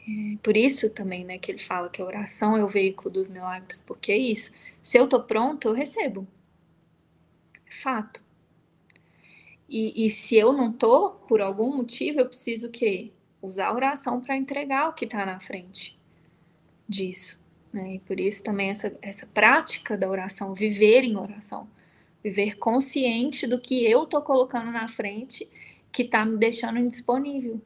É 0.07 0.37
por 0.43 0.55
isso 0.57 0.89
também, 0.89 1.23
né, 1.23 1.37
que 1.37 1.49
ele 1.49 1.59
fala 1.59 1.89
que 1.89 2.01
a 2.01 2.05
oração 2.05 2.57
é 2.57 2.63
o 2.63 2.67
veículo 2.67 3.09
dos 3.09 3.29
milagres, 3.29 3.79
porque 3.79 4.11
é 4.11 4.17
isso. 4.17 4.51
Se 4.81 4.97
eu 4.97 5.07
tô 5.07 5.23
pronto, 5.23 5.69
eu 5.69 5.73
recebo. 5.73 6.27
É 7.65 7.71
fato. 7.71 8.24
E, 9.67 10.05
e 10.05 10.09
se 10.09 10.35
eu 10.35 10.53
não 10.53 10.71
tô, 10.71 11.11
por 11.27 11.41
algum 11.41 11.75
motivo, 11.75 12.19
eu 12.19 12.27
preciso 12.27 12.69
que 12.69 13.11
usar 13.41 13.67
a 13.67 13.73
oração 13.73 14.21
para 14.21 14.37
entregar 14.37 14.89
o 14.89 14.93
que 14.93 15.05
está 15.05 15.25
na 15.25 15.39
frente 15.39 15.97
disso. 16.87 17.43
Né? 17.73 17.95
E 17.95 17.99
por 17.99 18.19
isso 18.19 18.43
também 18.43 18.69
essa, 18.69 18.97
essa 19.01 19.25
prática 19.27 19.97
da 19.97 20.09
oração, 20.09 20.53
viver 20.53 21.03
em 21.03 21.17
oração, 21.17 21.67
viver 22.23 22.57
consciente 22.57 23.45
do 23.45 23.59
que 23.59 23.85
eu 23.85 24.03
estou 24.03 24.21
colocando 24.21 24.71
na 24.71 24.87
frente 24.87 25.49
que 25.91 26.03
está 26.03 26.25
me 26.25 26.37
deixando 26.37 26.79
indisponível, 26.79 27.61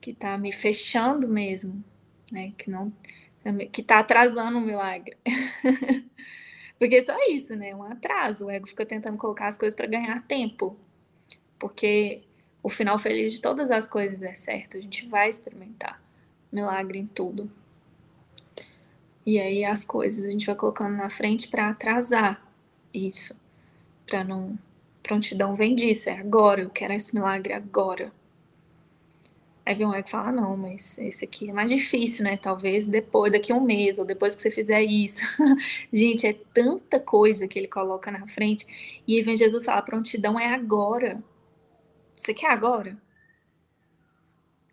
que 0.00 0.10
está 0.10 0.36
me 0.36 0.52
fechando 0.52 1.28
mesmo, 1.28 1.82
né? 2.30 2.52
que 2.58 2.70
não 2.70 2.92
que 3.70 3.82
está 3.82 3.98
atrasando 3.98 4.56
o 4.56 4.60
milagre. 4.60 5.18
Porque 6.84 7.00
só 7.00 7.16
isso, 7.30 7.56
né? 7.56 7.74
Um 7.74 7.82
atraso. 7.82 8.44
O 8.44 8.50
ego 8.50 8.66
fica 8.66 8.84
tentando 8.84 9.16
colocar 9.16 9.46
as 9.46 9.56
coisas 9.56 9.74
para 9.74 9.86
ganhar 9.86 10.22
tempo. 10.26 10.76
Porque 11.58 12.20
o 12.62 12.68
final 12.68 12.98
feliz 12.98 13.32
de 13.32 13.40
todas 13.40 13.70
as 13.70 13.88
coisas 13.88 14.22
é 14.22 14.34
certo. 14.34 14.76
A 14.76 14.80
gente 14.82 15.06
vai 15.06 15.30
experimentar 15.30 15.98
milagre 16.52 16.98
em 16.98 17.06
tudo. 17.06 17.50
E 19.24 19.40
aí 19.40 19.64
as 19.64 19.82
coisas 19.82 20.26
a 20.26 20.30
gente 20.30 20.44
vai 20.44 20.54
colocando 20.54 20.94
na 20.94 21.08
frente 21.08 21.48
para 21.48 21.70
atrasar 21.70 22.46
isso, 22.92 23.34
para 24.06 24.22
não 24.22 24.58
prontidão 25.02 25.54
vem 25.54 25.74
disso, 25.74 26.10
é 26.10 26.18
agora, 26.18 26.60
eu 26.60 26.68
quero 26.68 26.92
esse 26.92 27.14
milagre 27.14 27.54
agora. 27.54 28.12
Aí 29.66 29.74
vem 29.74 29.86
um 29.86 30.02
que 30.02 30.10
fala, 30.10 30.30
não, 30.30 30.56
mas 30.56 30.98
esse 30.98 31.24
aqui 31.24 31.48
é 31.48 31.52
mais 31.52 31.70
difícil, 31.70 32.24
né? 32.24 32.36
Talvez 32.36 32.86
depois, 32.86 33.32
daqui 33.32 33.50
a 33.50 33.56
um 33.56 33.60
mês, 33.62 33.98
ou 33.98 34.04
depois 34.04 34.36
que 34.36 34.42
você 34.42 34.50
fizer 34.50 34.82
isso. 34.82 35.24
Gente, 35.92 36.26
é 36.26 36.34
tanta 36.52 37.00
coisa 37.00 37.48
que 37.48 37.58
ele 37.58 37.68
coloca 37.68 38.10
na 38.10 38.26
frente. 38.26 38.66
E 39.06 39.16
aí 39.16 39.22
vem 39.22 39.36
Jesus 39.36 39.64
falar, 39.64 39.80
prontidão 39.82 40.38
é 40.38 40.52
agora. 40.54 41.22
Você 42.16 42.34
quer 42.34 42.50
agora? 42.50 42.96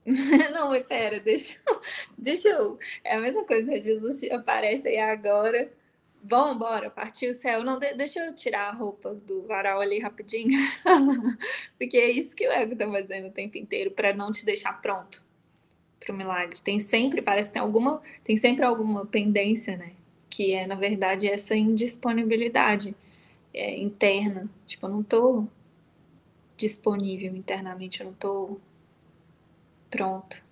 Não, 0.53 0.84
pera, 0.84 1.19
deixa 1.19 1.57
deixa 2.18 2.49
eu. 2.49 2.77
É 3.03 3.15
a 3.15 3.22
mesma 3.22 3.45
coisa, 3.45 3.80
Jesus 3.80 4.23
aparece 4.31 4.88
aí 4.88 4.99
agora. 4.99 5.72
Bom, 6.23 6.56
bora, 6.57 6.89
partiu 6.89 7.31
o 7.31 7.34
céu. 7.34 7.64
Não, 7.64 7.80
de, 7.80 7.93
deixa 7.95 8.19
eu 8.19 8.34
tirar 8.35 8.69
a 8.69 8.72
roupa 8.72 9.14
do 9.14 9.41
varal 9.43 9.81
ali 9.81 9.99
rapidinho. 9.99 10.57
Porque 11.77 11.98
é 11.98 12.11
isso 12.11 12.35
que 12.35 12.48
o 12.48 12.52
ego 12.52 12.76
tá 12.76 12.89
fazendo 12.89 13.27
o 13.27 13.31
tempo 13.31 13.57
inteiro 13.57 13.91
para 13.91 14.14
não 14.14 14.31
te 14.31 14.45
deixar 14.45 14.80
pronto 14.81 15.26
para 15.99 16.14
o 16.14 16.18
milagre. 16.18 16.60
Tem 16.61 16.77
sempre, 16.77 17.22
parece 17.22 17.49
que 17.49 17.53
tem 17.53 17.61
alguma, 17.61 18.02
tem 18.23 18.35
sempre 18.38 18.64
alguma 18.64 19.06
pendência, 19.06 19.76
né? 19.77 19.93
Que 20.30 20.53
é, 20.53 20.68
na 20.68 20.76
verdade, 20.76 21.27
essa 21.27 21.56
indisponibilidade 21.56 22.95
é, 23.53 23.77
interna. 23.80 24.48
Tipo, 24.68 24.85
eu 24.85 24.91
não 24.91 25.03
tô 25.03 25.45
disponível 26.56 27.35
internamente, 27.35 28.02
eu 28.02 28.07
não 28.07 28.14
tô 28.14 28.60
pronto, 29.89 30.43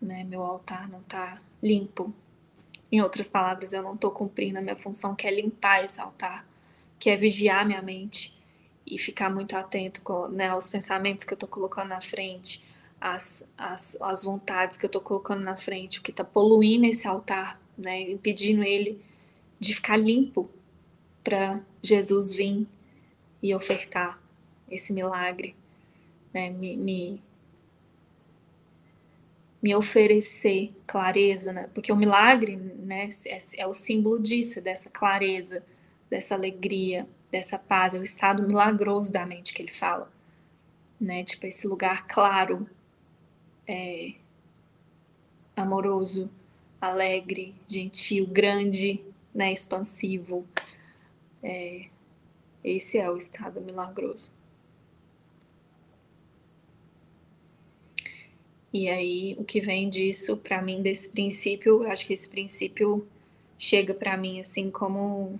né? 0.00 0.22
Meu 0.24 0.42
altar 0.42 0.88
não 0.88 1.00
está 1.00 1.40
limpo. 1.60 2.14
Em 2.92 3.00
outras 3.00 3.26
palavras, 3.26 3.72
eu 3.72 3.82
não 3.82 3.94
estou 3.94 4.10
cumprindo 4.10 4.58
a 4.58 4.60
minha 4.60 4.76
função, 4.76 5.14
que 5.14 5.26
é 5.26 5.34
limpar 5.34 5.82
esse 5.82 5.98
altar, 5.98 6.46
que 6.98 7.08
é 7.08 7.16
vigiar 7.16 7.66
minha 7.66 7.80
mente 7.80 8.38
e 8.86 8.98
ficar 8.98 9.30
muito 9.30 9.56
atento 9.56 10.02
com, 10.02 10.28
né, 10.28 10.48
aos 10.48 10.68
pensamentos 10.68 11.24
que 11.24 11.32
eu 11.32 11.36
estou 11.36 11.48
colocando 11.48 11.88
na 11.88 12.02
frente, 12.02 12.62
as, 13.00 13.48
as, 13.56 13.96
as 14.00 14.22
vontades 14.24 14.76
que 14.76 14.84
eu 14.84 14.88
estou 14.88 15.00
colocando 15.00 15.42
na 15.42 15.56
frente, 15.56 16.00
o 16.00 16.02
que 16.02 16.10
está 16.10 16.22
poluindo 16.22 16.84
esse 16.84 17.08
altar, 17.08 17.58
né, 17.78 18.02
impedindo 18.10 18.62
ele 18.62 19.02
de 19.58 19.74
ficar 19.74 19.96
limpo 19.96 20.50
para 21.24 21.60
Jesus 21.82 22.32
vir 22.32 22.66
e 23.42 23.54
ofertar 23.54 24.20
esse 24.70 24.92
milagre, 24.92 25.56
né, 26.32 26.50
me, 26.50 26.76
me 26.76 27.22
me 29.62 29.74
oferecer 29.76 30.74
clareza, 30.86 31.52
né? 31.52 31.70
Porque 31.72 31.92
o 31.92 31.96
milagre, 31.96 32.56
né, 32.56 33.08
é, 33.26 33.38
é, 33.58 33.66
o 33.66 33.72
símbolo 33.72 34.18
disso, 34.18 34.60
dessa 34.60 34.90
clareza, 34.90 35.64
dessa 36.10 36.34
alegria, 36.34 37.06
dessa 37.30 37.58
paz, 37.58 37.94
é 37.94 37.98
o 37.98 38.02
estado 38.02 38.42
milagroso 38.42 39.12
da 39.12 39.24
mente 39.24 39.54
que 39.54 39.62
ele 39.62 39.70
fala, 39.70 40.12
né? 41.00 41.22
Tipo 41.22 41.46
esse 41.46 41.68
lugar 41.68 42.06
claro, 42.08 42.68
é, 43.66 44.14
amoroso, 45.56 46.28
alegre, 46.80 47.54
gentil, 47.68 48.26
grande, 48.26 49.00
né, 49.32 49.52
expansivo. 49.52 50.44
É, 51.40 51.86
esse 52.64 52.98
é 52.98 53.08
o 53.08 53.16
estado 53.16 53.60
milagroso. 53.60 54.32
E 58.72 58.88
aí, 58.88 59.36
o 59.38 59.44
que 59.44 59.60
vem 59.60 59.90
disso, 59.90 60.36
para 60.36 60.62
mim, 60.62 60.80
desse 60.80 61.08
princípio, 61.10 61.86
acho 61.86 62.06
que 62.06 62.14
esse 62.14 62.28
princípio 62.28 63.06
chega 63.58 63.94
para 63.94 64.16
mim 64.16 64.40
assim 64.40 64.72
como 64.72 65.38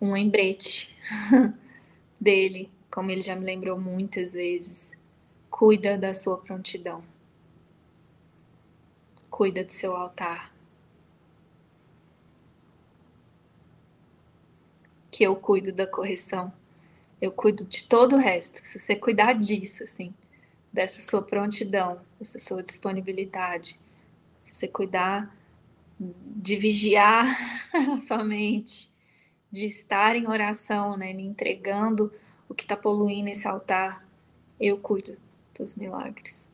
um 0.00 0.12
lembrete 0.12 0.92
dele, 2.20 2.68
como 2.90 3.10
ele 3.10 3.22
já 3.22 3.36
me 3.36 3.44
lembrou 3.44 3.78
muitas 3.78 4.32
vezes. 4.32 4.98
Cuida 5.50 5.96
da 5.96 6.12
sua 6.12 6.38
prontidão. 6.38 7.04
Cuida 9.30 9.62
do 9.62 9.70
seu 9.70 9.94
altar. 9.94 10.52
Que 15.10 15.22
eu 15.24 15.36
cuido 15.36 15.70
da 15.70 15.86
correção. 15.86 16.52
Eu 17.20 17.30
cuido 17.30 17.64
de 17.64 17.84
todo 17.84 18.16
o 18.16 18.18
resto. 18.18 18.58
Se 18.58 18.80
você 18.80 18.96
cuidar 18.96 19.34
disso, 19.34 19.84
assim, 19.84 20.12
dessa 20.74 21.00
sua 21.00 21.22
prontidão, 21.22 22.00
dessa 22.18 22.36
sua 22.36 22.60
disponibilidade, 22.60 23.78
se 24.40 24.52
você 24.52 24.66
cuidar 24.66 25.32
de 25.98 26.56
vigiar 26.56 27.24
a 27.72 28.00
sua 28.02 28.24
mente, 28.24 28.92
de 29.52 29.66
estar 29.66 30.16
em 30.16 30.28
oração, 30.28 30.96
né, 30.96 31.12
me 31.12 31.22
entregando 31.22 32.12
o 32.48 32.54
que 32.54 32.64
está 32.64 32.76
poluindo 32.76 33.30
esse 33.30 33.46
altar, 33.46 34.04
eu 34.58 34.76
cuido 34.76 35.16
dos 35.56 35.76
milagres. 35.76 36.48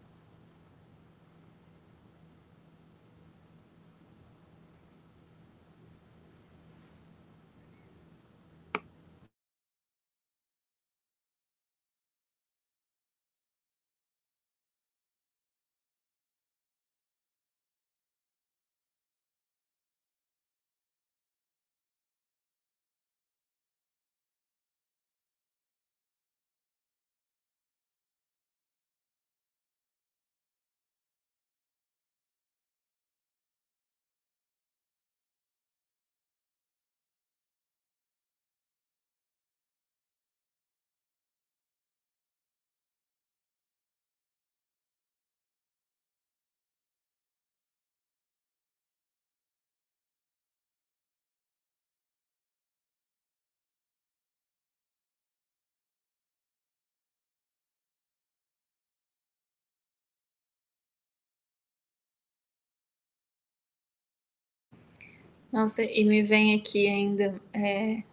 Nossa, 65.53 65.83
e 65.83 66.05
me 66.05 66.23
vem 66.23 66.55
aqui 66.55 66.87
ainda 66.89 67.41
é, 67.53 68.05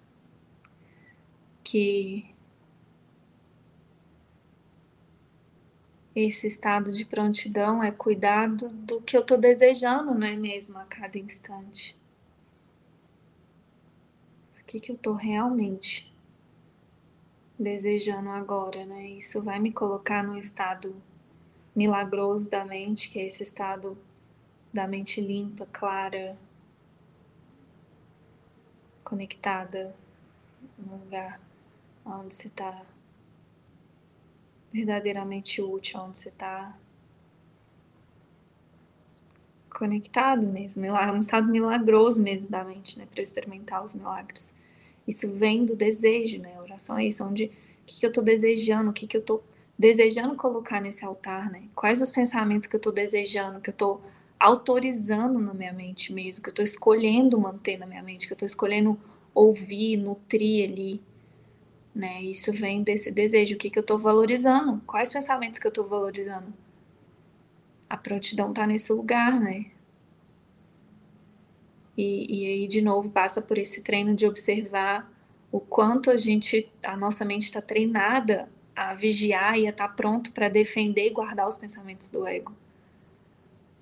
que 1.63 2.33
esse 6.15 6.47
estado 6.47 6.91
de 6.91 7.05
prontidão 7.05 7.83
é 7.83 7.91
cuidado 7.91 8.69
do 8.69 8.99
que 9.01 9.15
eu 9.15 9.21
estou 9.21 9.37
desejando, 9.37 10.15
não 10.15 10.25
é 10.25 10.35
mesmo, 10.35 10.79
a 10.79 10.85
cada 10.85 11.19
instante. 11.19 11.95
O 14.59 14.63
que, 14.65 14.79
que 14.79 14.91
eu 14.91 14.95
estou 14.95 15.13
realmente 15.13 16.11
desejando 17.57 18.29
agora, 18.29 18.83
né? 18.85 19.09
Isso 19.09 19.43
vai 19.43 19.59
me 19.59 19.71
colocar 19.71 20.23
num 20.23 20.37
estado 20.37 20.95
milagroso 21.75 22.49
da 22.49 22.65
mente, 22.65 23.11
que 23.11 23.19
é 23.19 23.25
esse 23.27 23.43
estado 23.43 23.95
da 24.73 24.87
mente 24.87 25.21
limpa, 25.21 25.67
clara, 25.71 26.35
conectada 29.07 29.95
no 30.77 30.97
lugar 30.97 31.39
onde 32.05 32.33
você 32.33 32.47
está 32.47 32.81
verdadeiramente 34.69 35.61
útil, 35.61 36.01
onde 36.01 36.19
você 36.19 36.27
está 36.27 36.77
conectado 39.69 40.45
mesmo, 40.45 40.85
é 40.85 41.11
um 41.11 41.19
estado 41.19 41.47
milagroso 41.47 42.21
mesmo 42.21 42.51
da 42.51 42.65
mente, 42.65 42.99
né, 42.99 43.07
para 43.09 43.21
experimentar 43.23 43.81
os 43.81 43.93
milagres. 43.93 44.53
Isso 45.07 45.31
vem 45.31 45.63
do 45.63 45.73
desejo, 45.73 46.41
né? 46.41 46.55
A 46.57 46.61
oração 46.61 46.97
é 46.97 47.05
isso, 47.05 47.23
onde 47.23 47.45
o 47.45 47.51
que, 47.85 47.99
que 48.01 48.05
eu 48.05 48.09
estou 48.09 48.23
desejando, 48.23 48.89
o 48.89 48.93
que, 48.93 49.07
que 49.07 49.15
eu 49.15 49.21
estou 49.21 49.41
desejando 49.79 50.35
colocar 50.35 50.81
nesse 50.81 51.05
altar, 51.05 51.49
né? 51.49 51.63
Quais 51.73 52.01
os 52.01 52.11
pensamentos 52.11 52.67
que 52.67 52.75
eu 52.75 52.79
estou 52.79 52.91
desejando, 52.91 53.61
que 53.61 53.69
eu 53.69 53.73
estou 53.73 54.01
autorizando 54.39 55.39
na 55.39 55.53
minha 55.53 55.73
mente 55.73 56.13
mesmo, 56.13 56.43
que 56.43 56.49
eu 56.49 56.51
estou 56.51 56.63
escolhendo 56.63 57.39
manter 57.39 57.77
na 57.77 57.85
minha 57.85 58.03
mente, 58.03 58.27
que 58.27 58.33
eu 58.33 58.35
estou 58.35 58.45
escolhendo 58.45 58.99
ouvir, 59.33 59.97
nutrir 59.97 60.69
ali. 60.69 61.01
Né? 61.93 62.21
Isso 62.21 62.51
vem 62.51 62.83
desse 62.83 63.11
desejo, 63.11 63.55
o 63.55 63.57
que, 63.57 63.69
que 63.69 63.79
eu 63.79 63.81
estou 63.81 63.97
valorizando, 63.97 64.81
quais 64.85 65.11
pensamentos 65.11 65.59
que 65.59 65.65
eu 65.65 65.69
estou 65.69 65.87
valorizando. 65.87 66.53
A 67.89 67.97
prontidão 67.97 68.49
está 68.49 68.67
nesse 68.67 68.91
lugar, 68.93 69.39
né? 69.39 69.67
E, 71.97 72.41
e 72.41 72.45
aí, 72.45 72.67
de 72.67 72.81
novo, 72.81 73.09
passa 73.09 73.41
por 73.41 73.57
esse 73.57 73.81
treino 73.81 74.13
de 74.13 74.27
observar 74.27 75.11
o 75.51 75.59
quanto 75.59 76.11
a 76.11 76.17
gente, 76.17 76.69
a 76.83 76.95
nossa 76.95 77.25
mente 77.25 77.43
está 77.43 77.61
treinada 77.61 78.47
a 78.75 78.93
vigiar 78.93 79.57
e 79.57 79.65
a 79.65 79.71
estar 79.71 79.87
tá 79.87 79.93
pronto 79.93 80.31
para 80.31 80.49
defender 80.49 81.07
e 81.07 81.09
guardar 81.09 81.47
os 81.47 81.55
pensamentos 81.55 82.09
do 82.09 82.27
ego 82.27 82.53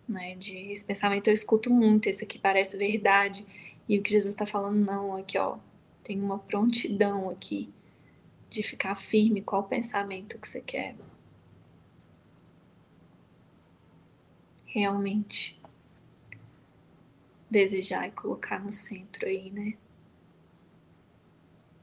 né? 0.07 0.35
De 0.35 0.71
esse 0.71 0.83
pensamento 0.83 1.27
eu 1.27 1.33
escuto 1.33 1.71
muito, 1.71 2.07
esse 2.07 2.23
aqui 2.23 2.39
parece 2.39 2.77
verdade. 2.77 3.45
E 3.87 3.97
o 3.97 4.01
que 4.01 4.11
Jesus 4.11 4.33
está 4.33 4.45
falando, 4.45 4.77
não, 4.77 5.15
aqui, 5.15 5.37
ó, 5.37 5.57
tem 6.03 6.19
uma 6.21 6.39
prontidão 6.39 7.29
aqui 7.29 7.69
de 8.49 8.63
ficar 8.63 8.95
firme 8.95 9.41
qual 9.41 9.63
pensamento 9.63 10.39
que 10.39 10.47
você 10.47 10.61
quer. 10.61 10.95
Realmente 14.65 15.59
desejar 17.49 18.07
e 18.07 18.11
colocar 18.11 18.63
no 18.63 18.71
centro 18.71 19.25
aí, 19.25 19.51
né? 19.51 19.73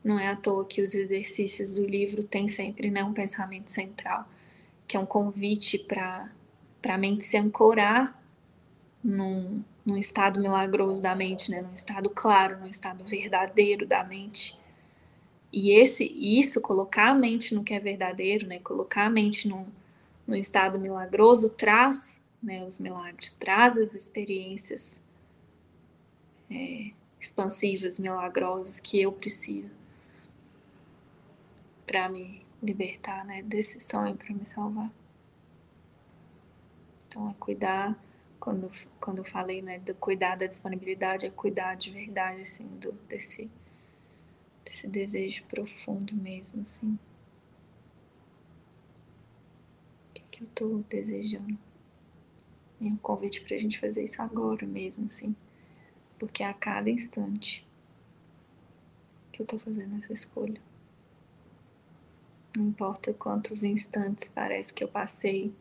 Não 0.05 0.19
é 0.19 0.29
à 0.29 0.37
toa 0.37 0.65
que 0.65 0.83
os 0.83 0.95
exercícios 0.95 1.75
do 1.75 1.87
livro 1.87 2.25
têm 2.25 2.49
sempre 2.49 2.91
né, 2.91 3.05
um 3.05 3.13
pensamento 3.13 3.71
central, 3.71 4.29
que 4.87 4.97
é 4.97 5.01
um 5.01 5.07
convite 5.07 5.79
para 5.79 6.31
para 6.83 6.97
a 6.97 6.99
mente 6.99 7.25
se 7.25 7.37
ancorar 7.37 8.21
num, 9.03 9.63
num 9.87 9.97
estado 9.97 10.41
milagroso 10.41 11.01
da 11.01 11.15
mente, 11.15 11.51
né? 11.51 11.63
num 11.63 11.73
estado 11.73 12.11
claro, 12.11 12.59
num 12.59 12.67
estado 12.67 13.05
verdadeiro 13.05 13.87
da 13.87 14.03
mente. 14.03 14.59
E 15.53 15.71
esse, 15.71 16.05
isso, 16.05 16.61
colocar 16.61 17.11
a 17.11 17.15
mente 17.15 17.55
no 17.55 17.63
que 17.63 17.73
é 17.73 17.81
verdadeiro, 17.81 18.47
né? 18.47 18.59
colocar 18.59 19.07
a 19.07 19.11
mente 19.11 19.49
num, 19.49 19.67
num 20.27 20.35
estado 20.35 20.79
milagroso, 20.79 21.49
traz 21.49 22.21
né, 22.43 22.65
os 22.65 22.79
milagres, 22.79 23.33
traz 23.33 23.79
as 23.79 23.95
experiências 23.95 25.03
é, 26.51 26.91
expansivas, 27.21 27.99
milagrosas 27.99 28.81
que 28.81 29.01
eu 29.01 29.13
preciso 29.13 29.71
para 31.87 32.09
me 32.09 32.45
libertar 32.63 33.25
né, 33.25 33.43
desse 33.43 33.79
sonho, 33.79 34.17
para 34.17 34.35
me 34.35 34.45
salvar. 34.45 34.91
Então, 37.13 37.29
é 37.29 37.35
cuidar, 37.39 38.03
quando, 38.41 38.71
quando 38.99 39.19
eu 39.19 39.25
falei, 39.25 39.61
né, 39.61 39.79
do 39.81 39.95
cuidar 39.95 40.35
da 40.35 40.47
disponibilidade, 40.47 41.27
é 41.27 41.31
cuidar 41.31 41.75
de 41.75 41.91
verdade, 41.91 42.41
assim, 42.41 42.67
do, 42.79 42.91
desse, 43.07 43.51
desse 44.65 44.89
desejo 44.89 45.45
profundo 45.45 46.15
mesmo, 46.15 46.63
assim. 46.63 46.99
O 50.09 50.15
que, 50.15 50.23
que 50.31 50.43
eu 50.43 50.49
tô 50.55 50.79
desejando? 50.89 51.59
E 52.81 52.87
um 52.87 52.97
convite 52.97 53.43
pra 53.43 53.59
gente 53.59 53.79
fazer 53.79 54.03
isso 54.03 54.23
agora 54.23 54.67
mesmo, 54.67 55.05
assim. 55.05 55.37
Porque 56.19 56.43
a 56.43 56.55
cada 56.55 56.89
instante 56.89 57.63
que 59.31 59.43
eu 59.43 59.47
tô 59.47 59.59
fazendo 59.59 59.99
essa 59.99 60.15
escolha. 60.15 60.63
Não 62.57 62.69
importa 62.69 63.13
quantos 63.13 63.63
instantes 63.63 64.31
parece 64.31 64.73
que 64.73 64.83
eu 64.83 64.89
passei 64.89 65.55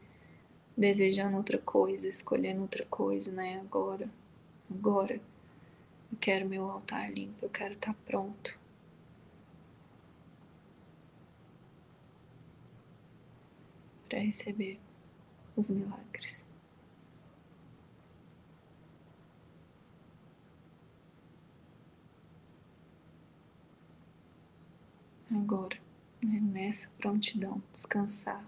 desejando 0.82 1.38
outra 1.38 1.60
coisa, 1.60 2.10
escolhendo 2.10 2.64
outra 2.64 2.84
coisa, 2.88 3.32
né? 3.32 3.60
Agora, 3.60 4.10
agora, 4.70 5.22
eu 6.12 6.18
quero 6.20 6.50
meu 6.50 6.70
altar 6.70 7.12
limpo, 7.12 7.46
eu 7.46 7.50
quero 7.50 7.76
estar 7.76 7.94
tá 7.94 8.00
pronto. 8.04 8.60
Para 14.10 14.20
receber 14.20 14.80
os 15.56 15.70
milagres. 15.70 16.44
Agora, 25.30 25.78
né, 26.24 26.40
nessa 26.42 26.90
prontidão, 26.98 27.62
descansar, 27.72 28.44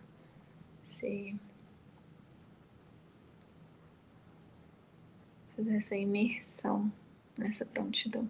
se 0.82 1.40
fazer 5.56 5.76
essa 5.76 5.96
imersão 5.96 6.92
nessa 7.38 7.66
prontidão. 7.66 8.30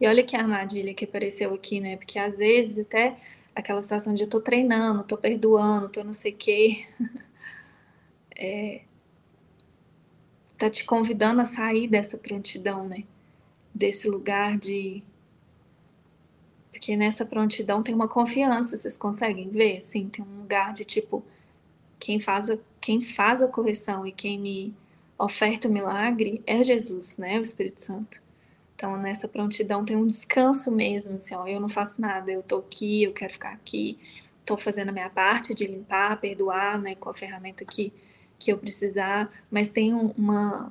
E 0.00 0.06
olha 0.06 0.24
que 0.24 0.36
armadilha 0.36 0.92
que 0.94 1.04
apareceu 1.04 1.54
aqui, 1.54 1.78
né? 1.80 1.96
Porque 1.96 2.18
às 2.18 2.38
vezes 2.38 2.78
até 2.78 3.16
aquela 3.54 3.80
sensação 3.82 4.14
de 4.14 4.24
eu 4.24 4.28
tô 4.28 4.40
treinando, 4.40 5.04
tô 5.04 5.16
perdoando, 5.16 5.88
tô 5.88 6.02
não 6.04 6.12
sei 6.12 6.32
o 6.32 6.36
quê. 6.36 6.86
É, 8.34 8.82
tá 10.58 10.68
te 10.70 10.84
convidando 10.84 11.40
a 11.40 11.44
sair 11.44 11.86
dessa 11.86 12.18
prontidão, 12.18 12.88
né? 12.88 13.04
Desse 13.74 14.08
lugar 14.08 14.58
de. 14.58 15.02
Porque 16.82 16.96
nessa 16.96 17.24
prontidão 17.24 17.80
tem 17.80 17.94
uma 17.94 18.08
confiança, 18.08 18.76
vocês 18.76 18.96
conseguem 18.96 19.48
ver? 19.48 19.76
Assim, 19.76 20.08
tem 20.08 20.24
um 20.24 20.40
lugar 20.40 20.72
de 20.72 20.84
tipo, 20.84 21.24
quem 21.96 22.18
faz 22.18 22.50
a, 22.50 22.58
quem 22.80 23.00
faz 23.00 23.40
a 23.40 23.46
correção 23.46 24.04
e 24.04 24.10
quem 24.10 24.36
me 24.36 24.74
oferta 25.16 25.68
o 25.68 25.70
milagre 25.70 26.42
é 26.44 26.60
Jesus, 26.60 27.18
né? 27.18 27.38
O 27.38 27.42
Espírito 27.42 27.80
Santo. 27.80 28.20
Então, 28.74 28.96
nessa 28.96 29.28
prontidão 29.28 29.84
tem 29.84 29.96
um 29.96 30.08
descanso 30.08 30.72
mesmo, 30.72 31.14
assim, 31.14 31.36
ó, 31.36 31.46
eu 31.46 31.60
não 31.60 31.68
faço 31.68 32.00
nada, 32.00 32.32
eu 32.32 32.42
tô 32.42 32.56
aqui, 32.56 33.04
eu 33.04 33.12
quero 33.12 33.32
ficar 33.32 33.52
aqui, 33.52 33.96
tô 34.44 34.56
fazendo 34.56 34.88
a 34.88 34.92
minha 34.92 35.08
parte 35.08 35.54
de 35.54 35.68
limpar, 35.68 36.18
perdoar, 36.20 36.80
né, 36.80 36.96
com 36.96 37.10
a 37.10 37.14
ferramenta 37.14 37.64
que, 37.64 37.92
que 38.40 38.50
eu 38.50 38.58
precisar, 38.58 39.30
mas 39.48 39.68
tem 39.68 39.94
uma 39.94 40.68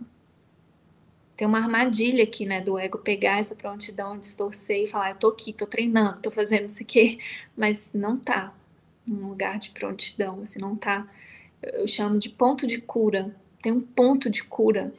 tem 1.42 1.48
uma 1.48 1.58
armadilha 1.58 2.24
aqui, 2.24 2.46
né, 2.46 2.62
do 2.62 2.78
ego 2.78 3.00
pegar 3.00 3.40
essa 3.40 3.56
prontidão, 3.56 4.16
distorcer 4.16 4.84
e 4.84 4.86
falar, 4.86 5.10
eu 5.10 5.16
tô 5.16 5.30
aqui, 5.30 5.52
tô 5.52 5.66
treinando, 5.66 6.22
tô 6.22 6.30
fazendo 6.30 6.68
isso 6.68 6.84
aqui, 6.84 7.18
mas 7.58 7.92
não 7.96 8.16
tá 8.16 8.54
num 9.08 9.30
lugar 9.30 9.58
de 9.58 9.72
prontidão, 9.72 10.44
assim, 10.44 10.60
não 10.60 10.76
tá, 10.76 11.12
eu 11.64 11.88
chamo 11.88 12.20
de 12.20 12.30
ponto 12.30 12.68
de 12.68 12.80
cura, 12.80 13.36
tem 13.60 13.72
um 13.72 13.82
ponto 13.82 14.30
de 14.30 14.44
cura, 14.44 14.94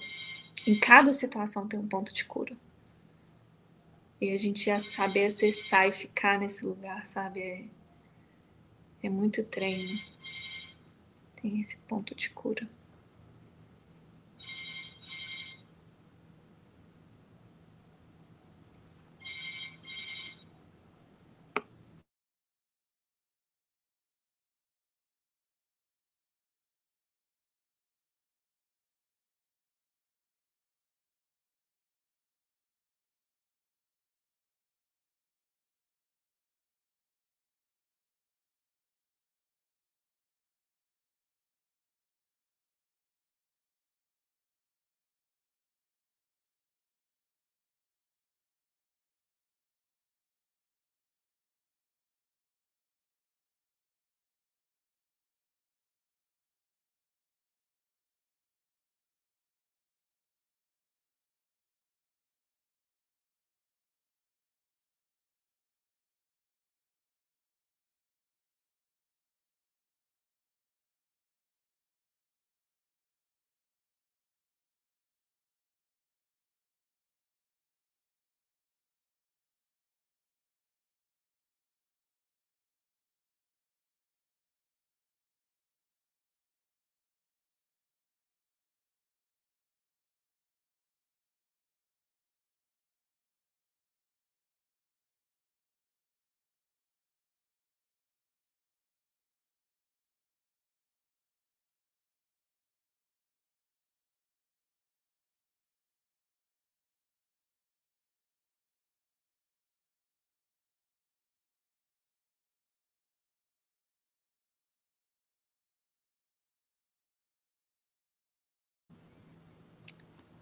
em 0.66 0.76
cada 0.80 1.12
situação 1.12 1.68
tem 1.68 1.78
um 1.78 1.86
ponto 1.86 2.12
de 2.12 2.24
cura. 2.24 2.56
E 4.20 4.32
a 4.32 4.36
gente 4.36 4.66
ia 4.66 4.80
saber 4.80 5.26
acessar 5.26 5.86
e 5.86 5.92
ficar 5.92 6.40
nesse 6.40 6.66
lugar, 6.66 7.06
sabe? 7.06 7.40
É, 7.40 7.64
é 9.04 9.08
muito 9.08 9.44
treino. 9.44 9.96
Tem 11.40 11.60
esse 11.60 11.76
ponto 11.86 12.16
de 12.16 12.30
cura. 12.30 12.68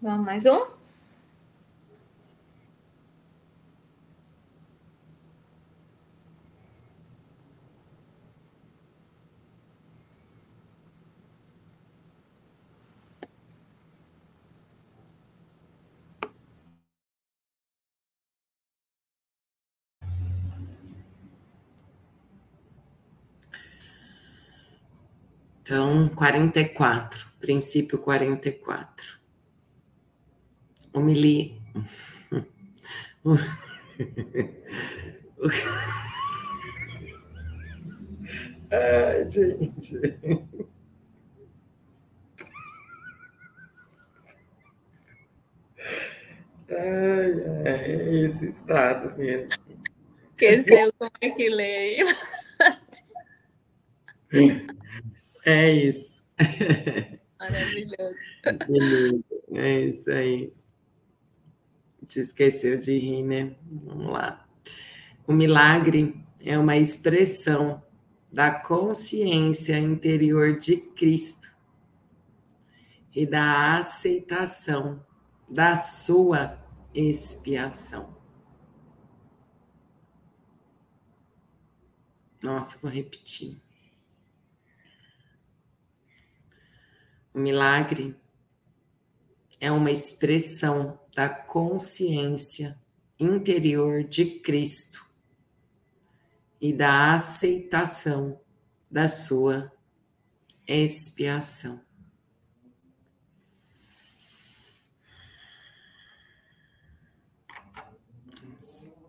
Vamos 0.03 0.25
mais 0.25 0.47
um? 0.47 0.67
Então, 25.63 26.09
44, 26.17 27.27
princípio 27.39 27.99
44 27.99 29.20
humilhe. 30.95 31.61
Ai, 38.73 39.29
gente. 39.29 40.01
Ai, 46.71 47.33
é 47.65 48.15
esse 48.25 48.49
estado 48.49 49.17
mesmo. 49.19 49.55
Esqueceu 50.31 50.93
como 50.99 51.11
é 51.21 51.31
que 51.31 51.49
leio. 51.49 52.07
É 55.45 55.71
isso. 55.71 56.25
Maravilhoso. 57.39 58.17
É 59.53 59.81
isso 59.81 60.11
aí 60.11 60.53
te 62.11 62.19
esqueceu 62.19 62.77
de 62.77 62.99
rir, 62.99 63.23
né? 63.23 63.55
Vamos 63.71 64.13
lá. 64.13 64.45
O 65.27 65.33
milagre 65.33 66.21
é 66.45 66.59
uma 66.59 66.77
expressão 66.77 67.81
da 68.33 68.51
consciência 68.51 69.79
interior 69.79 70.59
de 70.59 70.77
Cristo 70.77 71.55
e 73.15 73.25
da 73.25 73.77
aceitação 73.77 75.07
da 75.49 75.77
sua 75.77 76.59
expiação. 76.93 78.19
Nossa, 82.43 82.77
vou 82.79 82.91
repetir. 82.91 83.61
O 87.33 87.39
milagre 87.39 88.17
é 89.61 89.71
uma 89.71 89.91
expressão 89.91 91.00
da 91.15 91.29
consciência 91.29 92.79
interior 93.19 94.05
de 94.05 94.25
Cristo 94.41 95.07
e 96.61 96.73
da 96.73 97.15
aceitação 97.15 98.41
da 98.91 99.09
sua 99.09 99.73
expiação. 100.67 101.81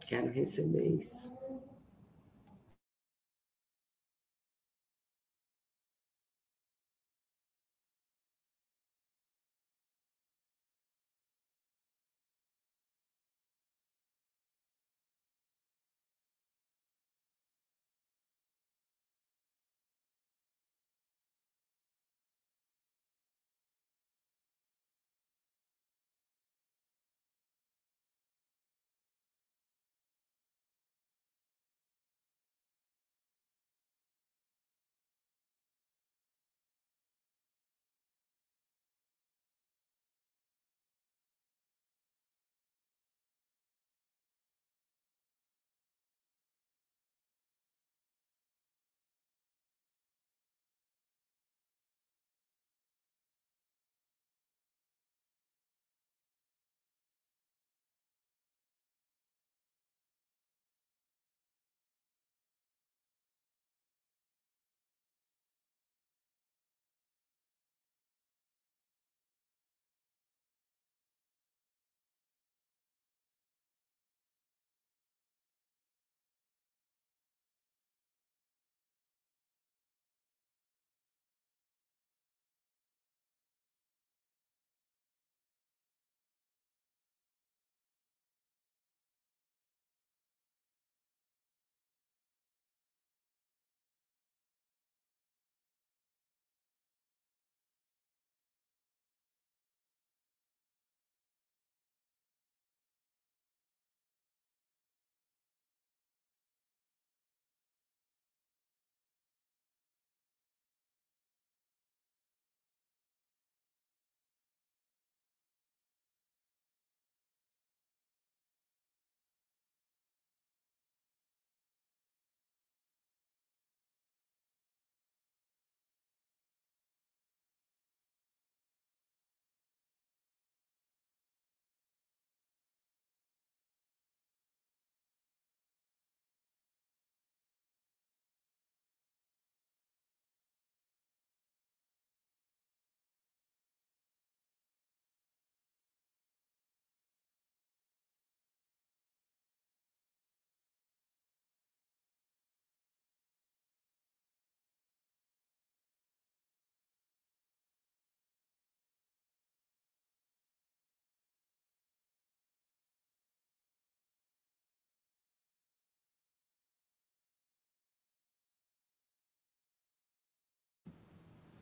Quero 0.08 0.30
receber 0.30 0.88
isso. 0.98 1.41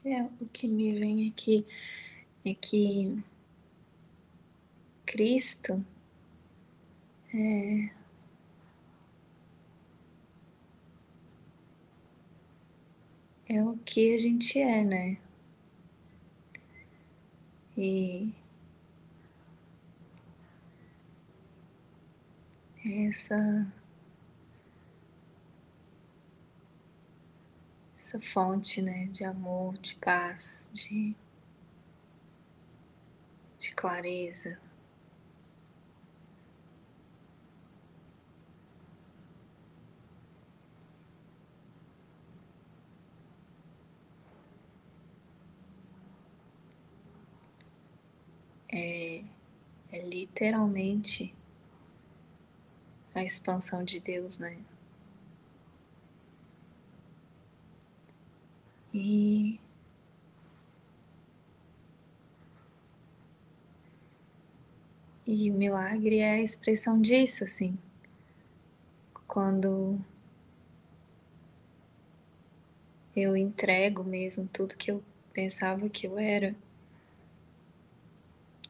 É, 0.06 0.24
o 0.24 0.46
que 0.54 0.68
me 0.68 0.98
vem 0.98 1.30
aqui 1.30 1.66
é 2.46 2.54
que 2.54 3.22
Cristo 5.06 5.86
é, 7.34 7.90
é 13.50 13.64
o 13.64 13.78
que 13.80 14.16
a 14.16 14.18
gente 14.20 14.58
é, 14.60 14.84
né? 14.86 15.18
E 17.78 18.34
essa 22.86 23.66
essa 28.10 28.19
fonte 28.19 28.81
né, 28.81 29.06
de 29.11 29.23
amor, 29.23 29.77
de 29.77 29.94
paz, 29.95 30.68
de, 30.73 31.15
de 33.60 33.72
clareza. 33.76 34.60
É, 48.72 49.23
é 49.91 50.02
literalmente 50.02 51.36
a 53.14 53.23
expansão 53.23 53.84
de 53.84 53.99
Deus, 53.99 54.40
né? 54.40 54.57
E 59.02 59.58
E 65.32 65.50
o 65.52 65.54
milagre 65.54 66.18
é 66.18 66.32
a 66.32 66.42
expressão 66.42 67.00
disso, 67.00 67.44
assim. 67.44 67.78
Quando 69.28 70.04
eu 73.16 73.38
entrego 73.38 74.04
mesmo 74.04 74.50
tudo 74.52 74.76
que 74.76 74.90
eu 74.92 75.04
pensava 75.32 75.88
que 75.88 76.08
eu 76.08 76.18
era 76.18 76.56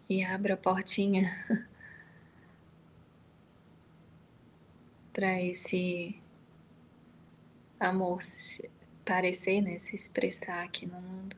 e 0.10 0.22
abro 0.22 0.54
a 0.54 0.58
portinha 0.58 1.32
para 5.14 5.42
esse 5.42 6.22
amor 7.80 8.20
parecer, 9.10 9.60
né, 9.60 9.80
se 9.80 9.96
expressar 9.96 10.64
aqui 10.64 10.86
no 10.86 11.02
mundo. 11.02 11.36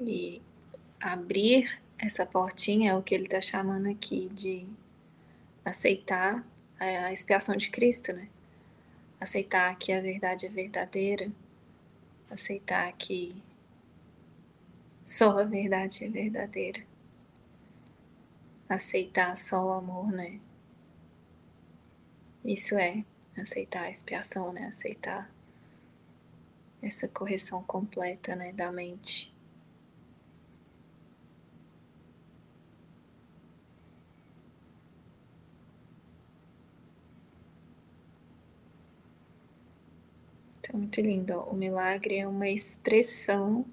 E 0.00 0.42
abrir 1.00 1.80
essa 1.96 2.26
portinha 2.26 2.90
é 2.90 2.96
o 2.96 3.02
que 3.02 3.14
ele 3.14 3.24
está 3.24 3.40
chamando 3.40 3.88
aqui 3.88 4.28
de 4.30 4.66
aceitar 5.64 6.44
a 6.78 7.12
expiação 7.12 7.56
de 7.56 7.70
Cristo, 7.70 8.12
né? 8.12 8.28
Aceitar 9.20 9.74
que 9.76 9.92
a 9.92 10.00
verdade 10.00 10.46
é 10.46 10.48
verdadeira, 10.48 11.30
aceitar 12.30 12.92
que 12.92 13.42
só 15.06 15.38
a 15.38 15.44
verdade 15.44 16.04
é 16.04 16.08
verdadeira, 16.08 16.84
aceitar 18.68 19.36
só 19.36 19.64
o 19.64 19.72
amor, 19.72 20.10
né? 20.10 20.40
Isso 22.44 22.76
é 22.76 23.04
aceitar 23.36 23.84
a 23.84 23.90
expiação, 23.90 24.52
né? 24.52 24.66
Aceitar 24.66 25.30
essa 26.82 27.08
correção 27.08 27.62
completa, 27.62 28.34
né, 28.36 28.52
da 28.52 28.70
mente. 28.72 29.32
Então, 40.58 40.78
muito 40.80 41.00
lindo. 41.00 41.32
Ó. 41.32 41.50
O 41.50 41.56
milagre 41.56 42.16
é 42.18 42.26
uma 42.26 42.48
expressão 42.48 43.64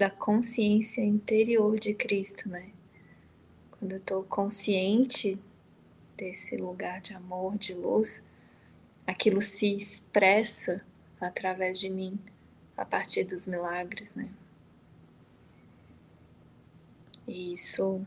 da 0.00 0.08
consciência 0.08 1.02
interior 1.02 1.78
de 1.78 1.92
Cristo, 1.92 2.48
né? 2.48 2.70
Quando 3.72 3.92
eu 3.92 3.98
estou 3.98 4.24
consciente 4.24 5.38
desse 6.16 6.56
lugar 6.56 7.02
de 7.02 7.12
amor, 7.12 7.58
de 7.58 7.74
luz, 7.74 8.24
aquilo 9.06 9.42
se 9.42 9.76
expressa 9.76 10.82
através 11.20 11.78
de 11.78 11.90
mim, 11.90 12.18
a 12.78 12.82
partir 12.82 13.24
dos 13.24 13.46
milagres, 13.46 14.14
né? 14.14 14.30
E 17.28 17.52
isso 17.52 18.00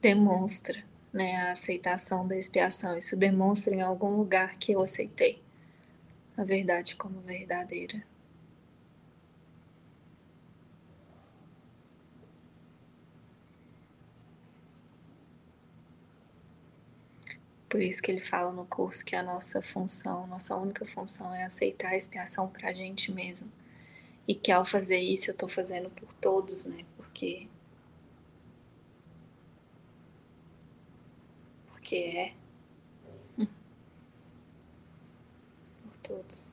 demonstra 0.00 0.82
né, 1.12 1.36
a 1.36 1.50
aceitação 1.52 2.26
da 2.26 2.34
expiação. 2.34 2.96
Isso 2.96 3.14
demonstra 3.14 3.74
em 3.74 3.82
algum 3.82 4.16
lugar 4.16 4.56
que 4.56 4.72
eu 4.72 4.80
aceitei 4.80 5.42
a 6.34 6.44
verdade 6.44 6.96
como 6.96 7.20
verdadeira. 7.20 8.02
Por 17.72 17.80
isso 17.80 18.02
que 18.02 18.10
ele 18.10 18.20
fala 18.20 18.52
no 18.52 18.66
curso 18.66 19.02
que 19.02 19.16
a 19.16 19.22
nossa 19.22 19.62
função, 19.62 20.26
nossa 20.26 20.54
única 20.54 20.84
função 20.84 21.34
é 21.34 21.44
aceitar 21.44 21.88
a 21.92 21.96
expiação 21.96 22.46
para 22.46 22.68
a 22.68 22.72
gente 22.74 23.10
mesmo. 23.10 23.50
E 24.28 24.34
que 24.34 24.52
ao 24.52 24.62
fazer 24.62 24.98
isso 24.98 25.30
eu 25.30 25.32
estou 25.32 25.48
fazendo 25.48 25.88
por 25.88 26.12
todos, 26.12 26.66
né? 26.66 26.84
Porque 26.98 27.48
que 31.82 31.96
é 31.96 32.34
por 35.82 35.96
todos. 36.02 36.51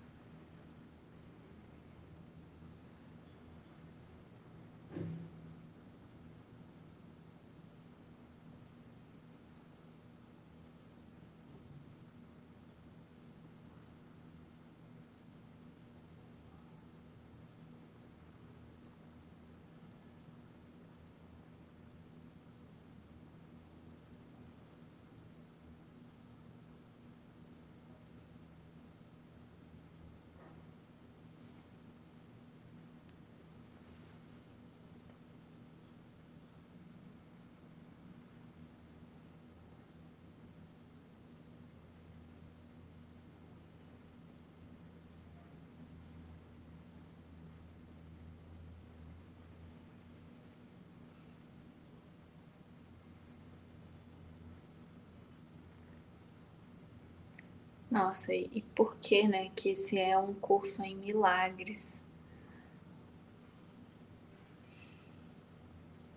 Nossa, 57.90 58.34
e, 58.36 58.62
por 58.76 58.98
que, 58.98 59.28
né, 59.28 59.50
que 59.56 59.70
esse 59.70 59.98
é 59.98 60.16
um 60.16 60.34
curso 60.36 60.84
em 60.84 60.96
milagres? 60.96 62.00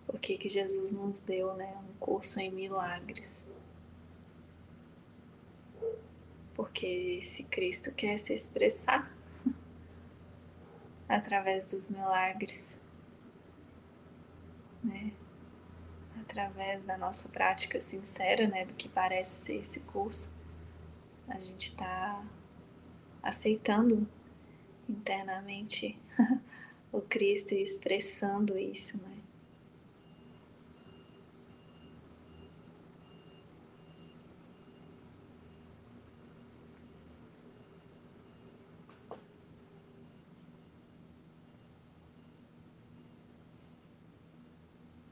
Por 0.06 0.20
que, 0.20 0.36
que 0.36 0.50
Jesus 0.50 0.92
nos 0.92 1.20
deu, 1.20 1.54
né, 1.54 1.74
um 1.88 1.94
curso 1.98 2.38
em 2.40 2.50
milagres? 2.50 3.48
Porque 6.54 6.86
esse 7.18 7.42
Cristo 7.44 7.90
quer 7.92 8.18
se 8.18 8.34
expressar 8.34 9.10
através 11.08 11.72
dos 11.72 11.88
milagres, 11.88 12.78
né? 14.84 15.10
Através 16.20 16.84
da 16.84 16.98
nossa 16.98 17.30
prática 17.30 17.80
sincera, 17.80 18.46
né, 18.46 18.66
do 18.66 18.74
que 18.74 18.90
parece 18.90 19.46
ser 19.46 19.54
esse 19.56 19.80
curso 19.80 20.41
a 21.28 21.40
gente 21.40 21.68
está 21.68 22.24
aceitando 23.22 24.06
internamente 24.88 25.98
o 26.92 27.00
Cristo 27.00 27.54
e 27.54 27.62
expressando 27.62 28.58
isso, 28.58 28.98
né? 28.98 29.08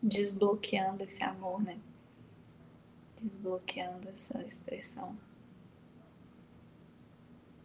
Desbloqueando 0.03 1.05
esse 1.05 1.23
amor, 1.23 1.63
né? 1.63 1.79
Desbloqueando 3.17 4.09
essa 4.09 4.43
expressão 4.43 5.17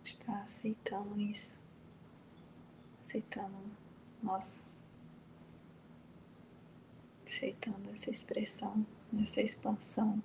está 0.06 0.42
aceitando 0.42 1.20
isso, 1.20 1.60
aceitando, 3.00 3.56
nossa, 4.22 4.62
aceitando 7.26 7.90
essa 7.90 8.12
expressão, 8.12 8.86
essa 9.22 9.42
expansão. 9.42 10.22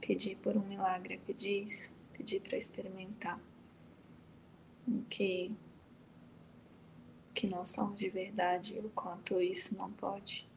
Pedir 0.00 0.36
por 0.36 0.56
um 0.56 0.60
milagre, 0.60 1.18
pedir 1.26 1.64
isso, 1.64 1.92
pedir 2.12 2.40
para 2.40 2.56
experimentar. 2.58 3.40
Que 5.08 5.50
que 7.34 7.46
não 7.48 7.64
somos 7.64 7.98
de 7.98 8.08
verdade, 8.08 8.78
o 8.78 8.88
quanto 8.90 9.40
isso 9.40 9.76
não 9.76 9.90
pode 9.90 10.48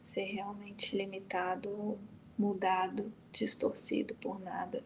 ser 0.00 0.24
realmente 0.24 0.96
limitado, 0.96 1.98
mudado, 2.38 3.12
distorcido 3.30 4.14
por 4.14 4.40
nada 4.40 4.82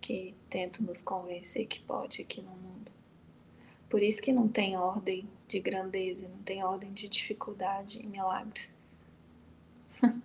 que 0.00 0.34
tenta 0.50 0.82
nos 0.82 1.00
convencer 1.00 1.66
que 1.66 1.80
pode 1.80 2.20
aqui 2.20 2.42
no 2.42 2.50
mundo. 2.50 2.92
Por 3.88 4.02
isso 4.02 4.20
que 4.20 4.32
não 4.32 4.48
tem 4.48 4.76
ordem 4.76 5.26
de 5.46 5.60
grandeza, 5.60 6.28
não 6.28 6.42
tem 6.42 6.62
ordem 6.64 6.92
de 6.92 7.08
dificuldade 7.08 8.02
em 8.02 8.06
milagres. 8.06 8.74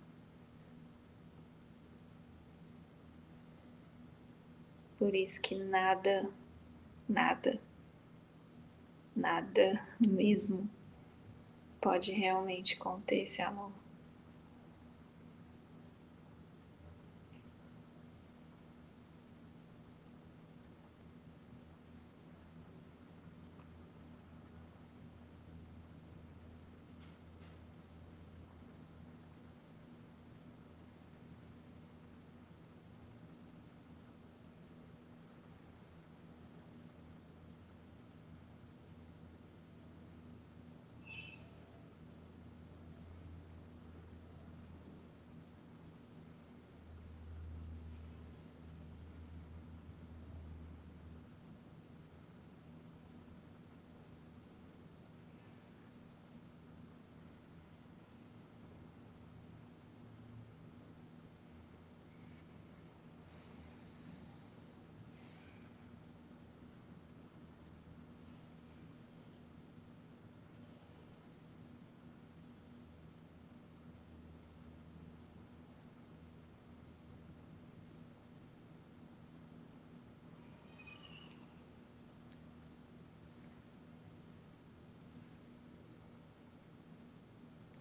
Por 4.98 5.14
isso 5.14 5.40
que 5.40 5.54
nada 5.54 6.28
nada, 7.10 7.60
nada 9.14 9.84
mesmo 9.98 10.70
pode 11.80 12.12
realmente 12.12 12.76
conter 12.76 13.24
esse 13.24 13.42
amor. 13.42 13.72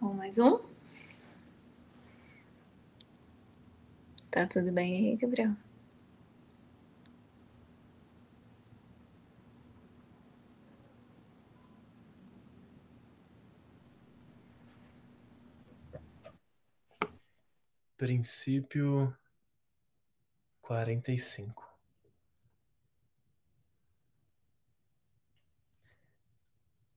Ou 0.10 0.16
mais 0.16 0.40
um? 0.40 0.60
Tá 4.32 4.48
tudo 4.48 4.72
bem 4.72 5.12
aí, 5.12 5.16
Gabriel? 5.18 5.52
Princípio 17.96 19.16
quarenta 20.62 21.12
e 21.12 21.20
cinco. 21.20 21.68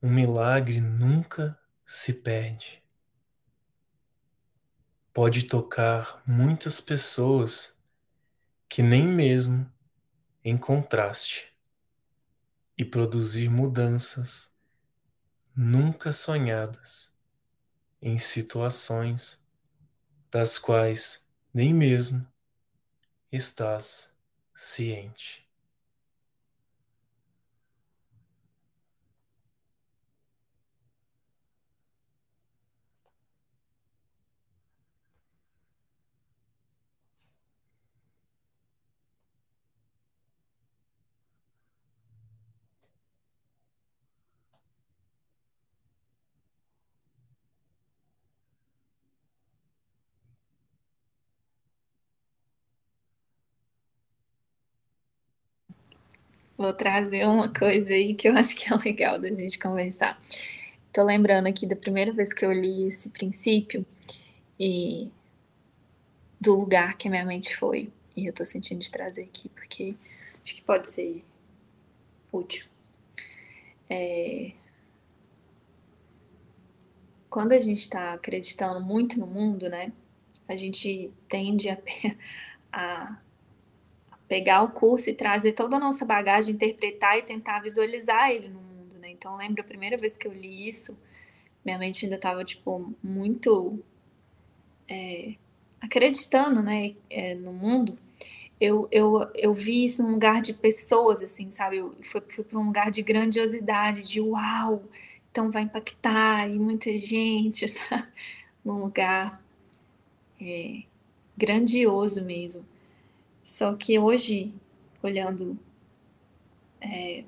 Um 0.02 0.10
milagre 0.10 0.80
nunca 0.80 1.58
se 1.86 2.12
perde. 2.12 2.81
Pode 5.14 5.42
tocar 5.42 6.22
muitas 6.26 6.80
pessoas 6.80 7.76
que 8.66 8.82
nem 8.82 9.06
mesmo 9.06 9.70
encontraste 10.42 11.52
e 12.78 12.82
produzir 12.82 13.50
mudanças 13.50 14.50
nunca 15.54 16.14
sonhadas 16.14 17.14
em 18.00 18.18
situações 18.18 19.46
das 20.30 20.58
quais 20.58 21.28
nem 21.52 21.74
mesmo 21.74 22.26
estás 23.30 24.16
ciente. 24.54 25.41
Vou 56.56 56.72
trazer 56.72 57.26
uma 57.26 57.52
coisa 57.52 57.94
aí 57.94 58.14
que 58.14 58.28
eu 58.28 58.34
acho 58.36 58.56
que 58.56 58.72
é 58.72 58.76
legal 58.76 59.18
da 59.18 59.28
gente 59.28 59.58
conversar. 59.58 60.20
Tô 60.92 61.02
lembrando 61.02 61.46
aqui 61.46 61.66
da 61.66 61.74
primeira 61.74 62.12
vez 62.12 62.32
que 62.32 62.44
eu 62.44 62.52
li 62.52 62.88
esse 62.88 63.08
princípio 63.08 63.84
e 64.58 65.08
do 66.40 66.54
lugar 66.54 66.96
que 66.96 67.08
a 67.08 67.10
minha 67.10 67.24
mente 67.24 67.56
foi. 67.56 67.90
E 68.16 68.26
eu 68.26 68.32
tô 68.32 68.44
sentindo 68.44 68.80
de 68.80 68.90
trazer 68.90 69.22
aqui 69.22 69.48
porque 69.48 69.94
acho 70.42 70.54
que 70.54 70.62
pode 70.62 70.88
ser 70.88 71.24
útil. 72.30 72.66
É... 73.88 74.52
Quando 77.30 77.52
a 77.52 77.60
gente 77.60 77.78
está 77.78 78.12
acreditando 78.12 78.84
muito 78.84 79.18
no 79.18 79.26
mundo, 79.26 79.68
né? 79.68 79.92
A 80.46 80.54
gente 80.54 81.10
tende 81.28 81.70
a, 81.70 81.78
a 82.70 83.18
pegar 84.32 84.62
o 84.62 84.70
curso 84.70 85.10
e 85.10 85.14
trazer 85.14 85.52
toda 85.52 85.76
a 85.76 85.78
nossa 85.78 86.06
bagagem, 86.06 86.54
interpretar 86.54 87.18
e 87.18 87.22
tentar 87.22 87.60
visualizar 87.60 88.30
ele 88.30 88.48
no 88.48 88.60
mundo, 88.60 88.98
né? 88.98 89.10
Então, 89.10 89.36
lembro 89.36 89.60
a 89.60 89.64
primeira 89.64 89.94
vez 89.94 90.16
que 90.16 90.26
eu 90.26 90.32
li 90.32 90.66
isso, 90.66 90.98
minha 91.62 91.76
mente 91.76 92.06
ainda 92.06 92.16
estava, 92.16 92.42
tipo, 92.42 92.94
muito 93.02 93.78
é, 94.88 95.34
acreditando, 95.82 96.62
né, 96.62 96.94
é, 97.10 97.34
no 97.34 97.52
mundo. 97.52 97.98
Eu, 98.58 98.88
eu, 98.90 99.30
eu 99.34 99.52
vi 99.52 99.84
isso 99.84 100.02
num 100.02 100.12
lugar 100.12 100.40
de 100.40 100.54
pessoas, 100.54 101.22
assim, 101.22 101.50
sabe? 101.50 101.76
Eu 101.76 101.94
fui, 102.02 102.22
fui 102.26 102.42
para 102.42 102.58
um 102.58 102.68
lugar 102.68 102.90
de 102.90 103.02
grandiosidade, 103.02 104.00
de 104.00 104.18
uau, 104.18 104.82
então 105.30 105.50
vai 105.50 105.64
impactar, 105.64 106.48
e 106.48 106.58
muita 106.58 106.96
gente, 106.96 107.68
sabe? 107.68 108.08
Num 108.64 108.80
lugar 108.80 109.42
é, 110.40 110.84
grandioso 111.36 112.24
mesmo. 112.24 112.71
Só 113.42 113.74
que 113.74 113.98
hoje, 113.98 114.54
olhando 115.02 115.58
é, 116.80 117.24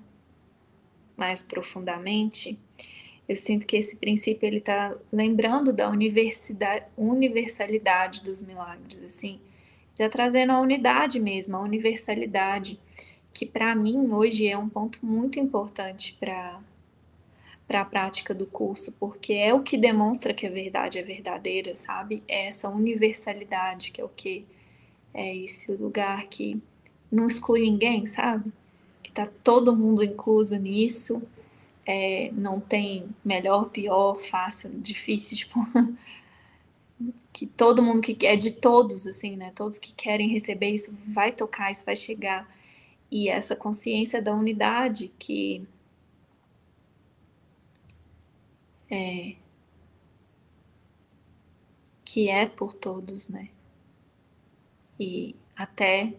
mais 1.17 1.43
profundamente, 1.43 2.59
eu 3.29 3.37
sinto 3.37 3.67
que 3.67 3.77
esse 3.77 3.97
princípio 3.97 4.47
ele 4.47 4.59
está 4.59 4.95
lembrando 5.13 5.73
da 5.73 5.89
universidade, 5.89 6.85
universalidade 6.97 8.23
dos 8.23 8.43
milagres, 8.43 9.03
assim, 9.03 9.41
está 9.91 10.09
trazendo 10.09 10.53
a 10.53 10.61
unidade 10.61 11.19
mesmo, 11.19 11.57
a 11.57 11.61
universalidade, 11.61 12.79
que 13.33 13.47
para 13.47 13.75
mim 13.75 14.13
hoje 14.13 14.47
é 14.47 14.57
um 14.57 14.69
ponto 14.69 15.05
muito 15.05 15.39
importante 15.39 16.17
para 16.21 16.61
para 17.67 17.81
a 17.81 17.85
prática 17.85 18.35
do 18.35 18.45
curso, 18.45 18.93
porque 19.01 19.33
é 19.33 19.55
o 19.55 19.63
que 19.63 19.79
demonstra 19.79 20.35
que 20.35 20.47
a 20.47 20.51
verdade 20.51 20.99
é 20.99 21.03
verdadeira, 21.03 21.75
sabe? 21.75 22.23
É 22.29 22.47
essa 22.47 22.69
universalidade 22.69 23.91
que 23.91 24.03
é 24.03 24.05
o 24.05 24.09
que 24.11 24.45
é 25.15 25.37
esse 25.37 25.73
lugar 25.73 26.27
que 26.27 26.61
não 27.11 27.27
exclui 27.27 27.61
ninguém, 27.61 28.05
sabe? 28.07 28.53
Que 29.03 29.13
tá 29.13 29.27
todo 29.45 29.77
mundo 29.77 30.03
incluso 30.03 30.59
nisso. 30.59 31.23
É, 31.87 32.31
não 32.33 32.61
tem 32.61 33.09
melhor, 33.25 33.71
pior, 33.71 34.19
fácil, 34.19 34.71
difícil, 34.81 35.37
tipo, 35.39 35.61
que 37.33 37.47
todo 37.47 37.83
mundo 37.83 38.01
que 38.01 38.27
é 38.27 38.37
de 38.37 38.53
todos, 38.53 39.07
assim, 39.07 39.37
né? 39.37 39.53
Todos 39.55 39.79
que 39.79 39.93
querem 39.95 40.29
receber 40.29 40.71
isso 40.71 40.97
vai 41.07 41.31
tocar, 41.33 41.71
isso 41.71 41.85
vai 41.85 41.97
chegar. 41.97 42.49
E 43.11 43.29
essa 43.29 43.55
consciência 43.55 44.21
da 44.21 44.35
unidade 44.35 45.13
que 45.19 45.67
é, 48.91 49.35
que 52.05 52.29
é 52.29 52.47
por 52.47 52.73
todos, 52.75 53.29
né? 53.29 53.49
E 54.99 55.35
até 55.57 56.13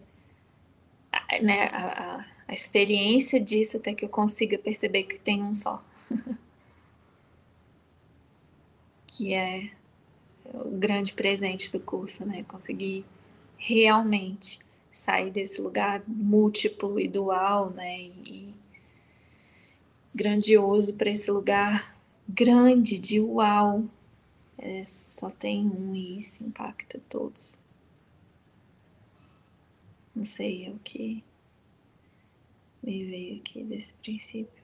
né, 1.42 1.68
a, 1.72 2.24
a 2.48 2.54
experiência 2.54 3.40
disso 3.40 3.76
até 3.76 3.94
que 3.94 4.04
eu 4.04 4.08
consiga 4.08 4.58
perceber 4.58 5.04
que 5.04 5.18
tem 5.18 5.42
um 5.42 5.52
só. 5.52 5.84
que 9.06 9.32
é 9.34 9.70
o 10.44 10.70
grande 10.70 11.12
presente 11.12 11.72
do 11.72 11.80
curso, 11.80 12.24
né? 12.24 12.44
Conseguir 12.46 13.04
realmente 13.56 14.60
sair 14.90 15.30
desse 15.30 15.60
lugar 15.60 16.02
múltiplo 16.06 17.00
e 17.00 17.08
dual, 17.08 17.70
né? 17.70 18.02
E 18.02 18.54
grandioso 20.14 20.94
para 20.96 21.10
esse 21.10 21.30
lugar 21.30 21.96
grande 22.28 22.98
de 22.98 23.20
uau. 23.20 23.84
É, 24.58 24.84
só 24.86 25.30
tem 25.30 25.66
um 25.66 25.94
e 25.94 26.18
isso 26.20 26.44
impacta 26.44 27.00
todos. 27.08 27.60
Não 30.16 30.24
sei, 30.24 30.64
é 30.64 30.70
o 30.70 30.78
que 30.78 31.22
me 32.82 33.04
veio 33.04 33.36
aqui 33.36 33.62
desse 33.62 33.92
princípio. 33.92 34.55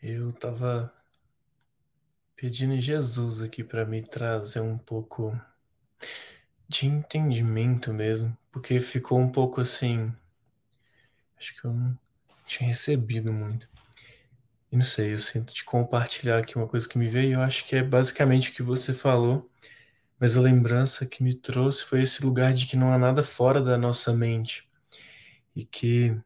Eu 0.00 0.32
tava 0.32 0.92
pedindo 2.36 2.80
Jesus 2.80 3.40
aqui 3.40 3.64
para 3.64 3.84
me 3.84 4.00
trazer 4.00 4.60
um 4.60 4.78
pouco 4.78 5.36
de 6.68 6.86
entendimento 6.86 7.92
mesmo, 7.92 8.36
porque 8.52 8.78
ficou 8.78 9.18
um 9.18 9.28
pouco 9.28 9.60
assim. 9.60 10.14
Acho 11.36 11.60
que 11.60 11.64
eu 11.64 11.72
não 11.72 11.98
tinha 12.46 12.68
recebido 12.68 13.32
muito. 13.32 13.68
E 14.70 14.76
não 14.76 14.84
sei, 14.84 15.14
eu 15.14 15.18
sinto 15.18 15.52
de 15.52 15.64
compartilhar 15.64 16.38
aqui 16.38 16.56
uma 16.56 16.68
coisa 16.68 16.88
que 16.88 16.96
me 16.96 17.08
veio, 17.08 17.34
eu 17.34 17.40
acho 17.40 17.66
que 17.66 17.74
é 17.74 17.82
basicamente 17.82 18.50
o 18.50 18.54
que 18.54 18.62
você 18.62 18.92
falou, 18.92 19.50
mas 20.16 20.36
a 20.36 20.40
lembrança 20.40 21.06
que 21.06 21.24
me 21.24 21.34
trouxe 21.34 21.82
foi 21.82 22.02
esse 22.02 22.24
lugar 22.24 22.52
de 22.54 22.66
que 22.66 22.76
não 22.76 22.92
há 22.92 22.98
nada 22.98 23.22
fora 23.24 23.60
da 23.60 23.76
nossa 23.76 24.12
mente 24.12 24.68
e 25.56 25.64
que, 25.64 26.16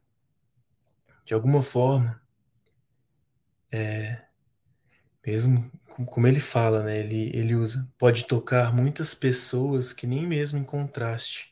de 1.25 1.33
alguma 1.33 1.63
forma, 1.63 2.22
é, 3.73 4.21
mesmo 5.25 5.71
como 6.07 6.27
ele 6.27 6.39
fala, 6.39 6.83
né? 6.83 6.99
Ele, 6.99 7.35
ele 7.35 7.55
usa, 7.55 7.91
pode 7.97 8.25
tocar 8.25 8.73
muitas 8.73 9.13
pessoas 9.15 9.93
que 9.93 10.05
nem 10.07 10.27
mesmo 10.27 10.59
em 10.59 10.63
contraste 10.63 11.51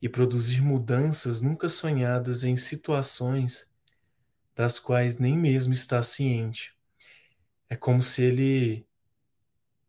e 0.00 0.08
produzir 0.08 0.60
mudanças 0.62 1.42
nunca 1.42 1.68
sonhadas 1.68 2.44
em 2.44 2.56
situações 2.56 3.72
das 4.54 4.78
quais 4.78 5.18
nem 5.18 5.36
mesmo 5.36 5.72
está 5.72 6.02
ciente. 6.02 6.74
É 7.68 7.76
como 7.76 8.00
se 8.02 8.22
ele. 8.22 8.86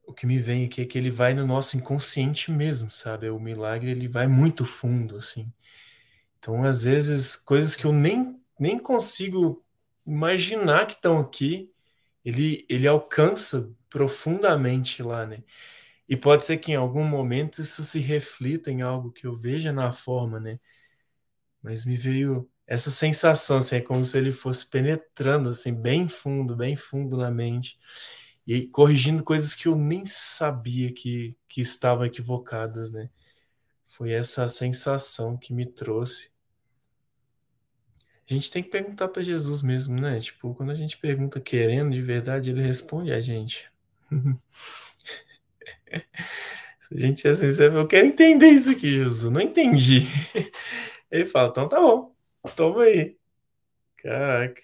O 0.06 0.14
que 0.14 0.26
me 0.26 0.40
vem 0.40 0.66
aqui 0.66 0.82
é 0.82 0.86
que 0.86 0.98
ele 0.98 1.12
vai 1.12 1.36
no 1.36 1.46
nosso 1.46 1.78
inconsciente 1.78 2.52
mesmo, 2.52 2.90
sabe? 2.90 3.30
O 3.30 3.40
milagre 3.40 3.92
ele 3.92 4.08
vai 4.08 4.28
muito 4.28 4.66
fundo, 4.66 5.18
assim. 5.18 5.54
Então, 6.40 6.64
às 6.64 6.84
vezes, 6.84 7.36
coisas 7.36 7.76
que 7.76 7.86
eu 7.86 7.94
nem, 7.94 8.42
nem 8.60 8.80
consigo 8.80 9.64
imaginar 10.10 10.88
que 10.88 10.94
estão 10.94 11.20
aqui, 11.20 11.72
ele, 12.26 12.66
ele 12.70 12.88
alcança 12.88 13.72
profundamente 13.90 15.04
lá, 15.04 15.26
né? 15.26 15.44
E 16.08 16.18
pode 16.18 16.46
ser 16.46 16.58
que 16.58 16.72
em 16.72 16.76
algum 16.76 17.06
momento 17.06 17.62
isso 17.62 17.84
se 17.84 18.00
reflita 18.00 18.72
em 18.72 18.82
algo 18.82 19.12
que 19.12 19.28
eu 19.28 19.38
veja 19.38 19.72
na 19.74 19.92
forma, 19.92 20.40
né? 20.40 20.60
Mas 21.62 21.86
me 21.86 21.96
veio 21.98 22.50
essa 22.66 22.92
sensação, 22.92 23.58
assim, 23.58 23.78
é 23.78 23.82
como 23.82 24.06
se 24.06 24.18
ele 24.18 24.32
fosse 24.32 24.70
penetrando, 24.70 25.50
assim, 25.50 25.74
bem 25.74 26.08
fundo, 26.08 26.56
bem 26.56 26.76
fundo 26.76 27.18
na 27.18 27.32
mente 27.32 27.80
e 28.46 28.68
corrigindo 28.68 29.24
coisas 29.24 29.56
que 29.56 29.68
eu 29.68 29.76
nem 29.76 30.06
sabia 30.06 30.94
que, 30.94 31.38
que 31.48 31.62
estavam 31.62 32.06
equivocadas, 32.06 32.92
né? 32.92 33.10
Foi 33.88 34.12
essa 34.12 34.48
sensação 34.48 35.38
que 35.38 35.54
me 35.54 35.66
trouxe. 35.66 36.32
A 38.30 38.34
gente 38.34 38.52
tem 38.52 38.62
que 38.62 38.70
perguntar 38.70 39.08
para 39.08 39.24
Jesus 39.24 39.64
mesmo, 39.64 40.00
né? 40.00 40.20
Tipo, 40.20 40.54
quando 40.54 40.72
a 40.72 40.76
gente 40.76 40.98
pergunta 40.98 41.40
querendo 41.40 41.92
de 41.92 42.02
verdade, 42.02 42.52
ele 42.52 42.62
responde 42.62 43.12
a 43.12 43.20
gente. 43.20 43.68
Se 46.80 46.96
a 46.96 47.00
gente 47.00 47.28
é 47.28 47.34
sincero, 47.34 47.78
eu 47.80 47.88
quero 47.88 48.06
entender 48.08 48.48
isso 48.48 48.70
aqui, 48.72 48.92
Jesus. 48.92 49.32
Não 49.32 49.42
entendi. 49.42 50.02
Ele 51.12 51.26
fala, 51.26 51.50
então 51.50 51.68
tá 51.68 51.80
bom, 51.80 52.14
toma 52.56 52.84
aí. 52.84 53.18
Caraca. 53.98 54.62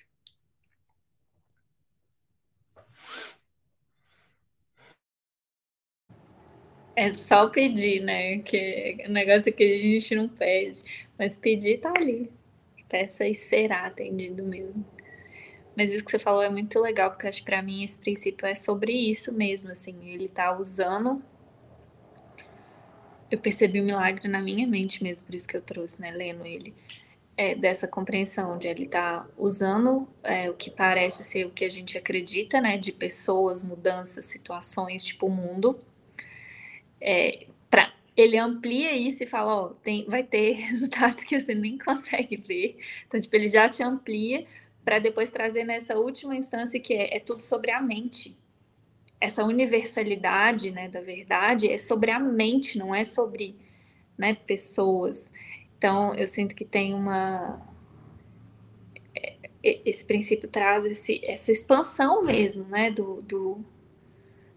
É 6.96 7.12
só 7.12 7.50
pedir, 7.50 8.02
né? 8.02 8.40
Que 8.40 8.98
o 9.08 9.12
negócio 9.12 9.52
que 9.54 9.64
a 9.64 9.78
gente 9.82 10.16
não 10.16 10.30
pede. 10.30 10.82
Mas 11.18 11.36
pedir 11.36 11.80
tá 11.80 11.92
ali. 11.98 12.32
Peça 12.90 13.26
e 13.26 13.34
será 13.34 13.86
atendido 13.86 14.44
mesmo. 14.44 14.86
Mas 15.76 15.92
isso 15.92 16.06
que 16.06 16.12
você 16.12 16.20
falou 16.20 16.42
é 16.42 16.50
muito 16.50 16.80
legal, 16.80 17.12
porque 17.12 17.28
acho 17.28 17.40
que 17.40 17.46
pra 17.46 17.62
mim 17.62 17.84
esse 17.84 17.98
princípio 17.98 18.48
é 18.48 18.56
sobre 18.56 18.94
isso 18.94 19.34
mesmo, 19.34 19.72
assim. 19.72 20.10
Ele 20.10 20.28
tá 20.30 20.58
usando. 20.58 21.22
Eu 23.30 23.38
percebi 23.40 23.80
o 23.80 23.84
um 23.84 23.86
milagre 23.86 24.28
na 24.28 24.42
minha 24.42 24.66
mente 24.66 25.04
mesmo, 25.04 25.26
por 25.26 25.36
isso 25.36 25.48
que 25.48 25.58
eu 25.58 25.62
trouxe, 25.62 26.00
né? 26.02 26.12
Lendo 26.12 26.46
ele. 26.46 26.74
É, 27.38 27.54
dessa 27.54 27.86
compreensão 27.86 28.58
de 28.58 28.70
ele 28.70 28.88
tá 28.88 29.28
usando 29.38 30.08
é, 30.24 30.50
o 30.50 30.54
que 30.54 30.72
parece 30.72 31.22
ser 31.22 31.46
o 31.46 31.52
que 31.52 31.66
a 31.66 31.70
gente 31.70 31.98
acredita, 31.98 32.62
né? 32.62 32.78
De 32.78 32.94
pessoas, 32.94 33.62
mudanças, 33.62 34.24
situações, 34.26 35.04
tipo 35.04 35.28
o 35.28 35.32
mundo. 35.32 35.78
É, 37.02 37.48
ele 38.16 38.38
amplia 38.38 38.94
isso 38.94 39.24
e 39.24 39.28
fala, 39.28 39.56
ó, 39.56 39.70
tem, 39.70 40.06
vai 40.06 40.24
ter 40.24 40.54
resultados 40.72 41.24
que 41.24 41.40
você 41.40 41.54
nem 41.54 41.78
consegue 41.78 42.38
ver. 42.38 42.78
Então, 43.06 43.20
tipo, 43.20 43.36
ele 43.36 43.50
já 43.50 43.68
te 43.70 43.84
amplia 43.84 44.46
para 44.84 45.00
depois 45.00 45.32
trazer 45.32 45.64
nessa 45.64 45.98
última 45.98 46.36
instância 46.36 46.80
que 46.80 46.94
é, 46.94 47.18
é, 47.18 47.20
tudo 47.20 47.42
sobre 47.42 47.72
a 47.72 47.82
mente. 47.82 48.38
Essa 49.20 49.44
universalidade 49.44 50.72
né, 50.72 50.88
da 50.88 51.02
verdade 51.02 51.70
é 51.70 51.78
sobre 51.78 52.12
a 52.12 52.20
mente, 52.20 52.78
não 52.78 52.94
é 52.94 53.04
sobre 53.04 53.56
né, 54.18 54.34
pessoas. 54.34 55.32
Então, 55.78 56.14
eu 56.14 56.28
sinto 56.28 56.56
que 56.56 56.64
tem 56.64 56.94
uma. 56.94 57.62
É, 59.16 59.36
é, 59.64 59.82
esse 59.86 60.06
princípio 60.06 60.48
traz 60.48 60.86
esse, 60.86 61.20
essa 61.26 61.52
expansão 61.52 62.24
mesmo, 62.24 62.66
né, 62.66 62.92
do, 62.92 63.22
do, 63.24 63.66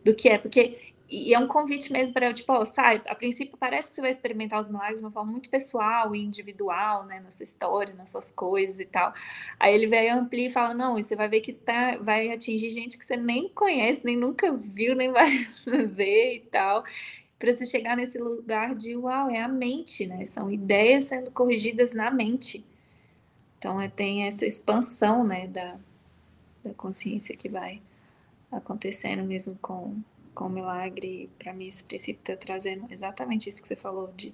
do 0.04 0.14
que 0.14 0.28
é, 0.28 0.38
porque 0.38 0.87
e 1.10 1.32
é 1.32 1.38
um 1.38 1.48
convite 1.48 1.90
mesmo 1.90 2.12
para, 2.12 2.32
tipo, 2.34 2.52
ó, 2.52 2.64
sai, 2.66 3.00
a 3.06 3.14
princípio 3.14 3.56
parece 3.56 3.88
que 3.88 3.94
você 3.94 4.02
vai 4.02 4.10
experimentar 4.10 4.60
os 4.60 4.68
milagres 4.68 4.98
de 4.98 5.04
uma 5.04 5.10
forma 5.10 5.32
muito 5.32 5.48
pessoal 5.48 6.14
e 6.14 6.22
individual, 6.22 7.06
né, 7.06 7.18
na 7.20 7.30
sua 7.30 7.44
história, 7.44 7.94
nas 7.94 8.10
suas 8.10 8.30
coisas 8.30 8.78
e 8.78 8.84
tal. 8.84 9.14
Aí 9.58 9.74
ele 9.74 9.86
vai 9.86 10.08
ampliar 10.10 10.46
e 10.48 10.50
fala, 10.50 10.74
não, 10.74 10.98
e 10.98 11.02
você 11.02 11.16
vai 11.16 11.26
ver 11.26 11.40
que 11.40 11.50
está, 11.50 11.96
vai 11.96 12.30
atingir 12.30 12.68
gente 12.70 12.98
que 12.98 13.04
você 13.04 13.16
nem 13.16 13.48
conhece, 13.48 14.04
nem 14.04 14.18
nunca 14.18 14.52
viu, 14.52 14.94
nem 14.94 15.10
vai 15.10 15.46
ver 15.88 16.36
e 16.36 16.40
tal. 16.40 16.84
Para 17.38 17.52
você 17.52 17.64
chegar 17.64 17.96
nesse 17.96 18.18
lugar 18.18 18.74
de, 18.74 18.94
uau, 18.94 19.30
é 19.30 19.40
a 19.40 19.48
mente, 19.48 20.06
né? 20.06 20.26
São 20.26 20.50
ideias 20.50 21.04
sendo 21.04 21.30
corrigidas 21.30 21.94
na 21.94 22.10
mente. 22.10 22.62
Então, 23.58 23.80
é, 23.80 23.88
tem 23.88 24.24
essa 24.24 24.44
expansão, 24.44 25.24
né, 25.24 25.46
da, 25.46 25.76
da 26.62 26.74
consciência 26.74 27.36
que 27.36 27.48
vai 27.48 27.80
acontecendo 28.52 29.22
mesmo 29.24 29.56
com 29.60 29.96
com 30.38 30.46
o 30.46 30.48
milagre, 30.48 31.28
para 31.36 31.52
mim 31.52 31.66
esse 31.66 31.82
princípio 31.82 32.20
está 32.20 32.36
trazendo 32.36 32.86
exatamente 32.92 33.48
isso 33.48 33.60
que 33.60 33.66
você 33.66 33.74
falou 33.74 34.12
de 34.16 34.32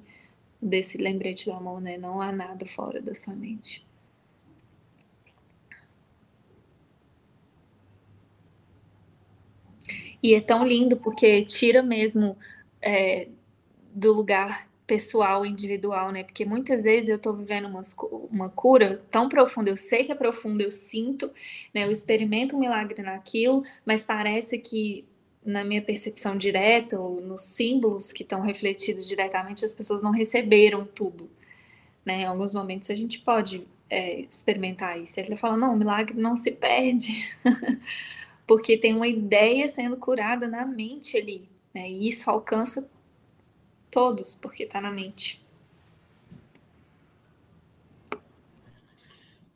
desse 0.60 0.98
lembrete 0.98 1.46
do 1.46 1.52
amor, 1.52 1.80
né? 1.80 1.96
Não 1.96 2.20
há 2.20 2.30
nada 2.30 2.66
fora 2.66 3.00
da 3.00 3.14
sua 3.14 3.34
mente. 3.34 3.86
E 10.22 10.34
é 10.34 10.40
tão 10.42 10.66
lindo 10.66 10.96
porque 10.98 11.42
tira 11.46 11.82
mesmo 11.82 12.36
é, 12.82 13.28
do 13.94 14.12
lugar 14.12 14.68
pessoal, 14.86 15.46
individual, 15.46 16.12
né? 16.12 16.22
Porque 16.22 16.44
muitas 16.44 16.84
vezes 16.84 17.08
eu 17.08 17.18
tô 17.18 17.32
vivendo 17.32 17.66
umas, 17.66 17.94
uma 18.30 18.50
cura 18.50 19.02
tão 19.10 19.26
profunda, 19.28 19.70
eu 19.70 19.76
sei 19.76 20.04
que 20.04 20.12
é 20.12 20.14
profunda, 20.14 20.62
eu 20.62 20.72
sinto, 20.72 21.32
né? 21.72 21.84
Eu 21.84 21.90
experimento 21.90 22.56
um 22.56 22.60
milagre 22.60 23.02
naquilo, 23.02 23.64
mas 23.86 24.04
parece 24.04 24.58
que 24.58 25.06
na 25.44 25.62
minha 25.62 25.82
percepção 25.82 26.36
direta, 26.36 26.98
ou 26.98 27.20
nos 27.20 27.42
símbolos 27.42 28.12
que 28.12 28.22
estão 28.22 28.40
refletidos 28.40 29.06
diretamente, 29.06 29.64
as 29.64 29.72
pessoas 29.72 30.02
não 30.02 30.10
receberam 30.10 30.84
tudo. 30.84 31.28
Né? 32.04 32.22
Em 32.22 32.24
alguns 32.24 32.54
momentos 32.54 32.90
a 32.90 32.94
gente 32.94 33.18
pode 33.20 33.66
é, 33.90 34.20
experimentar 34.20 34.98
isso. 34.98 35.20
Ele 35.20 35.36
fala: 35.36 35.56
não, 35.56 35.74
o 35.74 35.76
milagre 35.76 36.18
não 36.18 36.34
se 36.34 36.50
perde, 36.50 37.28
porque 38.46 38.76
tem 38.76 38.94
uma 38.94 39.06
ideia 39.06 39.68
sendo 39.68 39.96
curada 39.96 40.48
na 40.48 40.64
mente 40.64 41.16
ali. 41.16 41.48
Né? 41.74 41.90
E 41.90 42.08
isso 42.08 42.30
alcança 42.30 42.88
todos, 43.90 44.34
porque 44.34 44.64
está 44.64 44.80
na 44.80 44.90
mente. 44.90 45.43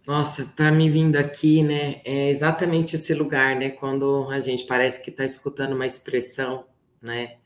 Nossa, 0.09 0.47
tá 0.56 0.72
me 0.72 0.89
vindo 0.89 1.16
aqui, 1.16 1.62
né? 1.62 2.01
É 2.02 2.30
exatamente 2.30 2.97
esse 2.97 3.12
lugar, 3.12 3.55
né? 3.56 3.68
Quando 3.68 4.26
a 4.30 4.40
gente 4.40 4.64
parece 4.64 5.02
que 5.02 5.10
está 5.10 5.22
escutando 5.22 5.74
uma 5.74 5.86
expressão, 5.86 6.64
né? 6.98 7.36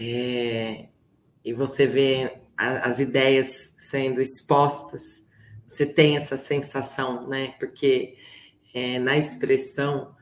É, 0.00 0.88
e 1.44 1.52
você 1.52 1.86
vê 1.86 2.32
a, 2.56 2.88
as 2.88 2.98
ideias 2.98 3.76
sendo 3.78 4.20
expostas, 4.20 5.28
você 5.64 5.86
tem 5.86 6.16
essa 6.16 6.36
sensação, 6.36 7.28
né? 7.28 7.54
Porque 7.60 8.16
é, 8.74 8.98
na 8.98 9.16
expressão 9.16 10.16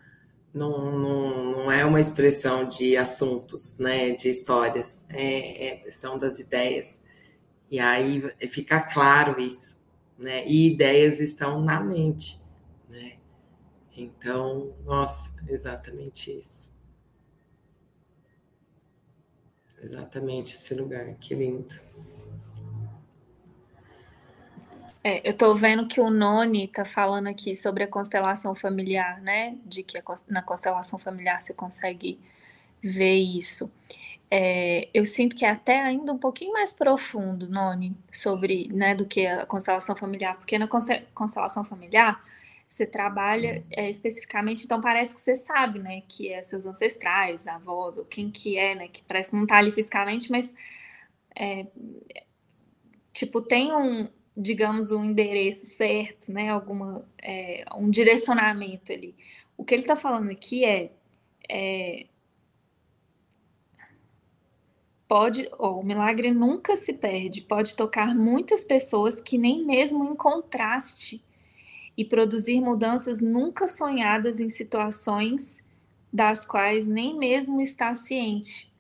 não, 0.52 0.92
não, 0.92 1.52
não, 1.52 1.72
é 1.72 1.86
uma 1.86 2.02
expressão 2.02 2.68
de 2.68 2.98
assuntos, 2.98 3.78
né? 3.78 4.10
De 4.10 4.28
histórias, 4.28 5.06
é, 5.08 5.84
é 5.86 5.90
são 5.90 6.18
das 6.18 6.38
ideias. 6.38 7.02
E 7.70 7.78
aí 7.78 8.22
fica 8.50 8.78
claro 8.82 9.40
isso 9.40 9.85
né? 10.18 10.46
E 10.46 10.72
ideias 10.72 11.20
estão 11.20 11.60
na 11.60 11.80
mente, 11.80 12.40
né? 12.88 13.14
Então, 13.96 14.74
nossa, 14.84 15.32
exatamente 15.48 16.30
isso. 16.38 16.74
Exatamente 19.82 20.54
esse 20.54 20.74
lugar, 20.74 21.14
que 21.14 21.34
lindo. 21.34 21.74
É, 25.04 25.20
eu 25.24 25.30
estou 25.30 25.54
vendo 25.54 25.86
que 25.86 26.00
o 26.00 26.10
Noni 26.10 26.64
está 26.64 26.84
falando 26.84 27.28
aqui 27.28 27.54
sobre 27.54 27.84
a 27.84 27.86
constelação 27.86 28.56
familiar, 28.56 29.20
né? 29.20 29.56
De 29.64 29.84
que 29.84 30.02
na 30.28 30.42
constelação 30.42 30.98
familiar 30.98 31.40
você 31.40 31.54
consegue 31.54 32.18
ver 32.82 33.14
isso. 33.14 33.72
É, 34.30 34.88
eu 34.92 35.04
sinto 35.04 35.36
que 35.36 35.44
é 35.44 35.50
até 35.50 35.80
ainda 35.80 36.12
um 36.12 36.18
pouquinho 36.18 36.52
mais 36.52 36.72
profundo, 36.72 37.48
Noni, 37.48 37.96
sobre, 38.12 38.68
né, 38.72 38.94
do 38.94 39.06
que 39.06 39.26
a 39.26 39.46
constelação 39.46 39.94
familiar, 39.94 40.36
porque 40.36 40.58
na 40.58 40.68
constelação 41.14 41.64
familiar 41.64 42.20
você 42.66 42.84
trabalha 42.84 43.64
é, 43.70 43.88
especificamente, 43.88 44.64
então 44.64 44.80
parece 44.80 45.14
que 45.14 45.20
você 45.20 45.34
sabe, 45.34 45.78
né, 45.78 46.02
que 46.08 46.32
é 46.32 46.42
seus 46.42 46.66
ancestrais, 46.66 47.46
avós, 47.46 47.96
ou 47.98 48.04
quem 48.04 48.28
que 48.30 48.58
é, 48.58 48.74
né, 48.74 48.88
que 48.88 49.02
parece 49.04 49.30
que 49.30 49.36
não 49.36 49.46
tá 49.46 49.58
ali 49.58 49.70
fisicamente, 49.70 50.30
mas 50.30 50.52
é, 51.34 51.66
tipo, 53.12 53.40
tem 53.40 53.72
um, 53.72 54.08
digamos, 54.36 54.90
um 54.90 55.04
endereço 55.04 55.66
certo, 55.66 56.32
né, 56.32 56.50
alguma, 56.50 57.08
é, 57.22 57.64
um 57.76 57.88
direcionamento 57.88 58.92
ali. 58.92 59.14
O 59.56 59.64
que 59.64 59.72
ele 59.72 59.82
está 59.82 59.94
falando 59.94 60.30
aqui 60.30 60.64
é, 60.64 60.90
é 61.48 62.06
pode, 65.08 65.48
oh, 65.58 65.80
o 65.80 65.84
milagre 65.84 66.30
nunca 66.30 66.76
se 66.76 66.92
perde, 66.92 67.40
pode 67.40 67.76
tocar 67.76 68.14
muitas 68.14 68.64
pessoas 68.64 69.20
que 69.20 69.38
nem 69.38 69.64
mesmo 69.64 70.04
em 70.04 70.14
contraste 70.14 71.22
e 71.96 72.04
produzir 72.04 72.60
mudanças 72.60 73.20
nunca 73.20 73.66
sonhadas 73.66 74.40
em 74.40 74.48
situações 74.48 75.64
das 76.12 76.44
quais 76.44 76.86
nem 76.86 77.16
mesmo 77.16 77.60
está 77.60 77.94
ciente. 77.94 78.72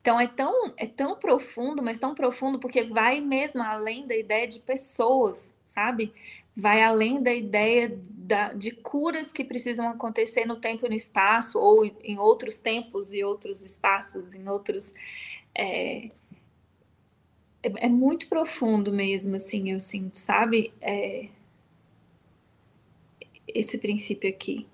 Então 0.00 0.18
é 0.18 0.26
tão, 0.26 0.74
é 0.76 0.86
tão 0.86 1.16
profundo, 1.16 1.80
mas 1.80 2.00
tão 2.00 2.12
profundo 2.12 2.58
porque 2.58 2.82
vai 2.82 3.20
mesmo 3.20 3.62
além 3.62 4.06
da 4.06 4.16
ideia 4.16 4.48
de 4.48 4.58
pessoas, 4.58 5.56
sabe? 5.64 6.12
Vai 6.56 6.82
além 6.82 7.22
da 7.22 7.32
ideia 7.32 7.96
da, 8.10 8.52
de 8.52 8.72
curas 8.72 9.32
que 9.32 9.44
precisam 9.44 9.88
acontecer 9.88 10.44
no 10.44 10.56
tempo 10.56 10.86
e 10.86 10.88
no 10.88 10.94
espaço, 10.94 11.56
ou 11.58 11.84
em 11.84 12.18
outros 12.18 12.56
tempos 12.58 13.12
e 13.12 13.22
outros 13.22 13.64
espaços, 13.64 14.34
em 14.34 14.48
outros. 14.48 14.92
É, 15.54 16.08
é, 17.62 17.86
é 17.86 17.88
muito 17.88 18.28
profundo 18.28 18.92
mesmo, 18.92 19.36
assim, 19.36 19.70
eu 19.70 19.80
sinto, 19.80 20.16
sabe? 20.18 20.72
É, 20.80 21.26
esse 23.46 23.78
princípio 23.78 24.28
aqui. 24.28 24.66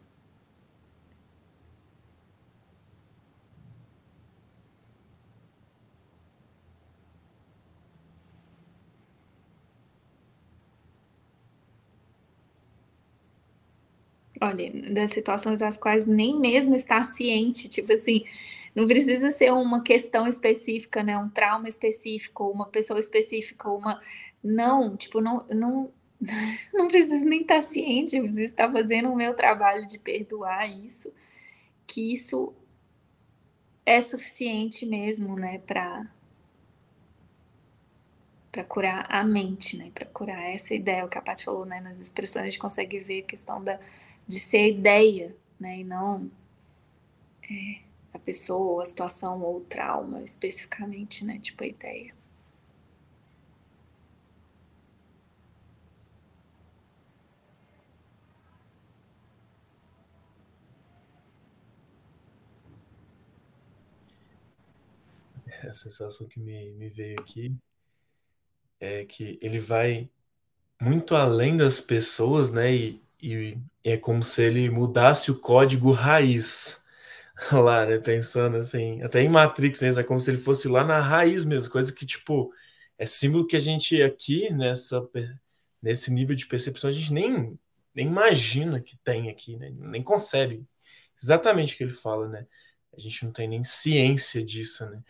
Olha, 14.41 14.71
das 14.95 15.11
situações 15.11 15.63
às 15.63 15.77
quais 15.77 16.07
nem 16.07 16.39
mesmo 16.39 16.75
está 16.77 17.03
ciente, 17.03 17.69
tipo 17.69 17.93
assim, 17.93 18.25
não 18.79 18.87
precisa 18.87 19.29
ser 19.31 19.53
uma 19.53 19.83
questão 19.83 20.27
específica, 20.29 21.03
né? 21.03 21.19
Um 21.19 21.29
trauma 21.29 21.69
específico, 21.69 22.49
uma 22.49 22.67
pessoa 22.67 23.01
específica, 23.01 23.69
uma. 23.69 24.01
Não, 24.43 24.97
tipo, 24.97 25.21
não, 25.21 25.45
não, 25.49 25.93
não 26.73 26.87
preciso 26.87 27.25
nem 27.25 27.41
estar 27.41 27.61
ciente, 27.61 28.17
eu 28.17 28.23
preciso 28.23 28.45
estar 28.45 28.71
fazendo 28.71 29.11
o 29.11 29.17
meu 29.17 29.35
trabalho 29.35 29.85
de 29.85 29.99
perdoar 29.99 30.71
isso, 30.71 31.13
que 31.89 32.13
isso 32.13 32.55
é 33.85 34.01
suficiente 34.01 34.87
mesmo, 34.87 35.35
né, 35.37 35.59
para 35.59 36.07
para 38.53 38.65
curar 38.65 39.07
a 39.09 39.23
mente, 39.25 39.77
né, 39.77 39.91
para 39.95 40.07
curar 40.07 40.51
essa 40.51 40.75
ideia, 40.75 41.05
o 41.05 41.09
que 41.09 41.19
a 41.19 41.23
Paty 41.23 41.45
falou, 41.45 41.67
né, 41.67 41.81
nas 41.81 42.01
expressões 42.01 42.43
a 42.43 42.47
gente 42.47 42.59
consegue 42.59 42.99
ver 42.99 43.21
a 43.21 43.27
questão 43.27 43.63
da, 43.63 43.79
de 44.27 44.41
ser 44.41 44.71
ideia, 44.71 45.37
né, 45.61 45.79
e 45.81 45.85
não 45.85 46.31
é, 47.51 47.88
a 48.13 48.19
pessoa, 48.19 48.83
a 48.83 48.85
situação, 48.85 49.43
ou 49.43 49.59
o 49.59 49.61
trauma 49.61 50.23
especificamente, 50.23 51.25
né, 51.25 51.39
tipo 51.39 51.63
a 51.65 51.67
ideia. 51.67 52.19
a 65.69 65.75
sensação 65.75 66.27
que 66.27 66.41
me, 66.41 66.71
me 66.73 66.89
veio 66.89 67.21
aqui 67.21 67.55
é 68.81 69.05
que 69.05 69.39
ele 69.43 69.59
vai 69.59 70.09
muito 70.81 71.15
além 71.15 71.57
das 71.57 71.81
pessoas, 71.81 72.51
né? 72.51 72.75
E, 72.75 73.03
e 73.21 73.59
é 73.83 73.97
como 73.97 74.25
se 74.25 74.43
ele 74.43 74.71
mudasse 74.71 75.31
o 75.31 75.39
código 75.39 75.91
raiz 75.91 76.87
lá, 77.52 77.86
né? 77.86 77.98
Pensando 77.98 78.56
assim, 78.56 79.02
até 79.02 79.23
em 79.23 79.28
Matrix, 79.28 79.81
né? 79.81 79.89
é 80.01 80.02
como 80.02 80.20
se 80.20 80.31
ele 80.31 80.39
fosse 80.39 80.69
lá 80.69 80.85
na 80.85 81.01
raiz 81.01 81.44
mesmo, 81.44 81.70
coisa 81.70 81.93
que, 81.93 82.05
tipo, 82.05 82.52
é 82.98 83.06
símbolo 83.06 83.47
que 83.47 83.56
a 83.56 83.60
gente 83.60 84.02
aqui, 84.02 84.52
nessa, 84.52 85.09
nesse 85.81 86.12
nível 86.12 86.35
de 86.36 86.47
percepção, 86.47 86.90
a 86.90 86.93
gente 86.93 87.12
nem, 87.12 87.59
nem 87.94 88.06
imagina 88.06 88.81
que 88.81 88.97
tem 88.98 89.31
aqui, 89.31 89.56
né? 89.56 89.73
Nem 89.77 90.02
concebe. 90.02 90.66
Exatamente 91.20 91.74
o 91.74 91.77
que 91.77 91.85
ele 91.85 91.93
fala, 91.93 92.28
né? 92.28 92.47
A 92.97 93.01
gente 93.01 93.24
não 93.24 93.32
tem 93.32 93.48
nem 93.48 93.62
ciência 93.65 94.44
disso, 94.44 94.89
né? 94.90 95.02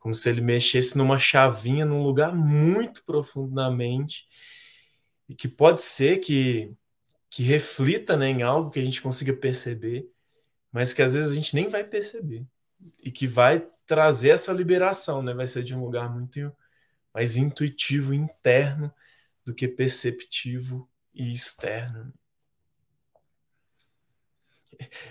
como 0.00 0.14
se 0.14 0.28
ele 0.30 0.40
mexesse 0.40 0.96
numa 0.98 1.18
chavinha 1.18 1.84
num 1.84 2.02
lugar 2.02 2.34
muito 2.34 3.04
profundo 3.04 3.54
na 3.54 3.70
mente 3.70 4.26
e 5.28 5.34
que 5.34 5.46
pode 5.46 5.82
ser 5.82 6.18
que, 6.18 6.74
que 7.28 7.42
reflita 7.42 8.16
né, 8.16 8.28
em 8.28 8.42
algo 8.42 8.70
que 8.70 8.80
a 8.80 8.84
gente 8.84 9.00
consiga 9.02 9.32
perceber, 9.34 10.10
mas 10.72 10.92
que 10.92 11.02
às 11.02 11.14
vezes 11.14 11.32
a 11.32 11.34
gente 11.34 11.54
nem 11.54 11.68
vai 11.68 11.84
perceber 11.84 12.46
e 12.98 13.10
que 13.10 13.26
vai 13.26 13.66
trazer 13.86 14.30
essa 14.30 14.52
liberação, 14.52 15.22
né? 15.22 15.34
Vai 15.34 15.46
ser 15.46 15.62
de 15.64 15.74
um 15.74 15.84
lugar 15.84 16.12
muito 16.12 16.52
mais 17.12 17.36
intuitivo, 17.36 18.14
interno 18.14 18.92
do 19.44 19.54
que 19.54 19.66
perceptivo 19.68 20.88
e 21.14 21.32
externo. 21.32 22.12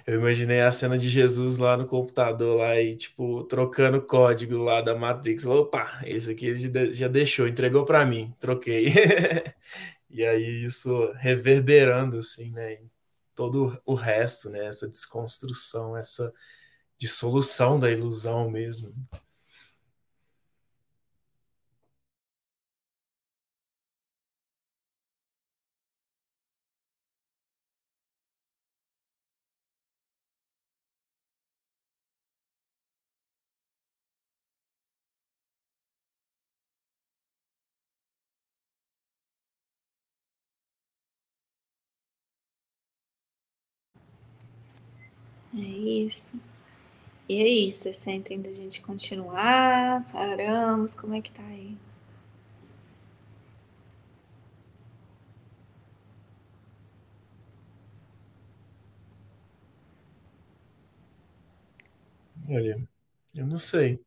Eu 0.06 0.20
imaginei 0.20 0.62
a 0.62 0.72
cena 0.72 0.98
de 0.98 1.10
Jesus 1.10 1.58
lá 1.58 1.78
no 1.78 1.86
computador, 1.86 2.58
lá 2.58 2.80
e, 2.80 2.96
tipo, 2.96 3.44
trocando 3.46 4.02
código 4.02 4.58
lá 4.58 4.82
da 4.82 4.96
Matrix. 4.96 5.46
Opa, 5.46 6.02
esse 6.06 6.32
aqui 6.32 6.48
ele 6.48 6.94
já 6.94 7.08
deixou, 7.08 7.48
entregou 7.48 7.86
para 7.86 8.06
mim, 8.06 8.34
troquei. 8.40 8.88
e 10.10 10.26
aí 10.26 10.64
isso 10.66 11.12
reverberando, 11.14 12.20
assim, 12.20 12.52
né? 12.52 12.80
Todo 13.40 13.82
o 13.86 13.96
resto, 13.96 14.50
né? 14.50 14.66
Essa 14.66 14.86
desconstrução, 14.86 15.96
essa 15.96 16.34
dissolução 16.98 17.80
da 17.80 17.90
ilusão 17.90 18.52
mesmo. 18.52 18.94
É 45.54 45.60
isso. 45.60 46.32
E 47.30 47.42
aí, 47.42 47.72
você 47.72 47.94
sente 47.94 48.34
ainda 48.34 48.50
a 48.50 48.54
gente 48.54 48.82
continuar? 48.82 50.06
Paramos? 50.12 50.96
Como 50.96 51.16
é 51.16 51.22
que 51.22 51.32
tá 51.32 51.44
aí? 51.44 51.78
Olha, 62.48 62.88
eu 63.36 63.46
não 63.48 63.58
sei. 63.58 64.00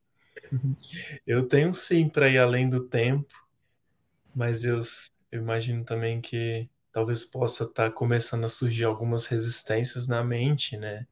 Eu 1.27 1.47
tenho 1.49 1.73
sim 1.73 2.09
para 2.09 2.29
ir 2.29 2.39
além 2.39 2.69
do 2.69 2.87
tempo, 2.89 3.33
mas 4.35 4.65
eu, 4.65 4.79
eu 5.31 5.41
imagino 5.41 5.85
também 5.85 6.21
que 6.21 6.69
talvez 6.93 7.25
possa 7.25 7.65
estar 7.65 7.91
tá 7.91 7.91
começando 7.91 8.45
a 8.45 8.49
surgir 8.49 8.85
algumas 8.85 9.27
resistências 9.27 10.07
na 10.07 10.23
mente, 10.23 10.77
né? 10.77 11.07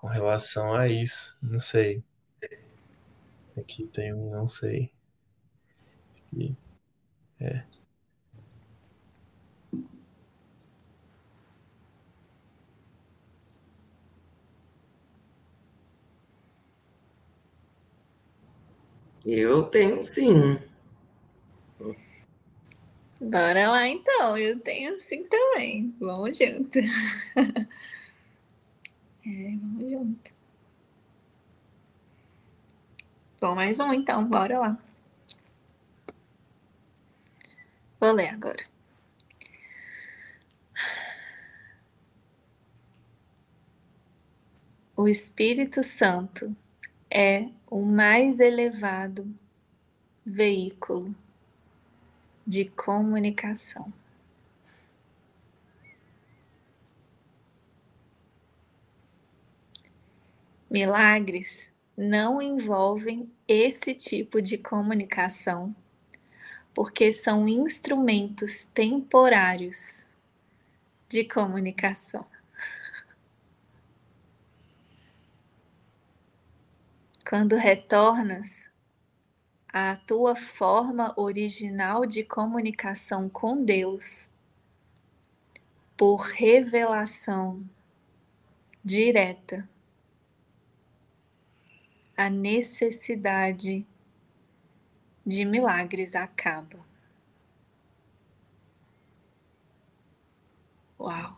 Com 0.00 0.06
relação 0.06 0.74
a 0.74 0.88
isso. 0.88 1.38
Não 1.42 1.58
sei. 1.58 2.02
Aqui 3.56 3.86
tem 3.86 4.14
um 4.14 4.30
não 4.30 4.48
sei. 4.48 4.90
Aqui. 6.32 6.56
É. 7.38 7.62
Eu 19.24 19.64
tenho 19.64 20.02
sim. 20.02 20.58
Bora 23.20 23.70
lá 23.70 23.86
então, 23.86 24.38
eu 24.38 24.58
tenho 24.60 24.94
assim 24.94 25.24
também. 25.24 25.94
Vamos 26.00 26.38
junto. 26.38 26.78
é, 29.30 29.56
vamos 29.56 29.90
junto. 29.90 30.34
Bom, 33.40 33.54
mais 33.54 33.78
um 33.80 33.92
então, 33.92 34.24
bora 34.26 34.58
lá. 34.58 34.78
Vou 37.98 38.12
ler 38.12 38.28
agora. 38.30 38.64
O 44.96 45.08
Espírito 45.08 45.82
Santo 45.82 46.54
é 47.10 47.48
o 47.70 47.82
mais 47.82 48.40
elevado 48.40 49.26
veículo 50.26 51.14
de 52.46 52.66
comunicação. 52.66 53.92
Milagres 60.70 61.70
não 61.96 62.40
envolvem 62.40 63.30
esse 63.48 63.94
tipo 63.94 64.40
de 64.40 64.56
comunicação, 64.56 65.74
porque 66.72 67.10
são 67.10 67.48
instrumentos 67.48 68.64
temporários 68.64 70.08
de 71.08 71.24
comunicação. 71.24 72.24
Quando 77.28 77.56
retornas 77.56 78.70
a 79.72 79.96
tua 79.96 80.34
forma 80.34 81.12
original 81.16 82.04
de 82.04 82.24
comunicação 82.24 83.28
com 83.28 83.64
Deus 83.64 84.32
por 85.96 86.22
revelação 86.22 87.62
direta. 88.84 89.68
A 92.20 92.28
necessidade 92.28 93.86
de 95.24 95.42
milagres 95.46 96.14
acaba. 96.14 96.84
Uau! 100.98 101.34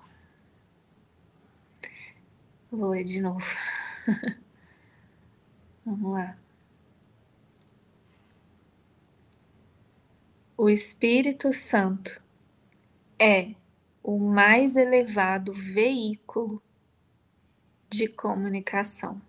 Vou 2.69 2.91
ler 2.91 3.05
de 3.05 3.21
novo. 3.21 3.47
Vamos 5.87 6.15
lá. 6.15 6.37
O 10.57 10.69
Espírito 10.69 11.53
Santo 11.53 12.21
é 13.21 13.55
o 14.03 14.19
mais 14.19 14.75
elevado 14.75 15.55
veículo 15.55 16.61
de 17.89 18.09
comunicação. 18.09 19.23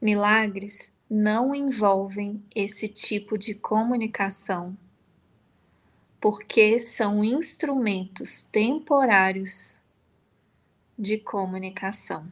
Milagres 0.00 0.92
não 1.08 1.54
envolvem 1.54 2.42
esse 2.54 2.88
tipo 2.88 3.38
de 3.38 3.54
comunicação 3.54 4.76
porque 6.20 6.78
são 6.78 7.22
instrumentos 7.22 8.42
temporários 8.42 9.78
de 10.98 11.18
comunicação. 11.18 12.26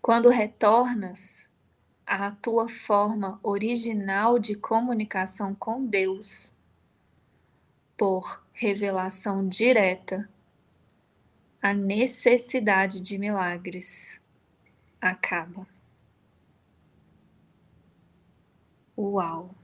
Quando 0.00 0.28
retornas 0.28 1.48
à 2.04 2.32
tua 2.32 2.68
forma 2.68 3.38
original 3.42 4.38
de 4.38 4.56
comunicação 4.56 5.54
com 5.54 5.86
Deus, 5.86 6.56
por 7.96 8.44
revelação 8.52 9.46
direta, 9.46 10.28
a 11.62 11.72
necessidade 11.72 13.00
de 13.00 13.16
milagres 13.16 14.20
acaba. 15.00 15.66
Uau! 18.96 19.54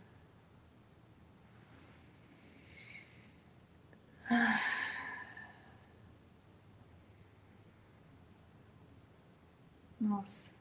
Nossa. 10.01 10.58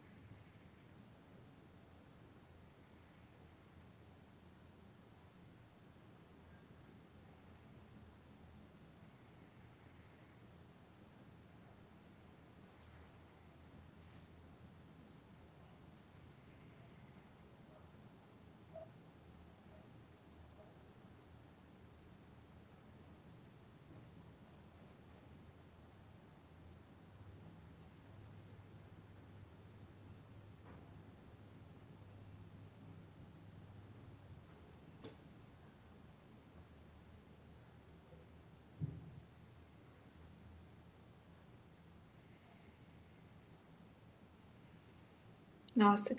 Nossa, 45.78 46.18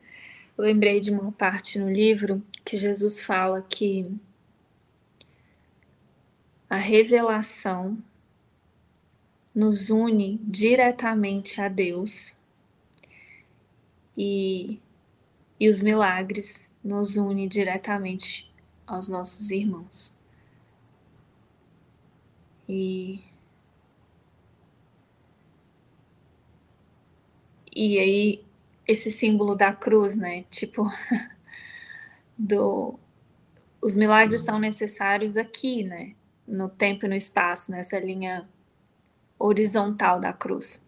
eu 0.56 0.62
lembrei 0.62 1.00
de 1.00 1.10
uma 1.10 1.32
parte 1.32 1.80
no 1.80 1.90
livro 1.90 2.40
que 2.64 2.76
Jesus 2.76 3.20
fala 3.20 3.60
que 3.60 4.08
a 6.70 6.76
revelação 6.76 7.98
nos 9.52 9.90
une 9.90 10.38
diretamente 10.44 11.60
a 11.60 11.66
Deus 11.68 12.38
e, 14.16 14.78
e 15.58 15.68
os 15.68 15.82
milagres 15.82 16.72
nos 16.84 17.16
unem 17.16 17.48
diretamente 17.48 18.48
aos 18.86 19.08
nossos 19.08 19.50
irmãos. 19.50 20.14
E, 22.68 23.24
e 27.74 27.98
aí 27.98 28.47
esse 28.88 29.10
símbolo 29.10 29.54
da 29.54 29.70
cruz, 29.70 30.16
né? 30.16 30.44
Tipo, 30.50 30.90
do 32.36 32.98
os 33.80 33.94
milagres 33.94 34.40
são 34.40 34.58
necessários 34.58 35.36
aqui, 35.36 35.84
né? 35.84 36.14
No 36.46 36.68
tempo 36.68 37.04
e 37.04 37.08
no 37.08 37.14
espaço, 37.14 37.70
nessa 37.70 38.00
linha 38.00 38.48
horizontal 39.38 40.18
da 40.18 40.32
cruz, 40.32 40.84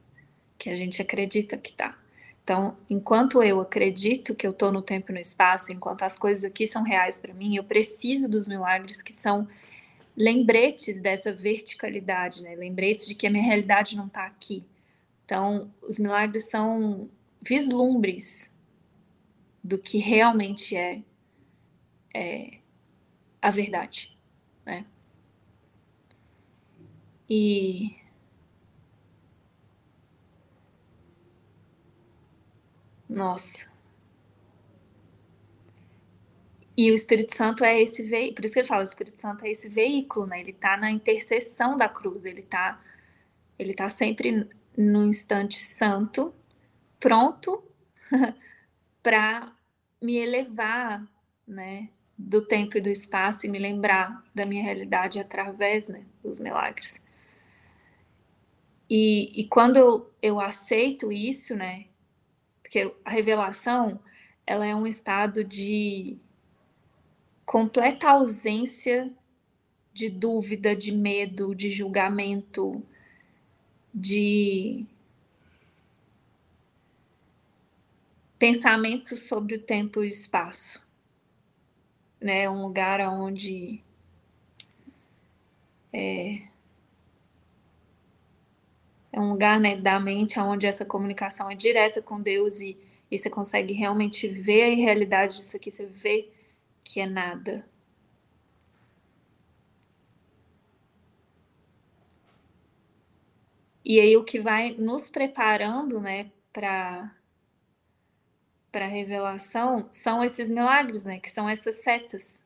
que 0.58 0.68
a 0.70 0.74
gente 0.74 1.00
acredita 1.00 1.56
que 1.56 1.72
tá. 1.72 1.96
Então, 2.42 2.76
enquanto 2.88 3.42
eu 3.42 3.60
acredito 3.60 4.34
que 4.34 4.44
eu 4.44 4.52
tô 4.52 4.72
no 4.72 4.82
tempo 4.82 5.12
e 5.12 5.14
no 5.14 5.20
espaço, 5.20 5.70
enquanto 5.70 6.02
as 6.02 6.18
coisas 6.18 6.44
aqui 6.44 6.66
são 6.66 6.82
reais 6.82 7.16
para 7.16 7.34
mim, 7.34 7.54
eu 7.54 7.62
preciso 7.62 8.28
dos 8.28 8.48
milagres 8.48 9.02
que 9.02 9.12
são 9.12 9.46
lembretes 10.16 11.00
dessa 11.00 11.32
verticalidade, 11.32 12.42
né? 12.42 12.56
Lembretes 12.56 13.06
de 13.06 13.14
que 13.14 13.26
a 13.26 13.30
minha 13.30 13.44
realidade 13.44 13.96
não 13.96 14.08
tá 14.08 14.24
aqui. 14.26 14.64
Então, 15.24 15.70
os 15.80 15.98
milagres 15.98 16.50
são 16.50 17.08
vislumbres 17.40 18.54
do 19.62 19.78
que 19.78 19.98
realmente 19.98 20.76
é, 20.76 21.02
é 22.14 22.58
a 23.40 23.50
verdade, 23.50 24.16
né? 24.64 24.86
E 27.28 27.96
nossa. 33.08 33.70
E 36.76 36.90
o 36.90 36.94
Espírito 36.94 37.36
Santo 37.36 37.62
é 37.62 37.80
esse 37.80 38.02
veículo, 38.02 38.36
por 38.36 38.44
isso 38.44 38.54
que 38.54 38.60
ele 38.60 38.68
fala, 38.68 38.80
o 38.80 38.84
Espírito 38.84 39.20
Santo 39.20 39.44
é 39.44 39.50
esse 39.50 39.68
veículo, 39.68 40.26
né? 40.26 40.40
Ele 40.40 40.50
está 40.50 40.76
na 40.76 40.90
intercessão 40.90 41.76
da 41.76 41.88
cruz, 41.88 42.24
ele 42.24 42.40
está 42.40 42.80
ele 43.58 43.74
tá 43.74 43.90
sempre 43.90 44.48
no 44.76 45.04
instante 45.04 45.62
santo 45.62 46.34
pronto 47.00 47.64
para 49.02 49.52
me 50.00 50.16
elevar, 50.16 51.04
né, 51.48 51.88
do 52.16 52.42
tempo 52.42 52.76
e 52.76 52.80
do 52.80 52.88
espaço 52.88 53.46
e 53.46 53.48
me 53.48 53.58
lembrar 53.58 54.22
da 54.34 54.46
minha 54.46 54.62
realidade 54.62 55.18
através, 55.18 55.88
né, 55.88 56.04
dos 56.22 56.38
milagres. 56.38 57.02
E, 58.88 59.40
e 59.40 59.46
quando 59.46 59.76
eu, 59.76 60.10
eu 60.20 60.40
aceito 60.40 61.12
isso, 61.12 61.54
né? 61.54 61.86
Porque 62.60 62.92
a 63.04 63.10
revelação, 63.10 64.00
ela 64.44 64.66
é 64.66 64.74
um 64.74 64.86
estado 64.86 65.44
de 65.44 66.18
completa 67.46 68.10
ausência 68.10 69.10
de 69.92 70.08
dúvida, 70.08 70.74
de 70.74 70.92
medo, 70.92 71.54
de 71.54 71.70
julgamento, 71.70 72.82
de 73.94 74.86
pensamento 78.40 79.16
sobre 79.16 79.54
o 79.56 79.60
tempo 79.60 80.02
e 80.02 80.06
o 80.06 80.08
espaço. 80.08 80.82
Né? 82.18 82.48
Um 82.48 82.62
lugar 82.62 83.00
onde 83.00 83.84
é, 85.92 86.42
é 89.12 89.20
um 89.20 89.30
lugar 89.30 89.60
né, 89.60 89.76
da 89.76 90.00
mente 90.00 90.40
onde 90.40 90.66
essa 90.66 90.86
comunicação 90.86 91.50
é 91.50 91.54
direta 91.54 92.00
com 92.00 92.20
Deus 92.20 92.60
e, 92.60 92.78
e 93.10 93.18
você 93.18 93.28
consegue 93.28 93.74
realmente 93.74 94.26
ver 94.26 94.72
a 94.72 94.76
realidade 94.76 95.36
disso 95.36 95.56
aqui, 95.56 95.70
você 95.70 95.84
vê 95.84 96.30
que 96.82 96.98
é 96.98 97.06
nada. 97.06 97.68
E 103.84 104.00
aí 104.00 104.16
o 104.16 104.24
que 104.24 104.40
vai 104.40 104.72
nos 104.72 105.10
preparando, 105.10 106.00
né, 106.00 106.30
para 106.52 107.14
para 108.70 108.84
a 108.84 108.88
revelação 108.88 109.86
são 109.90 110.22
esses 110.22 110.50
milagres, 110.50 111.04
né, 111.04 111.18
que 111.18 111.30
são 111.30 111.48
essas 111.48 111.76
setas. 111.76 112.42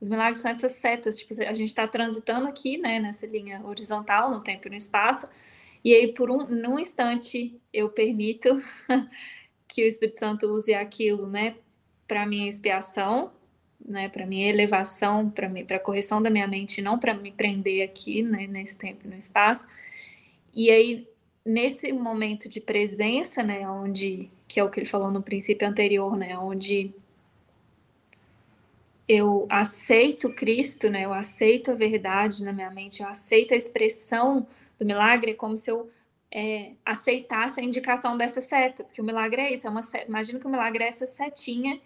Os 0.00 0.08
milagres 0.08 0.40
são 0.40 0.50
essas 0.50 0.72
setas, 0.72 1.18
tipo, 1.18 1.32
a 1.42 1.54
gente 1.54 1.68
está 1.68 1.86
transitando 1.86 2.48
aqui, 2.48 2.76
né, 2.76 2.98
nessa 3.00 3.26
linha 3.26 3.62
horizontal, 3.64 4.30
no 4.30 4.42
tempo 4.42 4.68
e 4.68 4.70
no 4.70 4.76
espaço, 4.76 5.30
e 5.84 5.94
aí 5.94 6.12
por 6.12 6.30
um 6.30 6.46
num 6.46 6.78
instante 6.78 7.60
eu 7.72 7.88
permito 7.88 8.48
que 9.68 9.82
o 9.82 9.86
Espírito 9.86 10.18
Santo 10.18 10.46
use 10.46 10.74
aquilo, 10.74 11.26
né, 11.26 11.56
para 12.06 12.26
minha 12.26 12.48
expiação, 12.48 13.32
né, 13.84 14.08
para 14.08 14.24
minha 14.26 14.48
elevação, 14.48 15.28
para 15.30 15.50
para 15.64 15.78
correção 15.78 16.22
da 16.22 16.30
minha 16.30 16.46
mente, 16.48 16.80
não 16.80 16.98
para 16.98 17.14
me 17.14 17.30
prender 17.30 17.82
aqui, 17.82 18.22
né, 18.22 18.46
nesse 18.46 18.78
tempo 18.78 19.06
e 19.06 19.08
no 19.08 19.16
espaço. 19.16 19.68
E 20.52 20.70
aí, 20.70 21.08
nesse 21.44 21.92
momento 21.92 22.48
de 22.48 22.60
presença, 22.60 23.42
né, 23.42 23.68
onde, 23.68 24.30
que 24.48 24.60
é 24.60 24.64
o 24.64 24.70
que 24.70 24.80
ele 24.80 24.86
falou 24.86 25.10
no 25.10 25.22
princípio 25.22 25.66
anterior, 25.66 26.16
né, 26.16 26.36
onde 26.38 26.92
eu 29.06 29.46
aceito 29.50 30.32
Cristo, 30.32 30.88
né, 30.88 31.04
eu 31.04 31.12
aceito 31.12 31.70
a 31.70 31.74
verdade 31.74 32.44
na 32.44 32.52
minha 32.52 32.70
mente, 32.70 33.02
eu 33.02 33.08
aceito 33.08 33.52
a 33.52 33.56
expressão 33.56 34.46
do 34.78 34.86
milagre, 34.86 35.34
como 35.34 35.56
se 35.56 35.70
eu 35.70 35.90
é, 36.30 36.72
aceitasse 36.84 37.60
a 37.60 37.64
indicação 37.64 38.16
dessa 38.16 38.40
seta, 38.40 38.84
porque 38.84 39.00
o 39.00 39.04
milagre 39.04 39.42
é 39.42 39.54
isso, 39.54 39.66
é 39.66 39.70
uma 39.70 39.80
imagina 40.06 40.38
que 40.40 40.46
o 40.46 40.50
milagre 40.50 40.84
é 40.84 40.88
essa 40.88 41.06
setinha 41.06 41.80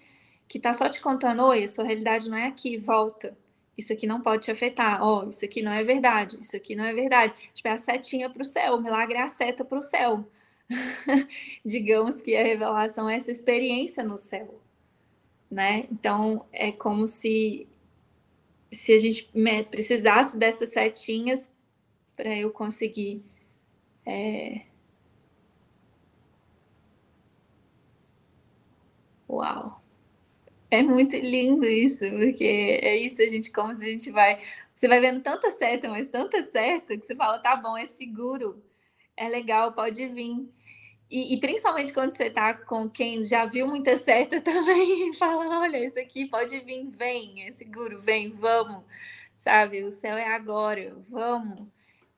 que 0.49 0.59
está 0.59 0.73
só 0.73 0.89
te 0.89 1.01
contando, 1.01 1.43
oi, 1.45 1.65
a 1.65 1.69
sua 1.69 1.85
realidade 1.85 2.31
não 2.31 2.39
é 2.39 2.47
aqui, 2.47 2.77
volta 2.77 3.37
isso 3.79 3.93
aqui 3.93 4.09
não 4.09 4.21
pode 4.21 4.43
te 4.43 4.51
afetar, 4.51 5.01
ó, 5.01 5.23
oh, 5.25 5.29
isso 5.29 5.45
aqui 5.45 5.63
não 5.63 5.71
é 5.73 5.85
verdade, 5.85 6.37
isso 6.41 6.57
aqui 6.57 6.75
não 6.75 6.85
é 6.85 6.93
verdade. 6.93 7.33
Tipo, 7.55 7.69
é 7.69 7.73
a 7.73 7.77
setinha 7.77 8.29
para 8.29 8.43
o 8.43 8.45
céu, 8.45 8.75
o 8.75 8.83
milagre 8.83 9.17
é 9.17 9.23
a 9.23 9.29
seta 9.29 9.65
para 9.65 9.79
o 9.79 9.81
céu. 9.81 10.29
Digamos 11.65 12.21
que 12.21 12.37
a 12.37 12.43
revelação 12.43 13.09
é 13.09 13.17
essa 13.17 13.31
experiência 13.31 14.05
no 14.05 14.19
céu, 14.19 14.61
né? 15.51 15.87
Então, 15.91 16.47
é 16.53 16.71
como 16.73 17.07
se, 17.07 17.67
se 18.71 18.93
a 18.93 18.99
gente 18.99 19.31
precisasse 19.71 20.37
dessas 20.39 20.71
setinhas 20.71 21.55
para 22.17 22.37
eu 22.37 22.51
conseguir 22.51 23.23
é... 24.09 24.63
Uau! 29.29 29.83
É 30.71 30.83
muito 30.83 31.17
lindo 31.17 31.67
isso, 31.67 32.01
porque 32.11 32.45
é 32.45 32.97
isso, 32.97 33.23
a 33.23 33.27
gente, 33.27 33.51
como 33.53 33.75
se 33.77 33.85
a 33.87 33.89
gente 33.91 34.11
vai. 34.11 34.43
Você 34.75 34.89
vai 34.89 35.01
vendo 35.01 35.21
tanta 35.23 35.51
seta, 35.51 35.89
mas 35.89 36.09
tanta 36.09 36.41
seta, 36.43 36.97
que 36.97 37.05
você 37.05 37.17
fala, 37.17 37.39
tá 37.39 37.57
bom, 37.57 37.77
é 37.77 37.87
seguro, 37.87 38.63
é 39.17 39.29
legal, 39.29 39.73
pode 39.75 40.07
vir. 40.09 40.49
E, 41.11 41.35
e 41.35 41.41
principalmente 41.41 41.93
quando 41.93 42.13
você 42.13 42.31
tá 42.31 42.53
com 42.55 42.89
quem 42.89 43.25
já 43.25 43.47
viu 43.47 43.67
muita 43.67 43.97
seta 43.99 44.41
também, 44.41 45.13
fala, 45.15 45.61
olha, 45.61 45.85
isso 45.85 45.99
aqui 45.99 46.27
pode 46.27 46.59
vir, 46.61 46.87
vem, 46.91 47.47
é 47.47 47.53
seguro, 47.53 48.01
vem, 48.01 48.31
vamos, 48.31 48.85
sabe? 49.35 49.83
O 49.85 49.91
céu 49.91 50.17
é 50.17 50.27
agora, 50.35 50.95
vamos. 51.09 51.67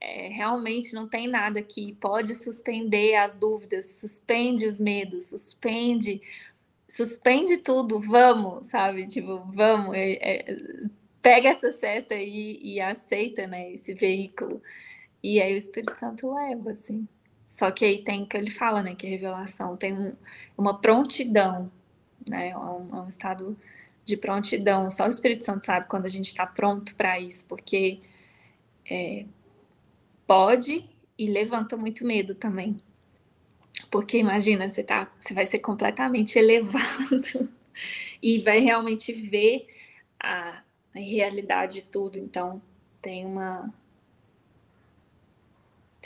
É, 0.01 0.29
realmente 0.29 0.95
não 0.95 1.07
tem 1.07 1.29
nada 1.29 1.63
que 1.63 1.95
pode 1.97 2.35
suspender 2.35 3.17
as 3.17 3.37
dúvidas, 3.37 3.85
suspende 4.01 4.67
os 4.67 4.81
medos, 4.81 5.27
suspende 5.27 6.23
suspende 6.91 7.59
tudo, 7.59 8.01
vamos, 8.01 8.67
sabe? 8.67 9.07
Tipo, 9.07 9.45
vamos, 9.53 9.95
é, 9.95 10.19
é, 10.21 10.57
pega 11.23 11.49
essa 11.49 11.71
seta 11.71 12.15
e, 12.17 12.59
e 12.63 12.81
aceita, 12.81 13.47
né, 13.47 13.73
esse 13.73 13.95
veículo. 13.95 14.61
E 15.23 15.41
aí 15.41 15.55
o 15.55 15.57
Espírito 15.57 15.99
Santo 15.99 16.35
leva, 16.35 16.73
assim. 16.73 17.07
Só 17.51 17.69
que 17.73 17.85
aí 17.85 17.99
tem 18.05 18.25
que 18.25 18.37
ele 18.37 18.49
fala, 18.49 18.81
né, 18.81 18.95
que 18.95 19.05
a 19.05 19.11
revelação 19.11 19.77
tem 19.77 19.93
um, 19.93 20.13
uma 20.57 20.81
prontidão, 20.81 21.71
né, 22.29 22.51
é 22.51 22.57
um, 22.57 22.97
é 22.97 23.01
um, 23.01 23.09
estado 23.09 23.59
de 24.05 24.17
prontidão. 24.17 24.89
Só 24.89 25.07
o 25.07 25.11
Espírito 25.11 25.45
Santo 25.45 25.67
sabe 25.67 25.89
quando 25.89 26.07
a 26.07 26.09
gente 26.09 26.29
está 26.29 26.47
pronto 26.47 26.95
para 26.95 27.19
isso, 27.19 27.45
porque 27.49 28.01
é, 28.89 29.27
pode 30.29 30.89
e 31.19 31.27
levanta 31.27 31.77
muito 31.77 32.07
medo 32.07 32.37
também. 32.37 32.81
Porque 33.91 34.17
imagina, 34.17 34.69
você, 34.69 34.85
tá, 34.85 35.11
você 35.19 35.35
vai 35.35 35.45
ser 35.45 35.59
completamente 35.59 36.39
elevado 36.39 37.51
e 38.23 38.39
vai 38.39 38.61
realmente 38.61 39.13
ver 39.13 39.67
a, 40.21 40.63
a 40.95 40.99
realidade 40.99 41.81
de 41.81 41.83
tudo. 41.83 42.17
Então, 42.17 42.63
tem 43.03 43.27
uma. 43.27 43.75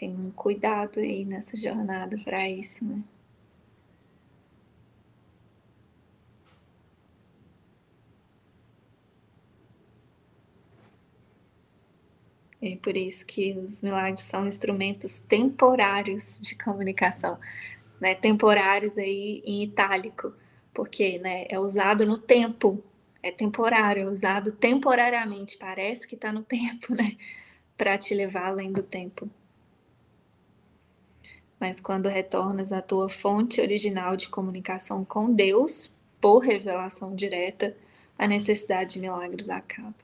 Tem 0.04 0.14
um 0.14 0.30
cuidado 0.32 1.00
aí 1.00 1.24
nessa 1.24 1.56
jornada 1.56 2.18
para 2.18 2.46
isso, 2.46 2.84
né? 2.84 3.02
É 12.60 12.76
por 12.76 12.94
isso 12.94 13.24
que 13.24 13.54
os 13.54 13.82
milagres 13.82 14.20
são 14.20 14.46
instrumentos 14.46 15.20
temporários 15.20 16.38
de 16.38 16.54
comunicação, 16.54 17.38
né? 17.98 18.14
Temporários 18.14 18.98
aí 18.98 19.42
em 19.46 19.62
itálico, 19.62 20.34
porque 20.74 21.18
né, 21.18 21.46
é 21.48 21.58
usado 21.58 22.04
no 22.04 22.18
tempo, 22.18 22.84
é 23.22 23.30
temporário, 23.30 24.02
é 24.02 24.06
usado 24.06 24.52
temporariamente, 24.52 25.56
parece 25.56 26.06
que 26.06 26.14
está 26.14 26.30
no 26.30 26.42
tempo, 26.42 26.92
né? 26.94 27.16
Para 27.74 27.96
te 27.96 28.14
levar 28.14 28.48
além 28.48 28.70
do 28.70 28.82
tempo. 28.82 29.30
Mas 31.58 31.80
quando 31.80 32.08
retornas 32.08 32.72
à 32.72 32.82
tua 32.82 33.08
fonte 33.08 33.60
original 33.60 34.16
de 34.16 34.28
comunicação 34.28 35.04
com 35.04 35.32
Deus, 35.32 35.92
por 36.20 36.38
revelação 36.38 37.14
direta, 37.14 37.76
a 38.18 38.26
necessidade 38.26 38.94
de 38.94 39.00
milagres 39.00 39.48
acaba. 39.48 40.03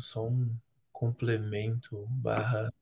Só 0.00 0.26
um 0.26 0.50
complemento 0.92 2.06
barra 2.10 2.72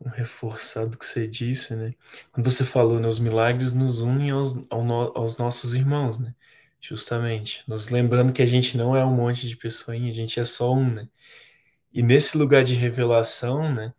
um 0.00 0.08
reforçado 0.08 0.96
que 0.96 1.04
você 1.04 1.28
disse, 1.28 1.76
né? 1.76 1.94
Quando 2.32 2.50
você 2.50 2.64
falou, 2.64 2.98
né, 2.98 3.06
os 3.06 3.18
milagres 3.18 3.74
nos 3.74 4.00
unem 4.00 4.30
aos, 4.30 4.56
aos 4.70 5.36
nossos 5.36 5.74
irmãos, 5.74 6.18
né? 6.18 6.34
Justamente, 6.80 7.62
nos 7.68 7.90
lembrando 7.90 8.32
que 8.32 8.40
a 8.42 8.46
gente 8.46 8.78
não 8.78 8.96
é 8.96 9.04
um 9.04 9.14
monte 9.14 9.46
de 9.46 9.56
pessoinha, 9.56 10.10
a 10.10 10.14
gente 10.14 10.40
é 10.40 10.44
só 10.44 10.72
um, 10.74 10.90
né? 10.90 11.08
E 11.92 12.02
nesse 12.02 12.38
lugar 12.38 12.64
de 12.64 12.74
revelação, 12.74 13.72
né? 13.72 13.92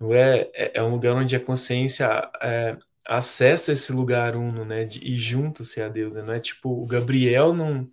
não 0.00 0.14
é, 0.14 0.50
é, 0.54 0.72
é 0.78 0.82
um 0.82 0.90
lugar 0.90 1.14
onde 1.14 1.36
a 1.36 1.40
consciência 1.40 2.06
é, 2.42 2.76
acessa 3.06 3.72
esse 3.72 3.92
lugar 3.92 4.34
uno, 4.34 4.64
né? 4.64 4.84
De, 4.84 5.04
e 5.04 5.14
junta-se 5.16 5.82
a 5.82 5.88
Deus, 5.88 6.14
né? 6.14 6.22
Não 6.22 6.32
é 6.32 6.40
tipo, 6.40 6.70
o 6.70 6.86
Gabriel 6.86 7.52
não 7.52 7.90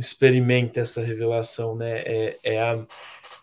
experimenta 0.00 0.80
essa 0.80 1.02
revelação, 1.02 1.76
né? 1.76 2.00
É, 2.00 2.38
é 2.42 2.62
a, 2.62 2.86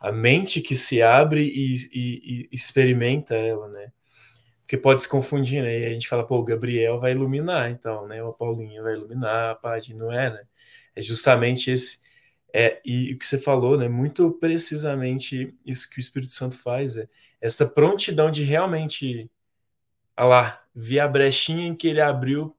a 0.01 0.11
mente 0.11 0.61
que 0.61 0.75
se 0.75 1.01
abre 1.01 1.41
e, 1.41 1.75
e, 1.93 2.41
e, 2.43 2.49
experimenta 2.51 3.35
ela, 3.35 3.67
né? 3.69 3.91
Porque 4.61 4.77
pode 4.77 5.03
se 5.03 5.09
confundir, 5.09 5.63
né? 5.63 5.79
E 5.79 5.85
a 5.85 5.93
gente 5.93 6.07
fala, 6.07 6.25
pô, 6.25 6.37
o 6.39 6.43
Gabriel 6.43 6.99
vai 6.99 7.11
iluminar, 7.11 7.69
então, 7.69 8.07
né? 8.07 8.21
O 8.23 8.33
Paulinho 8.33 8.83
vai 8.83 8.93
iluminar, 8.93 9.51
a 9.51 9.55
Paty, 9.55 9.93
não 9.93 10.11
é, 10.11 10.31
né? 10.31 10.43
É 10.95 11.01
justamente 11.01 11.71
esse. 11.71 12.01
É, 12.53 12.81
e 12.85 13.13
o 13.13 13.19
que 13.19 13.27
você 13.27 13.37
falou, 13.37 13.77
né? 13.77 13.87
Muito 13.87 14.31
precisamente 14.33 15.55
isso 15.65 15.89
que 15.89 15.99
o 15.99 16.01
Espírito 16.01 16.31
Santo 16.33 16.57
faz, 16.57 16.97
é 16.97 17.07
essa 17.39 17.67
prontidão 17.67 18.31
de 18.31 18.43
realmente, 18.43 19.29
olha 20.17 20.27
lá, 20.27 20.63
ver 20.75 20.99
a 20.99 21.07
brechinha 21.07 21.67
em 21.67 21.75
que 21.75 21.87
ele 21.87 22.01
abriu 22.01 22.56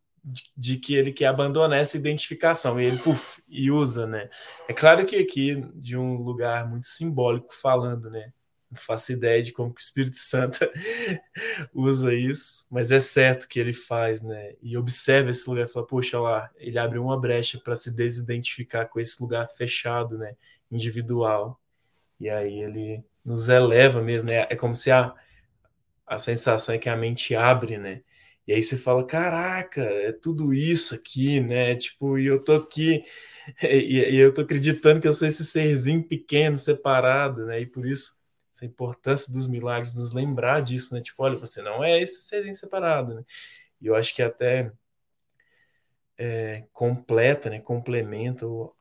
de, 0.57 0.77
que 0.77 0.95
ele 0.95 1.13
quer 1.13 1.27
abandonar 1.27 1.79
essa 1.79 1.97
identificação 1.97 2.81
e 2.81 2.87
ele 2.87 2.99
puff, 2.99 3.43
e 3.49 3.71
usa, 3.71 4.07
né? 4.07 4.29
É 4.69 4.73
claro 4.73 5.05
que 5.07 5.17
aqui 5.17 5.65
de 5.75 5.97
um 5.97 6.17
lugar 6.17 6.69
muito 6.69 6.87
simbólico 6.87 7.55
falando, 7.55 8.11
né? 8.11 8.33
Não 8.71 8.79
faço 8.79 9.13
ideia 9.13 9.43
de 9.43 9.51
como 9.51 9.73
que 9.73 9.81
o 9.81 9.83
Espírito 9.83 10.17
Santo 10.17 10.59
usa 11.73 12.15
isso, 12.15 12.67
mas 12.71 12.93
é 12.93 13.01
certo 13.01 13.49
que 13.49 13.59
ele 13.59 13.73
faz, 13.73 14.23
né? 14.23 14.55
E 14.63 14.77
observa 14.77 15.31
esse 15.31 15.49
lugar 15.49 15.69
fala, 15.69 15.87
poxa 15.87 16.21
lá, 16.21 16.51
ele 16.57 16.79
abre 16.79 16.99
uma 16.99 17.19
brecha 17.19 17.59
para 17.59 17.77
se 17.77 17.95
desidentificar 17.97 18.89
com 18.89 19.01
esse 19.01 19.23
lugar 19.23 19.49
fechado, 19.49 20.19
né? 20.19 20.37
Individual. 20.71 21.59
E 22.21 22.29
aí 22.29 22.61
ele 22.61 23.03
nos 23.25 23.49
eleva 23.49 24.03
mesmo, 24.03 24.29
né? 24.29 24.47
É 24.51 24.57
como 24.57 24.75
se 24.75 24.91
a, 24.91 25.15
a 26.07 26.19
sensação 26.19 26.75
é 26.75 26.79
que 26.79 26.89
a 26.89 26.97
mente 26.97 27.35
abre, 27.35 27.79
né? 27.79 28.03
E 28.49 28.55
aí 28.55 28.63
você 28.63 28.79
fala, 28.79 29.07
caraca, 29.07 29.83
é 29.83 30.11
tudo 30.11 30.55
isso 30.55 30.95
aqui, 30.95 31.39
né? 31.39 31.77
Tipo, 31.77 32.19
e 32.19 32.27
eu 32.27 32.43
tô 32.43 32.55
aqui, 32.57 33.05
e, 33.63 34.15
e, 34.15 34.17
eu 34.17 34.33
tô 34.33 34.41
acreditando 34.41 35.03
que 35.03 35.07
eu 35.07 35.13
sou 35.13 35.29
esse 35.29 35.45
serzinho 35.45 36.03
pequeno, 36.03 36.59
separado, 36.59 37.45
né? 37.45 37.61
E 37.61 37.67
por 37.67 37.87
isso, 37.87 38.13
essa 38.55 38.65
importância 38.65 39.31
dos 39.31 39.47
milagres, 39.47 39.97
nos 39.97 40.15
lembrar 40.15 40.63
disso, 40.63 40.95
né? 40.95 41.03
Tipo, 41.03 41.25
olha, 41.25 41.37
você 41.37 41.61
não 41.61 41.85
é 41.85 42.01
esse 42.01 42.23
serzinho 42.23 42.55
separado, 42.55 43.17
né? 43.17 43.25
E 43.83 43.87
eu 43.87 43.95
acho 43.95 44.15
que 44.15 44.23
até 44.23 44.73
é, 46.17 46.65
completa, 46.73 47.51
né? 47.51 47.61
Complementa, 47.61 48.47
ou 48.47 48.75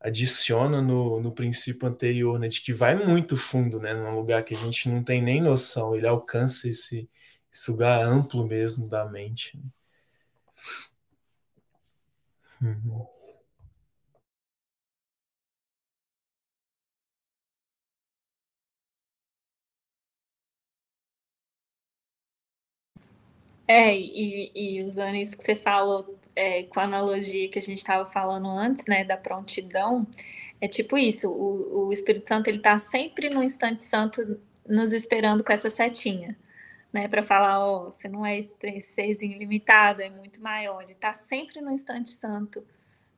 adiciona 0.00 0.82
no, 0.82 1.20
no 1.20 1.32
princípio 1.32 1.88
anterior, 1.88 2.38
né? 2.40 2.48
De 2.48 2.60
que 2.60 2.72
vai 2.72 2.96
muito 2.96 3.36
fundo, 3.36 3.78
né? 3.80 3.94
Num 3.94 4.16
lugar 4.16 4.42
que 4.44 4.54
a 4.54 4.58
gente 4.58 4.88
não 4.88 5.02
tem 5.04 5.22
nem 5.22 5.40
noção, 5.40 5.94
ele 5.94 6.08
alcança 6.08 6.68
esse 6.68 7.08
esse 7.52 7.70
lugar 7.70 8.04
amplo 8.04 8.46
mesmo 8.46 8.88
da 8.88 9.04
mente. 9.04 9.58
Uhum. 12.62 13.06
É, 23.66 23.96
e, 23.96 24.50
e 24.54 24.82
usando 24.82 25.16
isso 25.16 25.36
que 25.36 25.44
você 25.44 25.56
falou 25.56 26.18
é, 26.34 26.64
com 26.64 26.80
a 26.80 26.84
analogia 26.84 27.48
que 27.48 27.58
a 27.58 27.62
gente 27.62 27.78
estava 27.78 28.04
falando 28.10 28.48
antes, 28.48 28.86
né, 28.86 29.04
da 29.04 29.16
prontidão, 29.16 30.06
é 30.60 30.68
tipo 30.68 30.98
isso, 30.98 31.30
o, 31.30 31.88
o 31.88 31.92
Espírito 31.92 32.28
Santo 32.28 32.48
ele 32.48 32.58
está 32.58 32.76
sempre 32.78 33.30
no 33.30 33.42
instante 33.42 33.82
santo 33.84 34.40
nos 34.68 34.92
esperando 34.92 35.44
com 35.44 35.52
essa 35.52 35.70
setinha 35.70 36.36
né, 36.92 37.08
para 37.08 37.22
falar, 37.22 37.58
ó, 37.58 37.86
oh, 37.86 37.90
você 37.90 38.08
não 38.08 38.24
é 38.24 38.38
esse 38.38 38.80
serzinho 38.80 39.38
limitado, 39.38 40.02
é 40.02 40.10
muito 40.10 40.42
maior. 40.42 40.82
Ele 40.82 40.92
está 40.92 41.14
sempre 41.14 41.60
no 41.60 41.70
instante 41.70 42.10
santo, 42.10 42.62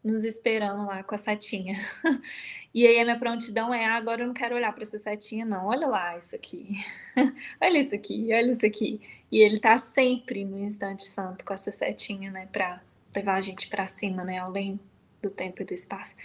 nos 0.03 0.25
esperando 0.25 0.87
lá 0.87 1.03
com 1.03 1.15
a 1.15 1.19
setinha. 1.19 1.77
e 2.73 2.87
aí 2.87 3.01
a 3.01 3.05
minha 3.05 3.19
prontidão 3.19 3.75
é, 3.75 3.85
ah, 3.87 3.97
agora 3.97 4.23
eu 4.23 4.27
não 4.29 4.35
quero 4.35 4.55
olhar 4.55 4.73
para 4.73 4.83
essa 4.83 4.99
setinha, 4.99 5.45
não. 5.45 5.67
Olha 5.67 5.89
lá 5.89 6.17
isso 6.17 6.37
aqui. 6.37 6.69
olha 7.61 7.79
isso 7.79 7.95
aqui, 7.95 8.29
olha 8.33 8.51
isso 8.51 8.65
aqui. 8.65 9.01
E 9.33 9.39
ele 9.39 9.57
está 9.57 9.77
sempre 9.77 10.45
no 10.45 10.59
instante 10.59 11.03
santo 11.05 11.45
com 11.45 11.53
essa 11.53 11.73
setinha, 11.73 12.31
né, 12.31 12.49
para 12.53 12.81
levar 13.15 13.35
a 13.35 13.41
gente 13.41 13.67
para 13.69 13.89
cima, 13.89 14.23
né, 14.23 14.39
além 14.39 14.79
do 15.21 15.31
tempo 15.31 15.63
e 15.63 15.65
do 15.65 15.75
espaço. 15.75 16.17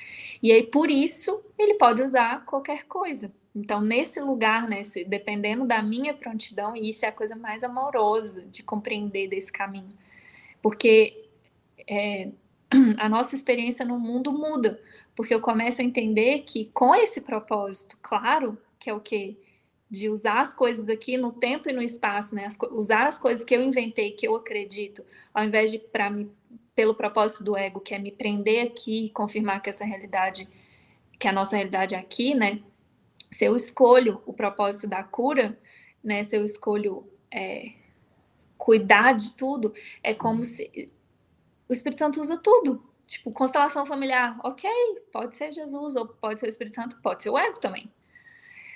E 0.43 0.51
aí 0.51 0.63
por 0.63 0.91
isso 0.91 1.41
ele 1.57 1.75
pode 1.75 2.03
usar 2.03 2.45
qualquer 2.45 2.85
coisa. 2.85 3.31
Então, 3.59 3.81
nesse 3.81 4.21
lugar, 4.21 4.69
nesse, 4.69 5.03
dependendo 5.03 5.65
da 5.65 5.81
minha 5.81 6.13
prontidão, 6.13 6.75
e 6.75 6.89
isso 6.89 7.05
é 7.05 7.09
a 7.09 7.11
coisa 7.11 7.35
mais 7.35 7.61
amorosa 7.61 8.45
de 8.49 8.63
compreender 8.63 9.27
desse 9.27 9.51
caminho, 9.51 9.93
porque 10.61 11.25
é, 11.87 12.29
a 12.97 13.09
nossa 13.09 13.35
experiência 13.35 13.85
no 13.85 13.99
mundo 13.99 14.31
muda, 14.31 14.81
porque 15.13 15.33
eu 15.33 15.41
começo 15.41 15.81
a 15.81 15.83
entender 15.83 16.39
que 16.43 16.71
com 16.73 16.95
esse 16.95 17.19
propósito 17.19 17.97
claro, 18.01 18.57
que 18.79 18.89
é 18.89 18.93
o 18.93 19.01
que 19.01 19.37
de 19.91 20.07
usar 20.07 20.39
as 20.39 20.53
coisas 20.53 20.87
aqui 20.87 21.17
no 21.17 21.33
tempo 21.33 21.67
e 21.69 21.73
no 21.73 21.81
espaço, 21.81 22.35
né? 22.35 22.45
As, 22.45 22.57
usar 22.71 23.07
as 23.07 23.17
coisas 23.17 23.43
que 23.43 23.53
eu 23.53 23.61
inventei, 23.61 24.11
que 24.11 24.27
eu 24.27 24.35
acredito, 24.35 25.03
ao 25.33 25.43
invés 25.43 25.71
de 25.71 25.79
para 25.79 26.09
me 26.09 26.29
pelo 26.75 26.95
propósito 26.95 27.43
do 27.43 27.57
ego, 27.57 27.81
que 27.81 27.93
é 27.93 27.99
me 27.99 28.09
prender 28.09 28.65
aqui 28.65 29.09
confirmar 29.09 29.61
que 29.61 29.69
essa 29.69 29.83
realidade, 29.83 30.47
que 31.19 31.27
a 31.27 31.31
nossa 31.33 31.57
realidade 31.57 31.93
é 31.93 31.97
aqui, 31.97 32.33
né? 32.33 32.61
Se 33.29 33.45
eu 33.45 33.55
escolho 33.55 34.21
o 34.25 34.33
propósito 34.33 34.87
da 34.87 35.03
cura, 35.03 35.57
né, 36.03 36.23
se 36.23 36.35
eu 36.35 36.43
escolho 36.43 37.07
é, 37.31 37.73
cuidar 38.57 39.13
de 39.13 39.33
tudo, 39.33 39.73
é 40.03 40.13
como 40.13 40.43
se 40.43 40.91
o 41.67 41.73
Espírito 41.73 41.99
Santo 41.99 42.19
usa 42.19 42.37
tudo. 42.37 42.83
Tipo, 43.05 43.31
constelação 43.31 43.85
familiar, 43.85 44.39
ok, 44.43 44.69
pode 45.11 45.35
ser 45.35 45.51
Jesus, 45.51 45.95
ou 45.95 46.07
pode 46.07 46.39
ser 46.39 46.45
o 46.45 46.49
Espírito 46.49 46.75
Santo, 46.75 47.01
pode 47.01 47.23
ser 47.23 47.29
o 47.29 47.37
ego 47.37 47.59
também. 47.59 47.91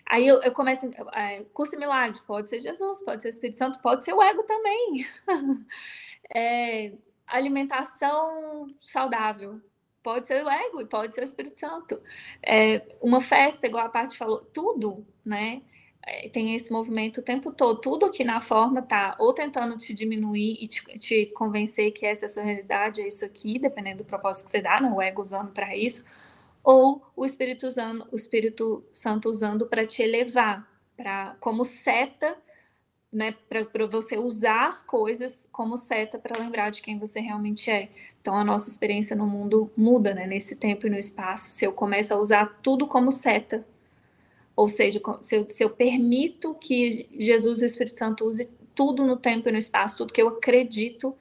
Aí 0.05 0.27
eu, 0.27 0.41
eu 0.41 0.51
começo, 0.51 0.89
é, 1.13 1.43
curso 1.53 1.77
milagres, 1.77 2.25
pode 2.25 2.49
ser 2.49 2.59
Jesus, 2.59 3.03
pode 3.03 3.21
ser 3.21 3.29
o 3.29 3.29
Espírito 3.29 3.59
Santo, 3.59 3.79
pode 3.79 4.03
ser 4.03 4.13
o 4.13 4.21
ego 4.21 4.43
também. 4.43 5.05
é, 6.35 6.93
alimentação 7.27 8.73
saudável, 8.81 9.61
pode 10.03 10.27
ser 10.27 10.43
o 10.43 10.49
ego 10.49 10.81
e 10.81 10.85
pode 10.85 11.15
ser 11.15 11.21
o 11.21 11.23
Espírito 11.23 11.59
Santo. 11.59 12.01
É, 12.45 12.81
uma 13.01 13.21
festa, 13.21 13.65
igual 13.65 13.85
a 13.85 13.89
parte 13.89 14.17
falou, 14.17 14.39
tudo, 14.53 15.05
né? 15.25 15.61
É, 16.05 16.27
tem 16.27 16.53
esse 16.53 16.69
movimento 16.71 17.21
o 17.21 17.23
tempo 17.23 17.49
todo, 17.49 17.79
tudo 17.79 18.05
aqui 18.05 18.25
na 18.25 18.41
forma 18.41 18.81
tá 18.81 19.15
ou 19.17 19.31
tentando 19.31 19.77
te 19.77 19.93
diminuir 19.93 20.57
e 20.61 20.67
te, 20.67 20.83
te 20.99 21.25
convencer 21.27 21.91
que 21.91 22.05
essa 22.05 22.25
é 22.25 22.27
a 22.27 22.29
sua 22.29 22.43
realidade, 22.43 23.01
é 23.01 23.07
isso 23.07 23.23
aqui, 23.23 23.57
dependendo 23.57 23.99
do 23.99 24.05
propósito 24.05 24.45
que 24.45 24.51
você 24.51 24.61
dá, 24.61 24.81
né? 24.81 24.91
o 24.91 25.01
ego 25.01 25.21
usando 25.21 25.53
para 25.53 25.73
isso, 25.73 26.05
ou 26.61 27.01
o 27.15 27.25
Espírito 27.25 27.65
usando, 27.65 28.05
o 28.11 28.15
Espírito 28.17 28.83
Santo 28.91 29.29
usando 29.29 29.65
para 29.65 29.87
te 29.87 30.03
elevar, 30.03 30.67
para 30.97 31.37
como 31.39 31.63
seta 31.63 32.37
né, 33.13 33.35
para 33.47 33.85
você 33.85 34.17
usar 34.17 34.67
as 34.67 34.81
coisas 34.81 35.47
como 35.51 35.77
seta 35.77 36.17
para 36.17 36.41
lembrar 36.41 36.71
de 36.71 36.81
quem 36.81 36.97
você 36.97 37.19
realmente 37.19 37.69
é. 37.69 37.89
Então 38.23 38.37
a 38.37 38.43
nossa 38.45 38.69
experiência 38.69 39.17
no 39.17 39.27
mundo 39.27 39.69
muda, 39.75 40.13
né, 40.13 40.25
nesse 40.25 40.55
tempo 40.55 40.87
e 40.87 40.89
no 40.89 40.97
espaço. 40.97 41.51
Se 41.51 41.65
eu 41.65 41.73
começo 41.73 42.13
a 42.13 42.17
usar 42.17 42.57
tudo 42.63 42.87
como 42.87 43.11
seta, 43.11 43.67
ou 44.55 44.69
seja, 44.69 45.01
se 45.21 45.35
eu, 45.35 45.49
se 45.49 45.61
eu 45.61 45.69
permito 45.69 46.53
que 46.55 47.05
Jesus 47.11 47.61
e 47.61 47.65
o 47.65 47.67
Espírito 47.67 47.99
Santo 47.99 48.25
use 48.25 48.49
tudo 48.73 49.05
no 49.05 49.17
tempo 49.17 49.49
e 49.49 49.51
no 49.51 49.57
espaço, 49.57 49.97
tudo 49.97 50.13
que 50.13 50.21
eu 50.21 50.29
acredito 50.29 51.13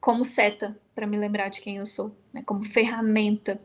como 0.00 0.22
seta 0.22 0.78
para 0.94 1.04
me 1.04 1.16
lembrar 1.16 1.48
de 1.48 1.60
quem 1.60 1.78
eu 1.78 1.86
sou, 1.86 2.14
né, 2.32 2.44
como 2.46 2.64
ferramenta 2.64 3.60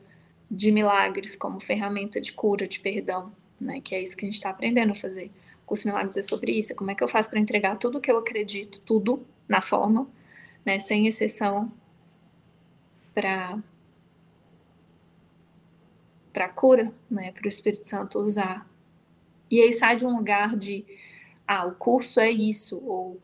de 0.50 0.72
milagres, 0.72 1.35
como 1.35 1.60
ferramenta 1.60 2.19
de 2.19 2.34
cura, 2.34 2.68
de 2.68 2.80
perdão, 2.80 3.32
né, 3.61 3.80
que 3.80 3.94
é 3.94 4.02
isso 4.02 4.18
que 4.18 4.26
a 4.26 4.27
gente 4.27 4.35
está 4.35 4.50
aprendendo 4.50 4.92
a 4.92 4.95
fazer 4.95 5.32
curso 5.68 5.88
Milagres 5.88 6.18
é 6.18 6.22
sobre 6.22 6.52
isso, 6.52 6.76
como 6.76 6.92
é 6.92 6.95
que 6.95 7.03
eu 7.03 7.08
faço 7.08 7.30
para 7.30 7.40
entregar 7.40 7.77
tudo 7.77 7.98
o 7.98 8.02
que 8.02 8.11
eu 8.11 8.18
acredito, 8.18 8.80
tudo 8.82 9.26
na 9.48 9.61
forma, 9.61 10.08
né, 10.64 10.80
sem 10.80 11.08
exceção, 11.08 11.72
para 13.16 13.58
para 16.32 16.50
cura, 16.50 16.94
né, 17.10 17.32
para 17.32 17.45
o 17.45 17.48
Espírito 17.48 17.88
Santo 17.88 18.19
usar. 18.19 18.69
E 19.50 19.61
aí 19.61 19.72
sai 19.72 19.95
de 19.95 20.06
um 20.06 20.18
lugar 20.18 20.58
de, 20.58 20.84
ah, 21.48 21.66
o 21.66 21.72
curso 21.76 22.19
é 22.19 22.30
isso, 22.30 22.77
ou 22.85 23.22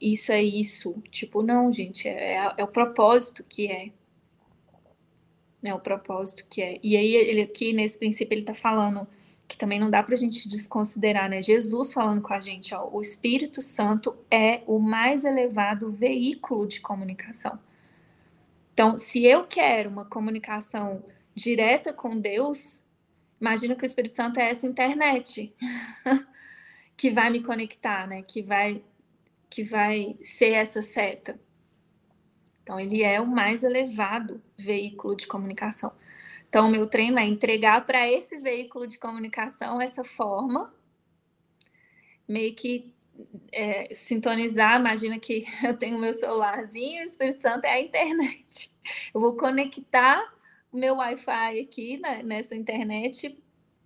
isso 0.00 0.30
é 0.30 0.40
isso. 0.40 0.94
Tipo, 1.10 1.42
não, 1.42 1.72
gente, 1.72 2.08
é, 2.08 2.36
é, 2.36 2.54
é 2.58 2.62
o 2.62 2.68
propósito 2.68 3.42
que 3.42 3.66
é. 3.66 3.90
É 5.60 5.74
o 5.74 5.80
propósito 5.80 6.46
que 6.48 6.62
é. 6.62 6.78
E 6.84 6.96
aí, 6.96 7.14
ele 7.14 7.42
aqui, 7.42 7.72
nesse 7.72 7.98
princípio, 7.98 8.34
ele 8.34 8.42
está 8.42 8.54
falando 8.54 9.08
que 9.48 9.56
também 9.56 9.80
não 9.80 9.90
dá 9.90 10.02
para 10.02 10.14
a 10.14 10.16
gente 10.16 10.48
desconsiderar, 10.48 11.28
né? 11.28 11.42
Jesus 11.42 11.92
falando 11.92 12.22
com 12.22 12.32
a 12.32 12.40
gente, 12.40 12.74
ó, 12.74 12.88
o 12.90 13.00
Espírito 13.00 13.60
Santo 13.60 14.16
é 14.30 14.62
o 14.66 14.78
mais 14.78 15.24
elevado 15.24 15.90
veículo 15.90 16.66
de 16.66 16.80
comunicação. 16.80 17.58
Então, 18.82 18.96
se 18.96 19.24
eu 19.24 19.46
quero 19.46 19.88
uma 19.88 20.04
comunicação 20.04 21.04
direta 21.32 21.92
com 21.92 22.18
Deus, 22.18 22.84
imagina 23.40 23.76
que 23.76 23.84
o 23.84 23.86
Espírito 23.86 24.16
Santo 24.16 24.40
é 24.40 24.50
essa 24.50 24.66
internet. 24.66 25.54
que 26.96 27.08
vai 27.08 27.30
me 27.30 27.44
conectar, 27.44 28.08
né? 28.08 28.22
Que 28.22 28.42
vai 28.42 28.82
que 29.48 29.62
vai 29.62 30.16
ser 30.20 30.54
essa 30.54 30.82
seta. 30.82 31.38
Então 32.60 32.80
ele 32.80 33.04
é 33.04 33.20
o 33.20 33.26
mais 33.26 33.62
elevado 33.62 34.42
veículo 34.58 35.14
de 35.14 35.28
comunicação. 35.28 35.92
Então, 36.48 36.68
meu 36.68 36.84
treino 36.88 37.20
é 37.20 37.24
entregar 37.24 37.86
para 37.86 38.10
esse 38.10 38.40
veículo 38.40 38.88
de 38.88 38.98
comunicação 38.98 39.80
essa 39.80 40.02
forma, 40.02 40.74
meio 42.26 42.52
que 42.56 42.92
é, 43.52 43.94
sintonizar. 43.94 44.80
Imagina 44.80 45.20
que 45.20 45.44
eu 45.62 45.78
tenho 45.78 46.00
meu 46.00 46.12
celularzinho 46.12 47.00
e 47.00 47.04
o 47.04 47.06
Espírito 47.06 47.42
Santo 47.42 47.64
é 47.64 47.74
a 47.74 47.80
internet. 47.80 48.71
Eu 49.14 49.20
vou 49.20 49.36
conectar 49.36 50.32
o 50.70 50.76
meu 50.76 50.96
Wi-Fi 50.96 51.60
aqui 51.60 51.98
na, 51.98 52.22
nessa 52.22 52.54
internet 52.54 53.38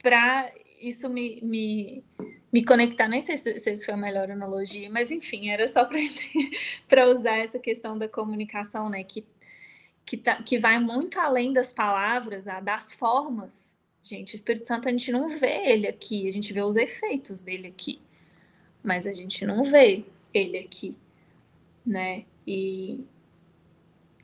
para 0.03 0.53
isso 0.81 1.09
me, 1.09 1.41
me, 1.43 2.05
me 2.53 2.65
conectar. 2.65 3.09
Nem 3.09 3.21
sei 3.21 3.37
se, 3.37 3.59
se 3.59 3.85
foi 3.85 3.95
a 3.95 3.97
melhor 3.97 4.31
analogia, 4.31 4.89
mas 4.91 5.11
enfim, 5.11 5.49
era 5.49 5.67
só 5.67 5.85
para 6.89 7.09
usar 7.11 7.39
essa 7.39 7.59
questão 7.59 7.99
da 7.99 8.09
comunicação, 8.09 8.89
né? 8.89 9.03
Que 9.03 9.25
que, 10.07 10.17
tá, 10.17 10.41
que 10.41 10.57
vai 10.57 10.79
muito 10.79 11.19
além 11.19 11.53
das 11.53 11.73
palavras, 11.73 12.45
das 12.63 12.93
formas. 12.93 13.77
Gente, 14.01 14.35
o 14.35 14.37
Espírito 14.37 14.65
Santo 14.65 14.89
a 14.89 14.93
gente 14.93 15.11
não 15.11 15.29
vê 15.29 15.73
ele 15.73 15.89
aqui, 15.89 16.29
a 16.29 16.33
gente 16.33 16.53
vê 16.53 16.63
os 16.63 16.77
efeitos 16.77 17.41
dele 17.41 17.67
aqui, 17.67 18.01
mas 18.85 19.05
a 19.05 19.13
gente 19.13 19.45
não 19.45 19.65
vê 19.65 20.05
ele 20.33 20.59
aqui, 20.59 20.97
né? 21.85 22.25
E 22.47 23.05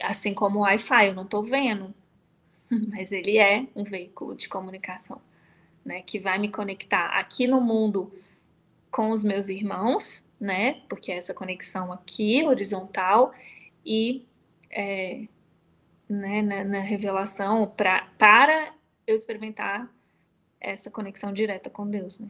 assim 0.03 0.35
como 0.35 0.61
o 0.61 0.63
Wi-Fi, 0.63 1.09
eu 1.09 1.15
não 1.15 1.25
estou 1.25 1.43
vendo, 1.43 1.95
mas 2.89 3.13
ele 3.13 3.39
é 3.39 3.67
um 3.75 3.85
veículo 3.85 4.35
de 4.35 4.49
comunicação, 4.49 5.21
né? 5.85 6.03
Que 6.03 6.19
vai 6.19 6.39
me 6.39 6.49
conectar 6.49 7.07
aqui 7.19 7.47
no 7.47 7.61
mundo 7.61 8.13
com 8.91 9.11
os 9.11 9.25
meus 9.25 9.49
irmãos, 9.49 10.27
né? 10.39 10.83
Porque 10.89 11.11
é 11.13 11.17
essa 11.17 11.33
conexão 11.33 11.93
aqui, 11.93 12.45
horizontal, 12.45 13.33
e 13.85 14.25
é, 14.71 15.27
né, 16.09 16.43
na, 16.43 16.65
na 16.65 16.81
revelação 16.81 17.67
pra, 17.67 18.09
para 18.19 18.75
eu 19.07 19.15
experimentar 19.15 19.91
essa 20.61 20.91
conexão 20.91 21.33
direta 21.33 21.69
com 21.69 21.89
Deus, 21.89 22.21
né? 22.21 22.29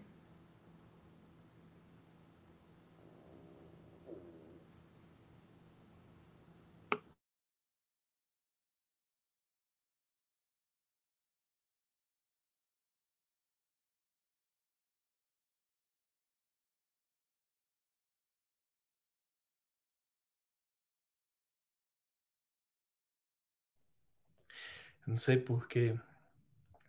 Não 25.07 25.17
sei 25.17 25.37
porquê, 25.37 25.95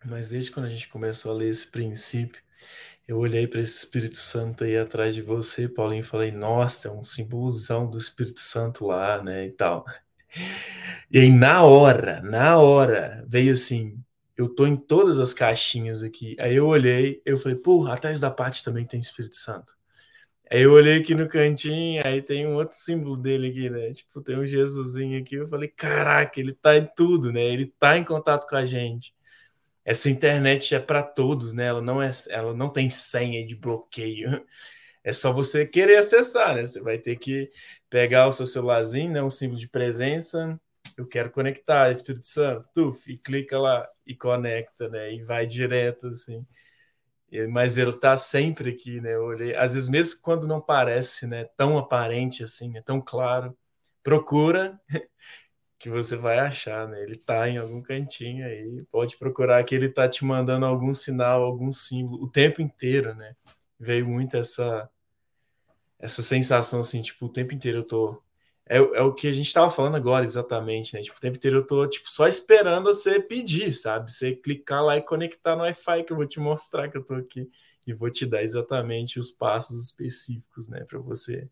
mas 0.04 0.28
desde 0.28 0.50
quando 0.50 0.66
a 0.66 0.70
gente 0.70 0.88
começou 0.88 1.32
a 1.32 1.34
ler 1.34 1.48
esse 1.48 1.66
princípio, 1.66 2.42
eu 3.06 3.18
olhei 3.18 3.46
para 3.46 3.60
esse 3.60 3.78
Espírito 3.78 4.16
Santo 4.16 4.64
aí 4.64 4.76
atrás 4.78 5.14
de 5.14 5.22
você, 5.22 5.68
Paulinho, 5.68 6.00
e 6.00 6.04
falei, 6.04 6.30
nossa, 6.30 6.88
é 6.88 6.90
um 6.90 7.04
simbolozão 7.04 7.90
do 7.90 7.98
Espírito 7.98 8.40
Santo 8.40 8.86
lá, 8.86 9.22
né, 9.22 9.46
e 9.46 9.52
tal. 9.52 9.84
E 11.10 11.18
aí, 11.18 11.30
na 11.30 11.62
hora, 11.62 12.20
na 12.22 12.58
hora, 12.58 13.24
veio 13.28 13.52
assim, 13.52 14.02
eu 14.36 14.48
tô 14.48 14.66
em 14.66 14.76
todas 14.76 15.20
as 15.20 15.32
caixinhas 15.32 16.02
aqui. 16.02 16.36
Aí 16.40 16.54
eu 16.56 16.66
olhei, 16.66 17.22
eu 17.24 17.36
falei, 17.36 17.56
pô, 17.58 17.86
atrás 17.86 18.18
da 18.20 18.30
parte 18.30 18.64
também 18.64 18.86
tem 18.86 19.00
Espírito 19.00 19.36
Santo. 19.36 19.76
Aí 20.50 20.62
eu 20.62 20.72
olhei 20.72 21.00
aqui 21.00 21.14
no 21.14 21.28
cantinho, 21.28 22.02
aí 22.06 22.22
tem 22.22 22.46
um 22.46 22.54
outro 22.54 22.76
símbolo 22.76 23.16
dele 23.16 23.48
aqui, 23.48 23.70
né? 23.70 23.92
Tipo, 23.92 24.20
tem 24.22 24.38
um 24.38 24.46
Jesusinho 24.46 25.20
aqui. 25.20 25.36
Eu 25.36 25.48
falei, 25.48 25.68
caraca, 25.68 26.38
ele 26.38 26.52
tá 26.52 26.76
em 26.76 26.86
tudo, 26.94 27.32
né? 27.32 27.42
Ele 27.42 27.66
tá 27.78 27.96
em 27.96 28.04
contato 28.04 28.46
com 28.46 28.56
a 28.56 28.64
gente. 28.64 29.14
Essa 29.84 30.10
internet 30.10 30.74
é 30.74 30.80
para 30.80 31.02
todos, 31.02 31.52
né? 31.54 31.66
Ela 31.66 31.82
não 31.82 32.02
é, 32.02 32.10
ela 32.30 32.54
não 32.54 32.70
tem 32.70 32.90
senha 32.90 33.46
de 33.46 33.54
bloqueio. 33.56 34.44
É 35.04 35.12
só 35.12 35.32
você 35.32 35.66
querer 35.66 35.98
acessar, 35.98 36.54
né? 36.54 36.64
Você 36.66 36.80
vai 36.82 36.98
ter 36.98 37.16
que 37.16 37.50
pegar 37.90 38.26
o 38.26 38.32
seu 38.32 38.46
celularzinho, 38.46 39.12
né? 39.12 39.22
Um 39.22 39.30
símbolo 39.30 39.60
de 39.60 39.68
presença. 39.68 40.58
Eu 40.96 41.06
quero 41.06 41.30
conectar, 41.30 41.90
Espírito 41.90 42.26
Santo, 42.26 42.66
tuf, 42.74 43.12
e 43.12 43.18
clica 43.18 43.58
lá 43.58 43.86
e 44.06 44.14
conecta, 44.16 44.88
né? 44.88 45.12
E 45.14 45.22
vai 45.22 45.46
direto, 45.46 46.08
assim 46.08 46.46
mas 47.50 47.76
ele 47.76 47.90
está 47.90 48.16
sempre 48.16 48.70
aqui, 48.70 49.00
né? 49.00 49.14
Eu 49.14 49.24
olhei, 49.24 49.54
às 49.56 49.74
vezes 49.74 49.88
mesmo 49.88 50.20
quando 50.22 50.46
não 50.46 50.60
parece, 50.60 51.26
né, 51.26 51.44
tão 51.56 51.78
aparente 51.78 52.44
assim, 52.44 52.76
é 52.76 52.82
tão 52.82 53.00
claro, 53.00 53.56
procura 54.02 54.80
que 55.78 55.90
você 55.90 56.16
vai 56.16 56.38
achar, 56.38 56.88
né? 56.88 57.02
Ele 57.02 57.14
está 57.16 57.48
em 57.48 57.58
algum 57.58 57.82
cantinho 57.82 58.46
aí, 58.46 58.84
pode 58.90 59.18
procurar 59.18 59.62
que 59.64 59.74
ele 59.74 59.86
está 59.86 60.08
te 60.08 60.24
mandando 60.24 60.66
algum 60.66 60.92
sinal, 60.94 61.42
algum 61.42 61.72
símbolo 61.72 62.24
o 62.24 62.30
tempo 62.30 62.62
inteiro, 62.62 63.14
né? 63.14 63.36
Veio 63.78 64.06
muito 64.08 64.36
essa 64.36 64.88
essa 65.98 66.22
sensação 66.22 66.80
assim, 66.80 67.02
tipo, 67.02 67.26
o 67.26 67.32
tempo 67.32 67.54
inteiro 67.54 67.78
eu 67.78 67.84
tô 67.84 68.22
é, 68.66 68.78
é 68.78 69.02
o 69.02 69.12
que 69.12 69.28
a 69.28 69.32
gente 69.32 69.46
estava 69.46 69.70
falando 69.70 69.96
agora, 69.96 70.24
exatamente, 70.24 70.94
né? 70.94 71.02
Tipo, 71.02 71.18
o 71.18 71.20
tempo 71.20 71.36
inteiro 71.36 71.58
eu 71.58 71.66
tô, 71.66 71.86
tipo, 71.86 72.10
só 72.10 72.26
esperando 72.26 72.84
você 72.84 73.20
pedir, 73.20 73.72
sabe? 73.74 74.12
Você 74.12 74.34
clicar 74.34 74.82
lá 74.84 74.96
e 74.96 75.02
conectar 75.02 75.54
no 75.54 75.62
Wi-Fi 75.62 76.04
que 76.04 76.12
eu 76.12 76.16
vou 76.16 76.26
te 76.26 76.40
mostrar 76.40 76.90
que 76.90 76.96
eu 76.96 77.04
tô 77.04 77.14
aqui 77.14 77.48
e 77.86 77.92
vou 77.92 78.10
te 78.10 78.24
dar 78.26 78.42
exatamente 78.42 79.18
os 79.18 79.30
passos 79.30 79.84
específicos, 79.84 80.68
né? 80.68 80.84
Para 80.84 80.98
você 80.98 81.48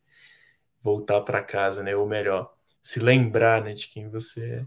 voltar 0.82 1.20
para 1.22 1.42
casa, 1.42 1.82
né? 1.82 1.94
Ou 1.96 2.06
melhor, 2.06 2.52
se 2.82 3.00
lembrar, 3.00 3.62
né? 3.62 3.74
De 3.74 3.88
quem 3.88 4.08
você 4.08 4.66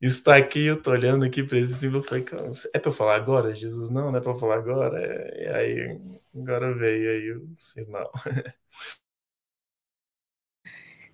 Está 0.00 0.36
aqui, 0.36 0.66
eu 0.66 0.82
tô 0.82 0.90
olhando 0.90 1.24
aqui 1.24 1.44
para 1.44 1.58
esse 1.58 1.74
símbolo, 1.74 2.02
falei, 2.02 2.24
é 2.74 2.78
para 2.78 2.88
eu 2.90 2.92
falar 2.92 3.14
agora, 3.14 3.54
Jesus? 3.54 3.88
Não, 3.88 4.10
não 4.10 4.18
é 4.18 4.20
para 4.20 4.34
falar 4.34 4.56
agora. 4.56 5.00
É, 5.00 5.44
e 5.44 5.48
aí, 5.48 6.00
agora 6.34 6.74
veio 6.74 7.10
aí 7.10 7.32
o 7.32 7.54
sinal. 7.56 8.10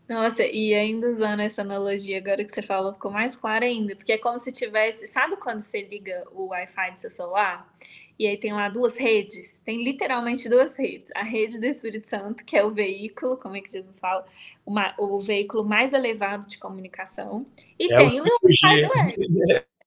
Nossa, 0.09 0.43
e 0.43 0.73
ainda 0.73 1.11
usando 1.11 1.41
essa 1.41 1.61
analogia 1.61 2.17
agora 2.17 2.43
que 2.43 2.55
você 2.55 2.63
falou, 2.63 2.95
ficou 2.95 3.11
mais 3.11 3.37
claro 3.37 3.65
ainda, 3.65 3.95
porque 3.95 4.13
é 4.13 4.19
como 4.19 4.39
se 4.39 4.51
tivesse, 4.51 5.07
sabe 5.07 5.37
quando 5.37 5.61
você 5.61 5.83
liga 5.83 6.25
o 6.33 6.47
Wi-Fi 6.47 6.93
do 6.93 6.99
seu 6.99 7.11
celular? 7.11 7.71
E 8.19 8.27
aí 8.27 8.37
tem 8.37 8.53
lá 8.53 8.69
duas 8.71 8.97
redes, 8.97 9.61
tem 9.65 9.85
literalmente 9.85 10.49
duas 10.49 10.77
redes. 10.77 11.11
A 11.15 11.23
rede 11.23 11.61
do 11.61 11.67
Espírito 11.67 12.09
Santo, 12.09 12.45
que 12.45 12.57
é 12.57 12.65
o 12.65 12.71
veículo, 12.71 13.37
como 13.37 13.57
é 13.57 13.61
que 13.61 13.71
Jesus 13.71 14.01
fala? 14.01 14.27
Uma, 14.67 14.95
o 14.99 15.21
veículo 15.21 15.63
mais 15.63 15.93
elevado 15.93 16.49
de 16.49 16.59
comunicação. 16.59 17.47
E 17.79 17.93
é 17.93 17.97
tem 17.97 18.09
o, 18.09 18.25
o 18.25 18.39
Wi-Fi 18.45 18.83
do 18.83 18.99
Web. 18.99 19.67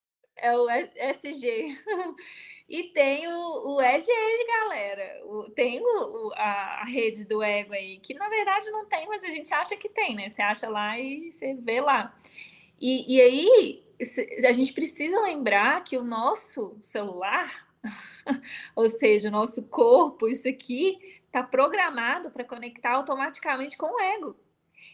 É 0.44 0.58
o 0.58 0.68
SG. 0.70 1.78
E 2.72 2.84
tem 2.84 3.28
o, 3.28 3.76
o 3.76 3.82
EG, 3.82 4.08
galera. 4.48 5.26
O, 5.26 5.50
tem 5.50 5.82
o, 5.82 5.84
o, 5.84 6.34
a, 6.36 6.80
a, 6.80 6.86
rede 6.86 7.26
do 7.26 7.44
ego 7.44 7.74
aí, 7.74 8.00
que 8.00 8.14
na 8.14 8.30
verdade 8.30 8.72
não 8.72 8.86
tem, 8.86 9.06
mas 9.10 9.26
a 9.26 9.30
gente 9.30 9.54
acha 9.54 9.76
que 9.76 9.90
tem, 9.90 10.16
né? 10.16 10.30
Você 10.30 10.42
acha 10.42 10.70
lá 10.70 10.98
e 10.98 11.30
você 11.30 11.54
vê 11.54 11.82
lá. 11.82 12.18
E, 12.80 13.18
e 13.18 13.22
aí, 13.22 13.84
a 14.48 14.54
gente 14.54 14.72
precisa 14.72 15.20
lembrar 15.20 15.84
que 15.84 15.98
o 15.98 16.04
nosso 16.04 16.78
celular, 16.80 17.68
ou 18.74 18.88
seja, 18.88 19.28
o 19.28 19.34
nosso 19.34 19.64
corpo, 19.64 20.30
isso 20.30 20.48
aqui, 20.48 20.98
está 21.26 21.44
programado 21.44 22.32
para 22.32 22.46
conectar 22.46 22.92
automaticamente 22.92 23.76
com 23.76 23.88
o 23.88 24.00
ego. 24.00 24.34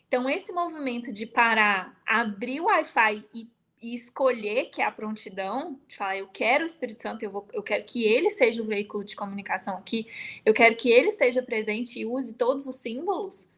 Então, 0.08 0.28
esse 0.28 0.52
movimento 0.52 1.14
de 1.14 1.28
parar, 1.28 1.96
abrir 2.08 2.60
o 2.60 2.66
Wi-Fi 2.66 3.24
e 3.36 3.48
e 3.82 3.94
escolher 3.94 4.66
que 4.66 4.82
é 4.82 4.86
a 4.86 4.92
prontidão, 4.92 5.80
de 5.88 5.96
falar, 5.96 6.18
eu 6.18 6.28
quero 6.28 6.64
o 6.64 6.68
Espírito 6.68 7.02
Santo, 7.04 7.24
eu, 7.24 7.32
vou, 7.32 7.48
eu 7.54 7.62
quero 7.62 7.84
que 7.84 8.04
ele 8.04 8.30
seja 8.30 8.62
o 8.62 8.66
veículo 8.66 9.04
de 9.04 9.16
comunicação 9.16 9.78
aqui, 9.78 10.08
eu 10.46 10.54
quero 10.54 10.76
que 10.76 10.90
ele 10.90 11.08
esteja 11.08 11.42
presente 11.42 12.00
e 12.00 12.06
use 12.06 12.34
todos 12.34 12.66
os 12.66 12.76
símbolos, 12.76 13.50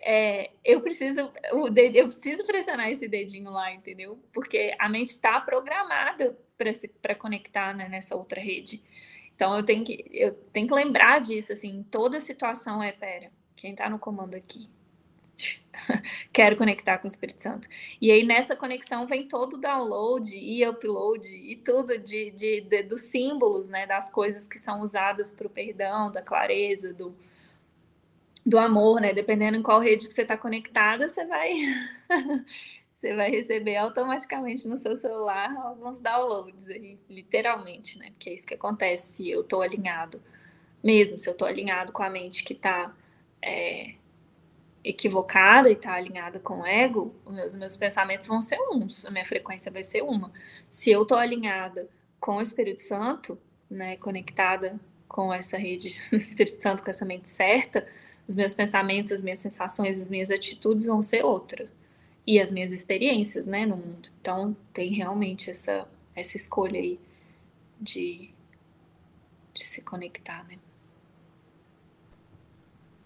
é, 0.00 0.50
eu 0.64 0.80
preciso 0.80 1.30
eu 1.92 2.06
preciso 2.06 2.44
pressionar 2.46 2.88
esse 2.90 3.08
dedinho 3.08 3.50
lá, 3.50 3.72
entendeu? 3.72 4.18
Porque 4.32 4.74
a 4.78 4.88
mente 4.88 5.08
está 5.08 5.40
programada 5.40 6.38
para 7.02 7.14
conectar 7.14 7.74
né, 7.74 7.88
nessa 7.88 8.14
outra 8.14 8.40
rede. 8.40 8.82
Então 9.34 9.56
eu 9.56 9.64
tenho 9.64 9.84
que 9.84 10.04
eu 10.12 10.34
tenho 10.52 10.68
que 10.68 10.74
lembrar 10.74 11.20
disso 11.20 11.52
assim, 11.52 11.84
toda 11.90 12.20
situação 12.20 12.82
é 12.82 12.92
pera, 12.92 13.30
quem 13.56 13.72
está 13.72 13.88
no 13.90 13.98
comando 13.98 14.34
aqui? 14.34 14.68
quero 16.32 16.56
conectar 16.56 16.98
com 16.98 17.06
o 17.06 17.08
Espírito 17.08 17.42
Santo. 17.42 17.68
E 18.00 18.10
aí 18.10 18.24
nessa 18.24 18.56
conexão 18.56 19.06
vem 19.06 19.26
todo 19.26 19.54
o 19.54 19.58
download 19.58 20.36
e 20.36 20.66
upload 20.66 21.28
e 21.28 21.56
tudo 21.56 21.98
de, 21.98 22.30
de, 22.30 22.60
de 22.60 22.82
dos 22.82 23.02
símbolos, 23.02 23.68
né, 23.68 23.86
das 23.86 24.10
coisas 24.10 24.46
que 24.46 24.58
são 24.58 24.80
usadas 24.80 25.30
para 25.30 25.46
o 25.46 25.50
perdão, 25.50 26.10
da 26.10 26.22
clareza, 26.22 26.92
do, 26.92 27.14
do 28.44 28.58
amor, 28.58 29.00
né? 29.00 29.12
Dependendo 29.12 29.56
em 29.56 29.62
qual 29.62 29.80
rede 29.80 30.06
que 30.06 30.12
você 30.12 30.22
está 30.22 30.36
conectada, 30.36 31.08
você 31.08 31.24
vai 31.26 31.52
você 32.90 33.14
vai 33.14 33.30
receber 33.30 33.76
automaticamente 33.76 34.66
no 34.66 34.76
seu 34.76 34.96
celular 34.96 35.54
alguns 35.56 36.00
downloads 36.00 36.68
aí, 36.68 36.98
literalmente, 37.08 37.98
né? 37.98 38.10
Porque 38.10 38.30
é 38.30 38.34
isso 38.34 38.46
que 38.46 38.54
acontece 38.54 39.16
se 39.16 39.30
eu 39.30 39.42
estou 39.42 39.62
alinhado 39.62 40.20
mesmo 40.82 41.18
se 41.18 41.28
eu 41.28 41.32
estou 41.32 41.46
alinhado 41.46 41.92
com 41.92 42.02
a 42.02 42.10
mente 42.10 42.44
que 42.44 42.52
está 42.52 42.94
é, 43.42 43.94
equivocada 44.88 45.68
e 45.68 45.74
está 45.74 45.92
alinhada 45.92 46.40
com 46.40 46.60
o 46.60 46.66
ego, 46.66 47.14
os 47.26 47.54
meus 47.56 47.76
pensamentos 47.76 48.26
vão 48.26 48.40
ser 48.40 48.58
uns, 48.70 49.04
a 49.04 49.10
minha 49.10 49.24
frequência 49.24 49.70
vai 49.70 49.84
ser 49.84 50.02
uma. 50.02 50.32
Se 50.68 50.90
eu 50.90 51.02
estou 51.02 51.18
alinhada 51.18 51.86
com 52.18 52.36
o 52.36 52.40
Espírito 52.40 52.80
Santo, 52.80 53.38
né, 53.70 53.98
conectada 53.98 54.80
com 55.06 55.32
essa 55.32 55.58
rede 55.58 55.94
do 56.10 56.16
Espírito 56.16 56.62
Santo, 56.62 56.82
com 56.82 56.88
essa 56.88 57.04
mente 57.04 57.28
certa, 57.28 57.86
os 58.26 58.34
meus 58.34 58.54
pensamentos, 58.54 59.12
as 59.12 59.22
minhas 59.22 59.38
sensações, 59.40 60.00
as 60.00 60.08
minhas 60.08 60.30
atitudes 60.30 60.86
vão 60.86 61.02
ser 61.02 61.22
outras. 61.22 61.68
E 62.26 62.40
as 62.40 62.50
minhas 62.50 62.72
experiências, 62.72 63.46
né, 63.46 63.64
no 63.64 63.76
mundo. 63.76 64.10
Então, 64.20 64.56
tem 64.72 64.92
realmente 64.92 65.50
essa, 65.50 65.88
essa 66.14 66.36
escolha 66.36 66.78
aí 66.78 67.00
de, 67.80 68.30
de 69.54 69.64
se 69.64 69.80
conectar, 69.82 70.44
né. 70.44 70.58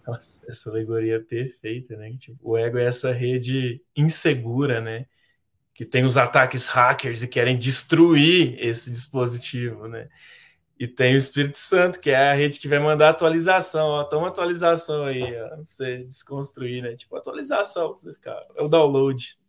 Nossa, 0.05 0.41
essa 0.49 0.69
alegoria 0.69 1.15
é 1.15 1.19
perfeita, 1.19 1.95
né? 1.95 2.15
Tipo, 2.17 2.37
o 2.41 2.57
ego 2.57 2.77
é 2.77 2.85
essa 2.85 3.11
rede 3.11 3.81
insegura, 3.95 4.81
né? 4.81 5.05
Que 5.73 5.85
tem 5.85 6.03
os 6.03 6.17
ataques 6.17 6.67
hackers 6.67 7.23
e 7.23 7.27
querem 7.27 7.57
destruir 7.57 8.57
esse 8.59 8.91
dispositivo, 8.91 9.87
né? 9.87 10.09
E 10.77 10.87
tem 10.87 11.15
o 11.15 11.17
Espírito 11.17 11.57
Santo, 11.57 11.99
que 11.99 12.09
é 12.09 12.31
a 12.31 12.33
rede 12.33 12.59
que 12.59 12.67
vai 12.67 12.79
mandar 12.79 13.09
atualização, 13.09 13.87
ó, 13.87 14.03
toma 14.03 14.27
atualização 14.27 15.03
aí, 15.03 15.21
ó, 15.41 15.47
pra 15.49 15.65
você 15.69 16.03
desconstruir, 16.03 16.83
né? 16.83 16.95
Tipo, 16.95 17.15
atualização, 17.15 17.93
pra 17.93 18.01
você 18.01 18.13
ficar. 18.13 18.45
É 18.55 18.61
o 18.61 18.67
download. 18.67 19.39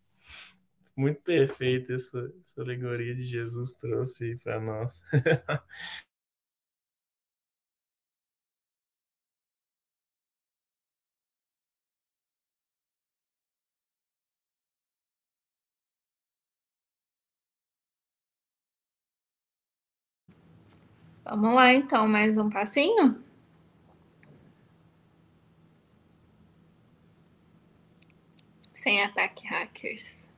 Muito 0.97 1.21
perfeito 1.23 1.93
essa, 1.93 2.33
essa 2.41 2.63
alegoria 2.63 3.15
de 3.15 3.25
Jesus 3.25 3.75
trouxe 3.75 4.37
para 4.37 4.61
nós. 4.61 5.03
Vamos 21.25 21.55
lá, 21.55 21.73
então, 21.73 22.07
mais 22.07 22.37
um 22.37 22.51
passinho? 22.51 23.17
Sem 28.73 29.03
ataque 29.03 29.47
hackers. 29.47 30.29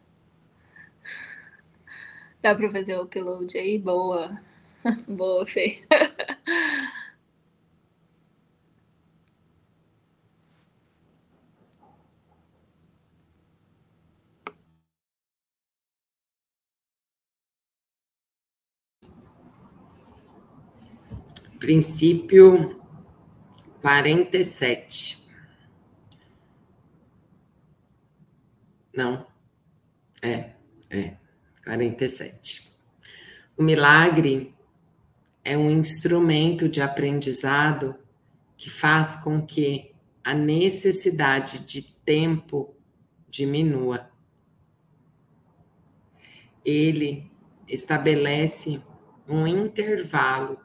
Dá 2.40 2.54
para 2.54 2.70
fazer 2.70 2.96
o 2.96 3.02
upload 3.02 3.58
aí? 3.58 3.78
Boa. 3.78 4.40
Boa, 5.08 5.44
Fê. 5.44 5.82
Princípio 21.66 22.80
47. 23.82 25.26
Não. 28.94 29.26
É, 30.22 30.52
é. 30.88 31.16
47. 31.64 32.70
O 33.56 33.64
milagre 33.64 34.54
é 35.44 35.58
um 35.58 35.68
instrumento 35.68 36.68
de 36.68 36.80
aprendizado 36.80 37.96
que 38.56 38.70
faz 38.70 39.16
com 39.16 39.44
que 39.44 39.92
a 40.22 40.32
necessidade 40.32 41.58
de 41.58 41.82
tempo 41.82 42.76
diminua. 43.28 44.08
Ele 46.64 47.28
estabelece 47.66 48.80
um 49.28 49.48
intervalo 49.48 50.64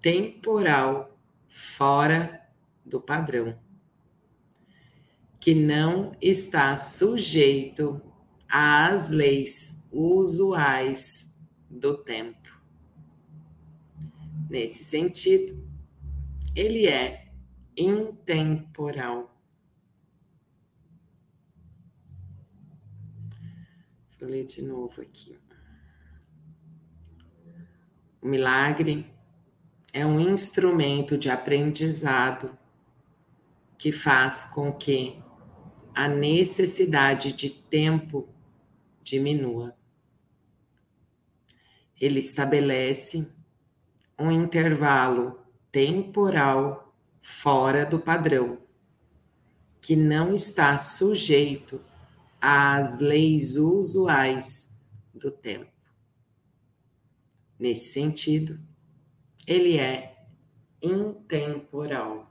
temporal 0.00 1.18
fora 1.48 2.48
do 2.84 3.00
padrão, 3.00 3.58
que 5.38 5.54
não 5.54 6.16
está 6.20 6.76
sujeito 6.76 8.00
às 8.48 9.08
leis 9.08 9.86
usuais 9.90 11.34
do 11.68 11.96
tempo. 11.96 12.40
Nesse 14.48 14.82
sentido, 14.82 15.64
ele 16.54 16.88
é 16.88 17.28
intemporal. 17.76 19.34
Vou 24.18 24.28
ler 24.28 24.44
de 24.44 24.60
novo 24.60 25.00
aqui. 25.00 25.38
O 28.20 28.28
milagre 28.28 29.10
é 29.92 30.06
um 30.06 30.20
instrumento 30.20 31.18
de 31.18 31.28
aprendizado 31.28 32.56
que 33.76 33.90
faz 33.90 34.44
com 34.44 34.72
que 34.72 35.20
a 35.94 36.06
necessidade 36.06 37.32
de 37.32 37.50
tempo 37.50 38.28
diminua. 39.02 39.74
Ele 42.00 42.18
estabelece 42.18 43.32
um 44.18 44.30
intervalo 44.30 45.40
temporal 45.72 46.94
fora 47.20 47.84
do 47.84 47.98
padrão, 47.98 48.58
que 49.80 49.96
não 49.96 50.34
está 50.34 50.76
sujeito 50.78 51.80
às 52.40 52.98
leis 52.98 53.56
usuais 53.56 54.78
do 55.12 55.30
tempo. 55.30 55.70
Nesse 57.58 57.92
sentido, 57.92 58.58
ele 59.50 59.78
é 59.78 60.14
intemporal. 60.80 62.29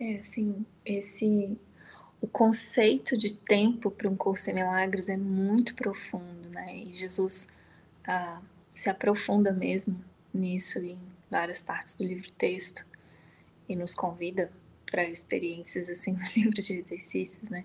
É, 0.00 0.16
assim, 0.16 0.64
esse 0.84 1.58
o 2.20 2.26
conceito 2.26 3.16
de 3.16 3.32
tempo 3.32 3.90
para 3.90 4.08
um 4.08 4.16
curso 4.16 4.50
em 4.50 4.54
milagres 4.54 5.08
é 5.08 5.16
muito 5.16 5.74
profundo, 5.74 6.48
né? 6.50 6.76
E 6.76 6.92
Jesus 6.92 7.48
ah, 8.06 8.40
se 8.72 8.90
aprofunda 8.90 9.52
mesmo 9.52 10.02
nisso 10.34 10.78
em 10.78 10.98
várias 11.30 11.60
partes 11.62 11.96
do 11.96 12.04
livro 12.04 12.30
texto 12.32 12.86
e 13.68 13.76
nos 13.76 13.94
convida 13.94 14.50
para 14.86 15.04
experiências 15.04 15.88
assim 15.88 16.12
no 16.18 16.26
livro 16.36 16.62
de 16.62 16.72
exercícios, 16.74 17.48
né? 17.48 17.64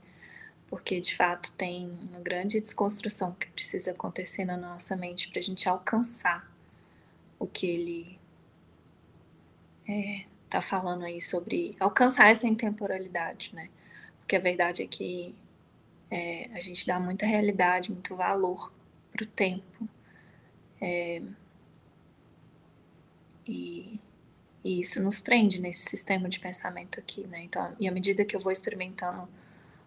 Porque 0.68 1.00
de 1.00 1.16
fato 1.16 1.52
tem 1.54 1.88
uma 2.10 2.20
grande 2.20 2.60
desconstrução 2.60 3.32
que 3.34 3.48
precisa 3.52 3.92
acontecer 3.92 4.46
na 4.46 4.58
nossa 4.58 4.96
mente 4.96 5.30
para 5.30 5.40
a 5.40 5.44
gente 5.44 5.68
alcançar 5.70 6.52
o 7.40 7.46
que 7.46 7.68
ele 7.68 8.20
é, 9.88 10.26
tá 10.54 10.62
falando 10.62 11.04
aí 11.04 11.22
sobre 11.22 11.76
alcançar 11.80 12.30
essa 12.30 12.48
intemporalidade, 12.48 13.52
né? 13.54 13.70
Porque 14.20 14.36
a 14.36 14.40
verdade 14.40 14.84
é 14.84 14.88
que 14.88 15.36
é, 16.12 16.50
a 16.54 16.62
gente 16.62 16.86
dá 16.86 17.00
muita 17.00 17.26
realidade, 17.26 17.92
muito 17.92 18.16
valor 18.16 18.72
para 19.12 19.24
o 19.24 19.28
tempo. 19.28 19.90
É, 20.80 21.22
e, 23.48 24.00
e, 24.64 24.80
isso 24.80 25.02
nos 25.02 25.20
prende 25.20 25.60
nesse 25.60 25.90
sistema 25.90 26.30
de 26.30 26.40
pensamento 26.40 27.00
aqui, 27.00 27.26
né? 27.28 27.42
Então, 27.44 27.76
e 27.80 27.88
à 27.88 27.92
medida 27.92 28.24
que 28.24 28.36
eu 28.36 28.40
vou 28.40 28.52
experimentando 28.52 29.28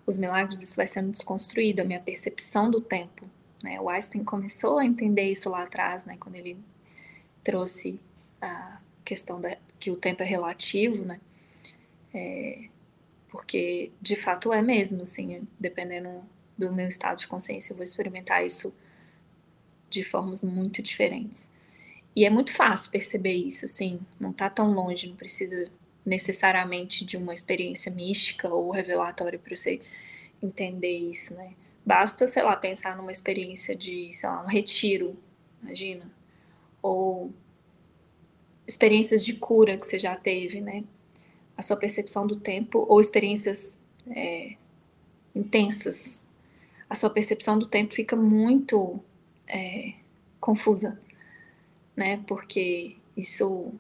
os 0.04 0.18
milagres, 0.18 0.62
isso 0.62 0.76
vai 0.76 0.86
sendo 0.86 1.12
desconstruído, 1.12 1.80
a 1.80 1.84
minha 1.84 2.00
percepção 2.00 2.70
do 2.70 2.80
tempo. 2.80 3.28
Né? 3.62 3.80
O 3.80 3.88
Einstein 3.88 4.24
começou 4.24 4.78
a 4.78 4.84
entender 4.84 5.30
isso 5.30 5.48
lá 5.48 5.62
atrás, 5.62 6.04
né? 6.04 6.16
Quando 6.18 6.36
ele 6.36 6.58
trouxe 7.44 8.00
a 8.40 8.80
questão 9.04 9.40
da, 9.40 9.56
que 9.78 9.90
o 9.90 9.96
tempo 9.96 10.22
é 10.22 10.26
relativo, 10.26 11.05
né? 11.05 11.20
É, 12.14 12.68
porque 13.28 13.92
de 14.00 14.16
fato 14.16 14.52
é 14.52 14.62
mesmo, 14.62 15.02
assim, 15.02 15.46
dependendo 15.58 16.22
do 16.56 16.72
meu 16.72 16.88
estado 16.88 17.18
de 17.18 17.26
consciência, 17.26 17.72
eu 17.72 17.76
vou 17.76 17.84
experimentar 17.84 18.44
isso 18.44 18.74
de 19.90 20.02
formas 20.05 20.42
muito 20.42 20.82
diferentes. 20.82 21.52
E 22.14 22.24
é 22.24 22.30
muito 22.30 22.52
fácil 22.52 22.90
perceber 22.90 23.34
isso, 23.34 23.66
assim, 23.66 24.00
não 24.18 24.32
tá 24.32 24.48
tão 24.48 24.72
longe, 24.72 25.08
não 25.08 25.16
precisa 25.16 25.70
necessariamente 26.05 27.05
de 27.05 27.16
uma 27.16 27.34
experiência 27.34 27.92
mística 27.92 28.48
ou 28.48 28.70
revelatória 28.70 29.38
para 29.38 29.55
você 29.55 29.80
entender 30.42 30.96
isso, 30.96 31.34
né? 31.34 31.52
Basta, 31.84 32.26
sei 32.26 32.42
lá, 32.42 32.56
pensar 32.56 32.96
numa 32.96 33.12
experiência 33.12 33.76
de, 33.76 34.12
sei 34.14 34.28
lá, 34.28 34.42
um 34.42 34.46
retiro, 34.46 35.16
imagina, 35.62 36.10
ou 36.80 37.32
experiências 38.66 39.24
de 39.24 39.34
cura 39.34 39.76
que 39.76 39.86
você 39.86 39.98
já 39.98 40.16
teve, 40.16 40.60
né? 40.60 40.84
A 41.56 41.62
sua 41.62 41.76
percepção 41.76 42.26
do 42.26 42.36
tempo, 42.36 42.84
ou 42.88 43.00
experiências 43.00 43.78
é, 44.08 44.56
intensas. 45.34 46.26
A 46.88 46.94
sua 46.94 47.10
percepção 47.10 47.58
do 47.58 47.66
tempo 47.66 47.94
fica 47.94 48.16
muito 48.16 49.00
é, 49.48 49.94
confusa, 50.40 51.00
né? 51.96 52.22
Porque 52.26 52.96
isso 53.16 53.72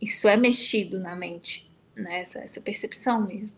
isso 0.00 0.26
é 0.26 0.36
mexido 0.36 0.98
na 0.98 1.14
mente, 1.14 1.70
né? 1.94 2.20
Essa, 2.20 2.40
essa 2.40 2.60
percepção 2.60 3.24
mesmo. 3.24 3.56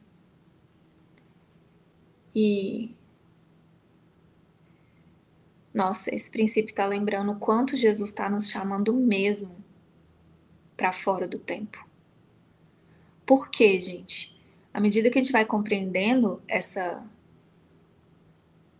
E 2.34 2.90
nossa, 5.74 6.14
esse 6.14 6.30
princípio 6.30 6.70
está 6.70 6.86
lembrando 6.86 7.32
o 7.32 7.38
quanto 7.38 7.76
Jesus 7.76 8.10
está 8.10 8.30
nos 8.30 8.48
chamando 8.48 8.94
mesmo 8.94 9.56
para 10.76 10.92
fora 10.92 11.26
do 11.26 11.40
tempo. 11.40 11.84
Por 13.26 13.50
quê, 13.50 13.80
gente? 13.80 14.32
À 14.72 14.78
medida 14.78 15.10
que 15.10 15.18
a 15.18 15.22
gente 15.22 15.32
vai 15.32 15.44
compreendendo 15.44 16.40
essa 16.46 17.02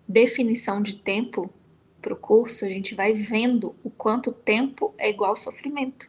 definição 0.06 0.80
de 0.80 0.94
tempo 0.94 1.52
para 2.00 2.12
o 2.12 2.16
curso, 2.16 2.64
a 2.64 2.68
gente 2.68 2.94
vai 2.94 3.12
vendo 3.12 3.74
o 3.82 3.90
quanto 3.90 4.30
tempo 4.30 4.94
é 4.96 5.10
igual 5.10 5.36
sofrimento. 5.36 6.08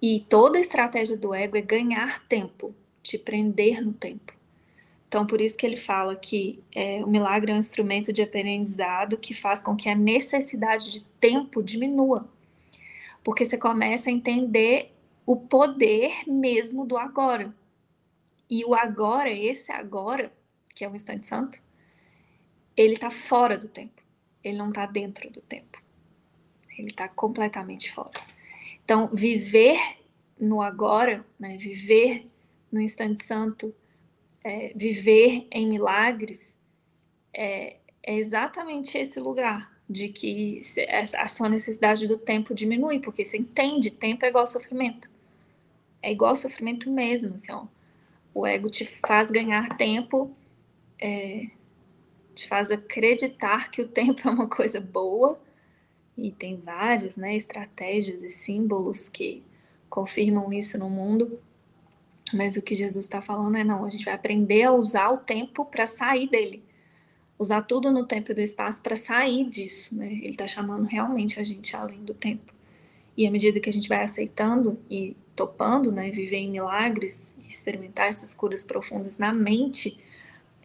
E 0.00 0.20
toda 0.20 0.58
a 0.58 0.60
estratégia 0.60 1.16
do 1.16 1.34
ego 1.34 1.56
é 1.56 1.62
ganhar 1.62 2.24
tempo, 2.28 2.72
te 3.02 3.18
prender 3.18 3.82
no 3.82 3.92
tempo. 3.92 4.37
Então, 5.08 5.26
por 5.26 5.40
isso 5.40 5.56
que 5.56 5.64
ele 5.64 5.76
fala 5.76 6.14
que 6.14 6.62
é, 6.74 7.02
o 7.02 7.08
milagre 7.08 7.50
é 7.50 7.54
um 7.54 7.58
instrumento 7.58 8.12
de 8.12 8.20
aprendizado 8.20 9.16
que 9.16 9.32
faz 9.32 9.60
com 9.60 9.74
que 9.74 9.88
a 9.88 9.94
necessidade 9.94 10.92
de 10.92 11.00
tempo 11.18 11.62
diminua. 11.62 12.28
Porque 13.24 13.46
você 13.46 13.56
começa 13.56 14.10
a 14.10 14.12
entender 14.12 14.94
o 15.24 15.34
poder 15.34 16.12
mesmo 16.26 16.86
do 16.86 16.98
agora. 16.98 17.54
E 18.50 18.64
o 18.66 18.74
agora, 18.74 19.30
esse 19.30 19.72
agora, 19.72 20.30
que 20.74 20.84
é 20.84 20.88
o 20.88 20.94
instante 20.94 21.26
santo, 21.26 21.58
ele 22.76 22.92
está 22.92 23.10
fora 23.10 23.56
do 23.56 23.68
tempo. 23.68 24.02
Ele 24.44 24.58
não 24.58 24.68
está 24.68 24.84
dentro 24.84 25.30
do 25.30 25.40
tempo. 25.40 25.82
Ele 26.78 26.88
está 26.88 27.08
completamente 27.08 27.90
fora. 27.90 28.20
Então, 28.84 29.08
viver 29.08 29.78
no 30.38 30.60
agora, 30.60 31.24
né, 31.38 31.56
viver 31.56 32.26
no 32.70 32.80
instante 32.80 33.24
santo, 33.24 33.74
é, 34.44 34.72
viver 34.74 35.46
em 35.50 35.66
milagres 35.66 36.56
é, 37.32 37.76
é, 38.02 38.16
exatamente 38.16 38.96
esse 38.96 39.20
lugar 39.20 39.76
de 39.88 40.08
que 40.08 40.60
a 41.16 41.28
sua 41.28 41.48
necessidade 41.48 42.06
do 42.06 42.18
tempo 42.18 42.54
diminui, 42.54 43.00
porque 43.00 43.24
você 43.24 43.38
entende, 43.38 43.90
tempo 43.90 44.24
é 44.24 44.28
igual 44.28 44.46
sofrimento. 44.46 45.10
É 46.02 46.12
igual 46.12 46.36
sofrimento 46.36 46.90
mesmo, 46.90 47.36
assim, 47.36 47.52
ó. 47.52 47.66
O 48.34 48.46
ego 48.46 48.68
te 48.68 48.84
faz 48.84 49.30
ganhar 49.30 49.76
tempo, 49.76 50.30
é, 51.00 51.46
te 52.34 52.46
faz 52.46 52.70
acreditar 52.70 53.70
que 53.70 53.80
o 53.80 53.88
tempo 53.88 54.20
é 54.28 54.30
uma 54.30 54.48
coisa 54.48 54.80
boa, 54.80 55.40
e 56.16 56.32
tem 56.32 56.56
várias 56.56 57.16
né, 57.16 57.36
estratégias 57.36 58.24
e 58.24 58.28
símbolos 58.28 59.08
que 59.08 59.42
confirmam 59.88 60.52
isso 60.52 60.76
no 60.76 60.90
mundo, 60.90 61.40
mas 62.32 62.56
o 62.56 62.62
que 62.62 62.74
Jesus 62.74 63.04
está 63.04 63.22
falando 63.22 63.56
é: 63.56 63.64
não, 63.64 63.84
a 63.84 63.90
gente 63.90 64.04
vai 64.04 64.14
aprender 64.14 64.62
a 64.64 64.72
usar 64.72 65.10
o 65.10 65.18
tempo 65.18 65.64
para 65.64 65.86
sair 65.86 66.28
dele. 66.28 66.62
Usar 67.38 67.62
tudo 67.62 67.92
no 67.92 68.04
tempo 68.04 68.32
e 68.32 68.34
do 68.34 68.40
espaço 68.40 68.82
para 68.82 68.96
sair 68.96 69.48
disso. 69.48 69.96
Né? 69.96 70.12
Ele 70.12 70.30
está 70.30 70.46
chamando 70.46 70.84
realmente 70.84 71.38
a 71.38 71.44
gente 71.44 71.74
além 71.76 72.04
do 72.04 72.12
tempo. 72.12 72.52
E 73.16 73.26
à 73.26 73.30
medida 73.30 73.60
que 73.60 73.70
a 73.70 73.72
gente 73.72 73.88
vai 73.88 74.02
aceitando 74.02 74.78
e 74.90 75.16
topando, 75.34 75.92
né, 75.92 76.10
viver 76.10 76.38
em 76.38 76.50
milagres, 76.50 77.36
experimentar 77.38 78.08
essas 78.08 78.34
curas 78.34 78.64
profundas 78.64 79.18
na 79.18 79.32
mente, 79.32 79.98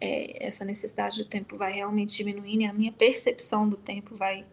é, 0.00 0.44
essa 0.44 0.64
necessidade 0.64 1.18
do 1.18 1.24
tempo 1.24 1.56
vai 1.56 1.72
realmente 1.72 2.16
diminuindo 2.16 2.62
e 2.62 2.66
a 2.66 2.72
minha 2.72 2.92
percepção 2.92 3.68
do 3.68 3.76
tempo 3.76 4.16
vai 4.16 4.44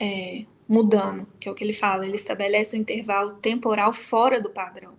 é, 0.00 0.44
mudando, 0.68 1.26
que 1.40 1.48
é 1.48 1.52
o 1.52 1.54
que 1.54 1.64
ele 1.64 1.72
fala. 1.72 2.06
Ele 2.06 2.14
estabelece 2.14 2.76
um 2.76 2.80
intervalo 2.80 3.34
temporal 3.34 3.92
fora 3.92 4.40
do 4.40 4.50
padrão 4.50 4.94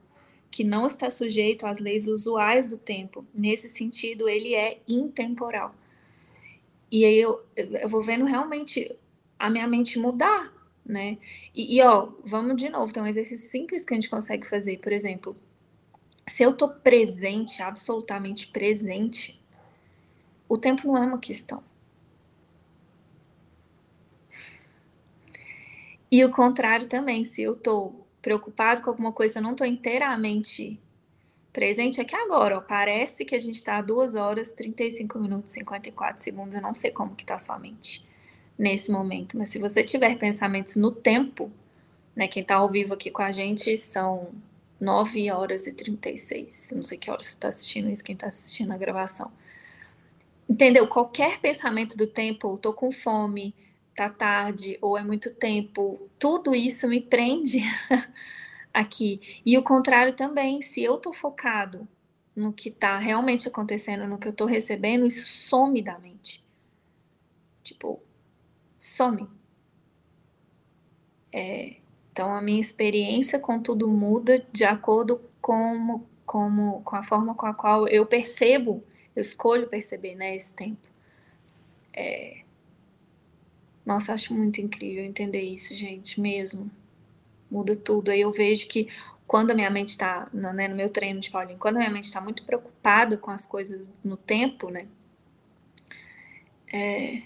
que 0.55 0.63
não 0.63 0.87
está 0.87 1.11
sujeito 1.11 1.65
às 1.65 1.79
leis 1.79 2.07
usuais 2.07 2.69
do 2.69 2.77
tempo. 2.77 3.25
Nesse 3.33 3.67
sentido, 3.67 4.29
ele 4.29 4.55
é 4.55 4.79
intemporal. 4.87 5.75
E 6.89 7.03
aí 7.03 7.17
eu, 7.17 7.45
eu 7.57 7.89
vou 7.89 8.01
vendo 8.01 8.23
realmente 8.23 8.89
a 9.37 9.49
minha 9.49 9.67
mente 9.67 9.99
mudar, 9.99 10.53
né? 10.85 11.17
E, 11.53 11.75
e, 11.75 11.81
ó, 11.81 12.07
vamos 12.23 12.55
de 12.55 12.69
novo, 12.69 12.93
tem 12.93 13.03
um 13.03 13.05
exercício 13.05 13.49
simples 13.49 13.83
que 13.83 13.93
a 13.93 13.95
gente 13.95 14.09
consegue 14.09 14.47
fazer. 14.47 14.77
Por 14.77 14.93
exemplo, 14.93 15.35
se 16.25 16.41
eu 16.41 16.53
tô 16.53 16.69
presente, 16.69 17.61
absolutamente 17.61 18.47
presente, 18.47 19.37
o 20.47 20.57
tempo 20.57 20.87
não 20.87 20.95
é 20.95 21.05
uma 21.05 21.19
questão. 21.19 21.61
E 26.09 26.23
o 26.23 26.31
contrário 26.31 26.87
também, 26.87 27.25
se 27.25 27.41
eu 27.41 27.57
tô 27.57 28.04
preocupado 28.25 28.81
com 28.81 28.89
alguma 28.89 29.13
coisa, 29.13 29.37
eu 29.37 29.43
não 29.43 29.51
estou 29.51 29.67
inteiramente 29.67 30.79
presente, 31.53 32.01
é 32.01 32.03
que 32.03 32.15
agora, 32.15 32.57
ó, 32.57 32.59
parece 32.59 33.23
que 33.23 33.35
a 33.35 33.39
gente 33.39 33.57
está 33.57 33.77
a 33.77 33.83
2 33.83 34.15
horas, 34.15 34.51
35 34.53 35.19
minutos, 35.19 35.53
54 35.53 36.23
segundos, 36.23 36.55
eu 36.55 36.61
não 36.61 36.73
sei 36.73 36.89
como 36.89 37.15
que 37.15 37.21
está 37.21 37.37
sua 37.37 37.59
mente 37.59 38.03
nesse 38.57 38.91
momento, 38.91 39.37
mas 39.37 39.49
se 39.49 39.59
você 39.59 39.83
tiver 39.83 40.17
pensamentos 40.17 40.75
no 40.75 40.91
tempo, 40.91 41.51
né, 42.15 42.27
quem 42.27 42.41
está 42.41 42.55
ao 42.55 42.67
vivo 42.67 42.95
aqui 42.95 43.11
com 43.11 43.21
a 43.21 43.31
gente 43.31 43.77
são 43.77 44.29
9 44.81 45.29
horas 45.29 45.67
e 45.67 45.73
36, 45.73 46.71
eu 46.71 46.77
não 46.77 46.83
sei 46.83 46.97
que 46.97 47.11
hora 47.11 47.21
você 47.21 47.35
está 47.35 47.49
assistindo 47.49 47.91
isso, 47.91 48.03
quem 48.03 48.15
está 48.15 48.25
assistindo 48.25 48.71
a 48.71 48.77
gravação. 48.77 49.31
Entendeu? 50.49 50.87
Qualquer 50.87 51.39
pensamento 51.39 51.95
do 51.95 52.07
tempo, 52.07 52.55
estou 52.55 52.73
com 52.73 52.91
fome, 52.91 53.53
tá 53.95 54.09
tarde 54.09 54.77
ou 54.81 54.97
é 54.97 55.03
muito 55.03 55.33
tempo, 55.33 56.09
tudo 56.19 56.53
isso 56.53 56.87
me 56.87 56.99
prende 56.99 57.61
aqui. 58.73 59.41
E 59.45 59.57
o 59.57 59.63
contrário 59.63 60.13
também, 60.13 60.61
se 60.61 60.83
eu 60.83 60.97
tô 60.97 61.13
focado 61.13 61.87
no 62.35 62.51
que 62.51 62.69
tá 62.69 62.97
realmente 62.97 63.47
acontecendo, 63.47 64.05
no 64.05 64.17
que 64.17 64.27
eu 64.27 64.33
tô 64.33 64.45
recebendo, 64.45 65.05
isso 65.05 65.27
some 65.27 65.81
da 65.81 65.97
mente. 65.97 66.43
Tipo, 67.63 68.01
some. 68.77 69.27
É, 71.31 71.77
então 72.11 72.33
a 72.33 72.41
minha 72.41 72.59
experiência 72.59 73.39
com 73.39 73.59
tudo 73.61 73.87
muda 73.87 74.45
de 74.51 74.65
acordo 74.65 75.21
com, 75.41 76.03
com, 76.25 76.81
com 76.83 76.95
a 76.95 77.03
forma 77.03 77.33
com 77.33 77.45
a 77.45 77.53
qual 77.53 77.87
eu 77.87 78.05
percebo, 78.05 78.83
eu 79.15 79.21
escolho 79.21 79.67
perceber 79.67 80.15
né, 80.15 80.35
esse 80.35 80.53
tempo. 80.53 80.87
É, 81.93 82.44
nossa, 83.85 84.13
acho 84.13 84.33
muito 84.33 84.59
incrível 84.59 85.03
entender 85.03 85.41
isso, 85.41 85.75
gente, 85.75 86.19
mesmo. 86.19 86.71
Muda 87.49 87.75
tudo. 87.75 88.09
Aí 88.09 88.21
eu 88.21 88.31
vejo 88.31 88.67
que 88.67 88.89
quando 89.27 89.51
a 89.51 89.55
minha 89.55 89.69
mente 89.69 89.89
está, 89.89 90.27
né, 90.33 90.67
no 90.67 90.75
meu 90.75 90.89
treino 90.89 91.19
de 91.19 91.29
Paulinho, 91.29 91.59
quando 91.59 91.75
a 91.75 91.79
minha 91.79 91.91
mente 91.91 92.05
está 92.05 92.19
muito 92.19 92.43
preocupada 92.45 93.17
com 93.17 93.31
as 93.31 93.45
coisas 93.45 93.93
no 94.03 94.17
tempo, 94.17 94.69
né? 94.69 94.87
É, 96.73 97.21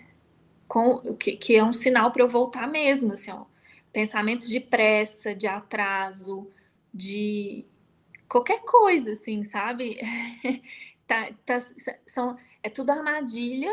com, 0.67 1.15
que, 1.15 1.35
que 1.38 1.55
é 1.55 1.63
um 1.63 1.73
sinal 1.73 2.11
para 2.11 2.23
eu 2.23 2.27
voltar 2.27 2.67
mesmo, 2.67 3.13
assim, 3.13 3.31
ó. 3.31 3.45
Pensamentos 3.93 4.47
de 4.49 4.59
pressa, 4.59 5.33
de 5.33 5.47
atraso, 5.47 6.47
de 6.93 7.65
qualquer 8.27 8.61
coisa, 8.63 9.13
assim, 9.13 9.43
sabe? 9.43 9.97
tá, 11.07 11.31
tá, 11.45 11.57
são, 12.05 12.38
é 12.61 12.69
tudo 12.69 12.91
armadilha 12.91 13.71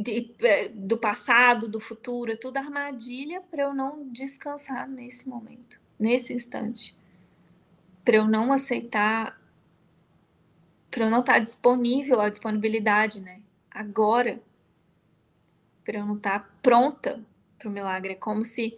de, 0.00 0.34
é, 0.40 0.68
do 0.68 0.98
passado, 0.98 1.68
do 1.68 1.80
futuro, 1.80 2.32
é 2.32 2.36
tudo 2.36 2.56
armadilha 2.56 3.40
para 3.40 3.62
eu 3.62 3.74
não 3.74 4.08
descansar 4.08 4.88
nesse 4.88 5.28
momento, 5.28 5.80
nesse 5.98 6.32
instante. 6.32 6.96
Para 8.04 8.16
eu 8.16 8.26
não 8.26 8.52
aceitar, 8.52 9.40
para 10.90 11.04
eu 11.04 11.10
não 11.10 11.20
estar 11.20 11.34
tá 11.34 11.38
disponível 11.38 12.20
à 12.20 12.28
disponibilidade, 12.28 13.20
né? 13.20 13.40
Agora. 13.70 14.40
Para 15.84 15.98
eu 15.98 16.06
não 16.06 16.16
estar 16.16 16.40
tá 16.40 16.50
pronta 16.60 17.24
para 17.58 17.68
o 17.68 17.70
milagre. 17.70 18.12
É 18.12 18.16
como 18.16 18.44
se 18.44 18.76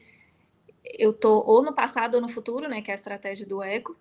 eu 0.85 1.13
tô 1.13 1.41
ou 1.41 1.63
no 1.63 1.73
passado 1.73 2.15
ou 2.17 2.21
no 2.21 2.29
futuro, 2.29 2.69
né, 2.69 2.81
que 2.81 2.91
é 2.91 2.95
a 2.95 2.97
estratégia 2.97 3.47
do 3.47 3.63
ego, 3.63 3.97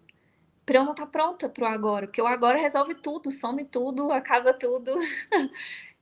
para 0.65 0.79
eu 0.79 0.83
não 0.83 0.91
estar 0.91 1.05
tá 1.05 1.11
pronta 1.11 1.49
para 1.49 1.63
o 1.63 1.67
agora, 1.67 2.07
porque 2.07 2.21
o 2.21 2.27
agora 2.27 2.59
resolve 2.59 2.95
tudo, 2.95 3.31
some 3.31 3.63
tudo, 3.65 4.11
acaba 4.13 4.53
tudo. 4.53 4.93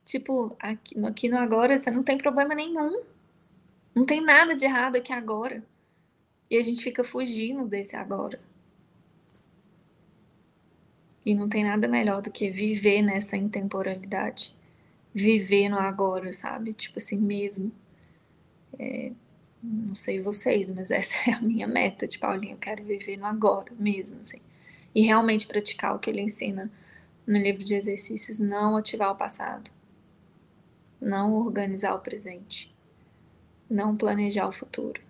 Tipo, 0.06 0.56
aqui, 0.60 0.98
aqui 1.04 1.28
no 1.28 1.36
agora 1.36 1.76
você 1.76 1.90
não 1.90 2.02
tem 2.02 2.16
problema 2.16 2.54
nenhum. 2.54 3.02
Não 3.94 4.06
tem 4.06 4.22
nada 4.22 4.56
de 4.56 4.64
errado 4.64 4.96
aqui 4.96 5.12
agora. 5.12 5.62
E 6.50 6.56
a 6.56 6.62
gente 6.62 6.82
fica 6.82 7.02
fugindo 7.02 7.66
desse 7.66 7.96
agora. 7.96 8.40
E 11.24 11.34
não 11.34 11.48
tem 11.48 11.64
nada 11.64 11.88
melhor 11.88 12.22
do 12.22 12.30
que 12.30 12.50
viver 12.50 13.02
nessa 13.02 13.36
intemporalidade. 13.36 14.54
Viver 15.12 15.68
no 15.68 15.78
agora, 15.78 16.32
sabe? 16.32 16.72
Tipo 16.72 16.98
assim 16.98 17.18
mesmo. 17.18 17.72
É, 18.78 19.10
não 19.60 19.94
sei 19.94 20.20
vocês, 20.22 20.72
mas 20.72 20.90
essa 20.92 21.18
é 21.28 21.32
a 21.32 21.40
minha 21.40 21.66
meta 21.66 22.06
de 22.06 22.18
Paulinho. 22.18 22.54
Eu 22.54 22.58
quero 22.58 22.84
viver 22.84 23.16
no 23.16 23.26
agora 23.26 23.72
mesmo, 23.76 24.20
assim. 24.20 24.40
E 24.94 25.02
realmente 25.02 25.48
praticar 25.48 25.96
o 25.96 25.98
que 25.98 26.08
ele 26.08 26.20
ensina 26.20 26.70
no 27.26 27.38
livro 27.38 27.64
de 27.64 27.74
exercícios. 27.74 28.38
Não 28.38 28.76
ativar 28.76 29.10
o 29.10 29.16
passado. 29.16 29.70
Não 31.00 31.34
organizar 31.34 31.94
o 31.94 32.00
presente. 32.00 32.74
Não 33.68 33.96
planejar 33.96 34.48
o 34.48 34.52
futuro. 34.52 35.00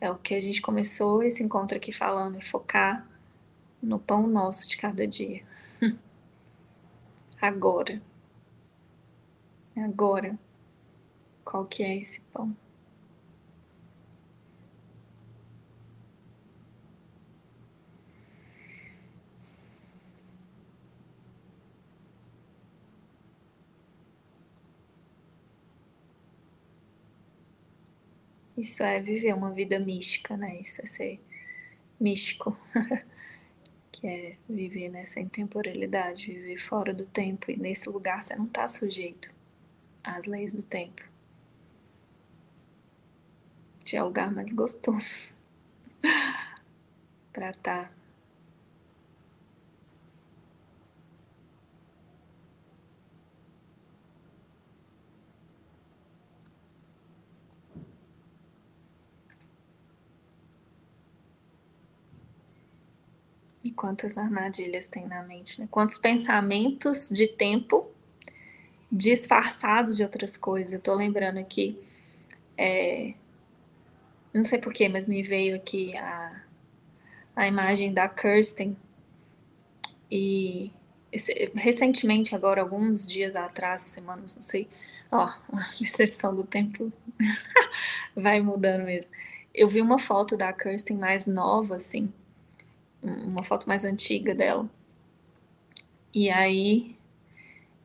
É 0.00 0.10
o 0.10 0.16
que 0.16 0.34
a 0.34 0.40
gente 0.40 0.60
começou 0.60 1.22
esse 1.22 1.42
encontro 1.42 1.76
aqui 1.76 1.92
falando, 1.92 2.40
focar 2.42 3.06
no 3.82 3.98
pão 3.98 4.26
nosso 4.26 4.68
de 4.68 4.76
cada 4.76 5.06
dia. 5.06 5.42
Agora. 7.40 8.00
Agora. 9.76 10.38
Qual 11.44 11.64
que 11.64 11.82
é 11.82 11.96
esse 11.96 12.20
pão? 12.32 12.54
Isso 28.56 28.82
é 28.82 29.00
viver 29.00 29.34
uma 29.34 29.50
vida 29.50 29.78
mística, 29.78 30.36
né? 30.36 30.58
Isso 30.60 30.80
é 30.82 30.86
ser 30.86 31.20
místico. 32.00 32.56
que 33.92 34.06
é 34.06 34.36
viver 34.48 34.90
nessa 34.90 35.20
intemporalidade, 35.20 36.26
viver 36.26 36.58
fora 36.58 36.92
do 36.92 37.06
tempo. 37.06 37.50
E 37.50 37.56
nesse 37.56 37.88
lugar 37.88 38.22
você 38.22 38.36
não 38.36 38.44
está 38.44 38.68
sujeito 38.68 39.32
às 40.04 40.26
leis 40.26 40.54
do 40.54 40.62
tempo. 40.62 41.02
É 43.92 44.02
o 44.02 44.06
lugar 44.06 44.32
mais 44.32 44.52
gostoso 44.52 45.32
para 47.32 47.50
estar. 47.50 47.88
Tá 47.88 47.95
quantas 63.76 64.18
armadilhas 64.18 64.88
tem 64.88 65.06
na 65.06 65.22
mente, 65.22 65.60
né? 65.60 65.68
Quantos 65.70 65.98
pensamentos 65.98 67.08
de 67.10 67.28
tempo 67.28 67.88
disfarçados 68.90 69.96
de 69.96 70.02
outras 70.02 70.36
coisas. 70.36 70.72
Eu 70.72 70.80
tô 70.80 70.94
lembrando 70.94 71.38
aqui, 71.38 71.78
é, 72.56 73.14
não 74.32 74.44
sei 74.44 74.58
porquê, 74.58 74.88
mas 74.88 75.08
me 75.08 75.22
veio 75.22 75.56
aqui 75.56 75.96
a, 75.96 76.42
a 77.36 77.46
imagem 77.46 77.92
da 77.92 78.08
Kirsten 78.08 78.76
e 80.10 80.72
recentemente, 81.54 82.34
agora, 82.34 82.60
alguns 82.60 83.06
dias 83.06 83.36
atrás, 83.36 83.80
semanas, 83.80 84.34
não 84.34 84.42
sei, 84.42 84.68
ó, 85.10 85.22
a 85.52 85.70
percepção 85.78 86.34
do 86.34 86.44
tempo 86.44 86.92
vai 88.14 88.40
mudando 88.40 88.84
mesmo. 88.84 89.10
Eu 89.54 89.68
vi 89.68 89.80
uma 89.80 89.98
foto 89.98 90.36
da 90.36 90.52
Kirsten 90.52 90.96
mais 90.96 91.26
nova, 91.26 91.76
assim, 91.76 92.12
uma 93.24 93.44
foto 93.44 93.68
mais 93.68 93.84
antiga 93.84 94.34
dela. 94.34 94.68
E 96.12 96.30
aí 96.30 96.96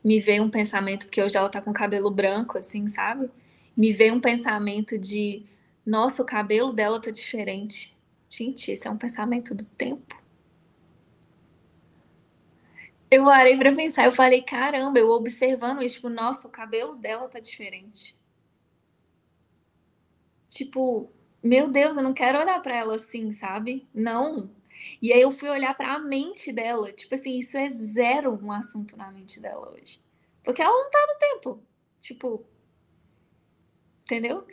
me 0.04 0.20
veio 0.20 0.44
um 0.44 0.50
pensamento, 0.50 1.06
porque 1.06 1.22
hoje 1.22 1.38
ela 1.38 1.50
tá 1.50 1.62
com 1.62 1.74
cabelo 1.74 2.10
branco, 2.10 2.58
assim, 2.58 2.88
sabe? 2.88 3.30
Me 3.76 3.92
veio 3.92 4.16
um 4.16 4.20
pensamento 4.20 4.98
de, 4.98 5.46
nossa, 5.86 6.24
o 6.24 6.26
cabelo 6.26 6.74
dela 6.74 7.00
tá 7.00 7.12
diferente. 7.12 7.96
Gente, 8.30 8.72
esse 8.72 8.88
é 8.88 8.92
um 8.92 8.98
pensamento 8.98 9.54
do 9.54 9.66
tempo. 9.66 10.20
Eu 13.12 13.26
parei 13.26 13.58
pra 13.58 13.76
pensar, 13.76 14.06
eu 14.06 14.12
falei, 14.14 14.42
caramba, 14.42 14.98
eu 14.98 15.10
observando 15.10 15.82
isso, 15.82 15.96
tipo, 15.96 16.08
nossa, 16.08 16.48
o 16.48 16.52
cabelo 16.52 16.96
dela 16.96 17.28
tá 17.28 17.42
diferente. 17.42 18.18
Tipo, 20.48 21.12
meu 21.44 21.70
Deus, 21.70 21.98
eu 21.98 22.04
não 22.04 22.14
quero 22.14 22.40
olhar 22.40 22.62
para 22.62 22.76
ela 22.76 22.96
assim, 22.96 23.32
sabe? 23.34 23.86
Não, 23.94 24.50
e 25.02 25.12
aí 25.14 25.22
eu 25.22 25.32
fui 25.32 25.50
olhar 25.50 25.76
para 25.76 25.94
a 25.94 26.00
mente 26.00 26.52
dela, 26.52 26.92
tipo 26.92 27.14
assim, 27.16 27.38
isso 27.38 27.58
é 27.58 27.70
zero 27.70 28.40
um 28.44 28.52
assunto 28.52 28.98
na 28.98 29.12
mente 29.12 29.40
dela 29.40 29.72
hoje. 29.72 30.00
Porque 30.44 30.62
ela 30.62 30.72
não 30.72 30.90
tá 30.90 31.00
no 31.08 31.20
tempo. 31.20 31.64
Tipo, 32.02 32.44
entendeu? 34.04 34.46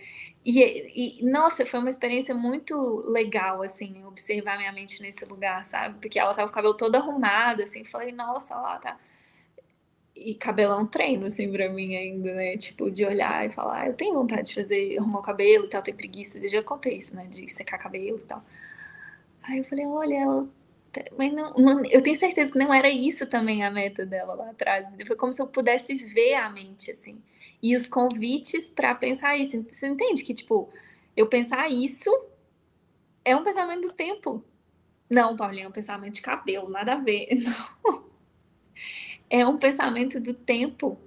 E, 0.44 1.20
e, 1.20 1.24
nossa, 1.24 1.66
foi 1.66 1.80
uma 1.80 1.88
experiência 1.88 2.34
muito 2.34 3.02
legal, 3.06 3.62
assim, 3.62 4.04
observar 4.04 4.56
minha 4.56 4.72
mente 4.72 5.02
nesse 5.02 5.24
lugar, 5.24 5.64
sabe? 5.64 5.98
Porque 6.00 6.18
ela 6.18 6.34
tava 6.34 6.48
com 6.48 6.52
o 6.52 6.54
cabelo 6.54 6.74
todo 6.74 6.94
arrumado, 6.96 7.62
assim, 7.62 7.84
falei, 7.84 8.12
nossa, 8.12 8.54
lá 8.54 8.78
tá. 8.78 8.98
E 10.16 10.34
cabelão 10.34 10.86
treino, 10.86 11.26
assim, 11.26 11.50
pra 11.52 11.68
mim 11.68 11.94
ainda, 11.96 12.34
né? 12.34 12.56
Tipo, 12.56 12.90
de 12.90 13.04
olhar 13.04 13.46
e 13.46 13.52
falar, 13.52 13.82
ah, 13.82 13.88
eu 13.88 13.94
tenho 13.94 14.14
vontade 14.14 14.48
de 14.48 14.54
fazer, 14.54 14.98
arrumar 14.98 15.20
o 15.20 15.22
cabelo 15.22 15.66
e 15.66 15.68
tal, 15.68 15.82
tenho 15.82 15.96
preguiça. 15.96 16.38
Eu 16.38 16.48
já 16.48 16.62
contei 16.62 16.96
isso, 16.96 17.14
né? 17.14 17.26
De 17.26 17.48
secar 17.48 17.78
cabelo 17.78 18.18
e 18.18 18.24
tal. 18.24 18.42
Aí 19.48 19.58
eu 19.58 19.64
falei, 19.64 19.86
olha, 19.86 20.14
ela. 20.14 20.48
Mas 21.16 21.32
não, 21.32 21.54
não, 21.54 21.84
eu 21.86 22.02
tenho 22.02 22.16
certeza 22.16 22.52
que 22.52 22.58
não 22.58 22.72
era 22.72 22.90
isso 22.90 23.26
também 23.26 23.64
a 23.64 23.70
meta 23.70 24.04
dela 24.04 24.34
lá 24.34 24.50
atrás. 24.50 24.94
Foi 25.06 25.16
como 25.16 25.32
se 25.32 25.40
eu 25.40 25.46
pudesse 25.46 25.94
ver 25.94 26.34
a 26.34 26.50
mente, 26.50 26.90
assim. 26.90 27.22
E 27.62 27.74
os 27.74 27.86
convites 27.88 28.68
para 28.68 28.94
pensar 28.94 29.36
isso. 29.38 29.64
Você 29.70 29.88
entende 29.88 30.22
que, 30.22 30.34
tipo, 30.34 30.68
eu 31.16 31.26
pensar 31.28 31.70
isso 31.70 32.10
é 33.24 33.34
um 33.34 33.42
pensamento 33.42 33.88
do 33.88 33.92
tempo. 33.92 34.44
Não, 35.08 35.34
Paulinha, 35.36 35.64
é 35.64 35.68
um 35.68 35.72
pensamento 35.72 36.14
de 36.14 36.20
cabelo, 36.20 36.68
nada 36.68 36.92
a 36.92 36.96
ver. 36.96 37.28
Não. 37.84 38.04
É 39.30 39.46
um 39.46 39.56
pensamento 39.56 40.20
do 40.20 40.34
tempo. 40.34 40.98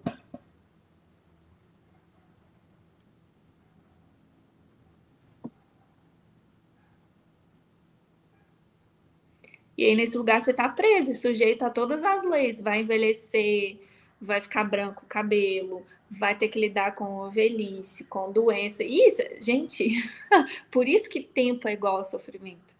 E 9.81 9.85
aí, 9.85 9.95
nesse 9.95 10.15
lugar, 10.15 10.39
você 10.39 10.51
está 10.51 10.69
preso, 10.69 11.11
sujeito 11.11 11.63
a 11.63 11.69
todas 11.71 12.03
as 12.03 12.23
leis. 12.23 12.61
Vai 12.61 12.81
envelhecer, 12.81 13.79
vai 14.21 14.39
ficar 14.39 14.63
branco 14.63 15.01
o 15.03 15.07
cabelo, 15.07 15.83
vai 16.07 16.37
ter 16.37 16.49
que 16.49 16.59
lidar 16.59 16.93
com 16.93 17.27
velhice, 17.31 18.03
com 18.03 18.31
doença. 18.31 18.83
Isso, 18.83 19.23
gente, 19.41 19.95
por 20.69 20.87
isso 20.87 21.09
que 21.09 21.19
tempo 21.19 21.67
é 21.67 21.73
igual 21.73 21.97
ao 21.97 22.03
sofrimento. 22.03 22.75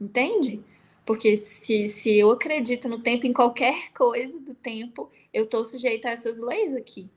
Entende? 0.00 0.60
Porque 1.04 1.36
se, 1.36 1.88
se 1.88 2.16
eu 2.16 2.30
acredito 2.30 2.88
no 2.88 3.00
tempo, 3.00 3.26
em 3.26 3.32
qualquer 3.32 3.90
coisa 3.92 4.38
do 4.38 4.54
tempo, 4.54 5.10
eu 5.34 5.46
estou 5.46 5.64
sujeito 5.64 6.06
a 6.06 6.12
essas 6.12 6.38
leis 6.38 6.72
aqui 6.76 7.08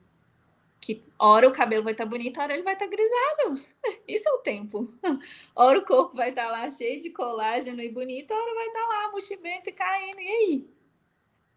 que 0.79 1.03
hora 1.17 1.47
o 1.47 1.51
cabelo 1.51 1.83
vai 1.83 1.91
estar 1.91 2.05
tá 2.05 2.09
bonito, 2.09 2.39
hora 2.39 2.53
ele 2.53 2.63
vai 2.63 2.73
estar 2.73 2.85
tá 2.85 2.91
grisalho. 2.91 3.65
Isso 4.07 4.27
é 4.27 4.31
o 4.31 4.37
tempo. 4.37 4.93
Hora 5.55 5.79
o 5.79 5.85
corpo 5.85 6.15
vai 6.15 6.29
estar 6.29 6.45
tá 6.45 6.51
lá 6.51 6.69
cheio 6.69 7.01
de 7.01 7.09
colágeno 7.09 7.81
e 7.81 7.91
bonito, 7.91 8.31
hora 8.31 8.55
vai 8.55 8.67
estar 8.67 8.87
tá 8.87 8.87
lá 8.87 9.11
mochimento 9.11 9.69
e 9.69 9.73
caindo. 9.73 10.19
E 10.19 10.27
aí? 10.27 10.69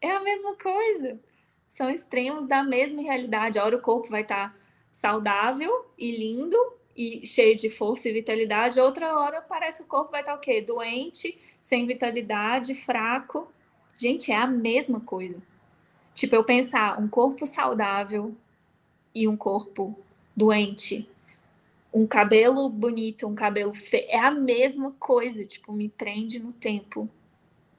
É 0.00 0.10
a 0.10 0.20
mesma 0.20 0.56
coisa. 0.56 1.20
São 1.68 1.88
extremos 1.88 2.46
da 2.46 2.62
mesma 2.62 3.00
realidade. 3.00 3.58
Hora 3.58 3.76
o 3.76 3.80
corpo 3.80 4.10
vai 4.10 4.22
estar 4.22 4.50
tá 4.50 4.56
saudável 4.90 5.90
e 5.96 6.10
lindo 6.10 6.56
e 6.96 7.24
cheio 7.26 7.56
de 7.56 7.70
força 7.70 8.08
e 8.08 8.12
vitalidade. 8.12 8.80
Outra 8.80 9.16
hora 9.18 9.40
parece 9.40 9.78
que 9.78 9.84
o 9.84 9.88
corpo 9.88 10.10
vai 10.10 10.20
estar 10.20 10.32
tá 10.32 10.38
o 10.38 10.40
quê? 10.40 10.60
Doente, 10.60 11.38
sem 11.60 11.86
vitalidade, 11.86 12.74
fraco. 12.74 13.50
Gente, 13.96 14.32
é 14.32 14.36
a 14.36 14.46
mesma 14.46 15.00
coisa. 15.00 15.40
Tipo, 16.14 16.34
eu 16.34 16.44
pensar 16.44 17.00
um 17.00 17.08
corpo 17.08 17.46
saudável, 17.46 18.36
e 19.14 19.28
um 19.28 19.36
corpo 19.36 19.98
doente, 20.34 21.08
um 21.92 22.06
cabelo 22.06 22.68
bonito, 22.68 23.26
um 23.26 23.34
cabelo 23.34 23.74
feio, 23.74 24.06
é 24.08 24.18
a 24.18 24.30
mesma 24.30 24.92
coisa, 24.92 25.44
tipo, 25.44 25.72
me 25.72 25.88
prende 25.88 26.38
no 26.38 26.52
tempo 26.52 27.08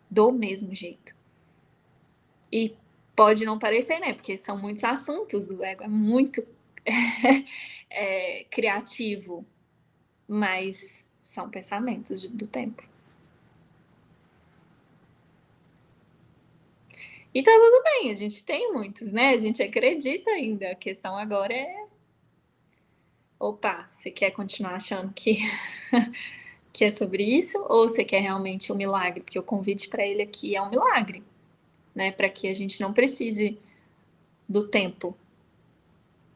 do 0.10 0.32
mesmo 0.32 0.76
jeito. 0.76 1.16
E 2.52 2.76
pode 3.16 3.46
não 3.46 3.58
parecer, 3.58 4.00
né? 4.00 4.14
Porque 4.14 4.38
são 4.38 4.58
muitos 4.58 4.84
assuntos, 4.84 5.50
o 5.50 5.64
ego 5.64 5.84
é 5.84 5.88
muito 5.88 6.46
é, 7.90 8.46
criativo. 8.52 9.46
mas 10.28 11.06
são 11.22 11.50
pensamentos 11.50 12.28
do 12.28 12.46
tempo. 12.46 12.84
E 17.34 17.42
tá 17.42 17.52
tudo 17.52 17.84
bem, 17.84 18.12
a 18.12 18.14
gente 18.14 18.46
tem 18.46 18.72
muitos, 18.72 19.12
né? 19.12 19.30
A 19.30 19.38
gente 19.38 19.62
acredita 19.64 20.30
ainda. 20.30 20.72
A 20.72 20.76
questão 20.76 21.18
agora 21.18 21.54
é. 21.54 21.86
Opa, 23.40 23.88
você 23.88 24.12
quer 24.12 24.32
continuar 24.32 24.76
achando 24.76 25.12
que, 25.14 25.40
que 26.72 26.86
é 26.86 26.90
sobre 26.92 27.24
isso? 27.24 27.58
Ou 27.68 27.88
você 27.88 28.06
quer 28.06 28.20
realmente 28.20 28.72
um 28.72 28.76
milagre? 28.76 29.22
Porque 29.22 29.40
o 29.40 29.44
convite 29.44 29.90
para 29.90 30.06
ele 30.06 30.22
aqui 30.22 30.56
é 30.56 30.62
um 30.62 30.70
milagre, 30.70 31.24
né? 31.96 32.12
Para 32.12 32.30
que 32.30 32.48
a 32.48 32.54
gente 32.54 32.80
não 32.80 32.94
precise 32.94 33.58
do 34.48 34.68
tempo 34.68 35.18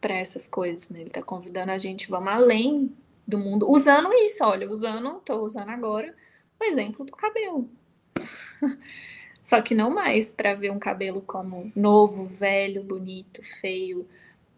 para 0.01 0.15
essas 0.15 0.47
coisas, 0.47 0.89
né? 0.89 1.01
Ele 1.01 1.09
tá 1.11 1.21
convidando 1.21 1.71
a 1.71 1.77
gente, 1.77 2.09
vamos 2.09 2.33
além 2.33 2.91
do 3.27 3.37
mundo, 3.37 3.69
usando 3.69 4.11
isso, 4.13 4.43
olha, 4.43 4.69
usando, 4.69 5.19
tô 5.19 5.41
usando 5.41 5.69
agora 5.69 6.15
o 6.59 6.63
exemplo 6.63 7.05
do 7.05 7.11
cabelo. 7.11 7.69
Só 9.47 9.61
que 9.61 9.73
não 9.73 9.89
mais 9.89 10.33
para 10.33 10.53
ver 10.53 10.71
um 10.71 10.77
cabelo 10.77 11.21
como 11.21 11.71
novo, 11.73 12.25
velho, 12.25 12.83
bonito, 12.83 13.41
feio, 13.61 14.05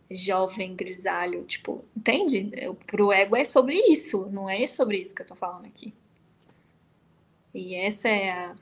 jovem, 0.10 0.76
grisalho, 0.76 1.44
tipo, 1.44 1.86
entende? 1.96 2.50
Pro 2.88 3.12
ego 3.12 3.36
é 3.36 3.44
sobre 3.44 3.76
isso, 3.92 4.28
não 4.32 4.50
é 4.50 4.66
sobre 4.66 4.98
isso 4.98 5.14
que 5.14 5.22
eu 5.22 5.28
tô 5.28 5.36
falando 5.36 5.68
aqui. 5.68 5.94
E 7.54 7.76
essa 7.76 8.10
é 8.10 8.32
a 8.32 8.56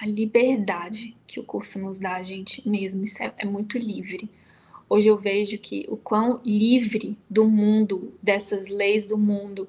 a 0.00 0.06
liberdade 0.06 1.16
que 1.26 1.40
o 1.40 1.42
curso 1.42 1.80
nos 1.80 1.98
dá 1.98 2.14
a 2.14 2.22
gente 2.22 2.62
mesmo, 2.68 3.02
isso 3.02 3.20
é, 3.20 3.34
é 3.36 3.44
muito 3.44 3.76
livre. 3.76 4.30
Hoje 4.88 5.08
eu 5.08 5.18
vejo 5.18 5.58
que 5.58 5.86
o 5.88 5.96
quão 5.96 6.40
livre 6.44 7.18
do 7.28 7.44
mundo, 7.48 8.16
dessas 8.22 8.68
leis 8.68 9.08
do 9.08 9.18
mundo, 9.18 9.68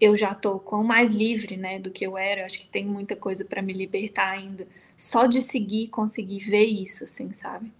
eu 0.00 0.16
já 0.16 0.34
tô 0.34 0.58
quão 0.58 0.82
mais 0.82 1.14
livre, 1.14 1.56
né, 1.56 1.78
do 1.78 1.90
que 1.90 2.06
eu 2.06 2.16
era. 2.16 2.40
Eu 2.40 2.44
acho 2.46 2.60
que 2.60 2.66
tem 2.66 2.84
muita 2.84 3.14
coisa 3.14 3.44
para 3.44 3.60
me 3.60 3.72
libertar 3.72 4.30
ainda. 4.30 4.66
Só 4.96 5.26
de 5.26 5.42
seguir, 5.42 5.88
conseguir 5.88 6.40
ver 6.40 6.64
isso, 6.64 7.04
assim, 7.04 7.32
sabe? 7.34 7.70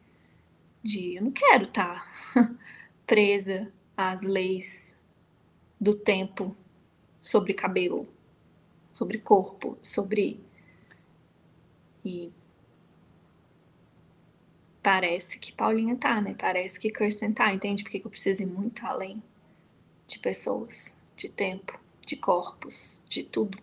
De 0.83 1.17
eu 1.17 1.23
não 1.23 1.31
quero 1.31 1.65
estar 1.65 2.11
tá 2.35 2.51
presa 3.07 3.73
às 3.97 4.23
leis 4.23 4.97
do 5.81 5.95
tempo 5.95 6.55
sobre 7.23 7.55
cabelo, 7.55 8.07
sobre 8.93 9.19
corpo, 9.19 9.79
sobre 9.83 10.41
e 12.05 12.33
parece 14.83 15.39
que 15.39 15.53
Paulinha 15.53 15.97
tá, 15.97 16.21
né? 16.21 16.35
Parece 16.39 16.81
que 16.81 16.91
Kirsten 16.91 17.33
tá, 17.33 17.53
entende? 17.53 17.83
Porque 17.83 17.99
eu 17.99 18.11
preciso 18.11 18.43
ir 18.43 18.47
muito 18.47 18.87
além 18.87 19.23
de 20.07 20.19
pessoas, 20.19 20.97
de 21.15 21.29
tempo 21.29 21.79
de 22.07 22.17
corpos, 22.17 23.03
de 23.09 23.23
tudo. 23.23 23.59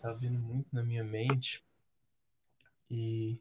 tá 0.00 0.04
vindo 0.16 0.38
muito 0.38 0.68
na 0.72 0.82
minha 0.82 1.04
mente 1.04 1.64
e 2.90 3.40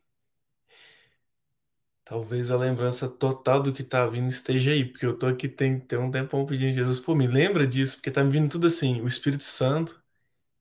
talvez 2.04 2.52
a 2.52 2.58
lembrança 2.58 3.10
total 3.10 3.62
do 3.62 3.74
que 3.74 3.84
tá 3.84 4.06
vindo 4.08 4.28
esteja 4.30 4.72
aí, 4.72 4.86
porque 4.86 5.06
eu 5.06 5.18
tô 5.18 5.28
aqui 5.28 5.50
tem, 5.50 5.80
tem 5.80 5.98
um 6.00 6.12
tempão 6.12 6.46
pedindo 6.46 6.72
Jesus, 6.72 7.00
pô, 7.00 7.16
me 7.16 7.28
lembra 7.28 7.68
disso, 7.68 7.98
porque 7.98 8.12
tá 8.12 8.24
me 8.24 8.32
vindo 8.32 8.50
tudo 8.52 8.68
assim, 8.68 9.02
o 9.02 9.08
Espírito 9.08 9.44
Santo, 9.44 10.02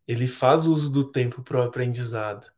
ele 0.08 0.26
faz 0.26 0.66
uso 0.66 0.92
do 0.92 1.04
tempo 1.10 1.42
para 1.42 1.58
o 1.60 1.62
aprendizado. 1.62 2.50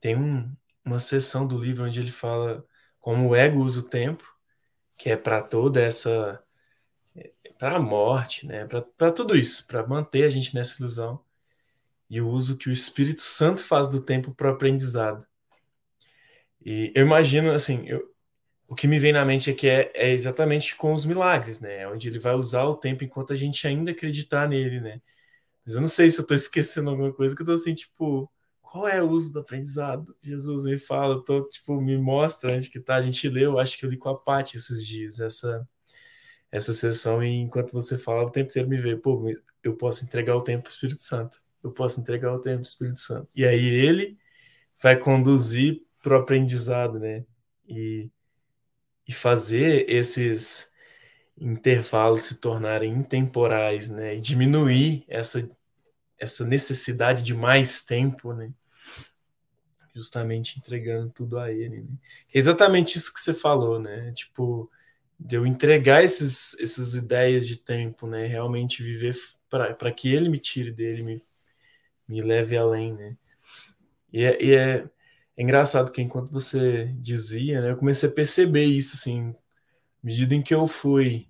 Tem 0.00 0.16
um, 0.16 0.54
uma 0.84 1.00
seção 1.00 1.46
do 1.46 1.58
livro 1.58 1.84
onde 1.86 2.00
ele 2.00 2.12
fala 2.12 2.66
como 3.00 3.30
o 3.30 3.36
ego 3.36 3.60
usa 3.60 3.80
o 3.80 3.88
tempo, 3.90 4.24
que 4.96 5.10
é 5.10 5.16
para 5.16 5.42
toda 5.42 5.80
essa 5.82 6.42
para 7.58 7.76
a 7.76 7.80
morte, 7.80 8.46
né? 8.46 8.66
Para 8.96 9.12
tudo 9.12 9.36
isso, 9.36 9.66
para 9.66 9.86
manter 9.86 10.24
a 10.24 10.30
gente 10.30 10.54
nessa 10.54 10.80
ilusão 10.80 11.22
e 12.10 12.20
o 12.20 12.28
uso 12.28 12.56
que 12.56 12.68
o 12.68 12.72
Espírito 12.72 13.22
Santo 13.22 13.62
faz 13.62 13.88
do 13.88 14.00
tempo 14.00 14.34
para 14.34 14.48
o 14.50 14.54
aprendizado. 14.54 15.26
E 16.64 16.92
eu 16.94 17.04
imagino, 17.06 17.50
assim, 17.52 17.86
eu, 17.88 18.14
o 18.68 18.74
que 18.74 18.86
me 18.86 18.98
vem 18.98 19.12
na 19.12 19.24
mente 19.24 19.50
aqui 19.50 19.68
é, 19.68 19.90
é, 19.94 20.12
exatamente 20.12 20.76
com 20.76 20.92
os 20.94 21.06
milagres, 21.06 21.60
né? 21.60 21.88
Onde 21.88 22.08
ele 22.08 22.18
vai 22.18 22.34
usar 22.34 22.64
o 22.64 22.76
tempo 22.76 23.04
enquanto 23.04 23.32
a 23.32 23.36
gente 23.36 23.66
ainda 23.66 23.92
acreditar 23.92 24.48
nele, 24.48 24.80
né? 24.80 25.00
Mas 25.64 25.74
eu 25.74 25.80
não 25.80 25.88
sei 25.88 26.10
se 26.10 26.18
eu 26.18 26.22
estou 26.22 26.36
esquecendo 26.36 26.90
alguma 26.90 27.12
coisa, 27.12 27.34
que 27.36 27.42
eu 27.42 27.44
estou 27.44 27.54
assim, 27.54 27.74
tipo, 27.74 28.30
qual 28.62 28.88
é 28.88 29.02
o 29.02 29.10
uso 29.10 29.32
do 29.32 29.40
aprendizado? 29.40 30.16
Jesus 30.22 30.64
me 30.64 30.78
fala, 30.78 31.24
tô, 31.24 31.48
tipo, 31.48 31.80
me 31.80 31.96
mostra 31.98 32.52
onde 32.54 32.70
que 32.70 32.80
tá. 32.80 32.96
A 32.96 33.00
gente 33.02 33.28
leu, 33.28 33.58
acho 33.58 33.78
que 33.78 33.86
eu 33.86 33.90
li 33.90 33.96
com 33.98 34.10
a 34.10 34.18
Paty 34.18 34.56
esses 34.58 34.86
dias, 34.86 35.20
essa, 35.20 35.68
essa 36.52 36.72
sessão, 36.74 37.22
e 37.24 37.28
enquanto 37.28 37.72
você 37.72 37.98
fala, 37.98 38.24
o 38.24 38.30
tempo 38.30 38.50
inteiro 38.50 38.68
me 38.68 38.78
veio, 38.78 39.00
pô, 39.00 39.30
eu 39.62 39.76
posso 39.76 40.04
entregar 40.04 40.36
o 40.36 40.42
tempo 40.42 40.64
para 40.64 40.70
o 40.70 40.72
Espírito 40.72 41.02
Santo 41.02 41.40
eu 41.62 41.72
posso 41.72 42.00
entregar 42.00 42.32
o 42.32 42.40
tempo 42.40 42.62
Espírito 42.62 42.98
Santo. 42.98 43.28
E 43.34 43.44
aí 43.44 43.66
ele 43.66 44.18
vai 44.80 44.96
conduzir 44.96 45.82
para 46.02 46.16
o 46.16 46.20
aprendizado, 46.20 46.98
né? 46.98 47.24
E, 47.68 48.10
e 49.06 49.12
fazer 49.12 49.88
esses 49.90 50.72
intervalos 51.40 52.22
se 52.22 52.40
tornarem 52.40 52.92
intemporais, 52.92 53.88
né? 53.88 54.16
E 54.16 54.20
diminuir 54.20 55.04
essa, 55.08 55.46
essa 56.18 56.44
necessidade 56.46 57.22
de 57.22 57.34
mais 57.34 57.84
tempo, 57.84 58.32
né? 58.32 58.52
Justamente 59.94 60.58
entregando 60.58 61.10
tudo 61.10 61.38
a 61.38 61.50
ele. 61.50 61.80
Né? 61.80 61.88
É 62.32 62.38
exatamente 62.38 62.96
isso 62.96 63.12
que 63.12 63.20
você 63.20 63.34
falou, 63.34 63.80
né? 63.80 64.12
Tipo, 64.12 64.70
de 65.18 65.36
eu 65.36 65.44
entregar 65.46 66.04
esses, 66.04 66.58
essas 66.60 66.94
ideias 66.94 67.46
de 67.46 67.56
tempo, 67.56 68.06
né? 68.06 68.26
Realmente 68.26 68.82
viver 68.82 69.16
para 69.50 69.92
que 69.92 70.12
ele 70.12 70.28
me 70.28 70.38
tire 70.38 70.70
dele, 70.70 71.02
me 71.02 71.22
me 72.08 72.22
leve 72.22 72.56
além, 72.56 72.94
né? 72.94 73.16
E 74.12 74.24
é, 74.24 74.42
e 74.42 74.54
é, 74.54 74.84
é 75.36 75.42
engraçado 75.42 75.92
que 75.92 76.02
enquanto 76.02 76.32
você 76.32 76.86
dizia, 76.98 77.60
né, 77.60 77.70
eu 77.70 77.76
comecei 77.76 78.08
a 78.08 78.12
perceber 78.12 78.64
isso, 78.64 78.96
assim, 78.96 79.34
medida 80.02 80.34
em 80.34 80.42
que 80.42 80.54
eu 80.54 80.66
fui 80.66 81.28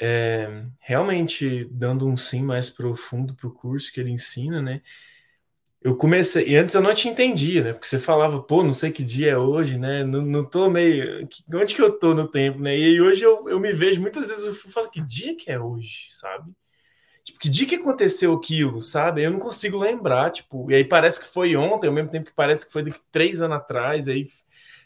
é, 0.00 0.64
realmente 0.80 1.64
dando 1.66 2.06
um 2.06 2.16
sim 2.16 2.42
mais 2.42 2.70
profundo 2.70 3.34
para 3.34 3.48
o 3.48 3.52
curso 3.54 3.92
que 3.92 4.00
ele 4.00 4.10
ensina, 4.10 4.62
né? 4.62 4.82
Eu 5.80 5.96
comecei, 5.96 6.48
e 6.48 6.56
antes 6.56 6.74
eu 6.74 6.80
não 6.82 6.94
te 6.94 7.08
entendia, 7.08 7.62
né? 7.62 7.72
Porque 7.72 7.86
você 7.86 8.00
falava, 8.00 8.42
pô, 8.42 8.62
não 8.64 8.72
sei 8.72 8.90
que 8.90 9.04
dia 9.04 9.32
é 9.32 9.38
hoje, 9.38 9.78
né? 9.78 10.02
Não, 10.04 10.22
não 10.22 10.44
tô 10.44 10.68
meio. 10.68 11.28
Onde 11.54 11.74
que 11.74 11.80
eu 11.82 11.96
tô 11.98 12.12
no 12.14 12.26
tempo, 12.28 12.58
né? 12.58 12.76
E 12.76 13.00
hoje 13.00 13.22
eu, 13.22 13.48
eu 13.48 13.60
me 13.60 13.72
vejo 13.72 14.00
muitas 14.00 14.28
vezes, 14.28 14.46
eu 14.46 14.54
falo, 14.72 14.90
que 14.90 15.00
dia 15.00 15.36
que 15.36 15.50
é 15.50 15.60
hoje, 15.60 16.08
sabe? 16.10 16.52
Tipo, 17.26 17.40
que 17.40 17.48
dia 17.48 17.66
que 17.66 17.74
aconteceu 17.74 18.32
aquilo, 18.34 18.80
sabe? 18.80 19.24
Eu 19.24 19.32
não 19.32 19.40
consigo 19.40 19.76
lembrar, 19.78 20.30
tipo, 20.30 20.70
e 20.70 20.76
aí 20.76 20.84
parece 20.84 21.18
que 21.20 21.26
foi 21.26 21.56
ontem, 21.56 21.88
ao 21.88 21.92
mesmo 21.92 22.08
tempo 22.08 22.26
que 22.26 22.32
parece 22.36 22.64
que 22.66 22.72
foi 22.72 22.84
três 23.10 23.42
anos 23.42 23.56
atrás, 23.56 24.06
aí 24.06 24.26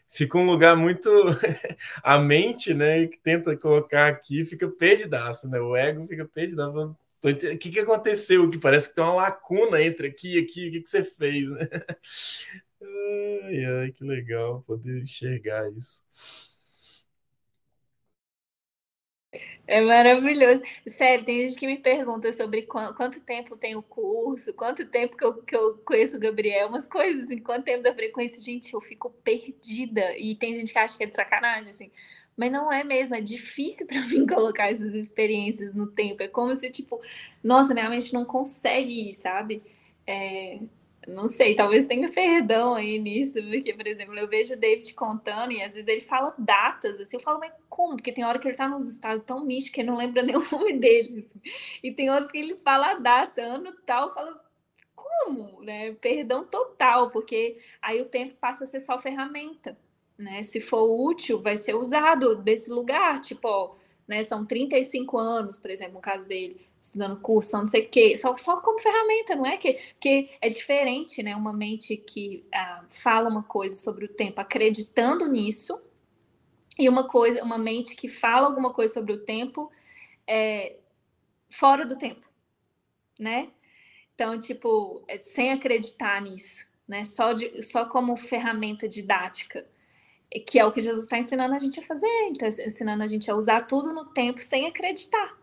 fica 0.08 0.38
um 0.38 0.46
lugar 0.46 0.74
muito. 0.74 1.10
a 2.02 2.18
mente, 2.18 2.72
né, 2.74 3.06
que 3.06 3.18
tenta 3.18 3.54
colocar 3.56 4.08
aqui, 4.08 4.44
fica 4.44 4.66
perdidaço, 4.68 5.50
né? 5.50 5.60
O 5.60 5.76
ego 5.76 6.06
fica 6.08 6.24
perdidaço. 6.24 6.96
O 7.22 7.58
que, 7.58 7.70
que 7.70 7.80
aconteceu? 7.80 8.48
Que 8.50 8.58
parece 8.58 8.88
que 8.88 8.94
tem 8.94 9.04
uma 9.04 9.14
lacuna 9.14 9.82
entre 9.82 10.08
aqui 10.08 10.36
e 10.36 10.40
aqui, 10.40 10.68
o 10.68 10.72
que, 10.72 10.80
que 10.80 10.88
você 10.88 11.04
fez, 11.04 11.50
né? 11.50 11.68
Ai, 12.82 13.64
ai, 13.64 13.92
que 13.92 14.02
legal 14.04 14.62
poder 14.62 15.02
enxergar 15.02 15.70
isso. 15.72 16.02
É 19.70 19.80
maravilhoso. 19.80 20.62
Sério, 20.84 21.24
tem 21.24 21.46
gente 21.46 21.56
que 21.56 21.64
me 21.64 21.78
pergunta 21.78 22.32
sobre 22.32 22.62
quanto, 22.62 23.20
tempo 23.20 23.56
tem 23.56 23.76
o 23.76 23.82
curso, 23.82 24.52
quanto 24.52 24.84
tempo 24.84 25.16
que 25.16 25.24
eu, 25.24 25.34
que 25.44 25.54
eu 25.54 25.78
conheço 25.84 26.16
o 26.16 26.20
Gabriel, 26.20 26.66
umas 26.66 26.84
coisas 26.84 27.26
assim, 27.26 27.38
quanto 27.38 27.66
tempo 27.66 27.80
da 27.84 27.94
frequência. 27.94 28.42
Gente, 28.42 28.74
eu 28.74 28.80
fico 28.80 29.10
perdida. 29.22 30.18
E 30.18 30.34
tem 30.34 30.54
gente 30.54 30.72
que 30.72 30.78
acha 30.78 30.98
que 30.98 31.04
é 31.04 31.06
de 31.06 31.14
sacanagem, 31.14 31.70
assim. 31.70 31.92
Mas 32.36 32.50
não 32.50 32.72
é 32.72 32.82
mesmo, 32.82 33.14
é 33.14 33.20
difícil 33.20 33.86
para 33.86 34.00
mim 34.08 34.26
colocar 34.26 34.72
essas 34.72 34.92
experiências 34.92 35.72
no 35.72 35.86
tempo. 35.86 36.20
É 36.20 36.26
como 36.26 36.52
se, 36.52 36.68
tipo, 36.72 37.00
nossa, 37.40 37.72
minha 37.72 37.88
mente 37.88 38.12
não 38.12 38.24
consegue 38.24 39.12
sabe? 39.14 39.62
É, 40.04 40.58
não 41.14 41.28
sei, 41.28 41.54
talvez 41.54 41.86
tenha 41.86 42.08
perdão 42.10 42.74
aí 42.74 42.98
nisso, 42.98 43.34
porque, 43.42 43.74
por 43.74 43.86
exemplo, 43.86 44.18
eu 44.18 44.28
vejo 44.28 44.54
o 44.54 44.56
David 44.56 44.94
contando 44.94 45.52
e 45.52 45.62
às 45.62 45.74
vezes 45.74 45.88
ele 45.88 46.00
fala 46.00 46.34
datas, 46.38 47.00
assim, 47.00 47.16
eu 47.16 47.22
falo, 47.22 47.40
mas 47.40 47.52
como? 47.68 47.96
Porque 47.96 48.12
tem 48.12 48.24
hora 48.24 48.38
que 48.38 48.48
ele 48.48 48.56
tá 48.56 48.68
nos 48.68 48.88
estados 48.88 49.24
tão 49.24 49.44
místicos 49.44 49.74
que 49.74 49.80
ele 49.80 49.90
não 49.90 49.96
lembra 49.96 50.22
nem 50.24 50.36
o 50.36 50.46
nome 50.50 50.72
dele, 50.74 51.18
assim. 51.18 51.40
e 51.82 51.92
tem 51.92 52.10
horas 52.10 52.30
que 52.30 52.38
ele 52.38 52.56
fala 52.64 52.92
a 52.92 52.94
data, 52.94 53.42
ano 53.42 53.72
tal, 53.84 54.14
fala, 54.14 54.42
como? 54.94 55.62
Né? 55.62 55.92
Perdão 55.94 56.44
total, 56.44 57.10
porque 57.10 57.56
aí 57.82 58.00
o 58.00 58.06
tempo 58.06 58.36
passa 58.40 58.64
a 58.64 58.66
ser 58.66 58.80
só 58.80 58.98
ferramenta, 58.98 59.76
né? 60.18 60.42
Se 60.42 60.60
for 60.60 60.84
útil, 60.84 61.40
vai 61.42 61.56
ser 61.56 61.74
usado 61.74 62.36
desse 62.36 62.70
lugar, 62.70 63.20
tipo, 63.20 63.48
ó, 63.48 63.74
né, 64.10 64.24
são 64.24 64.44
35 64.44 65.16
anos, 65.16 65.56
por 65.56 65.70
exemplo, 65.70 65.94
no 65.94 66.00
caso 66.00 66.26
dele, 66.26 66.60
estudando 66.82 67.20
curso, 67.20 67.56
não 67.56 67.68
sei 67.68 67.82
o 67.82 67.88
quê, 67.88 68.16
só, 68.16 68.36
só 68.36 68.56
como 68.60 68.80
ferramenta, 68.80 69.36
não 69.36 69.46
é 69.46 69.56
que 69.56 69.74
porque 69.92 70.30
é 70.40 70.48
diferente, 70.48 71.22
né? 71.22 71.36
Uma 71.36 71.52
mente 71.52 71.96
que 71.96 72.44
ah, 72.52 72.84
fala 72.90 73.28
uma 73.28 73.44
coisa 73.44 73.76
sobre 73.76 74.06
o 74.06 74.08
tempo 74.08 74.40
acreditando 74.40 75.28
nisso, 75.28 75.80
e 76.76 76.88
uma 76.88 77.06
coisa, 77.06 77.44
uma 77.44 77.56
mente 77.56 77.94
que 77.94 78.08
fala 78.08 78.48
alguma 78.48 78.72
coisa 78.72 78.94
sobre 78.94 79.12
o 79.12 79.20
tempo 79.20 79.70
é, 80.26 80.74
fora 81.48 81.86
do 81.86 81.96
tempo, 81.96 82.28
né? 83.16 83.52
Então, 84.12 84.40
tipo, 84.40 85.04
é, 85.06 85.18
sem 85.18 85.52
acreditar 85.52 86.20
nisso, 86.20 86.66
né? 86.88 87.04
Só, 87.04 87.32
de, 87.32 87.62
só 87.62 87.84
como 87.84 88.16
ferramenta 88.16 88.88
didática, 88.88 89.64
que 90.38 90.58
é 90.58 90.64
o 90.64 90.70
que 90.70 90.80
Jesus 90.80 91.04
está 91.04 91.18
ensinando 91.18 91.54
a 91.54 91.58
gente 91.58 91.80
a 91.80 91.82
fazer, 91.82 92.06
está 92.30 92.46
ensinando 92.46 93.02
a 93.02 93.06
gente 93.06 93.30
a 93.30 93.34
usar 93.34 93.66
tudo 93.66 93.92
no 93.92 94.04
tempo 94.06 94.40
sem 94.40 94.66
acreditar 94.66 95.36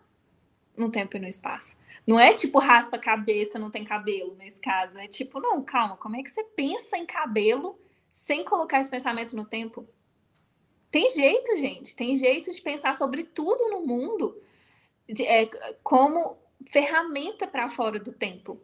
no 0.78 0.92
tempo 0.92 1.18
e 1.18 1.20
no 1.20 1.28
espaço. 1.28 1.78
Não 2.06 2.20
é 2.20 2.34
tipo 2.34 2.60
raspa 2.60 2.96
a 2.96 3.00
cabeça, 3.00 3.60
não 3.60 3.72
tem 3.72 3.84
cabelo 3.84 4.36
nesse 4.36 4.62
caso. 4.62 4.98
É 4.98 5.08
tipo, 5.08 5.42
não, 5.42 5.62
calma, 5.64 5.98
como 5.98 6.16
é 6.16 6.24
que 6.24 6.30
você 6.30 6.44
pensa 6.44 6.98
em 6.98 7.06
cabelo 7.06 7.78
sem 8.10 8.46
colocar 8.46 8.80
esse 8.80 8.90
pensamento 8.90 9.36
no 9.36 9.44
tempo? 9.44 9.86
Tem 10.90 11.10
jeito, 11.10 11.58
gente, 11.58 11.96
tem 11.96 12.16
jeito 12.16 12.50
de 12.50 12.62
pensar 12.62 12.96
sobre 12.96 13.24
tudo 13.24 13.70
no 13.70 13.86
mundo 13.86 14.42
é, 15.20 15.50
como 15.84 16.38
ferramenta 16.66 17.46
para 17.46 17.68
fora 17.68 18.00
do 18.00 18.14
tempo. 18.14 18.62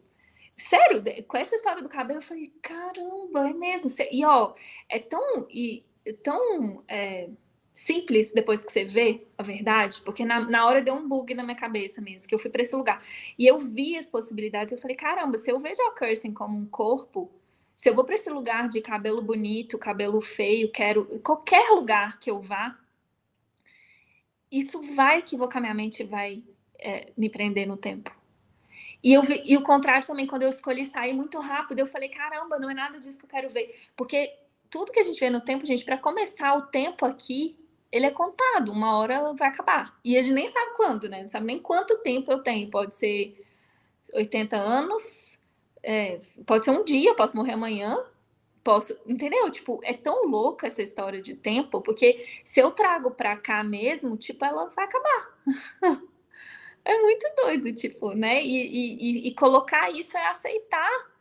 Sério, 0.56 1.02
com 1.26 1.36
essa 1.36 1.56
história 1.56 1.82
do 1.82 1.88
cabelo, 1.88 2.20
eu 2.20 2.22
falei, 2.22 2.52
caramba, 2.62 3.50
é 3.50 3.52
mesmo. 3.52 3.90
E 4.10 4.24
ó, 4.24 4.54
é 4.88 4.98
tão, 5.00 5.46
e, 5.50 5.84
tão 6.12 6.82
é, 6.88 7.28
simples 7.74 8.32
depois 8.32 8.64
que 8.64 8.70
você 8.70 8.84
vê 8.84 9.26
a 9.36 9.42
verdade, 9.42 10.00
porque 10.02 10.24
na, 10.24 10.40
na 10.40 10.66
hora 10.66 10.80
deu 10.80 10.94
um 10.94 11.08
bug 11.08 11.34
na 11.34 11.42
minha 11.42 11.56
cabeça 11.56 12.00
mesmo, 12.00 12.28
que 12.28 12.34
eu 12.34 12.38
fui 12.38 12.50
para 12.50 12.62
esse 12.62 12.74
lugar. 12.76 13.02
E 13.38 13.46
eu 13.46 13.58
vi 13.58 13.96
as 13.96 14.08
possibilidades, 14.08 14.72
eu 14.72 14.78
falei, 14.78 14.96
caramba, 14.96 15.36
se 15.38 15.50
eu 15.50 15.58
vejo 15.58 15.82
a 15.82 15.94
Kirsten 15.94 16.32
como 16.32 16.56
um 16.56 16.66
corpo, 16.66 17.30
se 17.74 17.88
eu 17.88 17.94
vou 17.94 18.04
para 18.04 18.14
esse 18.14 18.30
lugar 18.30 18.68
de 18.68 18.80
cabelo 18.80 19.20
bonito, 19.20 19.76
cabelo 19.76 20.20
feio, 20.20 20.70
quero 20.70 21.04
qualquer 21.20 21.70
lugar 21.70 22.20
que 22.20 22.30
eu 22.30 22.40
vá, 22.40 22.78
isso 24.50 24.80
vai 24.94 25.18
equivocar 25.18 25.60
minha 25.60 25.74
mente, 25.74 26.04
vai 26.04 26.44
é, 26.78 27.12
me 27.16 27.28
prender 27.28 27.66
no 27.66 27.76
tempo. 27.76 28.14
E, 29.02 29.12
eu 29.12 29.22
vi, 29.22 29.42
e 29.44 29.56
o 29.56 29.62
contrário 29.62 30.06
também, 30.06 30.26
quando 30.26 30.42
eu 30.42 30.48
escolhi 30.48 30.84
sair 30.84 31.12
muito 31.12 31.38
rápido, 31.40 31.80
eu 31.80 31.86
falei, 31.86 32.08
caramba, 32.08 32.58
não 32.58 32.70
é 32.70 32.74
nada 32.74 32.98
disso 32.98 33.18
que 33.18 33.24
eu 33.24 33.28
quero 33.28 33.48
ver. 33.50 33.74
Porque 33.96 34.32
tudo 34.74 34.90
que 34.90 34.98
a 34.98 35.04
gente 35.04 35.20
vê 35.20 35.30
no 35.30 35.40
tempo, 35.40 35.64
gente, 35.64 35.84
para 35.84 35.96
começar, 35.96 36.56
o 36.56 36.62
tempo 36.62 37.06
aqui 37.06 37.56
ele 37.92 38.06
é 38.06 38.10
contado, 38.10 38.72
uma 38.72 38.98
hora 38.98 39.32
vai 39.34 39.46
acabar. 39.46 39.96
E 40.04 40.18
a 40.18 40.20
gente 40.20 40.34
nem 40.34 40.48
sabe 40.48 40.72
quando, 40.74 41.08
né? 41.08 41.20
Não 41.20 41.28
sabe 41.28 41.46
nem 41.46 41.60
quanto 41.60 41.98
tempo 41.98 42.32
eu 42.32 42.42
tenho. 42.42 42.68
Pode 42.68 42.96
ser 42.96 43.40
80 44.12 44.56
anos, 44.56 45.40
é, 45.80 46.16
pode 46.44 46.64
ser 46.64 46.72
um 46.72 46.82
dia, 46.82 47.14
posso 47.14 47.36
morrer 47.36 47.52
amanhã, 47.52 48.04
posso. 48.64 48.98
Entendeu? 49.06 49.48
Tipo, 49.48 49.78
é 49.84 49.92
tão 49.92 50.26
louca 50.26 50.66
essa 50.66 50.82
história 50.82 51.22
de 51.22 51.36
tempo, 51.36 51.80
porque 51.80 52.26
se 52.42 52.58
eu 52.58 52.72
trago 52.72 53.12
pra 53.12 53.36
cá 53.36 53.62
mesmo, 53.62 54.16
tipo, 54.16 54.44
ela 54.44 54.66
vai 54.70 54.86
acabar. 54.86 55.38
é 56.84 57.00
muito 57.00 57.32
doido, 57.36 57.72
tipo, 57.72 58.12
né? 58.12 58.42
E, 58.42 58.66
e, 58.66 59.28
e 59.28 59.34
colocar 59.36 59.88
isso 59.92 60.18
é 60.18 60.26
aceitar. 60.26 61.14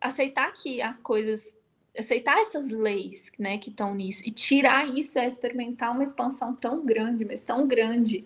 Aceitar 0.00 0.50
que 0.54 0.80
as 0.80 0.98
coisas 0.98 1.62
aceitar 1.96 2.38
essas 2.38 2.70
leis, 2.70 3.30
né, 3.38 3.58
que 3.58 3.70
estão 3.70 3.94
nisso 3.94 4.22
e 4.26 4.30
tirar 4.30 4.88
isso 4.96 5.18
é 5.18 5.26
experimentar 5.26 5.92
uma 5.92 6.02
expansão 6.02 6.54
tão 6.54 6.84
grande, 6.84 7.24
mas 7.24 7.44
tão 7.44 7.66
grande, 7.66 8.24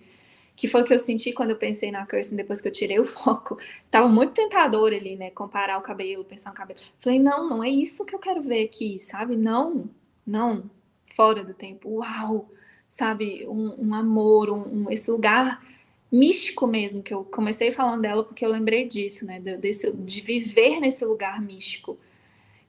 que 0.56 0.66
foi 0.66 0.82
o 0.82 0.84
que 0.84 0.92
eu 0.92 0.98
senti 0.98 1.32
quando 1.32 1.50
eu 1.50 1.56
pensei 1.56 1.90
na 1.92 2.06
Kirsten 2.06 2.36
depois 2.36 2.60
que 2.60 2.66
eu 2.66 2.72
tirei 2.72 2.98
o 2.98 3.04
foco. 3.04 3.58
Tava 3.90 4.08
muito 4.08 4.32
tentador 4.32 4.92
ali, 4.92 5.16
né, 5.16 5.30
comparar 5.30 5.78
o 5.78 5.82
cabelo, 5.82 6.24
pensar 6.24 6.50
no 6.50 6.56
cabelo. 6.56 6.80
Falei, 6.98 7.18
não, 7.18 7.48
não 7.48 7.62
é 7.62 7.68
isso 7.68 8.04
que 8.04 8.14
eu 8.14 8.18
quero 8.18 8.42
ver 8.42 8.64
aqui, 8.64 8.98
sabe? 8.98 9.36
Não, 9.36 9.88
não, 10.26 10.68
fora 11.14 11.44
do 11.44 11.54
tempo. 11.54 11.88
Uau, 11.88 12.50
sabe? 12.88 13.46
Um, 13.46 13.88
um 13.88 13.94
amor, 13.94 14.50
um, 14.50 14.84
um, 14.84 14.90
esse 14.90 15.10
lugar 15.10 15.62
místico 16.10 16.66
mesmo, 16.66 17.02
que 17.02 17.12
eu 17.12 17.22
comecei 17.22 17.70
falando 17.70 18.00
dela 18.00 18.24
porque 18.24 18.44
eu 18.44 18.50
lembrei 18.50 18.88
disso, 18.88 19.26
né, 19.26 19.40
desse, 19.40 19.92
de 19.92 20.20
viver 20.22 20.80
nesse 20.80 21.04
lugar 21.04 21.40
místico 21.40 21.98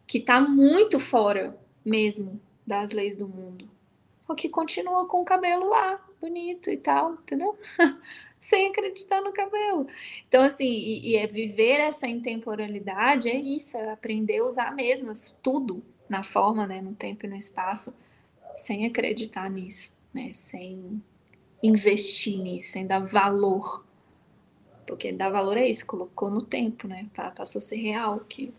que 0.10 0.18
está 0.18 0.42
muito 0.42 1.00
fora 1.00 1.56
mesmo 1.86 2.42
das 2.66 2.92
leis 2.94 3.16
do 3.16 3.28
mundo. 3.28 3.70
Só 4.26 4.34
que 4.34 4.50
continua 4.50 5.08
com 5.08 5.22
o 5.22 5.24
cabelo 5.24 5.70
lá, 5.70 6.04
bonito 6.20 6.72
e 6.72 6.78
tal, 6.78 7.14
entendeu? 7.14 7.56
Sem 8.40 8.70
acreditar 8.70 9.22
no 9.22 9.32
cabelo. 9.32 9.86
Então, 10.28 10.42
assim, 10.42 10.66
e, 10.66 11.12
e, 11.12 11.16
é 11.16 11.28
viver 11.28 11.80
essa 11.80 12.08
intemporalidade, 12.08 13.30
é 13.30 13.36
isso, 13.36 13.78
é 13.78 13.92
aprender 13.92 14.40
a 14.40 14.46
usar 14.46 14.74
mesmo 14.74 15.12
tudo 15.44 15.84
na 16.10 16.24
forma, 16.24 16.66
né, 16.66 16.82
no 16.82 16.96
tempo 16.96 17.28
e 17.28 17.30
no 17.30 17.36
espaço, 17.36 17.96
sem 18.56 18.88
acreditar 18.88 19.48
nisso, 19.48 19.96
né, 20.12 20.32
sem 20.34 21.04
investir 21.62 22.40
nisso, 22.40 22.72
sem 22.72 22.88
dar 22.88 23.06
valor. 23.06 23.86
Porque 24.88 25.12
dar 25.12 25.30
valor 25.30 25.56
é 25.56 25.70
isso, 25.70 25.86
colocou 25.86 26.32
no 26.32 26.42
tempo, 26.42 26.88
né, 26.88 27.06
passou 27.36 27.60
a 27.60 27.62
ser 27.62 27.76
real, 27.76 28.22
que 28.22 28.52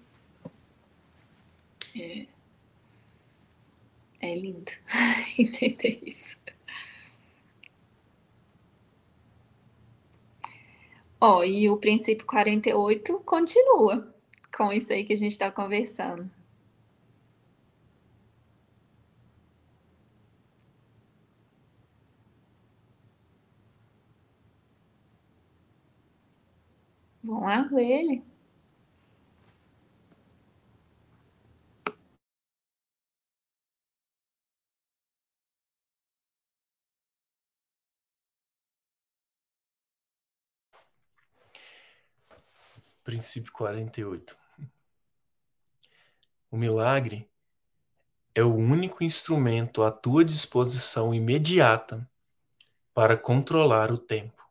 é, 1.97 2.27
é 4.21 4.35
lindo 4.35 4.73
entender 5.39 6.01
isso. 6.05 6.37
Ó, 11.21 11.45
e 11.45 11.69
o 11.69 11.77
princípio 11.77 12.27
48 12.27 13.21
continua 13.21 14.13
com 14.57 14.73
isso 14.73 14.93
aí 14.93 15.05
que 15.05 15.13
a 15.13 15.17
gente 15.17 15.33
está 15.33 15.51
conversando. 15.51 16.31
Vamos 27.23 27.43
lá 27.45 27.69
ler 27.73 27.91
ele? 28.01 28.30
Princípio 43.11 43.51
48. 43.51 44.39
O 46.49 46.57
milagre 46.57 47.29
é 48.33 48.41
o 48.45 48.55
único 48.55 49.03
instrumento 49.03 49.83
à 49.83 49.91
tua 49.91 50.25
disposição 50.25 51.13
imediata 51.13 52.09
para 52.95 53.17
controlar 53.17 53.91
o 53.91 53.99
tempo. 53.99 54.49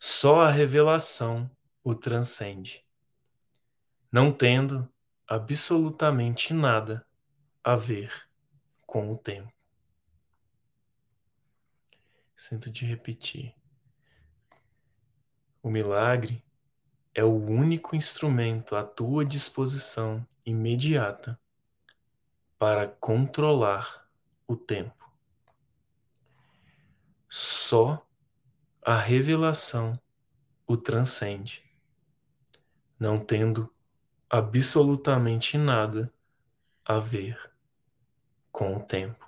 Só 0.00 0.40
a 0.40 0.50
revelação 0.50 1.48
o 1.84 1.94
transcende, 1.94 2.84
não 4.10 4.32
tendo 4.32 4.92
absolutamente 5.28 6.52
nada 6.52 7.06
a 7.62 7.76
ver 7.76 8.28
com 8.84 9.12
o 9.12 9.16
tempo. 9.16 9.52
Sinto 12.34 12.68
de 12.68 12.84
repetir. 12.84 13.54
O 15.62 15.70
milagre 15.70 16.47
é 17.18 17.24
o 17.24 17.34
único 17.34 17.96
instrumento 17.96 18.76
à 18.76 18.84
tua 18.84 19.24
disposição 19.24 20.24
imediata 20.46 21.36
para 22.56 22.86
controlar 22.86 24.08
o 24.46 24.54
tempo. 24.54 25.12
Só 27.28 28.06
a 28.80 28.94
revelação 28.94 30.00
o 30.64 30.76
transcende, 30.76 31.68
não 33.00 33.18
tendo 33.18 33.68
absolutamente 34.30 35.58
nada 35.58 36.14
a 36.84 37.00
ver 37.00 37.50
com 38.52 38.76
o 38.76 38.80
tempo. 38.80 39.27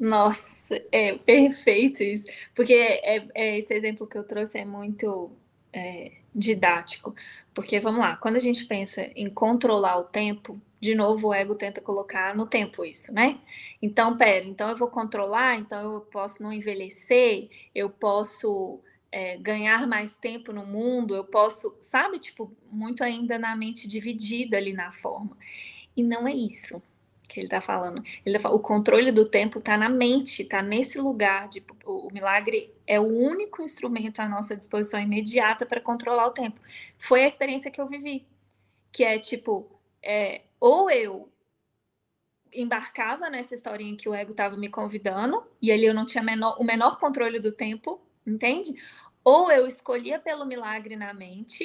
Nossa, 0.00 0.82
é 0.90 1.18
perfeito 1.18 2.02
isso. 2.02 2.26
Porque 2.54 2.72
é, 2.72 3.28
é, 3.34 3.58
esse 3.58 3.74
exemplo 3.74 4.06
que 4.06 4.16
eu 4.16 4.24
trouxe 4.24 4.58
é 4.58 4.64
muito 4.64 5.30
é, 5.72 6.12
didático. 6.34 7.14
Porque, 7.52 7.78
vamos 7.78 8.00
lá, 8.00 8.16
quando 8.16 8.36
a 8.36 8.40
gente 8.40 8.64
pensa 8.64 9.02
em 9.14 9.28
controlar 9.28 9.98
o 9.98 10.04
tempo, 10.04 10.58
de 10.80 10.94
novo 10.94 11.28
o 11.28 11.34
ego 11.34 11.54
tenta 11.54 11.82
colocar 11.82 12.34
no 12.34 12.46
tempo 12.46 12.82
isso, 12.82 13.12
né? 13.12 13.38
Então, 13.82 14.16
pera, 14.16 14.46
então 14.46 14.70
eu 14.70 14.76
vou 14.76 14.88
controlar, 14.88 15.56
então 15.58 15.94
eu 15.94 16.00
posso 16.00 16.42
não 16.42 16.50
envelhecer, 16.50 17.50
eu 17.74 17.90
posso 17.90 18.80
é, 19.12 19.36
ganhar 19.36 19.86
mais 19.86 20.16
tempo 20.16 20.50
no 20.50 20.64
mundo, 20.64 21.14
eu 21.14 21.24
posso, 21.24 21.76
sabe, 21.82 22.18
tipo, 22.18 22.50
muito 22.72 23.04
ainda 23.04 23.38
na 23.38 23.54
mente 23.54 23.86
dividida 23.86 24.56
ali 24.56 24.72
na 24.72 24.90
forma. 24.90 25.36
E 25.94 26.02
não 26.02 26.26
é 26.26 26.32
isso 26.32 26.82
que 27.30 27.40
ele 27.40 27.46
está 27.46 27.60
falando. 27.60 28.02
Ele 28.26 28.38
tá, 28.38 28.50
o 28.50 28.58
controle 28.58 29.12
do 29.12 29.24
tempo 29.24 29.60
está 29.60 29.76
na 29.76 29.88
mente, 29.88 30.42
está 30.42 30.60
nesse 30.60 30.98
lugar. 30.98 31.48
De, 31.48 31.64
o, 31.84 32.08
o, 32.08 32.12
milagre 32.12 32.74
é 32.86 32.98
o 32.98 33.04
único 33.04 33.62
instrumento 33.62 34.20
à 34.20 34.28
nossa 34.28 34.56
disposição 34.56 35.00
imediata 35.00 35.64
para 35.64 35.80
controlar 35.80 36.26
o 36.26 36.32
tempo. 36.32 36.60
Foi 36.98 37.22
a 37.22 37.26
experiência 37.26 37.70
que 37.70 37.80
eu 37.80 37.86
vivi, 37.86 38.26
que 38.92 39.04
é 39.04 39.18
tipo, 39.18 39.70
é, 40.02 40.42
ou 40.58 40.90
eu 40.90 41.30
embarcava 42.52 43.30
nessa 43.30 43.54
historinha 43.54 43.96
que 43.96 44.08
o 44.08 44.14
ego 44.14 44.32
estava 44.32 44.56
me 44.56 44.68
convidando 44.68 45.44
e 45.62 45.70
ali 45.70 45.84
eu 45.84 45.94
não 45.94 46.04
tinha 46.04 46.22
menor, 46.22 46.60
o 46.60 46.64
menor 46.64 46.98
controle 46.98 47.38
do 47.38 47.52
tempo, 47.52 48.00
entende? 48.26 48.74
Ou 49.22 49.52
eu 49.52 49.68
escolhia 49.68 50.18
pelo 50.18 50.44
milagre 50.44 50.96
na 50.96 51.14
mente 51.14 51.64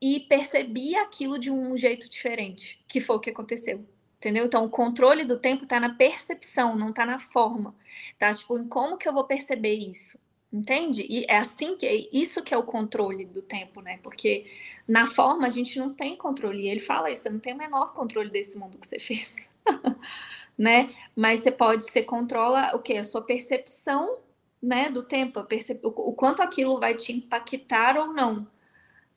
e 0.00 0.18
percebia 0.20 1.02
aquilo 1.02 1.38
de 1.38 1.48
um 1.50 1.76
jeito 1.76 2.08
diferente, 2.08 2.82
que 2.88 3.00
foi 3.00 3.16
o 3.16 3.20
que 3.20 3.30
aconteceu. 3.30 3.86
Entendeu? 4.20 4.44
Então, 4.44 4.62
o 4.66 4.68
controle 4.68 5.24
do 5.24 5.38
tempo 5.38 5.62
está 5.62 5.80
na 5.80 5.94
percepção, 5.94 6.76
não 6.76 6.90
está 6.90 7.06
na 7.06 7.18
forma. 7.18 7.74
Tá? 8.18 8.34
Tipo, 8.34 8.58
em 8.58 8.68
como 8.68 8.98
que 8.98 9.08
eu 9.08 9.14
vou 9.14 9.24
perceber 9.24 9.72
isso? 9.76 10.18
Entende? 10.52 11.06
E 11.08 11.24
é 11.24 11.38
assim 11.38 11.74
que 11.74 11.86
é 11.86 11.94
isso 12.12 12.42
que 12.42 12.52
é 12.52 12.56
o 12.58 12.62
controle 12.62 13.24
do 13.24 13.40
tempo, 13.40 13.80
né? 13.80 13.98
Porque 14.02 14.44
na 14.86 15.06
forma 15.06 15.46
a 15.46 15.48
gente 15.48 15.78
não 15.78 15.94
tem 15.94 16.16
controle. 16.16 16.64
E 16.64 16.68
ele 16.68 16.80
fala 16.80 17.10
isso, 17.10 17.22
você 17.22 17.30
não 17.30 17.38
tem 17.40 17.54
o 17.54 17.56
menor 17.56 17.94
controle 17.94 18.28
desse 18.30 18.58
mundo 18.58 18.76
que 18.76 18.86
você 18.86 18.98
fez. 19.00 19.48
né? 20.58 20.90
Mas 21.16 21.40
você 21.40 21.50
pode, 21.50 21.86
você 21.86 22.02
controla 22.02 22.76
o 22.76 22.80
que? 22.80 22.94
A 22.98 23.04
sua 23.04 23.22
percepção 23.22 24.18
né, 24.62 24.90
do 24.90 25.02
tempo, 25.02 25.42
percep... 25.44 25.80
o 25.82 26.12
quanto 26.12 26.42
aquilo 26.42 26.78
vai 26.78 26.94
te 26.94 27.10
impactar 27.10 27.96
ou 27.96 28.12
não 28.12 28.46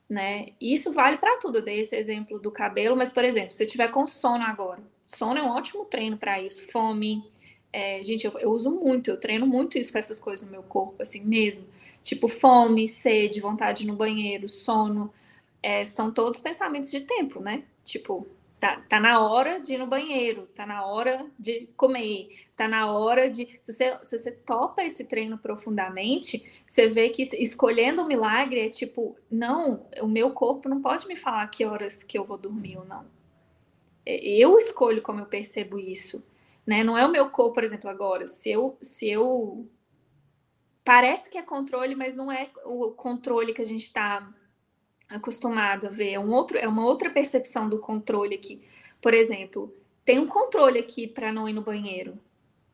né? 0.08 0.48
Isso 0.60 0.92
vale 0.92 1.18
para 1.18 1.38
tudo. 1.38 1.58
Eu 1.58 1.64
dei 1.64 1.80
esse 1.80 1.96
exemplo 1.96 2.38
do 2.38 2.50
cabelo, 2.50 2.96
mas, 2.96 3.12
por 3.12 3.24
exemplo, 3.24 3.52
se 3.52 3.64
eu 3.64 3.68
tiver 3.68 3.88
com 3.88 4.06
sono 4.06 4.44
agora, 4.44 4.82
sono 5.06 5.38
é 5.38 5.42
um 5.42 5.50
ótimo 5.50 5.84
treino 5.84 6.16
para 6.16 6.40
isso. 6.40 6.66
Fome, 6.70 7.22
é, 7.72 8.02
gente, 8.02 8.24
eu, 8.24 8.38
eu, 8.38 8.50
uso 8.50 8.70
muito, 8.70 9.10
eu 9.10 9.18
treino 9.18 9.46
muito 9.46 9.78
isso 9.78 9.92
com 9.92 9.98
essas 9.98 10.20
coisas 10.20 10.46
no 10.46 10.52
meu 10.52 10.62
corpo, 10.62 11.02
assim 11.02 11.24
mesmo. 11.24 11.66
Tipo, 12.02 12.28
fome, 12.28 12.86
sede, 12.88 13.40
vontade 13.40 13.86
no 13.86 13.96
banheiro, 13.96 14.48
sono, 14.48 15.12
é, 15.62 15.84
são 15.84 16.10
todos 16.10 16.40
pensamentos 16.40 16.90
de 16.90 17.00
tempo, 17.00 17.40
né? 17.40 17.64
Tipo, 17.84 18.26
Tá, 18.64 18.80
tá 18.88 18.98
na 18.98 19.20
hora 19.20 19.60
de 19.60 19.74
ir 19.74 19.78
no 19.78 19.86
banheiro, 19.86 20.48
tá 20.54 20.64
na 20.64 20.86
hora 20.86 21.26
de 21.38 21.68
comer, 21.76 22.30
tá 22.56 22.66
na 22.66 22.90
hora 22.90 23.28
de. 23.28 23.58
Se 23.60 23.74
você, 23.74 23.98
se 24.00 24.18
você 24.18 24.32
topa 24.32 24.82
esse 24.82 25.04
treino 25.04 25.36
profundamente, 25.36 26.50
você 26.66 26.88
vê 26.88 27.10
que 27.10 27.20
escolhendo 27.20 28.00
o 28.00 28.06
milagre 28.06 28.60
é 28.60 28.70
tipo, 28.70 29.18
não, 29.30 29.86
o 30.00 30.06
meu 30.08 30.30
corpo 30.30 30.66
não 30.66 30.80
pode 30.80 31.06
me 31.06 31.14
falar 31.14 31.46
que 31.48 31.66
horas 31.66 32.02
que 32.02 32.16
eu 32.18 32.24
vou 32.24 32.38
dormir 32.38 32.78
ou 32.78 32.86
não. 32.86 33.04
Eu 34.04 34.58
escolho 34.58 35.02
como 35.02 35.20
eu 35.20 35.26
percebo 35.26 35.78
isso. 35.78 36.24
Né? 36.66 36.82
Não 36.82 36.96
é 36.96 37.06
o 37.06 37.10
meu 37.10 37.30
corpo, 37.30 37.54
por 37.54 37.64
exemplo, 37.64 37.90
agora. 37.90 38.26
Se 38.26 38.50
eu, 38.50 38.76
se 38.80 39.08
eu 39.08 39.68
parece 40.84 41.30
que 41.30 41.38
é 41.38 41.42
controle, 41.42 41.94
mas 41.94 42.14
não 42.14 42.30
é 42.30 42.50
o 42.64 42.90
controle 42.90 43.54
que 43.54 43.62
a 43.62 43.66
gente 43.66 43.84
está 43.84 44.28
acostumado 45.08 45.86
a 45.86 45.90
ver, 45.90 46.12
é, 46.12 46.18
um 46.18 46.30
outro, 46.32 46.58
é 46.58 46.66
uma 46.66 46.84
outra 46.84 47.10
percepção 47.10 47.68
do 47.68 47.78
controle 47.78 48.34
aqui. 48.34 48.62
Por 49.00 49.14
exemplo, 49.14 49.74
tem 50.04 50.18
um 50.18 50.26
controle 50.26 50.78
aqui 50.78 51.06
para 51.06 51.32
não 51.32 51.48
ir 51.48 51.52
no 51.52 51.62
banheiro, 51.62 52.18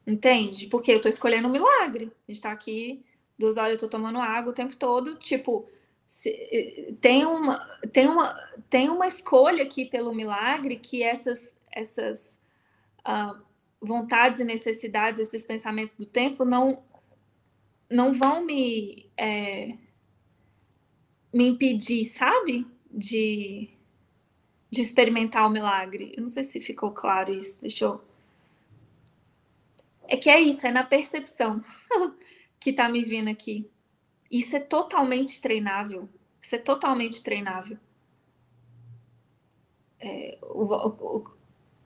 entende? 0.06 0.66
Porque 0.66 0.90
eu 0.90 0.96
estou 0.96 1.08
escolhendo 1.08 1.48
um 1.48 1.52
milagre. 1.52 2.04
A 2.04 2.30
gente 2.30 2.38
está 2.38 2.52
aqui, 2.52 3.04
duas 3.38 3.56
horas 3.56 3.70
eu 3.70 3.74
estou 3.74 3.88
tomando 3.88 4.18
água 4.18 4.50
o 4.50 4.54
tempo 4.54 4.76
todo, 4.76 5.16
tipo, 5.16 5.68
se, 6.10 6.96
tem, 7.00 7.24
uma, 7.24 7.56
tem, 7.92 8.08
uma, 8.08 8.34
tem 8.68 8.90
uma 8.90 9.06
escolha 9.06 9.62
aqui 9.62 9.84
pelo 9.84 10.12
milagre 10.12 10.74
que 10.74 11.04
essas, 11.04 11.56
essas 11.70 12.42
uh, 13.06 13.40
vontades 13.80 14.40
e 14.40 14.44
necessidades, 14.44 15.20
esses 15.20 15.44
pensamentos 15.44 15.94
do 15.94 16.04
tempo 16.04 16.44
não, 16.44 16.82
não 17.88 18.12
vão 18.12 18.44
me. 18.44 19.08
É, 19.16 19.76
me 21.32 21.46
impedir, 21.46 22.04
sabe? 22.04 22.66
De, 22.90 23.70
de 24.68 24.80
experimentar 24.80 25.46
o 25.46 25.50
milagre. 25.50 26.12
Eu 26.16 26.22
não 26.22 26.28
sei 26.28 26.42
se 26.42 26.60
ficou 26.60 26.90
claro 26.90 27.32
isso. 27.32 27.60
Deixa 27.60 27.84
eu. 27.84 28.00
É 30.08 30.16
que 30.16 30.28
é 30.28 30.40
isso, 30.40 30.66
é 30.66 30.72
na 30.72 30.82
percepção 30.82 31.62
que 32.58 32.72
tá 32.72 32.88
me 32.88 33.04
vindo 33.04 33.30
aqui. 33.30 33.70
Isso 34.30 34.56
é 34.56 34.60
totalmente 34.60 35.40
treinável. 35.40 36.08
Isso 36.40 36.54
é 36.54 36.58
totalmente 36.58 37.22
treinável. 37.22 37.76
É, 39.98 40.38
o, 40.42 40.64
o, 40.64 41.24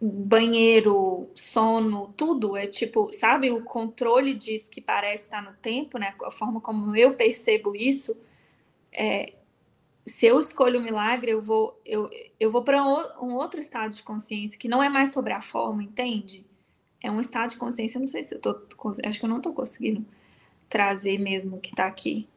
o, 0.00 0.08
banheiro, 0.12 1.28
sono, 1.34 2.12
tudo 2.16 2.56
é 2.56 2.66
tipo, 2.66 3.12
sabe, 3.12 3.50
o 3.50 3.64
controle 3.64 4.34
disso 4.34 4.70
que 4.70 4.80
parece 4.80 5.24
estar 5.24 5.42
no 5.42 5.52
tempo, 5.54 5.98
né? 5.98 6.14
A 6.22 6.30
forma 6.30 6.60
como 6.60 6.94
eu 6.94 7.14
percebo 7.14 7.74
isso 7.74 8.16
é, 8.94 9.34
se 10.06 10.26
eu 10.26 10.38
escolho 10.38 10.78
o 10.78 10.82
milagre, 10.82 11.30
eu 11.30 11.40
vou, 11.42 11.80
eu, 11.84 12.08
eu 12.38 12.50
vou 12.50 12.62
para 12.62 12.82
um 13.20 13.34
outro 13.34 13.58
estado 13.58 13.94
de 13.94 14.02
consciência 14.02 14.58
que 14.58 14.68
não 14.68 14.82
é 14.82 14.88
mais 14.88 15.12
sobre 15.12 15.32
a 15.32 15.42
forma, 15.42 15.82
entende? 15.82 16.46
É 17.02 17.10
um 17.10 17.20
estado 17.20 17.50
de 17.50 17.56
consciência, 17.56 17.98
não 17.98 18.06
sei 18.06 18.22
se 18.22 18.34
eu 18.34 18.40
tô, 18.40 18.62
acho 19.04 19.18
que 19.18 19.24
eu 19.24 19.28
não 19.28 19.38
estou 19.38 19.52
conseguindo 19.52 20.06
trazer 20.68 21.18
mesmo 21.18 21.56
o 21.56 21.60
que 21.60 21.70
está 21.70 21.86
aqui. 21.86 22.28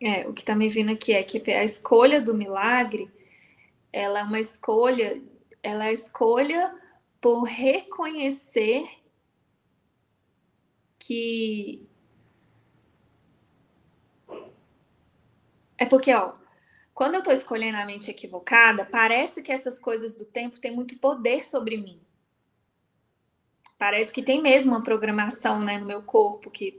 É, 0.00 0.26
o 0.26 0.32
que 0.32 0.40
está 0.40 0.54
me 0.54 0.68
vindo 0.68 0.90
aqui 0.90 1.12
é 1.12 1.22
que 1.22 1.50
a 1.50 1.62
escolha 1.62 2.20
do 2.20 2.34
milagre, 2.34 3.10
ela 3.92 4.20
é 4.20 4.22
uma 4.22 4.40
escolha, 4.40 5.22
ela 5.62 5.84
é 5.84 5.88
a 5.88 5.92
escolha 5.92 6.74
por 7.20 7.42
reconhecer 7.42 8.88
que 10.98 11.86
é 15.76 15.84
porque, 15.86 16.12
ó, 16.14 16.34
quando 16.94 17.14
eu 17.14 17.20
estou 17.20 17.32
escolhendo 17.32 17.78
a 17.78 17.86
mente 17.86 18.10
equivocada, 18.10 18.84
parece 18.84 19.42
que 19.42 19.50
essas 19.50 19.78
coisas 19.78 20.14
do 20.14 20.26
tempo 20.26 20.60
têm 20.60 20.70
muito 20.70 20.98
poder 20.98 21.44
sobre 21.44 21.78
mim. 21.78 21.98
Parece 23.78 24.12
que 24.12 24.22
tem 24.22 24.42
mesmo 24.42 24.72
uma 24.72 24.82
programação 24.82 25.60
né, 25.60 25.78
no 25.78 25.86
meu 25.86 26.02
corpo 26.02 26.50
que 26.50 26.78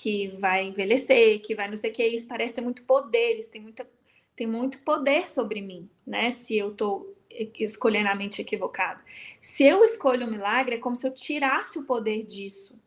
que 0.00 0.28
vai 0.28 0.66
envelhecer, 0.66 1.42
que 1.42 1.54
vai 1.54 1.68
não 1.68 1.76
sei 1.76 1.90
o 1.90 1.92
que, 1.92 2.06
isso 2.06 2.26
parece 2.26 2.54
ter 2.54 2.62
muito 2.62 2.84
poder, 2.84 3.38
isso 3.38 3.50
tem, 3.50 3.60
muita, 3.60 3.86
tem 4.34 4.46
muito 4.46 4.80
poder 4.80 5.28
sobre 5.28 5.60
mim, 5.60 5.90
né? 6.06 6.30
Se 6.30 6.56
eu 6.56 6.72
estou 6.72 7.14
escolhendo 7.58 8.08
a 8.08 8.14
mente 8.14 8.40
equivocada. 8.40 8.98
Se 9.38 9.62
eu 9.62 9.84
escolho 9.84 10.26
o 10.26 10.30
milagre, 10.30 10.76
é 10.76 10.78
como 10.78 10.96
se 10.96 11.06
eu 11.06 11.12
tirasse 11.12 11.78
o 11.78 11.84
poder 11.84 12.24
disso. 12.24 12.80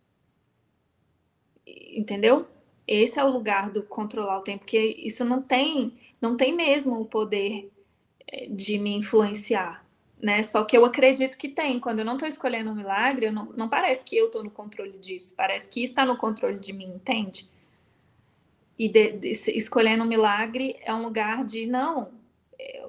Entendeu? 1.68 2.48
Esse 2.88 3.20
é 3.20 3.24
o 3.24 3.30
lugar 3.30 3.70
do 3.70 3.84
controlar 3.84 4.40
o 4.40 4.44
tempo, 4.44 4.62
porque 4.62 4.80
isso 4.80 5.24
não 5.24 5.40
tem, 5.40 5.96
não 6.20 6.36
tem 6.36 6.52
mesmo 6.52 7.00
o 7.00 7.06
poder 7.06 7.72
eh, 8.28 8.48
de 8.48 8.80
me 8.80 8.98
influenciar 8.98 9.83
né? 10.24 10.42
Só 10.42 10.64
que 10.64 10.78
eu 10.78 10.86
acredito 10.86 11.38
que 11.38 11.50
tem. 11.50 11.82
Quando 11.82 12.00
eu 12.00 12.06
não 12.06 12.14
estou 12.14 12.30
escolhendo 12.30 12.72
um 12.72 12.76
milagre, 12.76 13.30
não, 13.30 13.52
não 13.58 13.68
parece 13.68 14.06
que 14.06 14.16
eu 14.16 14.28
estou 14.28 14.42
no 14.42 14.50
controle 14.50 14.98
disso. 14.98 15.34
Parece 15.36 15.68
que 15.70 15.84
está 15.84 16.06
no 16.06 16.16
controle 16.16 16.58
de 16.58 16.72
mim, 16.72 16.86
entende? 16.86 17.50
E 18.80 18.88
de, 18.88 19.12
de, 19.12 19.30
escolhendo 19.30 20.06
um 20.06 20.08
milagre 20.08 20.78
é 20.82 20.94
um 20.94 21.04
lugar 21.04 21.44
de 21.46 21.66
não. 21.66 22.10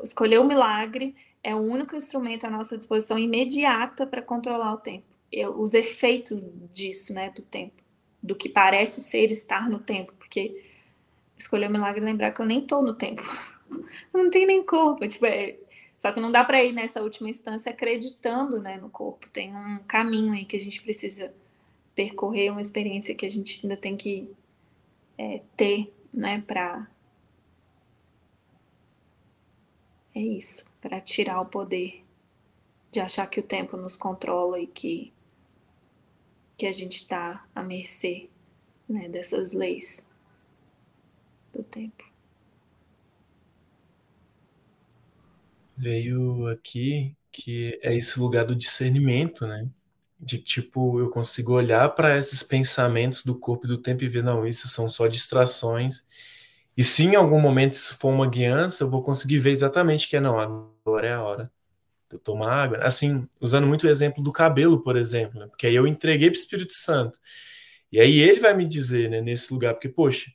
Escolher 0.01 0.39
o 0.39 0.45
milagre 0.45 1.13
é 1.43 1.53
o 1.53 1.59
único 1.59 1.97
instrumento 1.97 2.45
à 2.45 2.51
nossa 2.51 2.79
disposição 2.79 3.19
imediata 3.19 4.07
para 4.07 4.23
controlar 4.23 4.73
o 4.73 4.77
tempo. 4.77 5.05
Eu, 5.33 5.61
os 5.61 5.75
efeitos 5.75 6.47
disso, 6.73 7.13
né, 7.13 7.31
do 7.31 7.43
tempo, 7.43 7.83
do 8.23 8.37
que 8.37 8.49
parece 8.49 9.01
ser 9.01 9.33
estar 9.33 9.69
no 9.69 9.81
tempo, 9.81 10.15
porque 10.21 10.65
escolher 11.37 11.69
o 11.69 11.73
milagre 11.73 12.01
é 12.01 12.05
lembrar 12.05 12.31
que 12.31 12.41
eu 12.41 12.47
nem 12.47 12.61
estou 12.61 12.81
no 12.81 12.95
tempo. 12.95 13.25
não 14.15 14.31
tem 14.31 14.47
nem 14.47 14.63
corpo. 14.65 15.07
Tipo, 15.09 15.27
é... 15.27 15.57
Só 16.05 16.13
que 16.13 16.21
não 16.21 16.31
dá 16.31 16.45
para 16.45 16.63
ir 16.63 16.71
nessa 16.71 17.01
última 17.01 17.31
instância 17.31 17.73
acreditando 17.73 18.61
né, 18.61 18.77
no 18.77 18.91
corpo. 18.91 19.27
Tem 19.31 19.57
um 19.57 19.79
caminho 19.85 20.35
aí 20.35 20.45
que 20.45 20.55
a 20.55 20.61
gente 20.61 20.83
precisa 20.83 21.35
percorrer, 21.95 22.51
uma 22.51 22.61
experiência 22.61 23.15
que 23.15 23.25
a 23.25 23.31
gente 23.31 23.61
ainda 23.63 23.75
tem 23.75 23.97
que 23.97 24.31
é, 25.17 25.41
ter, 25.57 25.91
né, 26.13 26.43
para. 26.43 26.87
É 30.15 30.21
isso, 30.21 30.67
para 30.79 31.01
tirar 31.01 31.41
o 31.41 31.47
poder 31.47 32.05
de 32.91 33.01
achar 33.01 33.27
que 33.27 33.41
o 33.41 33.43
tempo 33.43 33.75
nos 33.75 33.97
controla 33.97 34.61
e 34.61 34.67
que, 34.67 35.11
que 36.59 36.67
a 36.67 36.73
gente 36.73 36.97
está 36.97 37.47
à 37.55 37.63
mercê 37.63 38.29
né, 38.87 39.09
dessas 39.09 39.55
leis 39.55 40.07
do 41.51 41.63
tempo. 41.65 42.04
Veio 45.77 46.47
aqui 46.49 47.17
que 47.33 47.79
é 47.83 47.97
esse 47.97 48.19
lugar 48.21 48.45
do 48.45 48.55
discernimento, 48.55 49.47
né? 49.47 49.69
De 50.21 50.39
tipo, 50.39 51.01
eu 51.01 51.11
consigo 51.11 51.53
olhar 51.53 51.89
para 51.95 52.17
esses 52.17 52.43
pensamentos 52.43 53.25
do 53.25 53.39
corpo 53.39 53.67
e 53.67 53.69
do 53.69 53.79
tempo 53.79 54.05
e 54.05 54.09
ver, 54.09 54.23
não, 54.23 54.47
isso 54.47 54.69
são 54.69 54.89
só 54.89 55.09
distrações. 55.09 56.07
E 56.77 56.85
se 56.85 57.05
em 57.05 57.17
algum 57.17 57.41
momento 57.41 57.75
isso 57.75 57.97
for 57.99 58.11
uma 58.11 58.29
guiança, 58.29 58.85
eu 58.85 58.91
vou 58.91 59.03
conseguir 59.03 59.39
ver 59.39 59.51
exatamente 59.51 60.09
que 60.09 60.17
é, 60.17 60.21
não, 60.21 60.41
agora 60.41 61.07
é 61.09 61.13
a 61.15 61.23
hora 61.23 61.53
eu 62.15 62.19
tomar 62.19 62.53
água. 62.65 62.79
Assim, 62.85 63.29
usando 63.41 63.67
muito 63.67 63.87
o 63.87 63.91
exemplo 63.91 64.23
do 64.23 64.33
cabelo, 64.33 64.83
por 64.83 64.97
exemplo, 64.97 65.41
né? 65.41 65.47
porque 65.47 65.67
aí 65.67 65.75
eu 65.75 65.87
entreguei 65.87 66.31
para 66.31 66.37
o 66.37 66.41
Espírito 66.41 66.75
Santo. 66.75 67.19
E 67.93 68.01
aí 68.01 68.19
ele 68.21 68.41
vai 68.41 68.55
me 68.57 68.67
dizer, 68.67 69.11
né, 69.11 69.21
nesse 69.21 69.53
lugar, 69.53 69.75
porque, 69.75 69.89
poxa, 69.89 70.33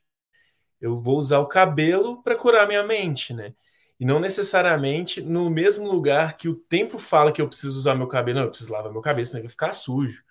eu 0.82 1.00
vou 1.00 1.18
usar 1.18 1.40
o 1.40 1.48
cabelo 1.48 2.24
para 2.24 2.36
curar 2.38 2.68
minha 2.68 2.84
mente, 2.84 3.34
né? 3.34 3.54
E 4.00 4.06
não 4.06 4.20
necessariamente 4.20 5.22
no 5.22 5.50
mesmo 5.50 5.92
lugar 5.92 6.38
que 6.38 6.48
o 6.48 6.56
tempo 6.56 6.98
fala 7.00 7.32
que 7.32 7.42
eu 7.42 7.48
preciso 7.48 7.78
usar 7.78 7.96
meu 7.96 8.08
cabelo. 8.08 8.40
Não, 8.40 8.46
eu 8.46 8.50
preciso 8.50 8.72
lavar 8.72 8.92
meu 8.92 9.02
cabelo, 9.02 9.26
senão 9.26 9.42
vai 9.42 9.50
ficar 9.50 9.74
sujo. 9.74 10.24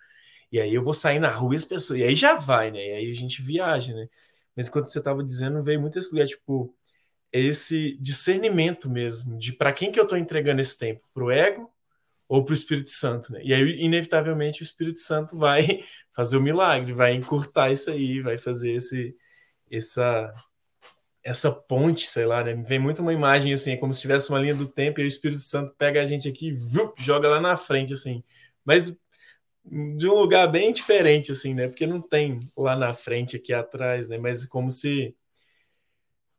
E 0.51 0.59
aí 0.59 0.73
eu 0.73 0.83
vou 0.83 0.93
sair 0.93 1.19
na 1.19 1.29
rua 1.29 1.53
e 1.53 1.57
as 1.57 1.65
pessoas. 1.65 1.99
E 1.99 2.03
aí 2.03 2.15
já 2.15 2.35
vai, 2.35 2.71
né? 2.71 2.79
E 2.79 2.91
aí 2.93 3.11
a 3.11 3.13
gente 3.13 3.41
viaja, 3.41 3.93
né? 3.93 4.09
Mas 4.55 4.69
quando 4.69 4.87
você 4.87 4.99
estava 4.99 5.23
dizendo, 5.23 5.63
veio 5.63 5.79
muito 5.81 5.99
esse 5.99 6.11
lugar, 6.11 6.27
tipo, 6.27 6.75
esse 7.31 7.97
discernimento 8.01 8.89
mesmo 8.89 9.37
de 9.37 9.53
para 9.53 9.73
quem 9.73 9.91
que 9.91 9.99
eu 9.99 10.03
estou 10.03 10.17
entregando 10.17 10.61
esse 10.61 10.77
tempo? 10.77 11.07
Para 11.13 11.23
o 11.23 11.31
ego 11.31 11.71
ou 12.27 12.45
para 12.45 12.51
o 12.53 12.55
Espírito 12.55 12.89
Santo, 12.91 13.33
né? 13.33 13.41
E 13.43 13.53
aí, 13.53 13.61
inevitavelmente, 13.81 14.61
o 14.61 14.65
Espírito 14.65 14.99
Santo 14.99 15.37
vai 15.37 15.83
fazer 16.15 16.37
o 16.37 16.41
milagre, 16.41 16.93
vai 16.93 17.13
encurtar 17.13 17.71
isso 17.71 17.89
aí, 17.91 18.21
vai 18.21 18.37
fazer 18.37 18.73
esse, 18.73 19.15
essa, 19.71 20.31
essa 21.29 21.51
ponte, 21.51 22.07
sei 22.07 22.25
lá, 22.25 22.43
né? 22.43 22.55
Vem 22.55 22.79
muito 22.79 23.03
uma 23.03 23.13
imagem 23.13 23.53
assim, 23.53 23.73
é 23.73 23.77
como 23.77 23.93
se 23.93 24.01
tivesse 24.01 24.29
uma 24.29 24.39
linha 24.39 24.55
do 24.55 24.67
tempo 24.67 24.99
e 24.99 25.03
o 25.03 25.07
Espírito 25.07 25.41
Santo 25.43 25.75
pega 25.77 26.01
a 26.01 26.05
gente 26.05 26.27
aqui 26.27 26.49
e 26.49 27.03
joga 27.03 27.29
lá 27.29 27.39
na 27.39 27.55
frente, 27.55 27.93
assim. 27.93 28.23
Mas 28.65 28.99
de 29.63 30.07
um 30.07 30.15
lugar 30.15 30.47
bem 30.47 30.73
diferente, 30.73 31.31
assim, 31.31 31.53
né? 31.53 31.67
Porque 31.67 31.85
não 31.85 32.01
tem 32.01 32.39
lá 32.57 32.75
na 32.75 32.95
frente, 32.95 33.35
aqui 33.35 33.53
atrás, 33.53 34.07
né? 34.09 34.17
Mas 34.17 34.43
como 34.43 34.71
se, 34.71 35.15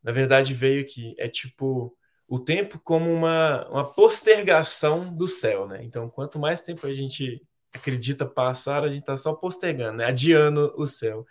na 0.03 0.11
verdade, 0.11 0.53
veio 0.53 0.81
aqui. 0.81 1.15
É 1.17 1.29
tipo 1.29 1.95
o 2.27 2.37
tempo 2.37 2.77
como 2.83 3.09
uma, 3.09 3.65
uma 3.69 3.93
postergação 3.93 5.15
do 5.15 5.25
céu, 5.27 5.67
né? 5.67 5.81
Então, 5.83 6.09
quanto 6.09 6.37
mais 6.37 6.63
tempo 6.63 6.85
a 6.85 6.93
gente 6.93 7.41
acredita 7.73 8.25
passar, 8.25 8.83
a 8.83 8.89
gente 8.89 9.05
tá 9.05 9.15
só 9.15 9.33
postergando, 9.35 9.99
né? 9.99 10.05
Adiando 10.05 10.73
o 10.75 10.85
céu. 10.85 11.25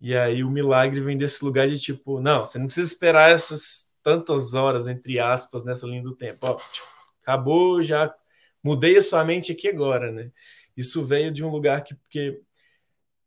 E 0.00 0.16
aí 0.16 0.44
o 0.44 0.50
milagre 0.50 1.00
vem 1.00 1.16
desse 1.18 1.44
lugar 1.44 1.68
de 1.68 1.78
tipo, 1.78 2.20
não, 2.20 2.44
você 2.44 2.58
não 2.58 2.66
precisa 2.66 2.92
esperar 2.92 3.30
essas 3.30 3.96
tantas 4.02 4.54
horas, 4.54 4.88
entre 4.88 5.18
aspas, 5.18 5.64
nessa 5.64 5.86
linha 5.86 6.02
do 6.02 6.14
tempo. 6.16 6.38
Ó, 6.46 6.54
tipo, 6.54 6.86
acabou, 7.22 7.82
já 7.82 8.14
mudei 8.62 8.96
a 8.96 9.02
sua 9.02 9.24
mente 9.24 9.52
aqui 9.52 9.68
agora, 9.68 10.12
né? 10.12 10.30
Isso 10.76 11.04
veio 11.04 11.32
de 11.32 11.44
um 11.44 11.50
lugar 11.50 11.82
que, 11.82 11.94
porque 11.94 12.40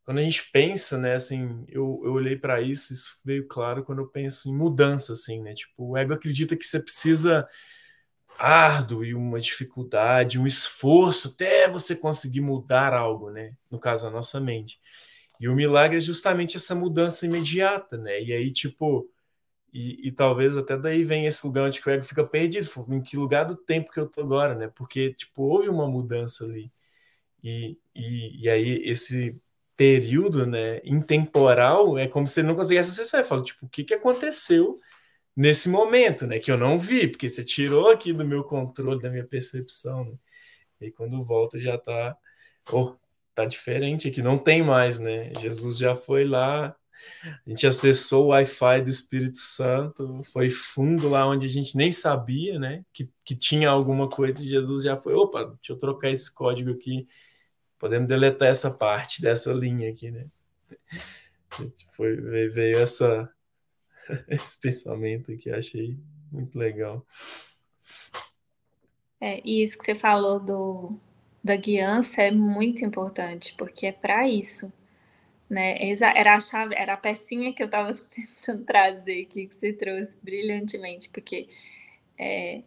quando 0.03 0.19
a 0.19 0.23
gente 0.23 0.49
pensa, 0.51 0.97
né, 0.97 1.13
assim, 1.15 1.65
eu, 1.67 2.01
eu 2.03 2.13
olhei 2.13 2.35
para 2.35 2.61
isso, 2.61 2.93
isso 2.93 3.19
veio 3.23 3.47
claro 3.47 3.83
quando 3.83 3.99
eu 3.99 4.07
penso 4.07 4.49
em 4.49 4.55
mudança, 4.55 5.13
assim, 5.13 5.41
né? 5.41 5.53
Tipo, 5.53 5.91
o 5.91 5.97
ego 5.97 6.13
acredita 6.13 6.55
que 6.57 6.65
você 6.65 6.79
precisa 6.79 7.47
árduo 8.37 9.05
e 9.05 9.13
uma 9.13 9.39
dificuldade, 9.39 10.39
um 10.39 10.47
esforço 10.47 11.29
até 11.29 11.69
você 11.69 11.95
conseguir 11.95 12.41
mudar 12.41 12.93
algo, 12.93 13.29
né? 13.29 13.53
No 13.69 13.79
caso, 13.79 14.07
a 14.07 14.11
nossa 14.11 14.39
mente. 14.39 14.79
E 15.41 15.49
o 15.49 15.55
milagre 15.55 15.97
é 15.97 15.99
justamente 15.99 16.55
essa 16.57 16.75
mudança 16.75 17.25
imediata, 17.25 17.97
né? 17.97 18.21
E 18.21 18.31
aí, 18.31 18.51
tipo, 18.51 19.09
e, 19.73 20.09
e, 20.09 20.11
talvez 20.11 20.55
até 20.57 20.77
daí 20.77 21.03
vem 21.03 21.25
esse 21.25 21.45
lugar 21.47 21.65
onde 21.65 21.81
o 21.85 21.89
ego 21.89 22.03
fica 22.03 22.23
perdido, 22.25 22.69
em 22.89 23.01
que 23.01 23.17
lugar 23.17 23.45
do 23.45 23.55
tempo 23.55 23.91
que 23.91 23.99
eu 23.99 24.07
tô 24.07 24.21
agora, 24.21 24.53
né? 24.55 24.67
Porque, 24.75 25.13
tipo, 25.15 25.43
houve 25.43 25.67
uma 25.69 25.87
mudança 25.87 26.45
ali. 26.45 26.71
E, 27.43 27.77
e, 27.95 28.43
e 28.43 28.49
aí 28.49 28.83
esse 28.85 29.41
período, 29.77 30.45
né, 30.45 30.81
intemporal, 30.85 31.97
é 31.97 32.07
como 32.07 32.27
se 32.27 32.41
ele 32.41 32.49
não 32.49 32.55
conseguisse 32.55 32.91
acessar. 32.91 33.23
Falo, 33.25 33.43
tipo, 33.43 33.65
o 33.65 33.69
que 33.69 33.83
que 33.83 33.93
aconteceu 33.95 34.75
nesse 35.35 35.69
momento, 35.69 36.27
né? 36.27 36.39
Que 36.39 36.51
eu 36.51 36.57
não 36.57 36.79
vi, 36.79 37.07
porque 37.07 37.29
você 37.29 37.43
tirou 37.45 37.89
aqui 37.89 38.13
do 38.13 38.25
meu 38.25 38.43
controle, 38.43 39.01
da 39.01 39.09
minha 39.09 39.25
percepção, 39.27 40.05
né? 40.05 40.13
E 40.81 40.91
quando 40.91 41.23
volta 41.23 41.59
já 41.59 41.77
tá... 41.77 42.17
Oh, 42.71 42.95
tá 43.33 43.45
diferente 43.45 44.07
aqui, 44.07 44.21
não 44.21 44.37
tem 44.37 44.61
mais, 44.63 44.99
né? 44.99 45.31
Jesus 45.39 45.77
já 45.77 45.95
foi 45.95 46.25
lá, 46.25 46.75
a 47.23 47.49
gente 47.49 47.65
acessou 47.65 48.25
o 48.25 48.27
Wi-Fi 48.27 48.81
do 48.81 48.89
Espírito 48.89 49.37
Santo, 49.37 50.21
foi 50.25 50.49
fundo 50.49 51.09
lá 51.09 51.27
onde 51.27 51.45
a 51.45 51.49
gente 51.49 51.75
nem 51.75 51.91
sabia, 51.91 52.59
né? 52.59 52.85
Que, 52.93 53.09
que 53.23 53.35
tinha 53.35 53.69
alguma 53.69 54.09
coisa 54.09 54.43
e 54.43 54.47
Jesus 54.47 54.83
já 54.83 54.97
foi, 54.97 55.13
opa, 55.13 55.45
deixa 55.45 55.73
eu 55.73 55.79
trocar 55.79 56.09
esse 56.09 56.33
código 56.33 56.71
aqui, 56.71 57.07
podemos 57.79 58.07
deletar 58.07 58.47
essa 58.47 58.71
parte 58.71 59.21
dessa 59.21 59.51
linha 59.53 59.89
aqui, 59.89 60.11
né? 60.11 60.27
Foi, 61.91 62.15
veio 62.49 62.77
essa, 62.77 63.29
esse 64.29 64.57
pensamento 64.59 65.35
que 65.35 65.49
achei 65.49 65.97
muito 66.31 66.57
legal. 66.57 67.05
É, 69.19 69.41
e 69.43 69.61
isso 69.61 69.77
que 69.77 69.83
você 69.83 69.93
falou 69.95 70.39
do, 70.39 70.97
da 71.43 71.55
guiança 71.55 72.21
é 72.21 72.31
muito 72.31 72.85
importante, 72.85 73.53
porque 73.57 73.87
é 73.87 73.91
para 73.91 74.27
isso. 74.27 74.71
Né? 75.49 75.77
Era 76.15 76.35
a 76.35 76.39
chave, 76.39 76.75
era 76.75 76.93
a 76.93 76.97
pecinha 76.97 77.53
que 77.53 77.61
eu 77.61 77.65
estava 77.65 77.93
tentando 78.09 78.63
trazer 78.63 79.23
aqui, 79.23 79.47
que 79.47 79.55
você 79.55 79.73
trouxe 79.73 80.15
brilhantemente, 80.21 81.09
porque 81.09 81.49
é, 82.17 82.61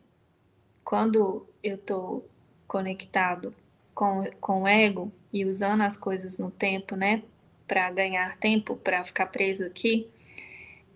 quando 0.84 1.46
eu 1.62 1.76
estou 1.76 2.28
conectado 2.66 3.54
com, 3.94 4.24
com 4.40 4.62
o 4.62 4.68
ego 4.68 5.10
e 5.32 5.44
usando 5.44 5.82
as 5.82 5.96
coisas 5.96 6.38
no 6.38 6.50
tempo, 6.50 6.96
né, 6.96 7.22
para 7.66 7.90
ganhar 7.90 8.36
tempo, 8.36 8.76
para 8.76 9.02
ficar 9.04 9.26
preso 9.26 9.64
aqui, 9.64 10.08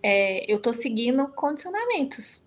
é, 0.03 0.51
eu 0.51 0.57
estou 0.57 0.73
seguindo 0.73 1.27
condicionamentos. 1.29 2.45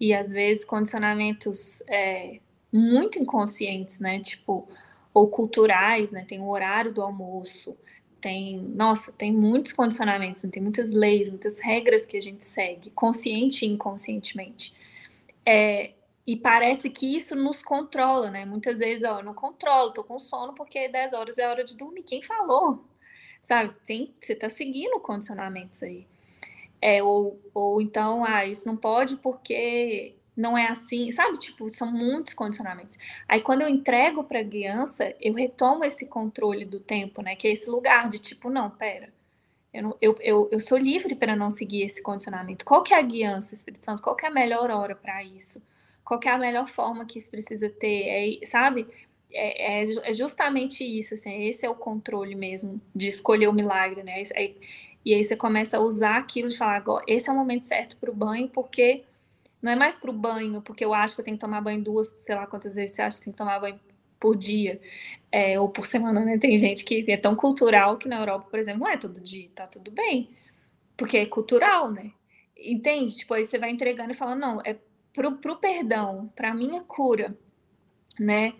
E 0.00 0.14
às 0.14 0.30
vezes 0.30 0.64
condicionamentos 0.64 1.82
é, 1.88 2.40
muito 2.72 3.18
inconscientes, 3.18 4.00
né? 4.00 4.20
Tipo, 4.20 4.68
ou 5.12 5.28
culturais, 5.28 6.10
né? 6.10 6.24
Tem 6.26 6.40
o 6.40 6.48
horário 6.48 6.92
do 6.92 7.02
almoço, 7.02 7.76
tem, 8.20 8.58
nossa, 8.58 9.12
tem 9.12 9.32
muitos 9.32 9.72
condicionamentos, 9.72 10.42
né? 10.42 10.50
tem 10.52 10.62
muitas 10.62 10.92
leis, 10.92 11.28
muitas 11.28 11.60
regras 11.60 12.04
que 12.04 12.16
a 12.16 12.20
gente 12.20 12.44
segue, 12.44 12.90
consciente 12.90 13.64
e 13.64 13.68
inconscientemente. 13.68 14.74
É, 15.46 15.92
e 16.26 16.36
parece 16.36 16.90
que 16.90 17.16
isso 17.16 17.34
nos 17.34 17.62
controla, 17.62 18.30
né? 18.30 18.44
Muitas 18.44 18.80
vezes, 18.80 19.04
ó, 19.04 19.20
eu 19.20 19.24
não 19.24 19.34
controlo, 19.34 19.92
tô 19.92 20.04
com 20.04 20.18
sono 20.18 20.52
porque 20.52 20.88
10 20.88 21.14
horas 21.14 21.38
é 21.38 21.48
hora 21.48 21.64
de 21.64 21.76
dormir. 21.76 22.02
Quem 22.02 22.20
falou? 22.22 22.84
Sabe? 23.40 23.72
Tem, 23.86 24.12
você 24.20 24.34
tá 24.34 24.48
seguindo 24.48 25.00
condicionamentos 25.00 25.82
aí. 25.82 26.06
É, 26.82 27.02
ou, 27.02 27.40
ou 27.54 27.80
então, 27.80 28.24
ah, 28.24 28.44
isso 28.44 28.66
não 28.66 28.76
pode 28.76 29.16
porque 29.16 30.14
não 30.38 30.56
é 30.56 30.68
assim, 30.68 31.10
sabe? 31.10 31.36
Tipo, 31.36 31.68
são 31.68 31.90
muitos 31.90 32.32
condicionamentos. 32.32 32.96
Aí 33.28 33.40
quando 33.40 33.62
eu 33.62 33.68
entrego 33.68 34.22
para 34.22 34.38
a 34.38 34.42
guiança, 34.42 35.12
eu 35.20 35.34
retomo 35.34 35.84
esse 35.84 36.06
controle 36.06 36.64
do 36.64 36.78
tempo, 36.78 37.20
né? 37.20 37.34
Que 37.34 37.48
é 37.48 37.52
esse 37.52 37.68
lugar 37.68 38.08
de 38.08 38.20
tipo, 38.20 38.48
não, 38.48 38.70
pera. 38.70 39.12
Eu, 39.74 39.82
não, 39.82 39.96
eu, 40.00 40.16
eu, 40.20 40.48
eu 40.52 40.60
sou 40.60 40.78
livre 40.78 41.16
para 41.16 41.34
não 41.34 41.50
seguir 41.50 41.82
esse 41.82 42.00
condicionamento. 42.00 42.64
Qual 42.64 42.84
que 42.84 42.94
é 42.94 42.98
a 42.98 43.02
guiança, 43.02 43.52
Espírito 43.52 43.84
Santo? 43.84 44.00
Qual 44.00 44.14
que 44.14 44.24
é 44.24 44.28
a 44.28 44.32
melhor 44.32 44.70
hora 44.70 44.94
para 44.94 45.24
isso? 45.24 45.60
Qual 46.04 46.20
que 46.20 46.28
é 46.28 46.32
a 46.32 46.38
melhor 46.38 46.68
forma 46.68 47.04
que 47.04 47.18
isso 47.18 47.30
precisa 47.30 47.68
ter? 47.68 48.38
É, 48.40 48.46
sabe? 48.46 48.86
É, 49.32 49.82
é, 49.82 50.10
é, 50.10 50.14
justamente 50.14 50.84
isso, 50.84 51.14
assim, 51.14 51.46
esse 51.48 51.66
é 51.66 51.68
o 51.68 51.74
controle 51.74 52.36
mesmo 52.36 52.80
de 52.94 53.08
escolher 53.08 53.48
o 53.48 53.52
milagre, 53.52 54.04
né? 54.04 54.22
E 55.04 55.14
aí 55.14 55.24
você 55.24 55.36
começa 55.36 55.78
a 55.78 55.80
usar 55.80 56.16
aquilo 56.16 56.48
de 56.48 56.56
falar, 56.56 56.76
agora, 56.76 57.04
esse 57.08 57.28
é 57.28 57.32
o 57.32 57.36
momento 57.36 57.64
certo 57.64 57.96
para 57.96 58.10
o 58.10 58.14
banho, 58.14 58.48
porque 58.48 59.04
não 59.62 59.72
é 59.72 59.76
mais 59.76 59.98
para 59.98 60.10
o 60.10 60.14
banho, 60.14 60.62
porque 60.62 60.84
eu 60.84 60.94
acho 60.94 61.14
que 61.14 61.20
eu 61.20 61.24
tenho 61.24 61.36
que 61.36 61.40
tomar 61.40 61.60
banho 61.60 61.82
duas, 61.82 62.08
sei 62.16 62.34
lá 62.34 62.46
quantas 62.46 62.74
vezes 62.74 62.94
você 62.96 63.02
acha 63.02 63.18
que 63.18 63.24
tem 63.24 63.32
que 63.32 63.38
tomar 63.38 63.60
banho 63.60 63.80
por 64.20 64.36
dia 64.36 64.80
é, 65.30 65.58
ou 65.58 65.68
por 65.68 65.84
semana, 65.86 66.24
né? 66.24 66.38
Tem 66.38 66.56
gente 66.58 66.84
que 66.84 67.04
é 67.08 67.16
tão 67.16 67.34
cultural 67.34 67.98
que 67.98 68.08
na 68.08 68.18
Europa, 68.18 68.48
por 68.50 68.58
exemplo, 68.58 68.80
não 68.80 68.88
é 68.88 68.96
todo 68.96 69.20
dia, 69.20 69.48
tá 69.54 69.66
tudo 69.66 69.90
bem, 69.90 70.30
porque 70.96 71.18
é 71.18 71.26
cultural, 71.26 71.90
né? 71.90 72.12
entende? 72.58 73.16
Tipo, 73.16 73.34
aí 73.34 73.44
você 73.44 73.58
vai 73.58 73.70
entregando 73.70 74.10
e 74.10 74.16
falando, 74.16 74.40
não, 74.40 74.60
é 74.64 74.76
pro, 75.12 75.36
pro 75.36 75.56
perdão, 75.56 76.30
pra 76.34 76.54
minha 76.54 76.82
cura, 76.82 77.36
né? 78.18 78.54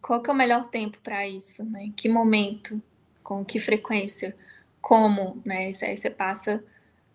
Qual 0.00 0.22
que 0.22 0.30
é 0.30 0.32
o 0.32 0.36
melhor 0.36 0.66
tempo 0.66 0.98
para 1.02 1.26
isso, 1.26 1.64
né? 1.64 1.92
Que 1.96 2.08
momento, 2.08 2.80
com 3.22 3.44
que 3.44 3.58
frequência, 3.58 4.36
como, 4.80 5.40
né? 5.44 5.70
Isso 5.70 5.84
aí 5.84 5.96
você 5.96 6.10
passa 6.10 6.64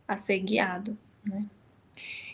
a 0.07 0.15
ser 0.15 0.39
guiado, 0.39 0.97
né? 1.23 1.45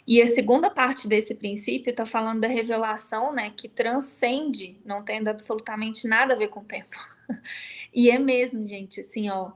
E 0.06 0.22
a 0.22 0.28
segunda 0.28 0.70
parte 0.70 1.08
desse 1.08 1.34
princípio 1.34 1.92
está 1.92 2.06
falando 2.06 2.42
da 2.42 2.48
revelação, 2.48 3.34
né, 3.34 3.52
que 3.56 3.70
transcende, 3.70 4.78
não 4.86 5.02
tendo 5.02 5.30
absolutamente 5.30 6.08
nada 6.08 6.34
a 6.34 6.38
ver 6.38 6.50
com 6.50 6.60
o 6.62 6.66
tempo. 6.66 6.98
E 7.96 8.10
é 8.10 8.18
mesmo, 8.18 8.66
gente, 8.66 9.02
assim, 9.02 9.30
ó, 9.30 9.52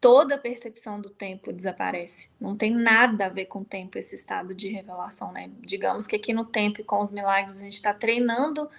toda 0.00 0.36
a 0.36 0.38
percepção 0.38 1.00
do 1.00 1.10
tempo 1.10 1.52
desaparece. 1.52 2.30
Não 2.40 2.56
tem 2.56 2.70
nada 2.70 3.26
a 3.26 3.28
ver 3.28 3.46
com 3.46 3.60
o 3.60 3.64
tempo 3.64 3.98
esse 3.98 4.14
estado 4.14 4.54
de 4.54 4.68
revelação, 4.68 5.32
né? 5.32 5.50
Digamos 5.60 6.06
que 6.06 6.14
aqui 6.14 6.32
no 6.32 6.44
tempo 6.44 6.80
e 6.80 6.84
com 6.84 7.02
os 7.02 7.10
milagres 7.10 7.58
a 7.58 7.64
gente 7.64 7.74
está 7.74 7.92
treinando 7.92 8.70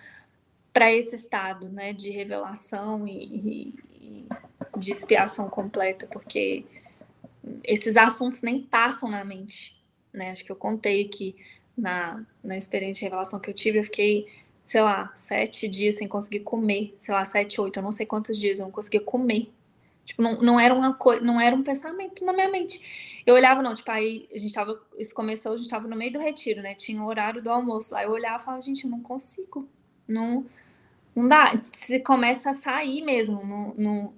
para 0.72 0.92
esse 0.93 1.16
estado, 1.16 1.67
né, 1.67 1.93
de 1.93 2.09
revelação 2.09 3.08
e, 3.08 3.24
e, 3.24 3.74
e 4.00 4.27
de 4.77 4.92
expiação 4.92 5.50
completa, 5.50 6.06
porque 6.06 6.66
esses 7.64 7.98
assuntos 7.98 8.42
nem 8.42 8.61
passam 8.61 9.09
na 9.09 9.24
mente, 9.24 9.74
né? 10.15 10.31
Acho 10.31 10.43
que 10.43 10.51
eu 10.51 10.55
contei 10.55 11.05
que 11.05 11.35
na, 11.77 12.25
na 12.43 12.57
experiência 12.57 12.99
de 12.99 13.05
revelação 13.05 13.39
que 13.39 13.49
eu 13.49 13.53
tive, 13.53 13.79
eu 13.79 13.83
fiquei, 13.83 14.27
sei 14.63 14.81
lá, 14.81 15.11
sete 15.13 15.67
dias 15.67 15.95
sem 15.95 16.07
conseguir 16.07 16.41
comer, 16.41 16.93
sei 16.97 17.13
lá, 17.13 17.25
sete, 17.25 17.59
oito, 17.59 17.77
eu 17.77 17.83
não 17.83 17.91
sei 17.91 18.05
quantos 18.05 18.37
dias, 18.37 18.59
eu 18.59 18.65
não 18.65 18.71
conseguia 18.71 19.01
comer. 19.01 19.51
Tipo, 20.05 20.21
não, 20.21 20.39
não 20.41 20.59
era 20.59 20.73
uma 20.73 20.93
coisa, 20.93 21.23
não 21.25 21.41
era 21.41 21.55
um 21.55 21.63
pensamento 21.63 22.23
na 22.23 22.31
minha 22.31 22.49
mente. 22.49 23.21
Eu 23.25 23.33
olhava, 23.33 23.61
não, 23.63 23.73
tipo, 23.73 23.89
aí 23.89 24.27
a 24.31 24.37
gente 24.37 24.53
tava, 24.53 24.79
isso 24.97 25.15
começou, 25.15 25.53
a 25.53 25.57
gente 25.57 25.69
tava 25.69 25.87
no 25.87 25.95
meio 25.95 26.13
do 26.13 26.19
retiro, 26.19 26.61
né? 26.61 26.75
Tinha 26.75 27.01
o 27.01 27.07
horário 27.07 27.41
do 27.41 27.49
almoço 27.49 27.93
lá. 27.93 28.03
Eu 28.03 28.11
olhava 28.11 28.41
e 28.41 28.45
falava, 28.45 28.61
gente, 28.61 28.85
eu 28.85 28.89
não 28.89 29.01
consigo. 29.01 29.67
Não, 30.07 30.45
não 31.15 31.27
dá. 31.27 31.59
Você 31.59 31.99
começa 31.99 32.51
a 32.51 32.53
sair 32.53 33.01
mesmo, 33.01 33.43
não, 33.43 33.73
não... 33.75 34.13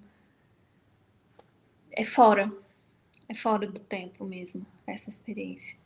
é 1.91 2.03
fora. 2.03 2.51
É 3.29 3.33
fora 3.33 3.65
do 3.65 3.79
tempo 3.79 4.25
mesmo, 4.25 4.65
essa 4.85 5.09
experiência. 5.09 5.77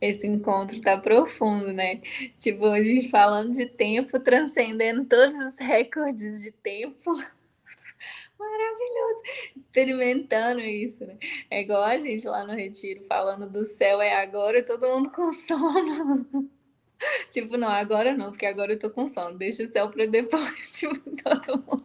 Esse 0.00 0.26
encontro 0.26 0.80
tá 0.80 0.96
profundo, 0.96 1.72
né? 1.72 2.00
Tipo, 2.38 2.66
a 2.66 2.80
gente 2.80 3.10
falando 3.10 3.52
de 3.52 3.66
tempo, 3.66 4.20
transcendendo 4.20 5.04
todos 5.04 5.34
os 5.36 5.58
recordes 5.58 6.42
de 6.42 6.52
tempo. 6.52 7.14
Maravilhoso! 8.38 9.22
Experimentando 9.56 10.60
isso, 10.60 11.04
né? 11.04 11.16
É 11.50 11.60
igual 11.60 11.82
a 11.82 11.98
gente 11.98 12.26
lá 12.28 12.44
no 12.46 12.54
Retiro 12.54 13.04
falando 13.08 13.50
do 13.50 13.64
céu 13.64 14.00
é 14.00 14.14
agora 14.22 14.58
e 14.60 14.62
todo 14.62 14.86
mundo 14.86 15.10
com 15.10 15.30
sono. 15.32 16.48
tipo, 17.30 17.56
não, 17.56 17.68
agora 17.68 18.16
não, 18.16 18.30
porque 18.30 18.46
agora 18.46 18.72
eu 18.72 18.78
tô 18.78 18.90
com 18.90 19.06
sono. 19.08 19.36
Deixa 19.36 19.64
o 19.64 19.68
céu 19.68 19.90
para 19.90 20.06
depois, 20.06 20.72
tipo, 20.78 20.94
todo 21.22 21.58
mundo. 21.66 21.84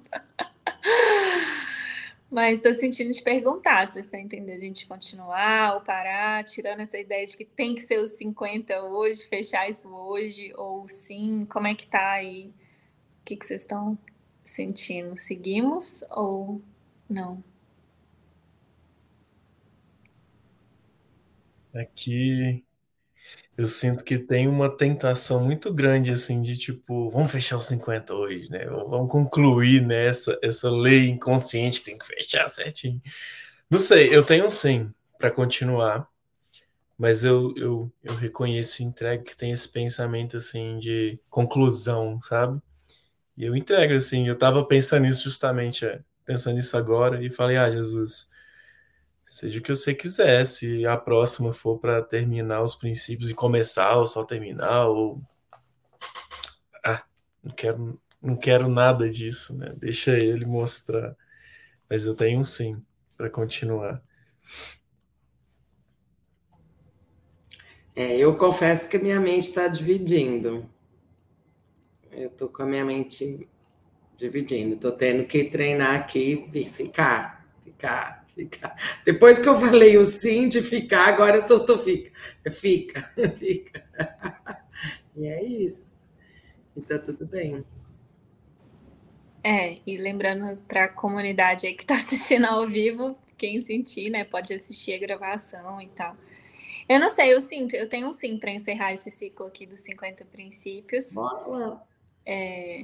Mas 2.34 2.58
estou 2.58 2.74
sentindo 2.74 3.12
te 3.12 3.22
perguntar 3.22 3.88
se 3.88 4.02
você 4.02 4.18
entender 4.18 4.54
a 4.54 4.60
gente 4.60 4.88
continuar 4.88 5.76
ou 5.76 5.82
parar, 5.82 6.44
tirando 6.44 6.80
essa 6.80 6.98
ideia 6.98 7.28
de 7.28 7.38
que 7.38 7.46
tem 7.46 7.76
que 7.76 7.82
ser 7.82 8.00
os 8.00 8.10
50 8.14 8.74
hoje, 8.86 9.24
fechar 9.28 9.70
isso 9.70 9.88
hoje, 9.88 10.52
ou 10.56 10.88
sim, 10.88 11.46
como 11.46 11.68
é 11.68 11.76
que 11.76 11.86
tá 11.86 12.14
aí? 12.14 12.48
O 13.22 13.26
que, 13.26 13.36
que 13.38 13.46
vocês 13.46 13.62
estão 13.62 13.96
sentindo? 14.44 15.16
Seguimos 15.16 16.04
ou 16.10 16.60
não? 17.08 17.44
Aqui 21.72 22.66
eu 23.58 23.68
sinto 23.68 24.04
que 24.04 24.18
tem 24.18 24.48
uma 24.48 24.70
tentação 24.76 25.44
muito 25.44 25.72
grande, 25.74 26.12
assim, 26.12 26.42
de 26.42 26.58
tipo, 26.58 27.12
vamos 27.12 27.32
fechar 27.32 27.58
os 27.58 27.66
50 27.66 28.14
hoje, 28.14 28.50
né? 28.50 28.66
Vamos 28.66 29.12
concluir 29.12 29.86
nessa 29.86 30.32
né, 30.32 30.38
essa 30.42 30.70
lei 30.70 31.10
inconsciente 31.10 31.80
que 31.80 31.86
tem 31.86 31.98
que 31.98 32.06
fechar 32.06 32.50
certinho. 32.50 33.02
Não 33.70 33.80
sei, 33.80 34.16
eu 34.16 34.24
tenho 34.24 34.50
sim 34.50 34.92
para 35.20 35.30
continuar, 35.32 36.08
mas 36.98 37.24
eu, 37.24 37.54
eu, 37.56 37.92
eu 38.04 38.16
reconheço 38.16 38.82
e 38.82 38.86
entrego 38.86 39.24
que 39.24 39.38
tem 39.38 39.52
esse 39.52 39.70
pensamento, 39.70 40.38
assim, 40.38 40.80
de 40.80 41.20
conclusão, 41.30 42.20
sabe? 42.22 42.60
E 43.38 43.46
eu 43.46 43.56
entrego, 43.56 43.94
assim, 43.94 44.28
eu 44.28 44.38
tava 44.38 44.66
pensando 44.66 45.04
nisso 45.04 45.24
justamente, 45.24 45.86
é, 45.86 46.02
pensando 46.26 46.56
nisso 46.56 46.76
agora, 46.78 47.24
e 47.24 47.30
falei, 47.30 47.58
ah, 47.58 47.70
Jesus 47.70 48.33
Seja 49.26 49.60
o 49.60 49.64
que 49.64 49.74
você 49.74 49.94
quiser, 49.94 50.46
se 50.46 50.86
a 50.86 50.98
próxima 50.98 51.54
for 51.54 51.80
para 51.80 52.02
terminar 52.02 52.62
os 52.62 52.76
princípios 52.76 53.30
e 53.30 53.34
começar, 53.34 53.96
ou 53.96 54.06
só 54.06 54.24
terminar, 54.24 54.88
ou. 54.88 55.22
Ah, 56.86 57.04
não 57.44 57.54
quero, 57.54 58.02
não 58.22 58.36
quero 58.36 58.68
nada 58.68 59.10
disso, 59.10 59.58
né? 59.58 59.74
Deixa 59.78 60.18
ele 60.18 60.46
mostrar. 60.46 61.16
Mas 61.90 62.06
eu 62.06 62.16
tenho 62.16 62.40
um 62.40 62.44
sim 62.44 62.82
para 63.18 63.30
continuar. 63.30 64.02
É, 67.96 68.18
eu 68.18 68.36
confesso 68.36 68.90
que 68.90 68.98
minha 68.98 69.20
mente 69.20 69.44
está 69.44 69.68
dividindo. 69.68 70.68
Eu 72.12 72.28
estou 72.28 72.50
com 72.50 72.64
a 72.64 72.66
minha 72.66 72.84
mente 72.84 73.48
dividindo. 74.18 74.76
Estou 74.76 74.92
tendo 74.92 75.26
que 75.26 75.44
treinar 75.44 75.96
aqui 75.96 76.50
e 76.54 76.66
ficar, 76.66 77.48
ficar, 77.64 78.23
Ficar. 78.36 78.76
Depois 79.06 79.38
que 79.38 79.48
eu 79.48 79.60
falei 79.60 79.98
o 79.98 80.06
sim 80.06 80.48
de 80.48 80.62
ficar, 80.62 81.08
agora 81.08 81.38
eu 81.38 81.46
tô, 81.46 81.60
tô 81.60 81.78
fica. 81.78 82.12
Fica, 82.50 83.12
fica. 83.38 83.86
E 85.16 85.28
é 85.28 85.44
isso. 85.44 85.96
E 86.76 86.82
tá 86.82 86.98
tudo 86.98 87.26
bem. 87.26 87.64
É, 89.44 89.78
e 89.86 89.98
lembrando 89.98 90.58
para 90.68 90.86
a 90.86 90.90
comunidade 90.90 91.68
aí 91.68 91.74
que 91.74 91.84
está 91.84 91.96
assistindo 91.98 92.46
ao 92.46 92.68
vivo, 92.68 93.18
quem 93.38 93.60
sentir, 93.62 94.10
né, 94.10 94.24
pode 94.24 94.54
assistir 94.54 94.94
a 94.94 95.00
gravação 95.00 95.82
e 95.82 95.90
tal. 95.90 96.16
Eu 96.88 97.00
não 97.00 97.10
sei, 97.10 97.34
eu 97.34 97.40
sinto, 97.40 97.76
eu 97.76 97.88
tenho 97.88 98.08
um 98.08 98.14
sim 98.14 98.38
para 98.38 98.52
encerrar 98.52 98.94
esse 98.94 99.10
ciclo 99.10 99.46
aqui 99.46 99.66
dos 99.66 99.82
50 99.82 100.26
princípios. 100.26 101.14
Bora 101.14 101.48
lá. 101.48 101.84
É, 102.26 102.84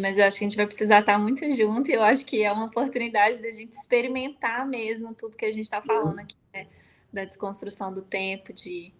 mas 0.00 0.18
eu 0.18 0.24
acho 0.24 0.38
que 0.38 0.44
a 0.44 0.48
gente 0.48 0.56
vai 0.56 0.66
precisar 0.66 1.00
estar 1.00 1.18
muito 1.18 1.48
junto 1.52 1.90
e 1.90 1.94
eu 1.94 2.02
acho 2.02 2.26
que 2.26 2.42
é 2.42 2.50
uma 2.50 2.66
oportunidade 2.66 3.40
da 3.40 3.50
gente 3.50 3.72
experimentar 3.72 4.66
mesmo 4.66 5.14
tudo 5.14 5.36
que 5.36 5.44
a 5.44 5.52
gente 5.52 5.64
está 5.64 5.80
falando 5.80 6.18
aqui, 6.18 6.36
né? 6.52 6.66
da 7.12 7.24
desconstrução 7.24 7.94
do 7.94 8.02
tempo, 8.02 8.52
de 8.52 8.92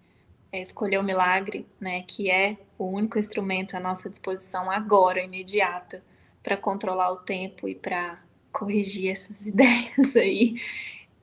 é, 0.53 0.61
escolher 0.61 0.99
o 0.99 1.03
milagre, 1.03 1.67
né? 1.81 2.03
que 2.03 2.31
é 2.31 2.57
o 2.79 2.85
único 2.85 3.19
instrumento 3.19 3.77
à 3.77 3.81
nossa 3.81 4.09
disposição 4.09 4.71
agora, 4.71 5.21
imediata, 5.21 6.05
para 6.41 6.57
controlar 6.57 7.11
o 7.11 7.17
tempo 7.17 7.69
e 7.69 7.75
para 7.75 8.23
corrigir 8.53 9.11
essas 9.11 9.45
ideias 9.49 10.15
aí. 10.15 10.55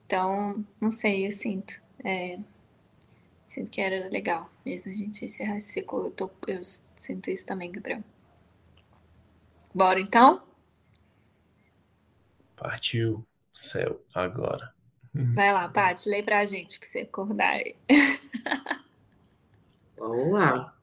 Então, 0.06 0.64
não 0.80 0.92
sei, 0.92 1.26
eu 1.26 1.32
sinto. 1.32 1.82
É, 2.04 2.38
sinto 3.46 3.72
que 3.72 3.80
era 3.80 4.10
legal 4.10 4.50
mesmo 4.66 4.92
a 4.92 4.96
gente 4.96 5.26
encerrar 5.26 5.58
esse 5.58 5.74
ciclo. 5.74 6.08
Eu, 6.08 6.12
tô, 6.12 6.30
eu 6.48 6.62
sinto 6.98 7.30
isso 7.30 7.46
também, 7.46 7.72
Gabriel. 7.72 8.04
Bora 9.74 10.00
então? 10.00 10.44
Partiu 12.56 13.26
céu 13.54 14.02
agora. 14.14 14.74
Vai 15.14 15.54
lá, 15.54 15.68
Paty, 15.70 16.10
lê 16.10 16.24
pra 16.24 16.44
gente 16.46 16.80
pra 16.80 16.88
você 16.88 17.00
acordar 17.00 17.54
aí. 17.54 17.76
Vamos 19.98 20.34
lá. 20.34 20.76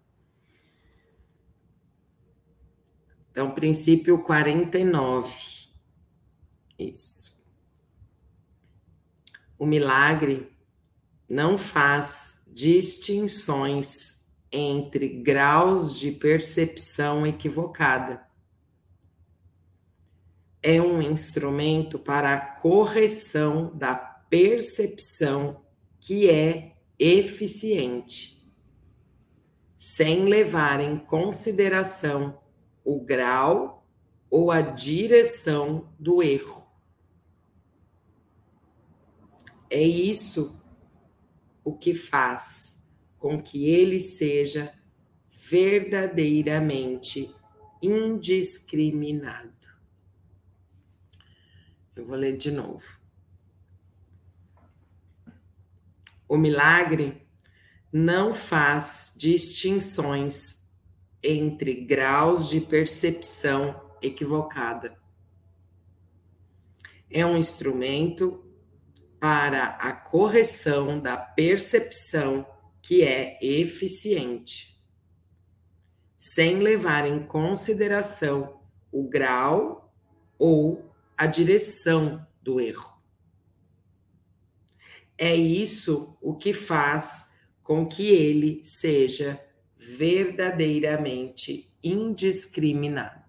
Então, 3.30 3.50
princípio 3.52 4.22
49. 4.22 5.68
Isso. 6.78 7.40
O 9.58 9.66
milagre 9.66 10.56
não 11.28 11.58
faz 11.58 12.44
distinções 12.46 14.26
entre 14.52 15.08
graus 15.08 15.98
de 15.98 16.12
percepção 16.12 17.26
equivocada 17.26 18.29
é 20.62 20.80
um 20.80 21.00
instrumento 21.00 21.98
para 21.98 22.34
a 22.34 22.40
correção 22.40 23.70
da 23.74 23.94
percepção 23.94 25.62
que 26.00 26.28
é 26.28 26.76
eficiente, 26.98 28.46
sem 29.76 30.24
levar 30.24 30.80
em 30.80 30.98
consideração 30.98 32.38
o 32.84 33.00
grau 33.00 33.86
ou 34.28 34.50
a 34.50 34.60
direção 34.60 35.88
do 35.98 36.22
erro. 36.22 36.68
É 39.70 39.82
isso 39.82 40.60
o 41.64 41.72
que 41.72 41.94
faz 41.94 42.82
com 43.18 43.40
que 43.40 43.68
ele 43.68 44.00
seja 44.00 44.72
verdadeiramente 45.30 47.34
indiscriminado. 47.82 49.59
Eu 51.94 52.06
vou 52.06 52.16
ler 52.16 52.36
de 52.36 52.50
novo. 52.50 52.98
O 56.28 56.36
milagre 56.36 57.26
não 57.92 58.32
faz 58.32 59.14
distinções 59.16 60.70
entre 61.22 61.84
graus 61.84 62.48
de 62.48 62.60
percepção 62.60 63.90
equivocada. 64.00 64.96
É 67.10 67.26
um 67.26 67.36
instrumento 67.36 68.44
para 69.18 69.66
a 69.66 69.92
correção 69.92 71.00
da 71.00 71.16
percepção 71.16 72.46
que 72.80 73.02
é 73.02 73.38
eficiente, 73.42 74.80
sem 76.16 76.60
levar 76.60 77.06
em 77.06 77.26
consideração 77.26 78.60
o 78.90 79.08
grau 79.08 79.92
ou 80.38 80.89
a 81.20 81.26
direção 81.26 82.26
do 82.40 82.58
erro. 82.58 82.98
É 85.18 85.36
isso 85.36 86.16
o 86.18 86.34
que 86.34 86.54
faz 86.54 87.30
com 87.62 87.86
que 87.86 88.08
ele 88.08 88.64
seja 88.64 89.38
verdadeiramente 89.76 91.76
indiscriminado. 91.84 93.19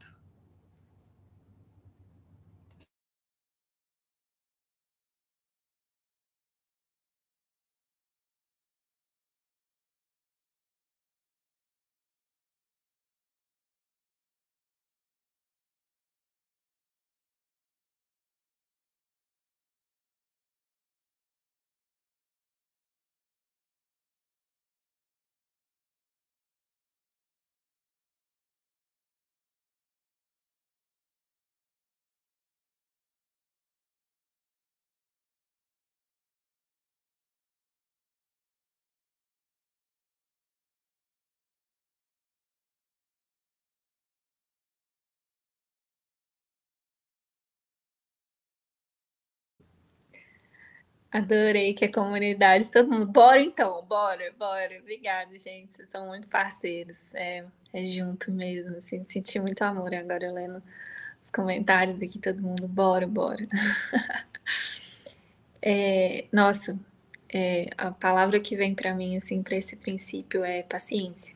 Adorei 51.12 51.74
que 51.74 51.84
a 51.84 51.92
comunidade, 51.92 52.72
todo 52.72 52.90
mundo, 52.90 53.06
bora 53.06 53.42
então, 53.42 53.84
bora, 53.84 54.34
bora. 54.40 54.80
Obrigada, 54.80 55.38
gente, 55.38 55.74
vocês 55.74 55.90
são 55.90 56.08
muito 56.08 56.26
parceiros, 56.30 57.14
é, 57.14 57.44
é 57.74 57.86
junto 57.86 58.32
mesmo, 58.32 58.78
assim, 58.78 59.04
senti 59.04 59.38
muito 59.38 59.62
amor 59.62 59.94
agora 59.94 60.32
lendo 60.32 60.64
os 61.22 61.30
comentários 61.30 62.02
aqui, 62.02 62.18
todo 62.18 62.42
mundo, 62.42 62.66
bora, 62.66 63.06
bora. 63.06 63.46
é, 65.62 66.24
nossa, 66.32 66.80
é, 67.28 67.70
a 67.78 67.92
palavra 67.92 68.40
que 68.40 68.56
vem 68.56 68.74
para 68.74 68.96
mim, 68.96 69.18
assim, 69.18 69.44
para 69.44 69.58
esse 69.58 69.76
princípio 69.76 70.46
é 70.46 70.64
paciência. 70.64 71.36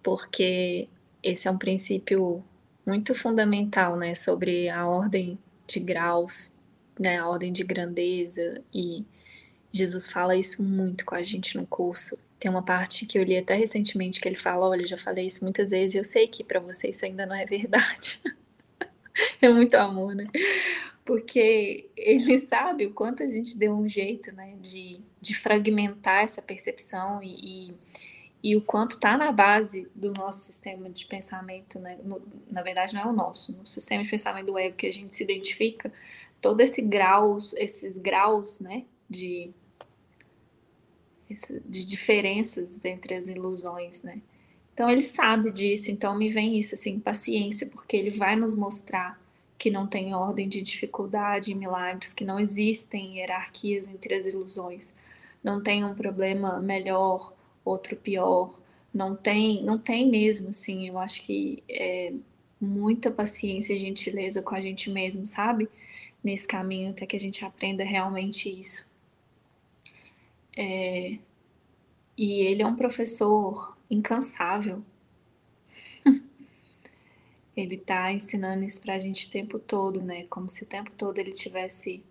Porque 0.00 0.88
esse 1.20 1.48
é 1.48 1.50
um 1.50 1.58
princípio 1.58 2.44
muito 2.86 3.16
fundamental, 3.16 3.96
né, 3.96 4.14
sobre 4.14 4.68
a 4.68 4.86
ordem 4.86 5.36
de 5.66 5.80
graus 5.80 6.54
né, 7.02 7.18
a 7.18 7.28
ordem 7.28 7.52
de 7.52 7.64
grandeza 7.64 8.62
e 8.72 9.04
Jesus 9.70 10.08
fala 10.08 10.36
isso 10.36 10.62
muito 10.62 11.04
com 11.04 11.14
a 11.14 11.22
gente 11.22 11.56
no 11.56 11.66
curso. 11.66 12.18
Tem 12.38 12.50
uma 12.50 12.62
parte 12.62 13.06
que 13.06 13.18
eu 13.18 13.24
li 13.24 13.36
até 13.36 13.54
recentemente 13.54 14.20
que 14.20 14.28
ele 14.28 14.36
fala, 14.36 14.68
olha, 14.68 14.86
já 14.86 14.96
falei 14.96 15.26
isso 15.26 15.44
muitas 15.44 15.70
vezes, 15.70 15.96
eu 15.96 16.04
sei 16.04 16.28
que 16.28 16.44
para 16.44 16.60
você 16.60 16.88
isso 16.90 17.04
ainda 17.04 17.26
não 17.26 17.34
é 17.34 17.44
verdade. 17.44 18.20
é 19.40 19.48
muito 19.48 19.74
amor, 19.74 20.14
né? 20.14 20.26
Porque 21.04 21.90
ele 21.96 22.38
sabe 22.38 22.86
o 22.86 22.92
quanto 22.92 23.22
a 23.22 23.26
gente 23.26 23.58
deu 23.58 23.72
um 23.72 23.88
jeito, 23.88 24.32
né, 24.32 24.54
de, 24.60 25.00
de 25.20 25.34
fragmentar 25.34 26.22
essa 26.22 26.40
percepção 26.40 27.20
e, 27.22 27.70
e 27.70 27.74
e 28.42 28.56
o 28.56 28.60
quanto 28.60 28.92
está 28.92 29.16
na 29.16 29.30
base 29.30 29.88
do 29.94 30.12
nosso 30.12 30.40
sistema 30.40 30.90
de 30.90 31.06
pensamento, 31.06 31.78
né? 31.78 31.96
No, 32.02 32.20
na 32.50 32.60
verdade, 32.60 32.92
não 32.92 33.02
é 33.02 33.06
o 33.06 33.12
nosso, 33.12 33.56
no 33.56 33.66
sistema 33.66 34.02
de 34.02 34.10
pensamento 34.10 34.46
do 34.46 34.58
ego 34.58 34.74
que 34.74 34.86
a 34.86 34.92
gente 34.92 35.14
se 35.14 35.22
identifica, 35.22 35.92
todo 36.42 36.60
esse 36.60 36.82
graus, 36.82 37.54
esses 37.54 37.96
graus, 37.96 38.58
né, 38.58 38.84
de, 39.08 39.50
de 41.64 41.86
diferenças 41.86 42.84
entre 42.84 43.14
as 43.14 43.28
ilusões, 43.28 44.02
né? 44.02 44.20
Então 44.74 44.90
ele 44.90 45.02
sabe 45.02 45.50
disso, 45.52 45.90
então 45.90 46.16
me 46.16 46.28
vem 46.28 46.58
isso 46.58 46.74
assim, 46.74 46.98
paciência, 46.98 47.66
porque 47.68 47.96
ele 47.96 48.10
vai 48.10 48.34
nos 48.36 48.54
mostrar 48.54 49.20
que 49.56 49.70
não 49.70 49.86
tem 49.86 50.14
ordem 50.14 50.48
de 50.48 50.60
dificuldade 50.60 51.52
em 51.52 51.54
milagres, 51.54 52.12
que 52.12 52.24
não 52.24 52.40
existem 52.40 53.18
hierarquias 53.18 53.86
entre 53.86 54.14
as 54.14 54.26
ilusões, 54.26 54.96
não 55.44 55.62
tem 55.62 55.84
um 55.84 55.94
problema 55.94 56.58
melhor, 56.58 57.32
outro 57.64 57.94
pior, 57.94 58.58
não 58.92 59.14
tem, 59.14 59.62
não 59.62 59.78
tem 59.78 60.10
mesmo, 60.10 60.48
assim, 60.48 60.88
eu 60.88 60.98
acho 60.98 61.22
que 61.22 61.62
é 61.68 62.12
muita 62.60 63.10
paciência 63.10 63.74
e 63.74 63.78
gentileza 63.78 64.42
com 64.42 64.54
a 64.54 64.60
gente 64.60 64.90
mesmo, 64.90 65.26
sabe? 65.26 65.68
Nesse 66.22 66.46
caminho 66.46 66.90
até 66.90 67.06
que 67.06 67.16
a 67.16 67.20
gente 67.20 67.44
aprenda 67.44 67.84
realmente 67.84 68.48
isso. 68.48 68.86
É, 70.56 71.18
e 72.16 72.40
ele 72.42 72.62
é 72.62 72.66
um 72.66 72.76
professor 72.76 73.76
incansável. 73.90 74.84
ele 77.56 77.76
está 77.76 78.12
ensinando 78.12 78.64
isso 78.64 78.80
para 78.80 78.94
a 78.94 78.98
gente 78.98 79.26
o 79.26 79.30
tempo 79.30 79.58
todo, 79.58 80.02
né? 80.02 80.24
Como 80.24 80.48
se 80.48 80.62
o 80.62 80.66
tempo 80.66 80.90
todo 80.92 81.18
ele 81.18 81.32
tivesse 81.32 82.04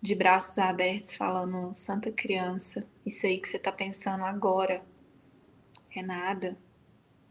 de 0.00 0.14
braços 0.14 0.58
abertos 0.58 1.16
falando, 1.16 1.74
Santa 1.74 2.12
Criança, 2.12 2.86
isso 3.06 3.26
aí 3.26 3.38
que 3.38 3.48
você 3.48 3.56
está 3.56 3.72
pensando 3.72 4.24
agora 4.24 4.84
é 5.94 6.02
nada. 6.02 6.58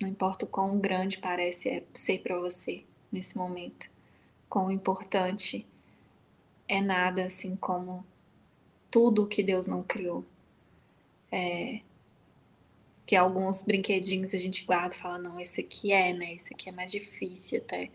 Não 0.01 0.09
importa 0.09 0.45
o 0.45 0.47
quão 0.47 0.79
grande 0.79 1.19
parece 1.19 1.69
é 1.69 1.83
ser 1.93 2.19
para 2.19 2.39
você 2.39 2.83
nesse 3.11 3.37
momento, 3.37 3.89
quão 4.49 4.71
importante 4.71 5.67
é 6.67 6.81
nada 6.81 7.25
assim 7.25 7.55
como 7.55 8.05
tudo 8.89 9.27
que 9.27 9.43
Deus 9.43 9.67
não 9.67 9.83
criou. 9.83 10.25
É, 11.31 11.81
que 13.05 13.15
alguns 13.15 13.63
brinquedinhos 13.63 14.33
a 14.33 14.37
gente 14.37 14.65
guarda 14.65 14.95
e 14.95 14.97
fala, 14.97 15.17
não, 15.17 15.39
esse 15.39 15.61
aqui 15.61 15.91
é, 15.91 16.13
né? 16.13 16.33
Esse 16.33 16.53
aqui 16.53 16.69
é 16.69 16.71
mais 16.71 16.91
difícil 16.91 17.59
até. 17.59 17.89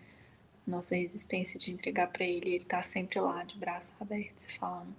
Nossa 0.67 0.95
resistência 0.95 1.59
de 1.59 1.73
entregar 1.73 2.09
para 2.09 2.27
ele, 2.27 2.51
ele 2.57 2.65
tá 2.65 2.83
sempre 2.83 3.19
lá 3.19 3.43
de 3.43 3.57
braços 3.57 3.95
abertos 3.99 4.49
falando: 4.57 4.95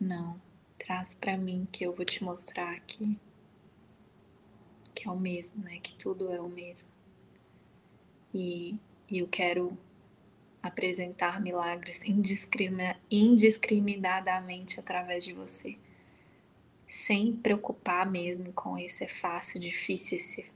"Não, 0.00 0.40
traz 0.78 1.14
para 1.14 1.36
mim 1.36 1.68
que 1.70 1.84
eu 1.84 1.92
vou 1.92 2.06
te 2.06 2.24
mostrar 2.24 2.80
que 2.86 3.18
que 4.94 5.08
é 5.08 5.10
o 5.10 5.18
mesmo, 5.18 5.62
né? 5.62 5.78
Que 5.82 5.94
tudo 5.94 6.32
é 6.32 6.40
o 6.40 6.48
mesmo. 6.48 6.88
E, 8.32 8.76
e 9.10 9.18
eu 9.18 9.28
quero 9.28 9.76
apresentar 10.66 11.40
milagres 11.42 12.02
indiscriminadamente 13.10 14.80
através 14.80 15.22
de 15.22 15.34
você. 15.34 15.76
Sem 16.86 17.34
preocupar 17.34 18.10
mesmo 18.10 18.52
com 18.52 18.78
esse 18.78 19.04
é 19.04 19.08
fácil, 19.08 19.60
difícil, 19.60 20.16
esse, 20.16 20.46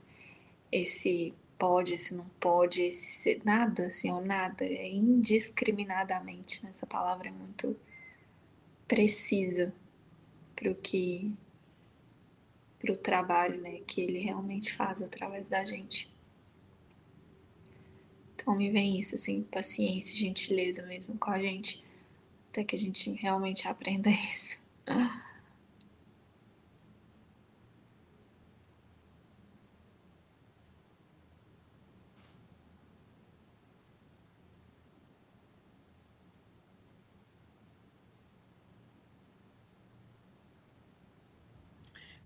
esse 0.71 1.33
pode, 1.59 1.93
esse 1.93 2.15
não 2.15 2.25
pode, 2.39 2.81
esse 2.81 3.39
nada, 3.43 3.87
assim, 3.87 4.11
ou 4.11 4.21
nada, 4.21 4.65
é 4.65 4.89
indiscriminadamente. 4.89 6.63
Né? 6.63 6.71
Essa 6.71 6.87
palavra 6.87 7.27
é 7.27 7.31
muito 7.31 7.75
precisa 8.87 9.71
para 10.55 10.71
o 10.71 10.75
que 10.75 11.31
para 12.79 12.93
o 12.93 12.97
trabalho 12.97 13.61
né, 13.61 13.81
que 13.85 14.01
ele 14.01 14.19
realmente 14.19 14.73
faz 14.73 15.01
através 15.01 15.49
da 15.49 15.65
gente. 15.65 16.08
Então 18.41 18.55
me 18.55 18.71
vem 18.71 18.97
isso, 18.97 19.15
assim, 19.15 19.43
paciência, 19.43 20.17
gentileza 20.17 20.85
mesmo 20.85 21.17
com 21.19 21.29
a 21.29 21.39
gente, 21.39 21.83
até 22.51 22.63
que 22.63 22.75
a 22.75 22.79
gente 22.79 23.11
realmente 23.11 23.67
aprenda 23.67 24.09
isso. 24.31 24.59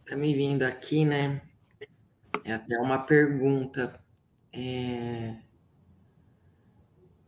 Tá 0.06 0.16
me 0.16 0.33
vindo 0.35 0.64
aqui, 0.64 1.06
né? 1.06 1.42
É 2.45 2.53
até 2.53 2.77
uma 2.80 3.00
pergunta 3.00 4.00
é, 4.53 5.35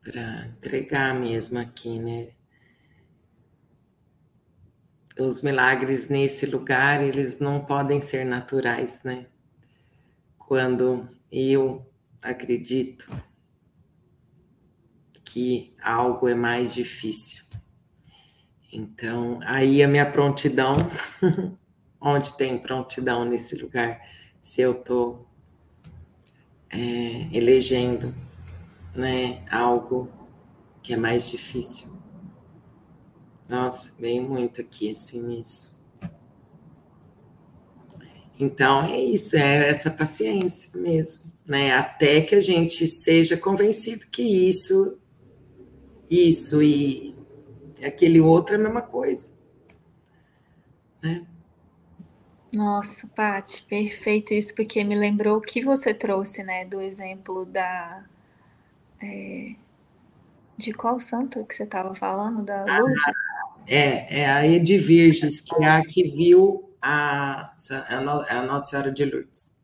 para 0.05 0.45
entregar 0.45 1.15
mesmo 1.15 1.57
aqui, 1.57 1.99
né? 1.99 2.29
Os 5.17 5.41
milagres 5.41 6.09
nesse 6.09 6.45
lugar, 6.45 7.01
eles 7.01 7.39
não 7.39 7.65
podem 7.65 7.99
ser 7.99 8.23
naturais, 8.23 9.01
né? 9.03 9.25
Quando 10.37 11.09
eu 11.31 11.83
acredito 12.21 13.19
que 15.23 15.73
algo 15.81 16.27
é 16.27 16.35
mais 16.35 16.73
difícil. 16.73 17.43
Então, 18.71 19.39
aí 19.43 19.81
a 19.81 19.87
minha 19.87 20.05
prontidão 20.05 20.75
onde 21.99 22.37
tem 22.37 22.59
prontidão 22.59 23.25
nesse 23.25 23.55
lugar, 23.55 23.99
se 24.39 24.61
eu 24.61 24.73
estou 24.73 25.27
é, 26.69 27.35
elegendo 27.35 28.13
né, 28.95 29.43
algo 29.49 30.09
que 30.81 30.93
é 30.93 30.97
mais 30.97 31.29
difícil. 31.29 31.93
Nossa, 33.49 33.99
veio 33.99 34.23
muito 34.23 34.61
aqui 34.61 34.91
assim 34.91 35.21
nisso. 35.21 35.75
Então 38.39 38.83
é 38.83 38.99
isso, 38.99 39.37
é 39.37 39.69
essa 39.69 39.89
paciência 39.89 40.79
mesmo, 40.79 41.31
né? 41.45 41.73
Até 41.73 42.21
que 42.21 42.35
a 42.35 42.41
gente 42.41 42.87
seja 42.87 43.37
convencido 43.37 44.07
que 44.07 44.21
isso, 44.21 44.99
isso 46.09 46.61
e 46.61 47.15
aquele 47.83 48.19
outro 48.19 48.55
é 48.55 48.57
a 48.57 48.61
mesma 48.61 48.81
coisa, 48.81 49.37
né? 51.01 51.25
Nossa, 52.53 53.07
Paty, 53.07 53.63
perfeito 53.63 54.33
isso, 54.33 54.55
porque 54.55 54.81
me 54.83 54.95
lembrou 54.95 55.37
o 55.37 55.41
que 55.41 55.61
você 55.61 55.93
trouxe, 55.93 56.41
né, 56.41 56.63
do 56.63 56.79
exemplo 56.79 57.45
da. 57.45 58.05
É, 59.05 59.55
de 60.57 60.71
qual 60.73 60.99
santo 60.99 61.45
que 61.45 61.53
você 61.53 61.63
estava 61.63 61.93
falando? 61.95 62.43
Da 62.43 62.65
ah, 62.67 62.79
Lourdes? 62.79 63.03
é, 63.67 64.21
é 64.21 64.29
a 64.29 64.47
Edvirges, 64.47 65.41
que 65.41 65.63
é 65.63 65.67
a 65.67 65.81
que 65.81 66.09
viu 66.09 66.69
a, 66.81 67.53
a 67.89 68.41
Nossa 68.43 68.69
Senhora 68.69 68.91
de 68.91 69.05
Lourdes. 69.05 69.55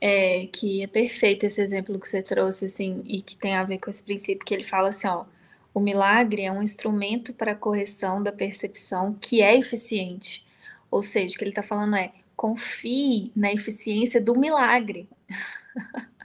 É, 0.00 0.46
que 0.52 0.82
é 0.82 0.86
perfeito 0.86 1.46
esse 1.46 1.60
exemplo 1.60 1.98
que 1.98 2.08
você 2.08 2.22
trouxe, 2.22 2.66
assim, 2.66 3.02
e 3.06 3.22
que 3.22 3.36
tem 3.36 3.56
a 3.56 3.64
ver 3.64 3.78
com 3.78 3.90
esse 3.90 4.02
princípio 4.02 4.44
que 4.44 4.54
ele 4.54 4.64
fala 4.64 4.88
assim, 4.88 5.08
ó, 5.08 5.24
o 5.72 5.80
milagre 5.80 6.42
é 6.42 6.52
um 6.52 6.62
instrumento 6.62 7.32
para 7.32 7.52
a 7.52 7.56
correção 7.56 8.22
da 8.22 8.32
percepção 8.32 9.14
que 9.20 9.40
é 9.42 9.56
eficiente 9.56 10.46
ou 10.90 11.02
seja, 11.02 11.34
o 11.34 11.38
que 11.38 11.44
ele 11.44 11.50
está 11.50 11.62
falando 11.62 11.96
é 11.96 12.12
confie 12.34 13.32
na 13.34 13.52
eficiência 13.52 14.20
do 14.20 14.38
milagre. 14.38 15.08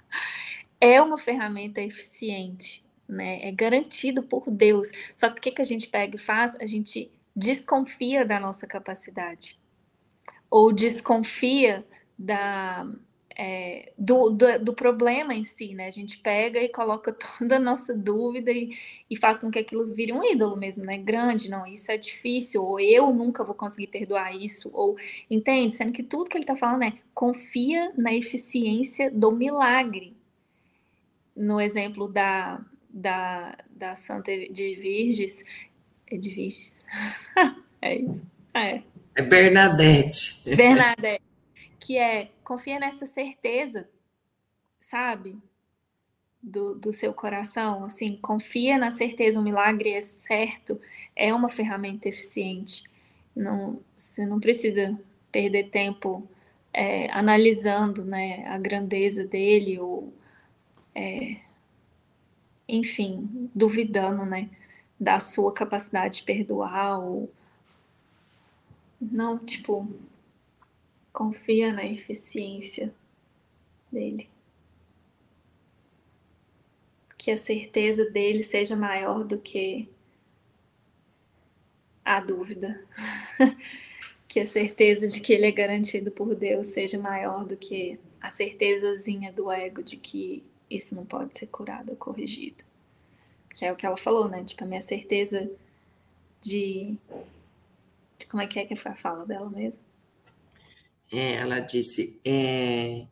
é 0.82 1.00
uma 1.00 1.18
ferramenta 1.18 1.80
eficiente, 1.80 2.84
né? 3.08 3.48
É 3.48 3.52
garantido 3.52 4.24
por 4.24 4.50
Deus. 4.50 4.90
Só 5.16 5.30
que 5.30 5.38
o 5.38 5.42
que, 5.42 5.52
que 5.52 5.62
a 5.62 5.66
gente 5.66 5.88
pega 5.88 6.16
e 6.16 6.20
faz? 6.20 6.56
A 6.60 6.66
gente 6.66 7.12
desconfia 7.36 8.26
da 8.26 8.40
nossa 8.40 8.66
capacidade. 8.66 9.60
Ou 10.50 10.74
desconfia 10.74 11.86
da, 12.18 12.86
é, 13.38 13.94
do, 13.98 14.30
do, 14.32 14.60
do, 14.60 14.74
problema 14.74 15.34
em 15.34 15.44
si, 15.44 15.74
né? 15.74 15.88
A 15.88 15.92
gente 15.92 16.18
pega 16.18 16.60
e 16.60 16.70
coloca 16.70 17.14
toda 17.38 17.58
a 17.58 17.60
nossa 17.60 17.94
dúvida 17.94 18.52
e, 18.52 18.72
e 19.10 19.16
faz 19.16 19.40
com 19.40 19.52
que 19.52 19.60
aquilo 19.60 19.86
vire 19.94 20.12
um 20.12 20.24
ídolo 20.24 20.58
mesmo, 20.58 20.84
né? 20.84 20.98
Grande, 20.98 21.50
não, 21.50 21.66
isso 21.66 21.92
é 21.92 21.98
difícil, 21.98 22.64
ou 22.64 22.80
eu 22.80 23.14
nunca 23.14 23.44
vou 23.44 23.56
conseguir 23.56 23.88
perdoar 23.88 24.36
isso, 24.36 24.70
ou 24.74 24.98
entende? 25.30 25.76
Sendo 25.76 25.94
que 25.94 26.04
tudo 26.04 26.30
que 26.30 26.38
ele 26.38 26.44
está 26.44 26.56
falando 26.56 26.84
é 26.84 26.94
confia 27.14 27.94
na 27.96 28.14
eficiência 28.14 29.12
do 29.12 29.32
milagre. 29.32 30.16
No 31.36 31.60
exemplo 31.60 32.08
da, 32.08 32.62
da, 32.90 33.58
da 33.70 33.96
Santa 33.96 34.32
de 34.32 34.76
Virges, 34.76 35.44
é 36.08 36.18
de 36.18 36.30
Virges, 36.30 36.78
é 37.82 37.96
isso, 37.96 38.26
é. 38.54 38.82
É 39.16 39.22
Bernadette. 39.22 40.44
Bernadette 40.56 41.32
que 41.82 41.98
é 41.98 42.30
confia 42.44 42.80
nessa 42.80 43.06
certeza, 43.06 43.90
sabe? 44.80 45.38
Do, 46.42 46.76
do 46.76 46.94
seu 46.94 47.14
coração, 47.14 47.84
assim, 47.84 48.16
confia 48.18 48.78
na 48.78 48.90
certeza, 48.90 49.40
o 49.40 49.44
milagre 49.44 49.92
é 49.92 50.02
certo, 50.02 50.80
é 51.16 51.34
uma 51.34 51.50
ferramenta 51.50 52.08
eficiente. 52.08 52.84
Não, 53.36 53.80
você 53.96 54.26
não 54.26 54.40
precisa 54.40 54.98
perder 55.32 55.70
tempo 55.70 56.28
é, 56.74 57.12
analisando 57.12 58.04
né, 58.06 58.44
a 58.48 58.58
grandeza 58.58 59.26
dele 59.26 59.80
ou, 59.80 60.14
é, 60.96 61.38
enfim, 62.68 63.50
duvidando 63.54 64.26
né, 64.26 64.50
da 65.00 65.20
sua 65.20 65.54
capacidade 65.54 66.18
de 66.18 66.24
perdoar 66.24 67.00
ou 67.00 67.32
não, 69.00 69.40
tipo, 69.40 69.88
confia 71.12 71.74
na 71.74 71.84
eficiência 71.84 72.94
dele. 73.92 74.30
Que 77.18 77.32
a 77.32 77.38
certeza 77.38 78.10
dele 78.10 78.42
seja 78.44 78.76
maior 78.76 79.24
do 79.24 79.38
que 79.40 79.90
a 82.06 82.20
dúvida. 82.20 82.84
que 84.28 84.40
a 84.40 84.46
certeza 84.46 85.08
de 85.08 85.20
que 85.20 85.34
ele 85.34 85.46
é 85.46 85.52
garantido 85.52 86.12
por 86.12 86.36
Deus 86.36 86.68
seja 86.68 86.98
maior 86.98 87.46
do 87.46 87.58
que 87.58 88.00
a 88.22 88.30
certezazinha 88.30 89.32
do 89.32 89.52
ego 89.52 89.84
de 89.84 89.98
que 89.98 90.44
isso 90.76 90.96
não 90.96 91.06
pode 91.06 91.38
ser 91.38 91.48
curado 91.48 91.90
ou 91.92 91.96
corrigido. 91.96 92.64
Que 93.54 93.66
é 93.66 93.72
o 93.72 93.76
que 93.76 93.86
ela 93.86 93.98
falou, 93.98 94.30
né? 94.30 94.44
Tipo, 94.44 94.64
a 94.64 94.68
minha 94.68 94.82
certeza 94.82 95.50
de. 96.42 96.96
de 98.18 98.26
como 98.28 98.42
é 98.42 98.48
que 98.48 98.60
é 98.60 98.66
que 98.66 98.76
foi 98.76 98.92
a 98.92 98.96
fala 98.96 99.26
dela 99.26 99.50
mesmo? 99.50 99.84
É, 101.12 101.36
ela 101.36 101.60
disse: 101.60 102.20
é, 102.24 103.06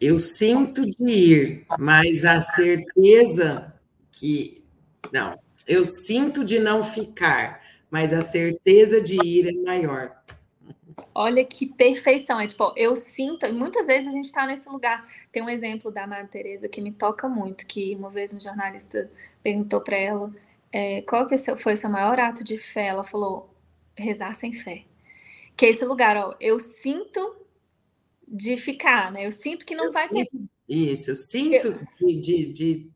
Eu 0.00 0.18
sinto 0.18 0.88
de 0.88 1.04
ir, 1.04 1.66
mas 1.78 2.24
a 2.24 2.40
certeza 2.40 3.74
que. 4.10 4.64
Não, 5.12 5.38
eu 5.66 5.84
sinto 5.84 6.44
de 6.44 6.58
não 6.58 6.82
ficar, 6.82 7.62
mas 7.90 8.12
a 8.12 8.22
certeza 8.22 9.00
de 9.00 9.16
ir 9.22 9.48
é 9.48 9.52
maior. 9.62 10.16
Olha 11.14 11.44
que 11.44 11.66
perfeição. 11.66 12.40
É 12.40 12.46
tipo, 12.46 12.72
eu 12.76 12.94
sinto, 12.94 13.52
muitas 13.52 13.86
vezes 13.86 14.08
a 14.08 14.12
gente 14.12 14.26
está 14.26 14.46
nesse 14.46 14.68
lugar. 14.68 15.06
Tem 15.32 15.42
um 15.42 15.48
exemplo 15.48 15.90
da 15.90 16.06
Madre 16.06 16.28
Teresa 16.28 16.68
que 16.68 16.80
me 16.80 16.92
toca 16.92 17.28
muito, 17.28 17.66
que 17.66 17.94
uma 17.96 18.10
vez 18.10 18.32
um 18.32 18.40
jornalista 18.40 19.10
perguntou 19.42 19.80
para 19.80 19.96
ela 19.96 20.32
é, 20.72 21.02
qual 21.02 21.26
que 21.26 21.36
foi 21.58 21.72
o 21.72 21.76
seu 21.76 21.90
maior 21.90 22.18
ato 22.20 22.44
de 22.44 22.58
fé. 22.58 22.86
Ela 22.88 23.04
falou, 23.04 23.52
rezar 23.96 24.34
sem 24.34 24.52
fé 24.52 24.84
que 25.58 25.66
é 25.66 25.70
esse 25.70 25.84
lugar, 25.84 26.16
ó, 26.16 26.36
eu 26.40 26.60
sinto 26.60 27.34
de 28.26 28.56
ficar, 28.56 29.10
né? 29.10 29.26
Eu 29.26 29.32
sinto 29.32 29.66
que 29.66 29.74
não 29.74 29.86
eu 29.86 29.92
vai 29.92 30.08
ter. 30.08 30.24
Isso, 30.68 31.10
eu 31.10 31.14
sinto 31.16 31.66
eu... 32.00 32.20
De, 32.20 32.52
de, 32.52 32.90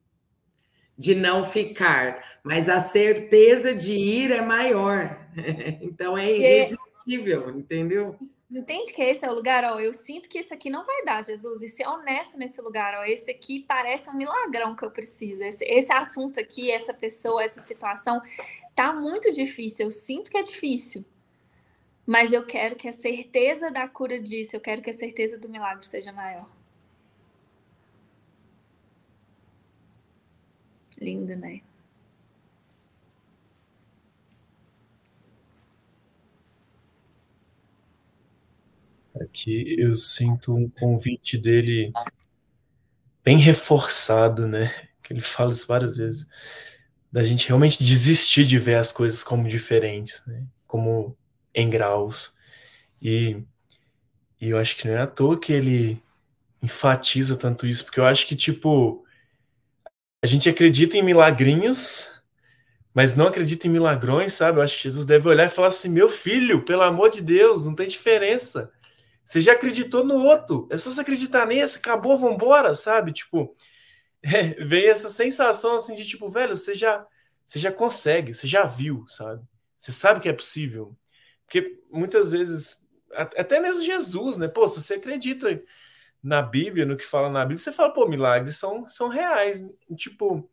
de 0.97 1.15
não 1.17 1.45
ficar, 1.45 2.41
mas 2.45 2.69
a 2.69 2.81
certeza 2.81 3.75
de 3.75 3.93
ir 3.93 4.31
é 4.31 4.41
maior. 4.41 5.22
Então 5.83 6.17
é 6.17 6.31
irresistível, 6.31 7.49
é... 7.49 7.53
entendeu? 7.53 8.17
Entende 8.51 8.93
que 8.93 9.01
esse 9.01 9.25
é 9.25 9.31
o 9.31 9.35
lugar, 9.35 9.65
ó, 9.65 9.81
eu 9.81 9.95
sinto 9.95 10.29
que 10.29 10.39
esse 10.39 10.53
aqui 10.53 10.69
não 10.69 10.85
vai 10.85 11.05
dar, 11.05 11.25
Jesus, 11.25 11.63
e 11.63 11.69
ser 11.69 11.87
honesto 11.87 12.37
nesse 12.37 12.61
lugar, 12.61 12.95
ó, 12.99 13.05
esse 13.05 13.31
aqui 13.31 13.65
parece 13.67 14.11
um 14.11 14.15
milagrão 14.15 14.77
que 14.77 14.85
eu 14.85 14.91
preciso, 14.91 15.43
esse, 15.43 15.65
esse 15.65 15.91
assunto 15.91 16.39
aqui, 16.39 16.71
essa 16.71 16.93
pessoa, 16.93 17.43
essa 17.43 17.63
situação, 17.63 18.21
tá 18.75 18.93
muito 18.93 19.33
difícil, 19.33 19.87
eu 19.87 19.93
sinto 19.93 20.31
que 20.31 20.37
é 20.37 20.43
difícil, 20.43 21.03
mas 22.05 22.31
eu 22.31 22.45
quero 22.45 22.77
que 22.77 22.87
a 22.87 22.93
certeza 22.93 23.71
da 23.71 23.89
cura 23.89 24.21
disso, 24.21 24.55
eu 24.55 24.61
quero 24.61 24.83
que 24.83 24.91
a 24.91 24.95
certeza 24.95 25.39
do 25.39 25.49
milagre 25.49 25.87
seja 25.87 26.13
maior. 26.13 26.47
Lindo, 31.01 31.35
né? 31.37 31.63
Aqui 39.21 39.77
eu 39.79 39.95
sinto 39.95 40.55
um 40.55 40.69
convite 40.69 41.37
dele 41.37 41.93
bem 43.25 43.39
reforçado, 43.39 44.47
né? 44.47 44.73
Que 45.03 45.13
ele 45.13 45.21
fala 45.21 45.53
isso 45.53 45.67
várias 45.67 45.97
vezes, 45.97 46.27
da 47.11 47.23
gente 47.23 47.47
realmente 47.47 47.83
desistir 47.85 48.47
de 48.47 48.59
ver 48.59 48.77
as 48.77 48.93
coisas 48.93 49.23
como 49.23 49.49
diferentes, 49.49 50.25
né? 50.27 50.45
Como 50.67 51.17
em 51.55 51.69
graus. 51.69 52.33
E, 53.01 53.43
e 54.41 54.49
eu 54.49 54.59
acho 54.59 54.77
que 54.77 54.89
não 54.89 54.95
é 54.95 55.03
à 55.03 55.07
toa 55.07 55.39
que 55.39 55.53
ele 55.53 56.03
enfatiza 56.63 57.37
tanto 57.37 57.67
isso, 57.67 57.85
porque 57.85 58.01
eu 58.01 58.07
acho 58.07 58.27
que, 58.27 58.37
tipo, 58.37 59.05
a 60.23 60.27
gente 60.27 60.49
acredita 60.49 60.97
em 60.97 61.03
milagrinhos, 61.03 62.23
mas 62.95 63.17
não 63.17 63.27
acredita 63.27 63.67
em 63.67 63.71
milagrões, 63.71 64.33
sabe? 64.35 64.59
Eu 64.59 64.63
acho 64.63 64.77
que 64.77 64.85
Jesus 64.85 65.05
deve 65.05 65.29
olhar 65.29 65.47
e 65.47 65.51
falar 65.51 65.69
assim: 65.69 65.89
meu 65.89 66.09
filho, 66.09 66.65
pelo 66.65 66.83
amor 66.83 67.11
de 67.11 67.21
Deus, 67.21 67.67
não 67.67 67.75
tem 67.75 67.89
diferença. 67.89 68.71
Você 69.33 69.41
já 69.41 69.53
acreditou 69.53 70.05
no 70.05 70.17
outro, 70.17 70.69
é 70.71 70.77
só 70.77 70.91
você 70.91 71.01
acreditar 71.01 71.47
nesse, 71.47 71.79
acabou, 71.79 72.19
vambora, 72.19 72.75
sabe? 72.75 73.15
Tipo, 73.15 73.57
é, 74.23 74.63
vem 74.63 74.87
essa 74.87 75.09
sensação 75.09 75.75
assim 75.77 75.95
de 75.95 76.05
tipo, 76.05 76.29
velho, 76.29 76.55
você 76.55 76.75
já, 76.75 77.07
você 77.47 77.59
já 77.59 77.73
consegue, 77.73 78.35
você 78.35 78.47
já 78.47 78.67
viu, 78.67 79.07
sabe? 79.09 79.43
Você 79.79 79.91
sabe 79.91 80.21
que 80.21 80.29
é 80.29 80.35
possível. 80.35 80.95
Porque 81.47 81.81
muitas 81.91 82.33
vezes, 82.33 82.87
até 83.11 83.59
mesmo 83.59 83.83
Jesus, 83.83 84.37
né? 84.37 84.49
Pô, 84.49 84.69
se 84.69 84.83
você 84.83 84.95
acredita 84.97 85.63
na 86.23 86.43
Bíblia, 86.43 86.85
no 86.85 86.95
que 86.95 87.07
fala 87.07 87.31
na 87.31 87.41
Bíblia, 87.41 87.59
você 87.59 87.73
fala, 87.73 87.91
pô, 87.91 88.07
milagres 88.07 88.59
são, 88.59 88.87
são 88.87 89.09
reais. 89.09 89.67
Tipo, 89.97 90.47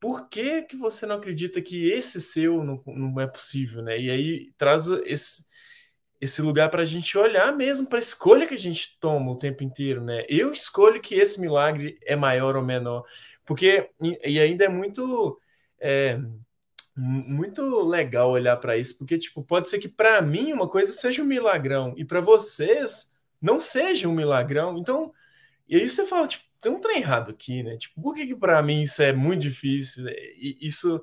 por 0.00 0.30
que, 0.30 0.62
que 0.62 0.78
você 0.78 1.04
não 1.04 1.16
acredita 1.16 1.60
que 1.60 1.90
esse 1.90 2.22
seu 2.22 2.64
não, 2.64 2.82
não 2.86 3.20
é 3.20 3.26
possível, 3.26 3.82
né? 3.82 4.00
E 4.00 4.10
aí 4.10 4.52
traz 4.56 4.88
esse, 5.04 5.47
esse 6.20 6.42
lugar 6.42 6.70
para 6.70 6.82
a 6.82 6.84
gente 6.84 7.16
olhar 7.16 7.52
mesmo 7.56 7.88
para 7.88 7.98
a 7.98 8.00
escolha 8.00 8.46
que 8.46 8.54
a 8.54 8.58
gente 8.58 8.98
toma 8.98 9.30
o 9.30 9.38
tempo 9.38 9.62
inteiro, 9.62 10.02
né? 10.02 10.24
Eu 10.28 10.52
escolho 10.52 11.00
que 11.00 11.14
esse 11.14 11.40
milagre 11.40 11.98
é 12.04 12.16
maior 12.16 12.56
ou 12.56 12.62
menor, 12.62 13.04
porque 13.44 13.90
e 14.00 14.40
ainda 14.40 14.64
é 14.64 14.68
muito 14.68 15.40
é, 15.80 16.18
muito 16.96 17.62
legal 17.86 18.30
olhar 18.30 18.56
para 18.56 18.76
isso, 18.76 18.98
porque 18.98 19.18
tipo 19.18 19.42
pode 19.44 19.68
ser 19.68 19.78
que 19.78 19.88
para 19.88 20.20
mim 20.22 20.52
uma 20.52 20.68
coisa 20.68 20.92
seja 20.92 21.22
um 21.22 21.26
milagrão 21.26 21.94
e 21.96 22.04
para 22.04 22.20
vocês 22.20 23.14
não 23.40 23.60
seja 23.60 24.08
um 24.08 24.14
milagrão. 24.14 24.78
Então, 24.78 25.12
e 25.68 25.76
aí 25.76 25.88
você 25.88 26.06
fala 26.06 26.26
tipo 26.26 26.48
tem 26.60 26.72
um 26.72 26.80
trem 26.80 26.98
errado 26.98 27.30
aqui, 27.30 27.62
né? 27.62 27.76
Tipo, 27.76 28.02
por 28.02 28.14
que, 28.14 28.26
que 28.26 28.34
para 28.34 28.62
mim 28.62 28.82
isso 28.82 29.02
é 29.02 29.12
muito 29.12 29.42
difícil? 29.42 30.06
Isso 30.36 31.02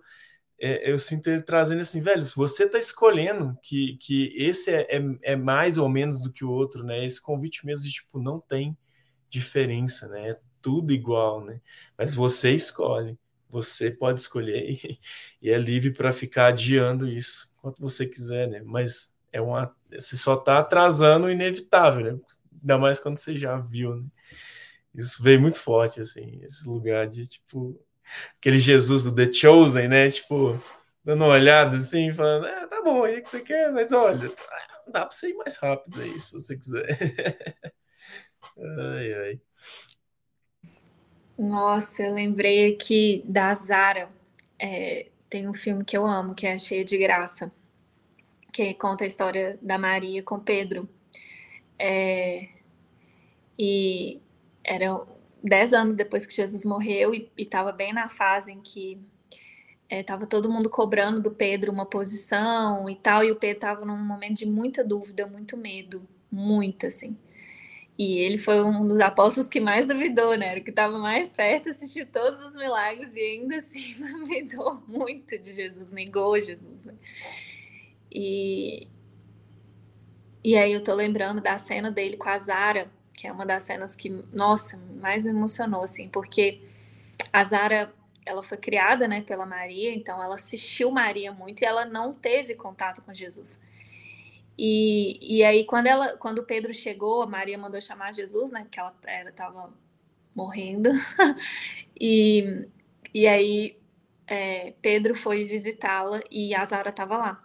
é, 0.59 0.89
eu 0.91 0.97
sinto 0.97 1.27
ele 1.29 1.41
trazendo 1.41 1.81
assim, 1.81 2.01
velho, 2.01 2.23
você 2.35 2.67
tá 2.69 2.77
escolhendo 2.79 3.57
que, 3.61 3.97
que 3.97 4.33
esse 4.37 4.71
é, 4.71 4.97
é, 4.97 5.01
é, 5.21 5.35
mais 5.35 5.77
ou 5.77 5.89
menos 5.89 6.21
do 6.21 6.31
que 6.31 6.45
o 6.45 6.51
outro, 6.51 6.83
né? 6.83 7.03
Esse 7.03 7.21
convite 7.21 7.65
mesmo 7.65 7.85
de 7.85 7.93
tipo, 7.93 8.19
não 8.19 8.39
tem 8.39 8.77
diferença, 9.29 10.07
né? 10.07 10.31
É 10.31 10.39
tudo 10.61 10.93
igual, 10.93 11.43
né? 11.43 11.61
Mas 11.97 12.13
você 12.13 12.51
escolhe, 12.51 13.19
você 13.49 13.91
pode 13.91 14.21
escolher 14.21 14.71
e, 14.83 14.99
e 15.41 15.49
é 15.49 15.57
livre 15.57 15.91
para 15.91 16.13
ficar 16.13 16.47
adiando 16.47 17.07
isso 17.07 17.53
quanto 17.57 17.81
você 17.81 18.07
quiser, 18.07 18.47
né? 18.47 18.61
Mas 18.63 19.13
é 19.31 19.41
uma, 19.41 19.75
você 19.91 20.15
só 20.15 20.37
tá 20.37 20.59
atrasando 20.59 21.27
o 21.27 21.31
inevitável, 21.31 22.13
né? 22.15 22.21
Ainda 22.61 22.77
mais 22.77 22.99
quando 22.99 23.17
você 23.17 23.37
já 23.37 23.57
viu, 23.57 23.95
né? 23.95 24.05
Isso 24.93 25.21
veio 25.21 25.41
muito 25.41 25.59
forte, 25.59 25.99
assim, 25.99 26.39
esse 26.43 26.67
lugar 26.67 27.07
de, 27.07 27.27
tipo, 27.27 27.77
aquele 28.37 28.59
Jesus 28.59 29.03
do 29.03 29.15
The 29.15 29.31
Chosen, 29.31 29.87
né? 29.87 30.09
Tipo, 30.11 30.57
dando 31.03 31.23
uma 31.23 31.33
olhada 31.33 31.77
assim, 31.77 32.11
falando, 32.13 32.47
é, 32.47 32.67
tá 32.67 32.81
bom, 32.81 33.03
aí 33.03 33.21
que 33.21 33.29
você 33.29 33.41
quer, 33.41 33.71
mas 33.71 33.91
olha, 33.91 34.31
dá 34.87 35.05
pra 35.05 35.11
você 35.11 35.29
ir 35.29 35.35
mais 35.35 35.57
rápido 35.57 36.01
aí, 36.01 36.19
se 36.19 36.33
você 36.33 36.57
quiser. 36.57 36.97
ai, 38.57 39.13
ai. 39.13 39.41
Nossa, 41.37 42.03
eu 42.03 42.13
lembrei 42.13 42.73
aqui 42.73 43.23
da 43.25 43.53
Zara. 43.53 44.09
É, 44.57 45.07
tem 45.29 45.47
um 45.49 45.53
filme 45.53 45.83
que 45.83 45.97
eu 45.97 46.05
amo, 46.05 46.33
que 46.33 46.47
é 46.47 46.57
Cheia 46.57 46.85
de 46.85 46.97
Graça, 46.97 47.51
que 48.53 48.73
conta 48.73 49.03
a 49.03 49.07
história 49.07 49.59
da 49.61 49.77
Maria 49.77 50.23
com 50.23 50.39
Pedro. 50.39 50.87
É, 51.77 52.47
e 53.59 54.21
era 54.63 55.05
dez 55.45 55.73
anos 55.73 55.95
depois 55.95 56.25
que 56.25 56.35
Jesus 56.35 56.65
morreu 56.65 57.13
e 57.13 57.29
estava 57.37 57.71
bem 57.71 57.93
na 57.93 58.09
fase 58.09 58.51
em 58.51 58.61
que 58.61 58.99
estava 59.89 60.23
é, 60.23 60.27
todo 60.27 60.51
mundo 60.51 60.69
cobrando 60.69 61.21
do 61.21 61.31
Pedro 61.31 61.71
uma 61.71 61.85
posição 61.85 62.89
e 62.89 62.95
tal, 62.95 63.23
e 63.23 63.31
o 63.31 63.35
Pedro 63.35 63.57
estava 63.57 63.85
num 63.85 63.97
momento 63.97 64.37
de 64.37 64.45
muita 64.45 64.83
dúvida, 64.83 65.27
muito 65.27 65.55
medo, 65.55 66.07
muito 66.31 66.87
assim. 66.87 67.17
E 67.97 68.17
ele 68.17 68.37
foi 68.37 68.61
um 68.61 68.85
dos 68.85 68.99
apóstolos 68.99 69.47
que 69.47 69.59
mais 69.59 69.85
duvidou, 69.85 70.35
né? 70.35 70.47
Era 70.47 70.59
o 70.59 70.63
que 70.63 70.69
estava 70.69 70.99
mais 70.99 71.31
perto, 71.31 71.69
assistiu 71.69 72.05
todos 72.05 72.41
os 72.41 72.53
milagres 72.55 73.15
e 73.15 73.19
ainda 73.19 73.55
assim 73.55 73.95
duvidou 74.19 74.83
muito 74.87 75.37
de 75.37 75.53
Jesus, 75.53 75.91
negou 75.91 76.37
Jesus, 76.39 76.83
né? 76.83 76.93
E, 78.11 78.87
e 80.43 80.57
aí 80.57 80.73
eu 80.73 80.83
tô 80.83 80.93
lembrando 80.93 81.39
da 81.39 81.57
cena 81.57 81.89
dele 81.89 82.17
com 82.17 82.27
a 82.27 82.37
Zara, 82.37 82.91
que 83.15 83.27
é 83.27 83.31
uma 83.31 83.45
das 83.45 83.63
cenas 83.63 83.95
que, 83.95 84.09
nossa, 84.33 84.77
mais 84.99 85.23
me 85.23 85.31
emocionou, 85.31 85.83
assim, 85.83 86.09
porque 86.09 86.61
a 87.31 87.43
Zara, 87.43 87.93
ela 88.25 88.43
foi 88.43 88.57
criada, 88.57 89.07
né, 89.07 89.21
pela 89.21 89.45
Maria, 89.45 89.93
então 89.93 90.21
ela 90.21 90.35
assistiu 90.35 90.91
Maria 90.91 91.31
muito 91.31 91.61
e 91.61 91.65
ela 91.65 91.85
não 91.85 92.13
teve 92.13 92.55
contato 92.55 93.01
com 93.01 93.13
Jesus. 93.13 93.61
E, 94.57 95.17
e 95.21 95.43
aí, 95.43 95.65
quando, 95.65 95.87
ela, 95.87 96.17
quando 96.17 96.43
Pedro 96.43 96.73
chegou, 96.73 97.23
a 97.23 97.27
Maria 97.27 97.57
mandou 97.57 97.81
chamar 97.81 98.13
Jesus, 98.13 98.51
né, 98.51 98.61
porque 98.61 98.79
ela 98.79 99.29
estava 99.29 99.73
morrendo, 100.33 100.89
e, 101.99 102.67
e 103.13 103.27
aí 103.27 103.77
é, 104.27 104.73
Pedro 104.81 105.15
foi 105.15 105.45
visitá-la 105.45 106.21
e 106.31 106.53
a 106.53 106.63
Zara 106.65 106.89
estava 106.89 107.17
lá. 107.17 107.43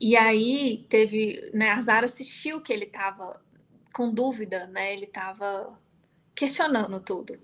E 0.00 0.16
aí 0.16 0.84
teve, 0.88 1.50
né, 1.54 1.70
a 1.70 1.80
Zara 1.80 2.04
assistiu 2.04 2.60
que 2.60 2.72
ele 2.72 2.84
estava 2.84 3.40
com 3.94 4.10
dúvida, 4.10 4.66
né? 4.66 4.92
Ele 4.92 5.04
estava 5.04 5.78
questionando 6.34 7.00
tudo. 7.00 7.38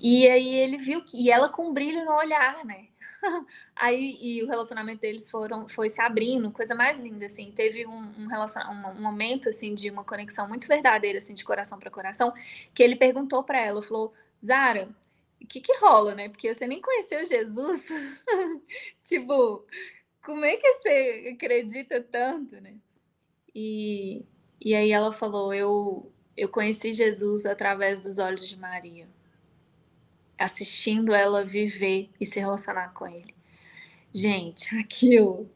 E 0.00 0.28
aí 0.28 0.54
ele 0.54 0.78
viu 0.78 1.04
que 1.04 1.20
e 1.20 1.30
ela 1.30 1.48
com 1.48 1.72
brilho 1.72 2.04
no 2.04 2.12
olhar, 2.12 2.64
né? 2.64 2.86
aí 3.74 4.16
e 4.20 4.42
o 4.44 4.46
relacionamento 4.46 5.00
deles 5.00 5.28
foram 5.28 5.68
foi 5.68 5.90
se 5.90 6.00
abrindo, 6.00 6.52
coisa 6.52 6.74
mais 6.74 7.00
linda 7.00 7.26
assim. 7.26 7.50
Teve 7.50 7.84
um, 7.86 7.98
um, 7.98 8.28
um, 8.28 8.88
um 8.96 9.02
momento 9.02 9.48
assim 9.48 9.74
de 9.74 9.90
uma 9.90 10.04
conexão 10.04 10.48
muito 10.48 10.68
verdadeira 10.68 11.18
assim 11.18 11.34
de 11.34 11.44
coração 11.44 11.78
para 11.78 11.90
coração, 11.90 12.32
que 12.72 12.82
ele 12.82 12.94
perguntou 12.94 13.42
para 13.42 13.60
ela, 13.60 13.82
falou: 13.82 14.14
"Zara, 14.44 14.88
o 15.42 15.46
que 15.46 15.60
que 15.60 15.76
rola, 15.78 16.14
né? 16.14 16.28
Porque 16.28 16.54
você 16.54 16.66
nem 16.66 16.80
conheceu 16.80 17.26
Jesus. 17.26 17.84
tipo, 19.02 19.66
como 20.24 20.44
é 20.44 20.56
que 20.56 20.72
você 20.74 21.32
acredita 21.34 22.00
tanto, 22.00 22.60
né?" 22.60 22.76
E 23.52 24.24
e 24.60 24.74
aí 24.74 24.92
ela 24.92 25.12
falou: 25.12 25.52
Eu, 25.54 26.12
eu 26.36 26.48
conheci 26.48 26.92
Jesus 26.92 27.46
através 27.46 28.00
dos 28.00 28.18
olhos 28.18 28.48
de 28.48 28.56
Maria, 28.56 29.08
assistindo 30.36 31.14
ela 31.14 31.44
viver 31.44 32.10
e 32.20 32.26
se 32.26 32.40
relacionar 32.40 32.92
com 32.92 33.06
ele. 33.06 33.34
Gente, 34.12 34.74
aquilo 34.78 35.50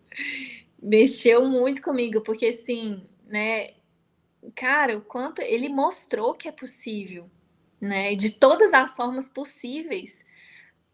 mexeu 0.83 1.45
muito 1.45 1.81
comigo, 1.81 2.21
porque 2.21 2.47
assim, 2.47 3.07
né, 3.27 3.75
cara, 4.55 4.99
o 4.99 5.01
quanto 5.01 5.41
ele 5.41 5.69
mostrou 5.69 6.35
que 6.35 6.49
é 6.49 6.53
possível, 6.53 7.31
né, 7.81 8.17
de 8.17 8.31
todas 8.31 8.75
as 8.75 8.97
formas 8.97 9.29
possíveis, 9.29 10.25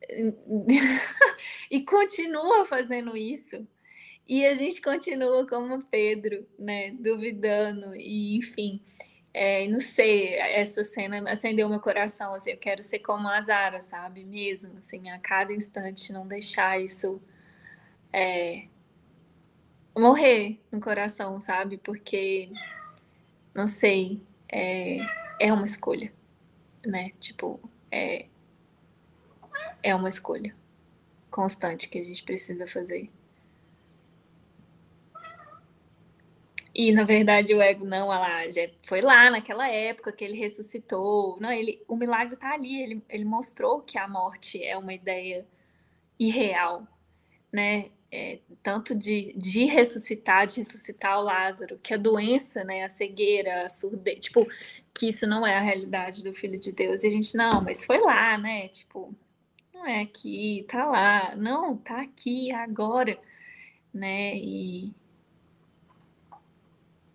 e 1.71 1.83
continua 1.83 2.65
fazendo 2.67 3.17
isso. 3.17 3.67
E 4.29 4.45
a 4.45 4.55
gente 4.55 4.83
continua 4.83 5.47
como 5.47 5.83
Pedro, 5.85 6.47
né, 6.59 6.91
duvidando 6.91 7.97
e 7.97 8.37
enfim, 8.37 8.83
é, 9.33 9.67
não 9.69 9.81
sei, 9.81 10.35
essa 10.35 10.85
cena 10.85 11.31
acendeu 11.31 11.69
meu 11.69 11.81
coração, 11.81 12.35
assim, 12.35 12.51
eu 12.51 12.59
quero 12.59 12.83
ser 12.83 12.99
como 12.99 13.27
a 13.29 13.41
Zara, 13.41 13.83
sabe, 13.83 14.25
mesmo, 14.25 14.79
assim, 14.79 15.09
a 15.11 15.19
cada 15.19 15.53
instante 15.53 16.13
não 16.13 16.27
deixar 16.27 16.79
isso 16.79 17.23
é, 18.13 18.67
morrer 19.97 20.61
no 20.71 20.81
coração, 20.81 21.41
sabe, 21.41 21.79
porque, 21.79 22.51
não 23.55 23.67
sei, 23.67 24.21
é, 24.53 24.99
é 25.41 25.53
uma 25.53 25.67
escolha, 25.67 26.13
né, 26.85 27.13
tipo, 27.21 27.61
é, 27.91 28.27
é 29.83 29.95
uma 29.95 30.09
escolha 30.09 30.55
constante 31.31 31.89
que 31.89 31.99
a 31.99 32.05
gente 32.05 32.23
precisa 32.25 32.67
fazer. 32.67 33.11
E 36.79 36.93
na 36.93 37.03
verdade 37.03 37.53
o 37.53 37.61
ego 37.61 37.85
não, 37.85 38.07
lá, 38.07 38.49
já 38.53 38.71
foi 38.85 39.01
lá 39.01 39.29
naquela 39.31 39.69
época 39.69 40.13
que 40.13 40.25
ele 40.25 40.39
ressuscitou. 40.39 41.37
Não, 41.41 41.51
ele, 41.51 41.83
o 41.89 41.97
milagre 41.97 42.35
está 42.35 42.53
ali. 42.53 42.81
Ele, 42.81 43.03
ele 43.09 43.25
mostrou 43.25 43.83
que 43.83 43.99
a 43.99 44.07
morte 44.07 44.63
é 44.63 44.79
uma 44.79 44.95
ideia 44.95 45.45
irreal, 46.17 46.87
né? 47.53 47.87
É, 48.13 48.39
tanto 48.63 48.95
de, 48.95 49.33
de 49.37 49.65
ressuscitar, 49.65 50.47
de 50.47 50.59
ressuscitar 50.59 51.19
o 51.19 51.23
Lázaro, 51.23 51.81
que 51.83 51.93
a 51.93 51.97
doença, 51.97 52.63
né, 52.65 52.85
a 52.85 52.89
cegueira, 52.89 53.65
a 53.65 53.69
surdez, 53.69 54.21
tipo, 54.21 54.47
que 54.95 55.09
isso 55.09 55.27
não 55.27 55.45
é 55.47 55.57
a 55.57 55.61
realidade 55.61 56.23
do 56.23 56.33
Filho 56.33 56.61
de 56.61 56.73
Deus. 56.73 57.03
E 57.03 57.09
a 57.09 57.11
gente, 57.11 57.37
não, 57.37 57.61
mas 57.61 57.85
foi 57.85 57.99
lá, 57.99 58.39
né? 58.39 58.69
Tipo, 58.69 59.13
não 59.75 59.85
é 59.85 60.03
aqui, 60.03 60.65
tá 60.69 60.87
lá. 60.87 61.35
Não, 61.37 61.77
tá 61.77 62.01
aqui, 62.03 62.53
agora, 62.53 63.19
né? 63.93 64.37
E, 64.37 64.95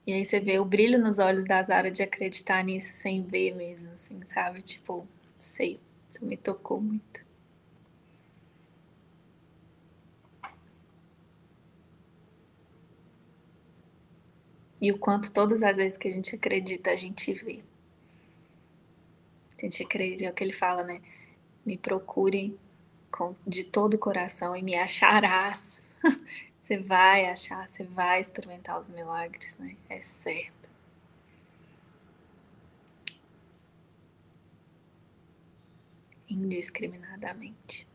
e 0.05 0.13
aí 0.13 0.25
você 0.25 0.39
vê 0.39 0.59
o 0.59 0.65
brilho 0.65 0.99
nos 0.99 1.17
olhos 1.17 1.45
da 1.45 1.63
Zara 1.63 1.89
de 1.89 2.03
acreditar 2.03 2.63
nisso 2.63 2.93
sem 2.93 3.23
ver 3.23 3.55
mesmo, 3.55 3.91
assim, 3.93 4.19
sabe? 4.25 4.61
Tipo, 4.61 5.07
sei, 5.37 5.79
isso 6.09 6.25
me 6.25 6.35
tocou 6.35 6.81
muito. 6.81 7.23
E 14.81 14.91
o 14.91 14.97
quanto 14.97 15.31
todas 15.31 15.63
as 15.63 15.77
vezes 15.77 15.97
que 15.97 16.09
a 16.09 16.11
gente 16.11 16.35
acredita, 16.35 16.91
a 16.91 16.95
gente 16.97 17.31
vê. 17.31 17.61
A 19.57 19.61
gente 19.61 19.81
acredita, 19.81 20.25
é 20.25 20.29
o 20.29 20.33
que 20.33 20.43
ele 20.43 20.51
fala, 20.51 20.83
né? 20.83 21.01
Me 21.65 21.77
procure 21.77 22.59
com, 23.09 23.33
de 23.47 23.63
todo 23.63 23.93
o 23.93 23.97
coração 23.97 24.53
e 24.53 24.61
me 24.61 24.75
acharás. 24.75 25.81
você 26.63 26.77
vai 26.77 27.25
achar, 27.25 27.67
você 27.67 27.83
vai 27.83 28.21
experimentar 28.21 28.79
os 28.79 28.89
milagres, 28.89 29.57
né? 29.57 29.75
É 29.89 29.99
certo. 29.99 30.69
Indiscriminadamente. 36.29 37.85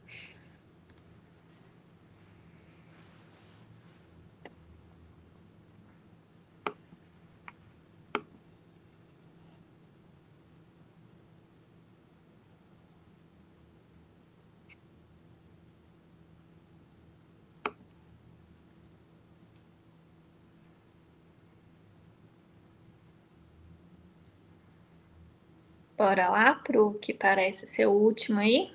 Bora 25.98 26.28
lá 26.30 26.54
pro 26.54 26.96
que 27.00 27.12
parece 27.12 27.66
ser 27.66 27.86
o 27.86 27.90
último 27.90 28.38
aí? 28.38 28.72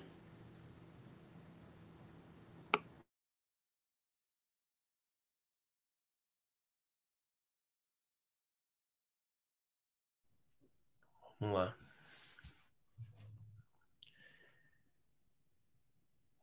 Vamos 11.40 11.56
lá. 11.56 11.78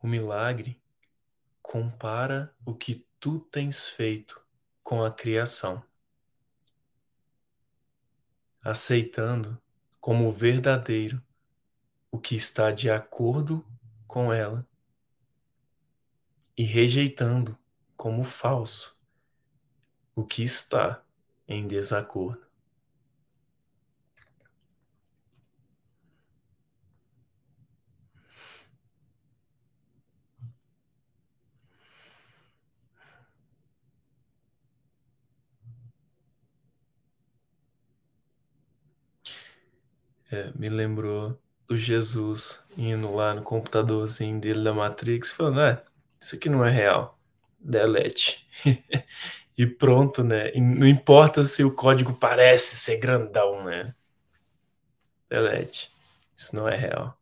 O 0.02 0.07
milagre 0.07 0.81
compara 1.60 2.55
o 2.65 2.75
que 2.75 3.07
tu 3.20 3.39
tens 3.39 3.86
feito 3.86 4.41
com 4.83 5.05
a 5.05 5.12
criação, 5.12 5.84
aceitando 8.62 9.60
como 10.01 10.31
verdadeiro 10.31 11.23
o 12.11 12.19
que 12.19 12.35
está 12.35 12.70
de 12.70 12.91
acordo 12.91 13.65
com 14.07 14.33
ela 14.33 14.67
e 16.57 16.65
rejeitando 16.65 17.57
como 17.97 18.25
falso 18.25 18.99
o 20.15 20.25
que 20.25 20.43
está 20.43 21.03
em 21.47 21.67
desacordo. 21.69 22.50
É, 40.31 40.50
me 40.55 40.68
lembrou 40.68 41.39
do 41.67 41.76
Jesus 41.76 42.65
indo 42.76 43.12
lá 43.15 43.34
no 43.34 43.42
computadorzinho 43.42 44.41
dele 44.41 44.62
da 44.65 44.73
Matrix, 44.73 45.33
falando: 45.33 45.60
é, 45.60 45.83
isso 46.20 46.36
aqui 46.36 46.49
não 46.49 46.65
é 46.65 46.70
real, 46.70 47.18
delete. 47.59 48.49
e 49.59 49.67
pronto, 49.67 50.23
né? 50.25 50.52
E 50.55 50.60
não 50.60 50.86
importa 50.86 51.42
se 51.44 51.65
o 51.65 51.75
código 51.75 52.15
parece 52.15 52.76
ser 52.76 52.99
grandão, 52.99 53.65
né? 53.65 53.94
Delete. 55.28 55.91
Isso 56.36 56.57
não 56.57 56.68
é 56.68 56.76
real. 56.76 57.19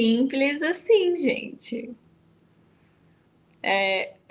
Simples 0.00 0.62
assim, 0.62 1.14
gente. 1.14 1.94
É... 3.62 4.16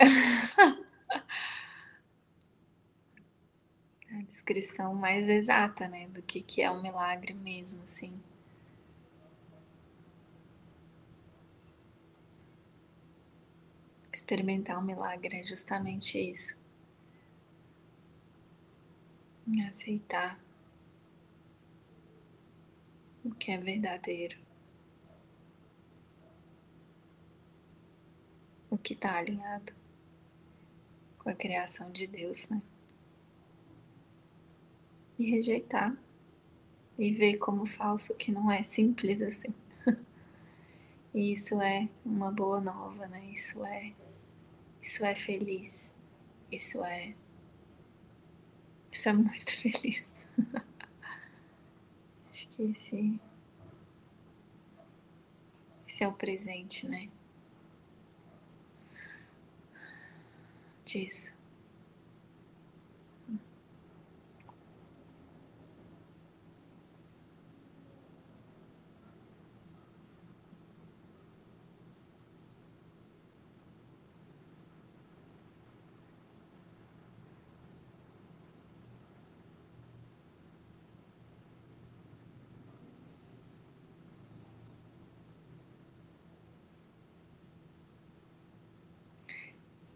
a 4.10 4.22
descrição 4.26 4.92
mais 4.96 5.28
exata, 5.28 5.86
né, 5.86 6.08
do 6.08 6.22
que, 6.22 6.42
que 6.42 6.60
é 6.60 6.68
um 6.68 6.82
milagre 6.82 7.34
mesmo, 7.34 7.84
assim. 7.84 8.20
Experimentar 14.12 14.76
um 14.76 14.82
milagre 14.82 15.36
é 15.36 15.44
justamente 15.44 16.18
isso. 16.18 16.58
Aceitar 19.68 20.36
o 23.24 23.30
que 23.36 23.52
é 23.52 23.56
verdadeiro. 23.56 24.49
O 28.70 28.78
que 28.78 28.94
está 28.94 29.16
alinhado 29.18 29.72
com 31.18 31.28
a 31.28 31.34
criação 31.34 31.90
de 31.90 32.06
Deus, 32.06 32.48
né? 32.48 32.62
E 35.18 35.30
rejeitar 35.30 35.94
e 36.98 37.12
ver 37.12 37.36
como 37.38 37.66
falso 37.66 38.14
que 38.14 38.30
não 38.30 38.50
é 38.50 38.62
simples 38.62 39.20
assim. 39.20 39.52
e 41.12 41.32
isso 41.32 41.60
é 41.60 41.88
uma 42.04 42.30
boa 42.30 42.60
nova, 42.60 43.06
né? 43.08 43.26
Isso 43.26 43.64
é 43.64 43.92
isso 44.80 45.04
é 45.04 45.14
feliz. 45.14 45.94
Isso 46.50 46.82
é 46.84 47.14
isso 48.92 49.08
é 49.08 49.12
muito 49.12 49.50
feliz. 49.60 50.26
Acho 52.30 52.48
que 52.48 52.62
esse 52.62 53.20
esse 55.86 56.04
é 56.04 56.08
o 56.08 56.12
presente, 56.12 56.86
né? 56.88 57.10
Disso. 60.90 61.39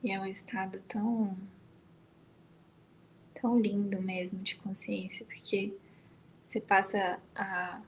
E 0.04 0.12
é 0.12 0.20
um 0.20 0.26
estado 0.26 0.80
tão 0.82 1.36
tão 3.34 3.58
lindo 3.58 4.00
mesmo 4.02 4.38
de 4.40 4.54
consciência, 4.56 5.24
porque 5.26 5.74
você 6.44 6.60
passa 6.60 7.18
a 7.34 7.80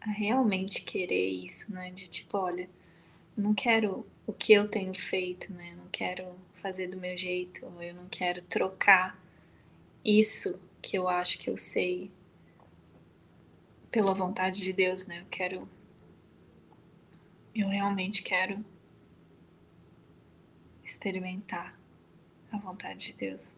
a 0.00 0.10
realmente 0.10 0.82
querer 0.82 1.30
isso, 1.30 1.72
né? 1.72 1.90
De 1.90 2.08
tipo, 2.08 2.38
olha, 2.38 2.68
não 3.36 3.54
quero 3.54 4.06
o 4.26 4.32
que 4.32 4.52
eu 4.52 4.68
tenho 4.68 4.94
feito, 4.94 5.52
né? 5.52 5.74
Não 5.76 5.88
quero 5.90 6.36
fazer 6.54 6.86
do 6.88 6.96
meu 6.96 7.16
jeito, 7.16 7.64
eu 7.80 7.94
não 7.94 8.06
quero 8.08 8.42
trocar 8.42 9.18
isso 10.04 10.60
que 10.82 10.96
eu 10.96 11.08
acho 11.08 11.38
que 11.38 11.50
eu 11.50 11.56
sei 11.56 12.10
pela 13.90 14.14
vontade 14.14 14.62
de 14.62 14.72
Deus, 14.72 15.06
né? 15.06 15.20
Eu 15.20 15.26
quero. 15.30 15.68
Eu 17.54 17.68
realmente 17.68 18.22
quero 18.22 18.64
experimentar 20.84 21.78
a 22.50 22.58
vontade 22.58 23.06
de 23.06 23.12
Deus. 23.12 23.56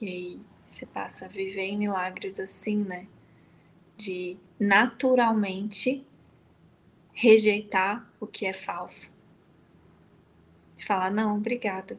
E 0.00 0.08
aí 0.08 0.40
você 0.66 0.86
passa 0.86 1.26
a 1.26 1.28
viver 1.28 1.62
em 1.62 1.76
milagres 1.76 2.40
assim, 2.40 2.76
né? 2.76 3.06
De 3.96 4.38
naturalmente 4.58 6.06
rejeitar 7.12 8.10
o 8.18 8.26
que 8.26 8.46
é 8.46 8.52
falso. 8.52 9.14
De 10.76 10.86
falar, 10.86 11.10
não, 11.10 11.36
obrigada. 11.36 11.98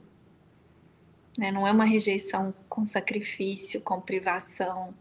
Né? 1.37 1.51
Não 1.51 1.67
é 1.67 1.71
uma 1.71 1.85
rejeição 1.85 2.53
com 2.67 2.83
sacrifício, 2.85 3.81
com 3.81 4.01
privação, 4.01 4.95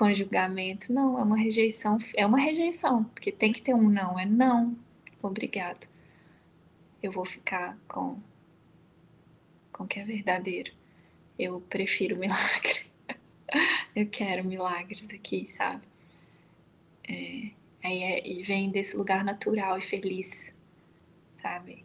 com 0.00 0.10
julgamento. 0.14 0.90
Não, 0.94 1.18
é 1.18 1.22
uma 1.22 1.36
rejeição, 1.36 1.98
é 2.16 2.24
uma 2.24 2.40
rejeição, 2.40 3.04
porque 3.04 3.30
tem 3.30 3.52
que 3.52 3.60
ter 3.60 3.74
um 3.74 3.90
não, 3.90 4.18
é 4.18 4.24
não, 4.24 4.74
obrigado. 5.20 5.86
Eu 7.02 7.12
vou 7.12 7.26
ficar 7.26 7.76
com 7.86 8.18
com 9.70 9.84
o 9.84 9.86
que 9.86 10.00
é 10.00 10.04
verdadeiro. 10.04 10.72
Eu 11.38 11.60
prefiro 11.60 12.16
milagre. 12.18 12.86
Eu 13.94 14.06
quero 14.06 14.42
milagres 14.42 15.10
aqui, 15.10 15.46
sabe? 15.46 15.82
É, 17.06 17.50
aí 17.82 18.02
é, 18.02 18.26
e 18.26 18.42
vem 18.42 18.70
desse 18.70 18.96
lugar 18.96 19.22
natural 19.22 19.76
e 19.76 19.82
feliz, 19.82 20.54
sabe? 21.34 21.84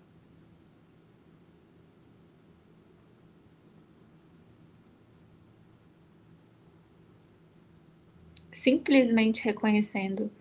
Simplesmente 8.65 9.43
reconhecendo 9.43 10.31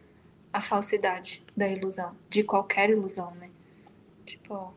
a 0.50 0.58
falsidade 0.58 1.44
da 1.54 1.68
ilusão, 1.68 2.16
de 2.30 2.42
qualquer 2.42 2.88
ilusão, 2.88 3.34
né? 3.34 3.50
Tipo, 4.24 4.72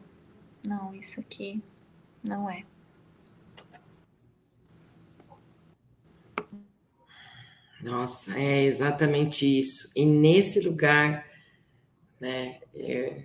não, 0.61 0.93
isso 0.93 1.21
aqui 1.21 1.63
não 2.21 2.49
é. 2.49 2.65
Nossa, 7.81 8.37
é 8.37 8.63
exatamente 8.63 9.45
isso. 9.45 9.93
E 9.95 10.05
nesse 10.05 10.59
lugar, 10.59 11.25
né, 12.19 12.59
é, 12.75 13.23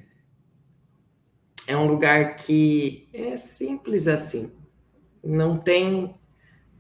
é 1.67 1.77
um 1.77 1.89
lugar 1.89 2.37
que 2.37 3.09
é 3.13 3.37
simples 3.37 4.07
assim. 4.07 4.53
Não 5.21 5.59
tem 5.59 6.15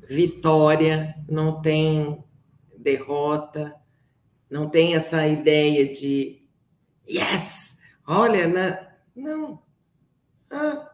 vitória, 0.08 1.16
não 1.28 1.60
tem 1.60 2.22
derrota, 2.82 3.74
não 4.50 4.68
tem 4.68 4.94
essa 4.94 5.26
ideia 5.26 5.90
de 5.90 6.42
yes, 7.08 7.78
olha, 8.06 8.46
na... 8.46 8.88
não. 9.14 9.62
Ah. 10.50 10.90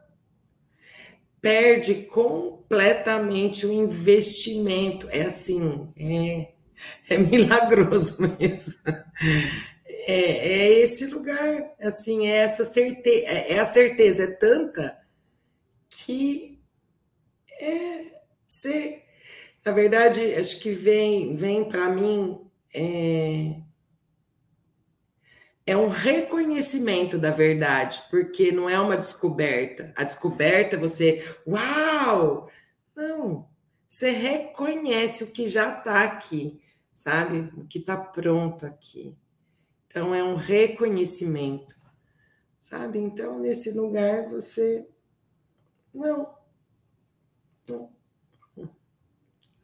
Perde 1.41 1.95
completamente 2.07 3.67
o 3.67 3.73
investimento. 3.73 5.09
É 5.11 5.23
assim, 5.23 5.89
é, 5.97 6.53
é 7.09 7.19
milagroso 7.19 8.23
mesmo. 8.39 8.75
É, 9.87 10.13
é 10.13 10.73
esse 10.81 11.07
lugar, 11.07 11.75
assim, 11.81 12.27
é 12.27 12.37
essa 12.37 12.65
certeza, 12.65 13.27
é, 13.27 13.55
é 13.55 13.59
a 13.59 13.65
certeza 13.65 14.25
é 14.25 14.27
tanta 14.29 14.99
que 15.91 16.61
é, 17.61 18.21
você 18.47 19.03
na 19.69 19.75
verdade, 19.75 20.35
acho 20.35 20.61
que 20.61 20.71
vem, 20.71 21.37
vem 21.37 21.63
para 21.63 21.91
mim 21.91 22.41
é, 22.73 23.61
é 25.67 25.77
um 25.77 25.89
reconhecimento 25.89 27.19
da 27.19 27.31
verdade, 27.31 28.03
porque 28.09 28.51
não 28.51 28.67
é 28.67 28.81
uma 28.81 28.97
descoberta. 28.97 29.93
A 29.95 30.05
descoberta 30.05 30.77
é 30.77 30.79
você, 30.79 31.23
uau! 31.47 32.51
Não, 32.97 33.47
você 33.87 34.09
reconhece 34.09 35.25
o 35.25 35.31
que 35.31 35.47
já 35.47 35.77
está 35.77 36.03
aqui, 36.03 36.63
sabe? 36.95 37.53
O 37.55 37.67
que 37.67 37.79
está 37.79 37.95
pronto 37.95 38.65
aqui. 38.65 39.15
Então 39.87 40.15
é 40.15 40.25
um 40.25 40.35
reconhecimento, 40.35 41.77
sabe? 42.59 43.01
Então 43.01 43.39
nesse 43.39 43.73
lugar 43.73 44.31
você 44.31 44.89
não, 45.93 46.35
não 47.69 47.98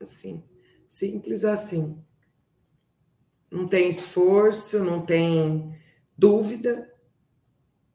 Assim, 0.04 0.44
simples 0.86 1.44
assim. 1.46 1.98
Não 3.50 3.66
tem 3.66 3.88
esforço, 3.88 4.84
não 4.84 5.04
tem 5.04 5.74
dúvida. 6.16 6.92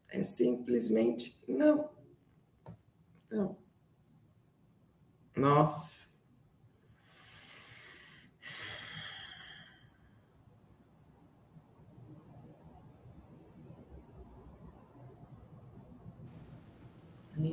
É 0.09 0.23
simplesmente 0.23 1.39
não. 1.47 1.89
Não. 3.29 3.57
Nossa. 5.35 6.09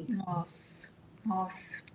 Nossa, 0.08 0.90
nossa 1.24 1.85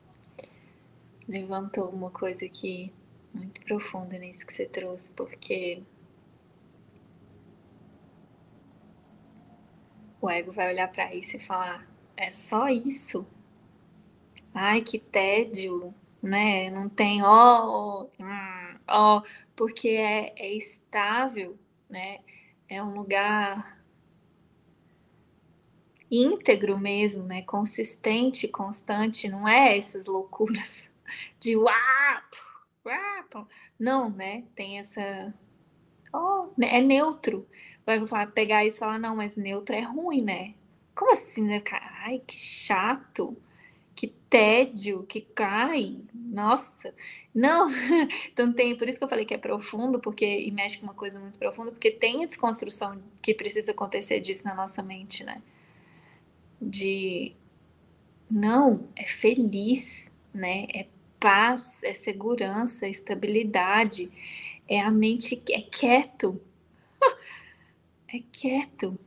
levantou 1.27 1.90
uma 1.90 2.09
coisa 2.09 2.45
aqui 2.45 2.93
muito 3.33 3.61
profunda 3.61 4.17
nisso 4.17 4.45
que 4.45 4.53
você 4.53 4.66
trouxe, 4.66 5.11
porque 5.14 5.82
o 10.22 10.30
ego 10.30 10.51
vai 10.51 10.72
olhar 10.72 10.91
para 10.91 11.14
isso 11.16 11.38
e 11.38 11.40
falar: 11.40 11.88
é 12.16 12.30
só 12.30 12.67
isso? 12.67 13.25
Ai, 14.53 14.82
que 14.82 15.00
tédio, 15.00 15.93
né? 16.22 16.69
Não 16.69 16.90
tem 16.90 17.24
ó, 17.24 18.06
hum, 18.19 18.80
ó, 18.88 19.24
porque 19.56 19.90
é, 19.90 20.33
é 20.38 20.53
estável, 20.53 21.58
né? 21.90 22.19
É 22.67 22.83
um 22.83 22.93
lugar 22.93 23.82
íntegro 26.09 26.77
mesmo, 26.77 27.24
né? 27.24 27.41
Consistente, 27.43 28.48
constante, 28.48 29.30
não 29.30 29.48
é 29.48 29.77
essas 29.77 30.08
loucuras 30.08 30.90
de 31.40 31.56
uau, 31.56 31.73
uau. 32.85 33.48
Não, 33.80 34.09
né? 34.09 34.43
Tem 34.56 34.80
essa. 34.80 35.33
Oh, 36.14 36.49
né? 36.57 36.77
é 36.77 36.81
neutro. 36.81 37.48
Vai 37.85 38.27
pegar 38.27 38.65
isso 38.65 38.77
e 38.77 38.80
falar, 38.80 38.99
não, 38.99 39.15
mas 39.15 39.35
neutro 39.35 39.75
é 39.75 39.81
ruim, 39.81 40.22
né? 40.22 40.53
Como 40.95 41.11
assim, 41.11 41.43
né? 41.43 41.61
Ai, 42.03 42.22
que 42.25 42.35
chato, 42.35 43.35
que 43.95 44.07
tédio, 44.07 45.03
que 45.03 45.22
cai. 45.22 45.98
Nossa, 46.14 46.93
não. 47.33 47.69
então 48.31 48.51
tem, 48.53 48.75
por 48.77 48.88
isso 48.88 48.98
que 48.98 49.03
eu 49.03 49.09
falei 49.09 49.25
que 49.25 49.33
é 49.33 49.38
profundo, 49.38 49.99
porque 49.99 50.25
e 50.25 50.51
mexe 50.51 50.77
com 50.77 50.83
uma 50.83 50.93
coisa 50.93 51.19
muito 51.19 51.40
profunda, 51.40 51.72
porque 51.72 51.91
tem 51.91 52.23
a 52.23 52.27
desconstrução 52.27 53.01
que 53.22 53.33
precisa 53.33 53.72
acontecer 53.72 54.19
disso 54.19 54.43
na 54.45 54.53
nossa 54.53 54.83
mente, 54.83 55.23
né? 55.23 55.41
De 56.61 57.33
não, 58.30 58.88
é 58.95 59.06
feliz, 59.06 60.11
né? 60.33 60.65
É 60.73 60.88
paz, 61.22 61.80
é 61.83 61.93
segurança, 61.93 62.88
é 62.88 62.90
estabilidade, 62.90 64.11
é 64.67 64.82
a 64.82 64.90
mente 64.90 65.41
é 65.51 65.61
quieto, 65.61 66.41
é 68.11 68.19
quieto, 68.32 69.00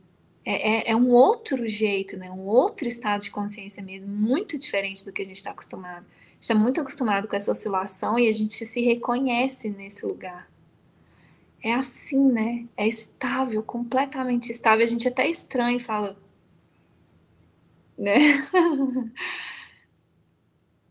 é, 0.45 0.89
é, 0.89 0.91
é, 0.91 0.95
um 0.95 1.09
outro 1.09 1.67
jeito, 1.67 2.17
né? 2.17 2.31
um 2.31 2.45
outro 2.47 2.87
estado 2.87 3.21
de 3.23 3.31
consciência 3.31 3.83
mesmo, 3.83 4.09
muito 4.09 4.57
diferente 4.57 5.03
do 5.03 5.11
que 5.11 5.21
a 5.21 5.25
gente 5.25 5.37
está 5.37 5.51
acostumado. 5.51 6.05
A 6.05 6.35
gente 6.35 6.41
está 6.41 6.55
muito 6.55 6.79
acostumado 6.79 7.27
com 7.27 7.35
essa 7.35 7.51
oscilação 7.51 8.17
e 8.17 8.29
a 8.29 8.33
gente 8.33 8.65
se 8.65 8.81
reconhece 8.81 9.69
nesse 9.69 10.05
lugar. 10.05 10.49
É 11.61 11.73
assim, 11.73 12.23
né? 12.31 12.65
É 12.77 12.87
estável, 12.87 13.61
completamente 13.63 14.51
estável. 14.51 14.85
A 14.85 14.87
gente 14.87 15.07
até 15.07 15.27
estranha 15.27 15.77
e 15.77 15.79
fala, 15.79 16.15
né? 17.97 18.15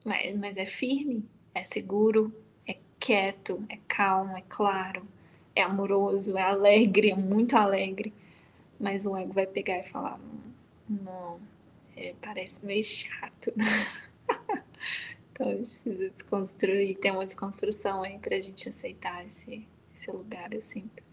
mas, 0.04 0.56
é 0.56 0.66
firme, 0.66 1.24
é 1.54 1.62
seguro, 1.62 2.32
é 2.66 2.76
quieto, 2.98 3.64
é 3.68 3.78
calmo, 3.88 4.36
é 4.36 4.42
claro, 4.48 5.06
é 5.54 5.62
amoroso, 5.62 6.36
é 6.36 6.42
alegre, 6.42 7.10
é 7.10 7.14
muito 7.14 7.56
alegre. 7.56 8.12
Mas 8.78 9.06
o 9.06 9.16
ego 9.16 9.32
vai 9.32 9.46
pegar 9.46 9.78
e 9.78 9.84
falar: 9.84 10.20
não, 10.88 11.40
é, 11.96 12.14
parece 12.20 12.64
meio 12.66 12.82
chato. 12.82 13.52
então 15.32 15.48
a 15.48 15.52
gente 15.52 15.64
precisa 15.64 16.10
desconstruir, 16.10 16.98
tem 16.98 17.12
uma 17.12 17.24
desconstrução 17.24 18.02
aí 18.02 18.18
para 18.18 18.36
a 18.36 18.40
gente 18.40 18.68
aceitar 18.68 19.24
esse, 19.26 19.66
esse 19.94 20.10
lugar, 20.10 20.52
eu 20.52 20.60
sinto. 20.60 21.03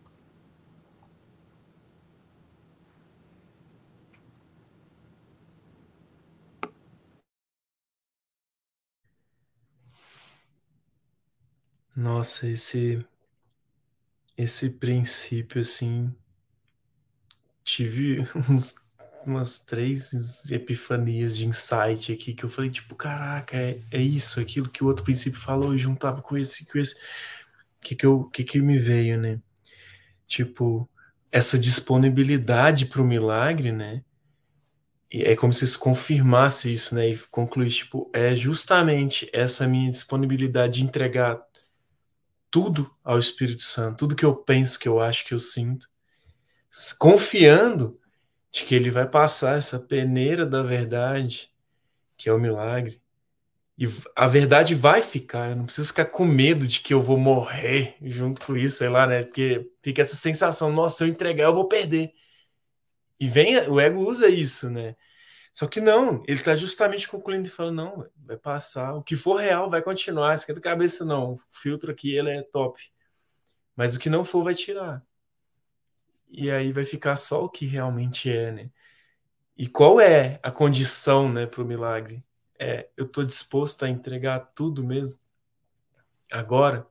Nossa, 11.96 12.48
esse 12.48 13.06
esse 14.38 14.70
princípio 14.72 15.62
assim 15.62 16.14
tive 17.64 18.22
uns, 18.50 18.76
umas 19.26 19.60
três 19.60 20.50
epifanias 20.52 21.38
de 21.38 21.46
insight 21.46 22.12
aqui 22.14 22.34
que 22.34 22.44
eu 22.44 22.50
falei 22.50 22.70
tipo 22.72 22.96
caraca 22.96 23.56
é, 23.58 23.80
é 23.92 24.02
isso 24.02 24.40
aquilo 24.40 24.70
que 24.70 24.84
o 24.84 24.88
outro 24.88 25.04
princípio 25.04 25.40
falou 25.40 25.76
e 25.76 25.80
juntava 25.80 26.22
com 26.22 26.38
esse 26.38 26.66
com 26.66 26.78
esse. 26.80 26.96
Que 27.82 27.96
que 27.96 28.06
eu 28.06 28.26
que 28.26 28.44
que 28.44 28.62
me 28.62 28.78
veio 28.80 29.20
né? 29.20 29.40
Tipo 30.28 30.90
essa 31.32 31.60
disponibilidade 31.60 32.86
para 32.88 33.02
o 33.02 33.06
milagre 33.06 33.72
né? 33.72 34.04
E 35.12 35.24
é 35.24 35.36
como 35.36 35.54
se 35.54 35.68
se 35.68 35.78
confirmasse 35.78 36.72
isso 36.74 36.96
né? 36.96 37.10
E 37.10 37.18
concluísse 37.30 37.80
tipo 37.80 38.10
é 38.14 38.36
justamente 38.36 39.30
essa 39.34 39.68
minha 39.68 39.92
disponibilidade 39.92 40.80
de 40.80 40.84
entregar 40.86 41.42
tudo 42.52 42.94
ao 43.04 43.18
Espírito 43.18 43.64
Santo, 43.64 44.00
tudo 44.00 44.16
que 44.16 44.26
eu 44.26 44.36
penso, 44.36 44.78
que 44.78 44.88
eu 44.88 45.00
acho, 45.00 45.26
que 45.26 45.34
eu 45.34 45.40
sinto, 45.40 45.88
confiando 47.00 48.00
de 48.52 48.64
que 48.66 48.76
ele 48.76 48.92
vai 48.92 49.08
passar 49.08 49.58
essa 49.58 49.80
peneira 49.80 50.46
da 50.46 50.62
verdade, 50.62 51.50
que 52.18 52.30
é 52.30 52.34
o 52.34 52.40
milagre. 52.40 53.02
E 53.78 53.88
a 54.16 54.28
verdade 54.28 54.76
vai 54.76 55.02
ficar, 55.02 55.50
eu 55.50 55.56
não 55.56 55.66
preciso 55.66 55.88
ficar 55.88 56.06
com 56.06 56.26
medo 56.26 56.68
de 56.68 56.82
que 56.82 56.94
eu 56.94 57.02
vou 57.02 57.18
morrer 57.18 57.96
junto 58.02 58.46
com 58.46 58.56
isso, 58.56 58.78
sei 58.78 58.90
lá, 58.90 59.08
né? 59.08 59.24
Porque 59.24 59.72
fica 59.82 60.02
essa 60.02 60.16
sensação, 60.16 60.72
nossa, 60.72 60.98
se 60.98 61.04
eu 61.04 61.08
entregar, 61.08 61.46
eu 61.46 61.56
vou 61.56 61.68
perder. 61.68 62.14
E 63.20 63.28
vem, 63.28 63.58
o 63.70 63.80
ego 63.80 64.02
usa 64.02 64.28
isso, 64.28 64.70
né? 64.70 64.96
Só 65.54 65.68
que 65.68 65.82
não, 65.82 66.24
ele 66.28 66.40
está 66.40 66.56
justamente 66.56 67.08
concluindo 67.08 67.48
e 67.48 67.52
falando, 67.52 67.76
não, 67.76 68.10
vai 68.26 68.38
passar, 68.38 68.94
o 68.96 69.04
que 69.04 69.16
for 69.16 69.36
real 69.36 69.70
vai 69.70 69.82
continuar, 69.82 70.34
esquenta 70.34 70.60
a 70.60 70.64
cabeça 70.64 71.04
não, 71.04 71.34
o 71.34 71.42
filtro 71.50 71.92
aqui 71.92 72.16
ele 72.16 72.30
é 72.30 72.42
top, 72.42 72.82
mas 73.76 73.96
o 73.96 74.00
que 74.00 74.10
não 74.10 74.24
for 74.24 74.44
vai 74.44 74.56
tirar. 74.56 75.06
E 76.30 76.50
aí 76.50 76.72
vai 76.72 76.86
ficar 76.86 77.18
só 77.18 77.44
o 77.44 77.50
que 77.50 77.66
realmente 77.66 78.32
é, 78.32 78.52
né? 78.52 78.72
E 79.58 79.68
qual 79.68 80.00
é 80.00 80.40
a 80.42 80.50
condição, 80.50 81.32
né, 81.32 81.46
para 81.46 81.62
o 81.62 81.66
milagre? 81.66 82.24
É, 82.58 82.90
eu 82.96 83.06
estou 83.06 83.24
disposto 83.26 83.84
a 83.84 83.90
entregar 83.90 84.40
tudo 84.56 84.84
mesmo, 84.84 85.20
agora, 86.32 86.88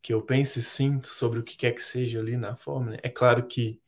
que 0.00 0.12
eu 0.12 0.22
pense 0.22 0.60
e 0.60 0.62
sinto 0.62 1.08
sobre 1.08 1.38
o 1.38 1.42
que 1.42 1.56
quer 1.56 1.72
que 1.72 1.82
seja 1.82 2.20
ali 2.20 2.36
na 2.36 2.56
forma? 2.56 2.96
É 3.02 3.08
claro 3.08 3.46
que 3.46 3.80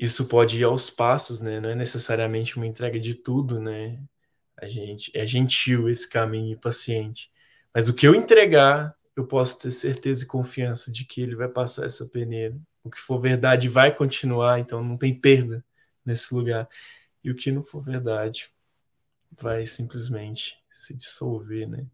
isso 0.00 0.26
pode 0.26 0.58
ir 0.58 0.64
aos 0.64 0.88
passos, 0.88 1.40
né? 1.42 1.60
Não 1.60 1.68
é 1.68 1.74
necessariamente 1.74 2.56
uma 2.56 2.66
entrega 2.66 2.98
de 2.98 3.14
tudo, 3.14 3.60
né? 3.60 4.02
A 4.56 4.66
gente 4.66 5.10
é 5.14 5.26
gentil 5.26 5.90
esse 5.90 6.08
caminho 6.08 6.58
paciente. 6.58 7.30
Mas 7.74 7.86
o 7.86 7.94
que 7.94 8.08
eu 8.08 8.14
entregar, 8.14 8.96
eu 9.14 9.26
posso 9.26 9.60
ter 9.60 9.70
certeza 9.70 10.24
e 10.24 10.26
confiança 10.26 10.90
de 10.90 11.04
que 11.04 11.20
ele 11.20 11.36
vai 11.36 11.48
passar 11.48 11.84
essa 11.84 12.08
peneira. 12.08 12.56
O 12.82 12.90
que 12.90 12.98
for 12.98 13.20
verdade 13.20 13.68
vai 13.68 13.94
continuar, 13.94 14.58
então 14.58 14.82
não 14.82 14.96
tem 14.96 15.14
perda 15.14 15.62
nesse 16.02 16.34
lugar. 16.34 16.66
E 17.22 17.30
o 17.30 17.36
que 17.36 17.52
não 17.52 17.62
for 17.62 17.82
verdade 17.82 18.50
vai 19.38 19.66
simplesmente 19.66 20.58
se 20.70 20.94
dissolver, 20.94 21.68
né? 21.68 21.86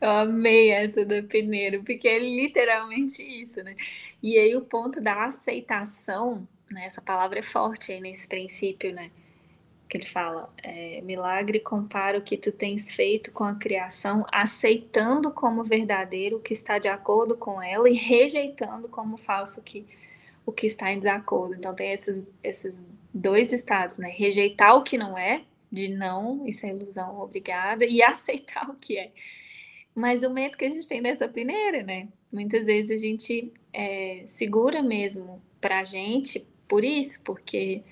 Eu 0.00 0.10
amei 0.10 0.70
essa 0.70 1.04
do 1.04 1.22
peneiro, 1.24 1.82
porque 1.82 2.08
é 2.08 2.18
literalmente 2.18 3.22
isso, 3.22 3.62
né? 3.62 3.76
E 4.22 4.38
aí 4.38 4.54
o 4.56 4.62
ponto 4.62 5.00
da 5.02 5.24
aceitação, 5.24 6.46
né? 6.70 6.86
Essa 6.86 7.00
palavra 7.00 7.38
é 7.38 7.42
forte 7.42 7.92
aí 7.92 8.00
nesse 8.00 8.28
princípio, 8.28 8.92
né? 8.92 9.10
Que 9.88 9.98
ele 9.98 10.06
fala, 10.06 10.52
é, 10.62 11.00
milagre 11.02 11.60
compara 11.60 12.18
o 12.18 12.22
que 12.22 12.36
tu 12.36 12.50
tens 12.50 12.94
feito 12.94 13.32
com 13.32 13.44
a 13.44 13.54
criação, 13.54 14.24
aceitando 14.32 15.30
como 15.30 15.64
verdadeiro 15.64 16.38
o 16.38 16.40
que 16.40 16.52
está 16.52 16.78
de 16.78 16.88
acordo 16.88 17.36
com 17.36 17.62
ela 17.62 17.88
e 17.88 17.94
rejeitando 17.94 18.88
como 18.88 19.16
falso 19.16 19.62
que, 19.62 19.86
o 20.44 20.52
que 20.52 20.66
está 20.66 20.92
em 20.92 20.98
desacordo. 20.98 21.54
Então 21.54 21.74
tem 21.74 21.92
esses, 21.92 22.26
esses 22.42 22.84
dois 23.12 23.52
estados, 23.52 23.98
né? 23.98 24.08
Rejeitar 24.08 24.76
o 24.76 24.82
que 24.82 24.98
não 24.98 25.16
é, 25.16 25.44
de 25.70 25.88
não, 25.88 26.46
isso 26.46 26.66
é 26.66 26.70
ilusão, 26.70 27.20
obrigada, 27.20 27.84
e 27.84 28.02
aceitar 28.04 28.68
o 28.70 28.74
que 28.74 28.98
é. 28.98 29.10
Mas 29.94 30.22
o 30.24 30.30
medo 30.30 30.56
que 30.56 30.64
a 30.64 30.68
gente 30.68 30.88
tem 30.88 31.00
dessa 31.00 31.28
peneira, 31.28 31.82
né? 31.82 32.08
Muitas 32.32 32.66
vezes 32.66 32.90
a 32.90 32.96
gente 32.96 33.52
é, 33.72 34.24
segura 34.26 34.82
mesmo 34.82 35.40
para 35.60 35.80
a 35.80 35.84
gente 35.84 36.44
por 36.66 36.84
isso, 36.84 37.22
porque 37.22 37.82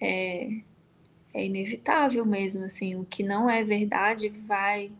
é, 0.00 0.48
é 1.32 1.46
inevitável 1.46 2.26
mesmo, 2.26 2.64
assim, 2.64 2.94
o 2.96 3.04
que 3.04 3.22
não 3.22 3.48
é 3.48 3.64
verdade 3.64 4.28
vai 4.28 4.92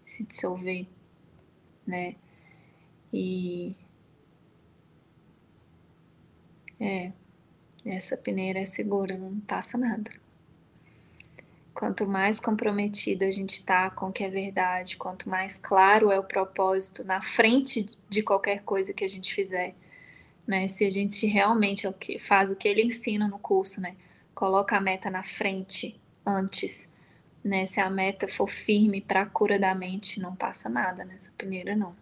se 0.00 0.24
dissolver, 0.24 0.86
né? 1.86 2.14
E 3.12 3.74
é, 6.78 7.12
essa 7.84 8.16
peneira 8.16 8.60
é 8.60 8.64
segura, 8.64 9.16
não 9.16 9.40
passa 9.40 9.76
nada. 9.76 10.21
Quanto 11.82 12.06
mais 12.06 12.38
comprometido 12.38 13.24
a 13.24 13.30
gente 13.32 13.54
está 13.54 13.90
com 13.90 14.06
o 14.06 14.12
que 14.12 14.22
é 14.22 14.30
verdade, 14.30 14.96
quanto 14.96 15.28
mais 15.28 15.58
claro 15.58 16.12
é 16.12 16.18
o 16.20 16.22
propósito 16.22 17.02
na 17.02 17.20
frente 17.20 17.90
de 18.08 18.22
qualquer 18.22 18.62
coisa 18.62 18.94
que 18.94 19.02
a 19.02 19.08
gente 19.08 19.34
fizer, 19.34 19.74
né? 20.46 20.68
Se 20.68 20.86
a 20.86 20.90
gente 20.90 21.26
realmente 21.26 21.84
é 21.84 22.18
faz 22.20 22.52
o 22.52 22.56
que 22.56 22.68
ele 22.68 22.84
ensina 22.84 23.26
no 23.26 23.36
curso, 23.36 23.80
né? 23.80 23.96
Coloca 24.32 24.76
a 24.76 24.80
meta 24.80 25.10
na 25.10 25.24
frente 25.24 26.00
antes, 26.24 26.88
né? 27.42 27.66
Se 27.66 27.80
a 27.80 27.90
meta 27.90 28.28
for 28.28 28.48
firme 28.48 29.00
para 29.00 29.22
a 29.22 29.26
cura 29.26 29.58
da 29.58 29.74
mente, 29.74 30.20
não 30.20 30.36
passa 30.36 30.68
nada 30.68 31.04
nessa 31.04 31.32
peneira, 31.36 31.74
não. 31.74 31.96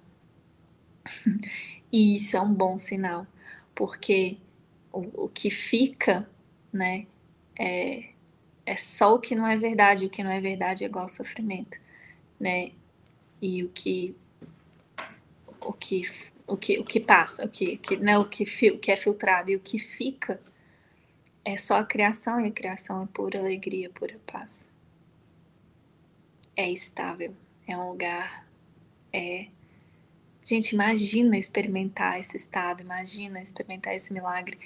e 1.90 2.16
isso 2.16 2.36
é 2.36 2.40
um 2.42 2.52
bom 2.52 2.76
sinal, 2.76 3.26
porque 3.74 4.36
o, 4.92 5.24
o 5.24 5.28
que 5.30 5.50
fica, 5.50 6.28
né? 6.70 7.06
É, 7.58 8.10
é 8.66 8.76
só 8.76 9.14
o 9.14 9.18
que 9.18 9.34
não 9.34 9.46
é 9.46 9.56
verdade, 9.56 10.06
o 10.06 10.10
que 10.10 10.22
não 10.22 10.30
é 10.30 10.40
verdade 10.40 10.84
é 10.84 10.86
igual 10.86 11.08
sofrimento, 11.08 11.80
né? 12.38 12.72
E 13.40 13.64
o 13.64 13.68
que 13.70 14.14
o 15.60 15.72
que 15.72 16.02
o 16.46 16.56
que, 16.56 16.78
o 16.80 16.84
que 16.84 16.98
passa, 17.00 17.44
o 17.44 17.48
que, 17.48 17.76
que 17.76 17.96
né, 17.96 18.18
o 18.18 18.24
que, 18.24 18.44
o 18.72 18.78
que 18.78 18.90
é 18.90 18.96
filtrado 18.96 19.50
e 19.50 19.56
o 19.56 19.60
que 19.60 19.78
fica 19.78 20.40
é 21.44 21.56
só 21.56 21.76
a 21.78 21.84
criação 21.84 22.40
e 22.40 22.48
a 22.48 22.50
criação 22.50 23.02
é 23.02 23.06
pura 23.06 23.38
alegria, 23.38 23.88
pura 23.90 24.18
paz. 24.26 24.70
É 26.56 26.70
estável, 26.70 27.34
é 27.66 27.76
um 27.76 27.90
lugar 27.90 28.46
é 29.12 29.46
Gente, 30.44 30.72
imagina 30.72 31.36
experimentar 31.38 32.18
esse 32.18 32.36
estado, 32.36 32.80
imagina 32.80 33.40
experimentar 33.40 33.94
esse 33.94 34.12
milagre. 34.12 34.58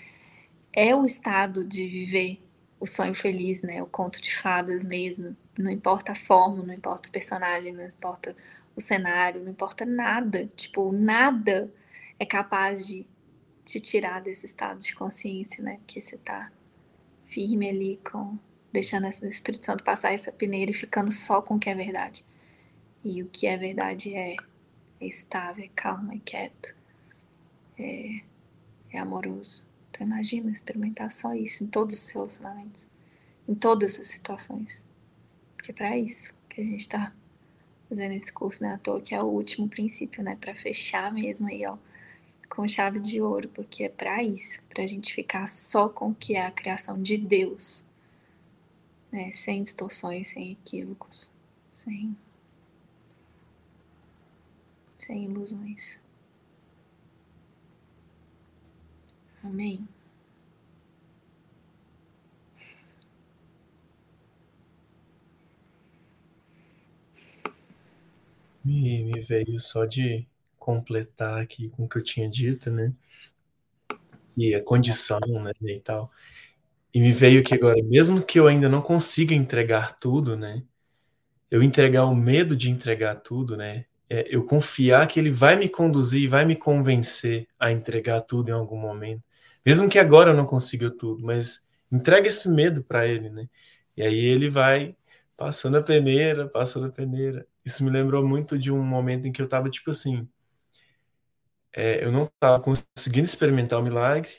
É 0.72 0.94
o 0.94 1.04
estado 1.04 1.64
de 1.64 1.86
viver 1.86 2.40
o 2.78 2.86
sonho 2.86 3.14
feliz, 3.14 3.62
né? 3.62 3.82
O 3.82 3.86
conto 3.86 4.20
de 4.20 4.34
fadas 4.34 4.82
mesmo. 4.82 5.36
Não 5.58 5.70
importa 5.70 6.12
a 6.12 6.16
forma, 6.16 6.62
não 6.62 6.74
importa 6.74 7.04
os 7.04 7.10
personagens, 7.10 7.74
não 7.76 7.86
importa 7.86 8.36
o 8.76 8.80
cenário, 8.80 9.42
não 9.42 9.50
importa 9.50 9.84
nada. 9.84 10.50
Tipo, 10.56 10.92
nada 10.92 11.72
é 12.18 12.26
capaz 12.26 12.86
de 12.86 13.06
te 13.64 13.80
tirar 13.80 14.20
desse 14.20 14.46
estado 14.46 14.80
de 14.80 14.94
consciência, 14.94 15.62
né? 15.62 15.78
Porque 15.78 16.00
você 16.00 16.16
tá 16.18 16.50
firme 17.26 17.68
ali 17.68 18.00
com 18.04 18.38
deixando 18.72 19.06
essa 19.06 19.26
Espírito 19.26 19.64
Santo 19.64 19.84
passar 19.84 20.12
essa 20.12 20.32
peneira 20.32 20.72
e 20.72 20.74
ficando 20.74 21.12
só 21.12 21.40
com 21.40 21.54
o 21.54 21.58
que 21.58 21.70
é 21.70 21.74
verdade. 21.74 22.24
E 23.04 23.22
o 23.22 23.26
que 23.26 23.46
é 23.46 23.56
verdade 23.56 24.14
é, 24.14 24.34
é 25.00 25.06
estável, 25.06 25.64
é 25.64 25.68
calmo, 25.76 26.12
é 26.12 26.18
quieto, 26.24 26.74
é, 27.78 28.20
é 28.90 28.98
amoroso. 28.98 29.64
Então 29.94 30.04
imagina 30.04 30.50
experimentar 30.50 31.08
só 31.08 31.32
isso 31.34 31.62
em 31.62 31.68
todos 31.68 32.02
os 32.02 32.08
relacionamentos, 32.08 32.88
em 33.48 33.54
todas 33.54 34.00
as 34.00 34.08
situações. 34.08 34.84
Porque 35.56 35.70
é 35.70 35.74
para 35.74 35.96
isso 35.96 36.34
que 36.48 36.60
a 36.60 36.64
gente 36.64 36.80
está 36.80 37.12
fazendo 37.88 38.12
esse 38.12 38.32
curso, 38.32 38.64
né? 38.64 38.74
À 38.74 38.78
toa 38.78 39.00
que 39.00 39.14
é 39.14 39.22
o 39.22 39.26
último 39.26 39.68
princípio, 39.68 40.20
né? 40.20 40.36
Para 40.40 40.52
fechar 40.52 41.12
mesmo 41.12 41.46
aí, 41.46 41.64
ó, 41.64 41.78
com 42.48 42.66
chave 42.66 42.98
de 42.98 43.20
ouro, 43.20 43.48
porque 43.50 43.84
é 43.84 43.88
para 43.88 44.20
isso, 44.20 44.60
para 44.64 44.82
a 44.82 44.86
gente 44.86 45.14
ficar 45.14 45.46
só 45.46 45.88
com 45.88 46.10
o 46.10 46.14
que 46.14 46.34
é 46.34 46.44
a 46.44 46.50
criação 46.50 47.00
de 47.00 47.16
Deus, 47.16 47.84
né? 49.12 49.30
Sem 49.30 49.62
distorções, 49.62 50.28
sem 50.28 50.50
equívocos, 50.52 51.30
sem 51.72 52.16
sem 54.98 55.24
ilusões. 55.24 56.03
Amém. 59.44 59.86
Me, 68.64 69.04
me 69.04 69.20
veio 69.20 69.60
só 69.60 69.84
de 69.84 70.26
completar 70.58 71.42
aqui 71.42 71.68
com 71.68 71.84
o 71.84 71.88
que 71.88 71.98
eu 71.98 72.02
tinha 72.02 72.28
dito, 72.28 72.70
né? 72.70 72.94
E 74.34 74.54
a 74.54 74.64
condição, 74.64 75.20
né, 75.20 75.52
e 75.60 75.78
tal. 75.78 76.10
E 76.92 76.98
me 76.98 77.12
veio 77.12 77.44
que 77.44 77.54
agora, 77.54 77.82
mesmo 77.82 78.22
que 78.22 78.40
eu 78.40 78.46
ainda 78.46 78.68
não 78.68 78.80
consiga 78.80 79.34
entregar 79.34 79.98
tudo, 79.98 80.38
né? 80.38 80.62
Eu 81.50 81.62
entregar 81.62 82.06
o 82.06 82.16
medo 82.16 82.56
de 82.56 82.70
entregar 82.70 83.16
tudo, 83.16 83.58
né? 83.58 83.84
É, 84.08 84.26
eu 84.34 84.44
confiar 84.44 85.06
que 85.06 85.20
ele 85.20 85.30
vai 85.30 85.56
me 85.56 85.68
conduzir, 85.68 86.28
vai 86.30 86.46
me 86.46 86.56
convencer 86.56 87.46
a 87.58 87.70
entregar 87.70 88.22
tudo 88.22 88.48
em 88.48 88.52
algum 88.52 88.78
momento. 88.78 89.22
Mesmo 89.64 89.88
que 89.88 89.98
agora 89.98 90.30
eu 90.30 90.36
não 90.36 90.46
consiga 90.46 90.90
tudo, 90.90 91.24
mas 91.24 91.68
entrega 91.90 92.28
esse 92.28 92.48
medo 92.50 92.82
para 92.84 93.06
ele, 93.06 93.30
né? 93.30 93.48
E 93.96 94.02
aí 94.02 94.18
ele 94.26 94.50
vai 94.50 94.96
passando 95.36 95.76
a 95.78 95.82
peneira, 95.82 96.48
passando 96.48 96.86
a 96.86 96.92
peneira. 96.92 97.46
Isso 97.64 97.84
me 97.84 97.90
lembrou 97.90 98.26
muito 98.26 98.58
de 98.58 98.70
um 98.72 98.82
momento 98.84 99.26
em 99.26 99.32
que 99.32 99.40
eu 99.42 99.48
tava 99.48 99.70
tipo 99.70 99.90
assim, 99.90 100.28
é, 101.72 102.04
eu 102.04 102.12
não 102.12 102.24
estava 102.24 102.60
conseguindo 102.62 103.24
experimentar 103.26 103.78
o 103.80 103.82
milagre, 103.82 104.30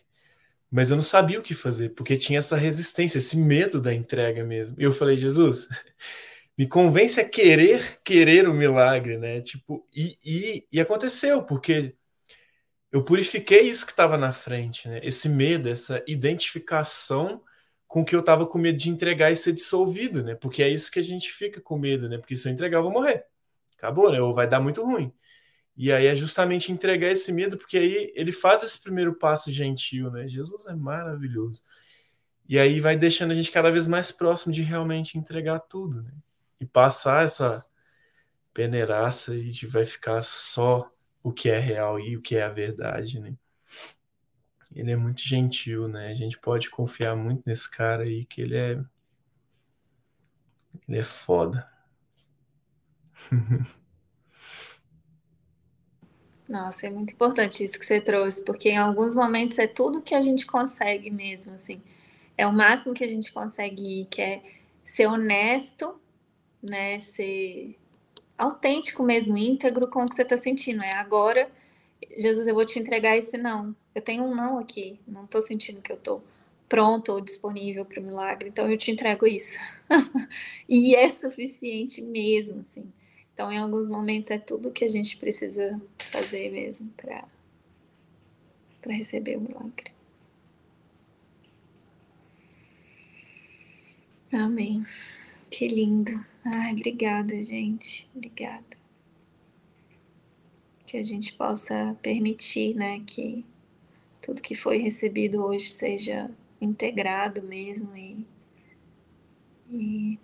mas 0.72 0.92
eu 0.92 0.98
não 0.98 1.04
sabia 1.04 1.40
o 1.40 1.44
que 1.44 1.54
fazer, 1.56 1.90
porque 1.92 2.18
tinha 2.18 2.40
essa 2.40 2.58
resistência, 2.58 3.20
esse 3.20 3.38
medo 3.38 3.82
da 3.82 3.94
entrega 3.94 4.44
mesmo. 4.46 4.78
E 4.80 4.86
eu 4.86 4.92
falei, 4.94 5.18
Jesus, 5.18 5.70
me 6.58 6.68
convence 6.68 7.20
a 7.22 7.30
querer, 7.30 8.00
querer 8.04 8.48
o 8.50 8.54
milagre, 8.54 9.18
né? 9.18 9.42
Tipo, 9.42 9.88
e, 9.96 10.18
e, 10.26 10.68
e 10.72 10.82
aconteceu, 10.82 11.44
porque 11.44 11.96
eu 12.96 13.04
purifiquei 13.04 13.70
isso 13.70 13.86
que 13.86 13.92
estava 13.92 14.18
na 14.18 14.32
frente, 14.32 14.88
né? 14.88 15.02
Esse 15.04 15.28
medo, 15.28 15.68
essa 15.68 16.02
identificação 16.08 17.44
com 17.86 18.06
que 18.06 18.16
eu 18.16 18.22
estava 18.22 18.48
com 18.48 18.58
medo 18.58 18.78
de 18.78 18.90
entregar 18.90 19.30
e 19.30 19.36
ser 19.36 19.52
dissolvido, 19.52 20.24
né? 20.24 20.34
Porque 20.34 20.64
é 20.64 20.70
isso 20.70 20.90
que 20.90 21.00
a 21.00 21.04
gente 21.04 21.30
fica 21.30 21.60
com 21.60 21.78
medo, 21.78 22.08
né? 22.08 22.18
Porque 22.18 22.38
se 22.38 22.48
eu 22.48 22.54
entregar, 22.54 22.78
eu 22.78 22.84
vou 22.84 22.94
morrer. 22.94 23.26
Acabou, 23.78 24.10
né? 24.10 24.22
Ou 24.22 24.34
vai 24.34 24.48
dar 24.48 24.62
muito 24.62 24.82
ruim. 24.82 25.12
E 25.76 25.92
aí 25.92 26.06
é 26.08 26.16
justamente 26.16 26.72
entregar 26.72 27.10
esse 27.12 27.34
medo, 27.34 27.58
porque 27.58 27.78
aí 27.78 28.14
ele 28.16 28.32
faz 28.32 28.64
esse 28.64 28.82
primeiro 28.82 29.14
passo 29.14 29.52
gentil, 29.52 30.10
né? 30.10 30.26
Jesus 30.30 30.66
é 30.66 30.74
maravilhoso. 30.74 31.64
E 32.48 32.58
aí 32.58 32.80
vai 32.80 32.96
deixando 32.96 33.32
a 33.32 33.36
gente 33.36 33.52
cada 33.52 33.70
vez 33.72 33.90
mais 33.90 34.10
próximo 34.10 34.54
de 34.54 34.62
realmente 34.62 35.18
entregar 35.18 35.60
tudo, 35.60 36.02
né? 36.02 36.14
E 36.62 36.66
passar 36.66 37.26
essa 37.26 37.66
peneiraça 38.54 39.36
e 39.36 39.52
de 39.52 39.68
vai 39.68 39.86
ficar 39.86 40.22
só 40.22 40.90
o 41.26 41.34
que 41.34 41.50
é 41.50 41.58
real 41.58 42.00
e 42.00 42.16
o 42.16 42.22
que 42.22 42.36
é 42.36 42.44
a 42.44 42.50
verdade, 42.50 43.20
né? 43.20 43.36
Ele 44.72 44.92
é 44.92 44.96
muito 44.96 45.22
gentil, 45.22 45.88
né? 45.88 46.10
A 46.10 46.14
gente 46.14 46.38
pode 46.38 46.70
confiar 46.70 47.16
muito 47.16 47.42
nesse 47.48 47.70
cara 47.70 48.04
aí, 48.04 48.26
que 48.26 48.42
ele 48.42 48.56
é. 48.56 48.80
Ele 50.88 51.00
é 51.00 51.04
foda. 51.04 51.68
Nossa, 56.48 56.86
é 56.86 56.92
muito 56.92 57.14
importante 57.14 57.64
isso 57.64 57.80
que 57.80 57.86
você 57.88 58.00
trouxe, 58.00 58.46
porque 58.46 58.70
em 58.70 58.78
alguns 58.78 59.16
momentos 59.16 59.58
é 59.58 59.66
tudo 59.66 60.04
que 60.04 60.14
a 60.14 60.22
gente 60.22 60.46
consegue 60.46 61.10
mesmo, 61.10 61.56
assim. 61.56 61.82
É 62.38 62.46
o 62.46 62.54
máximo 62.54 62.94
que 62.94 63.04
a 63.04 63.08
gente 63.08 63.34
consegue 63.34 64.02
ir, 64.02 64.06
que 64.06 64.22
é 64.22 64.44
ser 64.84 65.08
honesto, 65.08 66.00
né? 66.62 67.00
Ser 67.00 67.80
autêntico 68.38 69.04
mesmo, 69.04 69.38
íntegro 69.38 69.88
com 69.88 70.04
o 70.04 70.10
que 70.10 70.16
você 70.16 70.24
está 70.24 70.38
sentindo. 70.38 70.84
É 70.84 70.96
agora, 70.96 71.50
Jesus, 72.18 72.48
eu 72.48 72.54
vou 72.54 72.66
te 72.66 72.80
entregar 72.80 73.18
esse 73.18 73.38
não. 73.38 73.76
Eu 73.94 74.02
tenho 74.02 74.24
um 74.24 74.36
não 74.36 74.60
aqui, 74.60 75.00
não 75.08 75.26
estou 75.26 75.42
sentindo 75.42 75.82
que 75.82 75.92
eu 75.92 75.98
estou 75.98 76.24
pronto 76.68 77.12
ou 77.12 77.22
disponível 77.22 77.86
para 77.86 78.00
o 78.00 78.04
milagre, 78.04 78.50
então 78.50 78.70
eu 78.70 78.78
te 78.78 78.92
entrego 78.92 79.26
isso. 79.28 79.58
e 80.68 80.96
é 80.96 81.08
suficiente 81.08 82.02
mesmo, 82.02 82.62
assim. 82.62 82.92
Então, 83.34 83.52
em 83.52 83.58
alguns 83.58 83.90
momentos, 83.90 84.32
é 84.32 84.38
tudo 84.38 84.72
que 84.72 84.84
a 84.86 84.88
gente 84.88 85.18
precisa 85.18 85.80
fazer 85.98 86.50
mesmo 86.52 86.92
para 86.92 87.26
receber 88.88 89.38
o 89.38 89.42
milagre. 89.42 89.92
Amém. 94.34 94.86
Que 95.50 95.68
lindo. 95.68 96.26
Ai, 96.54 96.74
obrigada, 96.74 97.42
gente. 97.42 98.08
Obrigada. 98.14 98.78
Que 100.86 100.98
a 100.98 101.02
gente 101.02 101.34
possa 101.34 101.98
permitir, 102.04 102.76
né, 102.76 103.00
que 103.00 103.44
tudo 104.22 104.44
que 104.44 104.54
foi 104.54 104.78
recebido 104.78 105.44
hoje 105.44 105.72
seja 105.72 106.30
integrado 106.62 107.42
mesmo 107.42 107.98
e, 107.98 108.28
e 109.72 110.20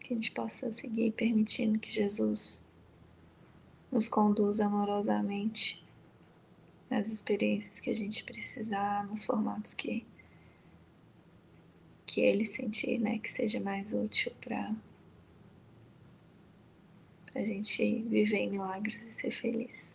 que 0.00 0.12
a 0.12 0.16
gente 0.16 0.30
possa 0.30 0.70
seguir 0.70 1.12
permitindo 1.12 1.78
que 1.78 1.90
Jesus 1.90 2.62
nos 3.90 4.06
conduza 4.06 4.66
amorosamente 4.66 5.82
nas 6.90 7.08
experiências 7.08 7.80
que 7.80 7.88
a 7.88 7.94
gente 7.94 8.22
precisar, 8.22 9.06
nos 9.06 9.24
formatos 9.24 9.72
que 9.72 10.04
que 12.06 12.20
ele 12.20 12.44
sentir, 12.44 12.98
né, 12.98 13.18
que 13.18 13.30
seja 13.30 13.60
mais 13.60 13.92
útil 13.92 14.32
para 14.40 14.74
a 17.34 17.44
gente 17.44 18.02
viver 18.02 18.38
em 18.38 18.50
milagres 18.50 19.02
e 19.02 19.10
ser 19.10 19.30
feliz. 19.30 19.94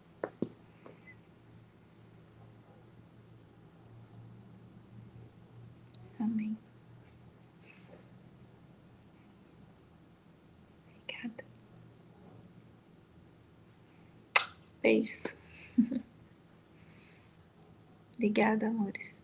Amém. 6.19 6.57
Beijos. 14.81 15.35
Obrigada, 18.15 18.67
amores. 18.67 19.21